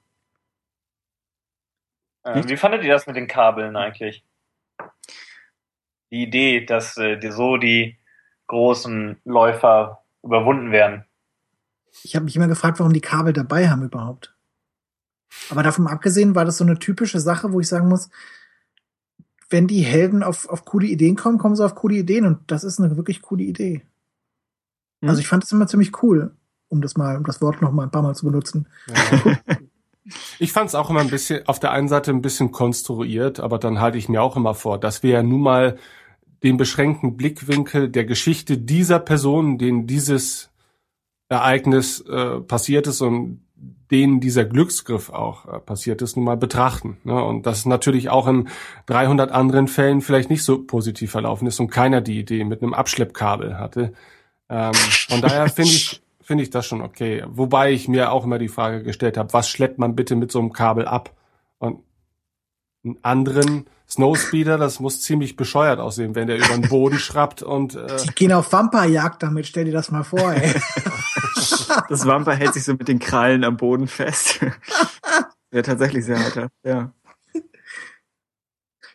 Äh, 2.23 2.47
wie 2.47 2.55
fandet 2.55 2.81
ihr 2.85 2.93
das 2.93 3.07
mit 3.07 3.17
den 3.17 3.27
Kabeln 3.27 3.75
eigentlich? 3.75 4.23
Die 6.11 6.23
Idee, 6.23 6.63
dass 6.63 6.95
äh, 6.95 7.17
die, 7.17 7.31
so 7.31 7.57
die 7.57 7.97
großen 8.47 9.19
Läufer 9.25 10.01
überwunden 10.23 10.71
werden. 10.71 11.03
Ich 12.03 12.15
habe 12.15 12.23
mich 12.23 12.37
immer 12.37 12.47
gefragt, 12.47 12.79
warum 12.79 12.93
die 12.93 13.01
Kabel 13.01 13.33
dabei 13.33 13.67
haben 13.67 13.83
überhaupt. 13.83 14.33
Aber 15.49 15.63
davon 15.63 15.87
abgesehen 15.87 16.35
war 16.35 16.45
das 16.45 16.55
so 16.55 16.63
eine 16.63 16.79
typische 16.79 17.19
Sache, 17.19 17.51
wo 17.51 17.59
ich 17.59 17.67
sagen 17.67 17.89
muss, 17.89 18.09
wenn 19.49 19.67
die 19.67 19.81
Helden 19.81 20.23
auf, 20.23 20.47
auf 20.47 20.63
coole 20.63 20.87
Ideen 20.87 21.17
kommen, 21.17 21.37
kommen 21.37 21.57
sie 21.57 21.65
auf 21.65 21.75
coole 21.75 21.95
Ideen 21.95 22.25
und 22.25 22.49
das 22.49 22.63
ist 22.63 22.79
eine 22.79 22.95
wirklich 22.95 23.21
coole 23.21 23.43
Idee. 23.43 23.81
Hm. 25.01 25.09
Also 25.09 25.19
ich 25.19 25.27
fand 25.27 25.43
das 25.43 25.51
immer 25.51 25.67
ziemlich 25.67 26.01
cool, 26.01 26.33
um 26.69 26.81
das 26.81 26.97
mal, 26.97 27.17
um 27.17 27.23
das 27.23 27.41
Wort 27.41 27.61
noch 27.61 27.71
mal 27.71 27.83
ein 27.83 27.91
paar 27.91 28.01
Mal 28.01 28.15
zu 28.15 28.25
benutzen. 28.25 28.67
Ja. 28.87 29.37
Ich 30.39 30.53
fand 30.53 30.69
es 30.69 30.75
auch 30.75 30.89
immer 30.89 31.01
ein 31.01 31.09
bisschen, 31.09 31.45
auf 31.47 31.59
der 31.59 31.71
einen 31.71 31.89
Seite 31.89 32.11
ein 32.11 32.21
bisschen 32.21 32.51
konstruiert, 32.51 33.39
aber 33.39 33.59
dann 33.59 33.81
halte 33.81 33.97
ich 33.97 34.07
mir 34.07 34.21
auch 34.21 34.37
immer 34.37 34.53
vor, 34.53 34.79
dass 34.79 35.03
wir 35.03 35.11
ja 35.11 35.23
nun 35.23 35.41
mal 35.41 35.77
den 36.43 36.57
beschränkten 36.57 37.17
Blickwinkel 37.17 37.89
der 37.89 38.05
Geschichte 38.05 38.57
dieser 38.57 38.99
Person, 38.99 39.57
denen 39.57 39.87
dieses 39.87 40.49
Ereignis 41.29 42.01
äh, 42.01 42.39
passiert 42.39 42.87
ist 42.87 43.01
und 43.01 43.41
denen 43.91 44.19
dieser 44.19 44.45
Glücksgriff 44.45 45.09
auch 45.09 45.45
äh, 45.45 45.59
passiert 45.59 46.01
ist, 46.01 46.15
nun 46.15 46.25
mal 46.25 46.37
betrachten. 46.37 46.97
Ne? 47.03 47.21
Und 47.23 47.45
das 47.45 47.65
natürlich 47.65 48.09
auch 48.09 48.27
in 48.27 48.49
300 48.85 49.31
anderen 49.31 49.67
Fällen 49.67 50.01
vielleicht 50.01 50.29
nicht 50.29 50.43
so 50.43 50.63
positiv 50.63 51.11
verlaufen 51.11 51.47
ist 51.47 51.59
und 51.59 51.69
keiner 51.69 52.01
die 52.01 52.19
Idee 52.19 52.43
mit 52.43 52.61
einem 52.61 52.73
Abschleppkabel 52.73 53.57
hatte. 53.57 53.93
Ähm, 54.49 54.73
von 54.73 55.21
daher 55.21 55.49
finde 55.49 55.71
ich, 55.71 56.01
finde 56.27 56.43
ich 56.43 56.49
das 56.49 56.65
schon 56.65 56.81
okay. 56.81 57.23
Wobei 57.27 57.71
ich 57.71 57.87
mir 57.87 58.11
auch 58.11 58.25
immer 58.25 58.37
die 58.37 58.49
Frage 58.49 58.83
gestellt 58.83 59.15
habe, 59.17 59.31
was 59.31 59.49
schleppt 59.49 59.79
man 59.79 59.95
bitte 59.95 60.17
mit 60.17 60.29
so 60.29 60.39
einem 60.39 60.51
Kabel 60.51 60.85
ab? 60.85 61.15
Und 61.57 61.79
einen 62.83 62.97
anderen 63.01 63.65
Snowspeeder, 63.89 64.57
das 64.57 64.81
muss 64.81 64.99
ziemlich 64.99 65.37
bescheuert 65.37 65.79
aussehen, 65.79 66.15
wenn 66.15 66.27
der 66.27 66.37
über 66.37 66.53
den 66.53 66.67
Boden 66.67 66.99
schrappt 66.99 67.43
und 67.43 67.75
äh, 67.75 67.87
Die 68.03 68.13
gehen 68.13 68.33
auf 68.33 68.51
Vampirjagd 68.51 69.23
damit, 69.23 69.47
stell 69.47 69.63
dir 69.63 69.71
das 69.71 69.89
mal 69.89 70.03
vor, 70.03 70.33
ey. 70.33 70.53
Das 71.89 72.05
Vampir 72.05 72.35
hält 72.35 72.53
sich 72.53 72.63
so 72.63 72.73
mit 72.73 72.87
den 72.87 72.99
Krallen 72.99 73.43
am 73.43 73.55
Boden 73.55 73.87
fest. 73.87 74.39
Wäre 75.51 75.63
tatsächlich 75.63 76.05
sehr 76.05 76.19
heiter. 76.19 76.49
Ja. 76.63 76.91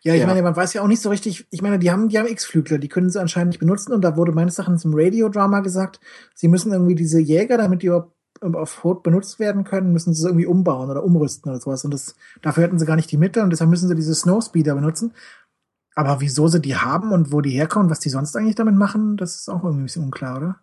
Ja, 0.05 0.15
ich 0.15 0.21
Ja. 0.21 0.27
meine, 0.27 0.43
man 0.43 0.57
weiß 0.57 0.73
ja 0.75 0.83
auch 0.83 0.89
nicht 0.89 1.01
so 1.01 1.11
richtig, 1.11 1.47
ich 1.51 1.63
meine, 1.63 1.79
die 1.79 1.91
haben, 1.91 2.09
die 2.09 2.19
haben 2.19 2.27
X-Flügler, 2.27 2.79
die 2.79 2.89
können 2.89 3.09
sie 3.09 3.21
anscheinend 3.21 3.51
nicht 3.51 3.61
benutzen 3.61 3.93
und 3.93 4.03
da 4.03 4.17
wurde 4.17 4.33
meines 4.33 4.59
Erachtens 4.59 4.85
im 4.85 4.95
Radiodrama 4.95 5.61
gesagt, 5.61 6.01
sie 6.35 6.49
müssen 6.49 6.73
irgendwie 6.73 6.97
diese 6.97 7.21
Jäger, 7.21 7.57
damit 7.57 7.83
die 7.83 7.87
überhaupt 7.87 8.13
auf 8.41 8.83
Rot 8.83 9.05
benutzt 9.05 9.39
werden 9.39 9.63
können, 9.63 9.93
müssen 9.93 10.13
sie 10.15 10.27
irgendwie 10.27 10.47
umbauen 10.47 10.91
oder 10.91 11.05
umrüsten 11.05 11.51
oder 11.51 11.61
sowas 11.61 11.85
und 11.85 11.95
das, 11.95 12.17
dafür 12.43 12.65
hätten 12.65 12.79
sie 12.81 12.87
gar 12.87 12.97
nicht 12.97 13.13
die 13.13 13.17
Mittel 13.17 13.45
und 13.45 13.51
deshalb 13.51 13.71
müssen 13.71 13.89
sie 13.89 13.95
diese 13.95 14.15
Snowspeeder 14.15 14.75
benutzen. 14.75 15.13
Aber 15.95 16.21
wieso 16.21 16.49
sie 16.49 16.61
die 16.61 16.75
haben 16.77 17.13
und 17.13 17.33
wo 17.33 17.41
die 17.41 17.51
herkommen, 17.51 17.91
was 17.91 18.01
die 18.01 18.09
sonst 18.09 18.37
eigentlich 18.37 18.55
damit 18.57 18.75
machen, 18.75 19.17
das 19.17 19.37
ist 19.37 19.49
auch 19.51 19.63
irgendwie 19.63 19.83
ein 19.83 19.87
bisschen 19.87 20.05
unklar, 20.05 20.39
oder? 20.39 20.61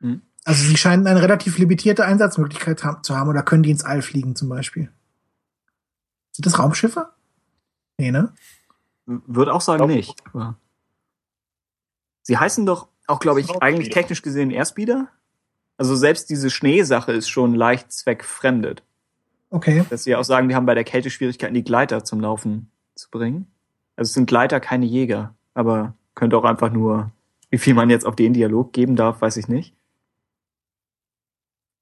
Hm. 0.00 0.22
Also 0.44 0.64
sie 0.64 0.76
scheinen 0.76 1.06
eine 1.06 1.22
relativ 1.22 1.58
limitierte 1.58 2.04
Einsatzmöglichkeit 2.04 2.80
zu 3.02 3.16
haben 3.16 3.28
oder 3.28 3.42
können 3.42 3.62
die 3.62 3.70
ins 3.70 3.84
All 3.84 4.02
fliegen 4.02 4.34
zum 4.34 4.48
Beispiel. 4.48 4.90
Sind 6.32 6.46
das 6.46 6.58
Raumschiffe? 6.58 7.10
Nee, 7.98 8.10
ne? 8.10 8.32
Würde 9.06 9.52
auch 9.52 9.60
sagen 9.60 9.78
Glaub- 9.78 9.90
nicht. 9.90 10.22
Sie 12.22 12.38
heißen 12.38 12.64
doch 12.64 12.88
auch, 13.06 13.20
glaube 13.20 13.40
ich, 13.40 13.50
eigentlich 13.62 13.90
technisch 13.90 14.22
gesehen 14.22 14.50
Airspeeder. 14.50 15.08
Also 15.76 15.94
selbst 15.94 16.30
diese 16.30 16.50
Schneesache 16.50 17.12
ist 17.12 17.28
schon 17.28 17.54
leicht 17.54 17.92
zweckfremdet. 17.92 18.82
Okay. 19.50 19.84
Dass 19.90 20.04
sie 20.04 20.16
auch 20.16 20.24
sagen, 20.24 20.48
wir 20.48 20.56
haben 20.56 20.66
bei 20.66 20.74
der 20.74 20.84
Kälte 20.84 21.10
Schwierigkeiten, 21.10 21.54
die 21.54 21.64
Gleiter 21.64 22.02
zum 22.04 22.20
Laufen 22.20 22.70
zu 22.94 23.10
bringen. 23.10 23.46
Also 23.96 24.08
es 24.08 24.14
sind 24.14 24.26
Gleiter 24.26 24.58
keine 24.60 24.86
Jäger, 24.86 25.34
aber 25.52 25.94
könnte 26.14 26.36
auch 26.36 26.44
einfach 26.44 26.70
nur, 26.70 27.10
wie 27.50 27.58
viel 27.58 27.74
man 27.74 27.90
jetzt 27.90 28.06
auf 28.06 28.16
den 28.16 28.32
Dialog 28.32 28.72
geben 28.72 28.96
darf, 28.96 29.20
weiß 29.20 29.36
ich 29.36 29.48
nicht. 29.48 29.74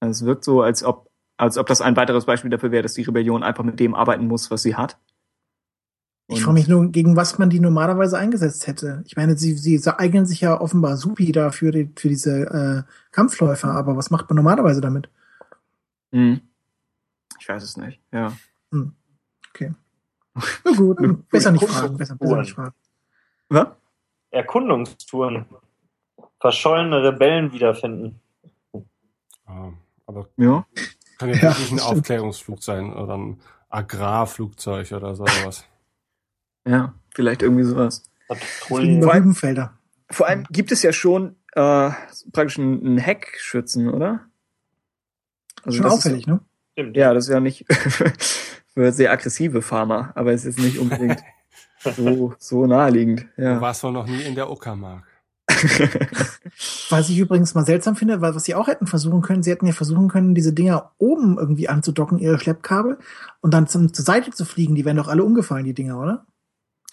Also 0.01 0.25
es 0.25 0.27
wirkt 0.27 0.45
so, 0.45 0.63
als 0.63 0.83
ob, 0.83 1.11
als 1.37 1.57
ob 1.57 1.67
das 1.67 1.81
ein 1.81 1.97
weiteres 1.97 2.27
Beispiel 2.27 2.51
dafür 2.51 2.73
wäre, 2.73 2.83
dass 2.83 2.95
die 2.95 3.03
Rebellion 3.03 3.43
einfach 3.43 3.65
mit 3.65 3.79
dem 3.79 3.95
arbeiten 3.95 4.27
muss, 4.27 4.51
was 4.51 4.63
sie 4.63 4.75
hat. 4.75 4.99
Ich 6.29 6.37
Und- 6.37 6.43
frage 6.43 6.55
mich 6.55 6.69
nur, 6.69 6.87
gegen 6.91 7.17
was 7.17 7.39
man 7.39 7.51
die 7.51 7.61
normalerweise 7.61 8.17
eingesetzt 8.19 8.67
hätte. 8.67 9.03
Ich 9.07 9.17
meine, 9.17 9.37
sie, 9.37 9.55
sie 9.55 9.81
eignen 9.99 10.25
sich 10.25 10.41
ja 10.41 10.59
offenbar 10.61 10.97
supi 10.97 11.33
da 11.33 11.51
für, 11.51 11.71
die, 11.73 11.91
für 11.97 12.09
diese 12.09 12.87
äh, 12.87 12.93
Kampfläufer, 13.11 13.71
aber 13.73 13.97
was 13.97 14.11
macht 14.11 14.31
man 14.31 14.37
normalerweise 14.37 14.81
damit? 14.81 15.11
Hm. 16.13 16.41
Ich 17.41 17.49
weiß 17.49 17.63
es 17.63 17.77
nicht, 17.77 18.01
ja. 18.13 18.33
Okay. 19.51 19.73
Na 20.65 20.73
gut, 20.77 21.29
besser 21.29 21.51
nicht 21.53 21.65
fragen, 21.69 21.97
besser, 21.97 22.17
besser 22.17 22.37
nicht 22.39 22.53
fragen. 22.55 22.75
Was? 23.49 23.67
Erkundungstouren. 24.31 25.45
Verschollene 26.41 27.03
Rebellen 27.03 27.53
wiederfinden. 27.53 28.21
ja, 28.73 29.73
aber 30.07 30.29
Ja. 30.37 30.65
kann 31.19 31.29
ja 31.29 31.35
Ja, 31.43 31.43
wirklich 31.51 31.73
ein. 31.73 31.81
Aufklärungsflug 31.81 32.63
sein 32.63 32.93
oder 32.95 33.19
ein 33.19 33.41
Agrarflugzeug 33.69 34.91
oder 34.93 35.15
sowas. 35.15 35.65
Ja, 36.67 36.95
vielleicht 37.15 37.43
irgendwie 37.43 37.65
sowas. 37.65 38.05
Über 38.71 39.15
Rübenfelder. 39.15 39.75
Vor 40.11 40.27
allem 40.29 40.45
gibt 40.51 40.73
es 40.73 40.83
ja 40.83 40.93
schon 40.93 41.37
äh, 41.55 41.91
praktisch 42.33 42.59
einen, 42.59 42.99
Heckschützen, 42.99 43.89
oder? 43.89 44.21
Also 45.65 45.77
Schon 45.79 45.85
das 45.85 45.93
auffällig, 45.95 46.27
ne? 46.27 46.41
Stimmt. 46.73 46.97
Ist, 46.97 47.01
ja, 47.01 47.15
das 47.15 47.25
ist 47.25 47.31
ja 47.33 47.41
nicht 47.41 47.65
für 48.75 48.93
sehr 48.93 49.13
aggressive 49.13 49.63
Farmer, 49.63 50.13
aber 50.15 50.33
es 50.33 50.45
ist 50.45 50.59
nicht 50.59 50.79
unbedingt 50.79 51.23
so, 51.97 52.35
so 52.39 52.67
naheliegend. 52.67 53.27
Du 53.37 53.43
Ja. 53.43 53.61
warst 53.61 53.83
wohl 53.83 53.93
noch 53.93 54.07
nie 54.07 54.23
in 54.23 54.35
der 54.35 54.51
Uckermark. 54.51 55.05
Was 56.91 57.09
ich 57.09 57.19
übrigens 57.19 57.55
mal 57.55 57.65
seltsam 57.65 57.97
finde, 57.97 58.21
weil 58.21 58.35
was 58.35 58.45
sie 58.45 58.55
auch 58.55 58.69
hätten 58.69 58.87
versuchen 58.87 59.23
können, 59.23 59.43
sie 59.43 59.51
hätten 59.51 59.67
ja 59.67 59.73
versuchen 59.73 60.09
können, 60.09 60.35
diese 60.35 60.53
Dinger 60.53 60.93
oben 60.99 61.39
irgendwie 61.39 61.69
anzudocken, 61.69 62.19
ihre 62.19 62.39
Schleppkabel, 62.39 62.99
und 63.41 63.53
dann 63.55 63.67
zum, 63.67 63.93
zur 63.93 64.05
Seite 64.05 64.31
zu 64.31 64.45
fliegen. 64.45 64.75
Die 64.75 64.85
wären 64.85 64.97
doch 64.97 65.09
alle 65.09 65.25
umgefallen, 65.25 65.65
die 65.65 65.75
Dinger, 65.75 65.99
oder? 65.99 66.27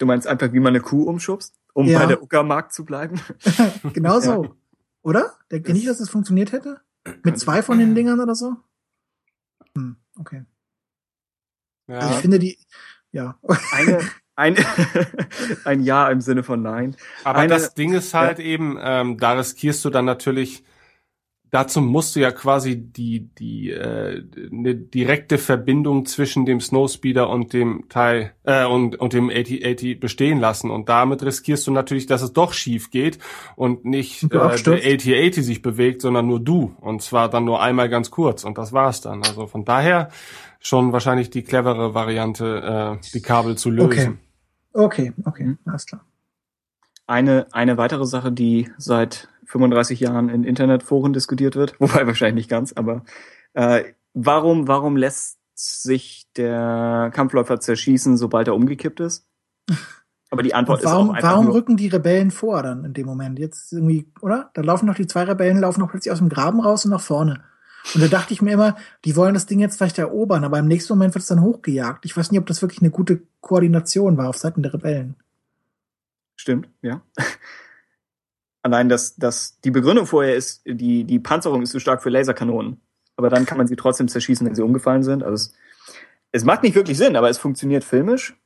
Du 0.00 0.06
meinst 0.06 0.26
einfach, 0.26 0.52
wie 0.54 0.60
man 0.60 0.68
eine 0.74 0.80
Kuh 0.80 1.02
umschubst, 1.02 1.54
um 1.74 1.86
Ja. 1.86 1.98
bei 1.98 2.06
der 2.06 2.22
Uckermark 2.22 2.72
zu 2.72 2.86
bleiben? 2.86 3.20
genau 3.92 4.18
so. 4.18 4.56
Oder? 5.02 5.34
Denkt 5.52 5.68
ihr 5.68 5.74
nicht, 5.74 5.86
dass 5.86 5.98
das 5.98 6.08
funktioniert 6.08 6.52
hätte? 6.52 6.80
Mit 7.22 7.38
zwei 7.38 7.62
von 7.62 7.78
den 7.78 7.94
Dingern 7.94 8.18
oder 8.18 8.34
so? 8.34 8.56
Hm, 9.76 9.96
okay. 10.18 10.44
Also 11.86 12.08
ich 12.08 12.14
Ja, 12.14 12.20
finde 12.20 12.38
die, 12.38 12.58
ja. 13.12 13.38
Eine, 13.72 13.98
ein, 14.36 14.56
ein 15.64 15.82
Ja 15.82 16.08
im 16.10 16.22
Sinne 16.22 16.44
von 16.44 16.62
Nein. 16.62 16.96
aber 17.24 17.40
eine- 17.40 17.48
das 17.52 17.74
Ding 17.74 17.92
ist 17.92 18.14
halt 18.14 18.38
eben, 18.38 18.78
ähm, 18.80 19.18
da 19.18 19.32
riskierst 19.32 19.84
du 19.84 19.90
dann 19.90 20.06
natürlich, 20.06 20.64
dazu 21.50 21.80
musst 21.80 22.16
du 22.16 22.20
ja 22.20 22.30
quasi 22.30 22.76
die, 22.76 23.28
die, 23.34 23.70
äh, 23.70 24.22
eine 24.50 24.74
direkte 24.74 25.38
Verbindung 25.38 26.06
zwischen 26.06 26.46
dem 26.46 26.60
Snowspeeder 26.60 27.28
und 27.28 27.52
dem 27.52 27.86
Teil, 27.88 28.32
äh, 28.44 28.64
und, 28.64 28.96
und 28.96 29.12
dem 29.12 29.30
8080 29.30 30.00
bestehen 30.00 30.38
lassen. 30.38 30.70
Und 30.70 30.88
damit 30.88 31.22
riskierst 31.22 31.66
du 31.66 31.70
natürlich, 31.70 32.06
dass 32.06 32.22
es 32.22 32.32
doch 32.32 32.52
schief 32.52 32.90
geht 32.90 33.18
und 33.56 33.84
nicht 33.84 34.24
äh, 34.24 34.28
der. 34.28 34.42
8080 34.42 35.44
sich 35.44 35.62
bewegt, 35.62 36.02
sondern 36.02 36.26
nur 36.26 36.40
du. 36.40 36.74
Und 36.80 37.02
zwar 37.02 37.28
dann 37.28 37.44
nur 37.44 37.60
einmal 37.60 37.88
ganz 37.88 38.10
kurz. 38.10 38.44
Und 38.44 38.58
das 38.58 38.72
war's 38.72 39.00
dann. 39.00 39.22
Also 39.22 39.46
von 39.46 39.64
daher 39.64 40.10
schon 40.60 40.92
wahrscheinlich 40.92 41.30
die 41.30 41.42
clevere 41.42 41.94
Variante, 41.94 42.98
äh, 43.02 43.10
die 43.14 43.22
Kabel 43.22 43.56
zu 43.56 43.70
lösen. 43.70 43.90
Okay. 44.08 44.16
Okay, 44.72 45.12
okay, 45.24 45.56
alles 45.64 45.86
klar. 45.86 46.04
Eine, 47.06 47.48
eine 47.52 47.76
weitere 47.76 48.06
Sache, 48.06 48.30
die 48.30 48.70
seit 48.78 49.28
35 49.50 50.00
Jahren 50.00 50.28
in 50.28 50.44
Internetforen 50.44 51.12
diskutiert 51.12 51.56
wird, 51.56 51.74
wobei 51.80 52.06
wahrscheinlich 52.06 52.42
nicht 52.44 52.50
ganz, 52.50 52.72
aber 52.72 53.04
äh, 53.54 53.84
warum, 54.14 54.68
warum 54.68 54.96
lässt 54.96 55.38
sich 55.54 56.26
der 56.36 57.10
Kampfläufer 57.12 57.60
zerschießen, 57.60 58.16
sobald 58.16 58.48
er 58.48 58.54
umgekippt 58.54 59.00
ist? 59.00 59.26
Aber 60.32 60.44
die 60.44 60.54
Antwort 60.54 60.84
warum, 60.84 61.06
ist 61.06 61.10
auch 61.10 61.14
einfach 61.16 61.30
warum 61.32 61.46
nur, 61.46 61.54
rücken 61.54 61.76
die 61.76 61.88
Rebellen 61.88 62.30
vor 62.30 62.62
dann 62.62 62.84
in 62.84 62.92
dem 62.92 63.04
Moment? 63.04 63.40
Jetzt 63.40 63.72
irgendwie, 63.72 64.12
oder? 64.20 64.52
Da 64.54 64.62
laufen 64.62 64.86
noch 64.86 64.94
die 64.94 65.08
zwei 65.08 65.24
Rebellen, 65.24 65.58
laufen 65.58 65.80
noch 65.80 65.90
plötzlich 65.90 66.12
aus 66.12 66.18
dem 66.18 66.28
Graben 66.28 66.60
raus 66.60 66.84
und 66.84 66.92
nach 66.92 67.00
vorne. 67.00 67.42
Und 67.96 68.00
da 68.00 68.06
dachte 68.06 68.32
ich 68.32 68.40
mir 68.40 68.52
immer, 68.52 68.76
die 69.04 69.16
wollen 69.16 69.34
das 69.34 69.46
Ding 69.46 69.58
jetzt 69.58 69.76
vielleicht 69.76 69.98
erobern, 69.98 70.44
aber 70.44 70.60
im 70.60 70.68
nächsten 70.68 70.92
Moment 70.92 71.14
wird 71.14 71.22
es 71.22 71.28
dann 71.28 71.42
hochgejagt. 71.42 72.04
Ich 72.04 72.16
weiß 72.16 72.30
nicht, 72.30 72.38
ob 72.38 72.46
das 72.46 72.62
wirklich 72.62 72.80
eine 72.80 72.90
gute 72.90 73.22
Koordination 73.40 74.16
war 74.18 74.28
auf 74.28 74.36
Seiten 74.36 74.62
der 74.62 74.72
Rebellen. 74.72 75.16
Stimmt, 76.36 76.68
ja. 76.80 77.02
Allein, 78.62 78.88
dass, 78.88 79.16
dass 79.16 79.58
die 79.60 79.70
Begründung 79.70 80.06
vorher 80.06 80.36
ist, 80.36 80.62
die, 80.66 81.04
die 81.04 81.18
Panzerung 81.18 81.62
ist 81.62 81.70
zu 81.70 81.80
stark 81.80 82.02
für 82.02 82.10
Laserkanonen. 82.10 82.80
Aber 83.16 83.30
dann 83.30 83.46
kann 83.46 83.58
man 83.58 83.66
sie 83.66 83.76
trotzdem 83.76 84.08
zerschießen, 84.08 84.46
wenn 84.46 84.54
sie 84.54 84.64
umgefallen 84.64 85.02
sind. 85.02 85.22
Also 85.22 85.34
es, 85.34 85.54
es 86.32 86.44
macht 86.44 86.62
nicht 86.62 86.74
wirklich 86.74 86.98
Sinn, 86.98 87.16
aber 87.16 87.30
es 87.30 87.38
funktioniert 87.38 87.84
filmisch. 87.84 88.36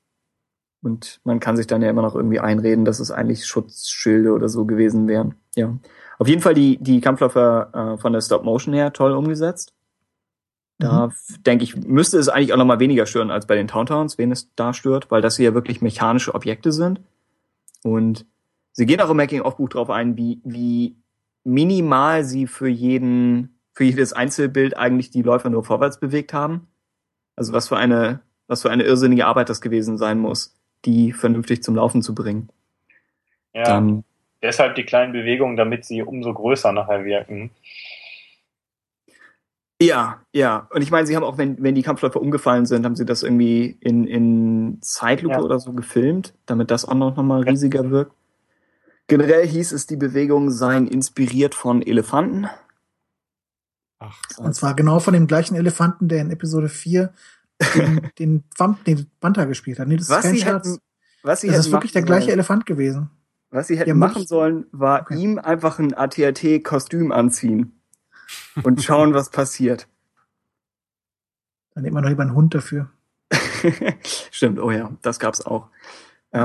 Und 0.82 1.20
man 1.24 1.40
kann 1.40 1.56
sich 1.56 1.66
dann 1.66 1.82
ja 1.82 1.90
immer 1.90 2.02
noch 2.02 2.14
irgendwie 2.14 2.40
einreden, 2.40 2.84
dass 2.84 3.00
es 3.00 3.10
eigentlich 3.10 3.46
Schutzschilde 3.46 4.32
oder 4.32 4.48
so 4.48 4.66
gewesen 4.66 5.08
wären. 5.08 5.34
Ja. 5.56 5.74
Auf 6.18 6.28
jeden 6.28 6.42
Fall 6.42 6.54
die, 6.54 6.76
die 6.76 7.00
Kampfläufer 7.00 7.94
äh, 7.94 7.98
von 7.98 8.12
der 8.12 8.20
Stop-Motion 8.20 8.74
her 8.74 8.92
toll 8.92 9.12
umgesetzt. 9.12 9.72
Da 10.78 11.06
f- 11.06 11.38
denke 11.46 11.64
ich, 11.64 11.76
müsste 11.76 12.18
es 12.18 12.28
eigentlich 12.28 12.52
auch 12.52 12.58
noch 12.58 12.64
mal 12.66 12.80
weniger 12.80 13.06
stören 13.06 13.30
als 13.30 13.46
bei 13.46 13.54
den 13.54 13.68
Towntowns, 13.68 14.18
wen 14.18 14.30
es 14.30 14.50
da 14.56 14.74
stört, 14.74 15.10
weil 15.10 15.22
das 15.22 15.36
hier 15.36 15.46
ja 15.46 15.54
wirklich 15.54 15.80
mechanische 15.80 16.34
Objekte 16.34 16.72
sind. 16.72 17.00
Und 17.82 18.26
sie 18.74 18.86
gehen 18.86 19.00
auch 19.00 19.10
im 19.10 19.16
Making-of-Buch 19.16 19.70
drauf 19.70 19.88
ein, 19.88 20.16
wie, 20.16 20.40
wie 20.44 20.96
minimal 21.44 22.24
sie 22.24 22.46
für 22.46 22.68
jeden, 22.68 23.58
für 23.72 23.84
jedes 23.84 24.12
Einzelbild 24.12 24.76
eigentlich 24.76 25.10
die 25.10 25.22
Läufer 25.22 25.48
nur 25.48 25.64
vorwärts 25.64 25.98
bewegt 25.98 26.32
haben. 26.34 26.68
Also 27.36 27.52
was 27.52 27.68
für 27.68 27.76
eine, 27.76 28.20
was 28.46 28.62
für 28.62 28.70
eine 28.70 28.82
irrsinnige 28.84 29.26
Arbeit 29.26 29.48
das 29.48 29.60
gewesen 29.60 29.96
sein 29.96 30.18
muss, 30.18 30.56
die 30.84 31.12
vernünftig 31.12 31.62
zum 31.62 31.76
Laufen 31.76 32.02
zu 32.02 32.14
bringen. 32.14 32.50
Ja, 33.54 33.64
Dann, 33.64 34.04
deshalb 34.42 34.74
die 34.74 34.84
kleinen 34.84 35.12
Bewegungen, 35.12 35.56
damit 35.56 35.84
sie 35.84 36.02
umso 36.02 36.34
größer 36.34 36.72
nachher 36.72 37.04
wirken. 37.04 37.50
Ja, 39.82 40.22
ja. 40.32 40.68
Und 40.70 40.82
ich 40.82 40.90
meine, 40.90 41.06
sie 41.06 41.16
haben 41.16 41.24
auch, 41.24 41.36
wenn, 41.36 41.62
wenn 41.62 41.74
die 41.74 41.82
Kampfläufer 41.82 42.20
umgefallen 42.20 42.64
sind, 42.64 42.84
haben 42.84 42.96
sie 42.96 43.04
das 43.04 43.22
irgendwie 43.22 43.76
in, 43.80 44.06
in 44.06 44.78
Zeitlupe 44.80 45.34
Ja. 45.36 45.42
oder 45.42 45.58
so 45.58 45.72
gefilmt, 45.72 46.34
damit 46.46 46.70
das 46.70 46.84
auch 46.84 46.94
noch 46.94 47.16
mal 47.16 47.42
riesiger 47.42 47.90
wirkt. 47.90 48.12
Generell 49.06 49.46
hieß 49.46 49.72
es, 49.72 49.86
die 49.86 49.96
Bewegungen 49.96 50.50
seien 50.50 50.86
inspiriert 50.86 51.54
von 51.54 51.82
Elefanten. 51.82 52.46
Ach, 53.98 54.18
Und 54.38 54.54
zwar 54.54 54.74
genau 54.74 54.98
von 55.00 55.14
dem 55.14 55.26
gleichen 55.26 55.54
Elefanten, 55.56 56.08
der 56.08 56.20
in 56.20 56.30
Episode 56.30 56.68
4 56.68 57.12
den, 57.74 58.10
den, 58.18 58.44
Vamp, 58.56 58.84
den 58.84 59.10
gespielt 59.46 59.78
hat. 59.78 59.88
Nee, 59.88 59.96
das 59.96 60.06
ist 60.06 60.10
Was 60.10 60.22
kein 60.22 60.34
sie 60.34 60.40
Scherz. 60.40 60.66
hätten, 60.66 60.78
was 61.22 61.40
sie 61.40 61.48
Das 61.48 61.58
ist 61.60 61.72
wirklich 61.72 61.92
der 61.92 62.02
machen 62.02 62.06
gleiche 62.06 62.24
sollen, 62.26 62.32
Elefant 62.38 62.66
gewesen. 62.66 63.10
Was 63.50 63.68
sie 63.68 63.78
hätten 63.78 63.98
machen 63.98 64.26
sollen, 64.26 64.66
war 64.72 65.02
Okay. 65.02 65.16
ihm 65.20 65.38
einfach 65.38 65.78
ein 65.78 65.94
AT-AT-Kostüm 65.94 67.12
anziehen 67.12 67.78
und 68.62 68.82
schauen, 68.82 69.14
was 69.14 69.30
passiert. 69.30 69.86
Dann 71.74 71.82
nimmt 71.84 71.94
man 71.94 72.02
doch 72.02 72.10
lieber 72.10 72.22
einen 72.22 72.34
Hund 72.34 72.54
dafür. 72.54 72.90
Stimmt, 74.30 74.58
oh 74.58 74.70
ja, 74.70 74.90
das 75.02 75.18
gab's 75.18 75.40
auch. 75.40 75.68
Äh, 76.34 76.38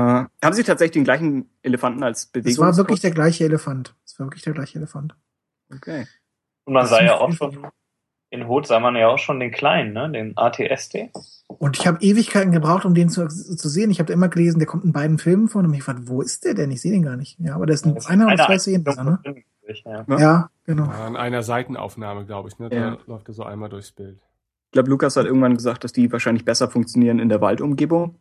haben 0.44 0.52
Sie 0.52 0.62
tatsächlich 0.62 0.92
den 0.92 1.04
gleichen 1.04 1.50
Elefanten 1.62 2.02
als 2.02 2.26
Bewegung? 2.26 2.64
war 2.64 2.76
wirklich 2.76 3.00
der 3.00 3.10
gleiche 3.10 3.44
Elefant. 3.44 3.94
Das 4.04 4.18
war 4.18 4.26
wirklich 4.26 4.42
der 4.42 4.52
gleiche 4.52 4.78
Elefant. 4.78 5.14
Okay. 5.74 6.06
Und 6.64 6.74
man 6.74 6.82
Das 6.84 6.90
sah 6.90 7.02
ja 7.02 7.16
auch 7.18 7.32
schon, 7.32 7.66
in 8.30 8.46
Hot 8.46 8.66
sah 8.68 8.78
man 8.78 8.94
ja 8.94 9.08
auch 9.08 9.18
schon 9.18 9.40
den 9.40 9.50
kleinen, 9.50 9.92
ne? 9.92 10.10
Den 10.10 10.36
ATST. 10.36 11.10
Und 11.48 11.78
ich 11.78 11.86
habe 11.86 11.98
Ewigkeiten 12.00 12.52
gebraucht, 12.52 12.84
um 12.84 12.94
den 12.94 13.08
zu, 13.08 13.26
zu 13.26 13.68
sehen. 13.68 13.90
Ich 13.90 13.98
habe 13.98 14.12
immer 14.12 14.28
gelesen, 14.28 14.58
der 14.60 14.68
kommt 14.68 14.84
in 14.84 14.92
beiden 14.92 15.18
Filmen 15.18 15.48
vor. 15.48 15.62
Und 15.62 15.72
ich 15.72 15.80
gefragt, 15.80 16.02
wo 16.04 16.22
ist 16.22 16.44
der 16.44 16.54
denn? 16.54 16.70
Ich 16.70 16.80
sehe 16.80 16.92
den 16.92 17.02
gar 17.02 17.16
nicht. 17.16 17.38
Ja, 17.40 17.56
aber 17.56 17.66
der 17.66 17.74
ist 17.74 17.84
ist 17.84 18.06
einer 18.08 18.26
oder 18.26 18.36
zwei 18.36 18.58
Szenen. 18.58 18.84
drin, 18.84 19.04
Ne? 19.04 19.18
Ja. 19.24 20.04
Ja. 20.08 20.18
Ja, 20.18 20.50
genau. 20.66 20.86
Ja, 20.86 21.06
in 21.08 21.16
einer 21.16 21.42
Seitenaufnahme, 21.42 22.24
glaube 22.26 22.48
ich. 22.48 22.58
Ne? 22.58 22.68
Da 22.68 22.76
Ja. 22.76 22.98
läuft 23.06 23.28
er 23.28 23.34
so 23.34 23.42
einmal 23.44 23.68
durchs 23.68 23.92
Bild. 23.92 24.18
Ich 24.66 24.72
glaube, 24.72 24.90
Lukas 24.90 25.16
hat 25.16 25.26
irgendwann 25.26 25.54
gesagt, 25.56 25.82
dass 25.82 25.92
die 25.92 26.10
wahrscheinlich 26.12 26.44
besser 26.44 26.70
funktionieren 26.70 27.18
in 27.18 27.28
der 27.28 27.40
Waldumgebung, 27.40 28.16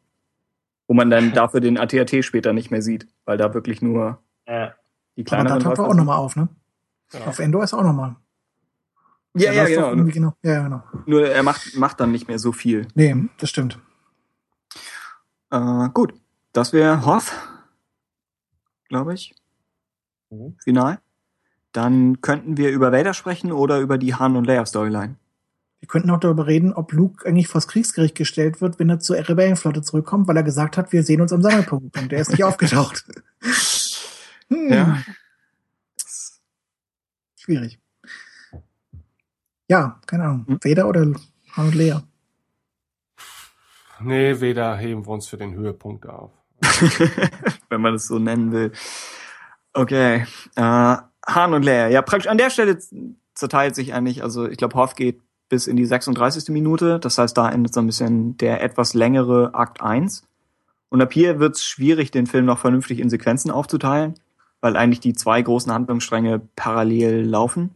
wo 0.90 0.95
man 0.95 1.11
dann 1.11 1.34
dafür 1.34 1.60
den 1.60 1.78
AT-AT 1.78 2.26
später 2.26 2.52
nicht 2.52 2.72
mehr 2.72 2.82
sieht, 2.82 3.07
weil 3.24 3.38
da 3.38 3.53
wirklich 3.53 3.80
nur 3.80 4.24
Ja. 4.48 4.74
die 5.16 5.22
Aber 5.22 5.24
kleineren 5.24 5.60
da 5.60 5.66
taucht 5.66 5.78
er 5.78 5.88
auch 5.88 5.94
nochmal 5.94 6.18
auf, 6.18 6.36
ne? 6.36 6.49
Ja. 7.14 7.28
Auf 7.28 7.38
Endor 7.38 7.64
ist 7.64 7.74
er 7.74 7.80
auch 7.80 7.84
nochmal. 7.84 8.16
Ja, 9.36 9.52
ja, 9.53 9.64
läuft 9.64 9.78
doch 9.78 9.91
genau. 9.91 10.11
genau. 10.11 10.34
Ja, 10.41 10.53
ja, 10.53 10.64
genau. 10.64 10.84
Nur 11.06 11.28
er 11.28 11.44
macht, 11.44 11.76
macht 11.76 11.99
dann 11.99 12.11
nicht 12.11 12.28
mehr 12.28 12.40
so 12.40 12.52
viel. 12.52 12.88
Nee, 12.95 13.16
das 13.38 13.52
stimmt. 13.52 13.78
Äh, 15.52 15.90
gut, 15.94 16.16
das 16.53 16.74
wäre 16.74 17.06
Hoth, 17.06 17.34
glaube 18.88 19.14
ich. 19.14 19.36
Mhm. 20.32 20.56
Final. 20.64 20.99
Dann 21.72 22.20
könnten 22.22 22.57
wir 22.57 22.72
über 22.72 22.91
Vader 22.91 23.14
sprechen 23.14 23.52
oder 23.52 23.80
über 23.80 23.99
die 23.99 24.16
Han 24.16 24.36
und 24.36 24.45
Leia 24.45 24.66
Storyline. 24.66 25.18
Wir 25.80 25.88
könnten 25.88 26.10
auch 26.10 26.19
darüber 26.19 26.45
reden, 26.47 26.73
ob 26.73 26.91
Luke 26.91 27.26
eigentlich 27.26 27.47
vors 27.47 27.68
Kriegsgericht 27.68 28.15
gestellt 28.15 28.60
wird, 28.60 28.80
wenn 28.80 28.89
er 28.89 28.99
zur 28.99 29.15
Rebellenflotte 29.18 29.81
zurückkommt, 29.81 30.27
weil 30.27 30.35
er 30.38 30.43
gesagt 30.43 30.76
hat, 30.77 30.91
wir 30.91 31.03
sehen 31.03 31.22
uns 31.22 31.31
am 31.31 31.41
Sammelpunkt. 31.41 31.97
Und 31.97 32.11
der 32.11 32.19
ist 32.19 32.31
nicht 32.31 32.43
aufgetaucht. 32.45 33.06
Hm, 34.49 34.72
Ja. 34.73 34.97
Schwierig. 37.38 37.80
Ja, 39.69 39.99
keine 40.06 40.23
Ahnung. 40.26 40.45
Hm. 40.47 40.60
Vader 40.64 40.88
oder 40.88 41.01
Han 41.53 41.68
und 41.68 41.76
Leia? 41.76 42.03
Nee, 44.01 44.39
weder 44.39 44.77
heben 44.77 45.06
wir 45.06 45.11
uns 45.11 45.27
für 45.27 45.38
den 45.38 45.53
Höhepunkt 45.56 46.06
auf. 46.07 46.31
Wenn 47.69 47.81
man 47.81 47.95
es 47.95 48.07
so 48.07 48.19
nennen 48.19 48.51
will. 48.51 48.72
Okay. 49.73 50.26
Äh, 50.56 50.97
Han 51.27 51.53
und 51.53 51.64
Leia. 51.64 51.88
Ja, 51.89 52.01
praktisch 52.01 52.30
an 52.30 52.38
der 52.38 52.49
Stelle 52.49 52.80
zerteilt 53.34 53.76
sich 53.76 53.93
eigentlich, 53.93 54.23
also 54.23 54.47
ich 54.47 54.57
glaube, 54.57 54.76
Hoth 54.76 54.95
geht 54.95 55.22
bis 55.49 55.67
in 55.67 55.76
die 55.76 55.85
36. 55.85 56.49
Minute. 56.49 56.99
Das 56.99 57.17
heißt, 57.17 57.38
da 57.38 57.49
endet 57.49 57.73
so 57.73 57.81
ein 57.81 57.88
bisschen 57.88 58.38
der 58.38 58.63
etwas 58.63 58.93
längere 58.93 59.53
Akt 59.53 59.81
1. 59.81 60.23
Und 60.89 61.01
ab 61.01 61.11
hier 61.13 61.39
wird 61.39 61.55
es 61.55 61.65
schwierig, 61.65 62.11
den 62.11 62.27
Film 62.27 62.45
noch 62.45 62.59
vernünftig 62.59 62.99
in 62.99 63.09
Sequenzen 63.09 63.51
aufzuteilen, 63.51 64.15
weil 64.61 64.77
eigentlich 64.77 64.99
die 64.99 65.13
zwei 65.13 65.41
großen 65.41 65.71
Handlungsstränge 65.71 66.41
parallel 66.55 67.26
laufen. 67.26 67.76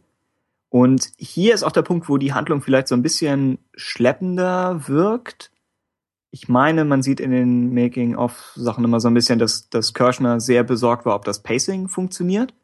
Und 0.68 1.12
hier 1.18 1.54
ist 1.54 1.62
auch 1.62 1.72
der 1.72 1.82
Punkt, 1.82 2.08
wo 2.08 2.18
die 2.18 2.32
Handlung 2.32 2.60
vielleicht 2.60 2.88
so 2.88 2.96
ein 2.96 3.02
bisschen 3.02 3.58
schleppender 3.76 4.88
wirkt. 4.88 5.52
Ich 6.32 6.48
meine, 6.48 6.84
man 6.84 7.00
sieht 7.00 7.20
in 7.20 7.30
den 7.30 7.72
Making-of-Sachen 7.72 8.82
immer 8.82 8.98
so 8.98 9.06
ein 9.06 9.14
bisschen, 9.14 9.38
dass, 9.38 9.68
dass 9.70 9.94
Kirschner 9.94 10.40
sehr 10.40 10.64
besorgt 10.64 11.06
war, 11.06 11.14
ob 11.14 11.24
das 11.24 11.44
Pacing 11.44 11.86
funktioniert. 11.86 12.54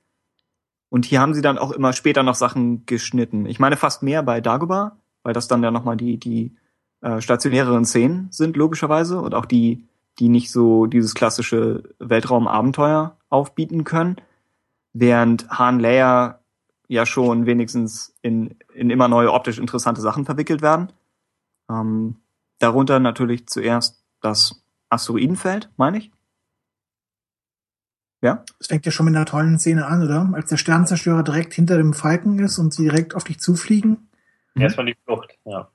Und 0.89 1.05
hier 1.05 1.21
haben 1.21 1.35
sie 1.35 1.41
dann 1.41 1.57
auch 1.57 1.71
immer 1.71 1.93
später 1.93 2.25
noch 2.25 2.35
Sachen 2.35 2.85
geschnitten. 2.85 3.47
Ich 3.47 3.61
meine 3.61 3.77
fast 3.77 4.03
mehr 4.03 4.25
bei 4.25 4.41
Dagobah, 4.41 4.97
weil 5.23 5.33
das 5.33 5.49
dann 5.49 5.63
ja 5.63 5.71
nochmal 5.71 5.97
die, 5.97 6.19
die 6.19 6.57
äh, 7.01 7.21
stationäreren 7.21 7.85
Szenen 7.85 8.29
sind, 8.31 8.57
logischerweise. 8.57 9.21
Und 9.21 9.35
auch 9.35 9.47
die, 9.47 9.87
die 10.19 10.29
nicht 10.29 10.51
so 10.51 10.87
dieses 10.87 11.15
klassische 11.15 11.83
Weltraumabenteuer 11.99 13.17
aufbieten 13.29 13.85
können. 13.85 14.17
Während 14.93 15.49
Han 15.51 15.81
Leia 15.81 16.41
ja 16.89 17.07
schon 17.07 17.47
wenigstens 17.47 18.15
in, 18.21 18.57
in 18.75 18.91
immer 18.91 19.09
neue 19.09 19.33
optisch 19.33 19.59
interessante 19.59 20.01
Sachen 20.01 20.25
verwickelt 20.25 20.61
werden. 20.61 20.93
Ähm, 21.71 22.17
darunter 22.59 22.99
natürlich 22.99 23.47
zuerst 23.47 24.03
das 24.21 24.63
Asteroidenfeld, 24.89 25.71
meine 25.77 25.99
ich. 25.99 26.11
Ja? 28.23 28.45
Das 28.59 28.67
fängt 28.67 28.85
ja 28.85 28.93
schon 28.93 29.07
mit 29.07 29.17
einer 29.17 29.25
tollen 29.25 29.59
Szene 29.59 29.87
an, 29.87 30.03
oder? 30.03 30.31
Als 30.35 30.51
der 30.51 30.57
Sternzerstörer 30.57 31.23
direkt 31.23 31.55
hinter 31.55 31.77
dem 31.77 31.95
Falken 31.95 32.39
ist 32.39 32.59
und 32.59 32.75
sie 32.75 32.83
direkt 32.83 33.15
auf 33.15 33.25
dich 33.25 33.41
zufliegen. 33.41 34.10
Mhm. 34.55 34.63
Erstmal 34.63 34.87
die 34.87 34.97
Flucht, 35.05 35.37
ja. 35.45 35.69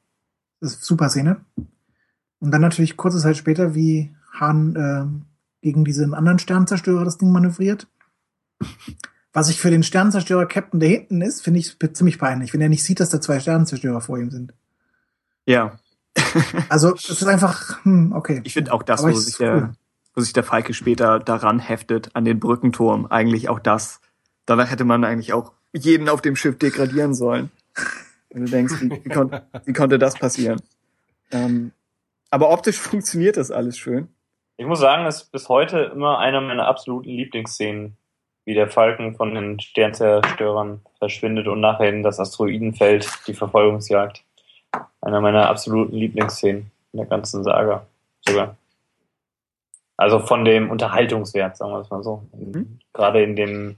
Das 0.59 0.71
ist 0.71 0.77
eine 0.79 0.85
super 0.85 1.09
Szene. 1.09 1.41
Und 2.39 2.51
dann 2.51 2.61
natürlich 2.61 2.97
kurze 2.97 3.19
Zeit 3.19 3.37
später, 3.37 3.75
wie 3.75 4.13
Han 4.33 4.75
ähm, 4.75 5.25
gegen 5.61 5.85
diesen 5.85 6.13
anderen 6.13 6.39
Sternzerstörer 6.39 7.05
das 7.05 7.17
Ding 7.17 7.31
manövriert. 7.31 7.87
Was 9.33 9.49
ich 9.49 9.59
für 9.59 9.69
den 9.69 9.83
Sternzerstörer 9.83 10.45
Captain, 10.45 10.79
der 10.79 10.89
hinten 10.89 11.21
ist, 11.21 11.41
finde 11.43 11.59
ich 11.59 11.77
ziemlich 11.93 12.19
peinlich, 12.19 12.53
wenn 12.53 12.61
er 12.61 12.69
nicht 12.69 12.83
sieht, 12.83 12.99
dass 12.99 13.09
da 13.09 13.19
zwei 13.19 13.39
Sternzerstörer 13.39 14.01
vor 14.01 14.17
ihm 14.17 14.31
sind. 14.31 14.53
Ja. 15.45 15.77
Also 16.69 16.93
es 16.95 17.09
ist 17.09 17.25
einfach, 17.27 17.83
hm, 17.83 18.13
okay. 18.13 18.41
Ich 18.45 18.53
finde 18.53 18.71
auch 18.73 18.83
das, 18.83 19.01
Aber 19.01 19.09
wo 19.11 19.17
ich- 19.17 19.25
sich, 19.25 19.37
der, 19.37 19.73
wo 20.13 20.21
sich 20.21 20.31
der 20.33 20.43
Falke 20.43 20.73
später 20.73 21.19
daran 21.19 21.59
heftet, 21.59 22.15
an 22.15 22.23
den 22.25 22.39
Brückenturm, 22.39 23.05
eigentlich 23.07 23.49
auch 23.49 23.59
das. 23.59 23.99
Danach 24.45 24.69
hätte 24.71 24.85
man 24.85 25.03
eigentlich 25.03 25.33
auch 25.33 25.51
jeden 25.73 26.07
auf 26.07 26.21
dem 26.21 26.35
Schiff 26.37 26.57
degradieren 26.57 27.13
sollen. 27.13 27.51
Und 28.35 28.41
du 28.41 28.51
denkst, 28.51 28.81
wie, 28.81 28.89
wie, 28.91 29.09
kon 29.09 29.31
wie 29.63 29.71
konnte 29.71 29.97
das 29.97 30.15
passieren? 30.15 30.61
Ähm, 31.31 31.71
aber 32.29 32.49
optisch 32.49 32.77
funktioniert 32.77 33.37
das 33.37 33.49
alles 33.49 33.77
schön. 33.77 34.09
Ich 34.57 34.65
muss 34.65 34.79
sagen, 34.79 35.05
es 35.05 35.21
ist 35.21 35.31
bis 35.31 35.47
heute 35.47 35.79
immer 35.93 36.19
eine 36.19 36.41
meiner 36.41 36.67
absoluten 36.67 37.09
Lieblingsszenen, 37.09 37.95
wie 38.43 38.53
der 38.53 38.69
Falken 38.69 39.15
von 39.15 39.33
den 39.33 39.61
Sternzerstörern 39.61 40.81
verschwindet 40.99 41.47
und 41.47 41.61
nachher 41.61 41.87
in 41.87 42.03
das 42.03 42.19
Asteroidenfeld 42.19 43.09
die 43.25 43.33
Verfolgungsjagd. 43.33 44.21
Einer 44.99 45.21
meiner 45.21 45.47
absoluten 45.47 45.95
Lieblingsszenen 45.95 46.71
in 46.91 46.97
der 46.97 47.05
ganzen 47.05 47.41
Saga 47.45 47.87
sogar. 48.27 48.57
Also 49.95 50.19
von 50.19 50.43
dem 50.43 50.69
Unterhaltungswert, 50.69 51.55
sagen 51.55 51.71
wir 51.71 51.79
es 51.79 51.89
mal 51.89 52.03
so. 52.03 52.23
Mhm. 52.33 52.79
Gerade 52.91 53.23
in 53.23 53.37
dem, 53.37 53.77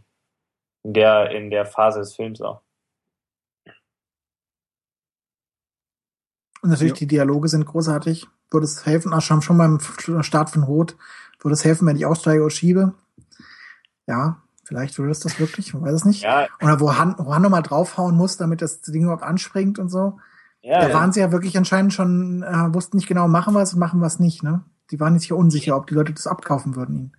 in 0.81 0.93
der, 0.93 1.29
in 1.29 1.51
der 1.51 1.67
Phase 1.67 1.99
des 1.99 2.15
Films 2.15 2.41
auch. 2.41 2.61
Und 6.61 6.69
natürlich 6.69 6.93
Ja. 6.93 6.97
die 6.99 7.07
Dialoge 7.07 7.47
sind 7.47 7.65
großartig. 7.65 8.27
Würde 8.51 8.65
es 8.65 8.85
helfen, 8.85 9.13
ach, 9.13 9.21
schon, 9.21 9.41
schon 9.41 9.57
beim 9.57 9.79
Start 10.23 10.49
von 10.49 10.63
Rot, 10.63 10.95
würde 11.41 11.53
es 11.53 11.65
helfen, 11.65 11.85
wenn 11.87 11.97
ich 11.97 12.05
aussteige 12.05 12.41
oder 12.41 12.49
schiebe? 12.49 12.93
Ja, 14.07 14.37
vielleicht 14.63 14.97
würde 14.97 15.11
es 15.11 15.19
das 15.19 15.39
wirklich, 15.39 15.73
man 15.73 15.83
weiß 15.83 15.93
es 15.93 16.05
nicht. 16.05 16.23
Ja, 16.23 16.47
Oder 16.61 16.79
wo 16.79 16.97
Han, 16.97 17.15
wo 17.17 17.33
Han 17.33 17.41
nochmal 17.41 17.61
draufhauen 17.63 18.15
muss, 18.15 18.37
damit 18.37 18.61
das 18.61 18.81
Ding 18.81 19.03
überhaupt 19.03 19.23
anspringt 19.23 19.79
und 19.79 19.89
so. 19.89 20.19
ja, 20.61 20.79
da 20.87 20.93
waren 20.93 21.11
sie 21.11 21.19
ja 21.19 21.31
wirklich 21.31 21.57
anscheinend 21.57 21.93
schon, 21.93 22.43
äh, 22.43 22.73
wussten 22.73 22.97
nicht 22.97 23.07
genau, 23.07 23.27
machen 23.27 23.53
wir 23.53 23.61
es 23.61 23.73
und 23.73 23.79
machen 23.79 23.99
wir 23.99 24.07
es 24.07 24.19
nicht, 24.19 24.43
ne? 24.43 24.61
Die 24.91 24.99
waren 24.99 25.19
sich 25.19 25.29
ja 25.29 25.35
unsicher, 25.35 25.75
ob 25.75 25.87
die 25.87 25.93
Leute 25.93 26.13
das 26.13 26.27
abkaufen 26.27 26.75
würden 26.77 26.95
ihnen. 26.95 27.11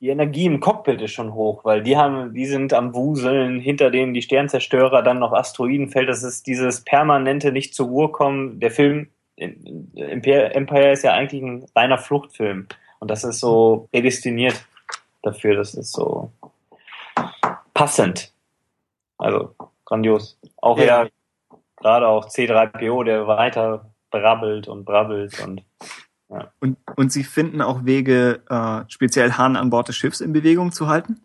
Die 0.00 0.08
Energie 0.08 0.44
im 0.44 0.60
Cockpit 0.60 1.00
ist 1.00 1.12
schon 1.12 1.32
hoch, 1.32 1.64
weil 1.64 1.82
die 1.82 1.96
haben, 1.96 2.34
die 2.34 2.46
sind 2.46 2.72
am 2.74 2.94
Wuseln, 2.94 3.60
hinter 3.60 3.90
denen 3.90 4.12
die 4.12 4.22
Sternzerstörer, 4.22 5.02
dann 5.02 5.18
noch 5.18 5.32
Asteroidenfeld. 5.32 6.08
Das 6.08 6.22
ist 6.22 6.46
dieses 6.46 6.82
permanente 6.84 7.50
nicht 7.50 7.74
zur 7.74 7.86
Ruhe 7.86 8.08
kommen. 8.10 8.60
Der 8.60 8.70
Film 8.70 9.08
Empire 9.36 10.92
ist 10.92 11.02
ja 11.02 11.12
eigentlich 11.12 11.42
ein 11.42 11.66
reiner 11.74 11.98
Fluchtfilm. 11.98 12.68
Und 12.98 13.10
das 13.10 13.24
ist 13.24 13.40
so 13.40 13.88
prädestiniert 13.92 14.64
dafür. 15.22 15.56
Das 15.56 15.74
ist 15.74 15.92
so 15.92 16.30
passend. 17.74 18.32
Also 19.18 19.54
grandios. 19.84 20.38
Auch 20.60 20.78
Ja. 20.78 21.04
ja, 21.04 21.08
gerade 21.76 22.08
auch 22.08 22.28
C3PO, 22.28 23.04
der 23.04 23.26
weiter 23.26 23.90
brabbelt 24.10 24.68
und 24.68 24.84
brabbelt 24.84 25.42
und 25.42 25.62
Und, 26.60 26.76
und 26.96 27.12
sie 27.12 27.22
finden 27.24 27.60
auch 27.62 27.84
Wege, 27.84 28.40
äh, 28.48 28.82
speziell 28.88 29.32
Hahn 29.32 29.56
an 29.56 29.70
Bord 29.70 29.88
des 29.88 29.96
Schiffs 29.96 30.20
in 30.20 30.32
Bewegung 30.32 30.72
zu 30.72 30.88
halten. 30.88 31.20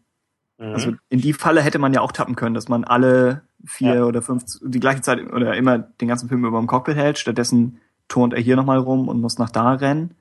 mhm. 0.59 0.73
Also 0.73 0.93
in 1.09 1.21
die 1.21 1.33
Falle 1.33 1.61
hätte 1.61 1.79
man 1.79 1.93
ja 1.93 2.01
auch 2.01 2.11
tappen 2.11 2.35
können, 2.35 2.53
dass 2.53 2.67
man 2.69 2.83
alle 2.83 3.41
vier 3.65 3.95
Ja. 3.95 4.03
oder 4.05 4.21
fünf 4.21 4.43
die 4.61 4.79
gleiche 4.79 5.01
Zeit 5.01 5.19
oder 5.31 5.55
immer 5.55 5.79
den 5.79 6.07
ganzen 6.07 6.29
Film 6.29 6.45
über 6.45 6.59
dem 6.59 6.67
Cockpit 6.67 6.95
hält. 6.95 7.17
Stattdessen 7.17 7.79
turnt 8.07 8.33
er 8.33 8.41
hier 8.41 8.55
nochmal 8.55 8.77
rum 8.79 9.07
und 9.07 9.21
muss 9.21 9.37
nach 9.39 9.49
da 9.49 9.73
rennen. 9.73 10.15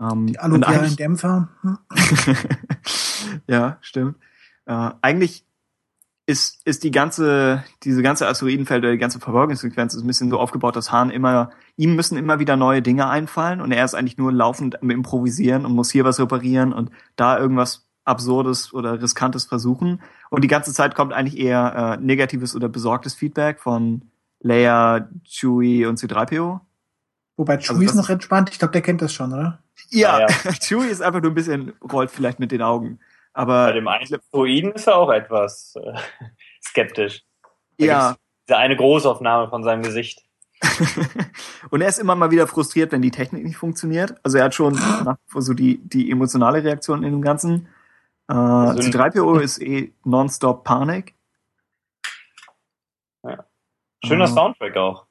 Ähm, 0.00 0.26
Die 0.26 0.38
eigentlich- 0.38 0.96
Dämpfer. 0.96 1.48
Hm. 1.62 1.78
ja, 3.46 3.78
stimmt. 3.80 4.16
Äh, 4.66 4.90
eigentlich 5.02 5.44
ist, 6.26 6.60
ist 6.66 6.84
die 6.84 6.90
ganze, 6.90 7.62
diese 7.82 8.02
ganze 8.02 8.26
Asteroidenfeld 8.26 8.82
oder 8.82 8.92
die 8.92 8.98
ganze 8.98 9.20
Verfolgungssequenz 9.20 9.94
ist 9.94 10.02
ein 10.02 10.06
bisschen 10.06 10.30
so 10.30 10.38
aufgebaut, 10.38 10.74
dass 10.76 10.90
Hahn 10.90 11.10
immer, 11.10 11.50
ihm 11.76 11.94
müssen 11.96 12.16
immer 12.16 12.38
wieder 12.38 12.56
neue 12.56 12.80
Dinge 12.80 13.08
einfallen 13.08 13.60
und 13.60 13.72
er 13.72 13.84
ist 13.84 13.94
eigentlich 13.94 14.16
nur 14.16 14.32
laufend 14.32 14.80
am 14.82 14.90
Improvisieren 14.90 15.66
und 15.66 15.72
muss 15.72 15.90
hier 15.90 16.04
was 16.04 16.18
reparieren 16.18 16.72
und 16.72 16.90
da 17.16 17.38
irgendwas 17.38 17.86
Absurdes 18.06 18.72
oder 18.72 19.00
Riskantes 19.02 19.44
versuchen. 19.44 20.00
Und 20.30 20.44
die 20.44 20.48
ganze 20.48 20.72
Zeit 20.72 20.94
kommt 20.94 21.12
eigentlich 21.12 21.38
eher 21.38 21.96
äh, 21.98 22.02
negatives 22.02 22.54
oder 22.56 22.68
besorgtes 22.68 23.14
Feedback 23.14 23.60
von 23.60 24.02
Leia, 24.40 25.08
Chewie 25.24 25.86
und 25.86 25.98
C3PO. 25.98 26.60
Wobei 27.36 27.56
Also 27.56 27.74
Chewie 27.74 27.84
ist 27.86 27.90
das- 27.92 27.96
noch 28.02 28.10
entspannt. 28.10 28.50
Ich 28.52 28.58
glaube, 28.58 28.72
der 28.72 28.82
kennt 28.82 29.00
das 29.02 29.12
schon, 29.12 29.32
oder? 29.32 29.58
Ja, 29.90 30.20
Ja, 30.20 30.26
Chewie 30.60 30.86
ist 30.88 31.02
einfach 31.02 31.20
nur 31.22 31.30
ein 31.32 31.34
bisschen, 31.34 31.72
rollt 31.82 32.10
vielleicht 32.10 32.40
mit 32.40 32.52
den 32.52 32.62
Augen. 32.62 32.98
Bei 33.34 33.42
Aber 33.42 33.72
dem 33.72 33.86
einen 33.88 34.02
ist 34.72 34.86
er 34.86 34.96
auch 34.96 35.10
etwas 35.10 35.74
äh, 35.76 35.92
skeptisch. 36.62 37.22
Da 37.78 37.84
ja. 37.84 38.16
Diese 38.48 38.58
eine 38.58 38.76
Großaufnahme 38.76 39.48
von 39.48 39.62
seinem 39.64 39.82
Gesicht. 39.82 40.22
und 41.70 41.80
er 41.80 41.88
ist 41.88 41.98
immer 41.98 42.14
mal 42.14 42.30
wieder 42.30 42.46
frustriert, 42.46 42.92
wenn 42.92 43.02
die 43.02 43.10
Technik 43.10 43.44
nicht 43.44 43.56
funktioniert. 43.56 44.14
Also 44.22 44.38
er 44.38 44.44
hat 44.44 44.54
schon 44.54 44.74
nach 44.74 45.16
wie 45.26 45.30
vor 45.32 45.42
so 45.42 45.52
die, 45.54 45.78
die 45.86 46.10
emotionale 46.10 46.62
Reaktion 46.62 47.02
in 47.02 47.12
dem 47.12 47.22
Ganzen. 47.22 47.68
Äh, 48.28 48.34
Also- 48.34 48.80
C3PO 48.90 49.40
ist 49.40 49.60
eh 49.60 49.92
nonstop 50.04 50.64
Panik. 50.64 51.14
Schöner 54.04 54.24
Ah. 54.24 54.28
Soundtrack 54.28 54.76
auch. 54.76 55.06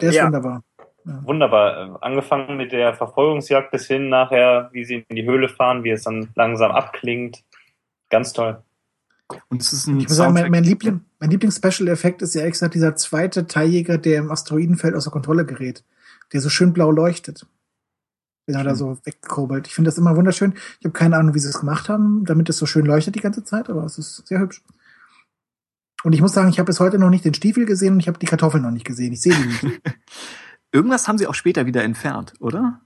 Der 0.00 0.08
ist 0.08 0.14
Ja. 0.16 0.24
wunderbar. 0.24 0.62
Wunderbar. 1.04 1.98
Angefangen 2.02 2.56
mit 2.56 2.72
der 2.72 2.94
Verfolgungsjagd 2.94 3.70
bis 3.70 3.86
hin 3.86 4.08
nachher, 4.08 4.68
wie 4.72 4.84
sie 4.84 5.04
in 5.08 5.16
die 5.16 5.24
Höhle 5.24 5.48
fahren, 5.48 5.84
wie 5.84 5.90
es 5.90 6.04
dann 6.04 6.28
langsam 6.34 6.70
abklingt. 6.70 7.42
Ganz 8.10 8.32
toll. 8.32 8.62
Und 9.48 9.62
es 9.62 9.72
ist 9.72 9.86
ein 9.86 10.00
Ich 10.00 10.08
muss 10.08 10.16
sagen, 10.16 10.34
mein, 10.34 10.50
mein, 10.50 10.64
Liebling, 10.64 11.00
mein 11.18 11.30
Lieblings-Special-Effekt 11.30 12.22
ist 12.22 12.34
ja 12.34 12.42
extra 12.42 12.68
dieser 12.68 12.96
zweite 12.96 13.46
Teiljäger, 13.46 13.98
der 13.98 14.18
im 14.18 14.30
Asteroidenfeld 14.30 14.94
außer 14.94 15.10
Kontrolle 15.10 15.46
gerät, 15.46 15.84
der 16.32 16.40
so 16.40 16.48
schön 16.48 16.72
blau 16.72 16.90
leuchtet. 16.90 17.46
Wenn 18.46 18.56
er 18.56 18.64
da 18.64 18.74
so 18.74 18.98
wegkurbelt. 19.04 19.68
Ich 19.68 19.74
finde 19.74 19.88
das 19.88 19.98
immer 19.98 20.16
wunderschön. 20.16 20.54
Ich 20.80 20.84
habe 20.84 20.92
keine 20.92 21.16
Ahnung, 21.16 21.34
wie 21.34 21.38
sie 21.38 21.48
es 21.48 21.60
gemacht 21.60 21.88
haben, 21.88 22.24
damit 22.24 22.48
es 22.48 22.56
so 22.56 22.66
schön 22.66 22.84
leuchtet 22.84 23.14
die 23.14 23.20
ganze 23.20 23.44
Zeit, 23.44 23.70
aber 23.70 23.84
es 23.84 23.96
ist 23.96 24.26
sehr 24.26 24.40
hübsch. 24.40 24.62
Und 26.02 26.14
ich 26.14 26.20
muss 26.20 26.32
sagen, 26.32 26.48
ich 26.48 26.58
habe 26.58 26.66
bis 26.66 26.80
heute 26.80 26.98
noch 26.98 27.10
nicht 27.10 27.24
den 27.24 27.34
Stiefel 27.34 27.66
gesehen 27.66 27.94
und 27.94 28.00
ich 28.00 28.08
habe 28.08 28.18
die 28.18 28.26
Kartoffeln 28.26 28.62
noch 28.62 28.70
nicht 28.70 28.86
gesehen. 28.86 29.12
Ich 29.12 29.20
sehe 29.20 29.34
die 29.34 29.46
nicht. 29.46 29.82
Irgendwas 30.72 31.08
haben 31.08 31.18
sie 31.18 31.26
auch 31.26 31.34
später 31.34 31.66
wieder 31.66 31.82
entfernt, 31.82 32.34
oder? 32.40 32.80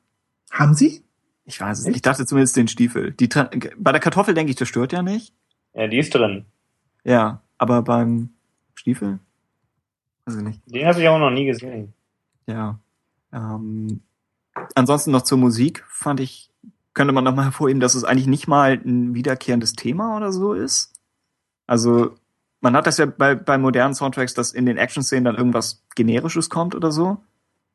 haben 0.54 0.74
sie? 0.74 1.04
Ich 1.44 1.60
weiß 1.60 1.80
es 1.80 1.86
nicht. 1.86 1.96
Ich 1.96 2.02
dachte 2.02 2.24
zumindest 2.24 2.56
den 2.56 2.68
Stiefel. 2.68 3.12
Die, 3.12 3.28
bei 3.76 3.92
der 3.92 4.00
Kartoffel 4.00 4.34
denke 4.34 4.50
ich, 4.50 4.56
das 4.56 4.68
stört 4.68 4.92
ja 4.92 5.02
nicht. 5.02 5.34
Ja, 5.74 5.88
die 5.88 5.98
ist 5.98 6.14
drin. 6.14 6.46
Ja, 7.02 7.42
aber 7.58 7.82
beim 7.82 8.30
Stiefel? 8.74 9.18
Weiß 10.24 10.36
ich 10.36 10.42
nicht. 10.42 10.62
Den 10.66 10.86
habe 10.86 11.00
ich 11.00 11.08
auch 11.08 11.18
noch 11.18 11.30
nie 11.30 11.44
gesehen. 11.44 11.92
Ja. 12.46 12.78
Ähm, 13.32 14.00
ansonsten 14.74 15.10
noch 15.10 15.22
zur 15.22 15.36
Musik 15.36 15.84
fand 15.88 16.20
ich, 16.20 16.50
könnte 16.94 17.12
man 17.12 17.24
noch 17.24 17.34
mal 17.34 17.44
hervorheben, 17.44 17.80
dass 17.80 17.94
es 17.94 18.04
eigentlich 18.04 18.28
nicht 18.28 18.46
mal 18.46 18.72
ein 18.72 19.14
wiederkehrendes 19.14 19.72
Thema 19.72 20.16
oder 20.16 20.32
so 20.32 20.54
ist. 20.54 20.92
Also 21.66 22.14
man 22.60 22.74
hat 22.74 22.86
das 22.86 22.96
ja 22.96 23.06
bei, 23.06 23.34
bei 23.34 23.58
modernen 23.58 23.94
Soundtracks, 23.94 24.32
dass 24.32 24.52
in 24.52 24.64
den 24.64 24.78
Action-Szenen 24.78 25.24
dann 25.24 25.36
irgendwas 25.36 25.84
Generisches 25.94 26.48
kommt 26.48 26.74
oder 26.74 26.92
so. 26.92 27.18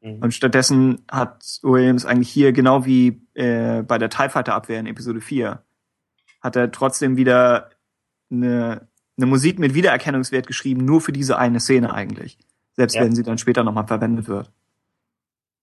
Mhm. 0.02 0.20
Und 0.22 0.34
stattdessen 0.34 1.04
hat 1.10 1.60
Williams 1.62 2.06
eigentlich 2.06 2.30
hier, 2.30 2.52
genau 2.54 2.86
wie 2.86 3.22
äh, 3.34 3.82
bei 3.84 3.98
der 3.98 4.10
TIE 4.10 4.30
Fighter 4.30 4.56
Abwehr 4.56 4.80
in 4.80 4.86
Episode 4.88 5.22
4, 5.22 5.62
hat 6.42 6.56
er 6.56 6.72
trotzdem 6.72 7.18
wieder 7.18 7.70
eine, 8.32 8.88
eine 9.18 9.26
Musik 9.26 9.60
mit 9.60 9.74
Wiedererkennungswert 9.74 10.48
geschrieben, 10.48 10.86
nur 10.86 11.02
für 11.02 11.12
diese 11.12 11.38
eine 11.38 11.60
Szene 11.60 11.94
eigentlich. 11.94 12.38
Selbst 12.76 12.96
Ja. 12.96 13.02
wenn 13.04 13.14
sie 13.14 13.24
dann 13.24 13.38
später 13.38 13.64
nochmal 13.64 13.88
verwendet 13.88 14.28
wird. 14.28 14.52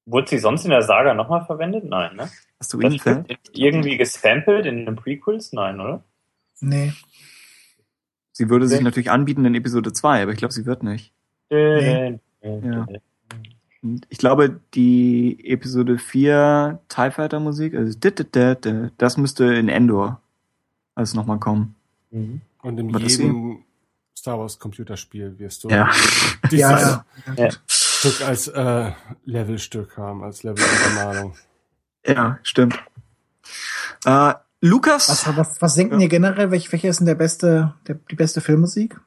Wurde 0.04 0.28
sie 0.28 0.38
sonst 0.38 0.64
in 0.64 0.70
der 0.70 0.82
Saga 0.82 1.14
nochmal 1.14 1.44
verwendet? 1.46 1.84
Nein, 1.84 2.14
ne? 2.16 2.28
Hast 2.60 2.72
du 2.72 2.80
ihn 2.80 2.92
wird 3.04 3.38
irgendwie 3.52 3.96
gesampelt 3.96 4.66
in 4.66 4.86
den 4.86 4.96
Prequels? 4.96 5.52
Nein, 5.52 5.80
oder? 5.80 6.04
Nee. 6.60 6.92
Sie 8.32 8.48
würde 8.48 8.68
sich 8.68 8.82
natürlich 8.82 9.10
anbieten 9.10 9.44
in 9.46 9.54
Episode 9.54 9.92
2, 9.92 10.22
aber 10.22 10.32
ich 10.32 10.38
glaube, 10.38 10.52
sie 10.52 10.66
wird 10.66 10.82
nicht. 10.82 11.12
Nee. 11.50 12.18
Ja. 12.42 12.86
Ich 14.08 14.18
glaube, 14.18 14.60
die 14.74 15.38
Episode 15.44 15.98
4 15.98 16.80
TIE 16.88 17.10
Fighter 17.10 17.40
Musik, 17.40 17.74
also 17.74 17.98
das 18.98 19.16
müsste 19.16 19.44
in 19.54 19.68
Endor 19.68 20.20
alles 20.94 21.14
nochmal 21.14 21.38
kommen. 21.38 21.74
Mhm. 22.10 22.40
Und 22.62 22.78
in 22.78 22.94
Aber 22.94 23.04
jedem 23.04 23.64
Star 24.16 24.38
Wars 24.38 24.58
Computerspiel 24.58 25.38
wirst 25.38 25.64
du 25.64 25.68
Ja. 25.68 25.90
dieses 26.50 26.60
Ja, 26.60 27.04
ja. 27.26 27.44
Ja. 27.44 27.48
Stück 27.66 28.26
als 28.26 28.48
äh, 28.48 28.92
Levelstück 29.24 29.96
haben, 29.96 30.22
als 30.22 30.42
Leveluntermalung. 30.42 31.34
Ja, 32.04 32.38
stimmt. 32.42 32.78
Äh, 34.04 34.34
Lukas, 34.60 35.08
Was, 35.08 35.36
was, 35.36 35.62
was 35.62 35.74
denken 35.74 36.00
ihr 36.00 36.08
generell? 36.08 36.50
Welch, 36.50 36.72
welcher 36.72 36.88
ist 36.88 36.98
denn 36.98 37.06
der 37.06 37.14
beste, 37.14 37.74
der, 37.86 37.96
die 38.10 38.16
beste 38.16 38.40
Filmmusik? 38.40 38.98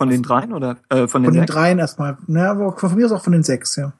Von 0.00 0.08
den 0.08 0.22
dreien 0.22 0.54
oder 0.54 0.78
äh, 0.88 1.06
von 1.06 1.22
den, 1.22 1.32
Von 1.32 1.34
den 1.34 1.44
dreien 1.44 1.78
erstmal. 1.78 2.16
Na, 2.26 2.52
aber 2.52 2.72
von 2.72 2.94
mir 2.94 3.04
ist 3.04 3.12
auch 3.12 3.22
von 3.22 3.34
den 3.34 3.42
sechs, 3.42 3.76
ja. 3.76 3.92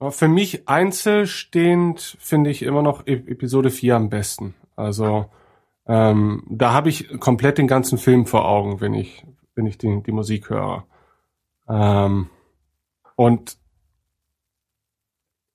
Aber 0.00 0.10
für 0.10 0.26
mich 0.26 0.68
einzelstehend 0.68 2.16
finde 2.18 2.50
ich 2.50 2.64
immer 2.64 2.82
noch 2.82 3.06
E- 3.06 3.12
Episode 3.28 3.70
4 3.70 3.94
am 3.94 4.10
besten. 4.10 4.54
Also 4.74 5.26
ähm, 5.86 6.42
da 6.48 6.72
habe 6.72 6.88
ich 6.88 7.20
komplett 7.20 7.58
den 7.58 7.68
ganzen 7.68 7.96
Film 7.96 8.26
vor 8.26 8.48
Augen, 8.48 8.80
wenn 8.80 8.92
ich, 8.94 9.24
wenn 9.54 9.66
ich 9.66 9.78
die, 9.78 10.02
die 10.02 10.10
Musik 10.10 10.50
höre. 10.50 10.84
Ähm, 11.68 12.28
und 13.14 13.56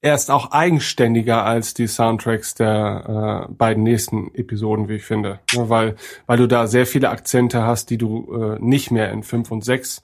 er 0.07 0.15
ist 0.15 0.31
auch 0.31 0.51
eigenständiger 0.51 1.43
als 1.43 1.73
die 1.73 1.88
Soundtracks 1.88 2.55
der 2.55 3.47
äh, 3.49 3.53
beiden 3.53 3.84
nächsten 3.84 4.34
Episoden, 4.34 4.88
wie 4.88 4.95
ich 4.95 5.03
finde. 5.03 5.41
Ja, 5.51 5.67
weil, 5.67 5.97
weil 6.27 6.38
du 6.38 6.47
da 6.47 6.67
sehr 6.67 6.85
viele 6.85 7.09
Akzente 7.09 7.63
hast, 7.63 7.89
die 7.89 7.97
du 7.97 8.34
äh, 8.34 8.57
nicht 8.59 8.89
mehr 8.89 9.11
in 9.11 9.23
5 9.23 9.51
und 9.51 9.65
6 9.65 10.01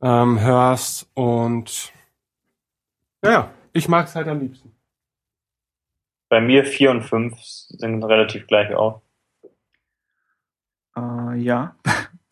ähm, 0.00 0.40
hörst. 0.40 1.10
Und 1.14 1.92
ja, 3.24 3.50
ich 3.72 3.88
mag 3.88 4.06
es 4.06 4.14
halt 4.14 4.28
am 4.28 4.38
liebsten. 4.38 4.70
Bei 6.28 6.40
mir 6.40 6.64
4 6.64 6.92
und 6.92 7.02
5 7.02 7.36
sind 7.40 8.04
relativ 8.04 8.46
gleich 8.46 8.72
auf. 8.74 9.02
Äh, 10.96 11.34
ja, 11.38 11.74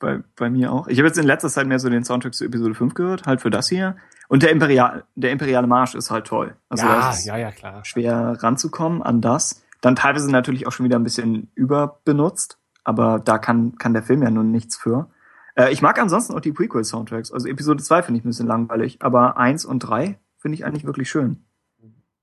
bei, 0.03 0.21
bei 0.37 0.51
mir 0.51 0.71
auch. 0.73 0.89
Ich 0.89 0.99
habe 0.99 1.07
jetzt 1.07 1.17
in 1.17 1.27
letzter 1.27 1.49
Zeit 1.49 1.67
mehr 1.67 1.79
so 1.79 1.89
den 1.89 2.05
Soundtrack 2.05 2.35
zu 2.35 2.45
Episode 2.45 2.75
5 2.75 2.93
gehört, 2.93 3.27
halt 3.27 3.41
für 3.41 3.51
das 3.51 3.69
hier. 3.69 3.97
Und 4.29 4.43
der, 4.43 4.51
Imperial, 4.51 5.05
der 5.15 5.31
Imperiale 5.31 5.67
Marsch 5.67 5.95
ist 5.95 6.11
halt 6.11 6.27
toll. 6.27 6.55
Also 6.69 6.85
ja, 6.85 7.15
ja, 7.25 7.37
ja, 7.37 7.51
klar. 7.53 7.85
schwer 7.85 8.37
ranzukommen 8.41 9.03
an 9.03 9.23
das. 9.23 9.63
Dann 9.81 9.97
teilweise 9.97 10.31
natürlich 10.31 10.67
auch 10.67 10.73
schon 10.73 10.85
wieder 10.85 10.99
ein 10.99 11.05
bisschen 11.05 11.51
überbenutzt, 11.55 12.59
aber 12.85 13.19
da 13.19 13.39
kann, 13.39 13.77
kann 13.79 13.95
der 13.95 14.03
Film 14.03 14.23
ja 14.23 14.31
nun 14.31 14.51
nichts 14.51 14.77
für. 14.77 15.09
Äh, 15.55 15.73
ich 15.73 15.81
mag 15.83 15.99
ansonsten 15.99 16.35
auch 16.35 16.41
die 16.41 16.53
Prequel-Soundtracks. 16.53 17.33
Also 17.33 17.49
Episode 17.49 17.83
2 17.83 18.03
finde 18.03 18.19
ich 18.19 18.25
ein 18.25 18.29
bisschen 18.29 18.47
langweilig, 18.47 18.99
aber 19.01 19.39
1 19.39 19.65
und 19.65 19.79
3 19.81 20.19
finde 20.39 20.57
ich 20.57 20.65
eigentlich 20.65 20.85
wirklich 20.85 21.09
schön. 21.09 21.45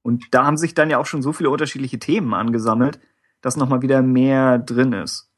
Und 0.02 0.26
da 0.32 0.46
haben 0.46 0.58
sich 0.58 0.74
dann 0.74 0.90
ja 0.90 0.98
auch 0.98 1.06
schon 1.06 1.22
so 1.22 1.34
viele 1.34 1.50
unterschiedliche 1.50 2.00
Themen 2.00 2.34
angesammelt, 2.34 3.00
dass 3.42 3.58
nochmal 3.58 3.82
wieder 3.82 4.02
mehr 4.02 4.58
drin 4.58 4.94
ist. 4.94 5.29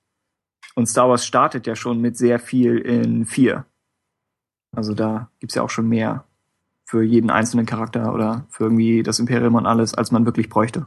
Und 0.76 0.88
Star 0.88 1.10
Wars 1.10 1.26
startet 1.26 1.68
ja 1.68 1.76
schon 1.76 2.00
mit 2.00 2.18
sehr 2.18 2.40
viel 2.40 2.78
in 2.78 3.26
4. 3.26 3.66
Also 4.74 4.94
da 4.94 5.30
gibt's 5.40 5.56
ja 5.56 5.64
auch 5.64 5.70
schon 5.70 5.88
mehr 5.90 6.26
für 6.86 7.04
jeden 7.04 7.30
einzelnen 7.30 7.66
Charakter 7.66 8.14
oder 8.14 8.46
für 8.50 8.66
irgendwie 8.66 9.04
das 9.04 9.20
Imperium 9.20 9.56
und 9.56 9.66
alles, 9.66 9.94
als 9.94 10.12
man 10.12 10.26
wirklich 10.26 10.50
bräuchte. 10.50 10.86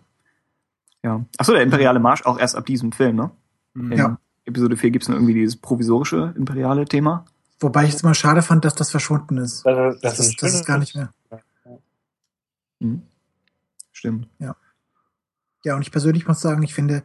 Ja. 1.02 1.24
Achso, 1.38 1.52
der 1.52 1.62
Imperiale 1.62 2.00
Marsch 2.00 2.24
auch 2.24 2.38
erst 2.38 2.56
ab 2.56 2.66
diesem 2.66 2.92
Film, 2.92 3.16
ne? 3.16 3.30
Mhm. 3.74 3.92
In 3.92 3.98
Ja. 3.98 4.18
Episode 4.46 4.76
4 4.76 4.90
gibt's 4.90 5.08
noch 5.08 5.16
irgendwie 5.16 5.34
dieses 5.34 5.56
provisorische 5.56 6.34
imperiale 6.36 6.84
Thema. 6.84 7.24
Wobei 7.60 7.84
ich 7.84 7.94
es 7.94 8.02
immer 8.02 8.14
schade 8.14 8.42
fand, 8.42 8.64
dass 8.64 8.74
das 8.74 8.90
verschwunden 8.90 9.38
ist. 9.38 9.64
Das, 9.64 10.00
Das, 10.00 10.18
ist, 10.18 10.42
das 10.42 10.54
ist 10.54 10.66
gar 10.66 10.78
nicht 10.78 10.94
mehr. 10.94 11.12
Mhm. 12.80 13.02
Stimmt. 13.92 14.28
Ja, 14.38 15.76
und 15.76 15.80
ich 15.80 15.90
persönlich 15.90 16.26
muss 16.28 16.40
sagen, 16.42 16.62
ich 16.62 16.74
finde, 16.74 17.02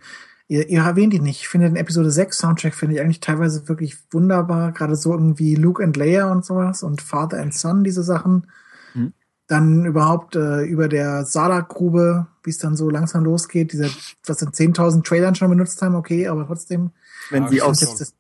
ihr, 0.50 0.68
ihr 0.68 0.82
erwähnt 0.82 1.14
ihn 1.14 1.24
nicht. 1.24 1.42
Ich 1.42 1.48
finde 1.48 1.70
den 1.70 1.78
Episode 1.78 2.12
6 2.12 2.38
Soundtrack 2.38 2.76
finde 2.76 2.96
ich 2.96 3.02
eigentlich 3.02 3.22
teilweise 3.22 3.70
wirklich 3.70 3.98
wunderbar. 4.12 4.74
Gerade 4.74 4.98
so 4.98 5.14
irgendwie 5.14 5.56
Luke 5.56 5.82
and 5.82 5.96
Leia 5.96 6.30
und 6.30 6.44
sowas 6.44 6.84
und 6.84 7.02
Father 7.02 7.42
and 7.42 7.54
Son, 7.54 7.86
diese 7.86 8.04
Sachen. 8.04 8.48
Mhm. 8.94 9.14
Dann 9.48 9.86
überhaupt 9.86 10.36
äh, 10.36 10.64
über 10.64 10.90
der 10.90 11.24
Salak-Grube, 11.26 12.28
wie 12.44 12.50
es 12.50 12.58
dann 12.58 12.76
so 12.76 12.90
langsam 12.90 13.24
losgeht. 13.24 13.72
Diese, 13.72 13.90
was 14.26 14.42
in 14.42 14.50
10.000 14.50 15.04
Trailern 15.04 15.36
schon 15.36 15.50
benutzt 15.50 15.82
haben, 15.82 15.96
okay, 15.96 16.28
aber 16.28 16.46
trotzdem. 16.46 16.92
Wenn 17.30 17.48
sie 17.48 17.62
aufs, 17.62 17.80
das, 17.80 18.14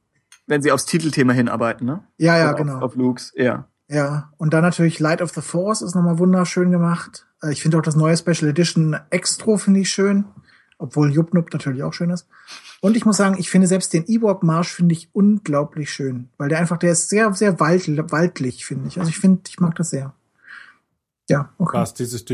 wenn 0.47 0.61
sie 0.61 0.71
aufs 0.71 0.85
Titelthema 0.85 1.33
hinarbeiten, 1.33 1.85
ne? 1.85 2.03
ja, 2.17 2.37
ja, 2.37 2.49
Oder 2.49 2.57
genau. 2.57 2.75
Auf, 2.77 2.83
auf 2.83 2.95
Lukes, 2.95 3.33
ja. 3.35 3.67
Ja, 3.87 4.31
und 4.37 4.53
dann 4.53 4.61
natürlich 4.61 4.99
Light 4.99 5.23
of 5.23 5.31
the 5.33 5.41
Force 5.41 5.81
ist 5.81 5.95
nochmal 5.95 6.19
wunderschön 6.19 6.69
gemacht. 6.69 7.25
Äh, 7.41 7.51
Ich 7.51 7.63
finde 7.63 7.79
auch 7.79 7.81
das 7.81 7.95
neue 7.95 8.15
Special 8.15 8.49
Edition 8.49 8.95
Extro 9.09 9.57
finde 9.57 9.79
ich 9.79 9.89
schön, 9.89 10.25
obwohl 10.79 11.11
Jubnup 11.11 11.53
natürlich 11.53 11.83
auch 11.83 11.93
schön 11.93 12.09
ist. 12.09 12.27
Und 12.81 12.97
ich 12.97 13.05
muss 13.05 13.17
sagen, 13.17 13.35
ich 13.37 13.49
finde 13.49 13.67
selbst 13.67 13.93
den 13.93 14.05
Ewok 14.07 14.41
Marsch 14.41 14.71
finde 14.71 14.93
ich 14.93 15.09
unglaublich 15.13 15.91
schön, 15.91 16.29
weil 16.37 16.49
der 16.49 16.59
einfach, 16.59 16.77
der 16.77 16.93
ist 16.93 17.09
sehr, 17.09 17.31
sehr 17.33 17.59
wald, 17.59 17.87
waldlich, 18.11 18.65
finde 18.65 18.87
ich. 18.87 18.97
Also 18.99 19.09
ich 19.09 19.19
finde, 19.19 19.41
ich 19.47 19.59
mag 19.59 19.75
das 19.75 19.91
sehr. 19.91 20.13
Ja, 21.29 21.53
okay. 21.59 21.77
Was, 21.77 21.93
dieses 21.93 22.25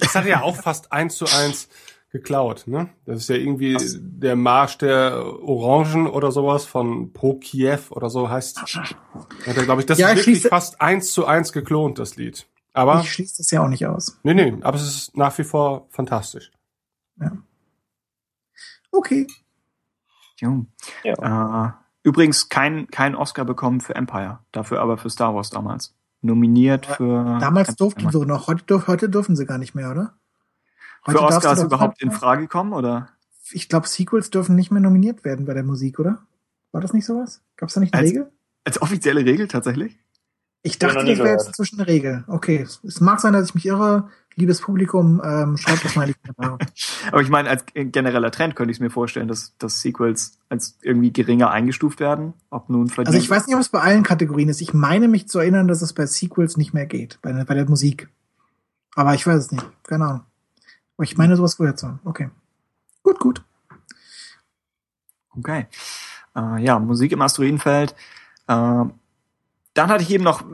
Das 0.00 0.14
hat 0.16 0.26
ja 0.26 0.42
auch 0.42 0.56
fast 0.56 0.90
eins 0.90 1.16
zu 1.16 1.26
eins 1.26 1.68
geklaut, 2.10 2.64
ne? 2.66 2.88
Das 3.06 3.20
ist 3.20 3.28
ja 3.28 3.36
irgendwie 3.36 3.76
Was? 3.76 3.98
der 4.00 4.34
Marsch 4.34 4.78
der 4.78 5.24
Orangen 5.42 6.08
oder 6.08 6.32
sowas 6.32 6.64
von 6.64 7.12
Prokiev 7.12 7.92
oder 7.92 8.10
so 8.10 8.28
heißt. 8.28 8.62
Hat 8.62 9.56
er, 9.56 9.62
glaube 9.62 9.82
ich, 9.82 9.86
das 9.86 9.98
ja, 9.98 10.08
ist 10.08 10.26
wirklich 10.26 10.42
fast 10.42 10.80
eins 10.80 11.12
zu 11.12 11.24
eins 11.24 11.52
geklont, 11.52 12.00
das 12.00 12.16
Lied. 12.16 12.48
Aber, 12.72 13.00
Ich 13.00 13.12
schließe 13.12 13.38
das 13.38 13.50
ja 13.50 13.62
auch 13.62 13.68
nicht 13.68 13.86
aus. 13.86 14.18
nee, 14.22 14.34
nee, 14.34 14.56
aber 14.62 14.76
es 14.76 14.82
ist 14.86 15.16
nach 15.16 15.36
wie 15.38 15.44
vor 15.44 15.86
fantastisch. 15.90 16.50
Okay. 18.92 19.26
Jo. 20.38 20.66
Ja. 21.04 21.66
Äh, 21.68 21.72
übrigens 22.02 22.48
kein, 22.48 22.88
kein 22.88 23.14
Oscar 23.14 23.44
bekommen 23.44 23.80
für 23.80 23.94
Empire, 23.94 24.40
dafür 24.52 24.80
aber 24.80 24.98
für 24.98 25.10
Star 25.10 25.34
Wars 25.34 25.50
damals. 25.50 25.94
Nominiert 26.22 26.86
für. 26.86 27.38
Damals 27.40 27.76
durften 27.76 28.00
Empire. 28.02 28.20
sie 28.22 28.26
noch, 28.26 28.46
heute, 28.46 28.64
dürf, 28.64 28.86
heute 28.88 29.08
dürfen 29.08 29.36
sie 29.36 29.46
gar 29.46 29.58
nicht 29.58 29.74
mehr, 29.74 29.90
oder? 29.90 30.14
Für 31.04 31.12
darfst 31.14 31.30
du 31.30 31.36
Oscars 31.36 31.62
überhaupt 31.62 32.02
in 32.02 32.10
Frage 32.10 32.46
kommen, 32.46 32.72
oder? 32.72 33.08
Ich 33.52 33.68
glaube, 33.68 33.88
Sequels 33.88 34.30
dürfen 34.30 34.54
nicht 34.54 34.70
mehr 34.70 34.82
nominiert 34.82 35.24
werden 35.24 35.46
bei 35.46 35.54
der 35.54 35.62
Musik, 35.62 35.98
oder? 35.98 36.22
War 36.72 36.80
das 36.80 36.92
nicht 36.92 37.06
sowas? 37.06 37.42
Gab 37.56 37.68
es 37.68 37.74
da 37.74 37.80
nicht 37.80 37.94
eine 37.94 38.02
Als- 38.02 38.10
Regel? 38.10 38.32
Als 38.64 38.82
offizielle 38.82 39.24
Regel 39.24 39.48
tatsächlich? 39.48 39.98
Ich 40.62 40.78
dachte, 40.78 41.04
das 41.04 41.18
wäre 41.18 41.30
jetzt 41.30 41.86
Regel. 41.86 42.24
Okay, 42.26 42.58
es- 42.62 42.80
es 42.84 43.00
mag 43.00 43.20
sein, 43.20 43.32
dass 43.32 43.48
ich 43.48 43.54
mich 43.54 43.66
irre. 43.66 44.08
Liebes 44.36 44.60
Publikum, 44.60 45.20
ähm, 45.24 45.56
schreibt 45.56 45.84
das 45.84 45.96
mal 45.96 46.06
in 46.08 46.14
die 46.14 46.32
Kommentare. 46.32 46.58
Aber 47.12 47.20
ich 47.20 47.28
meine, 47.30 47.50
als 47.50 47.64
genereller 47.74 48.30
Trend 48.30 48.56
könnte 48.56 48.72
ich 48.72 48.78
mir 48.80 48.88
vorstellen, 48.90 49.26
dass, 49.26 49.56
dass 49.58 49.80
Sequels 49.80 50.38
als 50.48 50.78
irgendwie 50.82 51.12
geringer 51.12 51.50
eingestuft 51.50 51.98
werden. 52.00 52.34
Ob 52.50 52.68
nun 52.70 52.88
verdient. 52.88 53.08
Also 53.08 53.18
ich 53.18 53.28
weiß 53.28 53.46
nicht, 53.46 53.56
ob 53.56 53.60
es 53.60 53.68
bei 53.70 53.80
allen 53.80 54.02
Kategorien 54.02 54.48
ist. 54.48 54.60
Ich 54.60 54.72
meine 54.72 55.08
mich 55.08 55.28
zu 55.28 55.38
erinnern, 55.40 55.66
dass 55.66 55.82
es 55.82 55.92
bei 55.94 56.06
Sequels 56.06 56.56
nicht 56.56 56.72
mehr 56.74 56.86
geht, 56.86 57.18
bei, 57.22 57.32
der- 57.32 57.44
bei 57.44 57.54
der 57.54 57.68
Musik. 57.68 58.08
Aber 58.94 59.14
ich 59.14 59.26
weiß 59.26 59.36
es 59.36 59.50
nicht. 59.52 59.66
Keine 59.84 60.04
Ahnung. 60.06 60.20
Aber 60.96 61.04
ich 61.04 61.16
meine, 61.16 61.36
sowas 61.36 61.56
gehört 61.56 61.78
zu 61.78 61.88
haben. 61.88 62.00
Okay. 62.04 62.30
Gut, 63.02 63.18
gut. 63.18 63.42
Okay. 65.36 65.66
Äh, 66.36 66.62
ja, 66.62 66.78
Musik 66.78 67.12
im 67.12 67.22
Asteroidenfeld. 67.22 67.94
Äh, 68.46 68.84
dann 69.74 69.88
hatte 69.88 70.02
ich 70.02 70.10
eben 70.10 70.24
noch, 70.24 70.44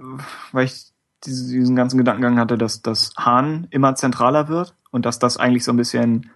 weil 0.53 0.67
ich 0.67 0.93
diese, 1.25 1.53
diesen 1.53 1.77
ganzen 1.77 1.99
Gedankengang 1.99 2.39
hatte, 2.39 2.59
dass 2.59 2.83
das 2.83 3.13
Hahn 3.17 3.67
immer 3.71 3.95
zentraler 3.95 4.49
wird 4.49 4.75
und 4.91 5.07
dass 5.07 5.19
das 5.19 5.37
eigentlich 5.37 5.65
so 5.65 5.73
ein 5.73 5.77
bisschen, 5.77 6.31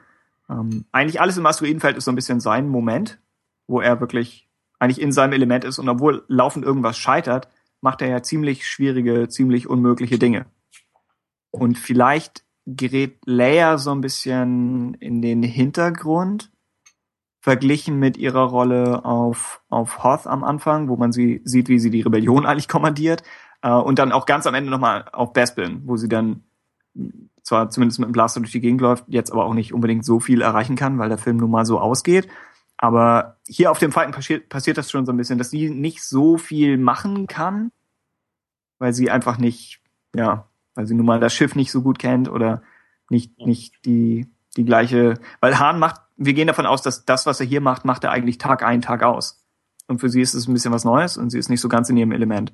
ähm, 0.48 0.84
eigentlich 0.92 1.20
alles 1.20 1.36
im 1.36 1.46
Asteroidenfeld 1.46 1.96
ist 1.96 2.04
so 2.04 2.12
ein 2.12 2.16
bisschen 2.16 2.40
sein 2.40 2.68
Moment, 2.68 3.18
wo 3.66 3.80
er 3.80 4.00
wirklich 4.00 4.48
eigentlich 4.78 5.00
in 5.00 5.12
seinem 5.12 5.34
Element 5.34 5.64
ist 5.64 5.78
und 5.78 5.88
obwohl 5.88 6.24
laufend 6.28 6.64
irgendwas 6.64 6.96
scheitert, 6.96 7.48
macht 7.80 8.02
er 8.02 8.08
ja 8.08 8.22
ziemlich 8.22 8.66
schwierige, 8.66 9.28
ziemlich 9.28 9.68
unmögliche 9.68 10.18
Dinge. 10.18 10.46
Und 11.50 11.78
vielleicht 11.78 12.44
gerät 12.66 13.18
Leia 13.24 13.78
so 13.78 13.92
ein 13.92 14.00
bisschen 14.00 14.94
in 14.94 15.22
den 15.22 15.42
Hintergrund, 15.42 16.49
verglichen 17.40 17.98
mit 17.98 18.16
ihrer 18.18 18.44
Rolle 18.44 19.04
auf, 19.04 19.62
auf 19.68 20.04
Hoth 20.04 20.26
am 20.26 20.44
Anfang, 20.44 20.88
wo 20.88 20.96
man 20.96 21.10
sie 21.10 21.40
sieht, 21.44 21.68
wie 21.68 21.78
sie 21.78 21.90
die 21.90 22.02
Rebellion 22.02 22.46
eigentlich 22.46 22.68
kommandiert. 22.68 23.22
Äh, 23.62 23.70
und 23.70 23.98
dann 23.98 24.12
auch 24.12 24.26
ganz 24.26 24.46
am 24.46 24.54
Ende 24.54 24.70
nochmal 24.70 25.06
auf 25.12 25.32
Bespin, 25.32 25.82
wo 25.84 25.96
sie 25.96 26.08
dann 26.08 26.44
zwar 27.42 27.70
zumindest 27.70 27.98
mit 27.98 28.08
dem 28.08 28.12
Blaster 28.12 28.40
durch 28.40 28.52
die 28.52 28.60
Gegend 28.60 28.80
läuft, 28.80 29.04
jetzt 29.08 29.32
aber 29.32 29.44
auch 29.44 29.54
nicht 29.54 29.72
unbedingt 29.72 30.04
so 30.04 30.20
viel 30.20 30.42
erreichen 30.42 30.76
kann, 30.76 30.98
weil 30.98 31.08
der 31.08 31.18
Film 31.18 31.38
nun 31.38 31.50
mal 31.50 31.64
so 31.64 31.80
ausgeht. 31.80 32.28
Aber 32.76 33.36
hier 33.46 33.70
auf 33.70 33.78
dem 33.78 33.92
Falken 33.92 34.12
passiert, 34.12 34.48
passiert 34.48 34.78
das 34.78 34.90
schon 34.90 35.04
so 35.04 35.12
ein 35.12 35.16
bisschen, 35.16 35.38
dass 35.38 35.50
sie 35.50 35.70
nicht 35.70 36.02
so 36.02 36.38
viel 36.38 36.78
machen 36.78 37.26
kann, 37.26 37.72
weil 38.78 38.92
sie 38.92 39.10
einfach 39.10 39.36
nicht, 39.38 39.80
ja, 40.14 40.48
weil 40.74 40.86
sie 40.86 40.94
nun 40.94 41.06
mal 41.06 41.20
das 41.20 41.34
Schiff 41.34 41.54
nicht 41.54 41.70
so 41.70 41.82
gut 41.82 41.98
kennt 41.98 42.30
oder 42.30 42.62
nicht, 43.10 43.38
nicht 43.38 43.84
die, 43.84 44.28
die 44.56 44.64
gleiche, 44.64 45.14
weil 45.40 45.58
Hahn 45.58 45.78
macht, 45.78 46.00
wir 46.20 46.34
gehen 46.34 46.46
davon 46.46 46.66
aus, 46.66 46.82
dass 46.82 47.06
das, 47.06 47.24
was 47.24 47.40
er 47.40 47.46
hier 47.46 47.62
macht, 47.62 47.84
macht 47.84 48.04
er 48.04 48.10
eigentlich 48.10 48.36
Tag 48.36 48.62
ein, 48.62 48.82
Tag 48.82 49.02
aus. 49.02 49.42
Und 49.88 50.00
für 50.00 50.10
sie 50.10 50.20
ist 50.20 50.34
es 50.34 50.46
ein 50.46 50.52
bisschen 50.52 50.72
was 50.72 50.84
Neues 50.84 51.16
und 51.16 51.30
sie 51.30 51.38
ist 51.38 51.48
nicht 51.48 51.62
so 51.62 51.68
ganz 51.68 51.88
in 51.88 51.96
ihrem 51.96 52.12
Element. 52.12 52.52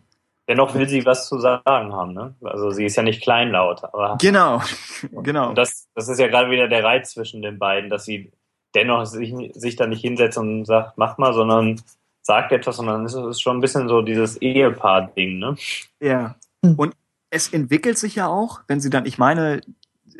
Dennoch 0.48 0.74
will 0.74 0.88
sie 0.88 1.04
was 1.04 1.28
zu 1.28 1.40
sagen 1.40 1.92
haben, 1.92 2.14
ne? 2.14 2.36
Also 2.44 2.70
sie 2.70 2.84
ist 2.84 2.94
ja 2.94 3.02
nicht 3.02 3.22
kleinlaut, 3.22 3.82
aber 3.82 4.16
Genau, 4.20 4.62
genau. 5.10 5.48
Und 5.48 5.58
das, 5.58 5.88
das 5.96 6.08
ist 6.08 6.20
ja 6.20 6.28
gerade 6.28 6.48
wieder 6.50 6.68
der 6.68 6.84
Reiz 6.84 7.10
zwischen 7.10 7.42
den 7.42 7.58
beiden, 7.58 7.90
dass 7.90 8.04
sie 8.04 8.30
dennoch 8.76 9.04
sich, 9.04 9.34
sich 9.54 9.74
da 9.74 9.88
nicht 9.88 10.00
hinsetzt 10.00 10.38
und 10.38 10.64
sagt, 10.64 10.96
mach 10.96 11.18
mal, 11.18 11.34
sondern 11.34 11.82
sagt 12.22 12.52
etwas 12.52 12.78
und 12.78 12.86
dann 12.86 13.04
ist 13.04 13.14
es 13.14 13.40
schon 13.40 13.58
ein 13.58 13.60
bisschen 13.60 13.88
so 13.88 14.00
dieses 14.00 14.40
Ehepaar-Ding, 14.40 15.38
ne? 15.40 15.56
Ja. 16.00 16.36
Hm. 16.64 16.74
Und 16.76 16.94
es 17.30 17.52
entwickelt 17.52 17.98
sich 17.98 18.14
ja 18.14 18.28
auch, 18.28 18.60
wenn 18.68 18.80
sie 18.80 18.90
dann, 18.90 19.06
ich 19.06 19.18
meine, 19.18 19.60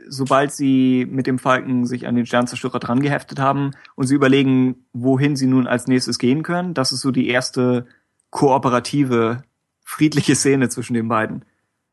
sobald 0.08 0.52
sie 0.52 1.06
mit 1.10 1.26
dem 1.26 1.38
Falken 1.38 1.86
sich 1.86 2.06
an 2.06 2.14
den 2.14 2.26
Sternzerstörer 2.26 2.78
dran 2.78 3.00
geheftet 3.00 3.38
haben 3.38 3.72
und 3.94 4.06
sie 4.06 4.14
überlegen, 4.14 4.86
wohin 4.92 5.36
sie 5.36 5.46
nun 5.46 5.66
als 5.66 5.86
nächstes 5.86 6.18
gehen 6.18 6.42
können, 6.42 6.74
das 6.74 6.92
ist 6.92 7.00
so 7.00 7.10
die 7.10 7.28
erste 7.28 7.86
kooperative, 8.30 9.42
friedliche 9.84 10.34
Szene 10.34 10.68
zwischen 10.68 10.94
den 10.94 11.08
beiden. 11.08 11.44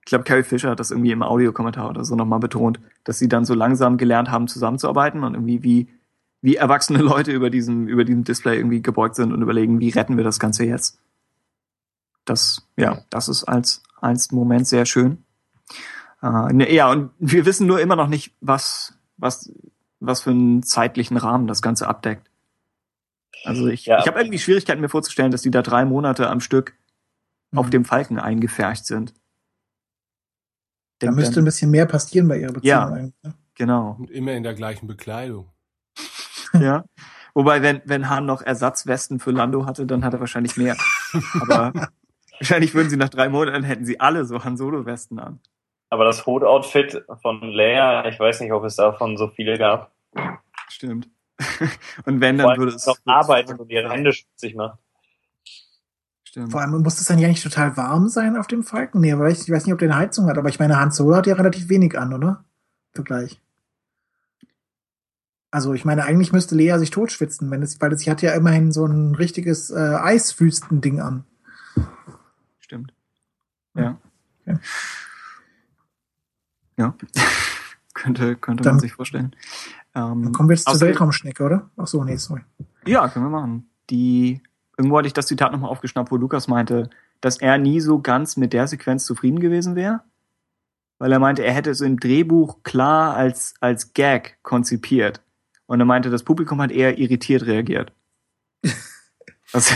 Ich 0.02 0.10
glaube, 0.10 0.26
Carrie 0.26 0.44
Fisher 0.44 0.72
hat 0.72 0.80
das 0.80 0.92
irgendwie 0.92 1.12
im 1.12 1.24
Audiokommentar 1.24 1.90
oder 1.90 2.04
so 2.04 2.16
nochmal 2.16 2.40
betont, 2.40 2.80
dass 3.04 3.20
sie 3.20 3.30
dann 3.30 3.46
so 3.46 3.54
langsam 3.54 3.98
gelernt 3.98 4.30
haben, 4.30 4.48
zusammenzuarbeiten 4.48 5.24
und 5.24 5.34
irgendwie 5.34 5.64
wie, 5.64 5.88
wie 6.42 6.56
erwachsene 6.56 7.00
Leute 7.00 7.32
über 7.32 7.50
diesem, 7.50 7.88
über 7.88 8.04
diesem 8.04 8.24
Display 8.24 8.58
irgendwie 8.58 8.82
gebeugt 8.82 9.16
sind 9.16 9.32
und 9.32 9.42
überlegen, 9.42 9.80
wie 9.80 9.90
retten 9.90 10.18
wir 10.18 10.24
das 10.24 10.40
Ganze 10.40 10.66
jetzt. 10.66 11.00
Das, 12.26 12.68
ja, 12.78 13.02
das 13.10 13.30
ist 13.30 13.46
als, 13.46 13.84
als 14.02 14.32
Moment 14.32 14.68
sehr 14.68 14.86
schön. 14.86 15.24
Äh, 16.24 16.54
ne, 16.54 16.74
ja, 16.74 16.90
und 16.90 17.12
wir 17.20 17.46
wissen 17.46 17.68
nur 17.68 17.80
immer 17.82 17.96
noch 17.96 18.08
nicht, 18.08 18.34
was, 18.42 18.98
was, 19.18 19.52
was 20.00 20.22
für 20.22 20.30
einen 20.32 20.64
zeitlichen 20.64 21.18
Rahmen 21.18 21.48
das 21.48 21.62
Ganze 21.62 21.88
abdeckt. 21.88 22.30
Also 23.44 23.68
ich, 23.68 23.86
Ja. 23.86 24.00
ich 24.00 24.08
habe 24.08 24.20
irgendwie 24.20 24.40
Schwierigkeiten 24.40 24.80
mir 24.82 24.90
vorzustellen, 24.90 25.32
dass 25.32 25.42
die 25.42 25.52
da 25.52 25.62
drei 25.62 25.84
Monate 25.86 26.30
am 26.30 26.40
Stück 26.40 26.76
auf 27.56 27.66
Mhm. 27.68 27.72
dem 27.72 27.86
Falken 27.86 28.20
eingefercht 28.20 28.86
sind. 28.86 29.14
Da 31.00 31.08
Denk 31.08 31.16
müsste 31.18 31.36
dann- 31.36 31.44
ein 31.44 31.46
bisschen 31.46 31.72
mehr 31.72 31.86
passieren 31.86 32.28
bei 32.28 32.38
ihrer 32.40 32.54
Beziehung 32.54 32.70
Ja. 32.70 32.88
eigentlich. 32.88 33.14
Ne? 33.24 33.34
genau. 33.56 33.98
Und 34.00 34.10
immer 34.10 34.32
in 34.34 34.44
der 34.44 34.54
gleichen 34.54 34.88
Bekleidung. 34.88 35.50
Ja. 36.54 36.86
Wobei, 37.34 37.64
wenn, 37.64 37.82
wenn 37.86 38.10
Han 38.10 38.28
noch 38.28 38.42
Ersatzwesten 38.44 39.20
für 39.20 39.32
Lando 39.32 39.66
hatte, 39.66 39.88
dann 39.88 40.06
hat 40.06 40.14
er 40.14 40.20
wahrscheinlich 40.20 40.56
mehr. 40.56 40.78
Aber 41.42 41.74
wahrscheinlich 42.40 42.76
würden 42.76 42.90
sie 42.92 42.98
nach 42.98 43.10
drei 43.10 43.28
Monaten 43.28 43.64
hätten 43.64 43.86
sie 43.86 44.00
alle 44.00 44.24
so 44.26 44.44
Han 44.44 44.56
Solo-Westen 44.56 45.18
an. 45.20 45.40
Aber 45.94 46.06
das 46.06 46.26
Hut-Outfit 46.26 47.06
von 47.22 47.40
Leia, 47.52 48.08
ich 48.08 48.20
weiß 48.20 48.40
nicht, 48.40 48.52
ob 48.52 48.64
es 48.64 48.78
davon 48.78 49.16
so 49.16 49.28
viele 49.28 49.60
gab. 49.60 49.92
Stimmt. 50.68 51.08
Und 52.06 52.20
wenn, 52.20 52.40
dann 52.40 52.58
würde 52.58 52.74
es. 52.74 52.88
noch 52.88 52.98
arbeitet 53.06 53.60
und 53.60 53.70
ihre 53.70 53.92
Hände 53.92 54.12
schmutzig 54.12 54.56
macht. 54.56 54.80
Stimmt. 56.24 56.52
Vor 56.52 56.62
allem 56.62 56.82
muss 56.82 57.00
es 57.00 57.06
dann 57.06 57.20
ja 57.20 57.28
nicht 57.28 57.44
total 57.44 57.78
warm 57.78 58.08
sein 58.08 58.38
auf 58.38 58.48
dem 58.48 58.64
Falken. 58.64 59.02
Nee, 59.02 59.12
aber 59.12 59.30
ich, 59.30 59.42
ich 59.42 59.52
weiß 59.52 59.66
nicht, 59.66 59.74
ob 59.74 59.78
der 59.78 59.92
eine 59.92 59.98
Heizung 60.00 60.26
hat, 60.26 60.40
aber 60.40 60.50
ich 60.50 60.58
meine, 60.58 60.80
Han 60.80 60.90
Solo 60.90 61.16
hat 61.16 61.28
ja 61.28 61.36
relativ 61.36 61.70
wenig 61.70 61.96
an, 61.96 62.12
oder? 62.12 62.44
Vergleich. 62.92 63.40
Also 65.52 65.76
ich 65.76 65.86
meine, 65.86 66.06
eigentlich 66.06 66.34
müsste 66.34 66.56
Lea 66.56 66.76
sich 66.80 66.90
totschwitzen, 66.90 67.52
wenn 67.52 67.62
es, 67.62 67.80
weil 67.80 67.96
sie 67.96 68.10
hat 68.10 68.24
ja 68.24 68.34
immerhin 68.34 68.72
so 68.72 68.84
ein 68.84 69.14
richtiges 69.14 69.70
äh, 69.70 69.78
Eiswüstending 69.78 71.02
an. 71.02 71.26
Stimmt. 72.62 72.96
Ja. 73.76 74.00
Ja. 74.48 74.60
Ja. 76.78 76.96
könnte, 77.94 78.36
könnte 78.36 78.64
Dann- 78.64 78.74
man 78.76 78.80
sich 78.80 78.94
vorstellen. 78.94 79.36
Ähm, 79.96 80.24
Dann 80.24 80.32
kommen 80.34 80.50
wir 80.50 80.56
jetzt 80.56 80.68
zur 80.68 80.82
Weltraumschnecke, 80.82 81.44
oder? 81.44 81.70
Ach 81.78 81.88
so, 81.88 82.04
nee, 82.04 82.16
sorry. 82.16 82.42
Ja, 82.86 83.08
können 83.08 83.26
wir 83.26 83.30
machen. 83.30 83.70
Die, 83.90 84.42
irgendwo 84.78 84.98
hatte 84.98 85.08
ich 85.08 85.14
das 85.14 85.28
Zitat 85.28 85.52
nochmal 85.52 85.70
aufgeschnappt, 85.70 86.12
wo 86.12 86.18
Lukas 86.18 86.48
meinte, 86.48 86.90
dass 87.22 87.38
er 87.38 87.58
nie 87.58 87.80
so 87.80 88.02
ganz 88.02 88.36
mit 88.36 88.54
der 88.54 88.68
Sequenz 88.68 89.06
zufrieden 89.06 89.40
gewesen 89.40 89.76
wäre. 89.76 90.02
Weil 90.98 91.12
er 91.12 91.20
meinte, 91.20 91.44
er 91.44 91.54
hätte 91.54 91.70
es 91.70 91.82
im 91.82 92.00
Drehbuch 92.00 92.64
klar 92.64 93.16
als, 93.16 93.54
als 93.60 93.94
Gag 93.94 94.38
konzipiert. 94.42 95.22
Und 95.66 95.80
er 95.80 95.86
meinte, 95.86 96.10
das 96.10 96.24
Publikum 96.24 96.62
hat 96.62 96.72
eher 96.72 96.98
irritiert 96.98 97.46
reagiert. 97.46 97.92
Was, 99.52 99.72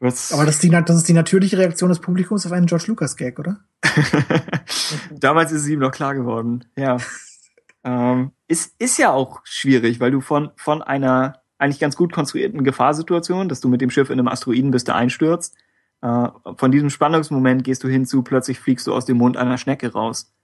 was, 0.00 0.32
Aber 0.32 0.44
das 0.44 0.56
ist, 0.56 0.64
die, 0.64 0.70
das 0.70 0.96
ist 0.96 1.08
die 1.08 1.12
natürliche 1.12 1.58
Reaktion 1.58 1.88
des 1.88 2.00
Publikums 2.00 2.44
auf 2.46 2.52
einen 2.52 2.66
George 2.66 2.84
Lucas-Gag, 2.88 3.38
oder? 3.38 3.60
Damals 5.10 5.52
ist 5.52 5.62
es 5.62 5.68
ihm 5.68 5.80
noch 5.80 5.92
klar 5.92 6.14
geworden. 6.14 6.64
Ja. 6.76 6.98
ähm, 7.84 8.32
ist, 8.48 8.74
ist 8.78 8.98
ja 8.98 9.12
auch 9.12 9.40
schwierig, 9.44 10.00
weil 10.00 10.10
du 10.10 10.20
von, 10.20 10.50
von 10.56 10.82
einer 10.82 11.40
eigentlich 11.58 11.80
ganz 11.80 11.96
gut 11.96 12.12
konstruierten 12.12 12.64
Gefahrsituation, 12.64 13.48
dass 13.48 13.60
du 13.60 13.68
mit 13.68 13.80
dem 13.80 13.90
Schiff 13.90 14.10
in 14.10 14.18
einem 14.18 14.28
Asteroiden 14.28 14.70
bist, 14.70 14.88
der 14.88 14.96
einstürzt, 14.96 15.54
äh, 16.02 16.28
von 16.56 16.70
diesem 16.70 16.90
Spannungsmoment 16.90 17.64
gehst 17.64 17.82
du 17.82 17.88
hinzu, 17.88 18.22
plötzlich 18.22 18.60
fliegst 18.60 18.86
du 18.86 18.94
aus 18.94 19.06
dem 19.06 19.16
Mund 19.16 19.38
einer 19.38 19.56
Schnecke 19.56 19.92
raus. 19.92 20.34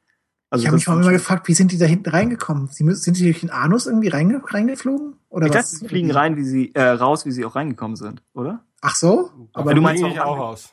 Also 0.51 0.62
ich 0.62 0.67
habe 0.67 0.77
mich 0.77 0.87
mal 0.89 0.95
sind 0.95 1.03
immer 1.05 1.12
gefragt, 1.12 1.47
wie 1.49 1.55
sind 1.55 1.70
die 1.73 1.79
da 1.79 1.87
hinten 1.87 2.11
reingekommen? 2.11 2.67
Sie 2.69 2.83
müssen, 2.85 3.01
sind 3.03 3.17
die 3.19 3.25
durch 3.25 3.41
den 3.41 3.51
Anus 3.51 3.87
irgendwie 3.87 4.09
reinge, 4.09 4.43
reingeflogen? 4.45 5.15
Oder 5.29 5.47
Ich 5.47 5.55
was? 5.55 5.70
dachte, 5.70 5.77
sie 5.85 5.89
fliegen 5.89 6.11
rein, 6.11 6.37
wie 6.37 6.45
sie, 6.45 6.75
äh, 6.75 6.83
raus, 6.83 7.25
wie 7.25 7.31
sie 7.31 7.45
auch 7.45 7.55
reingekommen 7.55 7.97
sind, 7.97 8.23
oder? 8.35 8.65
Ach 8.81 8.97
so? 8.97 9.31
Aber 9.53 9.75
du 9.75 9.81
Davon 9.81 9.83
meinst 10.01 10.05
auch- 10.19 10.27
auch 10.27 10.39
aus. 10.39 10.73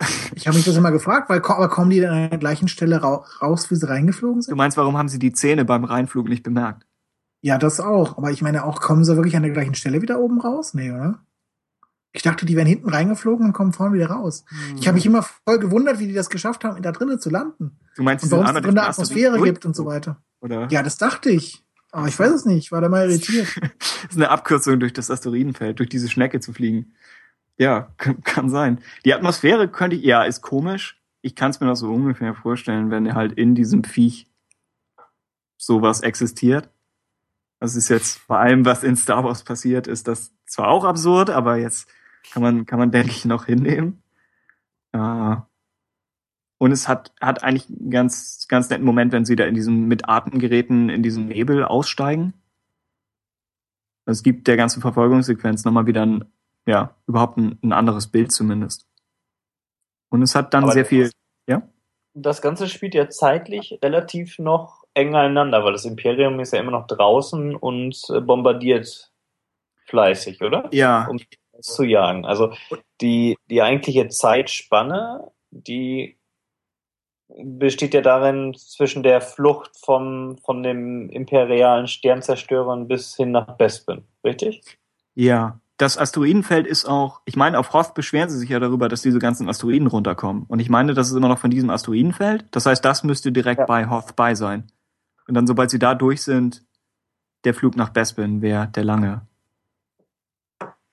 ich 0.34 0.46
habe 0.46 0.56
mich 0.56 0.64
das 0.64 0.76
immer 0.76 0.92
gefragt, 0.92 1.28
weil 1.28 1.42
aber 1.44 1.68
kommen 1.68 1.90
die 1.90 2.00
dann 2.00 2.14
an 2.14 2.30
der 2.30 2.38
gleichen 2.38 2.68
Stelle 2.68 3.02
ra 3.02 3.22
raus, 3.42 3.70
wie 3.70 3.76
sie 3.76 3.86
reingeflogen 3.88 4.36
Du 4.40 4.46
sind? 4.46 4.56
meinst, 4.56 4.76
warum 4.78 4.96
haben 4.96 5.08
sie 5.10 5.18
die 5.18 5.32
Zähne 5.32 5.64
beim 5.66 5.84
Reinflug 5.84 6.28
nicht 6.28 6.42
bemerkt? 6.42 6.86
Ja, 7.42 7.58
das 7.58 7.80
auch. 7.80 8.16
Aber 8.16 8.30
ich 8.30 8.40
meine 8.42 8.64
auch, 8.64 8.80
kommen 8.80 9.04
sie 9.04 9.14
wirklich 9.16 9.36
an 9.36 9.42
der 9.42 9.52
gleichen 9.52 9.74
Stelle 9.74 10.00
wieder 10.02 10.20
oben 10.20 10.40
raus? 10.40 10.72
Nee, 10.74 10.90
oder? 10.90 11.20
Ich 12.12 12.22
dachte, 12.22 12.44
die 12.44 12.56
wären 12.56 12.66
hinten 12.66 12.88
reingeflogen 12.88 13.46
und 13.46 13.52
kommen 13.52 13.72
vorne 13.72 13.94
wieder 13.94 14.08
raus. 14.08 14.44
Ich 14.78 14.88
habe 14.88 14.96
mich 14.96 15.06
immer 15.06 15.22
voll 15.22 15.58
gewundert, 15.60 16.00
wie 16.00 16.08
die 16.08 16.14
das 16.14 16.28
geschafft 16.28 16.64
haben, 16.64 16.82
da 16.82 16.90
drinnen 16.90 17.20
zu 17.20 17.30
landen. 17.30 17.78
Du 17.96 18.02
meinst, 18.02 18.24
Und 18.24 18.32
warum 18.32 18.46
es 18.46 18.52
drin 18.52 18.78
eine 18.78 18.88
Atmosphäre 18.88 19.40
gibt 19.40 19.64
und 19.64 19.76
so 19.76 19.86
weiter. 19.86 20.20
Oder? 20.40 20.66
Ja, 20.70 20.82
das 20.82 20.96
dachte 20.98 21.30
ich. 21.30 21.62
Aber 21.92 22.08
ich 22.08 22.18
weiß 22.18 22.32
es 22.32 22.44
nicht. 22.44 22.58
Ich 22.58 22.72
war 22.72 22.80
da 22.80 22.88
mal 22.88 23.08
irritiert. 23.08 23.48
Das 24.02 24.12
ist 24.12 24.16
eine 24.16 24.30
Abkürzung 24.30 24.80
durch 24.80 24.94
das 24.94 25.10
Asteroidenfeld, 25.10 25.78
durch 25.78 25.90
diese 25.90 26.08
Schnecke 26.08 26.40
zu 26.40 26.54
fliegen. 26.54 26.94
Ja, 27.58 27.92
kann, 27.98 28.22
kann 28.24 28.48
sein. 28.48 28.80
Die 29.04 29.12
Atmosphäre 29.12 29.68
könnte 29.68 29.94
ich, 29.94 30.02
ja, 30.02 30.22
ist 30.22 30.40
komisch. 30.40 30.98
Ich 31.20 31.34
kann 31.34 31.50
es 31.50 31.60
mir 31.60 31.66
noch 31.66 31.76
so 31.76 31.92
ungefähr 31.92 32.34
vorstellen, 32.34 32.90
wenn 32.90 33.14
halt 33.14 33.34
in 33.34 33.54
diesem 33.54 33.84
Viech 33.84 34.26
sowas 35.58 36.00
existiert. 36.00 36.70
Das 37.58 37.76
ist 37.76 37.90
jetzt 37.90 38.26
bei 38.26 38.38
allem, 38.38 38.64
was 38.64 38.82
in 38.82 38.96
Star 38.96 39.22
Wars 39.22 39.44
passiert, 39.44 39.86
ist 39.86 40.08
das 40.08 40.32
zwar 40.46 40.68
auch 40.68 40.84
absurd, 40.84 41.28
aber 41.28 41.58
jetzt 41.58 41.86
kann 42.32 42.42
man, 42.42 42.66
kann 42.66 42.78
man, 42.78 42.90
denke 42.92 43.10
ich, 43.10 43.24
noch 43.24 43.46
hinnehmen. 43.46 44.02
Äh, 44.92 45.36
und 46.58 46.72
es 46.72 46.88
hat, 46.88 47.12
hat 47.20 47.42
eigentlich 47.42 47.68
einen 47.68 47.90
ganz, 47.90 48.46
ganz 48.48 48.68
netten 48.68 48.84
Moment, 48.84 49.12
wenn 49.12 49.24
sie 49.24 49.36
da 49.36 49.44
in 49.44 49.54
diesem, 49.54 49.88
mit 49.88 50.08
Atemgeräten 50.08 50.90
in 50.90 51.02
diesem 51.02 51.26
Nebel 51.26 51.64
aussteigen. 51.64 52.34
Es 54.04 54.22
gibt 54.22 54.46
der 54.46 54.56
ganzen 54.56 54.80
Verfolgungssequenz 54.82 55.64
nochmal 55.64 55.86
wieder 55.86 56.04
ein, 56.04 56.24
ja, 56.66 56.94
überhaupt 57.06 57.38
ein, 57.38 57.58
ein 57.62 57.72
anderes 57.72 58.08
Bild 58.08 58.32
zumindest. 58.32 58.86
Und 60.10 60.22
es 60.22 60.34
hat 60.34 60.52
dann 60.52 60.64
Aber 60.64 60.72
sehr 60.72 60.84
viel, 60.84 61.10
ja? 61.46 61.62
Das 62.12 62.42
Ganze 62.42 62.68
spielt 62.68 62.94
ja 62.94 63.08
zeitlich 63.08 63.78
relativ 63.82 64.38
noch 64.38 64.84
eng 64.94 65.14
aneinander, 65.14 65.64
weil 65.64 65.72
das 65.72 65.84
Imperium 65.84 66.40
ist 66.40 66.52
ja 66.52 66.58
immer 66.58 66.72
noch 66.72 66.88
draußen 66.88 67.54
und 67.54 68.02
bombardiert 68.26 69.12
fleißig, 69.86 70.42
oder? 70.42 70.68
Ja, 70.72 71.06
Um 71.06 71.18
zu 71.60 71.84
jagen. 71.84 72.24
Also 72.24 72.52
die, 73.00 73.36
die 73.50 73.62
eigentliche 73.62 74.08
Zeitspanne, 74.08 75.30
die 75.50 76.18
besteht 77.28 77.94
ja 77.94 78.00
darin 78.00 78.54
zwischen 78.54 79.02
der 79.02 79.20
Flucht 79.20 79.70
vom, 79.78 80.36
von 80.38 80.62
dem 80.62 81.08
imperialen 81.10 81.86
Sternzerstörern 81.86 82.88
bis 82.88 83.16
hin 83.16 83.30
nach 83.30 83.56
Bespin, 83.56 84.04
richtig? 84.24 84.62
ja. 85.14 85.60
Das 85.76 85.96
Asteroidenfeld 85.96 86.66
ist 86.66 86.84
auch, 86.84 87.22
ich 87.24 87.36
meine, 87.36 87.58
auf 87.58 87.72
Hoth 87.72 87.94
beschweren 87.94 88.28
sie 88.28 88.36
sich 88.36 88.50
ja 88.50 88.60
darüber, 88.60 88.90
dass 88.90 89.00
diese 89.00 89.18
ganzen 89.18 89.48
Asteroiden 89.48 89.86
runterkommen. 89.86 90.42
Und 90.46 90.60
ich 90.60 90.68
meine, 90.68 90.92
das 90.92 91.08
ist 91.08 91.16
immer 91.16 91.28
noch 91.28 91.38
von 91.38 91.50
diesem 91.50 91.70
Asteroidenfeld. 91.70 92.44
Das 92.50 92.66
heißt, 92.66 92.84
das 92.84 93.02
müsste 93.02 93.32
direkt 93.32 93.60
Ja. 93.60 93.64
bei 93.64 93.88
Hoth 93.88 94.14
bei 94.14 94.34
sein. 94.34 94.70
Und 95.26 95.32
dann, 95.32 95.46
sobald 95.46 95.70
sie 95.70 95.78
da 95.78 95.94
durch 95.94 96.20
sind, 96.20 96.62
der 97.44 97.54
Flug 97.54 97.76
nach 97.76 97.88
Bespin 97.88 98.42
wäre 98.42 98.68
der 98.68 98.84
lange. 98.84 99.26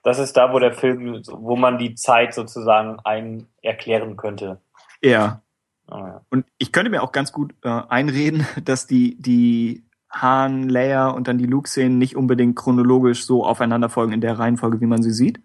Das 0.08 0.20
ist 0.20 0.38
da, 0.38 0.54
wo 0.54 0.60
der 0.60 0.72
Film, 0.72 1.22
wo 1.28 1.58
man 1.58 1.78
die 1.78 1.94
Zeit 1.96 2.34
sozusagen 2.34 2.98
ein 3.04 3.46
erklären 3.62 4.16
könnte. 4.16 4.62
Ja. 5.02 5.42
Ah, 5.86 5.98
ja. 5.98 6.22
Und 6.30 6.46
ich 6.58 6.72
könnte 6.72 6.90
mir 6.90 7.04
auch 7.04 7.12
ganz 7.12 7.34
gut 7.34 7.54
äh, 7.62 7.68
einreden, 7.68 8.48
dass 8.64 8.88
die, 8.88 9.22
die 9.22 9.84
Han, 10.10 10.70
Leia 10.70 11.10
und 11.10 11.28
dann 11.28 11.38
die 11.38 11.46
Luke-Szenen 11.46 11.98
nicht 11.98 12.16
unbedingt 12.16 12.56
chronologisch 12.56 13.26
so 13.26 13.46
aufeinander 13.46 13.90
folgen 13.90 14.14
in 14.14 14.22
der 14.22 14.40
Reihenfolge, 14.40 14.80
wie 14.80 14.86
man 14.86 15.04
sie 15.04 15.12
sieht. 15.12 15.42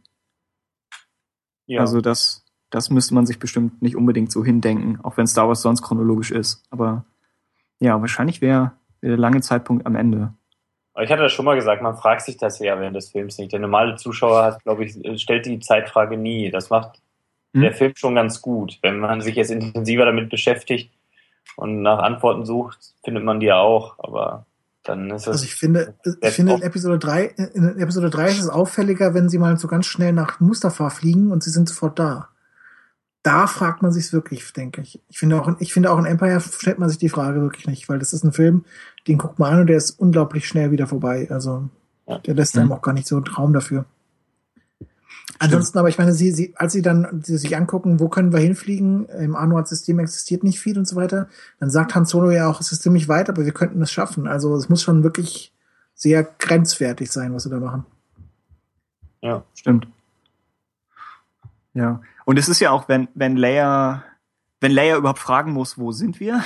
Ja. 1.67 1.81
Also 1.81 2.01
das, 2.01 2.45
das 2.71 2.89
müsste 2.89 3.15
man 3.15 3.27
sich 3.27 3.41
bestimmt 3.41 3.83
nicht 3.83 3.97
unbedingt 3.97 4.31
so 4.31 4.45
hindenken, 4.45 5.01
auch 5.03 5.17
wenn 5.17 5.27
Star 5.27 5.49
Wars 5.49 5.63
sonst 5.63 5.83
chronologisch 5.83 6.31
ist. 6.31 6.63
Aber 6.71 7.05
ja, 7.81 8.01
wahrscheinlich 8.01 8.41
wäre 8.41 8.71
wär 9.01 9.11
der 9.11 9.19
lange 9.19 9.41
Zeitpunkt 9.41 9.87
am 9.87 9.97
Ende. 9.97 10.35
Aber 10.95 11.05
ich 11.05 11.11
hatte 11.11 11.23
das 11.23 11.33
schon 11.33 11.45
mal 11.45 11.55
gesagt, 11.57 11.83
man 11.83 11.97
fragt 11.97 12.23
sich 12.23 12.37
das 12.37 12.59
ja 12.59 12.79
während 12.79 12.97
des 12.97 13.11
Films 13.11 13.39
nicht. 13.39 13.53
Der 13.53 13.61
normale 13.61 13.97
Zuschauer 13.97 14.43
hat, 14.43 14.63
glaube 14.63 14.85
ich, 14.85 15.21
stellt 15.21 15.47
die 15.47 15.59
Zeitfrage 15.61 16.17
nie. 16.17 16.51
Das 16.51 16.71
macht 16.71 17.01
Hm? 17.55 17.63
der 17.63 17.73
Film 17.75 17.93
schon 17.97 18.15
ganz 18.15 18.41
gut. 18.43 18.79
Wenn 18.83 18.99
man 18.99 19.21
sich 19.21 19.37
jetzt 19.37 19.51
intensiver 19.51 20.05
damit 20.07 20.31
beschäftigt 20.31 20.93
und 21.57 21.83
nach 21.83 21.99
Antworten 21.99 22.45
sucht, 22.47 22.79
findet 23.05 23.25
man 23.25 23.41
die 23.41 23.47
ja 23.47 23.59
auch. 23.59 23.99
Aber 23.99 24.47
dann 24.85 25.11
ist 25.11 25.27
das. 25.27 25.35
Also 25.35 25.45
ich 25.45 25.55
finde, 25.55 25.95
ich 26.23 26.31
finde 26.31 26.55
in 26.55 26.63
Episode 26.63 26.99
3, 26.99 27.25
in 27.55 27.79
Episode 27.79 28.11
3 28.11 28.29
ist 28.29 28.41
es 28.41 28.49
auffälliger, 28.49 29.15
wenn 29.15 29.29
sie 29.29 29.39
mal 29.39 29.57
so 29.59 29.69
ganz 29.69 29.87
schnell 29.87 30.13
nach 30.13 30.41
Mustafa 30.41 30.91
fliegen 30.91 31.31
und 31.31 31.43
sie 31.43 31.51
sind 31.51 31.69
sofort 31.69 31.99
da. 31.99 32.29
Da 33.23 33.47
fragt 33.47 33.83
man 33.83 33.93
sich 33.93 34.13
wirklich, 34.13 34.53
denke 34.53 34.81
ich. 34.81 35.01
Ich 35.09 35.19
finde 35.19 35.41
auch, 35.41 35.49
ich 35.61 35.73
finde 35.73 35.91
auch 35.93 35.99
in 35.99 36.07
Empire 36.07 36.41
stellt 36.41 36.79
man 36.81 36.89
sich 36.89 36.99
die 36.99 37.09
Frage 37.09 37.41
wirklich 37.41 37.67
nicht, 37.69 37.89
weil 37.89 37.99
das 38.01 38.13
ist 38.13 38.25
ein 38.25 38.33
Film, 38.33 38.65
den 39.07 39.19
guckt 39.19 39.39
man 39.39 39.53
an 39.53 39.61
und 39.61 39.67
der 39.69 39.77
ist 39.77 39.93
unglaublich 39.93 40.49
schnell 40.49 40.71
wieder 40.73 40.87
vorbei. 40.89 41.29
Also, 41.31 41.69
Ja. 42.09 42.19
der 42.19 42.35
lässt 42.35 42.57
einem 42.59 42.67
Mhm. 42.67 42.73
auch 42.73 42.83
gar 42.83 42.93
nicht 42.95 43.07
so 43.07 43.17
einen 43.17 43.27
Raum 43.29 43.53
dafür. 43.53 43.85
Ansonsten 45.39 45.79
aber, 45.79 45.89
ich 45.89 45.99
meine, 45.99 46.13
sie, 46.13 46.31
sie, 46.33 46.53
als 46.57 46.73
sie 46.73 46.83
dann 46.83 47.23
sie 47.25 47.37
sich 47.37 47.57
angucken, 47.57 48.01
wo 48.01 48.09
können 48.09 48.33
wir 48.33 48.39
hinfliegen, 48.41 49.07
im 49.07 49.35
Anuat-System 49.37 49.99
existiert 49.99 50.43
nicht 50.45 50.61
viel 50.61 50.77
und 50.79 50.87
so 50.87 50.95
weiter, 50.97 51.29
dann 51.59 51.71
sagt 51.71 51.95
Han 51.95 52.05
Solo 52.05 52.31
ja 52.31 52.49
auch, 52.49 52.61
es 52.61 52.71
ist 52.73 52.83
ziemlich 52.83 53.09
weit, 53.09 53.29
aber 53.29 53.45
wir 53.45 53.53
könnten 53.53 53.81
es 53.83 53.91
schaffen. 53.91 54.27
Also 54.29 54.55
es 54.57 54.69
muss 54.69 54.83
schon 54.83 55.03
wirklich 55.03 55.53
sehr 55.95 56.23
grenzwertig 56.25 57.11
sein, 57.11 57.35
was 57.35 57.45
sie 57.45 57.51
da 57.51 57.59
machen. 57.61 57.87
ja. 59.21 59.45
Stimmt. 59.55 59.87
Ja. 61.75 62.01
Und 62.25 62.39
es 62.39 62.49
ist 62.49 62.61
ja 62.61 62.71
auch, 62.71 62.89
wenn, 62.89 63.09
wenn 63.15 63.37
Leia, 63.37 64.05
wenn 64.61 64.73
Leia 64.73 64.97
überhaupt 64.97 65.19
fragen 65.19 65.53
muss, 65.53 65.79
wo 65.79 65.93
sind 65.93 66.21
wir, 66.21 66.43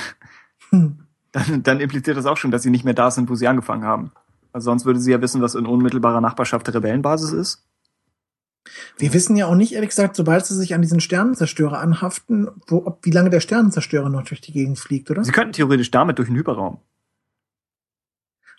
Hm. 0.69 0.99
dann, 1.31 1.63
dann 1.63 1.79
impliziert 1.79 2.17
das 2.17 2.25
auch 2.25 2.37
schon, 2.37 2.51
dass 2.51 2.63
sie 2.63 2.69
nicht 2.69 2.85
mehr 2.85 2.93
da 2.93 3.11
sind, 3.11 3.29
wo 3.29 3.35
sie 3.35 3.47
angefangen 3.47 3.83
haben. 3.83 4.11
Also 4.51 4.65
sonst 4.65 4.85
würde 4.85 4.99
sie 4.99 5.11
ja 5.11 5.21
wissen, 5.21 5.41
was 5.41 5.55
in 5.55 5.65
unmittelbarer 5.65 6.21
Nachbarschaft 6.21 6.67
der 6.67 6.75
Rebellenbasis 6.75 7.31
ist. 7.31 7.63
Wir 8.97 9.13
wissen 9.13 9.37
ja 9.37 9.45
auch 9.45 9.55
nicht, 9.55 9.73
ehrlich 9.73 9.91
gesagt, 9.91 10.15
sobald 10.15 10.45
sie 10.45 10.55
sich 10.55 10.73
an 10.73 10.81
diesen 10.81 10.99
Sternenzerstörer 10.99 11.79
anhaften, 11.79 12.49
wo, 12.67 12.85
ob, 12.85 13.05
wie 13.05 13.11
lange 13.11 13.29
der 13.29 13.39
Sternenzerstörer 13.39 14.09
noch 14.09 14.23
durch 14.23 14.41
die 14.41 14.51
Gegend 14.51 14.77
fliegt, 14.77 15.09
oder? 15.09 15.23
Sie 15.23 15.31
könnten 15.31 15.53
theoretisch 15.53 15.91
damit 15.91 16.17
durch 16.17 16.27
den 16.27 16.35
Hyperraum. 16.35 16.79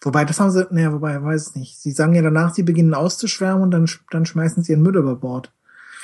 Wobei, 0.02 0.24
das 0.24 0.40
haben 0.40 0.50
sie, 0.50 0.66
naja, 0.70 0.92
wobei, 0.92 1.22
weiß 1.22 1.48
es 1.48 1.54
nicht. 1.56 1.78
Sie 1.78 1.90
sagen 1.90 2.14
ja 2.14 2.22
danach, 2.22 2.54
sie 2.54 2.62
beginnen 2.62 2.94
auszuschwärmen 2.94 3.64
und 3.64 3.70
dann, 3.72 3.90
dann 4.10 4.24
schmeißen 4.24 4.62
sie 4.62 4.72
ihren 4.72 4.82
Müll 4.82 4.96
über 4.96 5.16
Bord. 5.16 5.52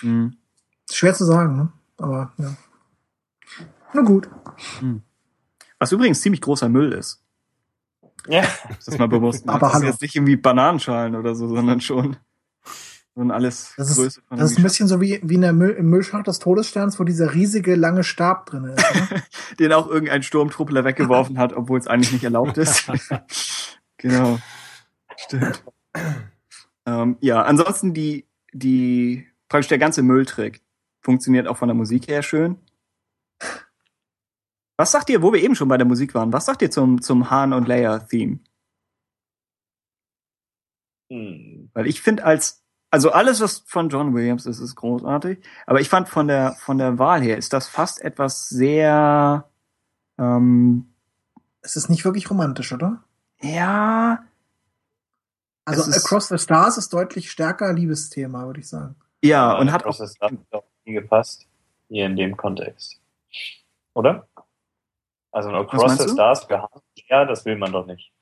Mhm. 0.03 0.37
Schwer 0.91 1.15
zu 1.15 1.25
sagen, 1.25 1.57
ne? 1.57 1.73
Aber, 1.97 2.33
ja. 2.39 2.57
Na 3.93 4.03
gut. 4.03 4.29
Was 5.79 5.93
übrigens 5.93 6.21
ziemlich 6.21 6.41
großer 6.41 6.69
Müll 6.69 6.93
ist. 6.93 7.23
ja. 8.29 8.43
Ist 8.79 8.89
das 8.89 8.99
mal 8.99 9.09
bewusst. 9.09 9.49
Aber 9.49 9.61
das 9.61 9.69
ist 9.69 9.75
hallo. 9.75 9.87
jetzt 9.87 10.03
nicht 10.03 10.17
irgendwie 10.17 10.37
Bananenschalen 10.37 11.15
oder 11.15 11.35
so, 11.35 11.49
sondern 11.49 11.81
schon, 11.81 12.17
schon 13.15 13.31
alles 13.31 13.75
Das 13.77 13.91
ist, 13.91 13.97
Größe 13.97 14.23
von 14.29 14.39
das 14.39 14.51
ist 14.51 14.59
ein 14.59 14.63
bisschen 14.63 14.89
so 14.89 15.01
wie, 15.01 15.21
wie 15.23 15.35
in 15.35 15.43
der 15.43 15.53
Müll, 15.53 15.71
im 15.71 15.89
Müllschacht 15.91 16.27
des 16.27 16.41
Todessterns, 16.41 16.99
wo 16.99 17.05
dieser 17.05 17.35
riesige, 17.35 17.77
lange 17.77 18.03
Stab 18.03 18.47
drin 18.47 18.65
ist. 18.65 19.11
Ne? 19.11 19.23
den 19.59 19.73
auch 19.73 19.89
irgendein 19.89 20.23
Sturmtruppler 20.23 20.85
weggeworfen 20.85 21.39
hat, 21.39 21.53
obwohl 21.53 21.79
es 21.79 21.87
eigentlich 21.87 22.13
nicht 22.13 22.25
erlaubt 22.25 22.59
ist. 22.59 22.91
genau. 23.99 24.39
Stimmt. 25.17 25.63
Ähm, 26.87 27.17
ja, 27.21 27.43
ansonsten 27.43 27.95
die, 27.95 28.27
die, 28.53 29.27
praktisch 29.49 29.69
der 29.69 29.79
ganze 29.79 30.03
Mülltrick 30.03 30.64
funktioniert 31.05 31.47
auch 31.47 31.57
von 31.57 31.69
der 31.69 31.77
Musik 31.77 32.09
her 32.09 32.23
schön. 32.23 32.57
Was 34.77 34.91
sagt 34.91 35.09
ihr, 35.11 35.23
wo 35.23 35.33
wir 35.33 35.41
eben 35.43 35.55
schon 35.55 35.69
bei 35.69 35.77
der 35.77 35.87
Musik 35.87 36.15
waren, 36.15 36.33
was 36.33 36.47
sagt 36.47 36.63
ihr 36.63 36.71
zum, 36.71 37.01
zum 37.01 37.31
Han 37.31 37.53
und 37.53 37.69
Leia-Theme? 37.69 38.41
Hm. 41.11 41.71
Weil 41.75 41.87
ich 41.87 42.01
finde 42.03 42.25
als, 42.25 42.65
also 42.91 43.13
alles, 43.13 43.41
was 43.41 43.59
von 43.67 43.89
John 43.89 44.15
Williams 44.15 44.47
ist, 44.47 44.59
ist 44.59 44.75
großartig. 44.75 45.39
Aber 45.67 45.81
ich 45.81 45.89
fand 45.89 46.09
von 46.09 46.27
der, 46.27 46.55
von 46.55 46.79
der 46.79 46.99
Wahl 46.99 47.23
her 47.23 47.37
ist 47.37 47.53
das 47.53 47.69
fast 47.69 48.01
etwas 48.01 48.49
sehr, 48.49 49.49
ähm, 50.19 50.93
Es 51.61 51.77
ist 51.77 51.89
nicht 51.89 52.05
wirklich 52.05 52.31
romantisch, 52.31 52.73
oder? 52.73 53.05
ja, 53.41 54.25
Also 55.67 55.83
Across 55.93 56.29
the 56.29 56.39
Stars 56.39 56.79
ist 56.79 56.93
deutlich 56.93 57.31
stärker 57.31 57.73
Liebesthema, 57.73 58.47
würde 58.47 58.61
ich 58.61 58.69
sagen. 58.69 58.97
ja, 59.23 59.57
und 59.59 59.71
hat 59.71 59.85
auch, 59.85 59.97
Das 59.97 60.15
hat 60.21 60.33
auch 60.51 60.65
gepasst. 60.93 61.47
Hier 61.89 62.07
in 62.07 62.17
dem 62.17 62.37
Kontext. 62.37 63.01
Oder? 63.95 64.29
Also 65.33 65.49
ein 65.49 65.55
Across 65.55 65.99
the? 65.99 66.09
Stars 66.09 66.47
ja, 67.09 67.25
das 67.25 67.45
will 67.45 67.57
man 67.57 67.73
doch 67.73 67.87
nicht. 67.87 68.13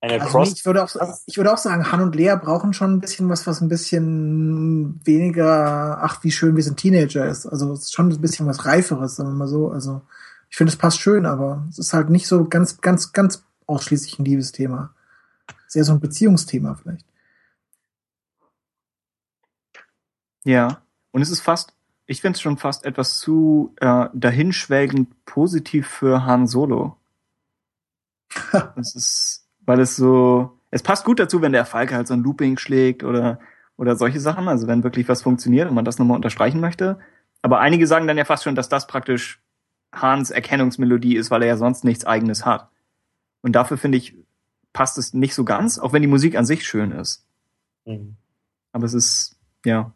Ein 0.00 0.12
Also 0.12 0.26
Across 0.26 0.48
nee, 0.48 0.54
ich 0.58 0.66
würde 0.66 0.84
auch, 0.84 0.90
ich 1.26 1.36
würde 1.36 1.52
auch 1.52 1.58
sagen, 1.58 1.90
Han 1.90 2.00
und 2.00 2.14
Lea 2.14 2.36
brauchen 2.40 2.72
schon 2.72 2.94
ein 2.94 3.00
bisschen 3.00 3.28
was, 3.28 3.46
was 3.46 3.60
ein 3.60 3.68
bisschen 3.68 5.00
weniger, 5.04 5.98
ach, 6.02 6.22
wie 6.22 6.30
schön 6.30 6.54
wir 6.54 6.62
sind 6.62 6.78
Teenager 6.78 7.26
ist. 7.26 7.46
Also 7.46 7.72
es 7.72 7.80
ist 7.80 7.94
schon 7.94 8.10
ein 8.10 8.20
bisschen 8.20 8.46
was 8.46 8.64
Reiferes, 8.64 9.16
sagen 9.16 9.30
wir 9.30 9.36
mal 9.36 9.48
so. 9.48 9.70
Also 9.70 10.02
ich 10.50 10.56
finde, 10.56 10.72
es 10.72 10.78
passt 10.78 11.00
schön, 11.00 11.26
aber 11.26 11.66
es 11.68 11.78
ist 11.78 11.92
halt 11.92 12.10
nicht 12.10 12.28
so 12.28 12.44
ganz, 12.44 12.80
ganz, 12.80 13.12
ganz 13.12 13.44
ausschließlich 13.66 14.18
ein 14.18 14.24
Liebesthema. 14.24 14.94
Sehr 15.66 15.84
so 15.84 15.92
ein 15.92 16.00
Beziehungsthema 16.00 16.74
vielleicht. 16.74 17.07
Ja. 20.44 20.82
Und 21.10 21.22
es 21.22 21.30
ist 21.30 21.40
fast, 21.40 21.74
ich 22.06 22.20
finde 22.20 22.36
es 22.36 22.40
schon 22.40 22.56
fast 22.56 22.84
etwas 22.84 23.18
zu 23.18 23.74
äh, 23.80 24.06
dahinschwelgend 24.12 25.24
positiv 25.24 25.88
für 25.88 26.24
Han 26.24 26.46
Solo. 26.46 26.96
Es 28.76 28.94
ist, 28.94 29.48
weil 29.64 29.80
es 29.80 29.96
so, 29.96 30.58
es 30.70 30.82
passt 30.82 31.04
gut 31.04 31.18
dazu, 31.18 31.42
wenn 31.42 31.52
der 31.52 31.64
Falke 31.64 31.94
halt 31.94 32.06
so 32.06 32.14
ein 32.14 32.22
Looping 32.22 32.58
schlägt 32.58 33.04
oder, 33.04 33.38
oder 33.76 33.96
solche 33.96 34.20
Sachen, 34.20 34.48
also 34.48 34.66
wenn 34.66 34.84
wirklich 34.84 35.08
was 35.08 35.22
funktioniert 35.22 35.68
und 35.68 35.74
man 35.74 35.84
das 35.84 35.98
nochmal 35.98 36.16
unterstreichen 36.16 36.60
möchte. 36.60 36.98
Aber 37.42 37.60
einige 37.60 37.86
sagen 37.86 38.06
dann 38.06 38.18
ja 38.18 38.24
fast 38.24 38.44
schon, 38.44 38.54
dass 38.54 38.68
das 38.68 38.86
praktisch 38.86 39.40
Hans 39.92 40.30
Erkennungsmelodie 40.30 41.16
ist, 41.16 41.30
weil 41.30 41.42
er 41.42 41.48
ja 41.48 41.56
sonst 41.56 41.84
nichts 41.84 42.04
eigenes 42.04 42.44
hat. 42.44 42.68
Und 43.42 43.52
dafür 43.52 43.78
finde 43.78 43.98
ich, 43.98 44.14
passt 44.72 44.98
es 44.98 45.14
nicht 45.14 45.34
so 45.34 45.44
ganz, 45.44 45.78
auch 45.78 45.92
wenn 45.92 46.02
die 46.02 46.08
Musik 46.08 46.36
an 46.36 46.44
sich 46.44 46.66
schön 46.66 46.92
ist. 46.92 47.26
Hm. 47.84 48.16
Aber 48.72 48.84
es 48.84 48.94
ist, 48.94 49.36
ja. 49.64 49.92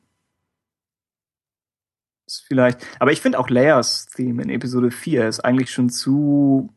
Ist 2.33 2.45
vielleicht, 2.47 2.81
aber 2.99 3.13
ich 3.13 3.21
finde 3.21 3.39
auch 3.39 3.51
Leias 3.51 4.07
Theme 4.07 4.43
in 4.43 4.49
Episode 4.49 4.91
4 4.91 5.29
ist 5.29 5.41
eigentlich 5.41 5.71
schon 5.71 5.91
zu. 5.91 6.73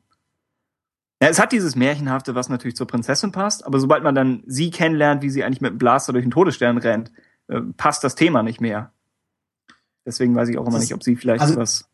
Ja, 1.22 1.30
es 1.30 1.40
hat 1.40 1.54
dieses 1.54 1.78
Märchenhafte, 1.78 2.36
was 2.36 2.50
natürlich 2.50 2.76
zur 2.76 2.88
Prinzessin 2.88 3.32
passt, 3.32 3.66
aber 3.66 3.80
sobald 3.80 4.04
man 4.04 4.16
dann 4.16 4.44
sie 4.48 4.70
kennenlernt, 4.70 5.22
wie 5.22 5.30
sie 5.30 5.46
eigentlich 5.46 5.62
mit 5.62 5.72
dem 5.72 5.78
Blaster 5.78 6.12
durch 6.12 6.26
den 6.26 6.32
Todesstern 6.32 6.78
rennt, 6.78 7.10
äh, 7.48 7.62
passt 7.78 8.04
das 8.04 8.16
Thema 8.16 8.44
nicht 8.44 8.60
mehr. 8.60 8.92
Deswegen 10.06 10.36
weiß 10.36 10.50
ich 10.50 10.58
auch 10.58 10.64
immer 10.68 10.74
Das- 10.74 10.82
nicht, 10.82 10.94
ob 10.94 11.04
sie 11.04 11.16
vielleicht 11.16 11.42
also- 11.42 11.56
was. 11.56 11.88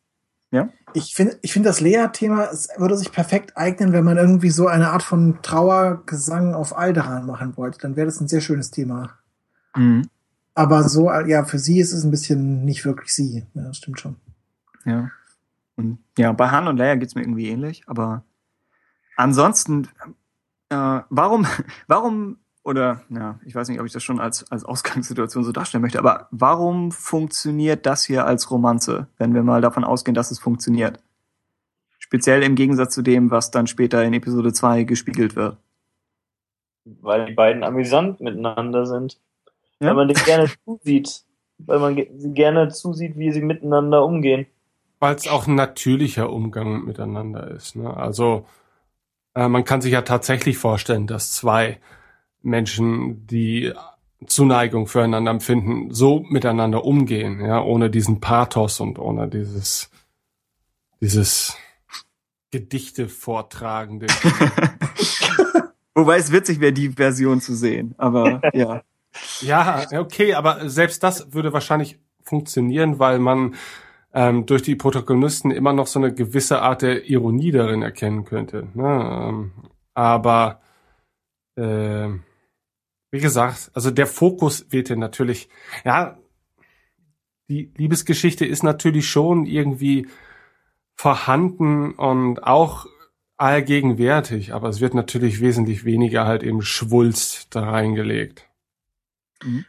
Ich 0.93 1.15
finde, 1.15 1.37
ich 1.41 1.53
finde 1.53 1.69
das 1.69 1.79
Lea-Thema 1.79 2.49
es 2.51 2.67
würde 2.77 2.97
sich 2.97 3.11
perfekt 3.13 3.55
eignen, 3.55 3.93
wenn 3.93 4.03
man 4.03 4.17
irgendwie 4.17 4.49
so 4.49 4.67
eine 4.67 4.89
Art 4.89 5.03
von 5.03 5.39
Trauergesang 5.41 6.53
auf 6.55 6.77
Alderan 6.77 7.25
machen 7.25 7.55
wollte. 7.55 7.77
Dann 7.77 7.95
wäre 7.95 8.07
das 8.07 8.19
ein 8.19 8.27
sehr 8.27 8.41
schönes 8.41 8.71
Thema. 8.71 9.11
Mhm. 9.75 10.09
Aber 10.53 10.83
so, 10.87 11.11
ja, 11.11 11.45
für 11.45 11.59
sie 11.59 11.79
ist 11.79 11.93
es 11.93 12.03
ein 12.03 12.11
bisschen 12.11 12.65
nicht 12.65 12.85
wirklich 12.85 13.13
sie. 13.13 13.45
Ja, 13.53 13.63
das 13.63 13.77
stimmt 13.77 13.99
schon. 13.99 14.17
Ja. 14.85 15.11
Und 15.75 15.99
ja, 16.17 16.31
bei 16.33 16.49
Han 16.49 16.67
und 16.67 16.77
Leia 16.77 16.95
geht's 16.95 17.15
mir 17.15 17.21
irgendwie 17.21 17.49
ähnlich, 17.49 17.83
aber 17.87 18.23
ansonsten, 19.15 19.87
äh, 20.69 20.99
warum, 21.09 21.47
warum, 21.87 22.37
oder 22.63 23.01
ja, 23.09 23.39
ich 23.45 23.55
weiß 23.55 23.69
nicht, 23.69 23.79
ob 23.79 23.85
ich 23.85 23.93
das 23.93 24.03
schon 24.03 24.19
als, 24.19 24.51
als 24.51 24.65
Ausgangssituation 24.65 25.43
so 25.43 25.51
darstellen 25.51 25.81
möchte, 25.81 25.99
aber 25.99 26.27
warum 26.31 26.91
funktioniert 26.91 27.85
das 27.85 28.03
hier 28.03 28.25
als 28.25 28.51
Romanze, 28.51 29.07
wenn 29.17 29.33
wir 29.33 29.43
mal 29.43 29.61
davon 29.61 29.83
ausgehen, 29.83 30.15
dass 30.15 30.31
es 30.31 30.39
funktioniert? 30.39 30.99
Speziell 31.97 32.43
im 32.43 32.55
Gegensatz 32.55 32.93
zu 32.93 33.01
dem, 33.01 33.31
was 33.31 33.51
dann 33.51 33.67
später 33.67 34.03
in 34.03 34.13
Episode 34.13 34.51
2 34.51 34.83
gespiegelt 34.83 35.35
wird. 35.35 35.57
weil 36.83 37.27
die 37.27 37.33
beiden 37.33 37.63
amüsant 37.63 38.19
miteinander 38.21 38.85
sind. 38.85 39.19
Ja. 39.81 39.87
Weil 39.87 39.95
man 39.95 40.07
denen 40.07 40.23
gerne 40.23 40.49
zusieht. 40.63 41.23
Weil 41.57 41.79
man 41.79 41.95
ge 41.95 42.07
gerne 42.33 42.69
zusieht, 42.69 43.17
wie 43.17 43.31
sie 43.31 43.41
miteinander 43.41 44.05
umgehen. 44.05 44.45
Weil 44.99 45.15
es 45.15 45.27
auch 45.27 45.47
ein 45.47 45.55
natürlicher 45.55 46.31
Umgang 46.31 46.85
miteinander 46.85 47.51
ist. 47.51 47.75
Ne? 47.75 47.95
Also 47.95 48.45
äh, 49.35 49.47
man 49.47 49.65
kann 49.65 49.81
sich 49.81 49.91
ja 49.91 50.03
tatsächlich 50.03 50.57
vorstellen, 50.57 51.07
dass 51.07 51.33
zwei 51.33 51.79
Menschen, 52.41 53.27
die 53.27 53.73
Zuneigung 54.25 54.87
füreinander 54.87 55.31
empfinden, 55.31 55.93
so 55.93 56.21
miteinander 56.29 56.85
umgehen, 56.85 57.43
ja, 57.43 57.61
ohne 57.61 57.89
diesen 57.89 58.21
Pathos 58.21 58.79
und 58.79 58.99
ohne 58.99 59.27
dieses 59.27 59.91
dieses 61.01 61.57
Gedichte 62.51 63.09
vortragende. 63.09 64.07
Wobei 65.95 66.17
es 66.17 66.31
witzig 66.31 66.59
wäre, 66.59 66.73
die 66.73 66.89
Version 66.89 67.41
zu 67.41 67.55
sehen, 67.55 67.95
aber 67.97 68.41
ja. 68.53 68.83
Ja, 69.41 69.85
okay, 69.93 70.33
aber 70.33 70.69
selbst 70.69 71.03
das 71.03 71.33
würde 71.33 71.53
wahrscheinlich 71.53 71.99
funktionieren, 72.23 72.99
weil 72.99 73.19
man 73.19 73.55
ähm, 74.13 74.45
durch 74.45 74.61
die 74.61 74.75
Protagonisten 74.75 75.51
immer 75.51 75.73
noch 75.73 75.87
so 75.87 75.99
eine 75.99 76.13
gewisse 76.13 76.61
Art 76.61 76.81
der 76.81 77.09
Ironie 77.09 77.51
darin 77.51 77.81
erkennen 77.81 78.25
könnte. 78.25 78.67
Ne? 78.73 79.29
Ähm, 79.29 79.51
aber 79.93 80.61
äh, 81.55 82.09
wie 83.11 83.19
gesagt, 83.19 83.71
also 83.73 83.91
der 83.91 84.07
Fokus 84.07 84.71
wird 84.71 84.89
ja 84.89 84.95
natürlich, 84.95 85.49
ja, 85.83 86.17
die 87.49 87.71
Liebesgeschichte 87.75 88.45
ist 88.45 88.63
natürlich 88.63 89.09
schon 89.09 89.45
irgendwie 89.45 90.07
vorhanden 90.95 91.93
und 91.93 92.43
auch 92.43 92.85
allgegenwärtig, 93.35 94.53
aber 94.53 94.69
es 94.69 94.79
wird 94.79 94.93
natürlich 94.93 95.41
wesentlich 95.41 95.83
weniger 95.83 96.25
halt 96.25 96.43
eben 96.43 96.61
Schwulst 96.61 97.53
da 97.53 97.71
reingelegt. 97.71 98.50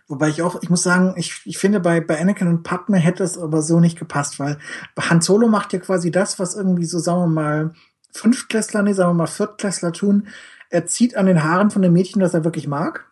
Wobei 0.08 0.28
ich 0.28 0.42
auch, 0.42 0.62
ich 0.62 0.70
muss 0.70 0.82
sagen, 0.82 1.14
ich, 1.16 1.42
ich 1.44 1.58
finde, 1.58 1.80
bei, 1.80 2.00
bei 2.00 2.20
Anakin 2.20 2.48
und 2.48 2.62
Padme 2.62 2.98
hätte 2.98 3.24
es 3.24 3.38
aber 3.38 3.62
so 3.62 3.80
nicht 3.80 3.98
gepasst, 3.98 4.38
weil 4.38 4.58
Han 4.98 5.20
Solo 5.20 5.48
macht 5.48 5.72
ja 5.72 5.78
quasi 5.78 6.10
das, 6.10 6.38
was 6.38 6.54
irgendwie 6.54 6.84
so, 6.84 6.98
sagen 6.98 7.20
wir 7.20 7.26
mal, 7.26 7.72
Fünftklässler, 8.12 8.82
nee, 8.82 8.92
sagen 8.92 9.10
wir 9.10 9.14
mal 9.14 9.26
Viertklässler 9.26 9.92
tun. 9.92 10.28
Er 10.70 10.86
zieht 10.86 11.16
an 11.16 11.26
den 11.26 11.42
Haaren 11.42 11.70
von 11.70 11.82
dem 11.82 11.92
Mädchen, 11.92 12.20
das 12.20 12.34
er 12.34 12.44
wirklich 12.44 12.68
mag. 12.68 13.10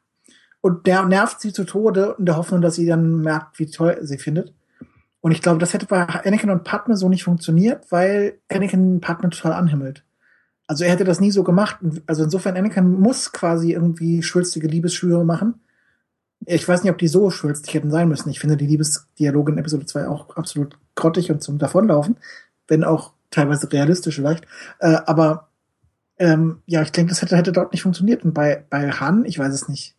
Und 0.61 0.87
der 0.87 1.05
nervt 1.05 1.41
sie 1.41 1.53
zu 1.53 1.65
Tode 1.65 2.17
in 2.19 2.27
der 2.27 2.37
Hoffnung, 2.37 2.61
dass 2.61 2.75
sie 2.75 2.87
dann 2.87 3.21
merkt, 3.21 3.59
wie 3.59 3.67
toll 3.67 3.99
sie 4.03 4.19
findet. 4.19 4.55
Und 5.21 5.33
ich 5.33 5.43
glaube, 5.43 5.59
das 5.59 5.75
hätte 5.75 5.87
bei 5.87 6.07
Anakin 6.07 6.51
und 6.51 6.65
Padme 6.65 6.97
so 6.97 7.09
nicht 7.09 7.25
funktioniert, 7.25 7.91
weil 7.91 8.39
Anakin 8.49 9.01
Padme 9.01 9.31
total 9.31 9.53
anhimmelt. 9.53 10.05
Also 10.67 10.85
er 10.85 10.93
hätte 10.93 11.05
das 11.05 11.21
nie 11.21 11.31
so 11.31 11.43
gemacht. 11.43 11.79
Also 12.07 12.25
insofern, 12.25 12.57
Anakin 12.57 13.01
muss 13.01 13.33
quasi 13.33 13.73
irgendwie 13.73 14.23
schwülstige 14.23 14.69
Liebesschwüre 14.69 15.25
machen. 15.25 15.61
Ich 16.47 16.67
weiß 16.67 16.83
nicht, 16.83 16.93
ob 16.93 16.99
die 16.99 17.09
so 17.09 17.31
schwülstig 17.31 17.75
hätten 17.75 17.91
sein 17.91 18.09
müssen. 18.09 18.31
Ich 18.31 18.41
finde 18.41 18.57
die 18.57 18.67
Liebesdialoge 18.67 19.53
in 19.53 19.59
Episode 19.59 19.87
2 19.87 20.09
auch 20.09 20.37
absolut 20.37 20.79
grottig 20.95 21.31
und 21.31 21.43
zum 21.43 21.59
Davonlaufen, 21.59 22.17
wenn 22.69 22.85
auch 22.85 23.13
teilweise 23.31 23.71
realistisch 23.71 24.17
vielleicht. 24.17 24.47
Äh, 24.79 24.99
aber 25.07 25.49
ähm, 26.19 26.63
ja, 26.67 26.83
ich 26.83 26.93
denke, 26.93 27.11
das 27.11 27.23
hätte, 27.23 27.37
hätte 27.37 27.53
dort 27.53 27.73
nicht 27.73 27.83
funktioniert. 27.83 28.25
Und 28.25 28.35
bei, 28.35 28.65
bei 28.71 28.91
Han, 28.91 29.25
ich 29.25 29.39
weiß 29.39 29.53
es 29.53 29.69
nicht. 29.69 29.97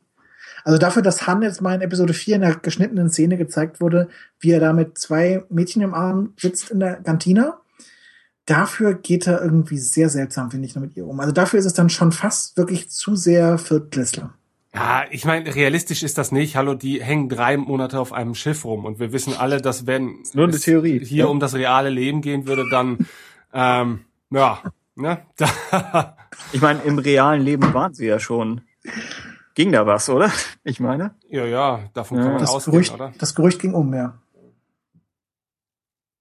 Also 0.63 0.77
dafür, 0.77 1.01
dass 1.01 1.25
Han 1.27 1.41
jetzt 1.41 1.61
mal 1.61 1.75
in 1.75 1.81
Episode 1.81 2.13
4 2.13 2.35
in 2.35 2.41
der 2.41 2.55
geschnittenen 2.55 3.09
Szene 3.09 3.37
gezeigt 3.37 3.81
wurde, 3.81 4.09
wie 4.39 4.51
er 4.51 4.59
da 4.59 4.73
mit 4.73 4.97
zwei 4.97 5.43
Mädchen 5.49 5.81
im 5.81 5.93
Arm 5.93 6.33
sitzt 6.37 6.69
in 6.69 6.79
der 6.79 6.95
Kantina, 6.97 7.61
dafür 8.45 8.93
geht 8.93 9.27
er 9.27 9.41
irgendwie 9.41 9.77
sehr 9.77 10.09
seltsam, 10.09 10.51
finde 10.51 10.67
ich, 10.67 10.75
noch 10.75 10.81
mit 10.81 10.95
ihr 10.95 11.07
um. 11.07 11.19
Also 11.19 11.31
dafür 11.31 11.59
ist 11.59 11.65
es 11.65 11.73
dann 11.73 11.89
schon 11.89 12.11
fast 12.11 12.57
wirklich 12.57 12.89
zu 12.89 13.15
sehr 13.15 13.57
Viertklässler. 13.57 14.33
Ja, 14.73 15.03
ich 15.11 15.25
meine, 15.25 15.53
realistisch 15.53 16.01
ist 16.01 16.17
das 16.17 16.31
nicht. 16.31 16.55
Hallo, 16.55 16.75
die 16.75 17.03
hängen 17.03 17.27
drei 17.27 17.57
Monate 17.57 17.99
auf 17.99 18.13
einem 18.13 18.35
Schiff 18.35 18.63
rum 18.63 18.85
und 18.85 18.99
wir 18.99 19.11
wissen 19.11 19.33
alle, 19.37 19.59
dass 19.61 19.85
wenn 19.85 20.23
nur 20.33 20.45
eine 20.47 20.55
es 20.55 20.61
Theorie. 20.61 21.03
hier 21.03 21.25
Ja. 21.25 21.29
um 21.29 21.39
das 21.41 21.53
reale 21.55 21.89
Leben 21.89 22.21
gehen 22.21 22.47
würde, 22.47 22.65
dann 22.69 23.05
ähm, 23.53 24.05
ja, 24.29 24.59
ne, 24.95 25.25
da, 25.35 26.15
Ich 26.53 26.61
meine, 26.61 26.81
im 26.83 26.99
realen 26.99 27.41
Leben 27.41 27.73
waren 27.73 27.93
sie 27.93 28.07
ja 28.07 28.17
schon. 28.19 28.61
Ging 29.55 29.73
da 29.73 29.85
was, 29.85 30.09
oder? 30.09 30.31
Ich 30.63 30.79
meine. 30.79 31.15
ja, 31.29 31.45
ja, 31.45 31.81
davon 31.93 32.17
Ja. 32.17 32.23
kann 32.23 32.31
man 32.33 32.41
Das 32.41 32.51
ausgehen, 32.51 32.71
Gerücht, 32.71 32.93
oder? 32.93 33.11
das 33.17 33.35
Gerücht 33.35 33.59
ging 33.59 33.73
um, 33.73 33.93
ja. 33.93 34.17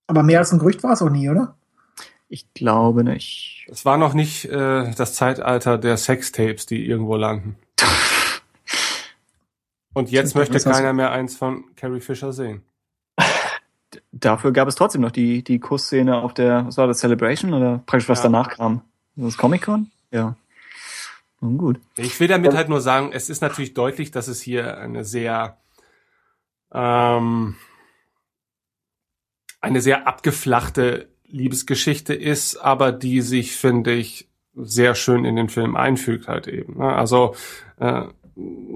Aber 0.09 0.25
mehr 0.25 0.41
als 0.41 0.53
ein 0.53 0.59
Gerücht 0.59 0.83
war 0.83 0.93
es 0.93 1.03
auch 1.03 1.09
nie, 1.11 1.31
oder? 1.31 1.55
Ich 2.29 2.53
glaube 2.53 3.05
nicht. 3.05 3.69
Es 3.71 3.85
war 3.85 3.97
noch 3.97 4.13
nicht 4.15 4.45
äh, 4.47 4.91
das 4.97 5.15
Zeitalter 5.15 5.79
der 5.79 5.97
Sextapes, 5.97 6.67
die 6.67 6.85
irgendwo 6.85 7.15
landen. 7.15 7.55
Und 9.93 10.11
jetzt 10.11 10.35
möchte 10.35 10.59
keiner 10.61 10.93
mehr 10.93 11.11
eins 11.11 11.37
von 11.37 11.75
Carrie 11.77 12.01
Fisher 12.01 12.33
sehen. 12.33 12.63
dafür 14.13 14.53
gab 14.53 14.69
es 14.69 14.75
trotzdem 14.77 15.01
noch 15.03 15.11
die, 15.11 15.43
die 15.43 15.59
Kussszene 15.59 16.17
auf 16.19 16.35
der, 16.35 16.67
was 16.67 16.77
war 16.77 16.87
das, 16.87 16.99
Celebration 16.99 17.55
oder 17.55 17.83
praktisch 17.87 18.09
was 18.09 18.21
Ja. 18.21 18.25
danach 18.25 18.51
kam? 18.51 18.83
Das 19.17 19.37
Comic-Con? 19.37 19.91
Ja. 20.11 20.37
Nun 21.41 21.59
gut. 21.59 21.81
Ich 21.97 22.19
will 22.21 22.29
damit 22.29 22.55
halt 22.55 22.69
nur 22.69 22.81
sagen, 22.81 23.11
es 23.13 23.31
ist 23.31 23.41
natürlich 23.41 23.75
deutlich, 23.75 24.11
dass 24.11 24.29
es 24.29 24.41
hier 24.41 24.79
eine 24.79 25.05
sehr 25.05 25.57
ähm, 26.73 27.57
eine 29.61 29.81
sehr 29.81 30.07
abgeflachte 30.07 31.09
Liebesgeschichte 31.27 32.15
ist, 32.15 32.57
aber 32.57 32.93
die 32.93 33.21
sich, 33.21 33.57
finde 33.57 33.93
ich, 33.93 34.29
sehr 34.55 34.95
schön 34.95 35.25
in 35.25 35.37
den 35.37 35.49
Film 35.49 35.77
einfügt 35.77 36.29
halt 36.29 36.47
eben. 36.47 36.79
ne? 36.79 36.93
Also 36.93 37.35
äh, 37.79 38.05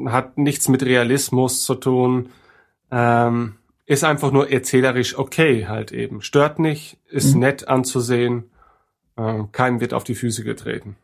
hat 0.06 0.38
nichts 0.38 0.68
mit 0.68 0.84
Realismus 0.84 1.64
zu 1.64 1.74
tun, 1.74 2.30
ähm, 2.90 3.56
ist 3.86 4.04
einfach 4.04 4.30
nur 4.30 4.50
erzählerisch 4.50 5.18
okay 5.18 5.66
halt 5.66 5.92
eben. 5.92 6.22
Stört 6.22 6.58
nicht, 6.58 6.98
ist 7.08 7.34
Mhm. 7.34 7.40
nett 7.40 7.68
anzusehen, 7.68 8.50
äh, 9.16 9.42
keinem 9.52 9.80
wird 9.80 9.94
auf 9.94 10.04
die 10.04 10.14
Füße 10.14 10.44
getreten. 10.44 10.96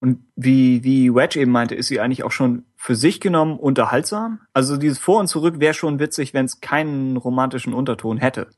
Und 0.00 0.24
wie, 0.34 0.82
wie 0.82 1.14
Wedge 1.14 1.38
eben 1.40 1.52
meinte, 1.52 1.76
ist 1.76 1.86
sie 1.86 2.00
eigentlich 2.00 2.24
auch 2.24 2.32
schon 2.32 2.64
für 2.76 2.96
sich 2.96 3.20
genommen 3.20 3.56
unterhaltsam? 3.58 4.40
Also 4.52 4.76
dieses 4.76 4.98
Vor 4.98 5.20
und 5.20 5.28
Zurück 5.28 5.60
wäre 5.60 5.74
schon 5.74 6.00
witzig, 6.00 6.34
wenn 6.34 6.44
es 6.44 6.60
keinen 6.60 7.16
romantischen 7.16 7.72
Unterton 7.72 8.18
hätte. 8.18 8.48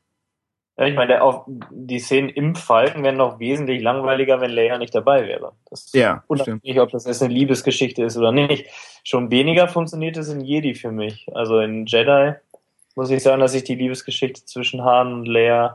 Ja, 0.77 0.85
ich 0.85 0.95
meine, 0.95 1.07
der, 1.07 1.23
auch 1.23 1.45
die 1.47 1.99
Szenen 1.99 2.29
im 2.29 2.55
Falken 2.55 3.03
wären 3.03 3.15
noch 3.15 3.39
wesentlich 3.39 3.81
langweiliger, 3.81 4.41
wenn 4.41 4.51
Leia 4.51 4.77
nicht 4.77 4.93
dabei 4.93 5.25
wäre. 5.25 5.53
Das 5.69 5.91
Ja, 5.93 6.23
unabhängig, 6.27 6.79
ob 6.81 6.91
das 6.91 7.05
jetzt 7.05 7.23
eine 7.23 7.33
Liebesgeschichte 7.33 8.03
ist 8.03 8.17
oder 8.17 8.33
nicht. 8.33 8.67
Schon 9.03 9.31
weniger 9.31 9.69
funktioniert 9.69 10.17
es 10.17 10.29
in 10.29 10.41
Jedi 10.41 10.75
für 10.75 10.91
mich. 10.91 11.27
Also 11.33 11.59
in 11.59 11.85
Jedi 11.85 12.33
muss 12.95 13.09
ich 13.09 13.23
sagen, 13.23 13.39
dass 13.39 13.53
ich 13.53 13.63
die 13.63 13.75
Liebesgeschichte 13.75 14.43
zwischen 14.45 14.83
Han 14.83 15.13
und 15.13 15.25
Leia 15.25 15.73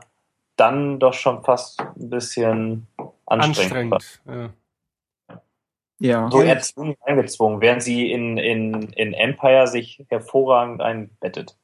dann 0.55 0.99
doch 0.99 1.13
schon 1.13 1.43
fast 1.43 1.79
ein 1.79 2.09
bisschen 2.09 2.87
anstrengend, 3.25 3.93
Anstrengend. 3.93 4.21
Ja. 4.27 4.53
Ja. 6.01 6.31
So 6.31 6.41
erzwungen, 6.41 6.95
eingezwungen, 7.01 7.61
während 7.61 7.83
sie 7.83 8.11
in, 8.11 8.37
in, 8.37 8.89
in 8.93 9.13
Empire 9.13 9.67
sich 9.67 10.03
hervorragend 10.09 10.81
einbettet. 10.81 11.55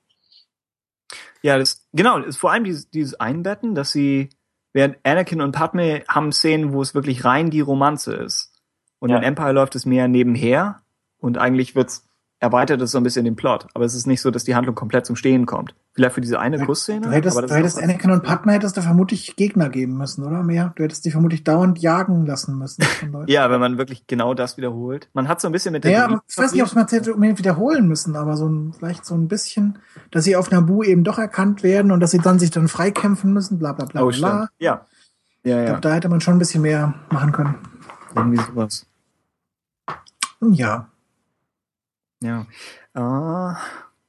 Ja, 1.42 1.58
das, 1.58 1.87
genau, 1.98 2.20
ist 2.20 2.38
vor 2.38 2.52
allem 2.52 2.64
dieses, 2.64 2.90
dieses 2.90 3.20
Einbetten, 3.20 3.76
dass 3.76 3.92
sie, 3.92 4.30
während 4.72 4.98
Anakin 5.04 5.42
und 5.42 5.52
Padme 5.52 6.04
haben 6.08 6.32
Szenen, 6.32 6.72
wo 6.72 6.82
es 6.82 6.96
wirklich 6.96 7.26
rein 7.26 7.50
die 7.50 7.60
Romanze 7.62 8.14
ist. 8.16 8.54
Und 9.00 9.10
Ja. 9.10 9.18
in 9.18 9.24
Empire 9.24 9.52
läuft 9.52 9.76
es 9.76 9.86
mehr 9.86 10.08
nebenher 10.08 10.82
und 11.20 11.38
eigentlich 11.38 11.76
wird's, 11.76 12.07
erweitert 12.40 12.80
es 12.82 12.92
so 12.92 13.00
ein 13.00 13.04
bisschen 13.04 13.26
den 13.26 13.36
Plot. 13.36 13.68
Aber 13.74 13.84
es 13.84 13.96
ist 13.96 14.06
nicht 14.06 14.22
so, 14.22 14.30
dass 14.30 14.44
die 14.44 14.54
Handlung 14.54 14.76
komplett 14.76 15.06
zum 15.08 15.16
Stehen 15.16 15.46
kommt. 15.48 15.74
Vielleicht 15.94 16.14
für 16.14 16.22
diese 16.22 16.40
eine 16.40 16.64
Kussszene. 16.64 17.08
Du 17.08 17.12
hättest, 17.12 17.36
du 17.36 17.48
hättest 17.56 17.82
Anakin 17.82 18.12
und 18.12 18.24
Padme 18.24 18.54
hättest 18.54 18.78
du 18.78 18.82
vermutlich 18.84 19.36
Gegner 19.36 19.70
geben 19.70 19.98
müssen, 19.98 20.24
oder 20.24 20.44
mehr? 20.44 20.72
Du 20.76 20.84
hättest 20.84 21.04
die 21.06 21.10
vermutlich 21.12 21.44
dauernd 21.44 21.80
jagen 21.80 22.28
lassen 22.28 22.60
müssen. 22.60 22.86
ja, 23.26 23.50
wenn 23.50 23.60
man 23.60 23.80
wirklich 23.80 24.06
genau 24.06 24.36
das 24.36 24.58
wiederholt. 24.58 25.10
Man 25.14 25.28
hat 25.28 25.42
so 25.42 25.48
ein 25.48 25.52
bisschen 25.52 25.72
mit 25.72 25.84
der 25.84 25.92
Ja, 25.92 26.06
aber 26.06 26.22
ich 26.28 26.38
weiß 26.38 26.52
nicht, 26.54 26.64
ob 26.64 26.76
man 26.76 26.86
es 26.86 26.92
hätte 26.92 27.14
unbedingt 27.16 27.40
wiederholen 27.40 27.88
müssen, 27.88 28.16
aber 28.16 28.38
so 28.38 28.48
ein, 28.48 28.74
vielleicht 28.78 29.06
so 29.06 29.16
ein 29.16 29.28
bisschen, 29.28 29.80
dass 30.12 30.24
sie 30.24 30.36
auf 30.36 30.52
Nabu 30.52 30.84
eben 30.84 31.04
doch 31.04 31.18
erkannt 31.18 31.64
werden 31.64 31.92
und 31.92 32.00
dass 32.00 32.12
sie 32.12 32.20
dann 32.20 32.38
sich 32.38 32.52
dann 32.52 32.68
freikämpfen 32.68 33.34
müssen, 33.34 33.58
bla 33.58 33.74
bla 33.74 33.86
bla 33.86 34.04
Oh, 34.04 34.10
bla. 34.10 34.14
stimmt. 34.14 34.50
Ja. 34.60 34.86
Ja, 35.44 35.56
Ich 35.56 35.62
ja. 35.62 35.66
glaube, 35.66 35.82
da 35.82 35.94
hätte 35.96 36.10
man 36.10 36.22
schon 36.22 36.36
ein 36.36 36.40
bisschen 36.40 36.62
mehr 36.62 36.94
machen 37.10 37.32
können. 37.32 37.56
Irgendwie 38.16 38.38
sowas. 38.44 38.86
Ja. 40.42 40.90
Ja. 42.22 42.48
Ah, 42.94 43.58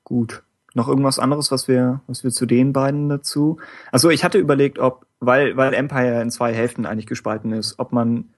gut. 0.05 0.43
Noch 0.75 0.89
irgendwas 0.89 1.19
anderes, 1.19 1.51
was 1.51 1.69
wir, 1.69 2.03
was 2.07 2.25
wir 2.25 2.31
zu 2.31 2.47
den 2.47 2.73
beiden 2.73 3.09
dazu? 3.09 3.59
Also 3.91 4.11
ich 4.11 4.25
hatte 4.25 4.39
überlegt, 4.39 4.79
ob, 4.79 5.07
weil, 5.19 5.57
weil 5.57 5.75
Empire 5.75 6.21
in 6.23 6.31
zwei 6.31 6.55
Hälften 6.55 6.87
eigentlich 6.87 7.07
gespalten 7.07 7.53
ist, 7.53 7.79
ob 7.79 7.93
man, 7.93 8.33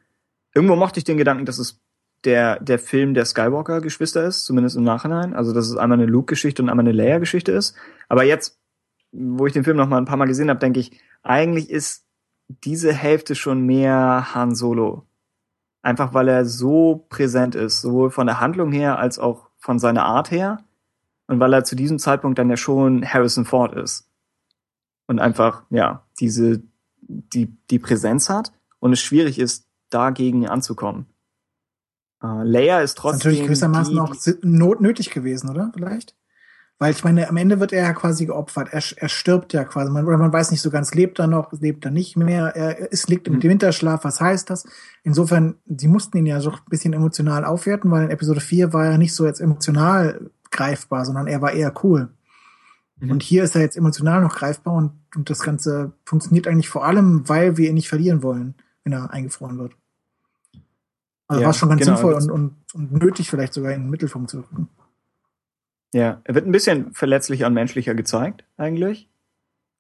irgendwo 0.55 0.77
mochte 0.77 0.99
ich 0.99 1.05
den 1.05 1.19
Gedanken, 1.19 1.45
dass 1.45 1.59
es 1.59 1.81
der, 2.25 2.61
der 2.61 2.79
Film 2.79 3.15
der 3.15 3.25
Skywalker-Geschwister 3.25 4.25
ist, 4.25 4.45
zumindest 4.45 4.77
im 4.77 4.85
Nachhinein. 4.85 5.35
Also, 5.35 5.53
dass 5.53 5.69
es 5.69 5.77
einmal 5.77 5.99
eine 5.99 6.11
Luke-Geschichte 6.11 6.63
und 6.63 6.69
einmal 6.69 6.85
eine 6.85 6.93
Leia-Geschichte 6.93 7.53
ist. 7.53 7.75
Aber 8.09 8.25
jetzt, 8.25 8.59
wo 9.13 9.47
ich 9.47 9.53
den 9.53 9.65
Film 9.65 9.77
noch 9.77 9.89
mal 9.89 9.99
ein 9.99 10.05
paar 10.05 10.17
Mal 10.17 10.27
gesehen 10.27 10.51
habe, 10.51 10.61
denke 10.61 10.81
ich, 10.81 11.01
eigentlich 11.23 11.71
ist 11.71 12.07
diese 12.49 12.93
Hälfte 12.93 13.35
schon 13.35 13.65
mehr 13.65 14.35
Han 14.35 14.55
Solo. 14.55 15.07
Einfach 15.83 16.13
weil 16.13 16.29
er 16.29 16.45
so 16.45 17.07
präsent 17.09 17.55
ist, 17.55 17.81
sowohl 17.81 18.11
von 18.11 18.27
der 18.27 18.41
Handlung 18.41 18.71
her 18.71 18.99
als 18.99 19.19
auch 19.19 19.50
von 19.61 19.79
seiner 19.79 20.05
Art 20.05 20.31
her. 20.31 20.65
Und 21.29 21.39
weil 21.39 21.53
er 21.53 21.63
zu 21.65 21.77
diesem 21.77 21.99
Zeitpunkt 22.01 22.39
dann 22.39 22.51
ja 22.51 22.57
schon 22.57 23.05
Harrison 23.07 23.45
Ford 23.45 23.75
ist. 23.77 24.11
Und 25.07 25.21
einfach, 25.21 25.63
ja, 25.71 26.05
diese, 26.19 26.63
die, 27.03 27.57
die 27.71 27.79
Präsenz 27.79 28.29
hat 28.29 28.53
und 28.81 28.93
es 28.93 29.01
schwierig 29.01 29.39
ist, 29.39 29.67
dagegen 29.91 30.49
anzukommen. 30.49 31.07
Äh, 32.23 32.43
Leia 32.45 32.81
ist 32.81 32.91
Ist 32.91 32.99
trotzdem. 32.99 33.19
natürlich 33.31 33.43
gewissermaßen 33.45 33.95
die, 33.95 34.01
auch 34.01 34.15
si- 34.15 34.39
not 34.43 34.81
nötig 34.81 35.11
gewesen, 35.11 35.51
oder? 35.51 35.71
Vielleicht? 35.75 36.17
Weil 36.83 36.93
ich 36.93 37.05
meine, 37.05 37.29
am 37.29 37.37
Ende 37.37 37.61
wird 37.61 37.75
er 37.75 37.83
ja 37.83 37.93
quasi 37.93 38.25
geopfert. 38.25 38.69
Er, 38.73 38.83
er 38.97 39.09
stirbt 39.11 39.53
ja 39.53 39.65
quasi. 39.65 39.91
Man, 39.91 40.07
oder 40.07 40.17
man 40.17 40.33
weiß 40.33 40.51
nicht 40.51 40.63
so 40.63 40.71
ganz, 40.71 40.95
lebt 40.95 41.19
er 41.19 41.27
noch, 41.27 41.53
lebt 41.53 41.85
er 41.85 41.91
nicht 41.91 42.17
mehr. 42.17 42.57
Er 42.57 42.91
ist, 42.91 43.11
liegt 43.11 43.29
im 43.29 43.35
Mhm. 43.35 43.43
Winterschlaf. 43.43 44.03
Was 44.03 44.19
heißt 44.19 44.49
das? 44.49 44.65
Insofern, 45.03 45.57
sie 45.67 45.89
mussten 45.89 46.17
ihn 46.17 46.25
ja 46.25 46.41
so 46.41 46.51
ein 46.53 46.59
bisschen 46.71 46.95
emotional 46.95 47.45
aufwerten, 47.45 47.91
weil 47.91 48.05
in 48.05 48.11
Episode 48.11 48.41
4 48.41 48.73
war 48.73 48.87
er 48.87 48.97
nicht 48.97 49.15
so 49.15 49.27
jetzt 49.27 49.41
emotional 49.43 50.31
greifbar, 50.51 51.05
sondern 51.05 51.27
er 51.27 51.43
war 51.43 51.53
eher 51.53 51.71
cool. 51.85 52.09
Mhm. 52.99 53.11
Und 53.11 53.23
hier 53.23 53.45
ist 53.45 53.55
er 53.55 53.61
jetzt 53.61 53.77
emotional 53.77 54.23
noch 54.23 54.35
greifbar 54.37 54.73
und, 54.73 54.93
und 55.15 55.29
das 55.29 55.41
Ganze 55.41 55.93
funktioniert 56.07 56.49
eigentlich 56.49 56.71
vor 56.71 56.87
allem, 56.87 57.29
weil 57.29 57.59
wir 57.59 57.69
ihn 57.69 57.75
nicht 57.75 57.91
verlieren 57.91 58.23
wollen, 58.23 58.55
wenn 58.85 58.95
er 58.95 59.11
eingefroren 59.13 59.59
wird. 59.59 59.75
Also 61.29 61.43
Ja, 61.43 61.47
war 61.49 61.53
schon 61.53 61.69
ganz 61.69 61.83
genau, 61.83 61.97
sinnvoll 61.97 62.15
und, 62.15 62.31
und, 62.31 62.55
und 62.73 62.93
nötig, 63.03 63.29
vielleicht 63.29 63.53
sogar 63.53 63.73
in 63.73 63.83
den 63.83 63.91
Mittelpunkt 63.91 64.31
zu 64.31 64.39
rücken. 64.39 64.69
Ja, 65.93 66.21
er 66.25 66.35
wird 66.35 66.47
ein 66.47 66.53
bisschen 66.53 66.93
verletzlicher 66.93 67.47
und 67.47 67.55
menschlicher 67.55 67.95
gezeigt, 67.95 68.45
eigentlich. 68.57 69.09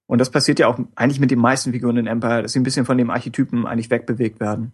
Und 0.07 0.19
das 0.19 0.31
passiert 0.31 0.59
ja 0.59 0.67
auch 0.67 0.79
eigentlich 0.97 1.21
mit 1.21 1.31
den 1.31 1.39
meisten 1.39 1.73
Figuren 1.73 1.97
in 1.97 2.09
Empire, 2.09 2.43
dass 2.43 2.53
sie 2.53 2.59
ein 2.59 2.65
bisschen 2.65 2.85
von 2.85 2.99
dem 2.99 3.11
Archetypen 3.11 3.65
eigentlich 3.65 3.91
wegbewegt 3.91 4.41
werden. 4.41 4.73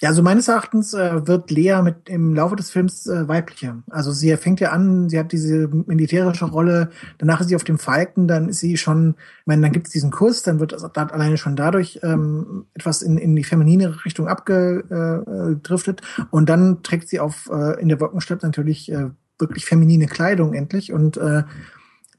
Ja, 0.00 0.08
also 0.08 0.22
meines 0.22 0.48
Erachtens 0.48 0.94
äh, 0.94 1.26
wird 1.26 1.50
Lea 1.50 1.82
mit 1.82 2.08
im 2.08 2.34
Laufe 2.34 2.56
des 2.56 2.70
Films 2.70 3.06
äh, 3.06 3.28
weiblicher. 3.28 3.82
Also 3.90 4.12
sie 4.12 4.34
fängt 4.38 4.58
ja 4.58 4.70
an, 4.70 5.10
sie 5.10 5.18
hat 5.18 5.30
diese 5.30 5.68
militärische 5.68 6.46
Rolle, 6.46 6.88
danach 7.18 7.42
ist 7.42 7.48
sie 7.48 7.56
auf 7.56 7.64
dem 7.64 7.78
Falken, 7.78 8.26
dann 8.26 8.48
ist 8.48 8.60
sie 8.60 8.78
schon, 8.78 9.16
ich 9.40 9.46
meine, 9.46 9.60
dann 9.60 9.72
gibt 9.72 9.88
es 9.88 9.92
diesen 9.92 10.10
Kurs, 10.10 10.42
dann 10.42 10.58
wird 10.58 10.72
das 10.72 10.84
alleine 10.84 11.36
schon 11.36 11.54
dadurch 11.54 12.00
ähm, 12.02 12.64
etwas 12.72 13.02
in, 13.02 13.18
in 13.18 13.36
die 13.36 13.44
feminine 13.44 14.04
Richtung 14.06 14.26
abgedriftet 14.26 16.00
und 16.30 16.48
dann 16.48 16.82
trägt 16.82 17.10
sie 17.10 17.20
auf 17.20 17.50
äh, 17.52 17.78
in 17.78 17.90
der 17.90 18.00
Wolkenstadt 18.00 18.42
natürlich 18.42 18.90
äh, 18.90 19.10
wirklich 19.40 19.66
feminine 19.66 20.06
Kleidung 20.06 20.54
endlich 20.54 20.92
und 20.92 21.16
äh, 21.16 21.44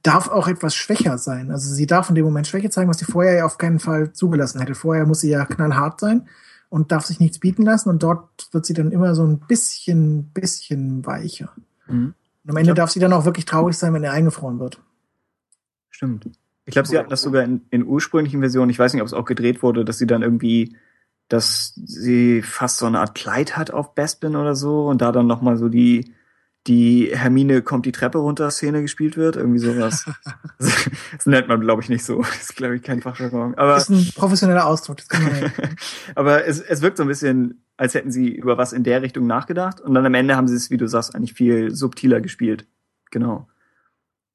darf 0.03 0.30
auch 0.30 0.48
etwas 0.48 0.75
schwächer 0.75 1.17
sein. 1.17 1.51
Also 1.51 1.74
sie 1.74 1.85
darf 1.85 2.09
in 2.09 2.16
dem 2.16 2.25
Moment 2.25 2.48
Schwäche 2.48 2.69
zeigen, 2.69 2.90
was 2.90 2.98
sie 2.98 3.06
vorher 3.06 3.33
ja 3.35 3.45
auf 3.45 3.58
keinen 3.58 3.80
Fall 3.80 4.14
zugelassen 4.14 4.59
hätte. 4.59 4.75
Vorher 4.75 5.06
muss 5.06 5.22
sie 5.22 5.30
ja 5.30 5.45
knallhart 5.45 6.00
sein 6.00 6.27
und 6.69 6.91
darf 6.91 7.06
sich 7.06 7.19
nichts 7.19 7.40
bieten 7.40 7.64
lassen 7.64 7.90
und 7.90 8.01
dort 8.01 8.30
wird 8.51 8.66
sie 8.66 8.74
dann 8.74 8.91
immer 8.91 9.14
so 9.14 9.25
ein 9.25 9.40
bisschen, 9.40 10.32
bisschen 10.33 11.06
weicher. 11.06 11.51
Mhm. 11.88 12.14
Und 12.43 12.50
am 12.50 12.58
Ende 12.58 12.74
darf 12.74 12.90
sie 12.90 13.00
dann 13.00 13.14
auch 13.14 13.25
wirklich 13.25 13.45
traurig 13.45 13.77
sein, 13.77 13.93
wenn 13.93 14.03
er 14.03 14.14
eingefroren 14.14 14.59
wird. 14.59 14.80
Stimmt. 15.90 16.30
Ich 16.66 16.72
glaube, 16.72 16.88
sie 16.88 16.98
hatten 16.98 17.09
das 17.09 17.22
sogar 17.22 17.43
in, 17.43 17.61
in 17.69 17.85
ursprünglichen 17.85 18.40
Versionen, 18.40 18.69
ich 18.72 18.80
weiß 18.80 18.93
nicht, 18.93 19.01
ob 19.01 19.08
es 19.08 19.14
auch 19.14 19.25
gedreht 19.25 19.61
wurde, 19.61 19.83
dass 19.85 19.98
sie 19.98 20.08
dann 20.08 20.22
irgendwie, 20.22 20.75
dass 21.27 21.74
sie 21.75 22.41
fast 22.41 22.77
so 22.77 22.85
eine 22.85 23.00
Art 23.00 23.14
Kleid 23.14 23.58
hat 23.58 23.72
auf 23.72 23.93
Bespin 23.93 24.35
oder 24.35 24.56
so 24.56 24.88
und 24.88 25.01
da 25.01 25.11
dann 25.11 25.27
nochmal 25.27 25.58
so 25.58 25.69
die, 25.69 26.14
die 26.67 27.09
Hermine 27.11 27.64
kommt 27.64 27.85
die 27.85 27.91
Treppe 27.91 28.19
runter 28.19 28.51
Szene 28.51 28.81
gespielt 28.81 29.17
wird, 29.17 29.35
irgendwie 29.35 29.59
sowas. 29.59 30.06
das 30.59 31.25
nennt 31.25 31.48
man, 31.48 31.61
glaube 31.61 31.81
ich, 31.81 31.90
nicht 31.90 32.06
so. 32.06 32.22
Das 32.22 32.41
ist, 32.41 32.56
glaube 32.56 32.75
ich, 32.75 32.83
kein 32.83 33.01
Fachjargon. 33.01 33.56
Aber, 33.56 33.73
Das 33.73 33.90
ist 33.90 34.09
ein 34.09 34.14
professioneller 34.14 34.67
Ausdruck. 34.67 34.98
Das 34.98 35.09
kann 35.09 35.23
man 35.23 35.51
aber 36.15 36.45
es, 36.45 36.59
es 36.59 36.81
wirkt 36.81 36.98
so 36.98 37.03
ein 37.03 37.09
bisschen, 37.09 37.64
als 37.77 37.95
hätten 37.95 38.11
sie 38.11 38.30
über 38.30 38.57
was 38.57 38.73
in 38.73 38.83
der 38.83 39.01
Richtung 39.01 39.25
nachgedacht 39.25 39.81
und 39.81 39.93
dann 39.95 40.06
am 40.06 40.14
Ende 40.14 40.35
haben 40.35 40.48
sie 40.48 40.56
es, 40.56 40.69
wie 40.69 40.77
du 40.77 40.88
sagst, 40.88 41.15
eigentlich 41.15 41.33
viel 41.33 41.73
subtiler 41.73 42.22
gespielt. 42.22 42.67
Genau. 43.09 43.48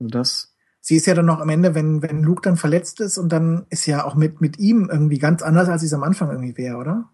Also 0.00 0.10
das, 0.10 0.56
Sie 0.88 0.94
ist 0.94 1.06
ja 1.06 1.14
dann 1.14 1.26
noch 1.26 1.40
am 1.40 1.48
Ende, 1.48 1.74
wenn, 1.74 2.00
wenn 2.00 2.22
Luke 2.22 2.42
dann 2.42 2.56
verletzt 2.56 3.00
ist 3.00 3.18
und 3.18 3.30
dann 3.30 3.66
ist 3.70 3.86
ja 3.86 4.04
auch 4.04 4.14
mit, 4.14 4.40
mit 4.40 4.60
ihm 4.60 4.88
irgendwie 4.88 5.18
ganz 5.18 5.42
anders, 5.42 5.68
als 5.68 5.80
sie 5.80 5.88
es 5.88 5.92
am 5.92 6.04
Anfang 6.04 6.30
irgendwie 6.30 6.56
wäre, 6.56 6.76
oder? 6.76 7.10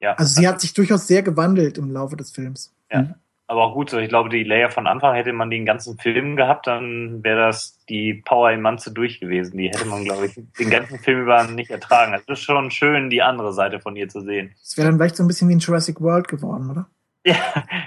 Ja. 0.00 0.14
Also 0.14 0.40
sie 0.40 0.48
hat 0.48 0.60
sich 0.60 0.74
durchaus 0.74 1.06
sehr 1.06 1.22
gewandelt 1.22 1.78
im 1.78 1.92
Laufe 1.92 2.16
des 2.16 2.32
Films. 2.32 2.74
Ja. 2.90 3.14
Aber 3.50 3.64
auch 3.64 3.74
gut 3.74 3.88
so. 3.88 3.98
Ich 3.98 4.10
glaube, 4.10 4.28
die 4.28 4.44
Leia 4.44 4.68
von 4.68 4.86
Anfang 4.86 5.14
hätte 5.14 5.32
man 5.32 5.48
den 5.48 5.64
ganzen 5.64 5.98
Film 5.98 6.36
gehabt, 6.36 6.66
dann 6.66 7.24
wäre 7.24 7.46
das 7.46 7.82
die 7.88 8.12
Power 8.12 8.52
im 8.52 8.60
Manze 8.60 8.92
durch 8.92 9.20
gewesen. 9.20 9.56
Die 9.56 9.68
hätte 9.68 9.86
man, 9.86 10.04
glaube 10.04 10.26
ich, 10.26 10.34
den 10.58 10.68
ganzen 10.68 10.98
Film 10.98 11.22
über 11.22 11.42
nicht 11.44 11.70
ertragen. 11.70 12.12
Also 12.12 12.24
es 12.28 12.40
ist 12.40 12.44
schon 12.44 12.70
schön, 12.70 13.08
die 13.08 13.22
andere 13.22 13.54
Seite 13.54 13.80
von 13.80 13.96
ihr 13.96 14.08
zu 14.08 14.20
sehen. 14.20 14.54
Es 14.62 14.76
wäre 14.76 14.88
dann 14.88 14.98
vielleicht 14.98 15.16
so 15.16 15.24
ein 15.24 15.28
bisschen 15.28 15.48
wie 15.48 15.54
ein 15.54 15.60
Jurassic 15.60 16.00
World 16.02 16.28
geworden, 16.28 16.70
oder? 16.70 16.90
Ja, 17.24 17.36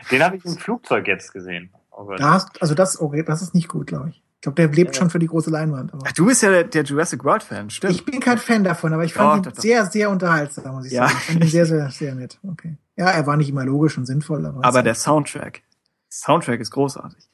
den 0.09 0.23
habe 0.23 0.37
ich 0.37 0.45
im 0.45 0.57
Flugzeug 0.57 1.07
jetzt 1.07 1.31
gesehen. 1.31 1.71
Oh 1.91 2.05
Gott. 2.05 2.19
Da 2.19 2.31
hast, 2.31 2.59
also 2.59 2.73
das, 2.73 2.99
okay, 2.99 3.23
das 3.23 3.43
ist 3.43 3.53
nicht 3.53 3.67
gut, 3.67 3.85
glaube 3.85 4.09
ich. 4.09 4.23
Ich 4.41 4.43
glaube, 4.43 4.55
der 4.55 4.69
lebt 4.69 4.95
schon 4.95 5.11
für 5.11 5.19
die 5.19 5.27
große 5.27 5.51
Leinwand. 5.51 5.93
Aber 5.93 6.01
Ach, 6.07 6.11
du 6.13 6.25
bist 6.25 6.41
ja 6.41 6.49
der, 6.49 6.63
der 6.63 6.83
Jurassic 6.83 7.23
World 7.23 7.43
Fan, 7.43 7.69
stimmt. 7.69 7.93
ich 7.93 8.03
bin 8.05 8.19
kein 8.19 8.39
Fan 8.39 8.63
davon, 8.63 8.91
aber 8.91 9.03
ich 9.05 9.13
fand 9.13 9.29
Doch, 9.29 9.37
ihn 9.37 9.43
doch, 9.43 9.51
doch. 9.51 9.61
sehr, 9.61 9.85
sehr 9.85 10.09
unterhaltsam, 10.09 10.73
muss 10.73 10.87
ich 10.87 10.93
Ja. 10.93 11.07
sagen. 11.07 11.17
Ich 11.19 11.25
fand 11.25 11.43
ihn 11.43 11.47
sehr, 11.51 11.65
sehr, 11.67 11.91
sehr 11.91 12.15
nett. 12.15 12.39
Okay. 12.43 12.75
Ja, 12.97 13.11
er 13.11 13.27
war 13.27 13.37
nicht 13.37 13.49
immer 13.49 13.63
logisch 13.65 13.99
und 13.99 14.07
sinnvoll, 14.07 14.43
aber. 14.47 14.65
Aber 14.65 14.81
der 14.81 14.95
Soundtrack. 14.95 15.61
Soundtrack 16.09 16.59
ist 16.59 16.71
großartig. 16.71 17.29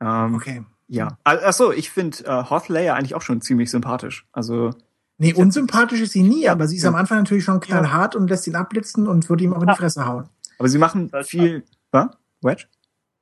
Ähm, 0.00 0.34
Okay. 0.36 0.64
Ja. 0.88 1.18
Ach 1.24 1.36
ach 1.44 1.52
so, 1.52 1.72
ich 1.72 1.90
finde 1.90 2.24
äh, 2.24 2.44
Hoth 2.50 2.68
Leia 2.68 2.94
eigentlich 2.94 3.14
auch 3.14 3.22
schon 3.22 3.40
ziemlich 3.42 3.70
sympathisch. 3.70 4.26
Also, 4.32 4.70
Nee, 5.18 5.34
unsympathisch 5.34 6.00
ist 6.00 6.12
sie 6.12 6.22
nie, 6.22 6.48
aber 6.48 6.66
sie 6.66 6.76
ist 6.76 6.82
Ja. 6.84 6.88
am 6.88 6.94
Anfang 6.94 7.18
natürlich 7.18 7.44
schon 7.44 7.60
knallhart 7.60 8.16
und 8.16 8.28
lässt 8.30 8.46
ihn 8.46 8.56
abblitzen 8.56 9.06
und 9.06 9.28
würde 9.28 9.44
ihm 9.44 9.52
auch 9.52 9.60
in 9.60 9.68
die 9.68 9.74
Fresse 9.74 10.06
hauen. 10.06 10.30
aber 10.58 10.68
sie 10.70 10.78
machen 10.78 11.12
viel. 11.24 11.64
Was? 11.92 12.08
Wedge? 12.40 12.64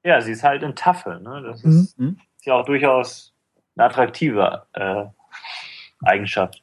Ja, 0.04 0.20
sie 0.22 0.30
ist 0.30 0.44
halt 0.44 0.62
ein 0.62 0.76
Tafel. 0.76 1.20
Ne? 1.20 1.42
Das 1.44 1.64
Mhm. 1.64 1.70
ist, 1.80 1.98
Mhm. 1.98 2.16
Ist 2.38 2.46
ja 2.46 2.54
auch 2.54 2.64
durchaus 2.64 3.34
eine 3.76 3.86
attraktive 3.86 4.66
äh, 4.72 5.04
Eigenschaft. 6.02 6.62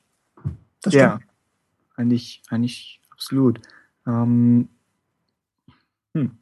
Das 0.81 0.93
Ja. 0.93 1.19
Eigentlich, 1.97 2.41
eigentlich 2.49 3.01
absolut. 3.11 3.61
Ähm, 4.05 4.69
hm. 6.13 6.37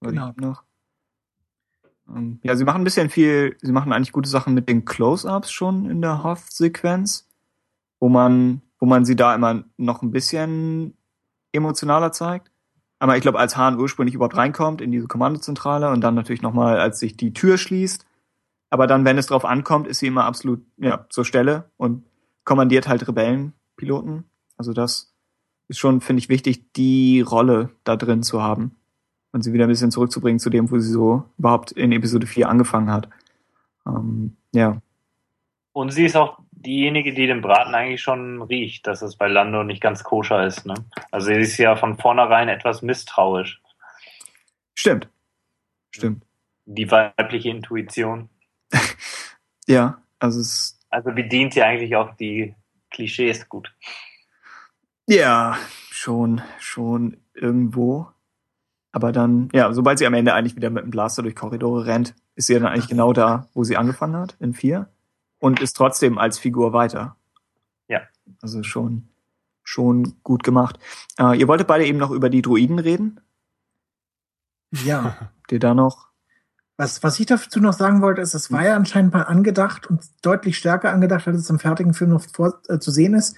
Was 0.00 0.12
Genau. 0.12 0.32
noch? 0.36 0.64
Ähm, 2.08 2.40
ja, 2.42 2.56
sie 2.56 2.64
machen 2.64 2.82
ein 2.82 2.84
bisschen 2.84 3.10
viel, 3.10 3.56
sie 3.60 3.72
machen 3.72 3.92
eigentlich 3.92 4.12
gute 4.12 4.28
Sachen 4.28 4.54
mit 4.54 4.68
den 4.68 4.84
Close-Ups 4.84 5.50
schon 5.50 5.88
in 5.88 6.02
der 6.02 6.22
Hoth-Sequenz, 6.22 7.28
wo 8.00 8.08
man, 8.08 8.62
wo 8.78 8.86
man 8.86 9.04
sie 9.04 9.16
da 9.16 9.34
immer 9.34 9.64
noch 9.76 10.02
ein 10.02 10.10
bisschen 10.10 10.96
emotionaler 11.52 12.12
zeigt. 12.12 12.50
Aber 12.98 13.16
ich 13.16 13.22
glaube, 13.22 13.38
als 13.38 13.56
Hahn 13.56 13.78
ursprünglich 13.78 14.14
überhaupt 14.14 14.36
reinkommt 14.36 14.82
in 14.82 14.92
diese 14.92 15.06
Kommandozentrale 15.08 15.90
und 15.90 16.02
dann 16.02 16.14
natürlich 16.14 16.42
nochmal, 16.42 16.78
als 16.78 16.98
sich 16.98 17.16
die 17.16 17.32
Tür 17.32 17.56
schließt. 17.56 18.06
Aber 18.70 18.86
dann, 18.86 19.04
wenn 19.04 19.18
es 19.18 19.26
drauf 19.26 19.44
ankommt, 19.44 19.88
ist 19.88 19.98
sie 19.98 20.06
immer 20.06 20.24
absolut 20.24 20.62
ja, 20.78 21.06
zur 21.10 21.24
Stelle 21.24 21.70
und 21.76 22.04
kommandiert 22.44 22.88
halt 22.88 23.06
Rebellenpiloten. 23.06 24.24
Also 24.56 24.72
das 24.72 25.12
ist 25.68 25.78
schon, 25.78 26.00
finde 26.00 26.20
ich, 26.20 26.28
wichtig, 26.28 26.72
die 26.72 27.20
Rolle 27.20 27.70
da 27.84 27.96
drin 27.96 28.22
zu 28.22 28.42
haben 28.42 28.76
und 29.32 29.42
sie 29.42 29.52
wieder 29.52 29.64
ein 29.64 29.70
bisschen 29.70 29.90
zurückzubringen 29.90 30.38
zu 30.38 30.50
dem, 30.50 30.70
wo 30.70 30.78
sie 30.78 30.92
so 30.92 31.24
überhaupt 31.38 31.72
in 31.72 31.92
Episode 31.92 32.26
4 32.26 32.48
angefangen 32.48 32.90
hat. 32.90 33.08
Ähm, 33.86 34.36
ja. 34.52 34.80
Und 35.72 35.92
sie 35.92 36.04
ist 36.04 36.16
auch 36.16 36.38
diejenige, 36.52 37.12
die 37.12 37.26
den 37.26 37.40
Braten 37.40 37.74
eigentlich 37.74 38.02
schon 38.02 38.42
riecht, 38.42 38.86
dass 38.86 39.02
es 39.02 39.16
bei 39.16 39.28
Lando 39.28 39.64
nicht 39.64 39.80
ganz 39.80 40.04
koscher 40.04 40.46
ist. 40.46 40.66
Ne? 40.66 40.74
Also 41.10 41.28
sie 41.28 41.34
ist 41.34 41.56
ja 41.58 41.76
von 41.76 41.96
vornherein 41.96 42.48
etwas 42.48 42.82
misstrauisch. 42.82 43.60
Stimmt. 44.74 45.08
Stimmt. 45.90 46.24
Die 46.66 46.90
weibliche 46.90 47.50
Intuition. 47.50 48.29
Ja, 49.66 50.02
also 50.18 50.40
es 50.40 50.78
Also 50.90 51.12
bedient 51.12 51.54
sie 51.54 51.62
eigentlich 51.62 51.94
auch 51.96 52.14
die 52.16 52.54
Klischees 52.90 53.48
gut. 53.48 53.72
Ja, 55.06 55.56
schon, 55.90 56.42
schon 56.58 57.16
irgendwo. 57.34 58.08
Aber 58.92 59.12
dann, 59.12 59.48
ja, 59.52 59.72
sobald 59.72 59.98
sie 59.98 60.06
am 60.06 60.14
Ende 60.14 60.34
eigentlich 60.34 60.56
wieder 60.56 60.70
mit 60.70 60.84
dem 60.84 60.90
Blaster 60.90 61.22
durch 61.22 61.36
Korridore 61.36 61.86
rennt, 61.86 62.14
ist 62.34 62.46
sie 62.46 62.54
dann 62.54 62.66
eigentlich 62.66 62.88
genau 62.88 63.12
da, 63.12 63.48
wo 63.54 63.64
sie 63.64 63.76
angefangen 63.76 64.16
hat, 64.16 64.36
in 64.40 64.54
vier. 64.54 64.88
Und 65.38 65.60
ist 65.60 65.76
trotzdem 65.76 66.18
als 66.18 66.38
Figur 66.38 66.72
weiter. 66.72 67.16
Ja. 67.88 68.02
Also 68.42 68.62
schon, 68.62 69.08
schon 69.62 70.16
gut 70.22 70.42
gemacht. 70.42 70.78
Äh, 71.18 71.38
ihr 71.38 71.48
wolltet 71.48 71.66
beide 71.66 71.86
eben 71.86 71.98
noch 71.98 72.10
über 72.10 72.28
die 72.28 72.42
Druiden 72.42 72.78
reden? 72.78 73.20
Ja. 74.70 75.16
Habt 75.20 75.52
ihr 75.52 75.60
da 75.60 75.74
noch? 75.74 76.09
Was, 76.80 77.02
was 77.02 77.20
ich 77.20 77.26
dazu 77.26 77.60
noch 77.60 77.74
sagen 77.74 78.00
wollte, 78.00 78.22
ist, 78.22 78.32
es 78.32 78.50
war 78.50 78.64
ja 78.64 78.74
anscheinend 78.74 79.12
mal 79.12 79.24
angedacht 79.24 79.86
und 79.90 80.00
deutlich 80.22 80.56
stärker 80.56 80.90
angedacht, 80.90 81.28
als 81.28 81.36
es 81.36 81.50
im 81.50 81.58
fertigen 81.58 81.92
Film 81.92 82.08
noch 82.08 82.24
vor, 82.32 82.58
äh, 82.68 82.78
zu 82.78 82.90
sehen 82.90 83.12
ist, 83.12 83.36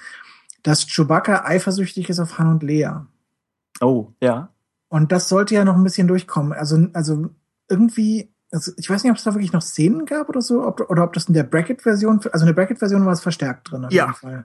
dass 0.62 0.87
Chewbacca 0.87 1.45
eifersüchtig 1.45 2.09
ist 2.09 2.21
auf 2.21 2.39
Han 2.39 2.47
und 2.47 2.62
Lea. 2.62 2.91
Oh, 3.81 4.12
ja. 4.21 4.51
Und 4.89 5.11
das 5.11 5.29
sollte 5.29 5.57
ja 5.57 5.65
noch 5.65 5.75
ein 5.75 5.83
bisschen 5.83 6.07
durchkommen. 6.07 6.53
Also, 6.53 6.87
also 6.93 7.31
irgendwie, 7.69 8.33
also 8.53 8.71
ich 8.77 8.89
weiß 8.89 9.03
nicht, 9.03 9.11
ob 9.11 9.19
es 9.19 9.25
da 9.25 9.35
wirklich 9.35 9.53
noch 9.53 9.62
Szenen 9.62 10.07
gab 10.07 10.29
oder 10.29 10.41
so, 10.41 10.65
ob, 10.65 10.89
oder 10.89 11.03
ob 11.03 11.12
das 11.15 11.25
in 11.25 11.35
der 11.35 11.43
Bracket-Version, 11.43 12.21
also 12.31 12.45
in 12.45 12.47
der 12.47 12.55
Bracket-Version 12.55 13.05
war 13.05 13.12
es 13.12 13.23
verstärkt 13.23 13.73
drin. 13.73 13.85
Auf 13.85 13.93
Ja. 13.93 14.05
jeden 14.05 14.15
Fall. 14.15 14.45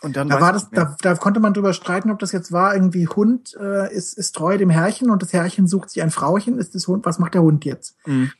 Und 0.00 0.16
dann 0.16 0.28
Da 0.28 0.40
war 0.40 0.52
das, 0.52 0.70
da, 0.70 0.96
da 1.00 1.14
konnte 1.16 1.40
man 1.40 1.54
drüber 1.54 1.72
streiten, 1.72 2.10
ob 2.10 2.20
das 2.20 2.30
jetzt 2.30 2.52
war, 2.52 2.74
irgendwie 2.74 3.08
Hund 3.08 3.56
äh, 3.60 3.92
ist, 3.92 4.16
ist 4.16 4.36
treu 4.36 4.56
dem 4.56 4.70
Herrchen 4.70 5.10
und 5.10 5.22
das 5.22 5.32
Herrchen 5.32 5.66
sucht 5.66 5.90
sich 5.90 6.02
ein 6.02 6.12
Frauchen, 6.12 6.58
ist 6.58 6.74
das 6.76 6.86
Hund, 6.86 7.04
was 7.04 7.18
macht 7.18 7.34
der 7.34 7.42
Hund 7.42 7.64
jetzt? 7.64 7.96
Mhm. 8.06 8.30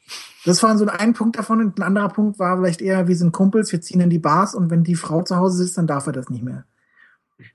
Das 0.45 0.63
war 0.63 0.79
so 0.79 0.87
ein 0.87 1.15
Punkt 1.15 1.37
davon 1.37 1.61
und 1.61 1.79
ein 1.79 1.83
anderer 1.83 2.11
Punkt 2.11 2.39
war 2.39 2.57
vielleicht 2.59 2.81
eher, 2.81 3.09
wir 3.09 3.17
sind 3.17 3.33
Kumpels, 3.33 3.73
wir 3.73 3.81
ziehen 3.81 4.01
in 4.01 4.11
die 4.11 4.21
Bars 4.21 4.55
und 4.55 4.71
wenn 4.71 4.85
die 4.85 4.95
Frau 4.95 5.23
zu 5.23 5.37
Hause 5.37 5.57
sitzt, 5.59 5.77
dann 5.79 5.89
darf 5.89 6.07
er 6.07 6.13
das 6.13 6.31
nicht 6.31 6.45
mehr. 6.45 6.65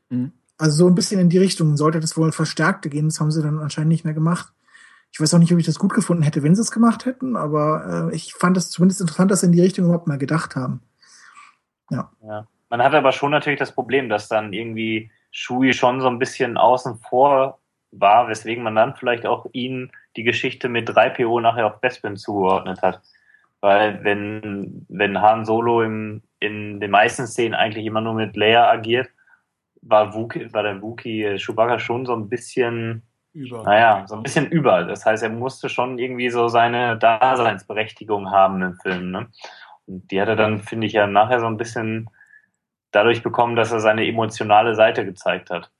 Mhm. 0.09 0.33
Also 0.57 0.77
so 0.77 0.88
ein 0.88 0.95
bisschen 0.95 1.22
in 1.22 1.30
die 1.30 1.38
Richtung 1.38 1.77
sollte 1.77 2.01
das 2.01 2.17
wohl 2.17 2.33
verstärkte 2.33 2.90
gehen, 2.90 3.07
das 3.07 3.22
haben 3.22 3.32
sie 3.32 3.41
dann 3.41 3.59
anscheinend 3.59 3.90
nicht 3.90 4.03
mehr 4.03 4.14
gemacht. 4.14 4.53
Ich 5.11 5.22
weiß 5.22 5.33
auch 5.33 5.40
nicht, 5.40 5.53
ob 5.53 5.59
ich 5.59 5.65
das 5.65 5.80
gut 5.80 5.93
gefunden 5.93 6.23
hätte, 6.23 6.43
wenn 6.43 6.56
sie 6.56 6.61
es 6.61 6.72
gemacht 6.72 7.06
hätten, 7.06 7.38
aber 7.38 8.09
äh, 8.11 8.15
ich 8.15 8.33
fand 8.33 8.57
es 8.57 8.69
zumindest 8.69 8.99
interessant, 8.99 9.32
dass 9.32 9.41
sie 9.41 9.45
in 9.45 9.51
die 9.53 9.61
Richtung 9.61 9.85
überhaupt 9.85 10.07
mal 10.07 10.17
gedacht 10.17 10.56
haben. 10.57 10.82
Ja. 11.90 12.11
Man 12.74 12.82
hat 12.82 12.95
aber 12.95 13.11
schon 13.11 13.30
natürlich 13.30 13.60
das 13.60 13.72
Problem, 13.72 14.10
dass 14.10 14.30
dann 14.30 14.52
irgendwie 14.52 15.11
Shui 15.30 15.74
schon 15.74 16.02
so 16.02 16.08
ein 16.08 16.18
bisschen 16.18 16.58
außen 16.58 16.98
vor 17.08 17.60
war, 17.92 18.27
weswegen 18.27 18.64
man 18.64 18.74
dann 18.74 18.95
vielleicht 18.95 19.27
auch 19.27 19.45
ihn 19.52 19.92
die 20.16 20.24
Geschichte 20.24 20.69
mit 20.69 20.90
3PO 20.90 21.40
nachher 21.40 21.68
auf 21.68 21.82
Bespin 21.82 22.18
zugeordnet 22.18 22.82
hat. 22.82 23.00
Weil 23.61 24.03
wenn, 24.03 24.88
wenn 24.90 25.22
Han 25.22 25.45
Solo 25.45 25.84
im, 25.84 26.24
in 26.40 26.80
den 26.80 26.90
meisten 26.90 27.27
Szenen 27.27 27.53
eigentlich 27.53 27.85
immer 27.85 28.02
nur 28.02 28.16
mit 28.16 28.35
Leia 28.35 28.68
agiert, 28.72 29.08
war, 29.84 30.16
Wookie, 30.16 30.52
war 30.52 30.64
der 30.64 30.82
Wookie 30.82 31.38
Chewbacca 31.38 31.77
schon 31.77 32.08
so 32.08 32.16
ein 32.16 32.27
bisschen, 32.27 33.03
Über. 33.34 33.61
naja, 33.66 34.03
so 34.08 34.16
ein 34.16 34.24
bisschen 34.24 34.48
über. 34.50 34.84
Das 34.84 35.06
heißt, 35.06 35.22
er 35.22 35.30
musste 35.30 35.69
schon 35.69 36.00
irgendwie 36.00 36.32
so 36.32 36.48
seine 36.48 36.98
Daseinsberechtigung 36.98 38.32
haben 38.32 38.64
im 38.64 38.74
Film. 38.77 39.11
Ne? 39.11 39.27
Und 39.85 40.10
die 40.10 40.19
hat 40.19 40.27
er 40.27 40.35
dann, 40.35 40.58
finde 40.64 40.88
ich, 40.88 40.93
ja 40.93 41.06
nachher 41.06 41.40
so 41.40 41.45
ein 41.45 41.58
bisschen 41.58 42.10
dadurch 42.93 43.23
bekommen, 43.23 43.55
dass 43.55 43.72
er 43.72 43.81
seine 43.81 44.07
emotionale 44.07 44.75
Seite 44.75 45.03
gezeigt 45.03 45.49
hat. 45.49 45.72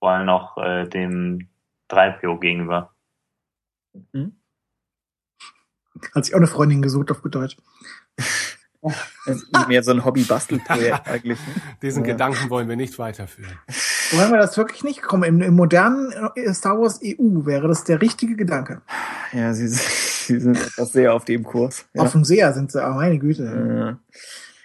Vor 0.00 0.10
allem 0.10 0.28
auch 0.28 0.58
äh, 0.58 0.88
dem 0.88 1.48
3PO 1.90 2.40
gegenüber. 2.40 2.92
Hat 6.14 6.24
sich 6.24 6.34
auch 6.34 6.38
eine 6.38 6.46
Freundin 6.48 6.82
gesucht 6.82 7.10
auf 7.10 7.22
gut 7.22 7.34
Deutsch. 7.34 7.56
Das 9.26 9.42
ist 9.42 9.68
mehr 9.68 9.82
so 9.82 9.92
ein 9.92 10.04
Hobby-Bastelprojekt 10.04 11.06
eigentlich. 11.08 11.38
Ne? 11.38 11.54
Diesen 11.82 12.04
Ja. 12.04 12.12
Gedanken 12.12 12.50
wollen 12.50 12.68
wir 12.68 12.76
nicht 12.76 12.98
weiterführen. 12.98 13.58
Wollen 14.12 14.30
wir 14.30 14.38
das 14.38 14.56
wirklich 14.56 14.84
nicht? 14.84 15.02
Komm, 15.02 15.22
im, 15.22 15.40
im 15.40 15.54
modernen 15.54 16.12
äh, 16.34 16.52
Star 16.52 16.78
Wars 16.78 17.00
EU 17.02 17.46
wäre 17.46 17.68
das 17.68 17.84
der 17.84 18.02
richtige 18.02 18.36
Gedanke. 18.36 18.82
Ja, 19.32 19.54
sie, 19.54 19.68
sie 19.68 20.40
sind 20.40 20.56
etwas 20.56 20.92
sehr 20.92 21.14
auf 21.14 21.24
dem 21.24 21.44
Kurs. 21.44 21.86
Ja. 21.94 22.02
Auf 22.02 22.12
dem 22.12 22.24
Seher 22.24 22.52
sind 22.52 22.72
sie, 22.72 22.82
aber 22.82 22.96
meine 22.96 23.18
Güte. 23.18 23.44
Ja. 23.44 23.98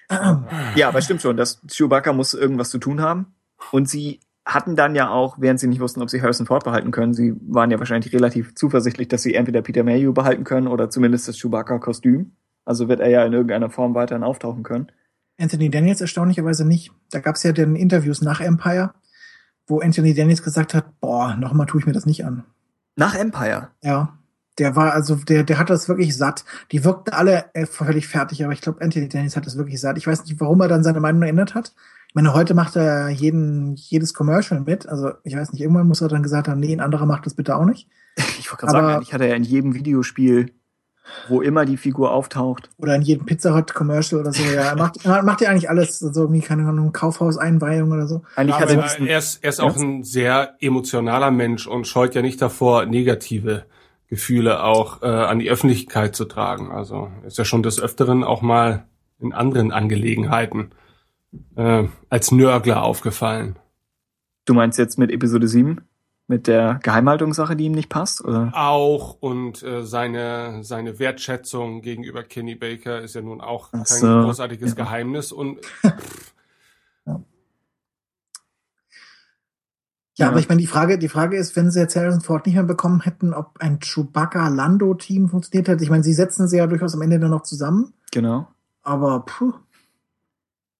Ja, 0.09 0.87
aber 0.87 1.01
stimmt 1.01 1.21
schon, 1.21 1.37
dass 1.37 1.61
Chewbacca 1.67 2.13
muss 2.13 2.33
irgendwas 2.33 2.69
zu 2.69 2.79
tun 2.79 3.01
haben. 3.01 3.35
Und 3.71 3.87
sie 3.87 4.19
hatten 4.45 4.75
dann 4.75 4.95
ja 4.95 5.09
auch, 5.09 5.37
während 5.39 5.59
sie 5.59 5.67
nicht 5.67 5.79
wussten, 5.79 6.01
ob 6.01 6.09
sie 6.09 6.21
Harrison 6.21 6.47
Ford 6.47 6.63
behalten 6.63 6.91
können, 6.91 7.13
sie 7.13 7.35
waren 7.41 7.69
ja 7.69 7.77
wahrscheinlich 7.77 8.11
relativ 8.13 8.55
zuversichtlich, 8.55 9.07
dass 9.07 9.21
sie 9.21 9.35
entweder 9.35 9.61
Peter 9.61 9.83
Mayhew 9.83 10.13
behalten 10.13 10.43
können 10.43 10.67
oder 10.67 10.89
zumindest 10.89 11.27
das 11.27 11.37
Chewbacca-Kostüm. 11.37 12.31
Also 12.65 12.87
wird 12.87 12.99
er 12.99 13.09
ja 13.09 13.23
in 13.25 13.33
irgendeiner 13.33 13.69
Form 13.69 13.95
weiterhin 13.95 14.23
auftauchen 14.23 14.63
können. 14.63 14.91
Anthony 15.39 15.69
Daniels 15.69 16.01
erstaunlicherweise 16.01 16.67
nicht. 16.67 16.91
Da 17.11 17.19
gab 17.19 17.35
es 17.35 17.43
ja 17.43 17.51
den 17.51 17.75
Interviews 17.75 18.21
nach 18.21 18.41
Empire, 18.41 18.93
wo 19.67 19.79
Anthony 19.79 20.13
Daniels 20.13 20.43
gesagt 20.43 20.73
hat, 20.73 20.99
boah, 20.99 21.35
nochmal 21.35 21.67
tue 21.67 21.79
ich 21.79 21.85
mir 21.85 21.93
das 21.93 22.05
nicht 22.05 22.25
an. 22.25 22.43
Nach 22.95 23.15
Empire. 23.15 23.69
Ja. 23.81 24.18
Der 24.59 24.75
war, 24.75 24.93
also 24.93 25.15
der, 25.15 25.43
der 25.43 25.57
hat 25.57 25.69
das 25.69 25.87
wirklich 25.87 26.15
satt. 26.15 26.43
Die 26.71 26.83
wirkten 26.83 27.13
alle 27.13 27.45
äh, 27.53 27.65
völlig 27.65 28.07
fertig, 28.07 28.43
aber 28.43 28.53
ich 28.53 28.61
glaube, 28.61 28.81
Anthony 28.81 29.07
Daniels 29.09 29.35
hat 29.37 29.45
das 29.45 29.57
wirklich 29.57 29.79
satt. 29.79 29.97
Ich 29.97 30.05
weiß 30.07 30.25
nicht, 30.25 30.39
warum 30.39 30.59
er 30.61 30.67
dann 30.67 30.83
seine 30.83 30.99
Meinung 30.99 31.21
geändert 31.21 31.55
hat. 31.55 31.73
Ich 32.09 32.15
meine, 32.15 32.33
heute 32.33 32.53
macht 32.55 32.75
er 32.75 33.09
jeden, 33.09 33.75
jedes 33.75 34.13
Commercial 34.13 34.61
mit. 34.61 34.87
Also 34.89 35.11
ich 35.23 35.35
weiß 35.35 35.51
nicht, 35.53 35.61
irgendwann 35.61 35.87
muss 35.87 36.01
er 36.01 36.07
dann 36.07 36.23
gesagt 36.23 36.47
haben, 36.47 36.59
nee, 36.59 36.73
ein 36.73 36.79
anderer 36.81 37.05
macht 37.05 37.25
das 37.25 37.35
bitte 37.35 37.55
auch 37.55 37.65
nicht. 37.65 37.87
Ich 38.39 38.51
wollte 38.51 38.61
gerade 38.61 38.71
sagen, 38.71 38.85
Aber- 38.85 38.95
eigentlich 38.95 39.13
hat 39.13 39.21
er 39.21 39.27
ja 39.27 39.35
in 39.35 39.43
jedem 39.43 39.73
Videospiel, 39.75 40.51
wo 41.27 41.41
immer 41.41 41.65
die 41.65 41.77
Figur 41.77 42.11
auftaucht. 42.11 42.69
Oder 42.77 42.95
in 42.95 43.01
jedem 43.01 43.25
Pizza 43.25 43.55
Hut 43.55 43.73
Commercial 43.73 44.21
oder 44.21 44.33
so. 44.33 44.43
Ja, 44.43 44.61
er 44.61 44.75
macht, 44.75 45.05
er 45.05 45.23
macht 45.23 45.41
ja 45.41 45.49
eigentlich 45.49 45.69
alles, 45.69 45.99
so 45.99 46.21
irgendwie, 46.21 46.41
keine 46.41 46.67
Ahnung, 46.67 46.91
Kaufhauseinweihung 46.91 47.91
oder 47.91 48.07
so. 48.07 48.21
Eigentlich 48.35 48.55
Ja, 48.55 48.61
hat 48.61 48.69
er 48.69 49.07
er 49.07 49.17
ist, 49.17 49.43
er 49.43 49.49
ist 49.49 49.59
auch 49.61 49.75
ein 49.77 50.03
sehr 50.03 50.55
emotionaler 50.59 51.31
Mensch 51.31 51.67
und 51.67 51.87
scheut 51.87 52.13
ja 52.15 52.21
nicht 52.21 52.41
davor, 52.41 52.85
negative 52.85 53.65
Gefühle 54.09 54.63
auch 54.63 55.03
äh, 55.03 55.05
an 55.05 55.39
die 55.39 55.49
Öffentlichkeit 55.49 56.15
zu 56.15 56.25
tragen. 56.25 56.71
Also 56.71 57.11
ist 57.25 57.37
ja 57.37 57.45
schon 57.45 57.63
des 57.63 57.79
Öfteren 57.79 58.23
auch 58.23 58.41
mal 58.41 58.85
in 59.19 59.33
anderen 59.33 59.71
Angelegenheiten 59.71 60.71
äh, 61.55 61.83
als 62.09 62.31
Nörgler 62.31 62.83
aufgefallen. 62.83 63.57
du 64.45 64.53
meinst 64.53 64.79
jetzt 64.79 64.97
mit 64.97 65.11
Episode 65.11 65.47
7? 65.47 65.81
Mit 66.27 66.45
der 66.47 66.79
Geheimhaltungssache, 66.83 67.55
die 67.55 67.65
ihm 67.65 67.71
nicht 67.71 67.89
passt? 67.89 68.23
Oder? 68.23 68.51
Auch 68.53 69.17
und 69.19 69.63
äh, 69.63 69.83
seine, 69.83 70.63
seine 70.63 70.99
Wertschätzung 70.99 71.81
gegenüber 71.81 72.23
Kenny 72.23 72.55
Baker 72.55 73.01
ist 73.01 73.15
ja 73.15 73.21
nun 73.21 73.41
auch 73.41 73.69
Ach 73.71 73.83
kein 73.83 73.85
so, 73.85 74.07
großartiges 74.07 74.75
ja. 74.75 74.83
Geheimnis 74.83 75.31
und 75.31 75.59
Ja, 80.19 80.25
Ja. 80.25 80.31
aber 80.31 80.39
ich 80.39 80.49
meine, 80.49 80.59
die 80.61 80.67
Frage, 80.67 80.97
die 80.99 81.07
Frage 81.09 81.37
ist, 81.37 81.55
wenn 81.55 81.71
sie 81.71 81.79
jetzt 81.79 81.95
Harrison 81.95 82.21
Ford 82.21 82.45
nicht 82.45 82.55
mehr 82.55 82.63
bekommen 82.63 83.01
hätten, 83.01 83.33
ob 83.33 83.57
ein 83.59 83.79
Chewbacca-Lando-Team 83.79 85.29
funktioniert 85.29 85.67
hätte. 85.67 85.83
Ich 85.83 85.89
meine, 85.89 86.03
sie 86.03 86.13
setzen 86.13 86.47
sie 86.47 86.57
ja 86.57 86.67
durchaus 86.67 86.93
am 86.93 87.01
Ende 87.01 87.19
dann 87.19 87.31
noch 87.31 87.43
zusammen, 87.43 87.93
Genau. 88.11 88.47
aber 88.83 89.21
puh. 89.25 89.53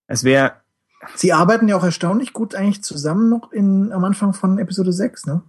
Es 0.08 0.24
wäre, 0.24 0.53
Sie 1.16 1.32
arbeiten 1.34 1.68
ja 1.69 1.77
auch 1.77 1.84
erstaunlich 1.84 2.34
gut 2.34 2.53
eigentlich 2.56 2.84
zusammen 2.84 3.30
noch 3.30 3.51
in, 3.53 3.92
am 3.93 4.03
Anfang 4.03 4.34
von 4.34 4.59
Episode 4.59 4.92
6, 4.92 5.26
ne? 5.27 5.42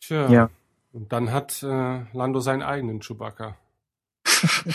tja. 0.00 0.28
ja. 0.28 0.50
Und 0.92 1.12
dann 1.12 1.30
hat 1.32 1.62
äh, 1.62 2.00
Lando 2.12 2.40
seinen 2.40 2.62
eigenen 2.62 3.00
Chewbacca. 3.00 3.56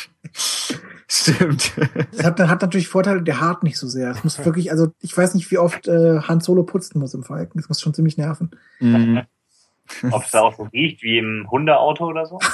Stimmt. 1.13 1.73
Das 2.13 2.23
hat, 2.25 2.39
hat 2.39 2.61
natürlich 2.61 2.87
Vorteile, 2.87 3.21
der 3.21 3.41
hart 3.41 3.63
nicht 3.63 3.77
so 3.77 3.85
sehr. 3.85 4.11
Es 4.11 4.23
muss 4.23 4.43
wirklich, 4.45 4.71
also 4.71 4.93
ich 5.01 5.15
weiß 5.15 5.35
nicht, 5.35 5.51
wie 5.51 5.57
oft 5.57 5.85
äh, 5.89 6.21
Han 6.21 6.39
Solo 6.39 6.63
putzen 6.63 6.99
muss 6.99 7.13
im 7.13 7.23
Falken. 7.23 7.59
Das 7.59 7.67
muss 7.67 7.81
schon 7.81 7.93
ziemlich 7.93 8.17
nerven. 8.17 8.51
Mhm. 8.79 9.23
Ob 10.09 10.23
es 10.23 10.31
da 10.31 10.39
auch 10.39 10.55
so 10.55 10.63
riecht 10.63 11.03
wie 11.03 11.17
im 11.17 11.51
Hundeauto 11.51 12.05
oder 12.05 12.25
so? 12.25 12.39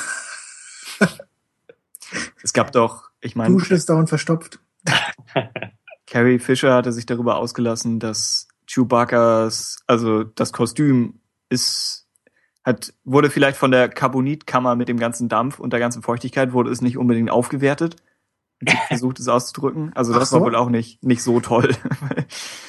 Es 2.41 2.53
gab 2.53 2.71
doch, 2.71 3.09
ich 3.19 3.35
meine, 3.35 3.53
Dusche 3.53 3.73
ist 3.73 3.89
dauernd 3.89 4.07
verstopft. 4.07 4.59
Carrie 6.07 6.39
Fisher 6.39 6.73
hatte 6.73 6.93
sich 6.93 7.05
darüber 7.05 7.35
ausgelassen, 7.35 7.99
dass 7.99 8.47
Chewbacca's, 8.65 9.83
also 9.87 10.23
das 10.23 10.53
Kostüm 10.53 11.19
ist, 11.49 12.07
hat, 12.63 12.93
wurde 13.03 13.29
vielleicht 13.29 13.57
von 13.57 13.71
der 13.71 13.89
Carbonitkammer 13.89 14.77
mit 14.77 14.87
dem 14.87 14.97
ganzen 14.97 15.27
Dampf 15.27 15.59
und 15.59 15.73
der 15.73 15.81
ganzen 15.81 16.01
Feuchtigkeit 16.01 16.53
wurde 16.53 16.71
es 16.71 16.79
nicht 16.79 16.97
unbedingt 16.97 17.29
aufgewertet. 17.29 17.97
Versucht 18.87 19.19
es 19.19 19.27
auszudrücken. 19.27 19.91
Also 19.93 20.13
das 20.13 20.31
so. 20.31 20.37
war 20.37 20.45
wohl 20.45 20.55
auch 20.55 20.69
nicht, 20.69 21.03
nicht 21.03 21.23
so 21.23 21.39
toll. 21.39 21.75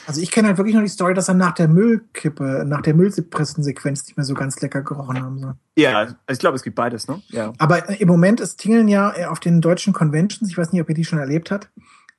Also 0.06 0.22
ich 0.22 0.30
kenne 0.30 0.48
halt 0.48 0.56
wirklich 0.56 0.74
noch 0.74 0.82
die 0.82 0.88
Story, 0.88 1.12
dass 1.12 1.28
er 1.28 1.34
nach 1.34 1.52
der 1.52 1.68
Müllkippe, 1.68 2.64
nach 2.66 2.80
der 2.80 2.94
Müllpressensequenz 2.94 4.06
nicht 4.06 4.16
mehr 4.16 4.24
so 4.24 4.32
ganz 4.32 4.58
lecker 4.62 4.80
gerochen 4.80 5.20
haben 5.22 5.38
soll. 5.38 5.54
ja, 5.76 6.14
ich 6.30 6.38
glaube, 6.38 6.56
es 6.56 6.62
gibt 6.62 6.76
beides, 6.76 7.08
ne? 7.08 7.20
Ja. 7.28 7.52
Aber 7.58 8.00
im 8.00 8.08
Moment 8.08 8.40
ist 8.40 8.56
tingeln 8.56 8.88
ja 8.88 9.14
äh, 9.14 9.26
auf 9.26 9.38
den 9.38 9.60
deutschen 9.60 9.92
Conventions, 9.92 10.50
ich 10.50 10.56
weiß 10.56 10.72
nicht, 10.72 10.80
ob 10.80 10.88
ihr 10.88 10.94
die 10.94 11.04
schon 11.04 11.18
erlebt 11.18 11.50
habt, 11.50 11.70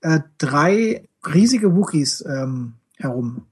äh, 0.01 0.19
drei 0.37 1.07
riesige 1.25 1.75
Wookies 1.75 2.23
ähm, 2.27 2.73
herum. 2.97 3.47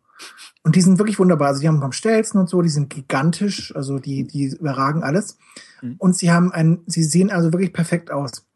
Und 0.64 0.76
die 0.76 0.82
sind 0.82 1.00
wirklich 1.00 1.20
wunderbar. 1.20 1.50
Also 1.50 1.62
die 1.62 1.68
haben 1.68 1.82
am 1.82 1.92
Stelzen 1.92 2.40
und 2.40 2.50
so, 2.50 2.62
die 2.62 2.70
sind 2.70 2.90
gigantisch, 2.90 3.76
also 3.76 4.00
die, 4.00 4.28
die 4.28 4.48
überragen 4.48 5.04
alles. 5.04 5.38
Mhm. 5.82 5.96
Und 5.98 6.16
sie 6.16 6.32
haben 6.32 6.52
ein, 6.52 6.80
sie 6.88 7.04
sehen 7.04 7.32
also 7.32 7.54
wirklich 7.54 7.74
perfekt 7.74 8.12
aus. 8.12 8.47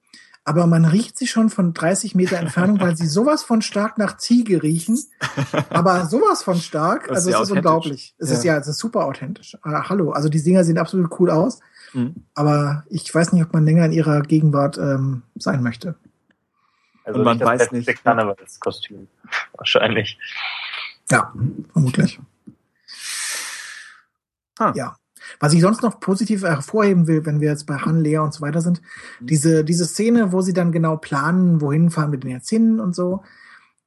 Aber 0.43 0.65
man 0.65 0.85
riecht 0.85 1.19
sie 1.19 1.27
schon 1.27 1.49
von 1.51 1.73
30 1.73 2.15
Meter 2.15 2.37
Entfernung, 2.37 2.79
weil 2.79 2.95
sie 2.95 3.05
sowas 3.05 3.43
von 3.43 3.61
stark 3.61 3.99
nach 3.99 4.17
Ziege 4.17 4.63
riechen. 4.63 4.99
Aber 5.69 6.05
sowas 6.05 6.43
von 6.43 6.57
stark. 6.57 7.09
Also 7.09 7.29
es 7.29 7.35
ja 7.35 7.43
ist 7.43 7.51
unglaublich. 7.51 8.15
Es 8.17 8.31
ist 8.31 8.43
Ja. 8.43 8.53
ja, 8.53 8.59
es 8.59 8.67
ist 8.67 8.79
super 8.79 9.05
authentisch. 9.05 9.55
Äh, 9.63 9.69
hallo. 9.69 10.11
Also 10.11 10.29
die 10.29 10.41
Dinger 10.41 10.63
sehen 10.63 10.79
absolut 10.79 11.19
cool 11.19 11.29
aus. 11.29 11.59
Mhm. 11.93 12.15
Aber 12.33 12.85
ich 12.89 13.13
weiß 13.13 13.33
nicht, 13.33 13.43
ob 13.43 13.53
man 13.53 13.65
länger 13.65 13.85
in 13.85 13.91
ihrer 13.91 14.21
Gegenwart 14.21 14.77
ähm, 14.79 15.21
sein 15.35 15.61
möchte. 15.61 15.95
Also 17.03 17.19
Und 17.19 17.25
man 17.25 17.37
nicht 17.37 17.41
das 17.41 17.59
weiß 17.59 17.71
nicht. 17.71 18.03
Karnevalskostüm. 18.03 19.07
Wahrscheinlich. 19.57 20.17
Ja, 21.11 21.33
vermutlich. 21.73 22.19
Ah. 24.57 24.73
Ja. 24.75 24.95
Was 25.39 25.53
ich 25.53 25.61
sonst 25.61 25.81
noch 25.81 25.99
positiv 25.99 26.43
hervorheben 26.43 27.07
will, 27.07 27.25
wenn 27.25 27.39
wir 27.41 27.49
jetzt 27.49 27.65
bei 27.65 27.75
Han, 27.77 28.01
Lea 28.01 28.17
und 28.19 28.33
so 28.33 28.41
weiter 28.41 28.61
sind, 28.61 28.81
diese, 29.19 29.63
diese 29.63 29.85
Szene, 29.85 30.31
wo 30.31 30.41
sie 30.41 30.53
dann 30.53 30.71
genau 30.71 30.97
planen, 30.97 31.61
wohin 31.61 31.89
fahren 31.89 32.11
wir 32.11 32.19
denn 32.19 32.31
jetzt 32.31 32.49
hin 32.49 32.79
und 32.79 32.95
so, 32.95 33.23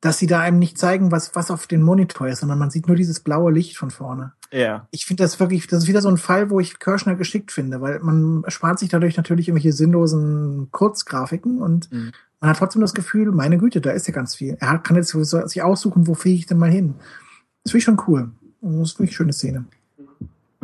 dass 0.00 0.18
sie 0.18 0.26
da 0.26 0.40
einem 0.40 0.58
nicht 0.58 0.76
zeigen, 0.76 1.10
was, 1.12 1.34
was 1.34 1.50
auf 1.50 1.66
den 1.66 1.82
Monitor 1.82 2.28
ist, 2.28 2.40
sondern 2.40 2.58
man 2.58 2.68
sieht 2.70 2.88
nur 2.88 2.96
dieses 2.96 3.20
blaue 3.20 3.50
Licht 3.50 3.78
von 3.78 3.90
vorne. 3.90 4.32
Ja. 4.52 4.86
Ich 4.90 5.06
finde 5.06 5.22
das 5.22 5.40
wirklich, 5.40 5.66
das 5.66 5.84
ist 5.84 5.88
wieder 5.88 6.02
so 6.02 6.10
ein 6.10 6.18
Fall, 6.18 6.50
wo 6.50 6.60
ich 6.60 6.78
Kirschner 6.78 7.14
geschickt 7.14 7.50
finde, 7.52 7.80
weil 7.80 8.00
man 8.00 8.44
spart 8.48 8.78
sich 8.78 8.90
dadurch 8.90 9.16
natürlich 9.16 9.48
irgendwelche 9.48 9.72
sinnlosen 9.72 10.68
Kurzgrafiken 10.72 11.60
und 11.62 11.90
Mhm. 11.90 12.12
man 12.40 12.50
hat 12.50 12.58
trotzdem 12.58 12.82
das 12.82 12.92
Gefühl, 12.92 13.32
meine 13.32 13.56
Güte, 13.56 13.80
da 13.80 13.92
ist 13.92 14.06
ja 14.06 14.12
ganz 14.12 14.34
viel. 14.34 14.56
Er 14.60 14.78
kann 14.78 14.96
jetzt 14.96 15.08
sich 15.08 15.62
aussuchen, 15.62 16.06
wo 16.06 16.12
fliege 16.14 16.38
ich 16.38 16.46
denn 16.46 16.58
mal 16.58 16.70
hin. 16.70 16.94
Das 17.62 17.72
finde 17.72 17.78
ich 17.78 17.84
schon 17.84 18.02
cool. 18.06 18.30
Das 18.60 18.90
ist 18.90 18.98
wirklich 18.98 19.10
eine 19.10 19.16
schöne 19.16 19.32
Szene. 19.32 19.64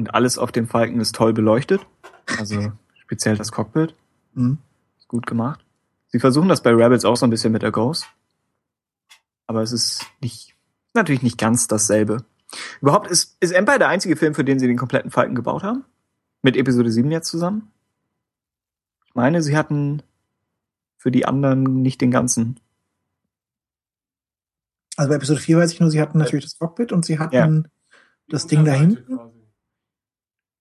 Und 0.00 0.14
alles 0.14 0.38
auf 0.38 0.50
dem 0.50 0.66
Falken 0.66 0.98
ist 0.98 1.14
toll 1.14 1.34
beleuchtet. 1.34 1.86
Also 2.38 2.72
speziell 2.94 3.36
das 3.36 3.52
Cockpit. 3.52 3.94
Mhm. 4.32 4.56
Ist 4.98 5.08
gut 5.08 5.26
gemacht. 5.26 5.62
Sie 6.08 6.18
versuchen 6.18 6.48
das 6.48 6.62
bei 6.62 6.70
Rebels 6.70 7.04
auch 7.04 7.18
so 7.18 7.26
ein 7.26 7.30
bisschen 7.30 7.52
mit 7.52 7.60
der 7.60 7.70
Ghost. 7.70 8.06
Aber 9.46 9.60
es 9.60 9.72
ist 9.72 10.06
nicht, 10.22 10.56
natürlich 10.94 11.22
nicht 11.22 11.36
ganz 11.36 11.68
dasselbe. 11.68 12.24
Überhaupt 12.80 13.10
ist, 13.10 13.36
ist 13.40 13.50
Empire 13.50 13.78
der 13.78 13.88
einzige 13.88 14.16
Film, 14.16 14.34
für 14.34 14.42
den 14.42 14.58
sie 14.58 14.68
den 14.68 14.78
kompletten 14.78 15.10
Falken 15.10 15.34
gebaut 15.34 15.64
haben? 15.64 15.84
Mit 16.40 16.56
Episode 16.56 16.90
7 16.90 17.10
jetzt 17.10 17.28
zusammen? 17.28 17.70
Ich 19.04 19.14
meine, 19.14 19.42
sie 19.42 19.54
hatten 19.54 20.02
für 20.96 21.10
die 21.10 21.26
anderen 21.26 21.82
nicht 21.82 22.00
den 22.00 22.10
ganzen. 22.10 22.58
Also 24.96 25.10
bei 25.10 25.16
Episode 25.16 25.40
4 25.40 25.58
weiß 25.58 25.74
ich 25.74 25.80
nur, 25.80 25.90
sie 25.90 26.00
hatten 26.00 26.16
natürlich 26.16 26.46
das 26.46 26.58
Cockpit 26.58 26.90
und 26.90 27.04
sie 27.04 27.18
hatten 27.18 27.34
Ja. 27.36 27.70
das 28.30 28.46
Ding 28.46 28.64
da 28.64 28.72
hinten. 28.72 29.18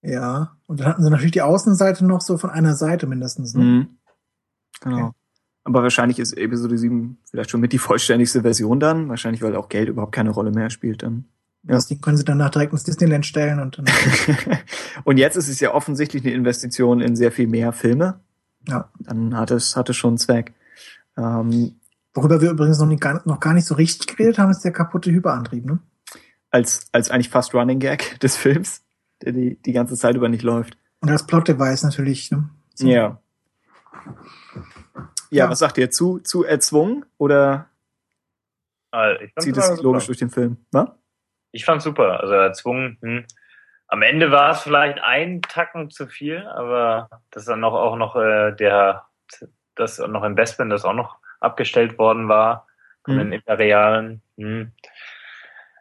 Ja. 0.01 0.55
Und 0.67 0.79
dann 0.79 0.87
hatten 0.87 1.03
sie 1.03 1.09
natürlich 1.09 1.31
die 1.33 1.41
Außenseite 1.41 2.05
noch 2.05 2.21
so 2.21 2.37
von 2.37 2.49
einer 2.49 2.75
Seite 2.75 3.05
mindestens. 3.07 3.53
Ne? 3.53 3.63
Mhm. 3.63 3.87
Genau. 4.81 5.07
Okay. 5.07 5.15
Aber 5.65 5.83
wahrscheinlich 5.83 6.19
ist 6.19 6.33
Episode 6.37 6.77
7 6.77 7.17
vielleicht 7.29 7.49
schon 7.51 7.61
mit 7.61 7.73
die 7.73 7.77
vollständigste 7.77 8.41
Version 8.41 8.79
dann. 8.79 9.09
Wahrscheinlich, 9.09 9.41
weil 9.41 9.55
auch 9.55 9.69
Geld 9.69 9.89
überhaupt 9.89 10.13
keine 10.13 10.29
Rolle 10.31 10.51
mehr 10.51 10.69
spielt 10.69 11.03
dann. 11.03 11.25
Ja. 11.63 11.73
Das 11.73 11.87
Ding 11.87 11.99
können 11.99 12.15
sie 12.17 12.23
danach 12.23 12.49
direkt 12.49 12.71
ins 12.71 12.85
Disneyland 12.85 13.25
stellen 13.25 13.59
und 13.59 13.77
dann, 13.77 13.85
Und 15.03 15.17
jetzt 15.17 15.35
ist 15.35 15.49
es 15.49 15.59
ja 15.59 15.73
offensichtlich 15.73 16.23
eine 16.23 16.33
Investition 16.33 17.01
in 17.01 17.15
sehr 17.17 17.31
viel 17.33 17.47
mehr 17.47 17.73
Filme. 17.73 18.21
ja. 18.67 18.89
Dann 18.99 19.35
hat 19.35 19.51
es, 19.51 19.75
hat 19.75 19.89
es 19.89 19.97
schon 19.97 20.11
einen 20.11 20.17
Zweck. 20.17 20.53
Ähm, 21.17 21.75
Worüber 22.13 22.41
wir 22.41 22.49
übrigens 22.51 22.79
noch, 22.79 22.87
nicht, 22.87 23.01
gar- 23.01 23.21
noch 23.25 23.39
gar 23.41 23.53
nicht 23.53 23.65
so 23.67 23.75
richtig 23.75 24.07
geredet 24.15 24.39
haben, 24.39 24.49
ist 24.51 24.63
der 24.63 24.71
kaputte 24.71 25.11
Hyperantrieb, 25.11 25.65
ne? 25.65 25.79
als, 26.49 26.87
als 26.93 27.11
eigentlich 27.11 27.29
fast 27.29 27.53
Running 27.53 27.79
Gag 27.79 28.19
des 28.21 28.35
Films, 28.37 28.81
der 29.21 29.33
die, 29.33 29.55
die 29.61 29.71
ganze 29.73 29.95
Zeit 29.95 30.15
über 30.15 30.29
nicht 30.29 30.43
läuft. 30.43 30.77
Und 31.01 31.09
das 31.09 31.25
Plot-Device 31.25 31.83
natürlich, 31.83 32.31
ne? 32.31 32.49
So. 32.75 32.87
Ja. 32.87 33.19
Ja, 35.29 35.45
Ja. 35.45 35.49
was 35.49 35.59
sagt 35.59 35.77
ihr? 35.77 35.89
Zu, 35.91 36.19
zu 36.19 36.43
erzwungen 36.43 37.05
oder 37.17 37.67
Also 38.91 39.21
ich 39.21 39.33
zieht 39.39 39.57
es 39.57 39.67
super. 39.67 39.83
logisch 39.83 40.05
durch 40.07 40.17
den 40.19 40.29
Film? 40.29 40.57
Was? 40.71 40.89
Ich 41.51 41.65
fand 41.65 41.81
super. 41.81 42.19
Also 42.21 42.33
erzwungen. 42.33 42.97
Hm. 43.01 43.25
Am 43.87 44.01
Ende 44.03 44.31
war 44.31 44.51
es 44.51 44.61
vielleicht 44.61 44.99
ein 44.99 45.41
Tacken 45.41 45.89
zu 45.89 46.07
viel, 46.07 46.45
aber 46.47 47.09
dass 47.31 47.45
dann 47.45 47.59
noch 47.59 47.73
auch 47.73 47.95
noch 47.95 48.15
äh, 48.15 48.51
der 48.55 49.05
das 49.75 49.97
noch 49.99 50.23
im 50.23 50.35
Bestman 50.35 50.69
das 50.69 50.83
auch 50.85 50.93
noch 50.93 51.17
abgestellt 51.39 51.97
worden 51.97 52.27
war 52.27 52.67
von 53.05 53.15
Mhm. 53.15 53.19
den 53.19 53.31
Imperialen. 53.33 54.21
Hm. 54.37 54.71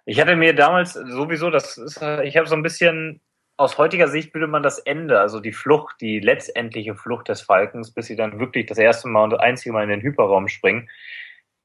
Ich 0.05 0.21
hatte 0.21 0.37
mir 0.37 0.55
damals 0.55 0.95
sowieso, 0.95 1.51
das 1.51 1.77
ist, 1.77 2.01
äh, 2.01 2.23
ich 2.25 2.37
habe 2.39 2.47
so 2.49 2.55
ein 2.55 2.63
bisschen 2.63 3.21
aus 3.59 3.77
heutiger 3.77 4.09
Sicht 4.09 4.33
würde 4.35 4.47
man 4.47 4.63
das 4.63 4.79
Ende, 4.79 5.21
also 5.21 5.41
die 5.41 5.53
Flucht, 5.53 6.01
die 6.01 6.21
letztendliche 6.21 6.95
Flucht 6.95 7.29
des 7.29 7.43
Falkens, 7.43 7.93
bis 7.93 8.07
sie 8.07 8.17
dann 8.17 8.39
wirklich 8.41 8.67
das 8.67 8.79
erste 8.79 9.09
Mal 9.09 9.25
und 9.25 9.31
das 9.31 9.41
einzige 9.41 9.73
Mal 9.73 9.83
in 9.83 9.91
den 9.91 10.01
Hyperraum 10.01 10.49
springen, 10.49 10.89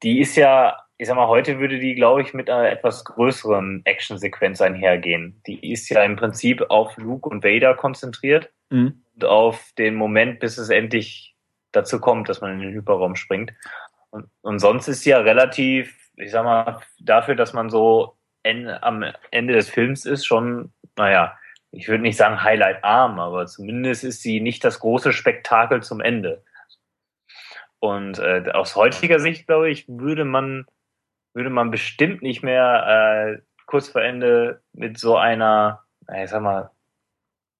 die 0.01 0.19
ist 0.19 0.35
ja, 0.35 0.75
ich 0.97 1.07
sag 1.07 1.15
mal, 1.15 1.27
heute 1.27 1.59
würde 1.59 1.79
die, 1.79 1.95
glaube 1.95 2.21
ich, 2.21 2.33
mit 2.33 2.49
einer 2.49 2.69
etwas 2.69 3.05
größeren 3.05 3.81
Actionsequenz 3.85 4.59
einhergehen. 4.59 5.41
Die 5.47 5.71
ist 5.71 5.87
ja 5.89 6.03
im 6.03 6.15
Prinzip 6.15 6.65
auf 6.69 6.97
Luke 6.97 7.29
und 7.29 7.43
Vader 7.43 7.75
konzentriert 7.75 8.51
Mhm. 8.69 9.03
und 9.13 9.25
auf 9.25 9.71
den 9.77 9.93
Moment, 9.93 10.39
bis 10.39 10.57
es 10.57 10.69
endlich 10.69 11.35
dazu 11.71 11.99
kommt, 11.99 12.27
dass 12.27 12.41
man 12.41 12.53
in 12.53 12.59
den 12.59 12.73
Hyperraum 12.73 13.15
springt. 13.15 13.53
Und, 14.09 14.25
und 14.41 14.59
sonst 14.59 14.87
ist 14.87 15.05
ja 15.05 15.19
relativ, 15.19 15.95
ich 16.17 16.31
sag 16.31 16.43
mal, 16.43 16.81
dafür, 16.99 17.35
dass 17.35 17.53
man 17.53 17.69
so 17.69 18.17
en, 18.41 18.67
am 18.67 19.05
Ende 19.29 19.53
des 19.53 19.69
Films 19.69 20.05
ist, 20.05 20.25
schon, 20.25 20.73
naja, 20.97 21.37
ich 21.73 21.87
würde 21.87 22.03
nicht 22.03 22.17
sagen 22.17 22.43
Highlight 22.43 22.83
arm, 22.83 23.19
aber 23.19 23.47
zumindest 23.47 24.03
ist 24.03 24.21
sie 24.21 24.39
nicht 24.39 24.63
das 24.63 24.79
große 24.79 25.11
Spektakel 25.11 25.81
zum 25.81 26.01
Ende. 26.01 26.43
Und 27.79 28.19
äh, 28.19 28.43
aus 28.53 28.75
heutiger 28.75 29.19
Sicht, 29.19 29.47
glaube 29.47 29.71
ich, 29.71 29.85
würde 29.87 30.23
man, 30.23 30.67
würde 31.33 31.49
man 31.49 31.71
bestimmt 31.71 32.21
nicht 32.21 32.43
mehr 32.43 33.37
äh, 33.37 33.41
kurz 33.65 33.89
vor 33.89 34.03
Ende 34.03 34.61
mit 34.73 34.99
so 34.99 35.17
einer, 35.17 35.83
ich 36.15 36.29
sag 36.29 36.43
mal, 36.43 36.69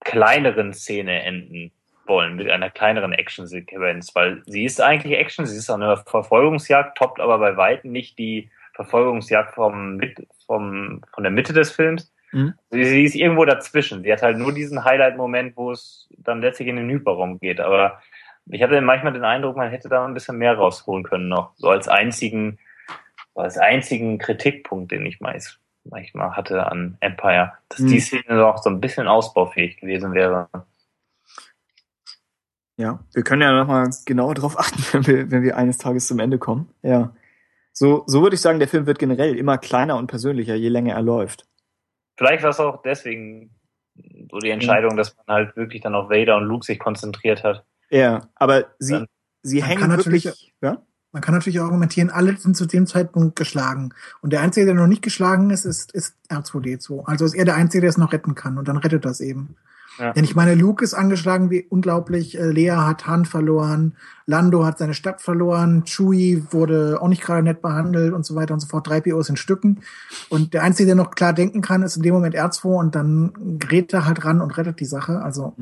kleineren 0.02 0.74
Szene 0.74 1.24
enden 1.24 1.72
wollen, 2.06 2.36
mit 2.36 2.50
einer 2.50 2.70
kleineren 2.70 3.14
Action-Sequenz, 3.14 4.14
weil 4.14 4.44
sie 4.46 4.64
ist 4.64 4.80
eigentlich 4.80 5.18
Action, 5.18 5.48
sie 5.48 5.58
ist 5.58 5.72
eine 5.72 5.98
Verfolgungsjagd, 5.98 6.98
toppt 6.98 7.20
aber 7.20 7.40
bei 7.40 7.58
Weitem 7.58 7.92
nicht 7.92 8.20
die 8.20 8.52
Verfolgungsjagd 8.76 9.56
vom, 9.56 10.00
vom, 10.46 11.02
von 11.14 11.24
der 11.24 11.32
Mitte 11.32 11.54
des 11.54 11.72
Films. 11.72 12.13
Mhm. 12.34 12.54
Sie, 12.72 12.84
sie 12.84 13.04
ist 13.04 13.16
irgendwo 13.16 13.46
dazwischen. 13.46 14.04
Sie 14.04 14.12
hat 14.12 14.22
halt 14.22 14.38
nur 14.38 14.54
diesen 14.54 14.84
Highlight-Moment, 14.84 15.56
wo 15.56 15.72
es 15.72 16.10
dann 16.18 16.42
letztlich 16.42 16.68
in 16.68 16.76
den 16.76 16.90
Hyperraum 16.90 17.40
geht. 17.40 17.60
Aber 17.62 18.02
ich 18.48 18.62
hatte 18.62 18.82
manchmal 18.82 19.14
den 19.14 19.24
Eindruck, 19.24 19.56
man 19.56 19.70
hätte 19.70 19.88
da 19.88 20.06
ein 20.06 20.14
bisschen 20.14 20.38
mehr 20.38 20.56
rausholen 20.58 21.04
können 21.04 21.30
noch. 21.30 21.54
So 21.56 21.70
als 21.70 21.88
einzigen, 21.88 22.60
als 23.36 23.58
einzigen 23.58 24.18
Kritikpunkt, 24.18 24.92
den 24.92 25.06
ich 25.06 25.22
meist, 25.22 25.60
manchmal 25.86 26.36
hatte 26.36 26.66
an 26.66 26.98
Empire, 27.00 27.54
dass 27.70 27.80
Mhm. 27.80 27.88
die 27.88 28.00
Szene 28.00 28.36
noch 28.36 28.58
so 28.58 28.70
ein 28.70 28.82
bisschen 28.82 29.08
ausbaufähig 29.08 29.78
gewesen 29.80 30.14
wäre. 30.14 30.50
Ja, 32.78 33.00
wir 33.14 33.24
können 33.24 33.44
ja 33.44 33.52
nochmal 33.52 33.90
genauer 34.06 34.34
drauf 34.34 34.58
achten, 34.60 34.84
wenn 34.92 35.08
wir, 35.08 35.32
wenn 35.32 35.44
wir 35.44 35.58
eines 35.58 35.78
Tages 35.78 36.08
zum 36.08 36.20
Ende 36.20 36.40
kommen. 36.40 36.70
Ja. 36.82 37.14
So, 37.72 38.04
so 38.08 38.22
würde 38.22 38.36
ich 38.36 38.42
sagen, 38.42 38.60
der 38.60 38.68
Film 38.68 38.86
wird 38.86 39.00
generell 39.00 39.36
immer 39.36 39.58
kleiner 39.58 39.98
und 39.98 40.08
persönlicher, 40.08 40.56
je 40.56 40.70
länger 40.70 40.94
er 40.96 41.02
läuft. 41.02 41.48
Vielleicht 42.18 42.44
war 42.44 42.50
es 42.52 42.60
auch 42.60 42.82
deswegen 42.82 43.52
so 44.32 44.40
die 44.40 44.50
Entscheidung, 44.50 44.98
dass 44.98 45.16
man 45.18 45.36
halt 45.36 45.56
wirklich 45.56 45.82
dann 45.82 45.96
auf 45.96 46.10
Vader 46.10 46.38
und 46.38 46.46
Luke 46.46 46.66
sich 46.66 46.80
konzentriert 46.80 47.44
hat. 47.44 47.66
Ja, 47.90 48.30
aber 48.36 48.66
sie, 48.80 48.94
Dann- 48.94 49.08
sie 49.44 49.60
Man 49.60 49.68
hängen 49.70 49.82
kann 49.82 49.98
wirklich, 49.98 50.26
natürlich- 50.26 50.54
ja? 50.62 50.82
Man 51.12 51.22
kann 51.22 51.36
natürlich 51.36 51.60
auch 51.60 51.66
argumentieren, 51.66 52.10
alle 52.10 52.36
sind 52.38 52.58
zu 52.58 52.66
dem 52.66 52.88
Zeitpunkt 52.88 53.36
geschlagen. 53.36 53.94
Und 54.22 54.34
der 54.34 54.42
Einzige, 54.42 54.66
der 54.66 54.74
noch 54.74 54.88
nicht 54.88 55.04
geschlagen 55.04 55.52
ist, 55.52 55.64
ist, 55.64 55.92
ist 55.92 56.16
R2D2. 56.30 57.04
Also 57.06 57.24
ist 57.26 57.36
er 57.36 57.46
der 57.46 57.54
Einzige, 57.56 57.82
der 57.82 57.92
es 57.92 57.98
noch 58.00 58.14
retten 58.14 58.34
kann. 58.34 58.58
Und 58.58 58.68
dann 58.68 58.78
rettet 58.78 59.06
das 59.06 59.22
eben. 59.22 59.56
Ja. 60.00 60.12
Denn 60.14 60.24
ich 60.24 60.36
meine, 60.36 60.56
Luke 60.56 60.84
ist 60.84 60.94
angeschlagen 60.94 61.50
wie 61.52 61.66
unglaublich. 61.70 62.38
Äh, 62.38 62.52
Lea 62.52 62.72
hat 62.72 63.06
Han 63.06 63.26
verloren. 63.26 63.96
Lando 64.26 64.66
hat 64.66 64.78
seine 64.78 64.94
Stadt 64.94 65.22
verloren. 65.22 65.84
Chewie 65.86 66.44
wurde 66.52 67.00
auch 67.02 67.08
nicht 67.08 67.22
gerade 67.22 67.44
nett 67.44 67.62
behandelt 67.62 68.14
und 68.14 68.26
so 68.26 68.36
weiter 68.36 68.54
und 68.54 68.60
so 68.60 68.68
fort. 68.68 68.88
3PO 68.88 69.20
ist 69.20 69.30
in 69.30 69.38
Stücken. 69.38 69.82
Und 70.30 70.54
der 70.54 70.64
Einzige, 70.64 70.88
der 70.88 70.96
noch 70.96 71.12
klar 71.12 71.34
denken 71.34 71.62
kann, 71.62 71.84
ist 71.84 71.98
in 71.98 72.04
dem 72.04 72.14
Moment 72.14 72.36
R2 72.36 72.66
und 72.66 72.96
dann 72.96 73.34
gerät 73.60 73.94
er 73.94 74.06
halt 74.06 74.26
ran 74.26 74.42
und 74.42 74.58
rettet 74.58 74.80
die 74.80 74.86
Sache. 74.86 75.22
Also, 75.22 75.54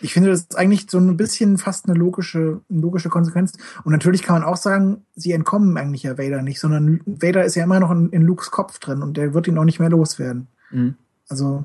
ich 0.00 0.14
finde, 0.14 0.30
das 0.30 0.40
ist 0.40 0.56
eigentlich 0.56 0.90
so 0.90 0.98
ein 0.98 1.16
bisschen 1.16 1.58
fast 1.58 1.88
eine 1.88 1.98
logische, 1.98 2.60
eine 2.70 2.80
logische 2.80 3.08
Konsequenz. 3.08 3.52
Und 3.84 3.92
natürlich 3.92 4.22
kann 4.22 4.40
man 4.40 4.44
auch 4.44 4.56
sagen, 4.56 5.04
sie 5.14 5.32
entkommen 5.32 5.76
eigentlich 5.76 6.02
ja 6.02 6.18
Vader 6.18 6.42
nicht, 6.42 6.58
sondern 6.58 7.00
Vader 7.06 7.44
ist 7.44 7.54
ja 7.54 7.64
immer 7.64 7.80
noch 7.80 7.90
in, 7.90 8.10
in 8.10 8.22
Lukes 8.22 8.50
Kopf 8.50 8.78
drin 8.78 9.02
und 9.02 9.16
der 9.16 9.34
wird 9.34 9.46
ihn 9.46 9.58
auch 9.58 9.64
nicht 9.64 9.78
mehr 9.78 9.90
loswerden. 9.90 10.48
Mhm. 10.70 10.96
Also, 11.28 11.64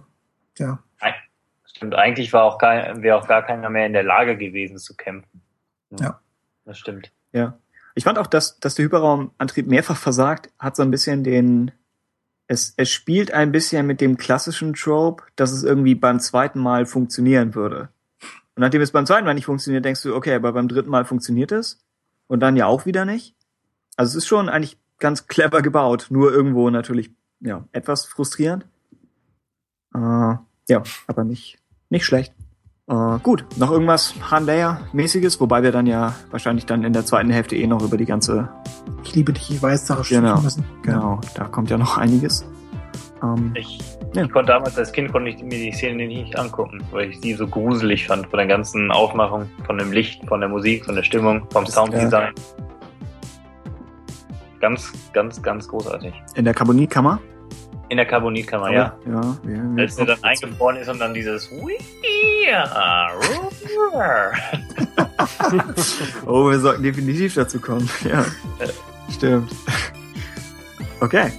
ja. 0.58 0.80
Stimmt, 1.78 1.94
eigentlich 1.94 2.34
war 2.34 2.44
auch 2.44 2.60
wäre 2.60 3.16
auch 3.16 3.28
gar 3.28 3.44
keiner 3.44 3.70
mehr 3.70 3.86
in 3.86 3.94
der 3.94 4.02
Lage 4.02 4.36
gewesen 4.36 4.80
zu 4.80 4.96
kämpfen. 4.96 5.44
Ja. 5.92 6.20
Das 6.66 6.80
stimmt. 6.80 7.12
Ja. 7.34 7.60
Ich 7.94 8.04
fand 8.04 8.18
auch, 8.18 8.26
dass, 8.26 8.60
dass 8.60 8.74
der 8.74 8.86
Hyperraumantrieb 8.86 9.68
mehrfach 9.68 9.96
versagt, 9.96 10.50
hat 10.58 10.76
so 10.76 10.82
ein 10.82 10.90
bisschen 10.90 11.24
den, 11.24 11.72
es, 12.48 12.74
es 12.78 12.90
spielt 12.90 13.32
ein 13.32 13.52
bisschen 13.52 13.86
mit 13.86 14.02
dem 14.02 14.18
klassischen 14.18 14.74
Trope, 14.74 15.24
dass 15.36 15.52
es 15.52 15.64
irgendwie 15.64 15.94
beim 15.94 16.20
zweiten 16.20 16.60
Mal 16.60 16.88
funktionieren 16.88 17.54
würde. 17.54 17.90
Und 18.56 18.62
nachdem 18.62 18.82
es 18.82 18.92
beim 18.92 19.06
zweiten 19.06 19.26
Mal 19.26 19.36
nicht 19.36 19.46
funktioniert, 19.46 19.86
denkst 19.86 20.02
du, 20.02 20.16
okay, 20.16 20.34
aber 20.34 20.54
beim 20.54 20.68
dritten 20.68 20.90
Mal 20.90 21.06
funktioniert 21.06 21.52
es. 21.52 21.80
Und 22.26 22.40
dann 22.40 22.56
ja 22.56 22.66
auch 22.66 22.88
wieder 22.88 23.06
nicht. 23.06 23.36
Also 23.98 24.18
es 24.18 24.24
ist 24.24 24.28
schon 24.28 24.50
eigentlich 24.50 24.80
ganz 24.98 25.28
clever 25.28 25.62
gebaut, 25.62 26.08
nur 26.10 26.32
irgendwo 26.32 26.72
natürlich, 26.72 27.12
ja, 27.40 27.66
etwas 27.72 28.06
frustrierend. 28.06 28.66
Äh, 29.94 30.38
ja, 30.70 30.84
aber 31.06 31.24
nicht, 31.24 31.60
nicht 31.90 32.06
schlecht. 32.06 32.34
Äh, 32.90 33.20
gut, 33.22 33.46
noch 33.58 33.72
irgendwas 33.72 34.14
Han-Layer-mäßiges, 34.32 35.40
wobei 35.42 35.62
wir 35.62 35.72
dann 35.74 35.88
ja 35.88 36.14
wahrscheinlich 36.32 36.66
dann 36.66 36.84
in 36.84 36.94
der 36.94 37.06
zweiten 37.06 37.30
Hälfte 37.30 37.56
eh 37.58 37.68
noch 37.68 37.82
über 37.84 37.98
die 37.98 38.06
ganze, 38.06 38.50
Ich 39.04 39.14
liebe 39.16 39.34
dich, 39.34 39.50
ich 39.52 39.62
weiß, 39.62 39.88
Sache 39.88 40.04
Genau, 40.08 40.30
sprechen 40.30 40.44
müssen. 40.44 40.66
genau, 40.84 41.20
da 41.36 41.46
kommt 41.46 41.70
ja 41.70 41.78
noch 41.78 41.98
einiges. 41.98 42.46
Ähm, 43.22 43.52
Ich, 43.56 43.80
Ja. 44.14 44.24
ich 44.24 44.32
konnte 44.32 44.54
damals 44.54 44.78
als 44.78 44.92
Kind 44.94 45.12
konnte 45.12 45.30
ich 45.32 45.42
mir 45.44 45.50
die 45.58 45.72
Szene 45.74 46.08
nicht 46.08 46.38
angucken, 46.40 46.82
weil 46.92 47.10
ich 47.10 47.20
die 47.20 47.34
so 47.34 47.46
gruselig 47.48 48.08
fand 48.08 48.28
von 48.28 48.38
der 48.38 48.48
ganzen 48.48 48.90
Aufmachung, 48.92 49.50
von 49.66 49.78
dem 49.78 49.92
Licht, 49.92 50.26
von 50.28 50.40
der 50.40 50.48
Musik, 50.50 50.86
von 50.86 50.96
der 50.96 51.04
Stimmung, 51.04 51.46
vom 51.52 51.66
Das- 51.66 51.74
Sounddesign. 51.74 52.34
Ganz, 54.62 54.92
ganz, 55.14 55.42
ganz 55.42 55.68
großartig. 55.68 56.14
in 56.36 56.46
der 56.46 56.54
Carbonitkammer. 56.54 57.20
In 57.90 57.98
der 57.98 58.06
Carbonitkammer, 58.06 58.72
ja. 58.72 58.98
ja 59.06 59.38
wir 59.44 59.84
Als 59.84 59.98
er 59.98 60.06
dann 60.06 60.24
eingefroren 60.24 60.78
ist 60.78 60.90
und 60.90 61.00
dann 61.00 61.14
dieses 61.14 61.50
Oh, 66.26 66.50
wir 66.50 66.60
sollten 66.60 66.84
definitiv 66.84 67.36
dazu 67.36 67.60
kommen. 67.60 67.90
Ja, 68.04 68.26
stimmt. 69.10 69.52
Okay, 71.00 71.32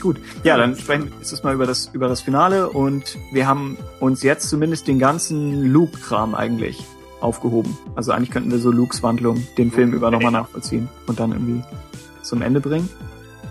gut. 0.00 0.16
Ja, 0.42 0.56
dann 0.56 0.74
sprechen 0.74 1.04
wir 1.04 1.16
nächstes 1.18 1.44
Mal 1.44 1.54
über 1.54 1.66
das 1.66 1.88
über 1.92 2.08
das 2.08 2.20
Finale 2.20 2.68
und 2.68 3.16
wir 3.30 3.46
haben 3.46 3.78
uns 4.00 4.24
jetzt 4.24 4.48
zumindest 4.48 4.88
den 4.88 4.98
ganzen 4.98 5.72
Luke-Kram 5.72 6.34
eigentlich 6.34 6.84
aufgehoben. 7.20 7.78
Also 7.94 8.10
eigentlich 8.10 8.32
könnten 8.32 8.50
wir 8.50 8.58
so 8.58 8.72
Lukes 8.72 9.00
Wandlung 9.04 9.46
den 9.56 9.70
Film 9.70 9.92
über 9.92 10.10
nochmal 10.10 10.32
nachvollziehen 10.32 10.88
und 11.06 11.20
dann 11.20 11.30
irgendwie 11.30 11.62
zum 12.22 12.42
Ende 12.42 12.60
bringen. 12.60 12.88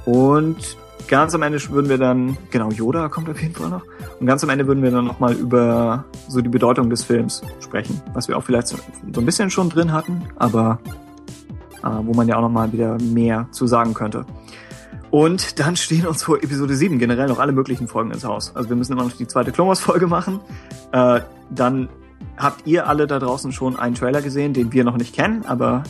Und 0.03 0.75
ganz 1.11 1.35
am 1.35 1.41
Ende 1.41 1.59
würden 1.69 1.89
wir 1.89 1.97
dann, 1.97 2.37
genau, 2.51 2.71
Yoda 2.71 3.09
kommt 3.09 3.29
auf 3.29 3.39
jeden 3.39 3.53
Fall 3.53 3.69
noch. 3.69 3.83
Und 4.19 4.25
ganz 4.25 4.43
am 4.45 4.49
Ende 4.49 4.65
würden 4.65 4.81
wir 4.81 4.91
dann 4.91 5.05
nochmal 5.05 5.33
über 5.33 6.05
so 6.29 6.39
die 6.39 6.49
Bedeutung 6.49 6.89
des 6.89 7.03
Films 7.03 7.41
sprechen, 7.59 8.01
was 8.13 8.29
wir 8.29 8.37
auch 8.37 8.43
vielleicht 8.43 8.67
so, 8.67 8.77
so 9.13 9.19
ein 9.19 9.25
bisschen 9.25 9.49
schon 9.49 9.69
drin 9.69 9.91
hatten, 9.91 10.23
aber 10.37 10.79
äh, 11.83 11.89
wo 12.03 12.13
man 12.13 12.29
ja 12.29 12.37
auch 12.37 12.41
nochmal 12.41 12.71
wieder 12.71 12.97
mehr 13.01 13.45
zu 13.51 13.67
sagen 13.67 13.93
könnte. 13.93 14.25
Und 15.11 15.59
dann 15.59 15.75
stehen 15.75 16.07
uns 16.07 16.23
vor 16.23 16.37
Episode 16.37 16.73
7 16.73 16.97
generell 16.97 17.27
noch 17.27 17.39
alle 17.39 17.51
möglichen 17.51 17.89
Folgen 17.89 18.11
ins 18.11 18.23
Haus. 18.23 18.55
Also 18.55 18.69
wir 18.69 18.77
müssen 18.77 18.93
immer 18.93 19.03
noch 19.03 19.11
die 19.11 19.27
zweite 19.27 19.51
Klonwars-Folge 19.51 20.07
machen. 20.07 20.39
Äh, 20.93 21.19
dann 21.49 21.89
habt 22.37 22.65
ihr 22.65 22.87
alle 22.87 23.05
da 23.05 23.19
draußen 23.19 23.51
schon 23.51 23.77
einen 23.77 23.95
Trailer 23.95 24.21
gesehen, 24.21 24.53
den 24.53 24.71
wir 24.71 24.85
noch 24.85 24.95
nicht 24.95 25.13
kennen, 25.13 25.43
aber 25.45 25.83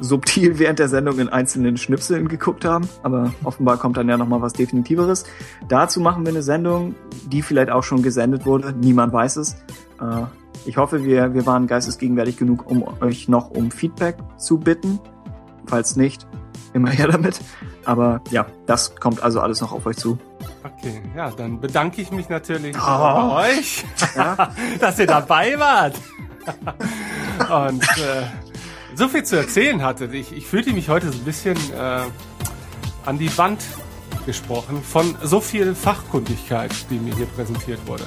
subtil 0.00 0.58
während 0.58 0.78
der 0.78 0.88
Sendung 0.88 1.18
in 1.18 1.28
einzelnen 1.28 1.76
Schnipseln 1.76 2.28
geguckt 2.28 2.64
haben. 2.64 2.88
Aber 3.02 3.32
offenbar 3.44 3.76
kommt 3.78 3.96
dann 3.96 4.08
ja 4.08 4.16
noch 4.16 4.28
mal 4.28 4.42
was 4.42 4.52
Definitiveres. 4.52 5.24
Dazu 5.68 6.00
machen 6.00 6.24
wir 6.24 6.32
eine 6.32 6.42
Sendung, 6.42 6.94
die 7.26 7.42
vielleicht 7.42 7.70
auch 7.70 7.82
schon 7.82 8.02
gesendet 8.02 8.46
wurde. 8.46 8.72
Niemand 8.72 9.12
weiß 9.12 9.36
es. 9.36 9.54
Äh, 10.00 10.24
ich 10.64 10.76
hoffe, 10.76 11.04
wir, 11.04 11.32
wir 11.34 11.46
waren 11.46 11.66
geistesgegenwärtig 11.66 12.36
genug, 12.36 12.68
um 12.70 12.84
euch 13.00 13.28
noch 13.28 13.50
um 13.50 13.70
Feedback 13.70 14.16
zu 14.36 14.58
bitten. 14.58 14.98
Falls 15.66 15.96
nicht, 15.96 16.26
immer 16.74 16.90
her 16.90 17.08
damit. 17.08 17.40
Aber 17.84 18.20
ja, 18.30 18.46
das 18.66 18.96
kommt 18.96 19.22
also 19.22 19.40
alles 19.40 19.60
noch 19.60 19.72
auf 19.72 19.86
euch 19.86 19.96
zu. 19.96 20.18
Okay, 20.64 21.00
ja, 21.16 21.30
dann 21.30 21.60
bedanke 21.60 22.02
ich 22.02 22.10
mich 22.10 22.28
natürlich 22.28 22.76
Oh. 22.76 22.80
bei 22.84 23.58
euch, 23.58 23.84
Ja. 24.16 24.50
dass 24.80 24.98
ihr 24.98 25.06
dabei 25.06 25.58
wart. 25.58 25.94
Und 27.68 27.82
äh, 27.82 28.45
so 28.96 29.08
viel 29.08 29.22
zu 29.24 29.36
erzählen 29.36 29.82
hattet. 29.82 30.14
Ich, 30.14 30.32
ich 30.32 30.46
fühlte 30.46 30.72
mich 30.72 30.88
heute 30.88 31.10
so 31.12 31.18
ein 31.18 31.24
bisschen 31.24 31.56
äh, 31.74 32.00
an 33.04 33.18
die 33.18 33.36
Wand 33.38 33.60
gesprochen 34.24 34.82
von 34.82 35.14
so 35.22 35.40
viel 35.40 35.74
Fachkundigkeit, 35.74 36.72
die 36.90 36.98
mir 36.98 37.14
hier 37.14 37.26
präsentiert 37.26 37.80
wurde. 37.86 38.04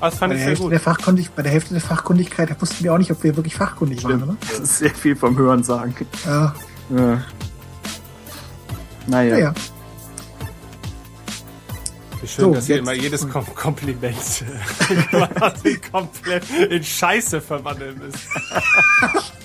Das 0.00 0.16
fand 0.18 0.30
Bei 0.32 0.36
ich 0.36 0.38
der, 0.38 0.38
sehr 0.38 0.46
Hälfte 0.46 0.62
gut. 0.62 0.72
der 0.72 0.80
Fachkundig, 0.80 1.30
bei 1.34 1.42
der 1.42 1.52
Hälfte 1.52 1.74
der 1.74 1.82
Fachkundigkeit 1.82 2.60
wussten 2.62 2.84
wir 2.84 2.94
auch 2.94 2.98
nicht, 2.98 3.10
ob 3.10 3.22
wir 3.22 3.36
wirklich 3.36 3.54
fachkundig 3.54 4.02
waren, 4.04 4.22
oder? 4.22 4.36
Das 4.40 4.60
ist 4.60 4.78
sehr 4.78 4.94
viel 4.94 5.14
vom 5.14 5.36
Hören 5.36 5.62
sagen. 5.62 5.94
Ja, 6.24 6.54
Ja. 6.88 7.22
Naja. 9.06 9.36
ja. 9.36 9.38
ja. 9.38 9.54
Wie 12.22 12.28
schön, 12.28 12.44
So, 12.44 12.54
dass 12.54 12.68
ihr 12.68 12.78
immer 12.78 12.92
jedes 12.92 13.28
Kom 13.28 13.44
Kompliment 13.54 14.14
quasi 15.10 15.80
komplett 15.90 16.44
in 16.70 16.82
Scheiße 16.82 17.40
verwandeln 17.40 17.98
müsst. 17.98 18.28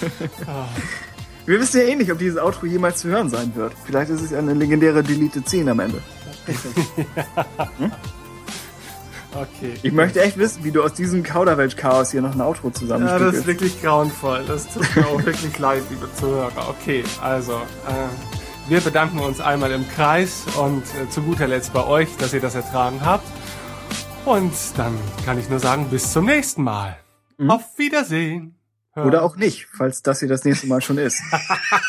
Wir 1.46 1.60
wissen 1.60 1.80
ja 1.80 1.86
eh 1.86 1.96
nicht, 1.96 2.12
ob 2.12 2.18
dieses 2.18 2.38
Outro 2.38 2.66
jemals 2.66 3.00
zu 3.00 3.08
hören 3.08 3.30
sein 3.30 3.52
wird. 3.54 3.72
Vielleicht 3.86 4.10
ist 4.10 4.20
es 4.20 4.32
ja 4.32 4.38
eine 4.38 4.52
legendäre 4.52 5.02
Deleted 5.02 5.48
Scene 5.48 5.70
am 5.70 5.80
Ende. 5.80 6.02
Okay. 9.34 9.74
Ich 9.82 9.92
möchte 9.92 10.22
echt 10.22 10.38
wissen, 10.38 10.64
wie 10.64 10.72
du 10.72 10.82
aus 10.82 10.94
diesem 10.94 11.22
Kauderwelsch-Chaos 11.22 12.10
hier 12.10 12.22
noch 12.22 12.34
ein 12.34 12.40
Outro 12.40 12.72
Ja, 12.88 13.18
das 13.18 13.34
ist 13.34 13.46
wirklich 13.46 13.80
grauenvoll. 13.82 14.44
Das 14.46 14.72
tut 14.72 14.96
mir 14.96 15.06
auch 15.06 15.22
wirklich 15.24 15.58
leid, 15.58 15.82
liebe 15.90 16.08
Zuhörer. 16.14 16.70
Okay, 16.70 17.04
also, 17.20 17.52
äh, 17.52 18.70
wir 18.70 18.80
bedanken 18.80 19.18
uns 19.18 19.40
einmal 19.40 19.70
im 19.72 19.88
Kreis 19.88 20.44
und 20.58 20.82
äh, 20.82 21.08
zu 21.10 21.22
guter 21.22 21.46
Letzt 21.46 21.72
bei 21.72 21.86
euch, 21.86 22.08
dass 22.16 22.32
ihr 22.32 22.40
das 22.40 22.54
ertragen 22.54 23.00
habt. 23.04 23.26
Und 24.24 24.52
dann 24.76 24.94
kann 25.24 25.38
ich 25.38 25.48
nur 25.48 25.58
sagen, 25.58 25.86
bis 25.90 26.12
zum 26.12 26.24
nächsten 26.24 26.62
Mal. 26.62 26.96
Auf 27.46 27.62
Wiedersehen. 27.78 28.57
Oder 29.04 29.22
auch 29.22 29.36
nicht, 29.36 29.66
falls 29.76 30.02
das 30.02 30.20
hier 30.20 30.28
das 30.28 30.44
nächste 30.44 30.66
Mal 30.66 30.80
schon 30.80 30.98
ist. 30.98 31.20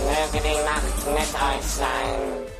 Möge 0.00 0.40
die 0.48 0.56
Macht 0.64 1.04
mit 1.12 1.28
euch 1.28 1.68
sein. 1.76 2.55